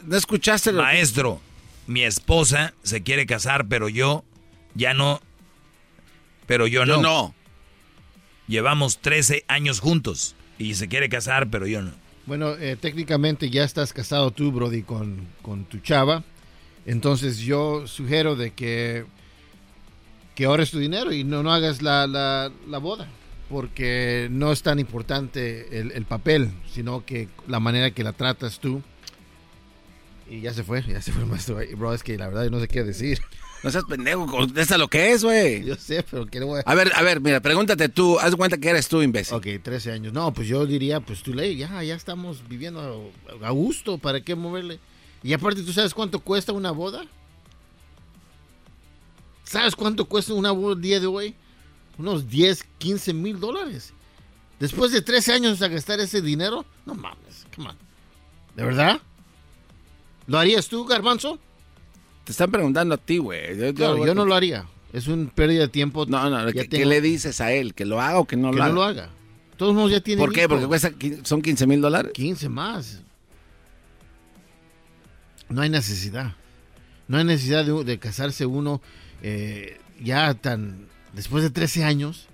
¿No 0.07 0.17
escuchaste 0.17 0.73
lo 0.73 0.83
Maestro, 0.83 1.41
mi 1.87 2.03
esposa 2.03 2.75
se 2.83 3.05
quiere 3.05 3.25
casar, 3.25 3.69
pero 3.69 3.89
yo 3.89 4.25
ya 4.75 4.95
no. 4.95 5.21
Pero 6.49 6.67
yo, 6.67 6.85
yo 6.85 6.97
no. 6.97 7.03
no. 7.03 7.35
Llevamos 8.49 8.99
13 8.99 9.45
años 9.47 9.79
juntos. 9.79 10.35
Y 10.59 10.75
se 10.75 10.89
quiere 10.89 11.09
casar, 11.09 11.51
pero 11.51 11.69
yo 11.69 11.83
no. 11.83 12.00
Bueno, 12.31 12.55
eh, 12.55 12.77
técnicamente 12.77 13.51
ya 13.51 13.65
estás 13.65 13.93
casado 13.93 14.31
tú, 14.31 14.53
Brody, 14.53 14.83
con, 14.83 15.27
con, 15.43 15.65
tu 15.65 15.81
chava. 15.81 16.23
Entonces 16.87 17.39
yo 17.39 17.89
sugiero 17.89 18.37
de 18.37 18.53
que, 18.53 19.05
que 20.37 20.45
ahorres 20.45 20.71
tu 20.71 20.79
dinero 20.79 21.13
y 21.13 21.25
no, 21.25 21.43
no 21.43 21.53
hagas 21.53 21.83
la, 21.83 22.07
la, 22.07 22.53
la, 22.69 22.79
boda. 22.79 23.09
Porque 23.49 24.29
no 24.31 24.53
es 24.53 24.63
tan 24.63 24.79
importante 24.79 25.81
el, 25.81 25.91
el, 25.91 26.05
papel, 26.05 26.53
sino 26.73 27.05
que 27.05 27.29
la 27.49 27.59
manera 27.59 27.91
que 27.91 28.05
la 28.05 28.13
tratas 28.13 28.61
tú. 28.61 28.81
Y 30.31 30.43
ya 30.43 30.55
se 30.55 30.63
fue, 30.63 30.85
ya 30.85 31.03
se 31.03 31.11
fue 31.11 31.25
el 31.25 31.29
maestro. 31.29 31.59
Bro, 31.77 31.95
es 31.95 32.05
que 32.05 32.17
la 32.17 32.29
verdad 32.29 32.45
yo 32.45 32.51
no 32.51 32.61
sé 32.61 32.69
qué 32.69 32.85
decir. 32.85 33.19
No 33.63 33.71
seas 33.71 33.85
pendejo, 33.85 34.27
contesta 34.27 34.79
lo 34.79 34.89
que 34.89 35.13
es, 35.13 35.23
güey. 35.23 35.65
Yo 35.65 35.77
sé, 35.77 36.03
pero 36.03 36.27
¿qué 36.27 36.41
voy 36.41 36.61
a... 36.65 36.71
a 36.71 36.75
ver, 36.75 36.93
a 36.95 37.03
ver, 37.03 37.21
mira, 37.21 37.41
pregúntate 37.41 37.91
tú, 37.91 38.19
haz 38.19 38.35
cuenta 38.35 38.57
que 38.57 38.71
eres 38.71 38.89
tú, 38.89 39.03
imbécil. 39.03 39.37
Ok, 39.37 39.47
13 39.63 39.93
años. 39.93 40.13
No, 40.15 40.33
pues 40.33 40.49
yo 40.49 40.65
diría, 40.65 41.01
pues 41.01 41.23
tú 41.23 41.35
ley, 41.35 41.57
ya, 41.57 41.83
ya 41.83 41.95
estamos 41.95 42.49
viviendo 42.49 43.13
a, 43.43 43.51
gusto, 43.51 43.99
¿para 43.99 44.23
qué 44.23 44.35
moverle? 44.35 44.81
Y 45.23 45.35
aparte, 45.35 45.63
¿tú 45.63 45.75
sabes 45.75 45.93
cuánto 45.93 46.21
cuesta 46.21 46.53
una 46.53 46.71
boda? 46.71 47.05
¿Sabes 49.45 49.77
cuánto 49.77 50.07
cuesta 50.07 50.33
una 50.33 50.53
boda 50.53 50.75
el 50.75 50.81
día 50.81 50.99
de 50.99 51.07
hoy? 51.07 51.35
Unos 51.99 52.31
10, 52.31 52.65
15 52.79 53.13
mil 53.13 53.39
dólares. 53.39 53.93
Después 54.59 54.91
de 54.93 55.03
13 55.03 55.35
años 55.35 55.61
a 55.61 55.69
gastar 55.69 56.01
ese 56.01 56.23
dinero, 56.23 56.65
no 56.87 56.95
mames, 56.95 57.47
come 57.55 57.69
on. 57.69 57.77
¿De 58.57 58.65
verdad? 58.65 59.01
¿Lo 60.27 60.39
harías 60.39 60.69
tú, 60.69 60.87
Garbanzo? 60.87 61.39
Te 62.31 62.33
están 62.33 62.53
preguntando 62.53 62.95
a 62.95 62.97
ti, 62.97 63.19
güey. 63.19 63.59
Yo, 63.59 63.75
claro, 63.75 64.07
yo 64.07 64.15
no 64.15 64.25
lo 64.25 64.37
haría. 64.37 64.65
Es 64.93 65.09
un 65.09 65.33
pérdida 65.35 65.63
de 65.63 65.69
tiempo. 65.69 66.07
No, 66.07 66.31
no, 66.31 66.53
¿qué, 66.53 66.87
le 66.87 67.01
dices 67.01 67.41
a 67.41 67.51
él? 67.51 67.75
¿Que 67.75 67.85
lo 67.85 68.01
haga 68.01 68.21
o 68.21 68.25
que 68.25 68.37
no 68.37 68.53
que 68.53 68.59
lo 68.59 68.63
haga? 68.63 68.71
Que 68.71 68.73
no 68.73 68.81
lo 68.81 68.85
haga. 68.85 69.11
Todos 69.57 69.75
modos 69.75 69.91
ya 69.91 70.01
tiene. 70.01 70.21
¿Por 70.21 70.33
qué? 70.33 70.49
Porque 70.49 70.69
cuesta, 70.69 70.93
son 71.25 71.43
15 71.43 71.67
mil 71.67 71.81
dólares. 71.81 72.13
15 72.15 72.49
más. 72.49 73.03
No 75.49 75.63
hay 75.63 75.71
necesidad. 75.71 76.37
No 77.09 77.19
hay 77.19 77.25
necesidad 77.25 77.65
de, 77.65 77.83
de 77.83 77.99
casarse 77.99 78.47
uno 78.47 78.81
eh, 79.25 79.81
ya 80.01 80.33
tan. 80.35 80.87
Después 81.13 81.43
de 81.43 81.51
13 81.51 81.83
años. 81.83 82.29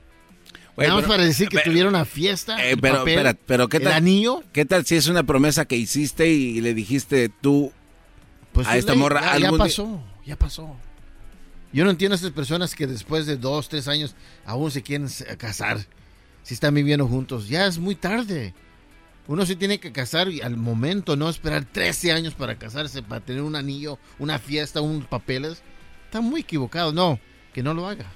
Wey, 0.77 0.89
Nada 0.89 1.01
más 1.01 1.09
para 1.09 1.25
decir 1.25 1.49
que 1.49 1.61
tuvieron 1.61 1.95
una 1.95 2.05
fiesta. 2.05 2.63
Eh, 2.69 2.77
pero, 2.77 2.99
papel, 2.99 3.15
espera, 3.15 3.39
pero 3.47 3.69
¿qué 3.71 3.81
tal? 3.81 3.93
¿El 3.93 3.97
anillo? 3.97 4.43
¿Qué 4.53 4.67
tal 4.67 4.85
si 4.85 4.97
es 4.97 5.09
una 5.09 5.23
promesa 5.23 5.65
que 5.65 5.77
hiciste 5.77 6.29
y 6.29 6.61
le 6.61 6.75
dijiste 6.75 7.31
tú 7.41 7.73
pues 8.57 8.67
a 8.69 8.77
esta 8.77 8.95
morra 8.95 9.39
ya, 9.39 9.51
ya 9.51 9.53
pasó, 9.53 10.03
ya 10.25 10.37
pasó. 10.37 10.75
Yo 11.73 11.85
no 11.85 11.91
entiendo 11.91 12.15
a 12.15 12.17
estas 12.17 12.31
personas 12.31 12.75
que 12.75 12.87
después 12.87 13.27
de 13.27 13.37
dos, 13.37 13.69
tres 13.69 13.87
años 13.87 14.15
aún 14.47 14.71
se 14.71 14.83
quieren 14.83 15.09
casar. 15.37 15.79
Si 16.43 16.55
están 16.55 16.75
viviendo 16.75 17.07
juntos, 17.07 17.49
ya 17.49 17.67
es 17.67 17.79
muy 17.79 17.95
tarde. 17.97 18.55
Uno 19.27 19.45
se 19.45 19.57
tiene 19.57 19.79
que 19.79 19.93
casar 19.93 20.29
al 20.43 20.57
momento, 20.57 21.17
no 21.17 21.29
esperar 21.29 21.65
13 21.65 22.13
años 22.13 22.35
para 22.35 22.57
casarse, 22.57 23.03
para 23.03 23.21
tener 23.21 23.43
un 23.43 23.57
anillo, 23.57 23.99
una 24.19 24.39
fiesta, 24.39 24.81
un 24.81 25.03
papeles. 25.03 25.63
Está 26.07 26.21
muy 26.21 26.41
equivocado. 26.41 26.93
No, 26.93 27.21
que 27.53 27.63
no 27.63 27.75
lo 27.75 27.87
haga. 27.87 28.07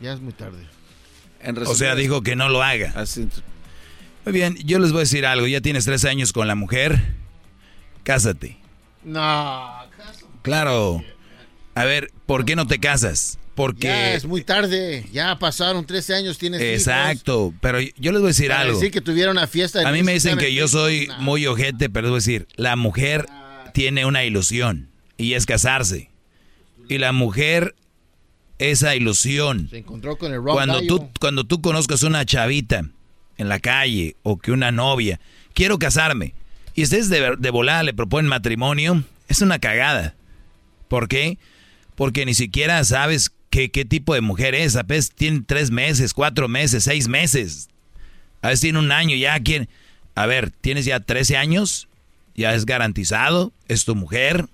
Ya 0.00 0.12
es 0.12 0.20
muy 0.20 0.32
tarde. 0.32 0.66
o 1.64 1.74
sea, 1.74 1.94
dijo 1.94 2.22
que 2.22 2.36
no 2.36 2.48
lo 2.48 2.62
haga. 2.62 2.92
Así. 2.96 3.28
Muy 4.26 4.34
bien, 4.34 4.56
yo 4.56 4.78
les 4.78 4.90
voy 4.90 4.98
a 4.98 5.04
decir 5.04 5.24
algo. 5.24 5.46
Ya 5.46 5.60
tienes 5.60 5.84
13 5.84 6.08
años 6.10 6.32
con 6.32 6.48
la 6.48 6.54
mujer 6.54 7.16
Cásate. 8.06 8.56
No, 9.06 9.72
Claro. 10.42 11.02
A 11.74 11.84
ver, 11.84 12.10
¿por 12.26 12.44
qué 12.44 12.56
no 12.56 12.66
te 12.66 12.80
casas? 12.80 13.38
Porque... 13.54 13.86
Ya 13.86 14.14
es 14.14 14.26
muy 14.26 14.42
tarde, 14.42 15.06
ya 15.12 15.38
pasaron 15.38 15.86
13 15.86 16.14
años, 16.14 16.38
tienes 16.38 16.60
hijos. 16.60 16.72
Exacto, 16.74 17.54
pero 17.60 17.80
yo 17.80 18.12
les 18.12 18.20
voy 18.20 18.26
a 18.26 18.28
decir 18.28 18.48
Para 18.48 18.62
algo. 18.62 18.74
decir 18.74 18.90
que 18.90 19.00
tuvieron 19.00 19.36
una 19.36 19.46
fiesta. 19.46 19.88
A 19.88 19.92
mí 19.92 20.02
me 20.02 20.12
dicen 20.12 20.38
que 20.38 20.52
yo 20.52 20.68
soy 20.68 21.08
muy 21.20 21.46
ojete, 21.46 21.88
pero 21.88 22.08
les 22.08 22.10
voy 22.10 22.16
a 22.16 22.20
decir, 22.20 22.48
la 22.56 22.76
mujer 22.76 23.26
tiene 23.72 24.06
una 24.06 24.24
ilusión 24.24 24.90
y 25.16 25.34
es 25.34 25.46
casarse. 25.46 26.10
Y 26.88 26.98
la 26.98 27.12
mujer, 27.12 27.74
esa 28.58 28.96
ilusión, 28.96 29.68
Se 29.70 29.78
encontró 29.78 30.18
con 30.18 30.32
el 30.34 30.40
cuando 30.40 30.82
tú, 30.82 31.08
cuando 31.20 31.44
tú 31.44 31.60
conozcas 31.60 32.02
una 32.02 32.24
chavita 32.24 32.88
en 33.36 33.48
la 33.48 33.60
calle 33.60 34.16
o 34.22 34.38
que 34.38 34.52
una 34.52 34.72
novia, 34.72 35.20
quiero 35.54 35.78
casarme, 35.78 36.34
y 36.76 36.82
ustedes 36.82 37.08
de, 37.08 37.36
de 37.38 37.50
volada 37.50 37.82
le 37.82 37.94
proponen 37.94 38.28
matrimonio, 38.28 39.02
es 39.28 39.40
una 39.40 39.58
cagada. 39.58 40.14
¿Por 40.88 41.08
qué? 41.08 41.38
Porque 41.96 42.26
ni 42.26 42.34
siquiera 42.34 42.84
sabes 42.84 43.32
qué, 43.50 43.70
qué 43.70 43.86
tipo 43.86 44.14
de 44.14 44.20
mujer 44.20 44.54
es. 44.54 44.76
A 44.76 44.82
veces 44.82 45.10
tiene 45.14 45.42
tres 45.44 45.70
meses, 45.70 46.12
cuatro 46.12 46.48
meses, 46.48 46.84
seis 46.84 47.08
meses. 47.08 47.70
A 48.42 48.48
veces 48.48 48.60
tiene 48.60 48.78
un 48.78 48.92
año 48.92 49.16
ya. 49.16 49.40
¿quién? 49.40 49.68
A 50.14 50.26
ver, 50.26 50.50
tienes 50.50 50.84
ya 50.84 51.00
13 51.00 51.36
años, 51.36 51.88
ya 52.34 52.54
es 52.54 52.66
garantizado, 52.66 53.52
es 53.68 53.84
tu 53.84 53.94
mujer. 53.94 54.46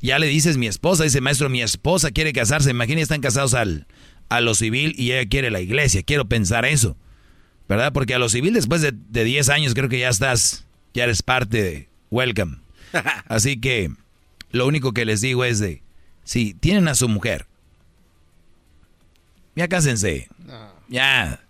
Ya 0.00 0.18
le 0.18 0.26
dices 0.26 0.56
mi 0.56 0.66
esposa, 0.66 1.04
dice 1.04 1.20
maestro, 1.20 1.48
mi 1.48 1.62
esposa 1.62 2.10
quiere 2.10 2.32
casarse. 2.32 2.70
Imagina, 2.70 3.00
están 3.00 3.20
casados 3.20 3.54
al, 3.54 3.86
a 4.28 4.40
lo 4.40 4.54
civil 4.54 4.94
y 4.96 5.12
ella 5.12 5.28
quiere 5.28 5.50
la 5.50 5.60
iglesia. 5.60 6.02
Quiero 6.02 6.26
pensar 6.28 6.64
eso. 6.64 6.96
¿Verdad? 7.68 7.92
Porque 7.92 8.14
a 8.14 8.18
lo 8.18 8.28
civil 8.28 8.54
después 8.54 8.80
de, 8.80 8.92
de 8.92 9.24
10 9.24 9.48
años 9.50 9.74
creo 9.74 9.88
que 9.88 9.98
ya 9.98 10.08
estás, 10.08 10.66
ya 10.94 11.04
eres 11.04 11.22
parte 11.22 11.62
de 11.62 11.88
welcome. 12.10 12.58
Así 13.28 13.60
que 13.60 13.90
lo 14.50 14.66
único 14.66 14.92
que 14.92 15.04
les 15.04 15.20
digo 15.20 15.44
es 15.44 15.58
de, 15.58 15.82
si 16.24 16.54
tienen 16.54 16.88
a 16.88 16.94
su 16.94 17.08
mujer, 17.08 17.46
ya 19.54 19.68
cásense. 19.68 20.28
Ya. 20.88 21.40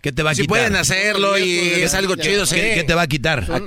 ¿Qué 0.00 0.12
te 0.12 0.22
va 0.22 0.30
a 0.30 0.34
Si 0.34 0.42
quitar? 0.42 0.48
pueden 0.58 0.76
hacerlo 0.76 1.38
y 1.38 1.58
es 1.58 1.94
algo 1.94 2.16
chido. 2.16 2.44
¿Qué, 2.46 2.72
qué 2.74 2.84
te 2.84 2.94
va 2.94 3.02
a 3.02 3.06
quitar? 3.06 3.46
Son 3.46 3.66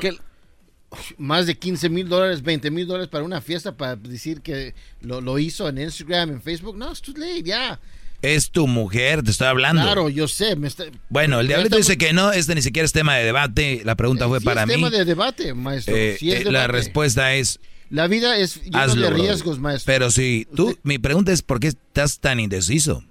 Más 1.18 1.46
de 1.46 1.56
15 1.56 1.90
mil 1.90 2.10
dólares, 2.10 2.42
20 2.42 2.72
mil 2.72 2.88
dólares 2.88 3.08
para 3.08 3.24
una 3.24 3.40
fiesta 3.40 3.78
para 3.78 3.96
decir 3.96 4.42
que 4.42 4.74
lo, 5.02 5.22
lo 5.22 5.38
hizo 5.38 5.70
en 5.70 5.78
Instagram, 5.78 6.32
en 6.32 6.42
Facebook. 6.42 6.76
No, 6.76 6.92
es 6.92 7.02
too 7.02 7.14
late, 7.16 7.44
ya. 7.44 7.80
Es 8.24 8.52
tu 8.52 8.68
mujer, 8.68 9.22
te 9.22 9.32
estoy 9.32 9.48
hablando. 9.48 9.82
Claro, 9.84 10.08
yo 10.10 10.28
sé. 10.30 10.56
me 10.56 10.68
está- 10.70 10.86
Bueno, 11.10 11.42
el 11.42 11.48
diablito 11.48 11.76
dice 11.76 11.98
que 11.98 12.14
no, 12.14 12.32
este 12.32 12.56
ni 12.56 12.62
siquiera 12.62 12.86
es 12.86 12.94
tema 12.94 13.16
de 13.18 13.26
debate. 13.26 13.82
La 13.84 13.96
pregunta 13.96 14.28
fue 14.30 14.40
Sí, 14.40 14.46
para 14.46 14.62
es 14.62 14.68
mí. 14.68 14.74
tema 14.76 14.90
de 14.90 15.04
debate, 15.04 15.54
maestro. 15.54 15.94
Eh, 15.96 16.16
Sí 16.18 16.32
es 16.32 16.46
eh, 16.46 16.52
la 16.52 16.68
respuesta 16.68 17.36
es 17.36 17.60
La 17.90 18.08
vida 18.08 18.38
es 18.38 18.64
llena 18.64 18.88
de 18.88 19.10
riesgos, 19.10 19.60
maestro. 19.60 19.92
Pero 19.94 20.10
si 20.10 20.48
tú, 20.56 20.78
mi 20.84 20.98
pregunta 21.00 21.32
es 21.34 21.42
¿por 21.42 21.60
qué 21.60 21.68
estás 21.68 22.20
tan 22.20 22.40
indeciso? 22.40 23.04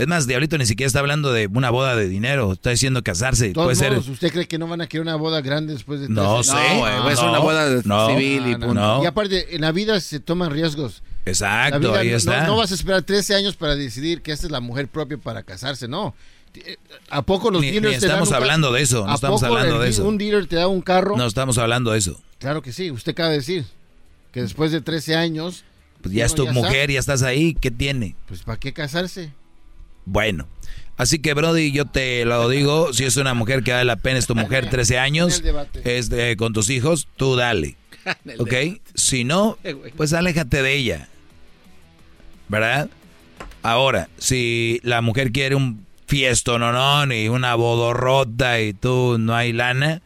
Es 0.00 0.08
más, 0.08 0.26
Diablito 0.26 0.56
ni 0.58 0.66
siquiera 0.66 0.86
está 0.86 1.00
hablando 1.00 1.32
de 1.32 1.46
una 1.48 1.70
boda 1.70 1.94
de 1.96 2.08
dinero, 2.08 2.52
está 2.52 2.70
diciendo 2.70 3.02
casarse. 3.02 3.48
De 3.48 3.52
todos 3.52 3.66
Puede 3.66 3.76
ser. 3.76 3.98
¿usted 4.10 4.32
cree 4.32 4.46
que 4.48 4.58
no 4.58 4.66
van 4.66 4.80
a 4.80 4.86
querer 4.86 5.02
una 5.02 5.16
boda 5.16 5.40
grande 5.40 5.74
después 5.74 6.00
de 6.00 6.08
No 6.08 6.36
13 6.40 6.50
sé. 6.52 6.56
años? 6.56 6.72
No, 6.96 7.02
güey, 7.02 7.14
es 7.14 7.20
una 7.20 7.38
boda 7.38 7.82
civil 8.08 8.42
y 8.48 8.52
punto. 8.52 8.74
No. 8.74 9.02
Y 9.02 9.06
aparte, 9.06 9.54
en 9.54 9.60
la 9.60 9.72
vida 9.72 10.00
se 10.00 10.20
toman 10.20 10.50
riesgos. 10.50 11.02
Exacto, 11.26 11.78
vida 11.80 11.98
ahí 11.98 12.10
no- 12.10 12.16
está. 12.16 12.40
No, 12.42 12.46
no 12.48 12.56
vas 12.56 12.72
a 12.72 12.74
esperar 12.74 13.02
13 13.02 13.34
años 13.34 13.56
para 13.56 13.76
decidir 13.76 14.22
que 14.22 14.32
esta 14.32 14.46
es 14.46 14.50
la 14.52 14.60
mujer 14.60 14.88
propia 14.88 15.18
para 15.18 15.42
casarse, 15.42 15.86
no. 15.86 16.14
¿A 17.10 17.22
poco 17.22 17.50
los 17.50 17.60
Ni- 17.62 17.70
dealers 17.70 17.94
ni 17.94 18.00
te 18.00 18.06
dan 18.06 18.10
estamos 18.16 18.28
un 18.28 18.32
ca- 18.32 18.36
hablando 18.38 18.72
de 18.72 18.82
eso, 18.82 19.04
no 19.06 19.12
¿A 19.12 19.14
estamos 19.14 19.40
poco 19.40 19.52
hablando 19.54 19.76
el 19.76 19.82
de 19.82 19.88
eso. 19.90 20.04
Un 20.04 20.18
dealer 20.18 20.46
te 20.46 20.56
da 20.56 20.66
un 20.66 20.80
carro. 20.80 21.16
No 21.16 21.26
estamos 21.26 21.58
hablando 21.58 21.92
de 21.92 21.98
eso. 21.98 22.20
Claro 22.38 22.60
que 22.62 22.72
sí, 22.72 22.90
usted 22.90 23.12
acaba 23.12 23.28
de 23.28 23.36
decir 23.36 23.64
que 24.32 24.42
después 24.42 24.72
de 24.72 24.80
13 24.80 25.14
años. 25.14 25.62
Pues 26.02 26.14
ya 26.14 26.24
es 26.24 26.34
tu 26.34 26.46
mujer, 26.48 26.90
ya 26.90 26.98
estás 26.98 27.22
ahí, 27.22 27.54
¿qué 27.60 27.70
tiene? 27.70 28.16
Pues 28.26 28.42
¿para 28.42 28.58
qué 28.58 28.72
casarse? 28.72 29.32
Bueno, 30.04 30.46
así 30.96 31.18
que 31.18 31.34
Brody, 31.34 31.72
yo 31.72 31.84
te 31.86 32.24
lo 32.24 32.48
digo, 32.48 32.92
si 32.92 33.04
es 33.04 33.16
una 33.16 33.34
mujer 33.34 33.62
que 33.62 33.72
vale 33.72 33.84
la 33.84 33.96
pena, 33.96 34.18
es 34.18 34.26
tu 34.26 34.34
mujer, 34.34 34.68
13 34.70 34.98
años, 34.98 35.42
es 35.84 36.08
de- 36.10 36.36
con 36.36 36.52
tus 36.52 36.70
hijos, 36.70 37.08
tú 37.16 37.36
dale. 37.36 37.76
¿Ok? 38.38 38.52
Si 38.94 39.24
no, 39.24 39.58
pues 39.96 40.12
aléjate 40.12 40.62
de 40.62 40.74
ella. 40.74 41.08
¿Verdad? 42.48 42.88
Ahora, 43.62 44.08
si 44.18 44.80
la 44.82 45.02
mujer 45.02 45.32
quiere 45.32 45.54
un 45.54 45.86
fiesto, 46.06 46.58
no, 46.58 46.72
no, 46.72 47.14
y 47.14 47.28
una 47.28 47.54
bodorrota 47.54 48.60
y 48.60 48.72
tú 48.72 49.16
no 49.18 49.36
hay 49.36 49.52
lana, 49.52 50.02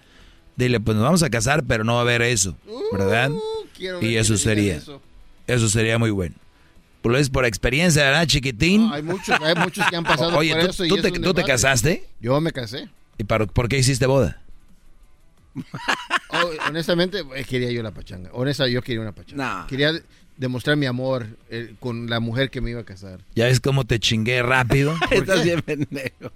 dile, 0.57 0.81
pues 0.81 0.97
nos 0.97 1.05
vamos 1.05 1.23
a 1.23 1.31
casar, 1.31 1.65
pero 1.65 1.85
no 1.85 1.95
va 1.95 2.01
a 2.01 2.03
haber 2.03 2.21
eso, 2.23 2.57
¿verdad? 2.93 3.31
Uh, 3.31 4.03
y 4.05 4.17
eso 4.17 4.37
sería, 4.37 4.77
eso. 4.77 5.01
eso 5.47 5.69
sería 5.71 5.99
muy 5.99 6.11
bueno. 6.11 6.35
Pues 7.05 7.13
lo 7.13 7.19
es 7.19 7.29
por 7.29 7.45
experiencia, 7.45 8.03
¿verdad, 8.03 8.27
chiquitín? 8.27 8.89
Hay 8.91 9.03
muchos, 9.03 9.39
hay 9.39 9.55
muchos 9.57 9.87
que 9.91 9.95
han 9.95 10.05
pasado 10.05 10.39
Oye, 10.39 10.55
por 10.55 10.65
¿tú, 10.65 10.71
eso. 10.71 10.85
y 10.87 10.89
tú 10.89 10.97
te, 11.03 11.11
tú 11.11 11.35
te 11.35 11.45
casaste? 11.45 12.03
Yo 12.19 12.41
me 12.41 12.51
casé. 12.51 12.89
¿Y 13.19 13.25
para, 13.25 13.45
por 13.45 13.69
qué 13.69 13.77
hiciste 13.77 14.07
boda? 14.07 14.41
Oh, 16.31 16.51
honestamente, 16.67 17.23
eh, 17.37 17.45
quería 17.45 17.71
yo 17.71 17.81
la 17.83 17.93
pachanga. 17.93 18.29
Honesta, 18.33 18.67
yo 18.67 18.83
quería 18.83 19.03
una 19.03 19.13
pachanga. 19.13 19.67
Quería 19.69 19.93
de- 19.93 20.03
demostrar 20.37 20.77
mi 20.77 20.87
amor 20.87 21.27
eh, 21.49 21.75
con 21.79 22.09
la 22.11 22.19
mujer 22.19 22.51
que 22.51 22.61
me 22.61 22.71
iba 22.71 22.81
a 22.81 22.85
casar. 22.85 23.21
¿Ya 23.37 23.45
ves 23.45 23.61
cómo 23.61 23.85
te 23.85 24.01
chingué 24.01 24.43
rápido? 24.43 24.97
Estás 25.13 25.45
bien 25.45 25.61
pendejo. 25.63 26.33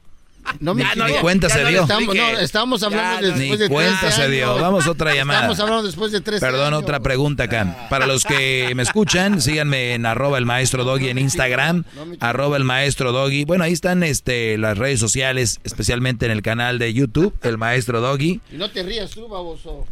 No 0.61 0.75
me 0.75 0.83
Ni- 0.85 0.91
chingué. 0.91 1.13
ni 1.13 1.19
cuenta 1.19 1.49
Ya 1.49 1.55
se 1.55 1.63
no 1.63 1.69
dio. 1.69 1.83
Estamos, 1.83 2.15
no, 2.17 2.29
estábamos 2.39 2.83
hablando 2.83 3.21
ya 3.21 3.27
después 3.29 3.39
Ni 3.39 3.51
de 3.51 3.57
13 3.57 3.73
cuenta 3.73 4.11
se 4.13 4.29
dio. 4.31 4.55
Vamos 4.59 4.87
a 4.87 4.91
otra 4.91 5.15
llamada. 5.15 5.41
Estamos 5.41 5.61
hablando 5.61 5.83
después 5.87 6.13
de 6.13 6.21
13 6.21 6.45
Perdón, 6.45 6.69
años. 6.75 6.83
otra 6.83 7.01
pregunta 7.01 7.45
acá. 7.45 7.87
Para 7.91 8.07
los 8.07 8.25
que 8.25 8.73
me 8.75 8.83
escuchan, 8.83 9.41
síganme 9.41 9.95
en 9.95 10.07
arroba 10.07 10.39
el 10.39 10.47
maestro 10.47 10.85
Doggy 10.85 11.09
en 11.09 11.19
Instagram, 11.19 11.85
arroba 12.21 12.57
el 12.57 12.65
maestro 12.65 13.13
Doggy. 13.13 13.45
Bueno, 13.45 13.65
ahí 13.65 13.73
están 13.73 14.03
este, 14.03 14.59
las 14.59 14.77
redes 14.79 15.01
sociales, 15.01 15.61
especialmente 15.65 16.27
en 16.27 16.33
el 16.33 16.43
canal 16.43 16.79
de 16.79 16.93
YouTube, 16.93 17.35
el 17.43 17.59
maestro 17.59 18.01
Doggy. 18.01 18.41
Y 18.53 18.57
no 18.57 18.71
te 18.71 18.83
rías 18.83 19.11
tú, 19.11 19.29
baboso. 19.29 19.87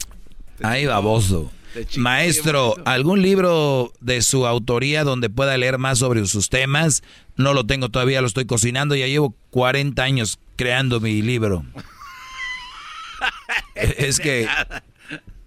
Ahí 0.63 0.87
baboso. 0.87 1.51
Maestro, 1.97 2.75
¿algún 2.85 3.23
libro 3.23 3.93
de 4.01 4.23
su 4.23 4.47
autoría 4.47 5.05
donde 5.05 5.31
pueda 5.31 5.57
leer 5.57 5.79
más 5.79 5.99
sobre 5.99 6.27
sus 6.27 6.49
temas? 6.49 7.03
No 7.37 7.55
lo 7.55 7.67
tengo 7.67 7.89
todavía, 7.89 8.21
lo 8.21 8.27
estoy 8.27 8.47
cocinando. 8.47 8.95
Ya 8.95 9.07
llevo 9.07 9.35
40 9.51 10.03
años 10.03 10.39
creando 10.57 11.01
mi 11.01 11.23
libro. 11.23 11.65
es 13.75 14.21
que 14.21 14.47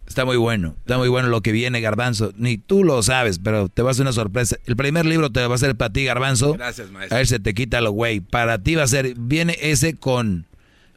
está 0.08 0.25
muy 0.25 0.38
bueno, 0.38 0.75
está 0.80 0.98
muy 0.98 1.08
bueno 1.08 1.30
lo 1.30 1.41
que 1.41 1.51
viene, 1.51 1.82
Garbanzo. 1.82 2.32
Ni 2.35 2.58
tú 2.58 2.83
lo 2.83 3.01
sabes, 3.03 3.40
pero 3.40 3.69
te 3.69 3.82
va 3.82 3.91
a 3.91 3.93
ser 3.93 4.03
una 4.03 4.14
sorpresa. 4.14 4.58
El 4.66 4.75
primer 4.75 5.06
libro 5.06 5.32
te 5.32 5.45
va 5.45 5.56
a 5.56 5.58
ser 5.58 5.75
para 5.75 5.93
ti, 5.93 6.03
Garbanzo. 6.03 6.53
Gracias, 6.53 6.90
maestro. 6.91 7.16
A 7.16 7.19
ver, 7.19 7.27
se 7.27 7.40
te 7.40 7.53
quita 7.53 7.82
lo 7.82 7.91
güey. 7.91 8.19
Para 8.19 8.59
ti 8.59 8.75
va 8.75 8.83
a 8.83 8.88
ser, 8.88 9.16
viene 9.16 9.58
ese 9.61 9.95
con, 9.95 10.48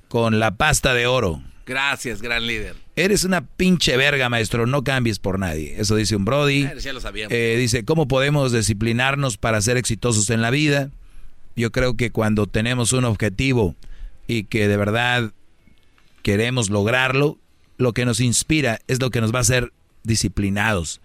con 0.09 0.41
la 0.41 0.57
pasta 0.57 0.95
de 0.95 1.07
oro. 1.07 1.43
Gracias, 1.67 2.21
gran 2.21 2.47
líder. 2.47 2.77
Eres 2.97 3.25
una 3.25 3.45
pinche 3.47 3.97
verga, 3.97 4.29
maestro, 4.29 4.67
no 4.67 4.83
cambies 4.85 5.19
por 5.19 5.39
nadie. 5.39 5.75
Eso 5.79 5.97
dice 5.97 6.17
un 6.17 6.25
Brody. 6.25 6.65
Eh, 6.65 6.75
ya 6.81 6.93
lo 6.93 7.01
sabíamos. 7.01 7.33
Eh, 7.33 7.57
dice, 7.59 7.85
¿cómo 7.85 8.09
podemos 8.09 8.53
disciplinarnos 8.53 9.39
para 9.39 9.61
ser 9.61 9.77
exitosos 9.77 10.31
en 10.31 10.43
la 10.43 10.51
vida? 10.51 10.91
Yo 11.55 11.71
creo 11.71 11.97
que 11.97 12.11
cuando 12.11 12.47
tenemos 12.47 12.93
un 12.93 13.05
objetivo 13.05 13.77
y 14.27 14.45
que 14.45 14.69
de 14.69 14.77
verdad 14.77 15.33
queremos 16.23 16.71
lograrlo, 16.71 17.39
lo 17.79 17.93
que 17.93 18.05
nos 18.05 18.21
inspira 18.21 18.81
es 18.89 19.01
lo 19.01 19.11
que 19.11 19.21
nos 19.21 19.33
va 19.33 19.39
a 19.39 19.43
hacer 19.43 19.73
disciplinados. 20.03 21.01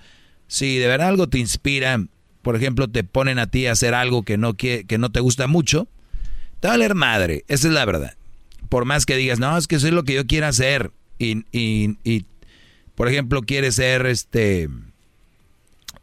Si 0.48 0.78
de 0.78 0.88
verdad 0.88 1.10
algo 1.10 1.28
te 1.28 1.40
inspira, 1.40 2.04
por 2.42 2.56
ejemplo, 2.56 2.88
te 2.88 3.04
ponen 3.04 3.40
a 3.40 3.48
ti 3.48 3.68
a 3.68 3.74
hacer 3.74 3.94
algo 3.94 4.24
que 4.24 4.38
no, 4.38 4.56
que, 4.56 4.86
que 4.88 4.98
no 4.98 5.12
te 5.12 5.20
gusta 5.20 5.48
mucho, 5.48 5.88
te 6.60 6.68
va 6.68 6.74
a 6.74 6.78
valer 6.78 6.96
madre, 6.96 7.46
esa 7.48 7.68
es 7.68 7.74
la 7.74 7.86
verdad. 7.86 8.17
Por 8.70 8.86
más 8.86 9.06
que 9.06 9.16
digas, 9.16 9.40
no, 9.40 9.58
es 9.58 9.68
que 9.68 9.76
eso 9.76 9.88
es 9.88 9.94
lo 9.94 10.04
que 10.04 10.14
yo 10.14 10.26
quiero 10.26 10.48
hacer. 10.48 10.92
Y, 11.20 11.46
y, 11.52 11.98
y, 12.04 12.26
por 12.96 13.08
ejemplo, 13.08 13.42
quieres 13.42 13.76
ser 13.76 14.06
este 14.06 14.70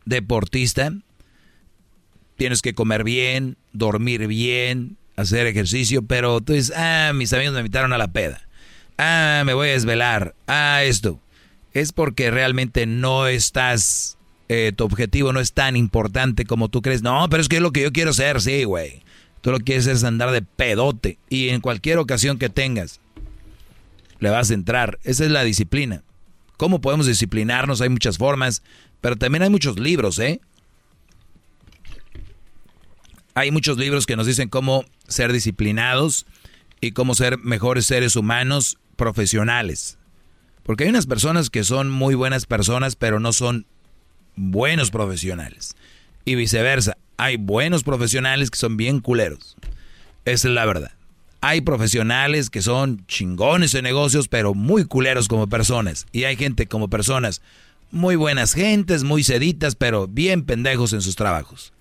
deportista, 0.04 0.92
tienes 2.36 2.62
que 2.62 2.74
comer 2.74 3.04
bien, 3.04 3.56
dormir 3.72 4.26
bien, 4.26 4.96
hacer 5.16 5.46
ejercicio, 5.46 6.02
pero 6.02 6.40
tú 6.40 6.52
dices, 6.52 6.72
ah, 6.76 7.12
mis 7.14 7.32
amigos 7.32 7.54
me 7.54 7.60
invitaron 7.60 7.92
a 7.92 7.98
la 7.98 8.12
peda. 8.12 8.46
Ah, 8.98 9.42
me 9.44 9.54
voy 9.54 9.68
a 9.68 9.72
desvelar. 9.72 10.34
Ah, 10.46 10.82
esto. 10.84 11.20
Es 11.72 11.92
porque 11.92 12.30
realmente 12.30 12.86
no 12.86 13.26
estás, 13.26 14.18
eh, 14.48 14.72
tu 14.76 14.84
objetivo 14.84 15.32
no 15.32 15.40
es 15.40 15.52
tan 15.52 15.76
importante 15.76 16.44
como 16.44 16.68
tú 16.68 16.82
crees. 16.82 17.02
No, 17.02 17.28
pero 17.28 17.40
es 17.40 17.48
que 17.48 17.56
es 17.56 17.62
lo 17.62 17.72
que 17.72 17.82
yo 17.82 17.92
quiero 17.92 18.12
ser, 18.12 18.40
sí, 18.40 18.64
güey. 18.64 19.02
Tú 19.44 19.50
lo 19.50 19.58
que 19.58 19.64
quieres 19.64 19.86
es 19.86 20.04
andar 20.04 20.30
de 20.30 20.40
pedote. 20.40 21.18
Y 21.28 21.50
en 21.50 21.60
cualquier 21.60 21.98
ocasión 21.98 22.38
que 22.38 22.48
tengas, 22.48 22.98
le 24.18 24.30
vas 24.30 24.50
a 24.50 24.54
entrar. 24.54 24.98
Esa 25.04 25.26
es 25.26 25.30
la 25.30 25.44
disciplina. 25.44 26.02
¿Cómo 26.56 26.80
podemos 26.80 27.04
disciplinarnos? 27.04 27.82
Hay 27.82 27.90
muchas 27.90 28.16
formas, 28.16 28.62
pero 29.02 29.16
también 29.16 29.42
hay 29.42 29.50
muchos 29.50 29.78
libros, 29.78 30.18
¿eh? 30.18 30.40
Hay 33.34 33.50
muchos 33.50 33.76
libros 33.76 34.06
que 34.06 34.16
nos 34.16 34.26
dicen 34.26 34.48
cómo 34.48 34.86
ser 35.08 35.30
disciplinados 35.30 36.24
y 36.80 36.92
cómo 36.92 37.14
ser 37.14 37.36
mejores 37.36 37.84
seres 37.84 38.16
humanos 38.16 38.78
profesionales. 38.96 39.98
Porque 40.62 40.84
hay 40.84 40.90
unas 40.90 41.06
personas 41.06 41.50
que 41.50 41.64
son 41.64 41.90
muy 41.90 42.14
buenas 42.14 42.46
personas, 42.46 42.96
pero 42.96 43.20
no 43.20 43.34
son 43.34 43.66
buenos 44.36 44.90
profesionales. 44.90 45.76
Y 46.24 46.34
viceversa, 46.34 46.96
hay 47.16 47.36
buenos 47.36 47.82
profesionales 47.82 48.50
que 48.50 48.58
son 48.58 48.76
bien 48.76 49.00
culeros. 49.00 49.56
Esa 50.24 50.48
es 50.48 50.54
la 50.54 50.64
verdad. 50.64 50.92
Hay 51.40 51.60
profesionales 51.60 52.48
que 52.48 52.62
son 52.62 53.04
chingones 53.06 53.74
en 53.74 53.84
negocios, 53.84 54.28
pero 54.28 54.54
muy 54.54 54.86
culeros 54.86 55.28
como 55.28 55.46
personas. 55.46 56.06
Y 56.10 56.24
hay 56.24 56.36
gente 56.36 56.66
como 56.66 56.88
personas 56.88 57.42
muy 57.90 58.16
buenas 58.16 58.54
gentes, 58.54 59.04
muy 59.04 59.22
seditas, 59.22 59.74
pero 59.74 60.08
bien 60.08 60.44
pendejos 60.44 60.92
en 60.94 61.02
sus 61.02 61.16
trabajos. 61.16 61.72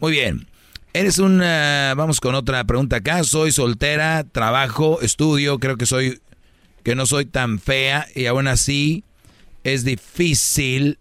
Muy 0.00 0.12
bien. 0.12 0.46
Eres 0.94 1.18
una... 1.18 1.92
Vamos 1.96 2.20
con 2.20 2.34
otra 2.34 2.64
pregunta 2.64 2.96
acá. 2.96 3.22
Soy 3.24 3.52
soltera, 3.52 4.24
trabajo, 4.24 5.00
estudio, 5.02 5.58
creo 5.58 5.76
que 5.76 5.86
soy... 5.86 6.20
Que 6.82 6.94
no 6.94 7.06
soy 7.06 7.24
tan 7.24 7.58
fea 7.58 8.06
y 8.14 8.26
aún 8.26 8.46
así 8.46 9.04
es 9.64 9.84
difícil 9.84 10.98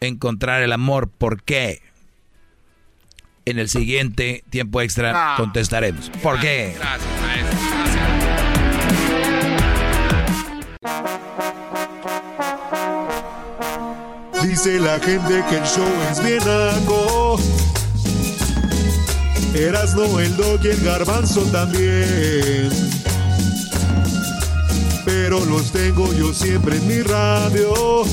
encontrar 0.00 0.62
el 0.62 0.72
amor. 0.72 1.08
¿Por 1.08 1.42
qué? 1.42 1.80
En 3.44 3.58
el 3.58 3.68
siguiente 3.68 4.44
tiempo 4.50 4.80
extra 4.80 5.34
contestaremos. 5.36 6.10
¿Por 6.22 6.38
qué? 6.40 6.76
Dice 14.44 14.78
la 14.78 14.98
gente 15.00 15.42
que 15.48 15.56
el 15.56 15.64
show 15.64 15.88
es 16.10 16.22
bien 16.22 16.42
algo. 16.42 17.38
Erasno, 19.54 20.20
el 20.20 20.36
dog 20.36 20.60
y 20.64 20.68
el 20.68 20.84
garbanzo 20.84 21.42
también. 21.52 22.70
Pero 25.04 25.44
los 25.44 25.72
tengo 25.72 26.12
yo 26.14 26.32
siempre 26.32 26.76
en 26.76 26.86
mi 26.86 27.02
radio. 27.02 28.04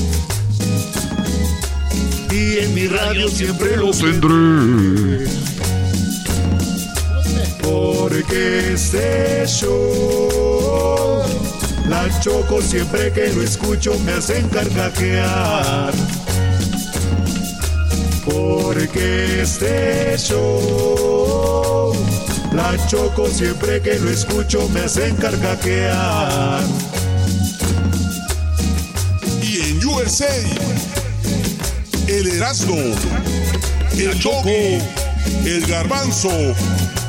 Y 2.30 2.58
en 2.58 2.74
mi 2.74 2.86
radio 2.86 3.28
siempre 3.28 3.76
los 3.76 3.98
tendré. 3.98 5.26
Porque 7.60 8.72
este 8.74 9.44
show, 9.46 11.22
la 11.88 12.08
choco 12.20 12.62
siempre 12.62 13.12
que 13.12 13.32
lo 13.32 13.42
escucho 13.42 13.98
me 14.04 14.12
hacen 14.12 14.48
carcajear. 14.48 15.92
Porque 18.24 19.42
este 19.42 20.16
show, 20.16 21.92
la 22.52 22.76
choco 22.86 23.26
siempre 23.28 23.80
que 23.80 23.98
lo 23.98 24.08
escucho 24.08 24.68
me 24.68 24.80
hacen 24.80 25.16
carcajear. 25.16 26.62
Y 29.42 29.70
en 29.70 29.84
USA, 29.84 30.26
el 32.10 32.26
Erasmo, 32.26 32.76
el 33.92 34.18
Choco, 34.20 34.48
el 35.44 35.64
Garbanzo 35.66 36.30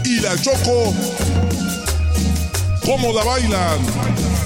y 0.05 0.19
la 0.19 0.39
Choco, 0.39 0.93
¿cómo 2.85 3.11
la 3.11 3.23
bailan? 3.23 3.79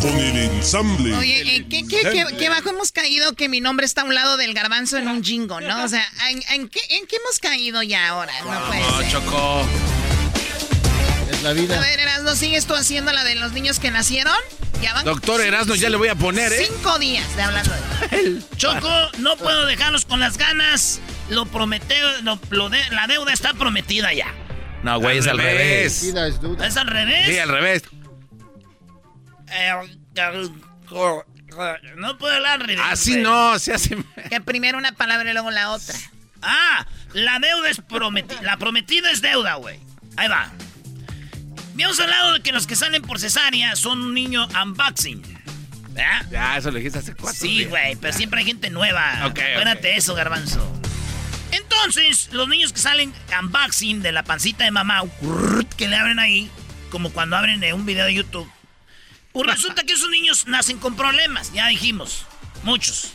Con 0.01 0.17
el 0.17 0.37
ensamble. 0.37 1.15
Oye, 1.15 1.55
eh, 1.57 1.65
¿qué, 1.69 1.85
qué, 1.87 2.01
qué, 2.01 2.25
qué 2.37 2.49
bajo 2.49 2.69
hemos 2.69 2.91
caído 2.91 3.33
que 3.33 3.49
mi 3.49 3.59
nombre 3.59 3.85
está 3.85 4.01
a 4.01 4.05
un 4.05 4.13
lado 4.13 4.37
del 4.37 4.53
garbanzo 4.53 4.97
en 4.97 5.07
un 5.07 5.23
jingo, 5.23 5.59
¿no? 5.61 5.83
O 5.83 5.87
sea, 5.87 6.05
¿en, 6.29 6.43
en 6.53 6.69
qué, 6.69 6.79
en 6.89 7.07
qué 7.07 7.15
hemos 7.17 7.39
caído 7.39 7.81
ya 7.83 8.09
ahora? 8.09 8.33
No 8.41 8.67
puede 8.67 8.81
No, 8.81 8.99
ser. 9.01 9.11
Choco. 9.11 9.65
Es 11.49 11.55
la 11.57 11.61
vida. 11.61 11.77
A 11.77 11.81
ver, 11.81 11.99
Erasmo, 11.99 12.35
¿sigues 12.35 12.65
tú 12.65 12.73
haciendo 12.75 13.11
la 13.13 13.23
de 13.23 13.35
los 13.35 13.51
niños 13.51 13.79
que 13.79 13.91
nacieron? 13.91 14.33
Ya 14.81 14.93
van 14.93 15.05
Doctor 15.05 15.41
Erasmo, 15.41 15.75
ya 15.75 15.89
le 15.89 15.97
voy 15.97 16.09
a 16.09 16.15
poner, 16.15 16.51
¿eh? 16.51 16.67
cinco 16.69 16.97
días 16.99 17.35
de 17.35 17.41
hablando 17.43 17.71
de 18.11 18.41
Choco, 18.57 18.89
no 19.19 19.37
puedo 19.37 19.65
dejarlos 19.65 20.05
con 20.05 20.19
las 20.19 20.37
ganas. 20.37 20.99
Lo 21.29 21.45
prometeo, 21.45 22.21
lo- 22.23 22.39
lo 22.49 22.69
de- 22.69 22.87
la 22.91 23.07
deuda 23.07 23.31
está 23.33 23.53
prometida 23.53 24.13
ya. 24.13 24.27
No, 24.83 24.99
güey, 24.99 25.17
es 25.19 25.27
al 25.27 25.37
revés. 25.37 26.03
¿Es 26.03 26.77
al 26.77 26.87
revés? 26.87 27.25
Sí, 27.27 27.37
al 27.39 27.49
revés. 27.49 27.83
No 31.95 32.17
puedo 32.17 32.35
hablar 32.35 32.61
al 32.61 32.67
revés. 32.67 32.83
Así 32.85 33.11
güey. 33.11 33.23
no, 33.23 33.57
se 33.59 33.73
hace. 33.73 33.97
Que 34.29 34.41
primero 34.41 34.77
una 34.77 34.91
palabra 34.91 35.29
y 35.29 35.33
luego 35.33 35.51
la 35.51 35.71
otra. 35.71 35.95
Ah, 36.41 36.85
la 37.13 37.39
deuda 37.39 37.69
es 37.69 37.81
prometida. 37.81 38.41
La 38.41 38.57
prometida 38.57 39.09
es 39.11 39.21
deuda, 39.21 39.55
güey. 39.55 39.79
Ahí 40.17 40.27
va. 40.27 40.51
Habíamos 41.75 41.99
hablado 41.99 42.31
de 42.31 42.39
que 42.39 42.53
los 42.53 42.67
que 42.67 42.77
salen 42.77 43.01
por 43.01 43.19
cesárea 43.19 43.75
son 43.75 43.99
un 43.99 44.13
niño 44.13 44.47
unboxing. 44.63 45.21
¿Verdad? 45.89 46.25
Ya, 46.31 46.57
eso 46.57 46.71
lo 46.71 46.77
dijiste 46.77 46.99
hace 46.99 47.13
cuatro 47.13 47.37
Sí, 47.37 47.65
güey, 47.65 47.97
pero 47.97 48.13
siempre 48.13 48.39
hay 48.39 48.45
gente 48.45 48.69
nueva. 48.69 49.25
Acuérdate 49.25 49.97
eso, 49.97 50.15
garbanzo. 50.15 50.65
Entonces, 51.51 52.29
los 52.31 52.47
niños 52.47 52.71
que 52.71 52.79
salen 52.79 53.13
unboxing 53.41 54.01
de 54.01 54.13
la 54.13 54.23
pancita 54.23 54.63
de 54.63 54.71
mamá, 54.71 55.03
que 55.75 55.89
le 55.89 55.97
abren 55.97 56.17
ahí, 56.17 56.49
como 56.91 57.11
cuando 57.11 57.35
abren 57.35 57.61
un 57.73 57.85
video 57.85 58.05
de 58.05 58.13
YouTube, 58.13 58.49
pues 59.33 59.45
resulta 59.45 59.83
que 59.83 59.93
esos 59.93 60.09
niños 60.09 60.47
nacen 60.47 60.79
con 60.79 60.95
problemas, 60.95 61.51
ya 61.51 61.67
dijimos, 61.67 62.25
muchos. 62.63 63.11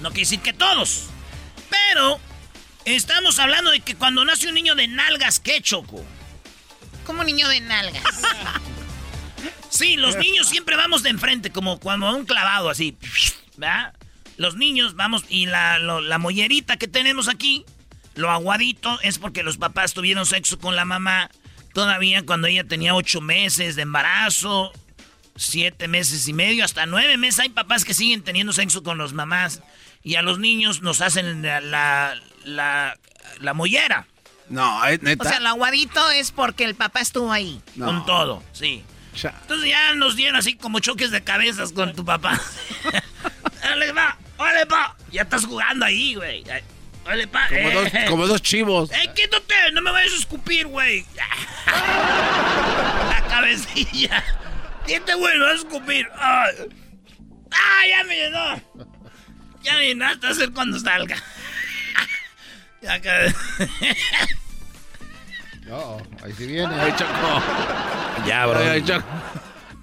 No 0.00 0.08
quiere 0.08 0.22
decir 0.22 0.40
que 0.40 0.54
todos, 0.54 1.08
pero 1.68 2.18
estamos 2.86 3.38
hablando 3.38 3.72
de 3.72 3.80
que 3.80 3.94
cuando 3.94 4.24
nace 4.24 4.48
un 4.48 4.54
niño 4.54 4.74
de 4.74 4.88
nalgas, 4.88 5.38
¿qué 5.38 5.60
choco? 5.60 6.02
Como 7.06 7.24
niño 7.24 7.48
de 7.48 7.60
nalgas. 7.60 8.02
Sí, 9.70 9.96
los 9.96 10.16
niños 10.16 10.48
siempre 10.48 10.76
vamos 10.76 11.02
de 11.02 11.10
enfrente, 11.10 11.50
como 11.50 11.78
cuando 11.78 12.14
un 12.14 12.24
clavado 12.24 12.70
así. 12.70 12.96
¿verdad? 13.56 13.94
Los 14.36 14.56
niños 14.56 14.94
vamos, 14.94 15.24
y 15.28 15.46
la, 15.46 15.78
la 15.78 16.18
mollerita 16.18 16.76
que 16.76 16.88
tenemos 16.88 17.28
aquí, 17.28 17.64
lo 18.14 18.30
aguadito, 18.30 18.98
es 19.02 19.18
porque 19.18 19.42
los 19.42 19.56
papás 19.56 19.94
tuvieron 19.94 20.26
sexo 20.26 20.58
con 20.58 20.76
la 20.76 20.84
mamá 20.84 21.30
todavía 21.76 22.24
cuando 22.24 22.46
ella 22.46 22.64
tenía 22.64 22.94
ocho 22.94 23.20
meses 23.20 23.76
de 23.76 23.82
embarazo, 23.82 24.72
siete 25.36 25.88
meses 25.88 26.26
y 26.26 26.32
medio, 26.32 26.64
hasta 26.64 26.86
nueve 26.86 27.18
meses. 27.18 27.40
Hay 27.40 27.50
papás 27.50 27.84
que 27.84 27.92
siguen 27.92 28.22
teniendo 28.22 28.54
sexo 28.54 28.82
con 28.82 28.96
los 28.96 29.12
mamás 29.12 29.60
y 30.02 30.14
a 30.14 30.22
los 30.22 30.38
niños 30.38 30.80
nos 30.80 31.02
hacen 31.02 31.42
la, 31.42 31.60
la, 31.60 32.14
la, 32.44 32.98
la 33.40 33.52
mollera. 33.52 34.06
No, 34.48 34.84
es 34.86 35.00
O 35.00 35.02
neta. 35.04 35.28
sea, 35.28 35.40
lo 35.40 35.48
aguadito 35.48 36.10
es 36.10 36.30
porque 36.30 36.64
el 36.64 36.74
papá 36.74 37.00
estuvo 37.00 37.32
ahí. 37.32 37.60
No. 37.74 37.86
Con 37.86 38.06
todo, 38.06 38.42
sí. 38.52 38.84
Entonces 39.14 39.70
ya 39.70 39.94
nos 39.94 40.14
dieron 40.14 40.36
así 40.36 40.54
como 40.56 40.78
choques 40.80 41.10
de 41.10 41.24
cabezas 41.24 41.72
con 41.72 41.94
tu 41.94 42.04
papá. 42.04 42.38
¡Órale, 43.64 43.92
pa! 43.94 44.18
¡Órale, 44.36 44.66
pa! 44.66 44.94
Ya 45.10 45.22
estás 45.22 45.46
jugando 45.46 45.86
ahí, 45.86 46.14
güey. 46.14 46.44
¡Órale, 47.04 47.26
pa! 47.26 47.48
Como, 47.48 47.70
dos, 47.70 47.88
como 48.08 48.26
dos 48.26 48.42
chivos. 48.42 48.90
¡Eh, 48.92 49.10
quítate! 49.14 49.54
¡No 49.72 49.80
me 49.80 49.90
vayas 49.90 50.12
a 50.12 50.16
escupir, 50.16 50.66
güey! 50.66 51.06
La 51.66 53.24
cabecilla. 53.28 54.22
¿Quién 54.84 55.04
te 55.04 55.14
güey? 55.14 55.38
¿Me 55.38 55.44
vas 55.44 55.52
a 55.54 55.56
escupir? 55.66 56.06
¡Ah! 56.14 56.46
¡Ah, 57.50 57.82
ya 57.88 58.04
me 58.04 58.14
llenó! 58.16 58.62
Ya 59.62 59.74
me 59.74 59.86
llenaste 59.86 60.26
a 60.26 60.30
hacer 60.30 60.52
cuando 60.52 60.78
salga. 60.78 61.16
Ya 62.82 63.00
que... 63.00 63.10
No, 65.66 65.96
ahí 66.22 66.32
sí 66.38 66.46
viene. 66.46 66.72
Ay, 66.80 66.92
Choco. 66.96 67.42
Ya, 68.24 68.46
bro. 68.46 68.58
Ay, 68.60 68.82
Choco. 68.84 69.04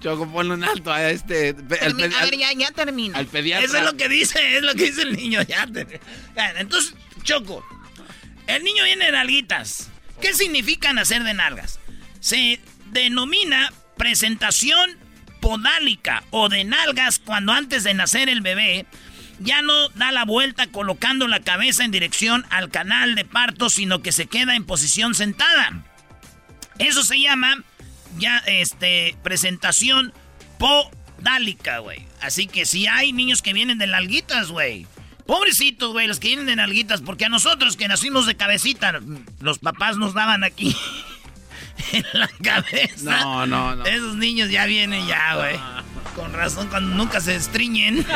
Choco, 0.00 0.26
ponle 0.30 0.54
un 0.54 0.64
alto 0.64 0.90
a 0.92 1.10
este. 1.10 1.50
al 1.80 2.12
a 2.14 2.24
ver, 2.24 2.36
ya, 2.38 2.52
ya 2.52 2.70
termina. 2.70 3.18
al 3.18 3.26
pediatra. 3.26 3.66
Eso 3.66 3.76
es 3.78 3.84
lo 3.84 3.94
que 3.96 4.08
dice, 4.08 4.56
es 4.56 4.62
lo 4.62 4.74
que 4.74 4.84
dice 4.84 5.02
el 5.02 5.14
niño. 5.14 5.42
Ya 5.42 5.66
te- 5.66 6.00
Entonces, 6.58 6.94
Choco, 7.22 7.64
el 8.46 8.64
niño 8.64 8.84
viene 8.84 9.06
de 9.06 9.12
nalguitas. 9.12 9.90
¿Qué 10.20 10.32
significa 10.32 10.92
nacer 10.92 11.22
de 11.22 11.34
nalgas? 11.34 11.80
Se 12.20 12.60
denomina 12.92 13.72
presentación 13.98 14.98
podálica 15.40 16.24
o 16.30 16.48
de 16.48 16.64
nalgas 16.64 17.18
cuando 17.18 17.52
antes 17.52 17.84
de 17.84 17.92
nacer 17.92 18.28
el 18.30 18.40
bebé 18.40 18.86
ya 19.40 19.62
no 19.62 19.88
da 19.90 20.12
la 20.12 20.24
vuelta 20.24 20.66
colocando 20.68 21.28
la 21.28 21.40
cabeza 21.40 21.84
en 21.84 21.90
dirección 21.90 22.44
al 22.50 22.70
canal 22.70 23.14
de 23.14 23.24
parto, 23.24 23.70
sino 23.70 24.02
que 24.02 24.12
se 24.12 24.26
queda 24.26 24.56
en 24.56 24.64
posición 24.64 25.14
sentada. 25.14 25.84
Eso 26.78 27.02
se 27.02 27.20
llama 27.20 27.62
ya 28.18 28.38
este 28.46 29.16
presentación 29.22 30.12
podálica, 30.58 31.78
güey. 31.78 32.06
Así 32.20 32.46
que 32.46 32.66
si 32.66 32.86
hay 32.86 33.12
niños 33.12 33.42
que 33.42 33.52
vienen 33.52 33.78
de 33.78 33.86
nalguitas, 33.86 34.48
güey. 34.48 34.86
Pobrecitos, 35.26 35.92
güey, 35.92 36.06
los 36.06 36.20
que 36.20 36.28
vienen 36.28 36.46
de 36.46 36.56
nalguitas, 36.56 37.00
porque 37.00 37.24
a 37.24 37.28
nosotros 37.30 37.76
que 37.76 37.88
nacimos 37.88 38.26
de 38.26 38.36
cabecita, 38.36 39.00
los 39.40 39.58
papás 39.58 39.96
nos 39.96 40.12
daban 40.12 40.44
aquí 40.44 40.76
en 41.92 42.04
la 42.12 42.28
cabeza. 42.42 43.20
No, 43.20 43.46
no, 43.46 43.74
no. 43.74 43.84
Esos 43.86 44.16
niños 44.16 44.50
ya 44.50 44.66
vienen 44.66 45.06
ya, 45.06 45.34
güey. 45.36 45.56
Con 46.14 46.32
razón, 46.32 46.68
cuando 46.68 46.94
nunca 46.94 47.20
se 47.20 47.34
estriñen. 47.34 48.06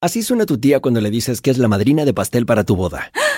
Así 0.00 0.22
suena 0.22 0.46
tu 0.46 0.58
tía 0.58 0.80
cuando 0.80 1.00
le 1.00 1.10
dices 1.10 1.40
que 1.40 1.50
es 1.50 1.58
la 1.58 1.68
madrina 1.68 2.04
de 2.04 2.14
pastel 2.14 2.46
para 2.46 2.64
tu 2.64 2.76
boda. 2.76 3.10